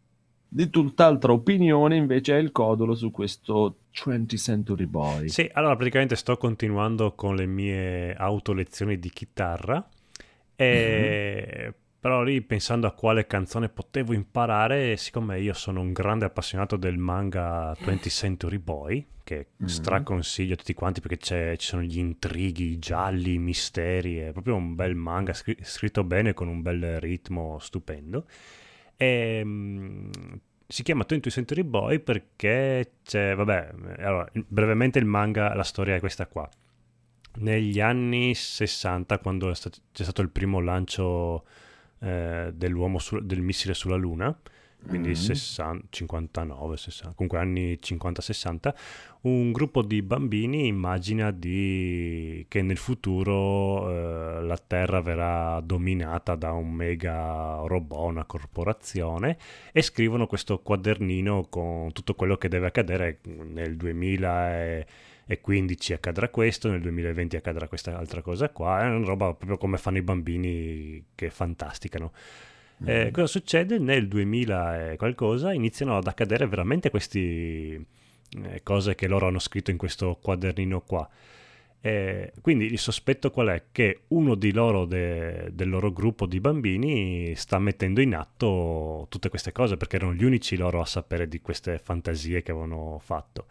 Di 0.50 0.70
tutt'altra 0.70 1.32
opinione 1.32 1.96
invece 1.96 2.36
è 2.36 2.40
il 2.40 2.52
Codolo 2.52 2.94
su 2.94 3.10
questo 3.10 3.80
20th 3.92 4.38
Century 4.38 4.86
Boy. 4.86 5.28
Sì, 5.28 5.48
allora 5.52 5.76
praticamente 5.76 6.16
sto 6.16 6.38
continuando 6.38 7.12
con 7.14 7.36
le 7.36 7.44
mie 7.46 8.14
autolezioni 8.14 8.98
di 8.98 9.10
chitarra, 9.10 9.86
e... 10.56 11.74
però 12.00 12.22
lì 12.22 12.40
pensando 12.40 12.86
a 12.86 12.92
quale 12.92 13.26
canzone 13.26 13.68
potevo 13.68 14.14
imparare, 14.14 14.96
siccome 14.96 15.38
io 15.40 15.52
sono 15.52 15.80
un 15.80 15.92
grande 15.92 16.24
appassionato 16.24 16.76
del 16.76 16.96
manga 16.96 17.74
20th 17.78 18.08
Century 18.08 18.58
Boy, 18.58 19.06
che 19.22 19.48
Mhm. 19.58 19.66
straconsiglio 19.66 20.54
a 20.54 20.56
tutti 20.56 20.72
quanti 20.72 21.00
perché 21.02 21.18
c'è- 21.18 21.56
ci 21.58 21.66
sono 21.66 21.82
gli 21.82 21.98
intrighi, 21.98 22.70
i 22.70 22.78
gialli, 22.78 23.34
i 23.34 23.38
misteri, 23.38 24.16
è 24.16 24.32
proprio 24.32 24.54
un 24.54 24.74
bel 24.74 24.94
manga 24.94 25.34
scri- 25.34 25.58
scritto 25.62 26.04
bene 26.04 26.32
con 26.32 26.48
un 26.48 26.62
bel 26.62 26.98
ritmo 27.00 27.58
stupendo. 27.58 28.24
E, 28.98 29.42
mm, 29.44 30.10
si 30.66 30.82
chiama 30.82 31.04
20th 31.04 31.30
Century 31.30 31.62
Boy 31.62 32.00
perché 32.00 32.94
c'è, 33.04 33.34
vabbè, 33.34 33.70
allora, 34.00 34.28
brevemente 34.32 34.98
il 34.98 35.06
manga, 35.06 35.54
la 35.54 35.62
storia 35.62 35.94
è 35.94 36.00
questa 36.00 36.26
qua. 36.26 36.46
Negli 37.36 37.80
anni 37.80 38.34
60, 38.34 39.18
quando 39.20 39.50
è 39.50 39.54
stat- 39.54 39.80
c'è 39.92 40.02
stato 40.02 40.20
il 40.20 40.30
primo 40.30 40.60
lancio 40.60 41.46
eh, 42.00 42.50
dell'uomo 42.54 42.98
su- 42.98 43.20
del 43.20 43.40
missile 43.40 43.74
sulla 43.74 43.96
Luna, 43.96 44.36
quindi 44.86 45.08
Mhm. 45.08 45.14
60 45.14 45.86
59, 45.90 46.76
60, 46.76 47.14
comunque 47.14 47.38
anni 47.38 47.78
50-60, 47.80 48.74
un 49.22 49.50
gruppo 49.52 49.82
di 49.82 50.00
bambini 50.02 50.66
immagina 50.66 51.30
di- 51.30 52.44
che 52.48 52.62
nel 52.62 52.76
futuro 52.76 53.90
eh, 53.90 54.42
la 54.44 54.58
Terra 54.58 55.00
verrà 55.00 55.60
dominata 55.60 56.34
da 56.36 56.52
un 56.52 56.72
mega 56.72 57.60
robot, 57.66 58.08
una 58.10 58.24
corporazione, 58.24 59.36
e 59.72 59.82
scrivono 59.82 60.26
questo 60.26 60.60
quadernino 60.60 61.46
con 61.50 61.92
tutto 61.92 62.14
quello 62.14 62.36
che 62.36 62.48
deve 62.48 62.66
accadere 62.68 63.18
nel 63.24 63.76
2015 63.76 65.92
accadrà 65.92 66.28
questo, 66.28 66.70
nel 66.70 66.80
2020 66.80 67.36
accadrà 67.36 67.68
questa 67.68 67.96
altra 67.98 68.22
cosa 68.22 68.48
qua, 68.50 68.82
è 68.82 68.86
una 68.88 69.04
roba 69.06 69.34
proprio 69.34 69.58
come 69.58 69.76
fanno 69.76 69.98
i 69.98 70.02
bambini 70.02 71.04
che 71.14 71.30
fantasticano. 71.30 72.12
Eh, 72.84 73.10
cosa 73.10 73.26
succede? 73.26 73.78
Nel 73.78 74.08
2000 74.08 74.92
e 74.92 74.96
qualcosa 74.96 75.52
iniziano 75.52 75.96
ad 75.96 76.06
accadere 76.06 76.46
veramente 76.46 76.90
queste 76.90 77.84
cose 78.62 78.94
che 78.94 79.08
loro 79.08 79.26
hanno 79.26 79.38
scritto 79.38 79.70
in 79.70 79.76
questo 79.76 80.18
quadernino 80.20 80.80
qua. 80.82 81.08
Eh, 81.80 82.32
quindi 82.40 82.66
il 82.66 82.78
sospetto 82.78 83.30
qual 83.30 83.48
è? 83.48 83.64
Che 83.70 84.02
uno 84.08 84.34
di 84.34 84.52
loro 84.52 84.84
de- 84.84 85.50
del 85.52 85.68
loro 85.68 85.92
gruppo 85.92 86.26
di 86.26 86.40
bambini 86.40 87.34
sta 87.36 87.58
mettendo 87.58 88.00
in 88.00 88.14
atto 88.14 89.06
tutte 89.08 89.28
queste 89.28 89.52
cose 89.52 89.76
perché 89.76 89.96
erano 89.96 90.14
gli 90.14 90.24
unici 90.24 90.56
loro 90.56 90.80
a 90.80 90.84
sapere 90.84 91.28
di 91.28 91.40
queste 91.40 91.78
fantasie 91.78 92.42
che 92.42 92.50
avevano 92.50 92.98
fatto. 92.98 93.46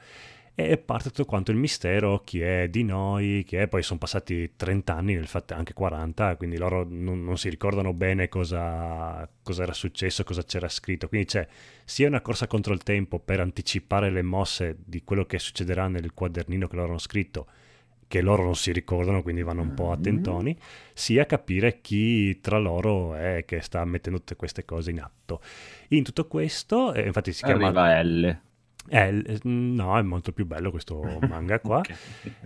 E 0.59 0.79
parte 0.79 1.11
tutto 1.11 1.25
quanto 1.25 1.51
il 1.51 1.57
mistero, 1.57 2.23
chi 2.23 2.41
è 2.41 2.67
di 2.67 2.83
noi, 2.83 3.43
chi 3.45 3.57
è, 3.57 3.67
poi 3.67 3.83
sono 3.83 3.99
passati 3.99 4.55
30 4.55 4.91
anni, 4.91 5.13
nel 5.13 5.27
fatto 5.27 5.53
anche 5.53 5.73
40, 5.73 6.35
quindi 6.35 6.57
loro 6.57 6.83
non, 6.83 7.23
non 7.23 7.37
si 7.37 7.47
ricordano 7.47 7.93
bene 7.93 8.27
cosa, 8.27 9.29
cosa 9.43 9.61
era 9.61 9.73
successo, 9.73 10.23
cosa 10.23 10.43
c'era 10.43 10.67
scritto, 10.67 11.09
quindi 11.09 11.27
c'è 11.27 11.47
sia 11.85 12.07
una 12.07 12.21
corsa 12.21 12.47
contro 12.47 12.73
il 12.73 12.81
tempo 12.81 13.19
per 13.19 13.39
anticipare 13.39 14.09
le 14.09 14.23
mosse 14.23 14.77
di 14.83 15.03
quello 15.03 15.25
che 15.27 15.37
succederà 15.37 15.87
nel 15.89 16.15
quadernino 16.15 16.67
che 16.67 16.75
loro 16.75 16.89
hanno 16.89 16.97
scritto, 16.97 17.45
che 18.07 18.21
loro 18.21 18.43
non 18.43 18.55
si 18.55 18.71
ricordano, 18.71 19.21
quindi 19.21 19.43
vanno 19.43 19.61
un 19.61 19.75
po' 19.75 19.91
attentoni, 19.91 20.57
sia 20.91 21.27
capire 21.27 21.81
chi 21.81 22.39
tra 22.39 22.57
loro 22.57 23.13
è 23.13 23.43
che 23.45 23.61
sta 23.61 23.85
mettendo 23.85 24.17
tutte 24.17 24.35
queste 24.35 24.65
cose 24.65 24.89
in 24.89 25.01
atto. 25.01 25.39
In 25.89 26.03
tutto 26.03 26.25
questo, 26.25 26.93
eh, 26.93 27.05
infatti 27.05 27.31
si 27.31 27.43
chiama... 27.43 27.67
Arriva 27.67 28.01
L. 28.01 28.39
Eh, 28.89 29.11
l- 29.11 29.39
no, 29.43 29.97
è 29.97 30.01
molto 30.01 30.31
più 30.31 30.45
bello 30.45 30.71
questo 30.71 31.01
manga 31.27 31.59
qua. 31.59 31.79
Ok. 31.79 31.93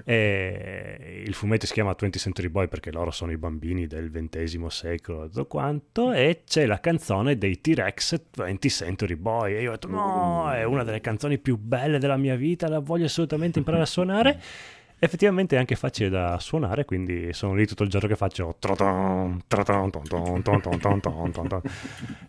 E 0.04 1.24
il 1.26 1.34
fumetto 1.34 1.66
si 1.66 1.74
chiama 1.74 1.92
20th 1.92 2.18
Century 2.18 2.50
Boy 2.50 2.68
perché 2.68 2.92
loro 2.92 3.12
sono 3.12 3.32
i 3.32 3.38
bambini 3.38 3.88
del 3.88 4.10
XX 4.12 4.66
secolo, 4.68 5.28
tutto 5.28 5.46
quanto, 5.46 6.12
e 6.12 6.42
c'è 6.46 6.66
la 6.66 6.80
canzone 6.80 7.38
dei 7.38 7.62
T-Rex 7.62 8.22
20th 8.36 8.68
Century 8.70 9.16
Boy. 9.16 9.56
E 9.56 9.62
io 9.62 9.70
ho 9.70 9.74
detto, 9.74 9.88
no, 9.88 10.52
è 10.52 10.64
una 10.64 10.84
delle 10.84 11.02
canzoni 11.02 11.38
più 11.38 11.58
belle 11.58 12.00
della 12.00 12.18
mia 12.18 12.36
vita, 12.36 12.68
la 12.68 12.80
voglio 12.80 13.06
assolutamente 13.06 13.60
imparare 13.60 13.84
a 13.84 13.88
suonare. 13.88 14.42
effettivamente 15.04 15.56
è 15.56 15.60
anche 15.60 15.76
facile 15.76 16.10
da 16.10 16.38
suonare, 16.38 16.86
quindi 16.86 17.34
sono 17.34 17.56
lì 17.56 17.66
tutto 17.66 17.82
il 17.82 17.90
giorno 17.90 18.08
che 18.08 18.16
faccio 18.16 18.56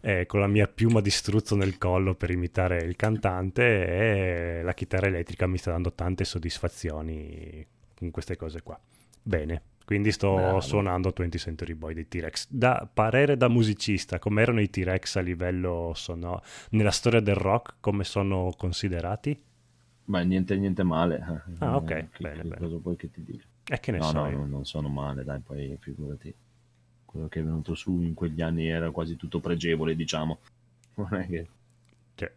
eh, 0.01 0.25
con 0.25 0.41
la 0.41 0.47
mia 0.47 0.67
piuma 0.67 1.03
di 1.03 1.11
struzzo 1.11 1.55
nel 1.55 1.77
collo 1.77 2.15
per 2.15 2.31
imitare 2.31 2.79
il 2.79 2.97
cantante 2.97 3.63
e 3.63 4.63
la 4.63 4.73
chitarra 4.73 5.09
elettrica 5.09 5.47
mi 5.47 5.59
sta 5.59 5.73
dando 5.73 5.93
tante 5.93 6.25
soddisfazioni 6.25 7.67
con 7.95 8.11
queste 8.11 8.37
cose 8.37 8.63
qua. 8.63 8.81
Bene. 9.23 9.65
Quindi 9.85 10.11
sto 10.11 10.37
Bravo. 10.37 10.61
suonando 10.61 11.13
20 11.15 11.39
Century 11.39 11.75
Boy 11.75 11.93
dei 11.93 12.09
T-Rex. 12.09 12.47
Da 12.49 12.89
parere 12.91 13.37
da 13.37 13.49
musicista, 13.49 14.19
come 14.19 14.41
erano 14.41 14.63
i 14.63 14.71
T-Rex 14.71 15.17
a 15.17 15.21
livello 15.21 15.93
sonoro? 15.95 16.43
Nella 16.71 16.91
storia 16.91 17.21
del 17.21 17.35
rock, 17.35 17.75
come 17.81 18.05
sono 18.05 18.55
considerati? 18.57 19.39
Ma 20.07 20.21
niente, 20.23 20.57
niente 20.57 20.83
male. 20.83 21.43
Ah, 21.59 21.77
ok, 21.77 21.91
Eh, 21.91 22.09
che- 22.11 22.23
bene, 22.23 22.43
che 22.43 22.49
bene. 22.49 22.57
Cosa 22.57 22.77
vuoi 22.83 22.97
che 22.97 23.11
ti 23.11 23.23
dica? 23.25 23.45
E 23.69 23.79
che 23.81 23.93
ne 23.93 23.99
No, 23.99 24.05
so 24.05 24.13
no, 24.13 24.31
no, 24.31 24.47
non 24.47 24.65
sono 24.67 24.89
male, 24.89 25.25
dai, 25.25 25.41
poi 25.41 25.77
figurati. 25.81 26.35
Quello 27.05 27.29
che 27.29 27.41
è 27.41 27.43
venuto 27.45 27.75
su 27.75 28.01
in 28.03 28.15
quegli 28.15 28.41
anni 28.43 28.67
era 28.69 28.91
quasi 28.91 29.17
tutto 29.17 29.39
pregevole, 29.41 29.95
diciamo. 29.95 30.39
Non 30.95 31.15
è 31.15 31.27
che 31.27 31.47
Cioè, 32.17 32.31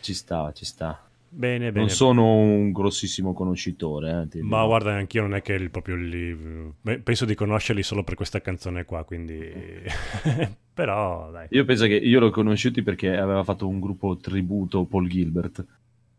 ci 0.00 0.14
sta, 0.14 0.52
ci 0.52 0.64
sta. 0.64 1.08
bene, 1.28 1.72
bene. 1.72 1.78
Non 1.86 1.88
sono 1.88 2.36
un 2.36 2.70
grossissimo 2.72 3.32
conoscitore, 3.32 4.28
eh, 4.30 4.42
Ma 4.42 4.64
guarda, 4.64 4.94
anch'io 4.94 5.22
non 5.22 5.34
è 5.34 5.42
che 5.42 5.54
il, 5.54 5.70
proprio 5.70 5.96
lì. 5.96 6.32
beh, 6.80 7.00
Penso 7.00 7.24
di 7.24 7.34
conoscerli 7.34 7.82
solo 7.82 8.04
per 8.04 8.14
questa 8.14 8.40
canzone 8.40 8.84
qua, 8.84 9.02
quindi. 9.04 9.40
Però, 10.74 11.30
dai. 11.30 11.46
Io 11.50 11.64
penso 11.64 11.86
che 11.86 11.94
io 11.94 12.20
l'ho 12.20 12.30
conosciuti 12.30 12.82
perché 12.82 13.16
aveva 13.16 13.42
fatto 13.44 13.66
un 13.66 13.80
gruppo 13.80 14.16
tributo 14.18 14.84
Paul 14.84 15.08
Gilbert, 15.08 15.64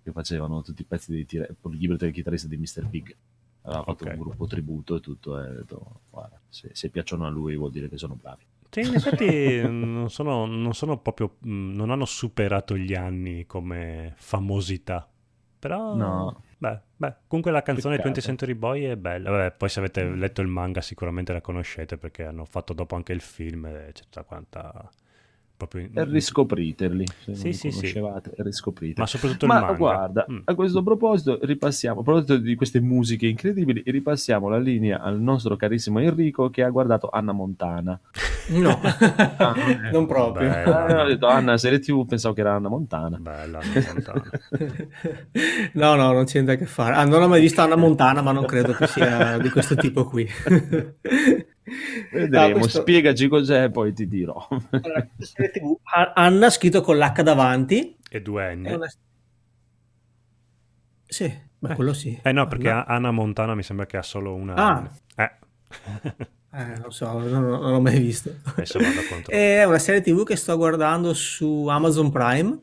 che 0.07 0.13
facevano 0.13 0.61
tutti 0.61 0.81
i 0.81 0.85
pezzi 0.85 1.11
dei 1.11 1.25
tira- 1.25 1.45
è 1.45 1.53
il 2.05 2.13
chitarrista 2.13 2.47
di 2.47 2.57
Mr. 2.57 2.85
Big. 2.85 3.15
Aveva 3.63 3.84
fatto 3.84 4.05
Ok. 4.05 4.11
un 4.13 4.19
gruppo 4.19 4.47
tributo 4.47 4.95
e 4.95 4.99
tutto, 5.01 5.38
e 5.43 5.49
ho 5.49 5.53
detto, 5.53 5.99
guarda, 6.09 6.39
se, 6.47 6.69
se 6.71 6.89
piacciono 6.89 7.25
a 7.25 7.29
lui 7.29 7.57
vuol 7.57 7.71
dire 7.71 7.89
che 7.89 7.97
sono 7.97 8.15
bravi. 8.15 8.45
Sì, 8.69 8.81
in 8.81 8.95
effetti 8.95 9.61
non 9.67 10.09
sono, 10.09 10.45
non 10.45 10.73
sono 10.73 10.97
proprio. 10.99 11.35
mh, 11.39 11.49
Non 11.75 11.89
hanno 11.89 12.05
superato 12.05 12.77
gli 12.77 12.93
anni 12.93 13.45
come 13.45 14.13
famosità. 14.17 15.09
Però. 15.59 15.95
No. 15.95 16.43
Beh, 16.59 16.79
beh, 16.95 17.15
comunque 17.27 17.51
la 17.51 17.61
canzone 17.61 17.97
Peccato. 17.97 18.19
20th 18.19 18.23
Century 18.23 18.53
Boy 18.53 18.84
è 18.84 18.95
bella. 18.95 19.29
Vabbè, 19.31 19.51
poi 19.55 19.69
se 19.69 19.79
avete 19.79 20.03
letto 20.03 20.41
il 20.41 20.47
manga 20.47 20.81
sicuramente 20.81 21.34
la 21.34 21.41
conoscete 21.41 21.97
perché 21.97 22.23
hanno 22.23 22.45
fatto 22.45 22.73
dopo 22.73 22.95
anche 22.95 23.13
il 23.13 23.21
film 23.21 23.65
e 23.65 23.89
c'è 23.93 24.03
tutta 24.03 24.23
quanta. 24.23 24.89
Proprio 25.57 25.81
in- 25.81 25.89
E 25.97 26.03
riscopriterli, 26.05 27.05
se 27.07 27.34
Sì, 27.35 27.43
non 27.43 27.53
sì, 27.53 27.71
sì. 27.71 27.75
conoscevate, 27.77 28.31
riscopriteli. 28.38 28.99
Ma 28.99 29.07
soprattutto 29.07 29.45
il 29.45 29.51
Ma 29.51 29.59
manga. 29.61 29.73
guarda, 29.75 30.25
Mm. 30.31 30.38
a 30.45 30.53
questo 30.53 30.84
proposito 30.84 31.39
ripassiamo, 31.41 32.01
a 32.01 32.03
proposito 32.03 32.38
di 32.38 32.53
queste 32.55 32.79
musiche 32.79 33.25
incredibili, 33.25 33.81
ripassiamo 33.84 34.49
la 34.49 34.59
linea 34.59 35.01
al 35.01 35.19
nostro 35.19 35.55
carissimo 35.55 35.99
Enrico 35.99 36.51
che 36.51 36.61
ha 36.61 36.69
guardato 36.69 37.09
Anna 37.11 37.31
Montana. 37.31 37.99
No, 38.47 38.79
non 39.91 40.05
proprio. 40.07 40.47
Bello. 40.47 40.71
Ah, 40.73 41.01
ho 41.03 41.07
detto 41.07 41.27
Anna, 41.27 41.57
serie 41.57 41.79
TV, 41.79 42.05
pensavo 42.05 42.34
che 42.34 42.39
era 42.39 42.53
Anna 42.53 42.69
Montana. 42.69 43.17
Bella, 43.17 43.59
Anna 43.59 43.85
Montana. 43.93 44.23
No, 45.73 45.95
no, 45.95 46.13
non 46.13 46.23
c'entra 46.23 46.53
a 46.53 46.55
che 46.55 46.65
fare. 46.65 46.95
Ah, 46.95 47.03
non 47.03 47.21
ho 47.21 47.27
mai 47.27 47.41
visto 47.41 47.59
Anna 47.61 47.75
Montana, 47.75 48.21
ma 48.21 48.31
non 48.31 48.45
credo 48.45 48.71
che 48.71 48.88
sia 48.88 49.38
di 49.38 49.49
questo 49.49 49.75
tipo 49.75 50.05
qui. 50.05 50.25
Vedremo, 52.11 52.55
Ah, 52.55 52.59
questo- 52.59 52.81
spiegaci 52.81 53.27
cos'è 53.27 53.63
e 53.63 53.69
poi 53.71 53.93
ti 53.93 54.07
dirò. 54.07 54.47
Allora, 54.69 55.07
TV, 55.51 55.77
Anna 56.13 56.49
scritto 56.49 56.81
con 56.81 56.97
l'H 56.97 57.21
davanti. 57.23 57.95
e 58.09 58.21
due 58.21 58.55
N. 58.55 58.65
È 58.65 58.73
una... 58.75 58.88
Sì, 61.09 61.34
ma 61.59 61.73
quello 61.75 61.93
sì. 61.93 62.19
Eh 62.21 62.31
no, 62.31 62.47
perché 62.47 62.69
Anna- 62.69 62.85
Anna 62.85 63.11
Montana 63.11 63.55
mi 63.55 63.63
sembra 63.63 63.85
che 63.85 63.97
ha 63.97 64.01
solo 64.03 64.34
una. 64.35 64.53
Ah. 64.55 64.89
Eh. 65.15 65.31
Eh, 66.53 66.77
non 66.79 66.91
so, 66.91 67.11
non, 67.19 67.29
non 67.29 67.71
l'ho 67.71 67.81
mai 67.81 67.99
visto. 67.99 68.34
È 69.27 69.63
una 69.63 69.79
serie 69.79 70.01
TV 70.01 70.23
che 70.23 70.35
sto 70.35 70.55
guardando 70.57 71.13
su 71.13 71.67
Amazon 71.67 72.11
Prime. 72.11 72.59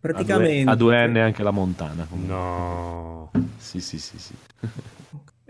Praticamente... 0.00 0.68
A 0.70 0.74
due, 0.74 0.96
a 1.00 1.06
due 1.06 1.12
N 1.12 1.16
anche 1.18 1.42
la 1.42 1.50
Montana. 1.52 2.04
comunque. 2.08 2.34
No, 2.34 3.30
Sì, 3.58 3.80
sì, 3.80 3.98
sì, 3.98 4.18
sì. 4.18 4.34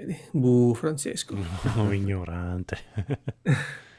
Vedi, 0.02 0.16
Bu, 0.32 0.74
Francesco. 0.74 1.36
no, 1.76 1.92
ignorante. 1.92 2.78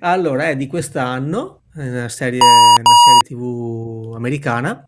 Allora, 0.00 0.48
è 0.48 0.56
di 0.56 0.66
quest'anno, 0.66 1.62
è 1.72 1.88
una 1.88 2.08
serie, 2.08 2.40
una 2.40 2.96
serie 3.04 3.20
TV 3.24 4.12
americana. 4.16 4.84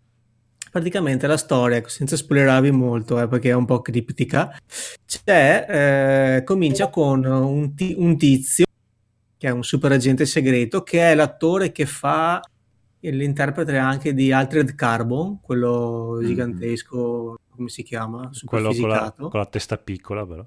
praticamente 0.72 1.28
la 1.28 1.36
storia, 1.36 1.80
senza 1.86 2.16
spoilerarvi 2.16 2.72
molto, 2.72 3.20
eh, 3.20 3.28
perché 3.28 3.50
è 3.50 3.54
un 3.54 3.64
po' 3.64 3.80
criptica, 3.80 4.58
c'è, 5.06 6.38
eh, 6.38 6.42
comincia 6.44 6.88
con 6.90 7.24
un, 7.24 7.76
ti- 7.76 7.94
un 7.96 8.18
tizio 8.18 8.64
che 9.38 9.46
è 9.46 9.50
un 9.50 9.62
super 9.62 9.92
agente 9.92 10.26
segreto, 10.26 10.82
che 10.82 11.12
è 11.12 11.14
l'attore 11.14 11.70
che 11.70 11.86
fa 11.86 12.40
l'interprete 13.00 13.76
anche 13.76 14.14
di 14.14 14.32
Altered 14.32 14.74
Carbon, 14.74 15.40
quello 15.40 16.18
gigantesco, 16.24 17.38
come 17.56 17.68
si 17.68 17.82
chiama? 17.82 18.30
Quello 18.44 18.72
con 18.72 18.88
la, 18.88 19.12
con 19.16 19.30
la 19.32 19.46
testa 19.46 19.76
piccola, 19.76 20.24
però. 20.24 20.46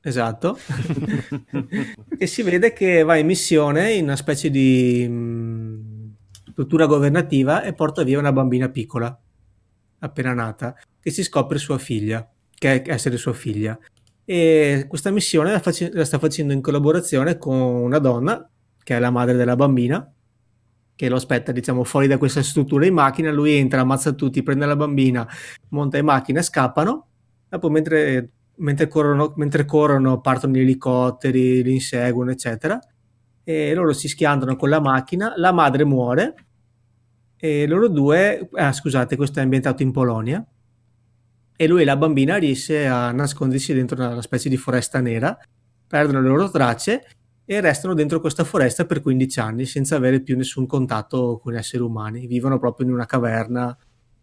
Esatto. 0.00 0.56
e 2.18 2.26
si 2.26 2.42
vede 2.42 2.72
che 2.72 3.02
va 3.02 3.16
in 3.16 3.26
missione 3.26 3.92
in 3.92 4.04
una 4.04 4.16
specie 4.16 4.50
di 4.50 5.06
mh, 5.06 6.14
struttura 6.50 6.86
governativa 6.86 7.62
e 7.62 7.74
porta 7.74 8.02
via 8.02 8.18
una 8.18 8.32
bambina 8.32 8.68
piccola, 8.68 9.18
appena 9.98 10.32
nata, 10.32 10.74
che 11.00 11.10
si 11.10 11.22
scopre 11.22 11.58
sua 11.58 11.78
figlia, 11.78 12.26
che 12.54 12.82
è 12.82 12.90
essere 12.90 13.16
sua 13.16 13.32
figlia. 13.32 13.78
E 14.24 14.86
questa 14.88 15.10
missione 15.10 15.52
la, 15.52 15.60
face- 15.60 15.90
la 15.92 16.04
sta 16.04 16.18
facendo 16.18 16.52
in 16.52 16.60
collaborazione 16.60 17.36
con 17.36 17.56
una 17.56 17.98
donna, 17.98 18.48
che 18.82 18.96
è 18.96 18.98
la 18.98 19.10
madre 19.10 19.36
della 19.36 19.56
bambina, 19.56 20.10
che 20.96 21.08
lo 21.08 21.16
aspetta, 21.16 21.52
diciamo, 21.52 21.84
fuori 21.84 22.08
da 22.08 22.18
questa 22.18 22.42
struttura 22.42 22.86
in 22.86 22.94
macchina. 22.94 23.30
Lui 23.30 23.52
entra, 23.52 23.82
ammazza 23.82 24.12
tutti, 24.12 24.42
prende 24.42 24.66
la 24.66 24.74
bambina, 24.74 25.28
monta 25.68 25.98
in 25.98 26.06
macchina 26.06 26.42
scappano. 26.42 27.06
Dopo, 27.48 27.70
mentre 27.70 28.30
mentre 28.56 28.88
corrono, 28.88 29.32
mentre 29.36 29.64
corrono 29.64 30.20
partono 30.20 30.54
gli 30.54 30.60
elicotteri, 30.60 31.62
li 31.62 31.74
inseguono, 31.74 32.30
eccetera. 32.30 32.78
E 33.44 33.74
loro 33.74 33.92
si 33.92 34.08
schiantano 34.08 34.56
con 34.56 34.68
la 34.68 34.80
macchina, 34.80 35.34
la 35.36 35.52
madre 35.52 35.84
muore 35.84 36.34
e 37.36 37.66
loro 37.66 37.88
due, 37.88 38.48
ah, 38.54 38.72
scusate, 38.72 39.14
questo 39.16 39.38
è 39.38 39.42
ambientato 39.42 39.82
in 39.82 39.92
Polonia. 39.92 40.44
E 41.58 41.66
lui 41.66 41.82
e 41.82 41.84
la 41.84 41.96
bambina 41.96 42.36
riesce 42.36 42.86
a 42.86 43.12
nascondersi 43.12 43.72
dentro 43.72 43.96
una 43.96 44.20
specie 44.20 44.48
di 44.48 44.56
foresta 44.56 45.00
nera, 45.00 45.38
perdono 45.86 46.20
le 46.20 46.28
loro 46.28 46.50
tracce 46.50 47.06
e 47.46 47.60
restano 47.60 47.94
dentro 47.94 48.20
questa 48.20 48.44
foresta 48.44 48.84
per 48.84 49.00
15 49.00 49.40
anni 49.40 49.64
senza 49.64 49.96
avere 49.96 50.20
più 50.20 50.36
nessun 50.36 50.66
contatto 50.66 51.38
con 51.38 51.52
gli 51.52 51.56
esseri 51.56 51.82
umani. 51.82 52.26
Vivono 52.26 52.58
proprio 52.58 52.86
in 52.86 52.92
una 52.92 53.06
caverna, 53.06 53.76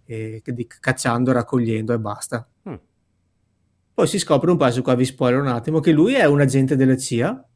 eh, 0.06 0.44
cacciando, 0.80 1.32
raccogliendo 1.32 1.94
e 1.94 2.00
basta. 2.00 2.48
Mm. 2.70 2.74
Poi 3.94 4.08
si 4.08 4.20
scopre 4.20 4.52
un 4.52 4.72
su 4.72 4.82
qua 4.82 4.96
vi 4.96 5.06
spoiler 5.06 5.40
un 5.40 5.48
attimo, 5.48 5.80
che 5.80 5.92
lui 5.92 6.14
è 6.14 6.26
un 6.26 6.42
agente 6.42 6.76
della 6.76 6.98
CIA 6.98 7.48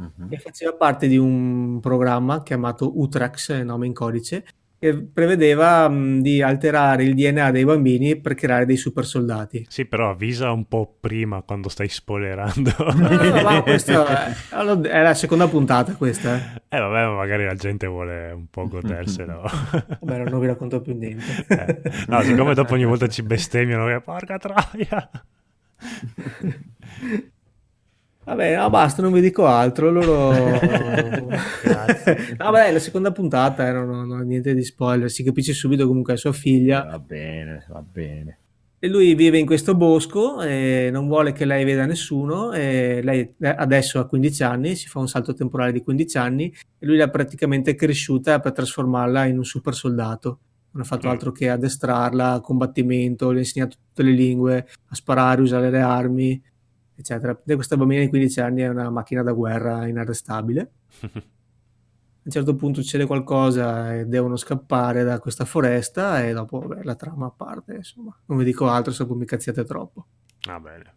Mhm. 0.00 0.28
e 0.30 0.38
faceva 0.38 0.72
parte 0.72 1.06
di 1.08 1.18
un 1.18 1.78
programma 1.80 2.42
chiamato 2.42 2.98
Utrax, 2.98 3.60
nome 3.62 3.86
in 3.86 3.92
codice, 3.92 4.44
che 4.80 4.96
prevedeva 4.96 5.86
mh, 5.90 6.22
di 6.22 6.40
alterare 6.40 7.02
il 7.04 7.14
DNA 7.14 7.50
dei 7.50 7.66
bambini 7.66 8.18
per 8.18 8.32
creare 8.34 8.64
dei 8.64 8.78
super 8.78 9.04
soldati. 9.04 9.66
Sì, 9.68 9.84
però 9.84 10.08
avvisa 10.10 10.50
un 10.52 10.64
po' 10.66 10.96
prima 10.98 11.42
quando 11.42 11.68
stai 11.68 11.88
spoilerando. 11.90 12.72
No, 12.94 13.50
no, 13.50 13.62
questo 13.62 14.06
è, 14.06 15.02
la 15.02 15.12
seconda 15.12 15.46
puntata 15.48 15.94
questa. 15.96 16.34
eh. 16.34 16.62
Eh 16.76 16.78
vabbè, 16.80 17.04
ma 17.04 17.14
magari 17.14 17.44
la 17.44 17.54
gente 17.54 17.86
vuole 17.86 18.30
un 18.32 18.46
po' 18.48 18.66
goderselo. 18.68 19.42
Vabbè, 20.00 20.30
non 20.30 20.40
vi 20.40 20.46
racconto 20.46 20.80
più 20.80 20.96
niente. 20.96 21.44
Eh, 21.48 21.80
No, 22.08 22.22
siccome 22.22 22.54
dopo 22.54 22.72
ogni 22.72 22.86
volta 22.86 23.06
ci 23.06 23.22
bestemmiano, 23.22 23.86
che 23.86 24.00
porca 24.00 24.38
troia. 24.38 25.10
Vabbè, 28.24 28.56
no, 28.56 28.70
basta, 28.70 29.02
non 29.02 29.12
vi 29.12 29.20
dico 29.20 29.46
altro. 29.46 29.90
Loro... 29.90 30.32
No, 32.38 32.50
vabbè, 32.50 32.72
la 32.72 32.78
seconda 32.78 33.12
puntata 33.12 33.68
eh, 33.68 33.72
non, 33.72 33.88
non 33.88 34.10
ho 34.10 34.22
niente 34.22 34.54
di 34.54 34.64
spoiler. 34.64 35.10
Si 35.10 35.22
capisce 35.22 35.52
subito 35.52 35.86
comunque 35.86 36.14
è 36.14 36.16
sua 36.16 36.32
figlia. 36.32 36.84
Va 36.84 36.98
bene, 36.98 37.64
va 37.68 37.82
bene. 37.82 38.38
E 38.78 38.88
lui 38.88 39.14
vive 39.14 39.38
in 39.38 39.44
questo 39.46 39.74
bosco 39.74 40.40
e 40.40 40.88
non 40.90 41.06
vuole 41.06 41.32
che 41.32 41.44
lei 41.44 41.64
veda 41.64 41.84
nessuno. 41.84 42.52
E 42.52 43.00
lei 43.02 43.34
eh, 43.38 43.48
adesso 43.48 43.98
ha 43.98 44.06
15 44.06 44.42
anni, 44.42 44.74
si 44.74 44.88
fa 44.88 44.98
un 44.98 45.08
salto 45.08 45.34
temporale 45.34 45.72
di 45.72 45.82
15 45.82 46.18
anni 46.18 46.52
e 46.78 46.86
lui 46.86 46.96
l'ha 46.96 47.10
praticamente 47.10 47.74
cresciuta 47.74 48.40
per 48.40 48.52
trasformarla 48.52 49.26
in 49.26 49.36
un 49.36 49.44
super 49.44 49.74
soldato. 49.74 50.38
Non 50.72 50.82
ha 50.82 50.86
fatto 50.86 51.08
Mm. 51.08 51.10
altro 51.10 51.32
che 51.32 51.50
addestrarla 51.50 52.32
a 52.32 52.40
combattimento, 52.40 53.30
le 53.30 53.38
ha 53.38 53.40
insegnato 53.40 53.76
tutte 53.88 54.02
le 54.02 54.12
lingue, 54.12 54.66
a 54.88 54.94
sparare, 54.94 55.42
usare 55.42 55.68
le 55.68 55.80
armi, 55.80 56.40
eccetera. 57.00 57.34
Questa 57.34 57.76
bambina 57.76 58.00
di 58.00 58.08
15 58.08 58.40
anni 58.40 58.62
è 58.62 58.68
una 58.68 58.90
macchina 58.90 59.22
da 59.22 59.32
guerra 59.32 59.86
inarrestabile. 59.86 60.70
A 62.20 62.24
un 62.24 62.32
certo 62.32 62.54
punto 62.54 62.82
succede 62.82 63.06
qualcosa 63.06 63.94
e 63.94 64.04
devono 64.04 64.36
scappare 64.36 65.04
da 65.04 65.18
questa 65.18 65.46
foresta 65.46 66.22
e 66.22 66.34
dopo 66.34 66.58
vabbè, 66.58 66.82
la 66.82 66.94
trama 66.94 67.30
parte, 67.30 67.76
insomma. 67.76 68.14
Non 68.26 68.36
vi 68.36 68.44
dico 68.44 68.68
altro, 68.68 68.92
se 68.92 69.06
mi 69.08 69.24
cazziate 69.24 69.64
troppo. 69.64 70.06
Va 70.46 70.60
bene. 70.60 70.94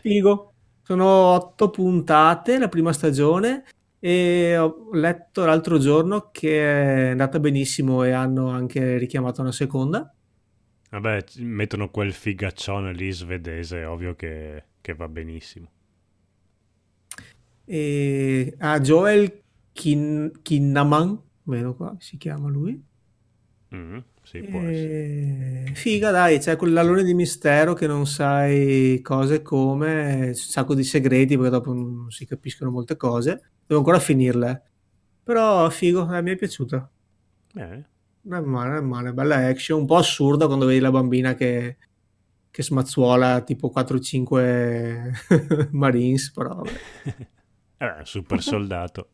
Figo. 0.00 0.52
Sono 0.82 1.06
otto 1.06 1.70
puntate 1.70 2.58
la 2.58 2.68
prima 2.68 2.92
stagione 2.92 3.64
e 4.00 4.56
ho 4.56 4.88
letto 4.92 5.44
l'altro 5.44 5.78
giorno 5.78 6.30
che 6.32 7.06
è 7.06 7.10
andata 7.10 7.38
benissimo 7.38 8.02
e 8.02 8.10
hanno 8.10 8.48
anche 8.48 8.96
richiamato 8.96 9.42
una 9.42 9.52
seconda. 9.52 10.12
Vabbè, 10.90 11.24
mettono 11.36 11.90
quel 11.90 12.12
figaccione 12.12 12.92
lì 12.92 13.12
svedese, 13.12 13.84
ovvio 13.84 14.16
che, 14.16 14.64
che 14.80 14.94
va 14.94 15.08
benissimo. 15.08 15.70
E 17.64 18.54
a 18.58 18.80
Joel 18.80 19.42
Kin- 19.72 20.32
Kinnaman, 20.42 21.20
meno 21.44 21.74
qua 21.74 21.94
si 21.98 22.16
chiama 22.16 22.48
lui. 22.48 22.82
Mm, 23.74 23.98
sì. 24.22 24.38
E... 24.38 25.70
Figa, 25.74 26.10
dai, 26.10 26.38
c'è 26.38 26.56
quell'alone 26.56 27.04
di 27.04 27.14
mistero 27.14 27.74
che 27.74 27.86
non 27.86 28.06
sai 28.06 29.00
cose 29.02 29.42
come, 29.42 30.26
un 30.28 30.34
sacco 30.34 30.74
di 30.74 30.82
segreti 30.82 31.36
perché 31.36 31.50
dopo 31.50 31.72
non 31.72 32.10
si 32.10 32.26
capiscono 32.26 32.70
molte 32.70 32.96
cose. 32.96 33.50
Devo 33.66 33.80
ancora 33.80 34.00
finirle. 34.00 34.62
Però 35.22 35.68
figo, 35.70 36.12
eh, 36.12 36.22
mi 36.22 36.32
è 36.32 36.36
piaciuta. 36.36 36.90
Eh, 37.54 37.84
Non 38.22 38.38
è 38.38 38.46
male, 38.46 38.68
non 38.70 38.78
è 38.78 38.80
male, 38.80 39.12
bella 39.12 39.46
action, 39.46 39.80
un 39.80 39.86
po' 39.86 39.96
assurda 39.96 40.46
quando 40.46 40.66
vedi 40.66 40.80
la 40.80 40.90
bambina 40.90 41.34
che, 41.34 41.76
che 42.50 42.62
smazzuola 42.62 43.40
tipo 43.42 43.72
4-5 43.74 45.68
Marines, 45.72 46.32
però 46.32 46.54
vabbè. 46.56 46.70
eh, 48.00 48.04
super 48.04 48.42
soldato. 48.42 49.10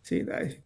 Sì, 0.00 0.22
dai. 0.24 0.62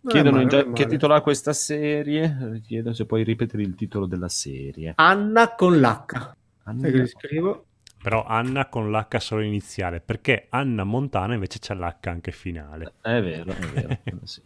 Non 0.00 0.12
Chiedono 0.12 0.36
male, 0.36 0.48
già- 0.48 0.72
che 0.72 0.86
titolo 0.86 1.14
ha 1.14 1.20
questa 1.20 1.52
serie. 1.52 2.60
Chiedo 2.64 2.92
se 2.92 3.04
puoi 3.04 3.24
ripetere 3.24 3.62
il 3.62 3.74
titolo 3.74 4.06
della 4.06 4.28
serie. 4.28 4.92
Anna 4.96 5.54
con 5.54 5.78
l'H. 5.78 6.34
Anna- 6.64 6.88
che 6.90 7.06
scrivo? 7.06 7.66
Però 8.00 8.24
Anna 8.24 8.68
con 8.68 8.90
l'H 8.92 9.18
solo 9.18 9.42
iniziale, 9.42 10.00
perché 10.00 10.46
Anna 10.50 10.84
Montana 10.84 11.34
invece 11.34 11.58
c'ha 11.60 11.74
l'H 11.74 12.06
anche 12.08 12.30
finale. 12.30 12.94
È 13.02 13.20
vero, 13.20 13.50
è 13.50 13.66
vero. 13.66 13.98
sì. 14.22 14.40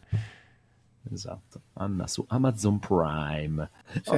Esatto, 1.10 1.60
Anna 1.74 2.06
su 2.06 2.24
Amazon 2.28 2.78
Prime. 2.78 3.70
Sì. 4.02 4.14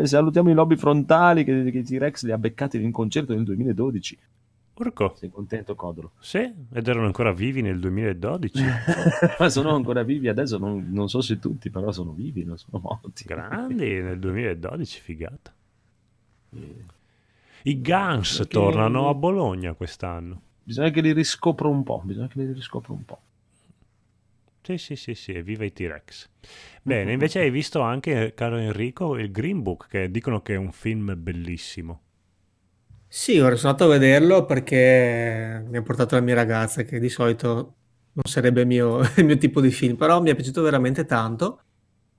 E 0.00 0.06
salutiamo 0.06 0.50
i 0.50 0.54
lobby 0.54 0.76
frontali 0.76 1.44
che, 1.44 1.70
che 1.70 1.82
T-Rex 1.82 2.24
li 2.24 2.32
ha 2.32 2.38
beccati 2.38 2.76
in 2.78 2.84
un 2.84 2.90
concerto 2.92 3.34
nel 3.34 3.44
2012. 3.44 4.18
Urco, 4.74 5.14
Sei 5.16 5.28
contento, 5.28 5.74
Codolo? 5.74 6.12
sì, 6.20 6.38
ed 6.38 6.86
erano 6.86 7.06
ancora 7.06 7.32
vivi 7.32 7.62
nel 7.62 7.80
2012. 7.80 8.62
Ma 9.40 9.48
sono 9.48 9.74
ancora 9.74 10.04
vivi 10.04 10.28
adesso, 10.28 10.56
non, 10.58 10.86
non 10.92 11.08
so 11.08 11.20
se 11.20 11.40
tutti, 11.40 11.68
però 11.68 11.90
sono 11.90 12.12
vivi, 12.12 12.44
non 12.44 12.56
sono 12.56 12.80
morti. 12.80 13.24
Grandi 13.26 14.00
nel 14.00 14.20
2012, 14.20 15.00
figata. 15.00 15.52
Eh, 16.50 16.84
I 17.64 17.80
Guns 17.82 18.36
Perché- 18.38 18.52
tornano 18.52 19.08
a 19.08 19.14
Bologna 19.14 19.72
quest'anno. 19.74 20.42
Bisogna 20.62 20.90
che 20.90 21.00
li 21.00 21.12
riscopro 21.12 21.68
un 21.68 21.82
po', 21.82 22.00
bisogna 22.04 22.28
che 22.28 22.38
li 22.44 22.52
riscopro 22.52 22.92
un 22.92 23.04
po'. 23.04 23.20
Sì, 24.68 24.76
sì, 24.76 24.96
sì, 24.96 25.14
sì, 25.14 25.32
evviva 25.32 25.64
i 25.64 25.72
T-Rex. 25.72 26.28
Bene, 26.82 27.12
invece 27.12 27.38
hai 27.40 27.50
visto 27.50 27.80
anche, 27.80 28.34
caro 28.34 28.58
Enrico, 28.58 29.16
il 29.16 29.30
Green 29.30 29.62
Book, 29.62 29.88
che 29.88 30.10
dicono 30.10 30.42
che 30.42 30.52
è 30.52 30.56
un 30.58 30.72
film 30.72 31.14
bellissimo. 31.16 32.02
Sì, 33.10 33.38
ora 33.38 33.56
sono 33.56 33.70
andato 33.72 33.90
a 33.90 33.98
vederlo 33.98 34.44
perché 34.44 35.64
mi 35.66 35.76
ha 35.78 35.82
portato 35.82 36.14
la 36.14 36.20
mia 36.20 36.34
ragazza, 36.34 36.82
che 36.82 36.98
di 37.00 37.08
solito 37.08 37.46
non 38.12 38.24
sarebbe 38.28 38.62
il 38.62 38.66
mio, 38.66 39.00
il 39.16 39.24
mio 39.24 39.38
tipo 39.38 39.60
di 39.60 39.70
film, 39.70 39.96
però 39.96 40.20
mi 40.20 40.30
è 40.30 40.34
piaciuto 40.34 40.60
veramente 40.62 41.04
tanto. 41.06 41.62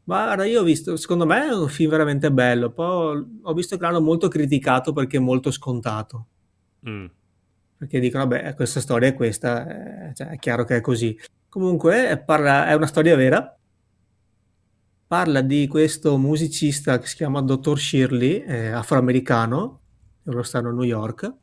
Guarda, 0.03 0.45
io 0.45 0.61
ho 0.61 0.63
visto, 0.63 0.95
secondo 0.97 1.25
me 1.27 1.47
è 1.47 1.53
un 1.53 1.67
film 1.69 1.91
veramente 1.91 2.31
bello, 2.31 2.71
poi 2.71 3.39
ho 3.43 3.53
visto 3.53 3.77
che 3.77 3.83
l'hanno 3.83 4.01
molto 4.01 4.27
criticato 4.27 4.91
perché 4.93 5.17
è 5.17 5.19
molto 5.19 5.51
scontato, 5.51 6.27
Mm. 6.87 7.05
perché 7.77 7.99
dicono, 7.99 8.25
vabbè, 8.27 8.55
questa 8.55 8.79
storia 8.81 9.09
è 9.09 9.13
questa, 9.13 10.09
eh, 10.09 10.13
cioè, 10.15 10.29
è 10.29 10.37
chiaro 10.39 10.63
che 10.65 10.77
è 10.77 10.81
così. 10.81 11.17
Comunque, 11.49 12.09
eh, 12.11 12.17
parla- 12.19 12.67
è 12.67 12.73
una 12.75 12.85
storia 12.85 13.15
vera, 13.15 13.57
parla 15.07 15.41
di 15.41 15.67
questo 15.67 16.17
musicista 16.17 16.99
che 16.99 17.07
si 17.07 17.15
chiama 17.15 17.41
Dr. 17.41 17.79
Shirley, 17.79 18.43
eh, 18.43 18.67
afroamericano, 18.67 19.81
loro 20.23 20.43
stanno 20.43 20.69
a 20.69 20.71
New 20.71 20.83
York, 20.83 21.33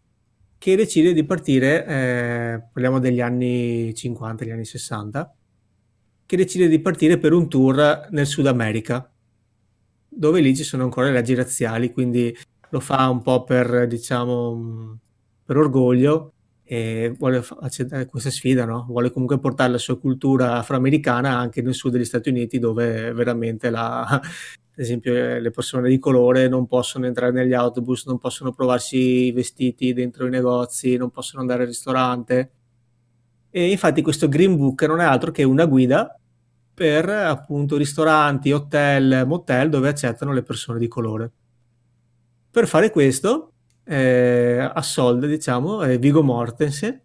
che 0.59 0.77
decide 0.77 1.13
di 1.13 1.25
partire, 1.25 1.85
eh, 1.87 2.63
parliamo 2.73 3.01
degli 3.01 3.21
anni 3.21 3.93
50, 3.95 4.45
gli 4.45 4.51
anni 4.51 4.65
60, 4.65 5.35
che 6.25 6.37
decide 6.37 6.69
di 6.69 6.81
partire 6.81 7.19
per 7.19 7.33
un 7.33 7.49
tour 7.49 8.09
nel 8.11 8.27
Sud 8.27 8.47
America. 8.47 9.11
dove 10.09 10.41
lì 10.41 10.57
ci 10.57 10.65
sono 10.65 10.85
ancora 10.85 11.09
le 11.09 11.13
leggi 11.13 11.35
razziali, 11.35 11.93
quindi 11.93 12.35
lo 12.71 12.81
fa 12.81 13.09
un 13.11 13.21
po' 13.23 13.45
per, 13.45 13.87
diciamo, 13.87 14.99
per 15.45 15.57
orgoglio 15.59 16.33
e 16.69 17.15
vuole 17.17 17.45
accettare 17.61 18.07
questa 18.07 18.29
sfida, 18.29 18.65
no? 18.65 18.87
Vuole 18.89 19.13
comunque 19.13 19.39
portare 19.39 19.71
la 19.71 19.79
sua 19.79 20.01
cultura 20.01 20.55
afroamericana 20.57 21.39
anche 21.39 21.63
nel 21.63 21.75
sud 21.75 21.93
degli 21.93 22.05
Stati 22.05 22.29
Uniti, 22.29 22.59
dove 22.59 23.13
veramente 23.13 23.71
la, 23.71 24.03
ad 24.05 24.21
esempio 24.75 25.15
eh, 25.15 25.41
le 25.41 25.51
persone 25.53 25.89
di 25.89 26.01
colore 26.01 26.49
non 26.49 26.67
possono 26.67 27.07
entrare 27.07 27.31
negli 27.31 27.55
autobus, 27.55 28.07
non 28.07 28.19
possono 28.19 28.53
provarsi 28.53 29.27
i 29.27 29.33
vestiti 29.33 29.93
dentro 29.93 30.27
i 30.27 30.31
negozi, 30.31 30.97
non 30.97 31.11
possono 31.11 31.41
andare 31.41 31.63
al 31.63 31.69
ristorante. 31.69 32.51
E 33.49 33.71
infatti 33.71 34.03
questo 34.03 34.29
Green 34.29 34.57
Book 34.57 34.83
non 34.83 35.01
è 35.01 35.05
altro 35.05 35.31
che 35.31 35.45
una 35.45 35.67
guida 35.67 36.19
per 36.75 37.09
appunto 37.09 37.77
ristoranti, 37.77 38.51
hotel, 38.51 39.23
motel 39.25 39.71
dove 39.71 39.89
accettano 39.89 40.33
le 40.33 40.43
persone 40.43 40.81
di 40.81 40.89
colore. 40.89 41.31
Per 42.51 42.67
fare 42.67 42.91
questo, 42.91 43.53
eh, 43.89 44.59
a 44.73 44.83
Solde, 44.83 45.29
diciamo, 45.29 45.83
è 45.83 45.99
Vigo 45.99 46.23
Mortensen, 46.23 47.01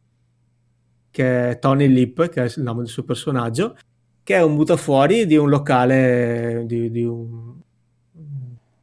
che 1.12 1.50
è 1.50 1.60
Tony 1.60 1.88
Lip, 1.88 2.30
che 2.30 2.44
è 2.44 2.46
il 2.46 2.64
nome 2.64 2.80
del 2.80 2.90
suo 2.90 3.04
personaggio, 3.04 3.78
che 4.24 4.36
è 4.36 4.42
un 4.42 4.56
buttafuori 4.56 5.26
di 5.26 5.36
un 5.36 5.50
locale, 5.50 6.64
di, 6.66 6.90
di 6.90 7.04
un, 7.04 7.54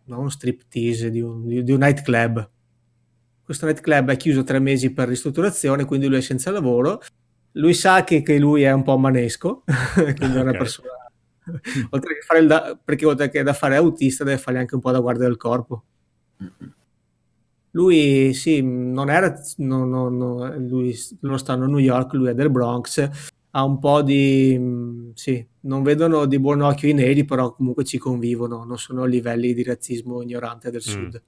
non 0.05 0.19
uno 0.19 0.29
striptease, 0.29 1.11
di 1.11 1.21
un, 1.21 1.47
di, 1.47 1.65
di 1.65 1.73
un 1.73 1.79
nightclub. 1.79 2.51
Questo 3.43 3.67
nightclub 3.67 4.11
è 4.11 4.17
chiuso 4.17 4.45
tre 4.45 4.61
mesi 4.61 4.93
per 4.93 5.09
ristrutturazione, 5.09 5.85
quindi 5.85 6.07
lui 6.07 6.19
è 6.19 6.23
senza 6.23 6.51
lavoro. 6.51 7.01
Lui 7.53 7.75
sa 7.75 8.05
che, 8.05 8.23
che 8.23 8.39
lui 8.39 8.63
è 8.63 8.71
un 8.71 8.83
po' 8.85 8.99
manesco, 8.99 9.65
quindi 9.95 10.37
è 10.37 10.41
una 10.41 10.53
persona... 10.53 10.89
oltre 11.91 12.15
che 12.15 12.21
fare 12.21 12.41
il 12.41 12.47
da, 12.47 12.79
perché 12.83 13.07
oltre 13.07 13.31
che 13.31 13.43
da 13.43 13.55
fare 13.55 13.77
autista 13.77 14.23
deve 14.23 14.39
fare 14.39 14.59
anche 14.59 14.75
un 14.75 14.81
po' 14.81 14.93
da 14.93 15.01
guardia 15.01 15.27
del 15.27 15.37
corpo. 15.37 15.83
Lui 17.73 18.33
sì, 18.35 18.63
non 18.63 19.11
era, 19.11 19.35
no, 19.59 19.85
no, 19.85 20.09
no, 20.09 20.57
lui, 20.59 20.95
loro 21.21 21.37
stanno 21.37 21.65
a 21.65 21.67
New 21.69 21.79
York, 21.79 22.13
lui 22.15 22.29
è 22.31 22.35
del 22.35 22.51
Bronx, 22.51 23.09
ha 23.51 23.65
un 23.65 23.79
po' 23.79 24.03
di, 24.03 24.57
mh, 24.59 25.13
sì, 25.15 25.47
non 25.61 25.83
vedono 25.83 26.27
di 26.27 26.39
buon 26.39 26.61
occhio 26.63 26.89
i 26.89 26.95
neri, 26.95 27.25
però 27.25 27.53
comunque 27.53 27.85
ci 27.85 27.99
convivono, 27.99 28.65
non 28.65 28.79
sono 28.79 29.03
a 29.03 29.07
livelli 29.07 29.53
di 29.55 29.63
razzismo 29.63 30.23
ignorante 30.23 30.71
del 30.71 30.83
Mm. 30.87 30.91
sud. 30.91 31.23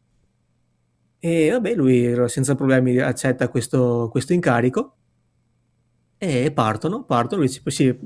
E 1.22 1.50
vabbè, 1.50 1.74
lui 1.74 2.14
senza 2.28 2.54
problemi 2.54 2.98
accetta 2.98 3.48
questo, 3.50 4.08
questo 4.10 4.32
incarico 4.32 4.96
e 6.22 6.52
partono, 6.52 7.04
partono, 7.04 7.40
dice 7.40 7.62
sì, 7.64 7.96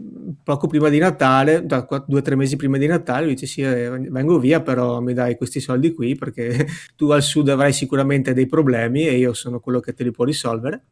poco 0.41 0.69
prima 0.69 0.89
di 0.89 0.99
Natale, 0.99 1.67
da 1.67 1.85
due 2.07 2.21
o 2.21 2.23
tre 2.23 2.37
mesi 2.37 2.55
prima 2.55 2.79
di 2.79 2.87
Natale, 2.87 3.27
dice 3.27 3.45
sì, 3.45 3.63
eh, 3.63 3.91
vengo 3.91 4.39
via, 4.39 4.63
però 4.63 5.01
mi 5.01 5.15
dai 5.15 5.37
questi 5.37 5.59
soldi 5.59 5.93
qui 5.93 6.15
perché 6.15 6.65
tu 6.95 7.11
al 7.11 7.25
sud 7.25 7.49
avrai 7.49 7.73
sicuramente 7.73 8.33
dei 8.33 8.47
problemi 8.47 9.05
e 9.05 9.17
io 9.17 9.33
sono 9.33 9.59
quello 9.59 9.81
che 9.81 9.95
te 9.95 10.05
li 10.05 10.13
può 10.13 10.25
risolvere. 10.25 10.85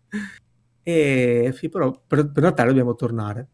E 0.82 1.54
sì, 1.56 1.68
però 1.68 1.92
per, 2.04 2.32
per 2.32 2.42
Natale 2.42 2.70
dobbiamo 2.70 2.96
tornare. 2.96 3.48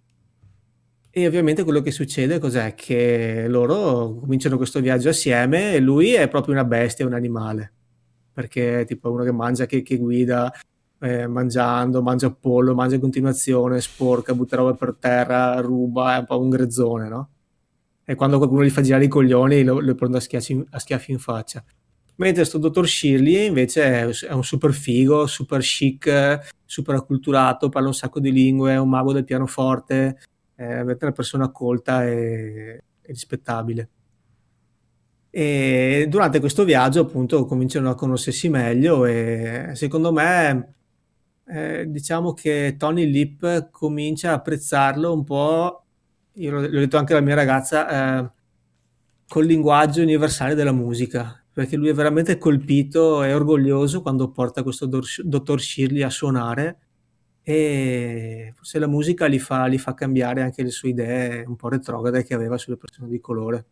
E 1.10 1.26
ovviamente 1.26 1.62
quello 1.62 1.82
che 1.82 1.90
succede 1.90 2.38
cos'è? 2.38 2.72
Che 2.74 3.48
loro 3.48 4.14
cominciano 4.20 4.56
questo 4.56 4.80
viaggio 4.80 5.10
assieme 5.10 5.74
e 5.74 5.80
lui 5.80 6.14
è 6.14 6.26
proprio 6.28 6.55
una 6.55 6.64
bestia, 6.64 7.05
un 7.05 7.12
animale, 7.12 7.70
perché 8.32 8.80
è 8.80 8.84
tipo 8.86 9.10
uno 9.12 9.24
che 9.24 9.32
mangia, 9.32 9.66
che, 9.66 9.82
che 9.82 9.98
guida, 9.98 10.50
eh, 11.01 11.27
mangiando, 11.27 12.02
mangia 12.02 12.31
pollo, 12.31 12.75
mangia 12.75 12.97
in 12.97 13.01
continuazione, 13.01 13.81
sporca, 13.81 14.35
butta 14.35 14.57
roba 14.57 14.75
per 14.75 14.97
terra, 14.99 15.60
ruba, 15.60 16.17
è 16.17 16.18
un 16.18 16.27
po' 16.27 16.41
un 16.41 16.51
grezzone, 16.51 17.09
no? 17.09 17.28
E 18.05 18.15
quando 18.15 18.39
qualcuno 18.39 18.65
gli 18.65 18.70
fa 18.70 18.81
girare 18.81 19.05
i 19.05 19.09
coglioni 19.09 19.62
lo, 19.62 19.81
lo 19.81 19.94
prende 19.94 20.17
a 20.17 20.20
schiaffi, 20.20 20.65
a 20.70 20.78
schiaffi 20.78 21.12
in 21.12 21.18
faccia. 21.18 21.62
Mentre 22.17 22.44
sto 22.44 22.59
dottor 22.59 22.89
Shirley 22.89 23.47
invece 23.47 24.10
è, 24.28 24.33
un 24.33 24.43
super 24.43 24.73
figo, 24.73 25.27
super 25.27 25.60
chic, 25.60 26.41
super 26.65 26.97
acculturato, 26.97 27.68
parla 27.68 27.89
un 27.89 27.94
sacco 27.94 28.18
di 28.18 28.33
lingue, 28.33 28.73
è 28.73 28.78
un 28.78 28.89
mago 28.89 29.12
del 29.12 29.25
pianoforte, 29.25 30.18
è 30.55 30.81
una 30.81 31.12
persona 31.12 31.51
colta 31.51 32.05
e, 32.05 32.83
e 33.02 33.12
rispettabile. 33.12 33.89
E 35.31 36.07
durante 36.09 36.41
questo 36.41 36.65
viaggio 36.65 37.02
appunto 37.02 37.44
cominciano 37.44 37.91
a 37.91 37.94
conoscersi 37.94 38.49
meglio 38.49 39.05
e 39.05 39.73
secondo 39.75 40.10
me 40.10 40.77
eh, 41.49 41.86
diciamo 41.89 42.35
che 42.35 42.77
Tony 42.78 43.07
Lip 43.07 43.70
comincia 43.70 44.31
a 44.31 44.35
apprezzarlo 44.35 45.12
un 45.12 45.25
po', 45.25 45.85
io 46.35 46.51
l'ho, 46.51 46.68
detto 46.68 46.99
anche 46.99 47.15
alla 47.15 47.25
mia 47.25 47.35
ragazza, 47.35 48.20
eh, 48.20 48.31
col 49.27 49.47
linguaggio 49.47 50.02
universale 50.02 50.55
della 50.55 50.73
musica, 50.73 51.43
perché 51.52 51.77
lui 51.77 51.89
è 51.89 51.94
veramente 51.94 52.39
colpito 52.39 53.23
e 53.23 53.33
orgoglioso 53.33 54.02
quando 54.02 54.31
porta 54.31 54.62
questo 54.62 54.86
dor- 54.86 55.23
dottor 55.23 55.60
Shirley 55.60 56.02
a 56.02 56.10
suonare 56.10 56.78
e 57.43 58.52
forse 58.55 58.78
la 58.78 58.86
musica 58.86 59.27
gli 59.27 59.39
fa, 59.39 59.68
gli 59.68 59.78
fa 59.78 59.94
cambiare 59.94 60.43
anche 60.43 60.62
le 60.62 60.70
sue 60.70 60.91
idee 60.91 61.44
un 61.47 61.57
po' 61.57 61.70
retrograde 61.70 62.23
che 62.23 62.35
aveva 62.35 62.59
sulle 62.59 62.77
persone 62.77 63.09
di 63.09 63.20
colore. 63.20 63.65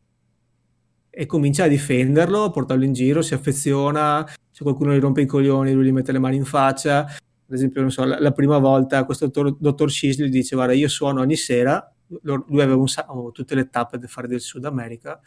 E 1.10 1.26
comincia 1.26 1.64
a 1.64 1.68
difenderlo, 1.68 2.44
a 2.44 2.50
portarlo 2.50 2.84
in 2.84 2.94
giro, 2.94 3.20
si 3.20 3.34
affeziona, 3.34 4.26
se 4.50 4.62
qualcuno 4.62 4.94
gli 4.94 4.98
rompe 4.98 5.20
i 5.20 5.26
coglioni 5.26 5.72
lui 5.72 5.84
gli 5.84 5.92
mette 5.92 6.12
le 6.12 6.18
mani 6.18 6.36
in 6.36 6.46
faccia. 6.46 7.06
Ad 7.48 7.54
esempio, 7.54 7.80
non 7.80 7.90
so, 7.90 8.04
la, 8.04 8.20
la 8.20 8.32
prima 8.32 8.58
volta 8.58 9.04
questo 9.04 9.26
dottor, 9.26 9.56
dottor 9.58 9.90
Shisley 9.90 10.28
dice 10.28 10.56
guarda 10.56 10.72
io 10.72 10.88
suono 10.88 11.20
ogni 11.20 11.36
sera, 11.36 11.92
lui 12.22 12.60
aveva 12.60 12.76
un, 12.76 12.88
sa- 12.88 13.06
tutte 13.32 13.54
le 13.54 13.68
tappe 13.68 13.98
da 13.98 14.06
fare 14.06 14.28
del 14.28 14.40
Sud 14.40 14.64
America, 14.64 15.20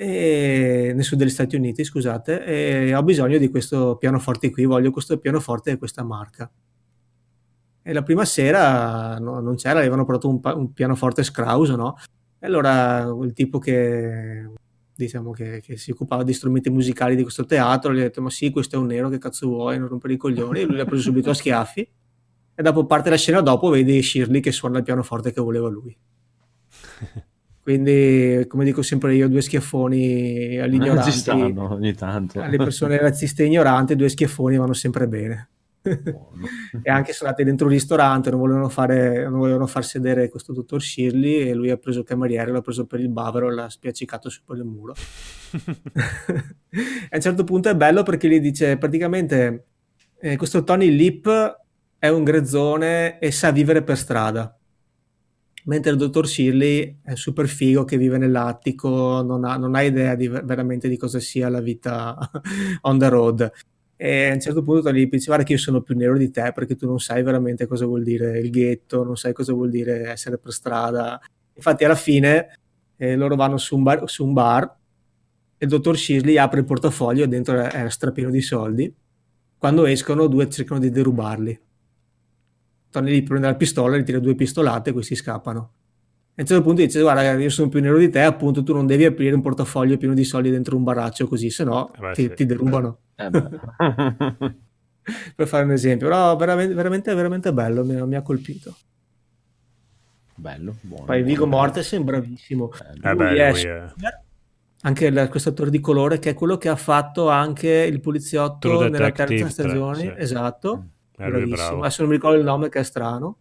e, 0.00 0.92
nel 0.94 1.02
sud 1.02 1.18
degli 1.18 1.28
Stati 1.28 1.56
Uniti, 1.56 1.82
scusate, 1.82 2.44
e 2.44 2.94
ho 2.94 3.02
bisogno 3.02 3.36
di 3.36 3.48
questo 3.50 3.96
pianoforte 3.96 4.48
qui, 4.50 4.64
voglio 4.64 4.92
questo 4.92 5.18
pianoforte 5.18 5.72
e 5.72 5.76
questa 5.76 6.04
marca. 6.04 6.48
E 7.82 7.92
la 7.92 8.02
prima 8.02 8.24
sera 8.24 9.18
no, 9.18 9.40
non 9.40 9.56
c'era, 9.56 9.80
avevano 9.80 10.04
portato 10.04 10.28
un, 10.28 10.40
un, 10.42 10.72
pianoforte 10.72 11.24
scrauso, 11.24 11.74
no? 11.74 11.96
E 12.38 12.46
allora 12.46 13.12
il 13.22 13.32
tipo 13.32 13.58
che 13.58 14.48
diciamo 14.98 15.30
che, 15.30 15.60
che, 15.64 15.76
si 15.76 15.92
occupava 15.92 16.24
di 16.24 16.32
strumenti 16.32 16.70
musicali 16.70 17.14
di 17.14 17.22
questo 17.22 17.44
teatro 17.44 17.94
gli 17.94 18.00
ha 18.00 18.02
detto 18.02 18.20
ma 18.20 18.30
sì 18.30 18.50
questo 18.50 18.74
è 18.74 18.78
un 18.78 18.86
nero 18.86 19.08
che 19.08 19.18
cazzo 19.18 19.46
vuoi? 19.46 19.78
Non 19.78 19.88
rompere 19.88 20.14
i 20.14 20.16
coglioni. 20.16 20.60
E 20.60 20.64
lui 20.64 20.76
l'ha 20.76 20.84
preso 20.84 21.02
subito 21.02 21.30
a 21.30 21.34
schiaffi. 21.38 21.88
E 22.54 22.62
dopo 22.62 22.84
parte 22.84 23.08
la 23.08 23.16
scena 23.16 23.40
dopo 23.40 23.68
vedi 23.70 24.02
Shirley 24.02 24.40
che 24.40 24.50
suona 24.50 24.78
il 24.78 24.84
pianoforte 24.84 25.32
che 25.32 25.40
voleva 25.40 25.68
lui. 25.68 25.96
Quindi 27.62 28.44
come 28.48 28.64
dico 28.64 28.82
sempre 28.82 29.14
io 29.14 29.28
due 29.28 29.42
schiaffoni 29.42 30.58
agli 30.58 30.74
ignoranti 30.74 31.12
ci 31.12 31.18
stanno 31.18 31.72
ogni 31.74 31.94
tanto. 31.94 32.40
Alle 32.40 32.56
persone 32.56 32.98
razziste 32.98 33.44
e 33.44 33.46
ignoranti 33.46 33.94
due 33.94 34.08
schiaffoni 34.08 34.56
vanno 34.56 34.72
sempre 34.72 35.06
bene 35.06 35.50
e 36.82 36.90
anche 36.90 37.12
sono 37.12 37.30
andati 37.30 37.44
dentro 37.44 37.66
un 37.66 37.72
ristorante 37.72 38.30
non 38.30 38.38
volevano, 38.38 38.68
fare, 38.68 39.28
non 39.28 39.38
volevano 39.38 39.66
far 39.66 39.84
sedere 39.84 40.28
questo 40.28 40.52
dottor 40.52 40.82
Shirley 40.82 41.48
e 41.48 41.54
lui 41.54 41.70
ha 41.70 41.76
preso 41.76 42.00
il 42.00 42.04
cameriere 42.04 42.52
l'ha 42.52 42.60
preso 42.60 42.86
per 42.86 43.00
il 43.00 43.08
bavero 43.08 43.50
e 43.50 43.54
l'ha 43.54 43.68
spiaccicato 43.68 44.28
su 44.28 44.42
quel 44.44 44.64
muro. 44.64 44.94
E 46.70 47.08
a 47.10 47.16
un 47.16 47.22
certo 47.22 47.44
punto 47.44 47.70
è 47.70 47.74
bello 47.74 48.02
perché 48.02 48.28
gli 48.28 48.38
dice 48.40 48.76
praticamente 48.76 49.64
eh, 50.20 50.36
questo 50.36 50.62
Tony 50.62 50.90
Lip 50.94 51.28
è 51.98 52.08
un 52.08 52.22
grezzone 52.22 53.18
e 53.18 53.30
sa 53.30 53.50
vivere 53.50 53.82
per 53.82 53.96
strada. 53.96 54.54
Mentre 55.64 55.90
il 55.90 55.96
dottor 55.96 56.28
Shirley 56.28 57.00
è 57.02 57.14
super 57.14 57.48
figo 57.48 57.84
che 57.84 57.96
vive 57.96 58.18
nell'attico 58.18 59.22
non 59.22 59.44
ha, 59.44 59.56
non 59.56 59.74
ha 59.74 59.82
idea 59.82 60.14
di, 60.14 60.28
veramente 60.28 60.88
di 60.88 60.96
cosa 60.96 61.20
sia 61.20 61.48
la 61.48 61.60
vita 61.60 62.16
on 62.82 62.98
the 62.98 63.08
road 63.08 63.52
e 64.00 64.28
a 64.28 64.32
un 64.32 64.40
certo 64.40 64.62
punto 64.62 64.92
gli 64.92 65.08
dice 65.08 65.24
guarda 65.26 65.42
che 65.42 65.54
io 65.54 65.58
sono 65.58 65.80
più 65.82 65.96
nero 65.96 66.16
di 66.16 66.30
te 66.30 66.52
perché 66.54 66.76
tu 66.76 66.86
non 66.86 67.00
sai 67.00 67.24
veramente 67.24 67.66
cosa 67.66 67.84
vuol 67.84 68.04
dire 68.04 68.38
il 68.38 68.48
ghetto 68.48 69.02
non 69.02 69.16
sai 69.16 69.32
cosa 69.32 69.52
vuol 69.52 69.70
dire 69.70 70.10
essere 70.10 70.38
per 70.38 70.52
strada. 70.52 71.20
Infatti 71.52 71.84
alla 71.84 71.96
fine 71.96 72.58
eh, 72.96 73.16
loro 73.16 73.34
vanno 73.34 73.56
su 73.56 73.74
un, 73.76 73.82
bar, 73.82 74.08
su 74.08 74.24
un 74.24 74.32
bar 74.32 74.76
e 75.58 75.64
il 75.64 75.68
dottor 75.68 75.98
Shirley 75.98 76.36
apre 76.36 76.60
il 76.60 76.64
portafoglio 76.64 77.24
e 77.24 77.28
dentro 77.28 77.60
è 77.60 77.90
strapieno 77.90 78.30
di 78.30 78.40
soldi. 78.40 78.94
Quando 79.58 79.84
escono 79.86 80.28
due 80.28 80.48
cercano 80.48 80.78
di 80.78 80.90
derubarli. 80.90 81.60
Tony 82.90 83.10
lì 83.10 83.22
prende 83.24 83.48
la 83.48 83.56
pistola 83.56 83.96
gli 83.96 84.04
tira 84.04 84.20
due 84.20 84.36
pistolate 84.36 84.90
e 84.90 84.92
questi 84.92 85.16
scappano 85.16 85.72
a 86.38 86.42
un 86.42 86.46
certo 86.46 86.62
punto 86.62 86.82
dice 86.82 87.00
guarda 87.00 87.32
io 87.32 87.50
sono 87.50 87.68
più 87.68 87.80
nero 87.80 87.98
di 87.98 88.08
te 88.10 88.20
appunto 88.20 88.62
tu 88.62 88.72
non 88.72 88.86
devi 88.86 89.04
aprire 89.04 89.34
un 89.34 89.42
portafoglio 89.42 89.96
pieno 89.96 90.14
di 90.14 90.22
soldi 90.24 90.50
dentro 90.50 90.76
un 90.76 90.84
baraccio 90.84 91.26
così 91.26 91.50
se 91.50 91.64
no 91.64 91.92
Eh 91.94 92.12
ti, 92.12 92.22
sì. 92.22 92.34
ti 92.34 92.46
derubano 92.46 92.98
Eh 93.16 93.28
per 95.34 95.48
fare 95.48 95.64
un 95.64 95.72
esempio 95.72 96.06
però 96.06 96.36
veramente 96.36 96.74
veramente, 96.74 97.14
veramente 97.14 97.52
bello 97.52 97.84
mi, 97.84 98.00
mi 98.06 98.14
ha 98.14 98.22
colpito 98.22 98.76
bello 100.34 100.76
buono 100.82 101.04
poi 101.06 101.22
Vigo. 101.22 101.46
Mortensen 101.46 102.04
bravissimo 102.04 102.70
Eh 102.72 103.08
Lui 103.08 103.16
beh, 103.16 103.36
è 103.36 103.50
lui 103.50 103.62
è- 103.62 103.86
anche 104.82 105.28
questo 105.28 105.48
attore 105.48 105.70
di 105.70 105.80
colore 105.80 106.20
che 106.20 106.30
è 106.30 106.34
quello 106.34 106.56
che 106.56 106.68
ha 106.68 106.76
fatto 106.76 107.28
anche 107.28 107.68
il 107.68 108.00
poliziotto 108.00 108.88
nella 108.88 109.10
terza 109.10 109.48
stagione 109.48 109.98
sì. 109.98 110.12
esatto 110.16 110.84
Eh, 111.16 111.28
lui 111.28 111.42
è 111.42 111.46
bravissimo 111.46 111.56
bravo. 111.68 111.80
adesso 111.80 112.02
non 112.02 112.10
mi 112.10 112.16
ricordo 112.16 112.38
il 112.38 112.44
nome 112.44 112.68
che 112.68 112.78
è 112.78 112.82
strano 112.84 113.36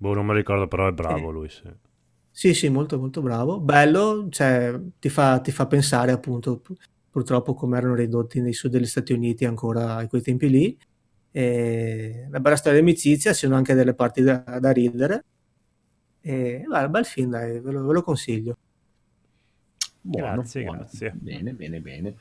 Boh, 0.00 0.14
non 0.14 0.26
mi 0.26 0.34
ricordo, 0.34 0.68
però 0.68 0.86
è 0.86 0.92
bravo 0.92 1.28
Eh. 1.28 1.32
lui, 1.32 1.48
sì. 1.48 1.62
Sì, 2.40 2.54
sì, 2.54 2.68
molto 2.68 2.98
molto 3.00 3.20
bravo. 3.20 3.58
Bello, 3.60 4.28
cioè, 4.30 4.72
ti 5.00 5.08
fa, 5.08 5.40
ti 5.40 5.50
fa 5.50 5.66
pensare 5.66 6.12
appunto 6.12 6.60
pu- 6.60 6.74
purtroppo 7.10 7.52
come 7.54 7.78
erano 7.78 7.94
ridotti 7.96 8.40
nei 8.40 8.52
sud 8.52 8.70
degli 8.70 8.86
Stati 8.86 9.12
Uniti 9.12 9.44
ancora 9.44 9.96
a 9.96 10.06
quei 10.06 10.22
tempi 10.22 10.48
lì. 10.48 10.78
E 11.32 12.24
una 12.28 12.38
bella 12.40 12.54
storia 12.56 12.78
di 12.80 12.84
amicizia, 12.84 13.32
ci 13.32 13.40
sono 13.46 13.56
anche 13.56 13.74
delle 13.74 13.92
parti 13.94 14.22
da, 14.22 14.36
da 14.60 14.70
ridere. 14.70 15.24
E, 16.20 16.64
beh, 16.68 16.88
bel 16.90 17.04
film, 17.06 17.30
dai, 17.30 17.60
ve 17.60 17.72
lo, 17.72 17.84
ve 17.86 17.92
lo 17.94 18.02
consiglio. 18.02 18.56
Buono, 20.02 20.42
Grazie, 20.42 20.62
buono. 20.62 20.80
grazie. 20.80 21.10
Bene, 21.20 21.52
bene, 21.52 21.80
bene. 21.80 22.14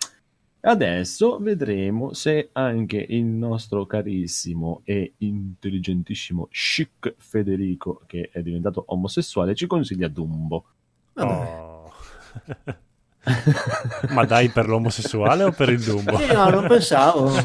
Adesso 0.68 1.40
vedremo 1.40 2.12
se 2.12 2.50
anche 2.52 2.98
il 2.98 3.24
nostro 3.24 3.86
carissimo 3.86 4.82
e 4.84 5.14
intelligentissimo 5.20 6.50
chic 6.52 7.16
Federico, 7.18 8.02
che 8.06 8.30
è 8.34 8.42
diventato 8.42 8.84
omosessuale, 8.88 9.56
ci 9.56 9.66
consiglia 9.66 10.10
Dumbo. 10.10 10.66
Vabbè. 11.14 11.60
Oh. 11.62 11.94
Ma 14.14 14.26
dai 14.26 14.50
per 14.50 14.68
l'omosessuale 14.68 15.44
o 15.46 15.52
per 15.52 15.70
il 15.70 15.82
Dumbo? 15.82 16.18
Sì, 16.18 16.34
no, 16.34 16.50
non 16.50 16.68
pensavo. 16.68 17.32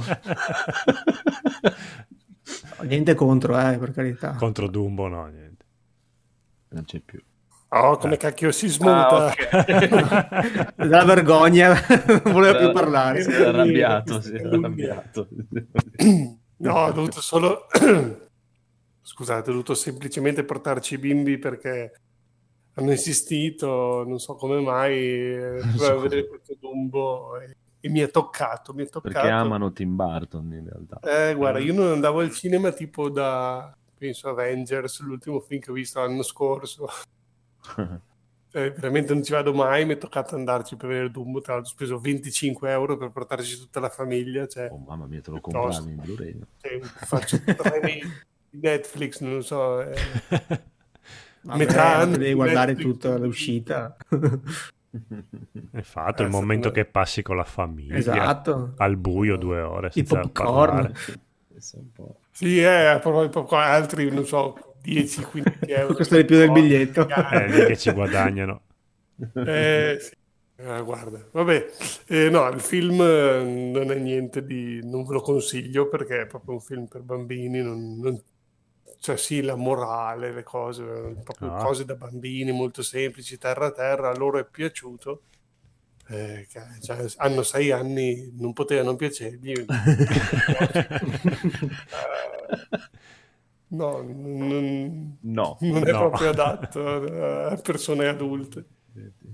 Niente 2.82 3.14
contro, 3.14 3.56
eh, 3.56 3.78
per 3.78 3.92
carità. 3.92 4.32
Contro 4.32 4.66
Dumbo 4.66 5.06
no, 5.06 5.26
niente. 5.26 5.64
Non 6.70 6.82
c'è 6.84 6.98
più. 6.98 7.22
Oh, 7.74 7.96
come 7.96 8.18
cacchio 8.18 8.52
si 8.52 8.68
smonta. 8.68 9.28
Ah, 9.28 9.60
ok. 9.60 10.74
Dalla 10.76 11.04
vergogna, 11.04 11.72
non 11.96 12.20
voleva 12.32 12.58
più 12.58 12.70
parlare. 12.70 13.22
Si 13.22 13.30
è 13.30 13.46
arrabbiato, 13.46 14.20
si 14.20 14.34
è 14.34 14.44
arrabbiato. 14.44 15.28
No, 16.58 16.74
ho 16.74 16.92
dovuto 16.92 17.22
solo... 17.22 17.66
Scusate, 19.00 19.48
ho 19.48 19.52
dovuto 19.52 19.74
semplicemente 19.74 20.44
portarci 20.44 20.94
i 20.94 20.98
bimbi 20.98 21.38
perché 21.38 21.92
hanno 22.74 22.90
insistito, 22.90 24.04
non 24.06 24.18
so 24.18 24.34
come 24.34 24.60
mai, 24.60 24.96
eh, 24.96 25.60
per 25.76 25.98
vedere 25.98 26.28
questo 26.28 26.54
Dumbo 26.60 27.40
e, 27.40 27.56
e 27.80 27.88
mi 27.88 28.00
è 28.00 28.10
toccato, 28.10 28.74
mi 28.74 28.82
è 28.82 28.88
toccato. 28.88 29.12
Perché 29.12 29.28
amano 29.28 29.72
Tim 29.72 29.96
Burton 29.96 30.52
in 30.52 30.68
realtà. 30.68 31.00
Eh, 31.00 31.34
guarda, 31.34 31.58
io 31.58 31.72
non 31.72 31.90
andavo 31.90 32.20
al 32.20 32.30
cinema 32.30 32.70
tipo 32.70 33.08
da, 33.08 33.74
penso, 33.96 34.28
Avengers, 34.28 35.00
l'ultimo 35.00 35.40
film 35.40 35.60
che 35.60 35.70
ho 35.70 35.74
visto 35.74 36.00
l'anno 36.00 36.22
scorso. 36.22 36.86
Eh, 38.54 38.70
veramente 38.72 39.14
non 39.14 39.22
ci 39.22 39.32
vado 39.32 39.54
mai, 39.54 39.86
mi 39.86 39.94
è 39.94 39.96
toccato 39.96 40.34
andarci 40.34 40.76
per 40.76 40.86
vedere 40.88 41.10
Dumbo, 41.10 41.40
tra 41.40 41.54
l'altro 41.54 41.70
ho 41.70 41.74
speso 41.74 41.98
25 41.98 42.70
euro 42.70 42.98
per 42.98 43.08
portarci 43.10 43.56
tutta 43.56 43.80
la 43.80 43.88
famiglia, 43.88 44.46
cioè, 44.46 44.68
Oh 44.70 44.76
mamma 44.76 45.06
mia, 45.06 45.22
te 45.22 45.30
lo 45.30 45.40
compravi 45.40 45.90
in 45.90 45.96
Blu-ray. 45.96 46.38
cioè, 46.60 46.78
faccio 46.82 47.38
Netflix, 48.50 49.20
non 49.20 49.36
lo 49.36 49.40
so. 49.40 49.80
eh. 49.80 49.94
Vabbè, 51.44 51.56
Metà 51.64 51.96
anno 51.96 52.18
devi 52.18 52.34
guardare 52.34 52.74
Netflix. 52.74 52.90
tutta 52.92 53.16
l'uscita. 53.16 53.96
È 55.70 55.80
fatto 55.80 56.20
il 56.22 56.28
Eh, 56.28 56.30
momento 56.30 56.68
secondo 56.68 56.68
me- 56.68 56.72
che 56.72 56.84
passi 56.84 57.22
con 57.22 57.36
la 57.36 57.44
famiglia. 57.44 57.96
esatto. 57.96 58.74
Al 58.76 58.96
buio 58.98 59.36
due 59.36 59.60
ore 59.62 59.86
I 59.88 59.90
senza 59.92 60.20
popcorn. 60.20 60.92
parlare. 60.92 60.94
Sì, 62.32 62.60
eh, 62.62 62.98
proprio, 63.00 63.30
proprio 63.30 63.58
altri, 63.58 64.10
non 64.10 64.26
so, 64.26 64.71
10-15 64.82 65.58
euro. 65.68 65.94
Costa 65.94 66.16
di 66.16 66.24
più 66.24 66.36
del 66.36 66.50
biglietto. 66.52 67.06
È 67.08 67.48
lì 67.48 67.66
che 67.66 67.76
ci 67.76 67.90
guadagnano. 67.92 68.62
Eh, 69.34 69.98
sì. 70.00 70.10
Eh, 70.56 70.82
guarda, 70.82 71.26
vabbè, 71.32 71.66
eh, 72.06 72.28
no, 72.30 72.46
il 72.48 72.60
film 72.60 73.00
eh, 73.00 73.42
non 73.42 73.90
è 73.90 73.96
niente 73.96 74.44
di... 74.44 74.80
non 74.84 75.04
ve 75.04 75.14
lo 75.14 75.20
consiglio 75.20 75.88
perché 75.88 76.20
è 76.22 76.26
proprio 76.26 76.54
un 76.54 76.60
film 76.60 76.86
per 76.86 77.00
bambini, 77.02 77.60
non, 77.60 77.98
non- 77.98 78.22
cioè 79.00 79.16
sì, 79.16 79.40
la 79.42 79.56
morale, 79.56 80.32
le 80.32 80.44
cose, 80.44 80.82
eh, 80.84 81.14
proprio 81.24 81.52
Ah. 81.54 81.64
cose 81.64 81.84
da 81.84 81.96
bambini 81.96 82.52
molto 82.52 82.82
semplici, 82.82 83.38
terra 83.38 83.66
a 83.66 83.72
terra, 83.72 84.10
a 84.10 84.16
loro 84.16 84.38
è 84.38 84.44
piaciuto. 84.48 85.22
Eh, 86.08 86.46
cioè, 86.80 87.04
hanno 87.16 87.42
sei 87.42 87.70
anni, 87.72 88.32
non 88.38 88.52
poteva 88.52 88.82
non 88.84 88.94
piacergli. 88.96 89.64
Eh, 93.72 93.76
no, 93.76 94.02
non, 94.02 95.16
No, 95.22 95.56
non 95.60 95.86
è 95.86 95.92
No. 95.92 95.98
proprio 95.98 96.30
adatto 96.30 96.86
a 97.48 97.56
persone 97.56 98.06
adulte. 98.06 98.64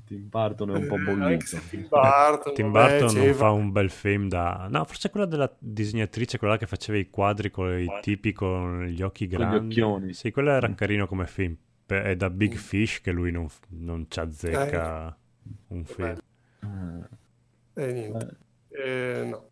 Tim 0.04 0.28
Burton 0.28 0.70
è 0.70 0.74
un 0.76 0.86
po' 0.86 0.94
Eh, 0.94 1.02
bollito. 1.02 1.58
Tim 1.68 1.88
Burton, 1.88 2.54
Tim 2.54 2.70
Burton 2.70 3.14
non 3.16 3.34
fa 3.34 3.50
un 3.50 3.72
bel 3.72 3.90
film 3.90 4.28
da... 4.28 4.68
No, 4.70 4.84
forse 4.84 5.10
quella 5.10 5.26
della 5.26 5.52
disegnatrice, 5.58 6.38
quella 6.38 6.56
che 6.56 6.66
faceva 6.66 6.96
i 6.96 7.10
quadri 7.10 7.50
con 7.50 7.76
i 7.78 7.86
tipi 8.00 8.32
con 8.32 8.84
gli 8.84 9.02
occhi 9.02 9.28
Con 9.28 9.38
gli 9.38 9.42
grandi. 9.48 9.80
occhioni. 9.80 10.14
Sì, 10.14 10.30
quello 10.30 10.50
era 10.50 10.68
Mm. 10.68 10.74
carino 10.74 11.06
come 11.08 11.26
film. 11.26 11.56
È 11.86 12.14
da 12.14 12.30
Big 12.30 12.54
Fish 12.54 13.00
che 13.00 13.10
lui 13.10 13.32
non, 13.32 13.48
non 13.70 14.06
ci 14.08 14.20
azzecca 14.20 15.16
un 15.68 15.84
film. 15.84 16.16
Ah, 16.60 17.08
Eh, 17.74 17.92
niente. 17.92 18.36
Eh, 18.68 19.26
no, 19.28 19.48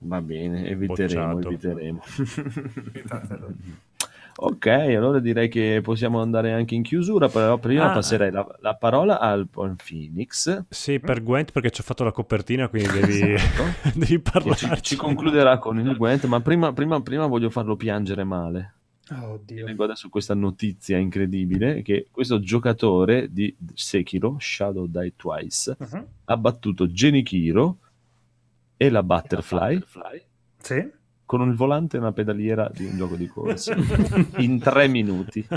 Va 0.00 0.20
bene, 0.20 0.66
eviteremo, 0.68 1.34
Bocciato. 1.34 1.48
eviteremo. 1.48 2.02
ok, 4.40 4.66
allora 4.66 5.18
direi 5.18 5.48
che 5.48 5.80
possiamo 5.82 6.20
andare 6.20 6.52
anche 6.52 6.74
in 6.76 6.82
chiusura, 6.82 7.28
però 7.28 7.58
prima 7.58 7.90
Ah. 7.90 7.94
passerei 7.94 8.30
la, 8.30 8.46
la 8.60 8.74
parola 8.76 9.18
al 9.18 9.48
Phoenix. 9.48 10.64
Sì, 10.68 11.00
per 11.00 11.22
Gwent 11.22 11.50
perché 11.52 11.70
ci 11.70 11.80
ho 11.80 11.84
fatto 11.84 12.04
la 12.04 12.12
copertina, 12.12 12.68
quindi 12.68 12.88
devi, 13.00 13.32
Esatto. 13.34 13.62
devi 13.98 14.06
che 14.06 14.20
parlarci. 14.20 14.66
ci, 14.76 14.82
ci 14.82 14.96
concluderà 14.96 15.58
con 15.58 15.78
il 15.80 15.96
Gwent, 15.96 16.24
ma 16.26 16.40
prima, 16.40 16.72
prima, 16.72 17.00
prima 17.02 17.26
voglio 17.26 17.50
farlo 17.50 17.74
piangere 17.76 18.22
male. 18.24 18.74
Oddio. 19.10 19.64
Leggo 19.64 19.84
adesso 19.84 20.10
questa 20.10 20.34
notizia 20.34 20.98
incredibile 20.98 21.80
che 21.80 22.08
questo 22.10 22.40
giocatore 22.40 23.32
di 23.32 23.56
Sekiro, 23.74 24.36
Shadow 24.38 24.86
Die 24.86 25.14
Twice, 25.16 25.76
Mhm. 25.78 26.06
ha 26.26 26.36
battuto 26.36 26.86
Genikiro 26.92 27.78
e 28.76 28.90
la 28.90 29.02
Butterfly 29.02 29.82
Sì. 30.58 30.90
Con 31.28 31.46
il 31.46 31.54
volante 31.54 31.96
e 31.96 32.00
una 32.00 32.12
pedaliera 32.12 32.70
di 32.74 32.86
un 32.86 32.96
gioco 32.96 33.14
di 33.14 33.26
corsa 33.26 33.76
in 34.38 34.58
tre 34.60 34.88
minuti. 34.88 35.46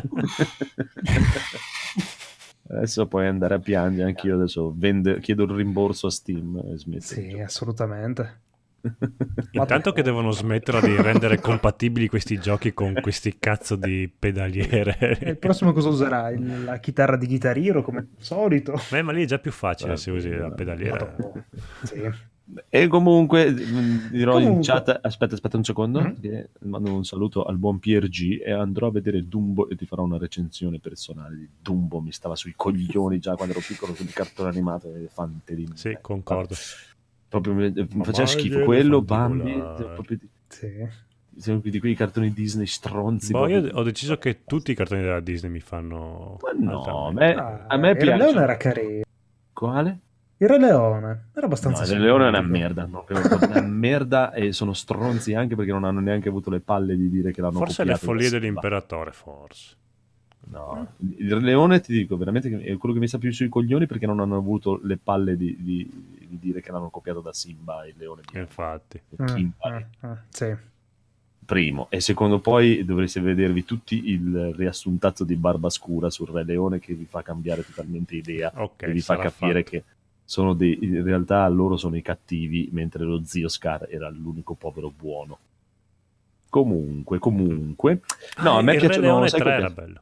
adesso 2.67 3.07
puoi 3.07 3.27
andare 3.27 3.55
a 3.55 3.59
piangere, 3.59 4.09
anch'io 4.09 4.35
adesso 4.35 4.73
vende- 4.75 5.19
chiedo 5.21 5.43
il 5.43 5.51
rimborso 5.51 6.07
a 6.07 6.11
Steam 6.11 6.61
e 6.73 6.77
smetto. 6.77 7.05
Sì, 7.05 7.39
assolutamente. 7.39 8.39
Intanto 9.51 9.93
che 9.93 10.01
devono 10.01 10.31
smettere 10.31 10.81
di 10.81 10.99
rendere 11.01 11.39
compatibili 11.39 12.09
questi 12.09 12.37
giochi 12.39 12.73
con 12.73 12.93
questi 12.99 13.37
cazzo 13.39 13.75
di 13.77 13.99
E 13.99 14.01
il 14.01 14.11
pedaliere. 14.17 15.37
prossimo 15.39 15.71
cosa 15.71 15.87
userai? 15.87 16.35
Il- 16.35 16.63
La 16.65 16.79
chitarra 16.79 17.15
di 17.15 17.27
Guitar 17.27 17.57
Hero 17.57 17.81
come 17.81 17.99
al 17.99 18.07
solito? 18.17 18.73
Beh, 18.89 19.03
ma 19.03 19.11
lì 19.13 19.23
è 19.23 19.25
già 19.27 19.39
più 19.39 19.51
facile 19.51 19.93
Eh, 19.93 19.97
se 19.97 20.11
usi 20.11 20.29
la 20.31 20.51
pedaliera. 20.51 21.15
Sì. 21.83 22.29
E 22.69 22.87
comunque 22.87 23.49
mh, 23.51 24.09
dirò 24.09 24.37
in 24.39 24.45
Comunque. 24.45 24.63
chat, 24.73 24.99
aspetta, 25.01 25.35
aspetta 25.35 25.57
un 25.57 25.63
secondo, 25.63 26.01
Mhm. 26.01 26.19
che 26.19 26.49
mando 26.61 26.91
un 26.93 27.05
saluto 27.05 27.43
al 27.45 27.57
buon 27.57 27.79
PRG 27.79 28.41
e 28.43 28.51
andrò 28.51 28.87
a 28.87 28.91
vedere 28.91 29.25
Dumbo 29.27 29.69
e 29.69 29.75
ti 29.75 29.85
farò 29.85 30.03
una 30.03 30.17
recensione 30.17 30.79
personale 30.79 31.35
di 31.37 31.47
Dumbo, 31.61 32.01
mi 32.01 32.11
stava 32.11 32.35
sui 32.35 32.53
coglioni 32.55 33.19
già 33.19 33.35
quando 33.35 33.53
ero 33.53 33.63
piccolo 33.65 33.93
sul 33.93 34.11
cartone 34.11 34.49
animato 34.49 34.93
elefante 34.93 35.55
di 35.55 35.69
Sì, 35.75 35.97
concordo. 36.01 36.55
proprio 37.29 37.53
mi, 37.53 37.71
mi 37.71 38.03
faceva 38.03 38.25
schifo 38.27 38.61
quello, 38.63 39.01
Bambi, 39.01 39.53
proprio 39.75 40.17
di, 40.17 40.27
Sì. 40.49 40.87
sono 41.37 41.59
di 41.63 41.79
quei 41.79 41.95
cartoni 41.95 42.33
Disney 42.33 42.65
stronzi. 42.65 43.31
Boh, 43.31 43.47
io 43.47 43.69
ho 43.71 43.83
deciso 43.83 44.17
che 44.17 44.41
tutti 44.45 44.71
i 44.71 44.75
cartoni 44.75 45.01
della 45.01 45.21
Disney 45.21 45.49
mi 45.51 45.61
fanno... 45.61 46.37
Ma 46.41 46.51
no, 46.69 47.07
a 47.07 47.11
me, 47.13 47.33
Ah, 47.33 47.65
a 47.67 47.77
me 47.77 47.95
piace. 47.95 48.37
Era 48.37 48.57
carino. 48.57 49.03
Quale? 49.53 49.99
Il 50.41 50.47
Re 50.47 50.57
Leone 50.57 51.07
era 51.33 51.45
No, 51.45 51.45
abbastanza 51.45 51.83
il 51.83 51.99
Leone 52.01 52.25
è 52.25 52.29
una 52.29 52.41
merda, 52.41 52.85
proprio 52.87 53.19
una 53.47 53.61
merda 53.61 54.33
e 54.33 54.51
sono 54.53 54.73
stronzi 54.73 55.35
anche 55.35 55.55
perché 55.55 55.71
non 55.71 55.83
hanno 55.83 55.99
neanche 55.99 56.29
avuto 56.29 56.49
le 56.49 56.61
palle 56.61 56.97
di 56.97 57.09
dire 57.11 57.31
che 57.31 57.41
l'hanno 57.41 57.59
Forse 57.59 57.83
le 57.83 57.91
copiato 57.93 57.99
da 57.99 58.11
follie 58.11 58.23
Simba. 58.29 58.39
dell'imperatore, 58.39 59.11
forse. 59.11 59.75
No, 60.47 60.95
il 60.97 61.31
Re 61.31 61.41
Leone 61.41 61.79
ti 61.79 61.93
dico 61.93 62.17
veramente 62.17 62.49
che 62.49 62.57
è 62.63 62.77
quello 62.77 62.95
che 62.95 62.99
mi 63.01 63.07
sta 63.07 63.19
più 63.19 63.31
sui 63.31 63.49
coglioni 63.49 63.85
perché 63.85 64.07
non 64.07 64.19
hanno 64.19 64.35
avuto 64.35 64.79
le 64.83 64.97
palle 64.97 65.37
di, 65.37 65.55
di- 65.59 65.87
di 66.27 66.39
dire 66.39 66.59
che 66.61 66.71
l'hanno 66.71 66.89
copiato 66.89 67.21
da 67.21 67.31
Simba 67.33 67.85
il 67.85 67.93
leone 67.97 68.21
bianco. 68.29 68.49
Infatti. 68.49 68.99
Mm, 69.21 69.25
Kimba, 69.27 69.69
mm, 69.69 70.09
mm, 70.09 70.13
sì. 70.29 70.55
primo 71.45 71.85
e 71.91 71.99
secondo 71.99 72.39
poi 72.39 72.83
dovreste 72.83 73.19
vedervi 73.21 73.63
tutti 73.63 74.09
il 74.11 74.53
riassuntazzo 74.55 75.23
di 75.23 75.35
Barbascura 75.35 76.09
sul 76.09 76.29
Re 76.29 76.43
Leone 76.43 76.79
che 76.79 76.93
vi 76.95 77.05
fa 77.05 77.21
cambiare 77.21 77.63
totalmente 77.63 78.15
idea 78.15 78.51
Ok, 78.55 78.81
e 78.83 78.91
vi 78.91 79.01
fa 79.01 79.17
capire 79.17 79.63
fatto. 79.63 79.69
che 79.69 79.83
sono 80.31 80.53
dei, 80.53 80.77
in 80.81 81.03
realtà 81.03 81.45
loro 81.49 81.75
sono 81.75 81.97
i 81.97 82.01
cattivi 82.01 82.69
mentre 82.71 83.03
lo 83.03 83.21
zio 83.25 83.49
Scar 83.49 83.87
era 83.89 84.07
l'unico 84.09 84.53
povero 84.53 84.89
buono 84.89 85.37
comunque 86.49 87.19
comunque 87.19 87.99
no 88.41 88.53
Ah, 88.55 88.57
a 88.59 88.61
me 88.61 88.73
il 88.75 88.79
Re 88.79 88.87
piacciono 88.87 89.07
Leone 89.07 89.27
sai 89.27 89.39
3 89.41 89.49
che 89.49 89.55
era 89.57 89.67
piace? 89.69 89.81
bello. 89.81 90.01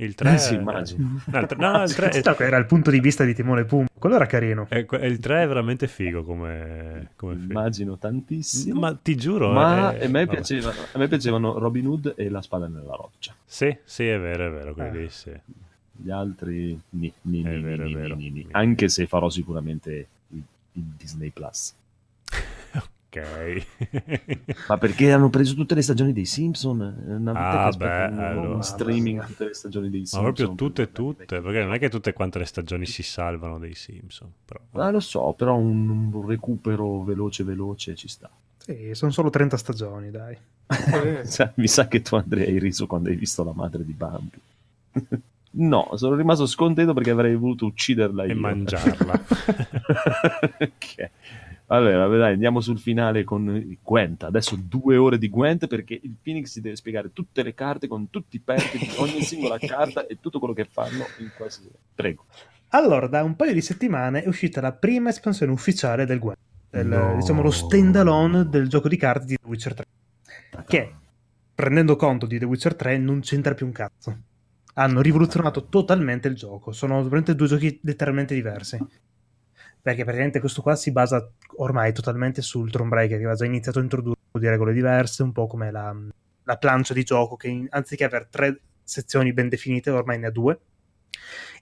Il 0.00 0.14
3 0.14 0.38
sì 0.38 0.54
immagino 0.54 1.20
No, 1.26 1.38
il 1.40 1.46
3, 1.46 1.56
no, 1.62 1.82
il 1.84 1.94
3 1.94 2.12
Sì, 2.12 2.22
era 2.42 2.56
il 2.56 2.66
punto 2.66 2.90
di 2.90 2.98
vista 3.00 3.22
di 3.24 3.34
Timone 3.34 3.64
Pumba. 3.64 3.88
Quello 3.96 4.14
era 4.16 4.26
carino. 4.26 4.66
è, 4.68 4.84
è- 4.84 5.04
il 5.06 5.18
3 5.20 5.42
è 5.42 5.46
veramente 5.46 5.86
figo 5.86 6.24
come, 6.24 7.10
come 7.14 7.34
film. 7.36 7.50
immagino 7.50 7.96
tantissimo 7.98 8.80
Ma 8.80 8.94
ti 8.94 9.16
giuro, 9.16 9.52
Ma 9.52 9.92
eh, 9.94 10.04
a, 10.06 10.08
me 10.08 10.26
piaceva- 10.26 10.70
a 10.92 10.98
me 10.98 11.06
piacevano 11.08 11.56
Robin 11.58 11.86
Hood 11.86 12.14
e 12.16 12.28
la 12.30 12.42
spada 12.42 12.66
nella 12.66 12.94
roccia. 12.96 13.32
Sì, 13.44 13.76
sì, 13.84 14.06
è 14.08 14.18
vero, 14.18 14.46
è 14.46 14.50
vero, 14.50 14.72
quelli 14.74 14.96
Eh. 14.98 15.00
lì, 15.02 15.08
sì. 15.08 15.32
Gli 16.00 16.10
altri, 16.10 16.78
ni, 16.90 17.12
ni, 17.22 17.42
È 17.42 17.56
ni, 17.56 17.60
vero, 17.62 17.84
ni, 17.84 17.94
vero. 17.94 18.14
ni, 18.14 18.30
ni. 18.30 18.46
anche 18.52 18.88
se 18.88 19.06
farò 19.06 19.28
sicuramente 19.28 20.06
il, 20.28 20.42
il 20.72 20.82
Disney 20.96 21.30
Plus. 21.30 21.74
Ok. 23.10 23.66
Ma 24.68 24.76
perché 24.76 25.10
hanno 25.10 25.30
preso 25.30 25.54
tutte 25.54 25.74
le 25.74 25.80
stagioni 25.80 26.12
dei 26.12 26.26
Simpson? 26.26 26.80
È 27.08 27.12
una 27.14 27.32
vita 27.32 27.62
Ah, 27.64 27.70
che 27.70 27.76
beh, 27.78 28.06
un- 28.12 28.18
allora. 28.18 28.54
un 28.56 28.62
streaming 28.62 29.24
tutte 29.24 29.46
le 29.46 29.54
stagioni 29.54 29.88
dei 29.88 30.00
Ma 30.00 30.06
Simpson. 30.06 30.32
proprio 30.34 30.54
tutte, 30.54 30.92
tutte, 30.92 31.40
perché 31.40 31.62
non 31.64 31.72
è 31.72 31.78
che 31.78 31.88
tutte 31.88 32.12
quante 32.12 32.38
le 32.38 32.44
stagioni 32.44 32.84
si 32.84 33.02
salvano 33.02 33.58
dei 33.58 33.74
Simpson. 33.74 34.30
Però. 34.44 34.60
Ah, 34.72 34.90
lo 34.90 35.00
so, 35.00 35.32
però 35.32 35.56
un, 35.56 35.88
un 36.12 36.26
recupero 36.26 37.02
veloce 37.02 37.44
veloce 37.44 37.94
ci 37.94 38.08
sta. 38.08 38.28
Sì, 38.58 38.90
sono 38.92 39.10
solo 39.10 39.30
30 39.30 39.56
stagioni, 39.56 40.10
dai. 40.10 40.36
Mi 41.54 41.66
sa 41.66 41.88
che 41.88 42.02
tu 42.02 42.14
Andrea 42.14 42.44
hai 42.46 42.58
riso 42.58 42.86
quando 42.86 43.08
hai 43.08 43.16
visto 43.16 43.42
la 43.42 43.52
madre 43.54 43.86
di 43.86 43.92
Bambi. 43.94 44.38
No, 45.52 45.90
sono 45.94 46.14
rimasto 46.14 46.46
scontento 46.46 46.92
perché 46.94 47.10
avrei 47.10 47.34
voluto 47.36 47.66
ucciderla 47.66 48.24
E 48.24 48.28
io. 48.28 48.36
mangiarla. 48.36 49.12
ok. 50.60 51.10
Allora, 51.70 52.06
dai, 52.06 52.32
andiamo 52.32 52.60
sul 52.60 52.78
finale 52.78 53.24
con 53.24 53.76
Gwent. 53.82 54.22
Adesso 54.22 54.56
due 54.58 54.96
ore 54.96 55.18
di 55.18 55.28
Gwent 55.28 55.66
perché 55.66 55.98
il 56.02 56.14
Phoenix 56.22 56.46
si 56.50 56.60
deve 56.62 56.76
spiegare 56.76 57.12
tutte 57.12 57.42
le 57.42 57.52
carte 57.54 57.86
con 57.88 58.08
tutti 58.08 58.36
i 58.36 58.40
perk 58.40 58.78
di 58.78 58.90
ogni 58.96 59.22
singola 59.22 59.58
carta 59.60 60.06
e 60.06 60.18
tutto 60.20 60.38
quello 60.38 60.54
che 60.54 60.64
fanno 60.64 61.04
in 61.18 61.30
qualsiasi... 61.36 61.68
Prego. 61.94 62.24
Allora, 62.68 63.06
da 63.06 63.22
un 63.22 63.36
paio 63.36 63.52
di 63.52 63.60
settimane 63.60 64.22
è 64.22 64.28
uscita 64.28 64.60
la 64.62 64.72
prima 64.72 65.10
espansione 65.10 65.52
ufficiale 65.52 66.06
del 66.06 66.18
Gwent, 66.18 66.38
del, 66.70 66.86
No. 66.86 67.16
diciamo 67.16 67.42
lo 67.42 67.50
standalone 67.50 68.48
del 68.48 68.68
gioco 68.68 68.88
di 68.88 68.96
carte 68.96 69.26
di 69.26 69.36
The 69.36 69.46
Witcher 69.46 69.74
3, 69.74 69.86
che 70.66 70.94
prendendo 71.54 71.96
conto 71.96 72.24
di 72.26 72.38
The 72.38 72.44
Witcher 72.46 72.74
3 72.76 72.96
non 72.98 73.20
c'entra 73.20 73.52
più 73.54 73.66
un 73.66 73.72
cazzo. 73.72 74.18
Hanno 74.78 75.00
rivoluzionato 75.00 75.66
totalmente 75.68 76.28
il 76.28 76.36
gioco, 76.36 76.72
sono 76.72 77.02
veramente 77.02 77.34
due 77.34 77.48
giochi 77.48 77.80
letteralmente 77.82 78.34
diversi. 78.34 78.78
Perché 79.80 80.02
praticamente 80.04 80.40
questo 80.40 80.62
qua 80.62 80.76
si 80.76 80.92
basa 80.92 81.30
ormai 81.56 81.92
totalmente 81.92 82.42
sul 82.42 82.70
Thronebreaker, 82.70 83.16
che 83.16 83.22
aveva 83.24 83.34
già 83.34 83.44
iniziato 83.44 83.80
a 83.80 83.82
introdurre 83.82 84.20
un 84.20 84.30
po' 84.30 84.38
di 84.38 84.48
regole 84.48 84.72
diverse, 84.72 85.22
un 85.22 85.32
po' 85.32 85.46
come 85.46 85.70
la, 85.70 85.94
la 86.44 86.56
plancia 86.58 86.94
di 86.94 87.02
gioco, 87.02 87.36
che 87.36 87.48
in- 87.48 87.66
anziché 87.70 88.04
avere 88.04 88.28
tre 88.30 88.60
sezioni 88.84 89.32
ben 89.32 89.48
definite, 89.48 89.90
ormai 89.90 90.18
ne 90.18 90.26
ha 90.28 90.30
due 90.30 90.60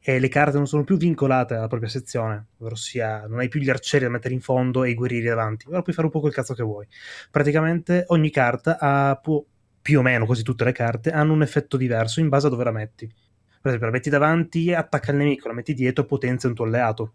e 0.03 0.19
le 0.19 0.29
carte 0.29 0.57
non 0.57 0.67
sono 0.67 0.85
più 0.85 0.97
vincolate 0.97 1.55
alla 1.55 1.69
propria 1.69 1.89
sezione, 1.89 2.47
ossia 2.59 3.27
non 3.27 3.39
hai 3.41 3.49
più 3.49 3.61
gli 3.61 3.71
arcieri 3.71 4.05
da 4.05 4.11
mettere 4.11 4.35
in 4.35 4.41
fondo 4.41 4.85
e 4.85 4.91
i 4.91 4.95
guerrieri 4.95 5.27
davanti, 5.27 5.67
ora 5.69 5.83
puoi 5.83 5.95
fare 5.95 6.07
un 6.07 6.13
po' 6.13 6.21
quel 6.21 6.33
cazzo 6.33 6.55
che 6.55 6.63
vuoi. 6.63 6.87
Praticamente 7.31 8.05
ogni 8.09 8.31
carta 8.31 8.79
ha, 8.79 9.17
può- 9.17 9.45
più 9.87 10.01
o 10.01 10.03
meno 10.03 10.27
quasi 10.27 10.43
tutte 10.43 10.65
le 10.65 10.73
carte, 10.73 11.13
hanno 11.13 11.33
un 11.33 11.43
effetto 11.43 11.77
diverso 11.77 12.19
in 12.19 12.29
base 12.29 12.49
a 12.49 12.51
dove 12.51 12.65
la 12.65 12.73
metti. 12.73 13.07
Per 13.07 13.67
esempio, 13.67 13.87
la 13.87 13.93
metti 13.93 14.11
davanti, 14.11 14.75
attacca 14.75 15.13
il 15.13 15.19
nemico, 15.19 15.47
la 15.47 15.55
metti 15.55 15.75
dietro, 15.75 16.05
potenzia 16.05 16.49
un 16.49 16.57
tuo 16.57 16.65
alleato. 16.65 17.13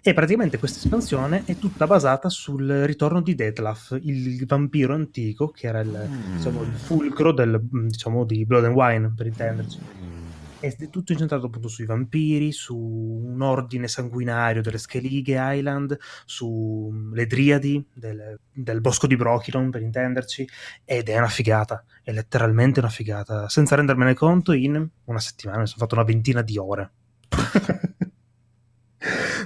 E 0.00 0.14
praticamente 0.14 0.58
questa 0.58 0.78
espansione 0.78 1.42
è 1.46 1.56
tutta 1.56 1.88
basata 1.88 2.28
sul 2.28 2.68
ritorno 2.84 3.20
di 3.20 3.34
Detlaf, 3.34 3.98
il 4.00 4.46
vampiro 4.46 4.94
antico 4.94 5.48
che 5.48 5.66
era 5.66 5.80
il, 5.80 6.08
diciamo, 6.36 6.62
il 6.62 6.70
fulcro 6.70 7.32
del, 7.32 7.60
diciamo, 7.60 8.24
di 8.24 8.46
Blood 8.46 8.66
and 8.66 8.76
Wine, 8.76 9.12
per 9.16 9.26
intenderci. 9.26 10.19
È 10.60 10.76
tutto 10.90 11.12
incentrato 11.12 11.46
appunto 11.46 11.68
sui 11.68 11.86
vampiri, 11.86 12.52
su 12.52 12.76
un 12.76 13.40
ordine 13.40 13.88
sanguinario 13.88 14.60
delle 14.60 14.76
Skellige 14.76 15.36
Island, 15.38 15.96
sulle 16.26 17.26
Driadi 17.26 17.82
del, 17.94 18.38
del 18.52 18.82
bosco 18.82 19.06
di 19.06 19.16
Brokilon, 19.16 19.70
per 19.70 19.80
intenderci, 19.80 20.46
ed 20.84 21.08
è 21.08 21.16
una 21.16 21.28
figata, 21.28 21.82
è 22.02 22.12
letteralmente 22.12 22.80
una 22.80 22.90
figata. 22.90 23.48
Senza 23.48 23.74
rendermene 23.74 24.12
conto, 24.12 24.52
in 24.52 24.86
una 25.04 25.18
settimana 25.18 25.60
mi 25.60 25.66
sono 25.66 25.78
fatto 25.78 25.94
una 25.94 26.04
ventina 26.04 26.42
di 26.42 26.58
ore. 26.58 26.90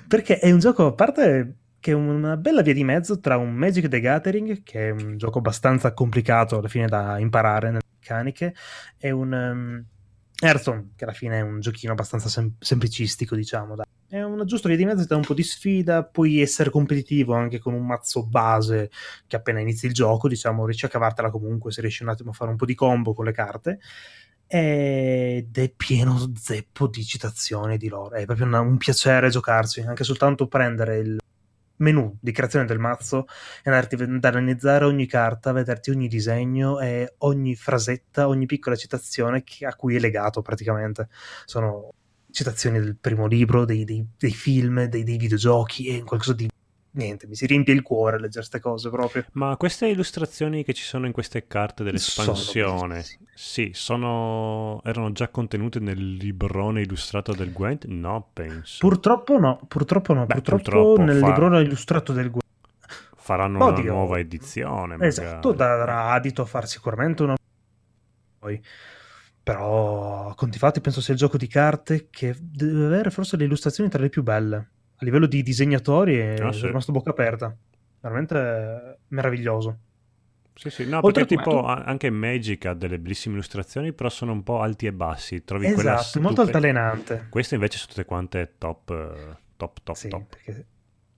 Perché 0.08 0.40
è 0.40 0.50
un 0.50 0.58
gioco, 0.58 0.86
a 0.86 0.92
parte 0.94 1.58
che 1.78 1.92
è 1.92 1.94
una 1.94 2.36
bella 2.36 2.62
via 2.62 2.74
di 2.74 2.82
mezzo 2.82 3.20
tra 3.20 3.36
un 3.36 3.52
Magic 3.52 3.86
the 3.86 4.00
Gathering, 4.00 4.64
che 4.64 4.88
è 4.88 4.90
un 4.90 5.16
gioco 5.16 5.38
abbastanza 5.38 5.92
complicato 5.92 6.58
alla 6.58 6.66
fine 6.66 6.88
da 6.88 7.20
imparare 7.20 7.68
nelle 7.68 7.82
meccaniche, 8.00 8.52
e 8.98 9.10
un 9.12 9.32
um, 9.32 9.84
Hearthstone, 10.44 10.90
che 10.96 11.04
alla 11.04 11.12
fine 11.12 11.38
è 11.38 11.40
un 11.40 11.60
giochino 11.60 11.92
abbastanza 11.92 12.28
sem- 12.28 12.54
semplicistico, 12.58 13.34
diciamo. 13.34 13.74
dai. 13.74 13.86
È 14.06 14.22
una 14.22 14.44
giusta 14.44 14.68
via 14.68 14.76
di 14.76 14.84
mezzo 14.84 15.06
tra 15.06 15.16
un 15.16 15.22
po' 15.22 15.34
di 15.34 15.42
sfida, 15.42 16.04
puoi 16.04 16.40
essere 16.40 16.70
competitivo 16.70 17.34
anche 17.34 17.58
con 17.58 17.74
un 17.74 17.84
mazzo 17.84 18.24
base 18.24 18.90
che 19.26 19.36
appena 19.36 19.60
inizi 19.60 19.86
il 19.86 19.92
gioco, 19.92 20.28
diciamo, 20.28 20.64
riesci 20.66 20.84
a 20.84 20.88
cavartela 20.88 21.30
comunque 21.30 21.72
se 21.72 21.80
riesci 21.80 22.02
un 22.02 22.10
attimo 22.10 22.30
a 22.30 22.34
fare 22.34 22.50
un 22.50 22.56
po' 22.56 22.66
di 22.66 22.74
combo 22.74 23.12
con 23.12 23.24
le 23.24 23.32
carte. 23.32 23.78
Ed 24.46 25.56
è 25.56 25.72
pieno 25.74 26.30
zeppo 26.36 26.86
di 26.86 27.02
citazioni 27.02 27.76
di 27.76 27.88
loro. 27.88 28.14
È 28.14 28.24
proprio 28.24 28.46
una- 28.46 28.60
un 28.60 28.76
piacere 28.76 29.30
giocarci, 29.30 29.80
anche 29.80 30.04
soltanto 30.04 30.46
prendere 30.46 30.98
il 30.98 31.18
menu 31.76 32.16
di 32.20 32.32
creazione 32.32 32.66
del 32.66 32.78
mazzo 32.78 33.26
e 33.62 33.70
andarti 33.70 33.96
ad 33.96 34.24
analizzare 34.24 34.84
ogni 34.84 35.06
carta, 35.06 35.52
vederti 35.52 35.90
ogni 35.90 36.08
disegno 36.08 36.80
e 36.80 37.14
ogni 37.18 37.54
frasetta, 37.56 38.28
ogni 38.28 38.46
piccola 38.46 38.76
citazione 38.76 39.44
a 39.62 39.74
cui 39.74 39.96
è 39.96 39.98
legato 39.98 40.42
praticamente. 40.42 41.08
Sono 41.44 41.92
citazioni 42.30 42.80
del 42.80 42.96
primo 42.96 43.26
libro, 43.26 43.64
dei, 43.64 43.84
dei- 43.84 44.06
dei 44.18 44.32
film, 44.32 44.84
dei, 44.84 45.04
dei 45.04 45.16
videogiochi 45.16 45.86
e 45.86 46.02
qualcosa 46.02 46.32
di... 46.32 46.48
Niente, 46.96 47.26
mi 47.26 47.34
si 47.34 47.46
riempie 47.46 47.74
il 47.74 47.82
cuore 47.82 48.16
a 48.16 48.18
leggere 48.20 48.46
queste 48.46 48.60
cose 48.60 48.88
proprio. 48.88 49.24
Ma 49.32 49.56
queste 49.56 49.88
illustrazioni 49.88 50.62
che 50.62 50.72
ci 50.72 50.84
sono 50.84 51.06
in 51.06 51.12
queste 51.12 51.46
carte 51.48 51.82
dell'espansione, 51.82 53.02
Sono 53.02 53.26
sì, 53.34 53.70
sono... 53.74 54.80
erano 54.84 55.10
già 55.10 55.28
contenute 55.28 55.80
nel 55.80 56.14
librone 56.14 56.82
illustrato 56.82 57.34
del 57.34 57.52
Gwent? 57.52 57.86
No, 57.86 58.28
penso. 58.32 58.76
Purtroppo 58.78 59.38
no, 59.38 59.60
purtroppo 59.66 60.12
no, 60.12 60.26
Beh, 60.26 60.34
purtroppo, 60.34 60.62
purtroppo 60.62 61.02
nel 61.02 61.18
fa- 61.18 61.26
librone 61.26 61.60
illustrato 61.62 62.12
del 62.12 62.30
Gwent 62.30 62.42
Faranno 63.16 63.56
una 63.56 63.66
Oddio. 63.78 63.92
nuova 63.92 64.18
edizione. 64.18 64.92
magari. 64.96 65.08
Esatto, 65.08 65.52
darà 65.52 66.10
adito 66.10 66.42
a 66.42 66.44
fare 66.44 66.66
sicuramente 66.66 67.22
una 67.22 67.34
poi. 68.38 68.62
Però 69.42 70.32
conti 70.36 70.58
fatti 70.58 70.80
penso 70.80 71.00
sia 71.00 71.14
il 71.14 71.18
gioco 71.18 71.36
di 71.38 71.46
carte 71.48 72.08
che 72.10 72.36
deve 72.38 72.86
avere 72.86 73.10
forse 73.10 73.36
le 73.36 73.44
illustrazioni 73.44 73.90
tra 73.90 74.00
le 74.00 74.10
più 74.10 74.22
belle. 74.22 74.68
A 75.04 75.06
livello 75.06 75.26
di 75.26 75.42
disegnatori 75.42 76.16
è 76.16 76.36
Ah, 76.40 76.50
sì. 76.50 76.66
rimasto 76.66 76.90
bocca 76.90 77.10
aperta. 77.10 77.54
Veramente 78.00 79.00
meraviglioso. 79.08 79.78
Sì, 80.54 80.70
sì, 80.70 80.84
no, 80.84 81.02
perché 81.02 81.20
Oltretutto- 81.20 81.42
tipo 81.50 81.66
a- 81.66 81.82
anche 81.84 82.08
Magic 82.08 82.64
ha 82.64 82.72
delle 82.72 82.98
bellissime 82.98 83.34
illustrazioni, 83.34 83.92
però 83.92 84.08
sono 84.08 84.32
un 84.32 84.42
po' 84.42 84.60
alti 84.60 84.86
e 84.86 84.92
bassi. 84.94 85.44
Trovi 85.44 85.70
quella 85.72 85.98
Esatto, 85.98 86.20
molto 86.20 86.42
stupe- 86.42 86.56
altalenante. 86.56 87.26
Queste 87.28 87.56
invece 87.56 87.76
sono 87.76 87.90
tutte 87.90 88.04
quante 88.06 88.54
top, 88.56 88.90
eh, 88.90 89.36
top, 89.56 89.78
top, 89.82 89.94
Sì, 89.96 90.08
top. 90.08 90.26
perché 90.30 90.66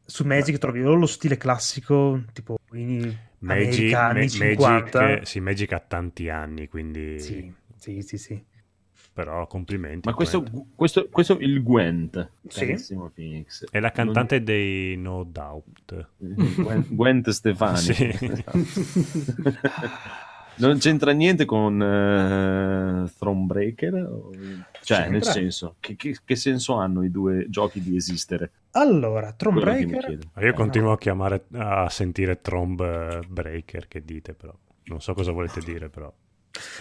su 0.05 0.25
Magic 0.25 0.59
trovi 0.59 0.83
o 0.85 0.95
lo 0.95 1.07
stile 1.07 1.37
classico, 1.37 2.25
tipo 2.33 2.57
in 2.73 3.15
Magic, 3.39 3.93
America, 3.93 3.99
Ma- 4.01 4.07
anni 4.09 4.29
50. 4.31 5.01
Magic, 5.01 5.27
sì, 5.29 5.39
Magic 5.41 5.73
ha 5.73 5.81
tanti 5.81 6.29
anni, 6.29 6.67
quindi... 6.67 7.21
Sì, 7.21 7.53
sì, 7.77 8.03
sì, 8.03 8.19
sì. 8.19 8.45
Però 9.17 9.47
complimenti. 9.47 10.07
Ma 10.07 10.15
questo, 10.15 10.45
questo, 10.75 11.09
questo 11.11 11.39
è 11.39 11.43
il 11.43 11.63
Gwent, 11.63 12.33
Sì. 12.49 12.77
Phoenix. 13.15 13.65
È 13.71 13.81
la 13.81 13.91
cantante 13.91 14.43
dei 14.43 14.95
No 14.99 15.25
Doubt. 15.25 16.09
Non- 16.19 16.55
Gwent, 16.55 16.87
Gwent 16.93 17.31
Stefani. 17.31 17.79
Sì. 17.79 18.45
non 20.57 20.79
c'entra 20.79 21.13
niente 21.13 21.47
con 21.47 21.81
eh, 21.83 23.11
Thronebreaker? 23.19 23.93
Cioè, 24.83 24.97
C'entra. 24.99 25.09
nel 25.11 25.25
senso, 25.25 25.77
che, 25.81 25.97
che- 25.97 26.19
che 26.23 26.37
senso 26.37 26.75
hanno 26.75 27.03
i 27.03 27.11
due 27.11 27.47
giochi 27.49 27.81
di 27.81 27.97
esistere? 27.97 28.51
Allora, 28.73 29.33
Thronebreaker 29.33 30.11
Io 30.11 30.19
Eh, 30.35 30.53
continuo 30.53 30.93
a 30.93 30.99
chiamare, 30.99 31.47
a 31.53 31.89
sentire 31.89 32.43
Tromb 32.43 32.81
eh, 32.83 33.21
Breaker 33.27 33.89
che 33.89 34.05
dite, 34.05 34.35
però. 34.35 34.55
Non 34.89 35.01
so 35.01 35.15
cosa 35.15 35.33
volete 35.33 35.61
dire, 35.61 35.89
però. 35.89 36.13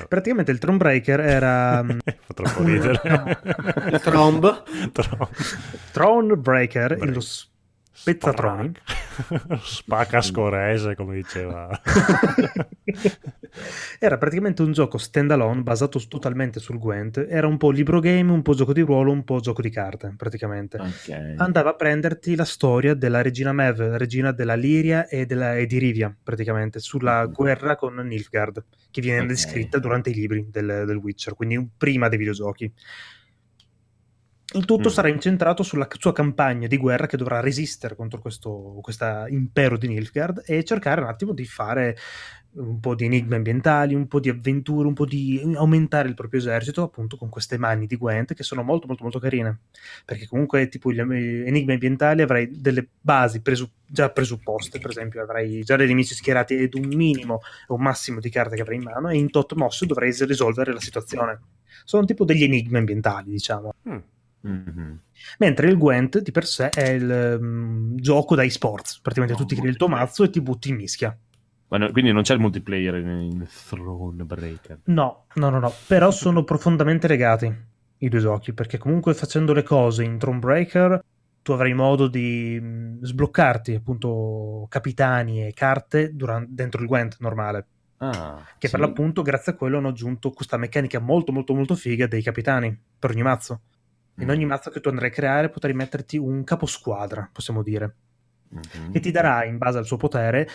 Praticamente 0.07 0.51
il 0.51 0.59
Thronebreaker 0.59 1.19
era 1.19 1.83
mm, 1.83 1.89
Fa 2.05 2.33
troppo 2.33 2.63
ridere. 2.63 3.99
Tromb. 4.01 4.63
Trom- 4.91 5.29
Thronebreaker, 5.91 6.97
Break. 6.97 7.13
lo 7.13 7.21
spezzatroni. 7.95 8.71
Spac- 8.73 9.59
Spacca 9.63 10.21
scorese, 10.21 10.95
come 10.95 11.15
diceva. 11.15 11.69
era 13.99 14.17
praticamente 14.17 14.61
un 14.61 14.71
gioco 14.73 14.97
standalone 14.97 15.61
basato 15.61 15.99
totalmente 16.07 16.59
sul 16.59 16.77
Gwent. 16.77 17.25
Era 17.29 17.47
un 17.47 17.57
po' 17.57 17.71
libro 17.71 17.99
game, 17.99 18.31
un 18.31 18.41
po' 18.41 18.53
gioco 18.53 18.73
di 18.73 18.81
ruolo, 18.81 19.11
un 19.11 19.23
po' 19.23 19.39
gioco 19.39 19.61
di 19.61 19.69
carte, 19.69 20.13
praticamente. 20.17 20.77
Ok. 20.77 21.35
Andava 21.37 21.71
a 21.71 21.75
prenderti 21.75 22.35
la 22.35 22.45
storia 22.45 22.93
della 22.93 23.21
regina 23.21 23.53
Mev, 23.53 23.95
regina 23.95 24.31
della 24.31 24.55
Liria 24.55 25.07
e, 25.07 25.25
della, 25.25 25.55
e 25.57 25.65
di 25.65 25.77
Rivia, 25.77 26.13
praticamente, 26.21 26.79
sulla 26.79 27.25
Mhm. 27.25 27.31
guerra 27.33 27.75
con 27.75 27.95
Nilfgaard, 27.95 28.63
che 28.91 29.01
viene 29.01 29.21
Ok. 29.21 29.27
descritta 29.27 29.79
durante 29.79 30.09
i 30.09 30.13
libri 30.13 30.47
del, 30.51 30.83
del 30.85 30.97
Witcher, 30.97 31.33
quindi 31.33 31.69
prima 31.77 32.09
dei 32.09 32.17
videogiochi. 32.17 32.71
Il 34.55 34.65
tutto 34.65 34.89
Mm. 34.89 34.91
sarà 34.91 35.07
incentrato 35.09 35.63
sulla 35.63 35.87
sua 35.97 36.13
campagna 36.13 36.67
di 36.67 36.77
guerra 36.77 37.07
che 37.07 37.17
dovrà 37.17 37.39
resistere 37.39 37.95
contro 37.95 38.19
questo 38.21 38.81
impero 39.29 39.77
di 39.77 39.87
Nilfgaard 39.87 40.43
e 40.45 40.63
cercare 40.63 41.01
un 41.01 41.07
attimo 41.07 41.33
di 41.33 41.45
fare 41.45 41.97
un 42.57 42.79
po' 42.79 42.95
di 42.95 43.03
enigmi 43.03 43.35
ambientali, 43.35 43.93
un 43.95 44.07
po' 44.07 44.21
di 44.21 44.29
avventure, 44.29 44.87
un 44.87 44.93
po' 44.93 45.05
di 45.05 45.41
aumentare 45.55 46.07
il 46.07 46.13
proprio 46.13 46.39
esercito 46.39 46.83
appunto 46.83 47.17
con 47.17 47.27
queste 47.27 47.57
mani 47.57 47.85
di 47.85 47.97
Gwent 47.97 48.33
che 48.33 48.43
sono 48.43 48.63
molto 48.63 48.87
molto 48.87 49.03
molto 49.03 49.19
carine 49.19 49.59
perché 50.05 50.25
comunque 50.25 50.69
tipo 50.69 50.89
gli 50.89 50.99
eh, 50.99 51.47
enigmi 51.47 51.73
ambientali 51.73 52.21
avrai 52.21 52.49
delle 52.49 52.87
basi 53.01 53.41
presu- 53.41 53.69
già 53.85 54.09
presupposte 54.09 54.79
per 54.79 54.91
esempio 54.91 55.21
avrai 55.21 55.63
già 55.63 55.75
dei 55.75 55.87
nemici 55.87 56.15
schierati 56.15 56.55
ed 56.55 56.75
un 56.75 56.85
minimo 56.87 57.41
e 57.67 57.73
un 57.73 57.81
massimo 57.81 58.21
di 58.21 58.29
carte 58.29 58.55
che 58.55 58.61
avrai 58.61 58.77
in 58.77 58.83
mano 58.83 59.09
e 59.09 59.17
in 59.17 59.29
tot 59.31 59.53
mosse 59.55 59.85
dovrai 59.85 60.13
risolvere 60.17 60.71
la 60.71 60.79
situazione 60.79 61.39
sono 61.83 62.05
tipo 62.05 62.23
degli 62.23 62.43
enigmi 62.43 62.77
ambientali 62.77 63.31
diciamo 63.31 63.73
Mm. 63.89 63.97
Mhm. 64.45 64.99
Mentre 65.39 65.67
il 65.67 65.77
Gwent 65.77 66.19
di 66.19 66.31
per 66.31 66.45
sé 66.45 66.69
è 66.69 66.89
il 66.89 67.39
mm, 67.41 67.95
gioco 67.97 68.35
da 68.35 68.47
sports 68.47 68.99
praticamente 68.99 69.33
No, 69.39 69.47
tu 69.47 69.53
ti 69.53 69.59
crei 69.59 69.71
il 69.71 69.77
tuo 69.77 69.87
mazzo 69.87 70.23
e 70.23 70.29
ti 70.29 70.39
butti 70.41 70.69
in 70.69 70.75
mischia. 70.75 71.17
No- 71.67 71.91
quindi 71.91 72.11
non 72.11 72.21
c'è 72.21 72.35
il 72.35 72.39
multiplayer 72.39 72.95
in, 72.95 73.07
in 73.07 73.47
Thronebreaker. 73.67 74.79
No, 74.85 75.25
no, 75.33 75.49
no, 75.49 75.59
no, 75.59 75.73
però 75.87 76.11
sono 76.11 76.43
profondamente 76.43 77.07
legati 77.07 77.53
i 77.97 78.09
due 78.09 78.19
giochi 78.19 78.53
perché 78.53 78.77
comunque 78.77 79.13
facendo 79.13 79.51
le 79.51 79.63
cose 79.63 80.03
in 80.03 80.17
Thronebreaker 80.17 81.03
tu 81.41 81.51
avrai 81.51 81.73
modo 81.73 82.07
di 82.07 82.57
mm, 82.61 83.03
sbloccarti 83.03 83.73
appunto 83.75 84.67
capitani 84.69 85.45
e 85.47 85.53
carte 85.53 86.13
duran- 86.13 86.45
dentro 86.49 86.81
il 86.81 86.87
Gwent 86.87 87.17
normale. 87.19 87.67
Ah, 87.97 88.43
Che 88.57 88.67
sì. 88.67 88.71
per 88.71 88.79
l'appunto, 88.79 89.21
grazie 89.21 89.51
a 89.53 89.55
quello, 89.55 89.77
hanno 89.77 89.89
aggiunto 89.89 90.31
questa 90.31 90.57
meccanica 90.57 90.99
molto, 90.99 91.31
molto, 91.31 91.53
molto 91.53 91.75
figa 91.75 92.07
dei 92.07 92.21
capitani 92.21 92.77
per 92.97 93.11
ogni 93.11 93.21
mazzo. 93.23 93.61
In 94.17 94.27
Mm. 94.27 94.29
ogni 94.29 94.45
mazzo 94.45 94.69
che 94.69 94.79
tu 94.79 94.89
andrai 94.89 95.09
a 95.09 95.11
creare 95.13 95.49
potrai 95.49 95.73
metterti 95.73 96.17
un 96.17 96.43
caposquadra, 96.43 97.29
possiamo 97.31 97.61
dire. 97.63 97.95
Mhm. 98.47 98.91
che 98.91 98.99
ti 99.01 99.11
darà 99.11 99.43
in 99.43 99.57
base 99.57 99.79
al 99.79 99.85
suo 99.85 99.97
potere 99.97 100.47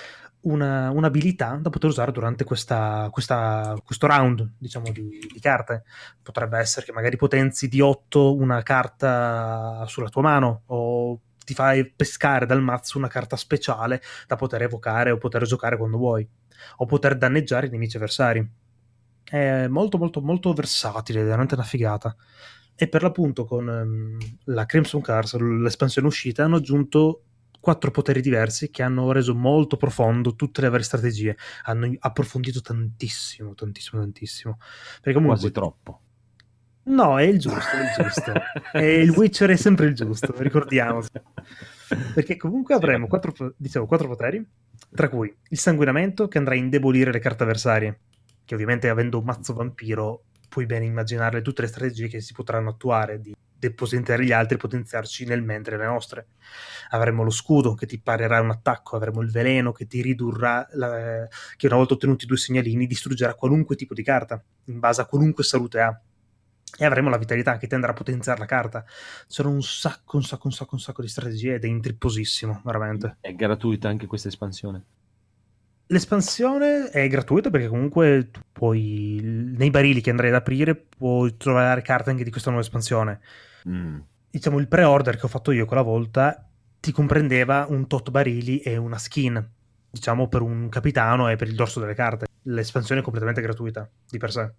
una- 0.43 0.91
un'abilità 0.91 1.59
da 1.61 1.69
poter 1.69 1.91
usare 1.91 2.13
durante 2.13 2.45
questa- 2.45 3.09
questa- 3.11 3.77
questo 3.85 4.07
round 4.07 4.53
diciamo 4.57 4.91
di, 4.91 5.19
di 5.31 5.41
carte 5.41 5.83
potrebbe 6.23 6.57
essere 6.59 6.87
che 6.87 6.93
magari 6.93 7.17
potenzi 7.17 7.69
di 7.69 7.81
8 7.83 8.35
una 8.37 8.63
carta 8.63 9.85
sulla 9.87 10.09
tua 10.09 10.23
mano 10.23 10.63
o 10.67 11.21
ti 11.45 11.53
fai 11.53 11.91
pescare 11.91 12.47
dal 12.47 12.63
mazzo 12.63 12.97
una 12.97 13.09
carta 13.09 13.37
speciale 13.37 14.01
da 14.27 14.37
poter 14.37 14.63
evocare 14.63 15.11
o 15.11 15.19
poter 15.19 15.43
giocare 15.45 15.77
quando 15.77 15.99
vuoi 15.99 16.27
o 16.77 16.87
poter 16.87 17.19
danneggiare 17.19 17.67
i 17.67 17.71
nemici 17.71 17.97
avversari 17.97 18.49
è 19.25 19.67
molto 19.67 19.99
molto 19.99 20.23
molto 20.23 20.53
versatile 20.55 21.23
veramente 21.23 21.55
una 21.55 21.65
figata 21.65 22.17
e 22.83 22.89
per 22.89 23.03
l'appunto 23.03 23.45
con 23.45 23.69
ehm, 23.69 24.17
la 24.45 24.65
Crimson 24.65 25.03
Cars 25.03 25.37
l'espansione 25.37 26.09
uscita 26.09 26.45
hanno 26.45 26.57
aggiunto 26.57 27.25
quattro 27.61 27.91
poteri 27.91 28.23
diversi 28.23 28.71
che 28.71 28.83
hanno 28.83 29.13
reso 29.13 29.35
molto 29.35 29.77
profondo 29.77 30.35
tutte 30.35 30.63
le 30.63 30.71
varie 30.71 30.85
strategie. 30.87 31.37
Hanno 31.65 31.93
approfondito 31.99 32.63
tantissimo 32.63 33.53
tantissimo 33.53 34.01
tantissimo. 34.01 34.57
Perché 34.95 35.13
comunque 35.13 35.37
Quasi 35.39 35.53
troppo. 35.53 36.01
no 36.85 37.19
è 37.19 37.25
il 37.25 37.39
giusto 37.39 37.77
è 37.77 37.83
il 37.83 38.03
giusto. 38.03 38.33
E 38.73 39.01
il 39.03 39.11
Witcher 39.11 39.51
è 39.51 39.57
sempre 39.57 39.85
il 39.85 39.95
giusto 39.95 40.33
ricordiamoci. 40.39 41.11
Perché 42.15 42.39
comunque 42.39 42.75
avremo 42.75 43.09
quattro, 43.09 43.53
dicevo, 43.59 43.85
quattro 43.85 44.09
poteri 44.09 44.43
tra 44.95 45.11
cui 45.11 45.31
il 45.51 45.59
sanguinamento 45.59 46.29
che 46.29 46.39
andrà 46.39 46.55
a 46.55 46.57
indebolire 46.57 47.13
le 47.13 47.19
carte 47.19 47.43
avversarie 47.43 48.01
che 48.47 48.55
ovviamente 48.55 48.89
avendo 48.89 49.19
un 49.19 49.25
mazzo 49.25 49.53
vampiro 49.53 50.25
puoi 50.51 50.67
bene 50.67 50.85
immaginare 50.85 51.41
tutte 51.41 51.63
le 51.63 51.69
strategie 51.69 52.09
che 52.09 52.21
si 52.21 52.35
potranno 52.35 52.71
attuare 52.71 53.21
di 53.21 53.35
depositare 53.61 54.25
gli 54.25 54.33
altri 54.33 54.57
e 54.57 54.59
potenziarci 54.59 55.27
nel 55.27 55.43
mentre 55.43 55.77
le 55.77 55.85
nostre. 55.85 56.27
Avremo 56.91 57.23
lo 57.23 57.31
scudo 57.31 57.75
che 57.75 57.87
ti 57.87 58.01
parerà 58.01 58.41
un 58.41 58.51
attacco 58.51 58.97
avremo 58.97 59.21
il 59.21 59.31
veleno 59.31 59.71
che 59.71 59.87
ti 59.87 60.03
ridurrà 60.03 60.67
la- 60.73 61.29
che 61.57 61.67
una 61.67 61.77
volta 61.77 61.95
ottenuti 61.95 62.27
due 62.27 62.39
segnalini 62.39 62.87
distruggerà 62.87 63.35
qualunque 63.35 63.77
tipo 63.77 63.95
di 63.95 64.03
carta 64.03 64.43
in 64.65 64.79
base 64.81 65.03
a 65.03 65.07
qualunque 65.07 65.45
salute 65.45 65.81
ha. 65.81 66.01
E 66.79 66.85
avremo 66.85 67.11
la 67.11 67.19
vitalità 67.19 67.59
che 67.59 67.67
ti 67.67 67.75
andrà 67.75 67.91
a 67.91 67.95
potenziare 67.95 68.39
la 68.39 68.47
carta. 68.47 68.85
Sono 69.27 69.51
un 69.51 69.63
sacco 69.63 70.17
un 70.17 70.23
sacco 70.23 70.47
un 70.47 70.53
sacco 70.53 70.75
un 70.75 70.81
sacco 70.81 71.03
di 71.03 71.09
strategie 71.09 71.55
ed 71.55 71.65
è 71.65 71.69
intripposissimo 71.69 72.63
veramente. 72.65 73.19
È 73.21 73.35
gratuita 73.35 73.89
anche 73.89 74.07
questa 74.07 74.29
espansione. 74.29 74.85
L'espansione 75.91 76.91
è 76.91 77.09
gratuita 77.09 77.51
perché 77.51 77.67
comunque 77.67 78.31
tu 78.31 78.41
puoi, 78.53 79.21
nei 79.23 79.71
barili 79.71 80.01
che 80.01 80.11
andrai 80.11 80.29
ad 80.29 80.37
aprire, 80.37 80.77
puoi 80.77 81.37
trovare 81.37 81.83
carte 81.83 82.11
anche 82.11 82.23
di 82.23 82.31
questa 82.31 82.51
nuova 82.51 82.65
espansione. 82.65 83.21
Mm. 83.69 83.99
Diciamo, 84.31 84.61
il 84.61 84.69
pre-order 84.69 85.17
che 85.17 85.27
ho 85.27 85.29
fatto 85.29 85.51
io 85.51 85.67
quella 85.67 85.83
volta 85.83 86.49
ti 86.79 86.93
comprendeva 86.93 87.67
un 87.69 87.89
tot 87.89 88.11
barili 88.11 88.61
e 88.61 88.77
una 88.77 88.99
skin, 88.99 89.45
diciamo, 89.91 90.29
per 90.29 90.43
un 90.43 90.69
capitano 90.69 91.29
e 91.29 91.35
per 91.35 91.49
il 91.49 91.57
dorso 91.57 91.81
delle 91.81 91.95
carte. 91.95 92.27
L'espansione 92.43 93.01
è 93.01 93.05
completamente 93.05 93.41
gratuita 93.41 93.91
di 94.09 94.19
per 94.19 94.31
sé. 94.31 94.53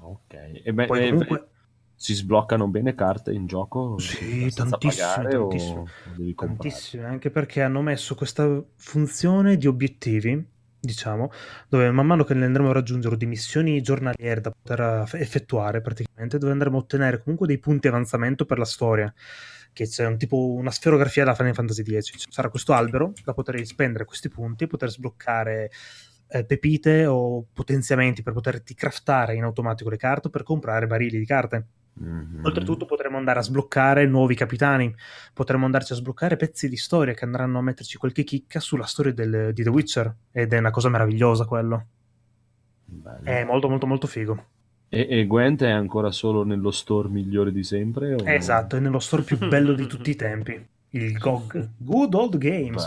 Ok. 0.00 0.34
E 0.64 0.72
beh, 0.72 0.86
Poi 0.86 1.10
comunque... 1.10 1.48
si 1.94 2.12
sbloccano 2.12 2.66
bene 2.66 2.96
carte 2.96 3.32
in 3.32 3.46
gioco? 3.46 3.98
Sì, 4.00 4.52
tantissime, 4.52 5.28
tantissime. 5.28 5.84
Tantissime, 6.34 7.04
anche 7.04 7.30
perché 7.30 7.62
hanno 7.62 7.82
messo 7.82 8.16
questa 8.16 8.60
funzione 8.74 9.56
di 9.56 9.68
obiettivi, 9.68 10.50
diciamo, 10.82 11.30
dove 11.68 11.90
man 11.92 12.06
mano 12.06 12.24
che 12.24 12.34
ne 12.34 12.44
andremo 12.44 12.70
a 12.70 12.72
raggiungere 12.72 13.16
di 13.16 13.26
missioni 13.26 13.80
giornaliere 13.82 14.40
da 14.40 14.50
poter 14.50 14.80
eh, 14.80 15.20
effettuare 15.20 15.80
praticamente, 15.80 16.38
dove 16.38 16.50
andremo 16.50 16.76
a 16.78 16.80
ottenere 16.80 17.22
comunque 17.22 17.46
dei 17.46 17.58
punti 17.58 17.86
avanzamento 17.86 18.44
per 18.44 18.58
la 18.58 18.64
storia. 18.64 19.12
Che 19.72 19.86
c'è 19.86 20.06
un 20.06 20.18
tipo 20.18 20.52
una 20.52 20.70
sferografia 20.70 21.24
da 21.24 21.34
Final 21.34 21.54
Fantasy 21.54 21.82
X. 21.82 22.18
Ci 22.18 22.26
sarà 22.30 22.50
questo 22.50 22.74
albero 22.74 23.12
da 23.24 23.32
poter 23.32 23.64
spendere 23.64 24.04
questi 24.04 24.28
punti 24.28 24.64
e 24.64 24.66
poter 24.66 24.90
sbloccare 24.90 25.70
eh, 26.28 26.44
pepite 26.44 27.06
o 27.06 27.46
potenziamenti 27.52 28.22
per 28.22 28.32
poterti 28.32 28.74
craftare 28.74 29.34
in 29.34 29.44
automatico 29.44 29.88
le 29.88 29.96
carte 29.96 30.30
per 30.30 30.42
comprare 30.42 30.86
barili 30.86 31.18
di 31.18 31.24
carte. 31.24 31.66
Mhm. 31.94 32.40
Oltretutto 32.44 32.86
potremo 32.86 33.18
andare 33.18 33.38
a 33.40 33.42
sbloccare 33.42 34.06
nuovi 34.06 34.34
capitani, 34.34 34.94
potremo 35.34 35.64
andarci 35.66 35.92
a 35.92 35.96
sbloccare 35.96 36.36
pezzi 36.36 36.68
di 36.68 36.76
storia 36.76 37.12
che 37.14 37.24
andranno 37.24 37.58
a 37.58 37.62
metterci 37.62 37.98
qualche 37.98 38.24
chicca 38.24 38.60
sulla 38.60 38.86
storia 38.86 39.12
del- 39.12 39.52
di 39.52 39.62
The 39.62 39.68
Witcher 39.68 40.14
ed 40.32 40.52
è 40.52 40.58
una 40.58 40.70
cosa 40.70 40.88
meravigliosa 40.88 41.44
quello. 41.44 41.86
Bello. 42.84 43.24
È 43.24 43.44
molto 43.44 43.68
molto 43.68 43.86
molto 43.86 44.06
figo. 44.06 44.44
E, 44.88 45.06
e 45.08 45.26
Gwent 45.26 45.62
è 45.62 45.70
ancora 45.70 46.10
solo 46.10 46.44
nello 46.44 46.70
store 46.70 47.08
migliore 47.08 47.50
di 47.52 47.62
sempre? 47.64 48.14
o- 48.14 48.18
Esatto, 48.28 48.76
è 48.76 48.80
nello 48.80 48.98
store 48.98 49.22
più 49.22 49.38
bello 49.38 49.72
di 49.72 49.86
tutti 49.86 50.10
i 50.10 50.16
tempi, 50.16 50.66
il 50.90 51.16
GOG, 51.16 51.68
Good 51.78 52.14
Old 52.14 52.36
Games, 52.38 52.84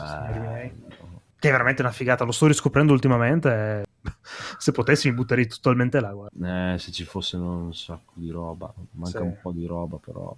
che 1.39 1.47
è 1.47 1.51
veramente 1.51 1.81
una 1.81 1.91
figata, 1.91 2.23
lo 2.23 2.31
sto 2.31 2.45
riscoprendo 2.47 2.93
ultimamente 2.93 3.49
e 3.49 3.83
se 4.57 4.71
potessi 4.71 5.09
mi 5.09 5.15
butterei 5.15 5.47
totalmente 5.47 5.99
là, 5.99 6.11
guarda. 6.11 6.73
Eh, 6.73 6.77
se 6.77 6.91
ci 6.91 7.03
fosse 7.03 7.37
un 7.37 7.73
sacco 7.73 8.13
di 8.15 8.29
roba, 8.29 8.73
manca 8.91 9.17
Sì. 9.19 9.23
un 9.23 9.35
po' 9.41 9.51
di 9.51 9.65
roba, 9.65 9.97
però 9.97 10.35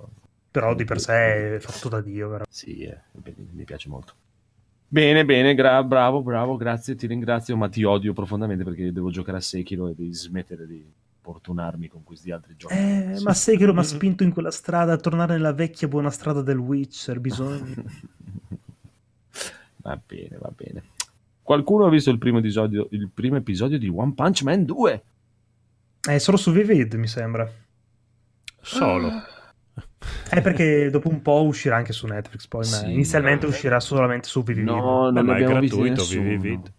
Però 0.52 0.74
di 0.74 0.86
per 0.86 1.00
sé 1.00 1.56
è 1.56 1.60
fatto 1.60 1.90
da 1.90 2.02
Dio, 2.02 2.28
veramente. 2.28 2.52
sì, 2.54 2.80
eh, 2.84 3.00
mi 3.54 3.64
piace 3.64 3.90
molto. 3.90 4.14
Bene, 4.90 5.26
bene, 5.26 5.54
gra- 5.54 5.84
bravo, 5.84 6.22
bravo, 6.22 6.56
grazie, 6.56 6.96
ti 6.96 7.08
ringrazio, 7.08 7.58
ma 7.58 7.68
ti 7.68 7.84
odio 7.84 8.14
profondamente 8.14 8.64
perché 8.64 8.92
devo 8.94 9.12
giocare 9.12 9.38
a 9.38 9.42
Sekiro 9.42 9.90
e 9.90 9.94
devi 9.96 10.14
smettere 10.14 10.66
di 10.66 10.82
importunarmi 11.18 11.90
con 11.90 12.04
questi 12.04 12.32
altri 12.32 12.56
giochi. 12.56 12.74
Eh, 12.74 13.20
ma 13.22 13.34
sai 13.34 13.58
che 13.58 13.66
lo 13.66 13.74
mi 13.74 13.80
ha 13.80 13.84
spinto 13.84 14.24
in 14.24 14.32
quella 14.32 14.50
strada 14.52 14.94
a 14.94 14.98
tornare 14.98 15.34
nella 15.34 15.52
vecchia 15.52 15.90
buona 15.90 16.10
strada 16.10 16.42
del 16.42 16.58
Witcher, 16.58 17.20
bisogna... 17.20 17.66
va 19.84 20.00
bene, 20.06 20.38
va 20.38 20.52
bene. 20.56 20.84
Qualcuno 21.48 21.86
ha 21.86 21.90
visto 21.90 22.10
il 22.10 22.18
primo 22.18 22.40
episodio, 22.40 22.90
il 22.92 23.10
primo 23.10 23.38
episodio 23.38 23.80
di 23.80 23.88
One 23.88 24.14
Punch 24.14 24.44
Man 24.44 24.66
2? 24.66 25.04
È 26.02 26.18
solo 26.18 26.36
su 26.36 26.52
Vivid, 26.52 26.96
mi 26.96 27.08
sembra. 27.08 27.50
Solo. 28.62 29.10
È 30.30 30.42
perché 30.42 30.90
dopo 30.90 31.08
un 31.08 31.22
po' 31.22 31.46
uscirà 31.46 31.78
anche 31.78 31.94
su 31.94 32.06
Netflix, 32.06 32.48
poi 32.48 32.70
ma 32.70 32.76
Sì. 32.76 32.92
inizialmente 32.92 33.46
uscirà 33.46 33.80
solamente 33.80 34.28
su 34.28 34.44
Vivid. 34.44 34.66
No, 34.66 35.10
non 35.10 35.26
ma 35.26 35.38
ne 35.38 35.46
è 35.46 35.48
gratuito 35.48 36.02
nessuno. 36.02 36.24
Vivid. 36.28 36.74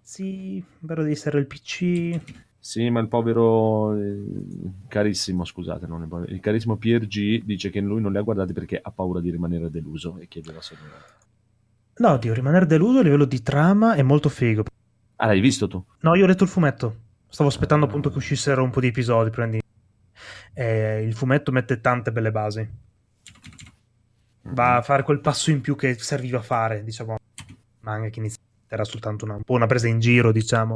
Sì, 0.00 0.64
però 0.86 1.02
devi 1.02 1.12
essere 1.12 1.38
il 1.38 1.46
PC. 1.46 2.18
Sì, 2.58 2.88
ma 2.88 3.00
il 3.00 3.08
povero 3.08 3.94
eh, 3.94 4.24
carissimo, 4.88 5.44
scusate, 5.44 5.86
non 5.86 6.00
il, 6.00 6.08
povero- 6.08 6.32
il 6.32 6.40
carissimo 6.40 6.78
Pier 6.78 7.06
G 7.06 7.42
dice 7.44 7.68
che 7.68 7.80
lui 7.80 8.00
non 8.00 8.10
li 8.12 8.16
ha 8.16 8.22
guardati 8.22 8.54
perché 8.54 8.80
ha 8.82 8.90
paura 8.90 9.20
di 9.20 9.30
rimanere 9.30 9.68
deluso 9.68 10.16
e 10.16 10.28
chiedeva 10.28 10.62
solo. 10.62 10.80
No, 10.80 11.26
Dio, 12.16 12.32
rimanere 12.32 12.64
deluso 12.66 13.00
a 13.00 13.02
livello 13.02 13.24
di 13.24 13.42
trama 13.42 13.94
è 13.94 14.02
molto 14.02 14.28
figo. 14.28 14.62
Ah, 15.16 15.26
l'hai 15.26 15.40
visto 15.40 15.66
tu? 15.66 15.84
No, 16.00 16.14
io 16.14 16.24
ho 16.24 16.26
letto 16.28 16.44
il 16.44 16.48
fumetto. 16.48 16.96
Stavo 17.28 17.48
aspettando 17.48 17.86
appunto 17.86 18.08
che 18.10 18.18
uscissero 18.18 18.62
un 18.62 18.70
po' 18.70 18.78
di 18.80 18.86
episodi 18.86 19.30
prima 19.30 19.48
di... 19.48 19.60
Eh, 20.54 21.02
il 21.02 21.12
fumetto 21.14 21.50
mette 21.50 21.80
tante 21.80 22.12
belle 22.12 22.30
basi. 22.30 22.68
Va 24.42 24.76
a 24.76 24.82
fare 24.82 25.02
quel 25.02 25.20
passo 25.20 25.50
in 25.50 25.60
più 25.60 25.74
che 25.74 25.98
serviva 25.98 26.38
a 26.38 26.42
fare, 26.42 26.84
diciamo, 26.84 27.16
manga 27.80 28.08
che 28.10 28.20
inizia 28.20 28.38
era 28.68 28.84
soltanto 28.84 29.24
una, 29.24 29.34
un 29.34 29.42
po' 29.42 29.54
una 29.54 29.66
presa 29.66 29.88
in 29.88 29.98
giro, 29.98 30.30
diciamo, 30.30 30.74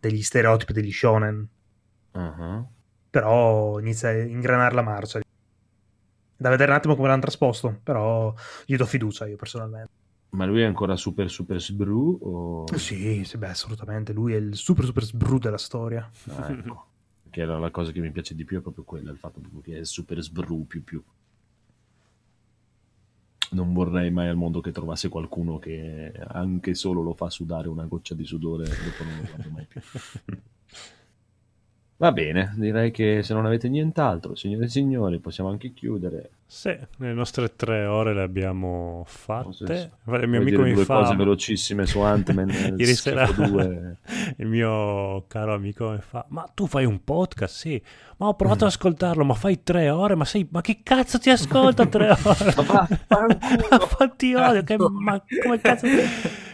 degli 0.00 0.22
stereotipi 0.22 0.72
degli 0.72 0.92
shonen. 0.92 1.46
Ah, 2.12 2.64
Però 3.10 3.78
inizia 3.78 4.08
a 4.08 4.12
ingranare 4.12 4.74
la 4.74 4.82
marcia. 4.82 5.20
Da 6.36 6.48
vedere 6.48 6.70
un 6.70 6.76
attimo 6.78 6.96
come 6.96 7.08
l'hanno 7.08 7.20
trasposto, 7.20 7.78
però 7.82 8.32
gli 8.64 8.76
do 8.76 8.86
fiducia 8.86 9.26
io 9.26 9.36
personalmente. 9.36 10.00
Ma 10.32 10.46
lui 10.46 10.62
è 10.62 10.64
ancora 10.64 10.96
super 10.96 11.30
super 11.30 11.60
sbru 11.60 12.18
o... 12.22 12.76
Sì, 12.78 13.22
sì, 13.24 13.36
beh, 13.36 13.48
assolutamente. 13.48 14.14
Lui 14.14 14.32
è 14.32 14.36
il 14.36 14.56
super 14.56 14.84
super 14.84 15.04
sbru 15.04 15.38
della 15.38 15.58
storia. 15.58 16.10
Ah, 16.28 16.50
ecco. 16.50 16.86
Che 17.28 17.40
era 17.40 17.58
la 17.58 17.70
cosa 17.70 17.92
che 17.92 18.00
mi 18.00 18.10
piace 18.10 18.34
di 18.34 18.44
più 18.44 18.58
è 18.58 18.62
proprio 18.62 18.84
quella, 18.84 19.10
il 19.10 19.18
fatto 19.18 19.40
che 19.62 19.80
è 19.80 19.84
super 19.84 20.22
sbru 20.22 20.66
più 20.66 20.82
più. 20.82 21.02
Non 23.50 23.74
vorrei 23.74 24.10
mai 24.10 24.28
al 24.28 24.36
mondo 24.36 24.62
che 24.62 24.72
trovasse 24.72 25.10
qualcuno 25.10 25.58
che 25.58 26.12
anche 26.28 26.74
solo 26.74 27.02
lo 27.02 27.12
fa 27.12 27.28
sudare 27.28 27.68
una 27.68 27.84
goccia 27.84 28.14
di 28.14 28.24
sudore 28.24 28.64
e 28.64 28.68
dopo 28.68 29.04
non 29.04 29.16
lo 29.18 29.26
guardo 29.28 29.50
mai 29.50 29.66
più. 29.66 29.80
Va 32.02 32.10
bene, 32.10 32.52
direi 32.56 32.90
che 32.90 33.22
se 33.22 33.32
non 33.32 33.46
avete 33.46 33.68
nient'altro, 33.68 34.34
signore 34.34 34.64
e 34.64 34.68
signori, 34.68 35.20
possiamo 35.20 35.50
anche 35.50 35.72
chiudere. 35.72 36.30
Sì, 36.46 36.76
le 36.96 37.12
nostre 37.12 37.54
tre 37.54 37.84
ore 37.84 38.12
le 38.12 38.22
abbiamo 38.22 39.04
fatte. 39.06 39.92
Il 40.06 40.28
mio 40.28 40.40
amico 40.40 40.62
mi 40.62 40.72
due 40.72 40.84
fa... 40.84 40.96
cose 40.96 41.14
velocissime 41.14 41.86
su 41.86 42.00
Ant-Man 42.00 42.50
e 42.50 42.74
Ieri 42.76 42.94
sera 42.96 43.24
Schifo 43.26 43.46
2. 43.46 43.96
il 44.38 44.46
mio 44.48 45.26
caro 45.28 45.54
amico 45.54 45.92
mi 45.92 46.00
fa: 46.00 46.24
Ma 46.30 46.44
tu 46.52 46.66
fai 46.66 46.86
un 46.86 47.04
podcast? 47.04 47.54
Sì, 47.54 47.80
ma 48.22 48.28
ho 48.28 48.34
provato 48.34 48.64
ad 48.64 48.70
ascoltarlo. 48.70 49.24
Ma 49.24 49.34
fai 49.34 49.62
tre 49.62 49.90
ore? 49.90 50.14
Ma 50.14 50.24
sei, 50.24 50.46
ma 50.50 50.60
che 50.60 50.80
cazzo 50.82 51.18
ti 51.18 51.30
ascolta 51.30 51.86
tre 51.86 52.10
ore? 52.22 52.54
Ma. 53.08 53.78
Fatti 53.78 54.34
odio, 54.34 54.62
che, 54.62 54.76
ma 54.78 55.22
come 55.42 55.60
cazzo. 55.60 55.86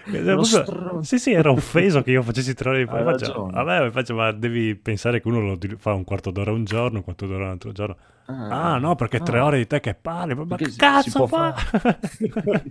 Proprio- 0.09 1.03
sì, 1.03 1.19
sì, 1.19 1.33
era 1.33 1.51
offeso 1.51 2.01
che 2.03 2.13
io 2.13 2.23
facessi 2.23 2.55
tre 2.55 2.71
ore 2.71 2.85
di 2.85 2.91
Hai 2.91 3.05
faccio. 3.05 3.51
Vabbè, 3.53 3.91
faccio, 3.91 4.15
ma 4.15 4.33
devi 4.33 4.75
pensare 4.75 5.21
che 5.21 5.29
uno 5.29 5.41
lo 5.41 5.59
fa 5.77 5.93
un 5.93 6.05
quarto 6.05 6.31
d'ora 6.31 6.51
un 6.51 6.65
giorno, 6.65 6.99
un 6.99 7.05
quarto 7.05 7.27
d'ora 7.27 7.45
un 7.45 7.51
altro 7.51 7.73
giorno. 7.73 7.97
Ah, 8.25 8.79
no, 8.79 8.95
perché 8.95 9.21
tre 9.21 9.39
Ah. 9.39 9.45
ore 9.45 9.59
di 9.59 9.67
te 9.67 9.81
che 9.81 9.95
parli, 9.95 10.35
ma 10.35 10.57
che 10.57 10.73
cazzo 10.77 11.27
fa? 11.27 11.55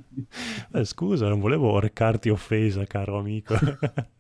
Eh, 0.74 0.84
scusa, 0.84 1.28
non 1.28 1.40
volevo 1.40 1.80
recarti 1.80 2.30
offesa, 2.30 2.86
caro 2.86 3.18
amico. 3.20 3.56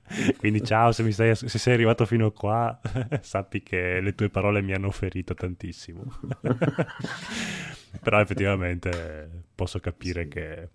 Quindi 0.37 0.63
ciao, 0.63 0.91
se, 0.91 1.03
mi 1.03 1.11
stai, 1.11 1.35
se 1.35 1.47
sei 1.47 1.73
arrivato 1.73 2.05
fino 2.05 2.31
qua, 2.31 2.79
sappi 3.21 3.61
che 3.61 3.99
le 3.99 4.15
tue 4.15 4.29
parole 4.29 4.61
mi 4.61 4.73
hanno 4.73 4.91
ferito 4.91 5.33
tantissimo. 5.33 6.03
Però 8.01 8.19
effettivamente 8.19 9.43
posso 9.55 9.79
capire 9.79 10.27
che... 10.27 10.69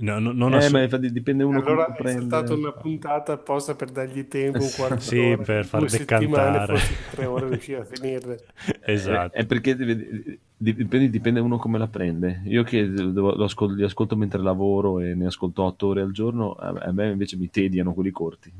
No, 0.00 0.18
no, 0.18 0.32
non 0.32 0.54
eh, 0.54 0.56
ass- 0.56 0.70
ma 0.70 0.82
infatti 0.82 1.12
dipende 1.12 1.44
uno 1.44 1.58
allora 1.58 1.84
come 1.84 1.96
è 1.96 2.02
prende. 2.02 2.24
stata 2.24 2.54
una 2.54 2.72
puntata 2.72 3.32
apposta 3.34 3.74
per 3.74 3.90
dargli 3.90 4.26
tempo, 4.28 4.58
un 4.62 4.70
quarto 4.74 5.00
Sì, 5.00 5.16
d'ora, 5.16 5.42
per 5.42 5.64
far 5.66 5.84
decantare. 5.84 6.66
forse 6.78 6.94
tre 7.10 7.24
ore 7.26 7.48
riuscire 7.48 7.80
a 7.80 7.84
finirle. 7.84 8.38
Esatto. 8.84 9.36
Eh, 9.36 9.40
È 9.40 9.46
perché 9.46 9.76
deve- 9.76 10.38
dipende, 10.56 11.10
dipende 11.10 11.40
uno 11.40 11.58
come 11.58 11.78
la 11.78 11.86
prende. 11.86 12.40
Io 12.46 12.62
che 12.62 12.82
lo 12.86 13.44
ascol- 13.44 13.74
li 13.74 13.84
ascolto 13.84 14.16
mentre 14.16 14.40
lavoro 14.40 15.00
e 15.00 15.14
ne 15.14 15.26
ascolto 15.26 15.62
otto 15.64 15.88
ore 15.88 16.00
al 16.02 16.12
giorno, 16.12 16.52
a 16.54 16.90
me 16.92 17.10
invece 17.10 17.36
mi 17.36 17.50
tediano 17.50 17.92
quelli 17.92 18.10
corti. 18.10 18.52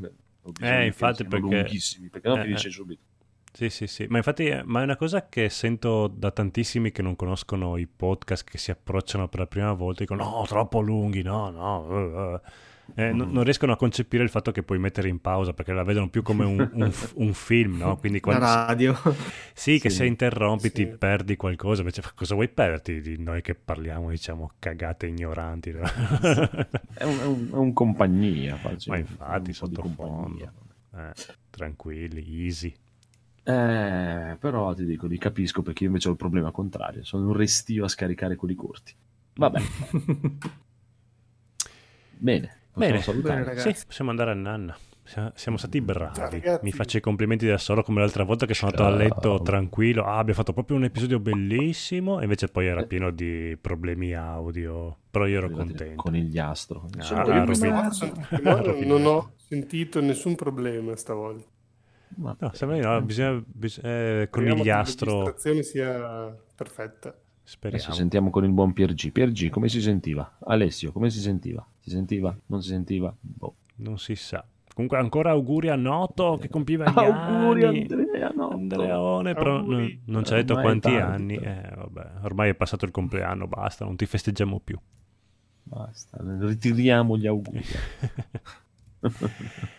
Eh, 0.61 0.87
infatti, 0.87 1.25
perché- 1.25 1.39
lunghissimi, 1.39 2.09
perché 2.09 2.29
no 2.29 2.37
eh, 2.39 2.43
finisce 2.43 2.69
eh. 2.69 2.73
subito. 2.73 3.01
Sì, 3.53 3.69
sì, 3.69 3.87
sì, 3.89 4.07
ma 4.09 4.17
infatti 4.19 4.47
eh, 4.47 4.63
ma 4.65 4.81
è 4.81 4.85
una 4.85 4.97
cosa 4.97 5.29
che 5.29 5.49
sento 5.51 6.07
da 6.07 6.31
tantissimi 6.31 6.93
che 6.93 7.03
non 7.03 7.17
conoscono 7.17 7.77
i 7.77 7.87
podcast, 7.87 8.49
che 8.49 8.59
si 8.59 8.71
approcciano 8.71 9.29
per 9.29 9.41
la 9.41 9.47
prima 9.47 9.73
volta 9.73 10.03
e 10.03 10.07
dicono 10.07 10.23
no, 10.23 10.45
troppo 10.47 10.81
lunghi, 10.81 11.23
no, 11.23 11.51
no. 11.51 11.89
eh, 11.91 12.35
eh." 12.35 12.41
Eh, 12.97 13.13
non- 13.13 13.31
non 13.31 13.45
riescono 13.45 13.71
a 13.73 13.77
concepire 13.77 14.25
il 14.25 14.31
fatto 14.31 14.51
che 14.51 14.65
puoi 14.65 14.81
mettere 14.81 15.09
in 15.09 15.21
pausa 15.21 15.53
perché 15.53 15.73
la 15.73 15.85
vedono 15.85 16.09
più 16.09 16.23
come 16.23 16.45
un, 16.45 16.69
un 16.73 16.91
un 17.15 17.33
film, 17.35 17.77
no? 17.77 17.97
Quindi 17.97 18.21
La 18.25 18.39
radio. 18.67 18.97
sì, 19.55 19.79
che 19.79 19.91
Sì. 19.91 19.97
se 19.97 20.07
interrompi 20.07 20.73
ti 20.73 20.83
Sì. 20.85 20.97
perdi 20.99 21.37
qualcosa, 21.37 21.83
invece 21.83 22.03
cosa 22.17 22.35
vuoi 22.35 22.49
perderti 22.49 23.01
di 23.01 23.17
noi 23.23 23.43
che 23.43 23.55
parliamo, 23.55 24.11
diciamo, 24.11 24.53
cagate 24.59 25.07
ignoranti? 25.07 25.71
no? 25.71 25.83
È 25.87 27.05
un, 27.05 27.19
è 27.51 27.55
è 27.55 27.57
un 27.57 27.73
compagnia. 27.73 28.57
faccio 28.57 28.91
Ma 28.91 28.97
infatti, 28.99 29.53
sottofondo. 29.53 30.53
Eh, 30.97 31.13
tranquilli, 31.51 32.45
easy. 32.45 32.75
Eh, 33.43 34.37
però 34.39 34.75
ti 34.75 34.85
dico, 34.85 35.07
li 35.07 35.19
capisco 35.19 35.63
perché 35.63 35.85
io 35.85 35.89
invece 35.89 36.09
ho 36.09 36.13
il 36.13 36.17
problema 36.17 36.51
contrario. 36.51 37.05
Sono 37.05 37.27
un 37.27 37.33
restio 37.33 37.85
a 37.85 37.89
scaricare 37.89 38.37
quelli 38.37 38.55
corti. 38.55 38.95
Vabbè, 39.35 39.61
bene. 42.19 42.57
possiamo 42.73 43.21
Bene, 43.21 43.45
bene. 43.45 43.61
Sì, 43.61 43.85
possiamo 43.87 44.11
andare 44.11 44.31
a 44.33 44.35
nanna. 44.35 44.77
Siamo, 45.35 45.57
stati 45.57 45.81
bravi. 45.81 46.15
Ciao, 46.15 46.31
ragazzi. 46.31 46.65
Mi 46.65 46.71
faccio 46.71 46.97
i 46.97 47.01
complimenti 47.01 47.45
da 47.45 47.59
solo 47.59 47.83
come 47.83 47.99
l'altra 47.99 48.23
volta 48.23 48.47
che 48.47 48.55
sono 48.55 48.71
andato 48.71 48.89
a 48.89 48.97
letto 48.97 49.43
tranquillo. 49.43 50.05
Ah, 50.05 50.19
abbiamo 50.19 50.39
fatto 50.39 50.53
proprio 50.53 50.77
un 50.77 50.85
episodio 50.85 51.19
bellissimo. 51.19 52.21
E 52.21 52.25
invece 52.25 52.47
poi 52.47 52.67
era 52.67 52.85
pieno 52.85 53.11
di 53.11 53.59
problemi 53.61 54.15
audio. 54.15 54.97
Però 55.11 55.27
io 55.27 55.39
ero 55.39 55.47
Arrivati 55.47 55.69
contento. 55.69 56.03
Conigliastro. 56.03 56.89
Ah, 56.99 57.03
Sono 57.03 57.21
ah, 57.23 57.35
non, 58.63 58.79
non 58.85 59.07
ho 59.07 59.33
sentito 59.37 60.01
nessun 60.01 60.37
problema 60.37 60.95
stavolta. 60.95 61.59
Ma- 62.17 62.37
No, 62.39 62.51
sembra 62.53 62.77
di 62.79 62.83
no, 62.85 63.01
bisogna, 63.03 63.43
bis- 63.47 63.81
eh, 63.83 64.29
conigliastro. 64.31 65.11
La 65.11 65.19
registrazione 65.25 65.63
sia 65.63 66.37
perfetta. 66.55 67.15
Speriamo. 67.43 67.83
Adesso 67.83 67.97
sentiamo 67.99 68.31
con 68.31 68.45
il 68.45 68.51
buon 68.53 68.73
Piergi. 68.73 69.11
Piergi, 69.11 69.49
come 69.49 69.69
si 69.69 69.81
sentiva? 69.81 70.37
Alessio, 70.45 70.93
come 70.93 71.11
si 71.11 71.19
sentiva? 71.21 71.67
Si 71.81 71.91
sentiva? 71.91 72.37
Non 72.47 72.63
si 72.63 72.69
sentiva? 72.69 73.15
Boh. 73.19 73.55
Non 73.77 73.99
si 73.99 74.15
sa. 74.15 74.45
Comunque 74.73 74.99
ancora 74.99 75.31
auguri 75.31 75.69
a 75.69 75.75
Noto 75.75 76.39
che 76.41 76.49
compiva 76.49 76.85
gli 76.89 76.95
Auguri 76.97 77.65
anni. 77.65 77.87
Andrea, 77.91 78.29
no. 78.35 78.51
Andreone, 78.51 79.35
però 79.35 79.57
Auguri. 79.57 79.77
non, 79.77 80.15
non 80.15 80.25
ci 80.25 80.33
ha 80.33 80.37
detto 80.37 80.55
quanti 80.61 80.95
anni. 80.95 81.35
Eh, 81.37 81.73
vabbè, 81.75 82.11
ormai 82.23 82.51
è 82.51 82.55
passato 82.55 82.85
il 82.85 82.91
compleanno, 82.93 83.47
basta, 83.49 83.85
non 83.85 83.97
ti 83.97 84.07
festeggiamo 84.07 84.61
più. 84.61 84.79
Basta, 85.65 86.19
ritiriamo 86.23 87.17
gli 87.17 87.27
auguri. 87.27 87.63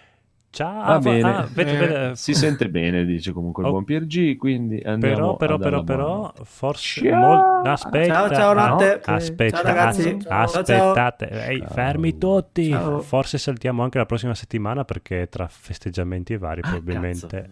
Ciao, 0.52 0.74
Va 0.84 0.94
ah, 0.96 1.00
bene. 1.00 1.22
ah, 1.34 1.48
vede- 1.54 1.72
Eh, 1.72 1.78
vede- 1.78 2.16
Si 2.16 2.34
sente 2.34 2.70
bene, 2.70 3.06
dice 3.06 3.32
comunque 3.32 3.64
il 3.64 3.70
Oh. 3.70 3.72
buon 3.72 3.86
Piergi, 3.86 4.36
quindi 4.36 4.82
andiamo 4.82 5.36
Però, 5.38 5.58
però, 5.58 5.58
però, 5.58 5.84
però, 5.84 6.34
forse... 6.44 7.08
Ciao. 7.08 7.20
mol- 7.20 7.68
Aspetta, 7.68 8.14
Ciao, 8.14 8.30
ciao, 8.36 8.54
no, 8.54 8.68
notte. 8.68 9.02
aspetta, 9.06 9.56
Ciao, 9.58 9.66
ragazzi. 9.66 10.10
as- 10.28 10.52
Ciao, 10.52 10.64
ciao. 10.64 10.92
aspettate, 10.92 11.30
Ehi, 11.48 11.64
fermi 11.70 12.18
tutti. 12.18 12.70
Ciao. 12.70 13.00
Forse 13.00 13.38
saltiamo 13.38 13.82
anche 13.82 13.98
la 13.98 14.06
prossima 14.06 14.34
settimana 14.36 14.84
perché 14.84 15.28
tra 15.30 15.48
festeggiamenti 15.48 16.34
e 16.34 16.38
vari 16.38 16.60
Ah, 16.64 16.70
probabilmente... 16.70 17.50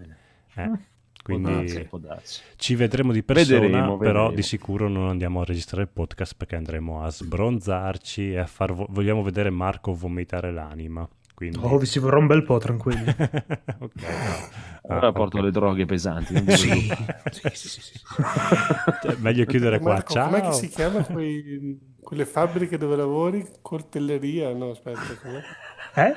eh, 0.55 0.67
Può 0.67 1.35
quindi 1.35 1.51
darsi, 1.53 1.83
può 1.85 1.97
darsi. 1.99 2.41
ci 2.57 2.75
vedremo 2.75 3.11
di 3.13 3.23
persona, 3.23 3.59
Vedremo, 3.61 3.97
però 3.97 4.11
vedremo. 4.23 4.31
di 4.35 4.41
sicuro 4.41 4.89
non 4.89 5.07
andiamo 5.07 5.39
a 5.41 5.45
registrare 5.45 5.83
il 5.83 5.89
podcast 5.93 6.33
perché 6.35 6.55
andremo 6.57 7.01
a 7.03 7.09
sbronzarci 7.09 8.31
e 8.33 8.39
a 8.39 8.45
far... 8.45 8.73
vo- 8.73 8.87
vogliamo 8.89 9.21
vedere 9.23 9.49
Marco 9.51 9.93
vomitare 9.93 10.51
l'anima. 10.51 11.07
Quindi... 11.39 11.57
Oh, 11.61 11.77
vi 11.77 11.85
ci 11.85 11.99
vorrà 11.99 12.17
un 12.17 12.27
bel 12.27 12.43
po', 12.43 12.57
tranquilli. 12.57 13.01
ok, 13.07 13.91
no. 13.95 14.93
Ora 14.93 15.07
Ah, 15.07 15.11
porto 15.13 15.37
ok. 15.37 15.43
le 15.43 15.51
droghe 15.51 15.85
pesanti. 15.85 16.35
sì, 16.57 16.91
sì, 17.31 17.49
sì, 17.69 17.81
sì. 17.81 17.99
Cioè, 19.01 19.15
meglio 19.19 19.45
chiudere 19.45 19.79
qua. 19.79 19.93
Marco, 19.93 20.11
Ciao. 20.11 20.27
com'è 20.29 20.41
che 20.41 20.51
si 20.51 20.67
chiama 20.67 21.01
quei- 21.05 21.79
quelle 22.01 22.25
fabbriche 22.25 22.77
dove 22.77 22.97
lavori? 22.97 23.47
Coltelleria? 23.61 24.53
No, 24.53 24.71
aspetta, 24.71 24.99
com'è? 25.21 25.41
Eh? 25.95 26.13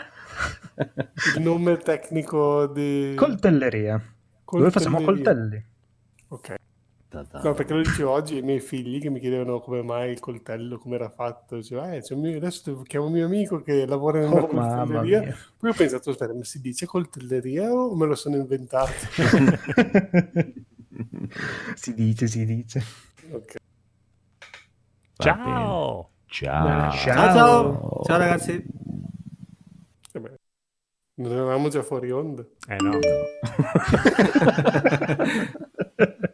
Il 1.36 1.42
nome 1.42 1.76
tecnico 1.76 2.66
di... 2.66 3.12
Coltelleria. 3.16 4.02
Dove 4.44 4.70
facciamo 4.72 5.00
Coltelleria. 5.02 5.32
coltelli? 5.34 5.64
Ok. 6.30 6.54
Ta 7.12 7.22
ta. 7.24 7.40
No, 7.42 7.52
perché 7.52 7.74
lo 7.74 7.82
dicevo 7.82 8.10
oggi 8.10 8.36
ai 8.36 8.42
miei 8.42 8.60
figli 8.60 8.98
che 8.98 9.10
mi 9.10 9.20
chiedevano 9.20 9.60
come 9.60 9.82
mai 9.82 10.10
il 10.12 10.18
coltello, 10.18 10.78
come 10.78 10.94
era 10.94 11.10
fatto. 11.10 11.56
Dicevo, 11.56 11.82
eh, 11.84 12.02
mio- 12.16 12.38
adesso 12.38 12.80
chiamo 12.86 13.10
mio 13.10 13.26
amico 13.26 13.60
che 13.60 13.84
lavora 13.84 14.22
in 14.22 14.30
una 14.30 14.40
Oh, 14.40 14.46
coltelleria. 14.46 15.36
Poi 15.58 15.68
ho 15.70 15.74
pensato, 15.74 16.08
aspetta, 16.08 16.32
ma 16.32 16.42
si 16.42 16.62
dice 16.62 16.86
coltelleria 16.86 17.70
o 17.70 17.94
me 17.94 18.06
lo 18.06 18.14
sono 18.14 18.36
inventato? 18.36 18.92
si 21.74 21.92
dice, 21.92 22.26
si 22.26 22.46
dice. 22.46 22.82
ok. 23.30 23.56
Va 25.18 25.24
Ciao. 25.24 26.10
Ciao. 26.26 26.92
Ciao. 26.92 26.92
Ciao, 26.92 28.00
ciao. 28.04 28.16
Ragazzi. 28.16 28.64
Vabbè. 30.12 30.30
Non 31.14 31.30
eravamo 31.32 31.68
già 31.68 31.82
fuori 31.82 32.10
onda. 32.10 32.42
Eh 32.68 32.76
no. 32.80 32.98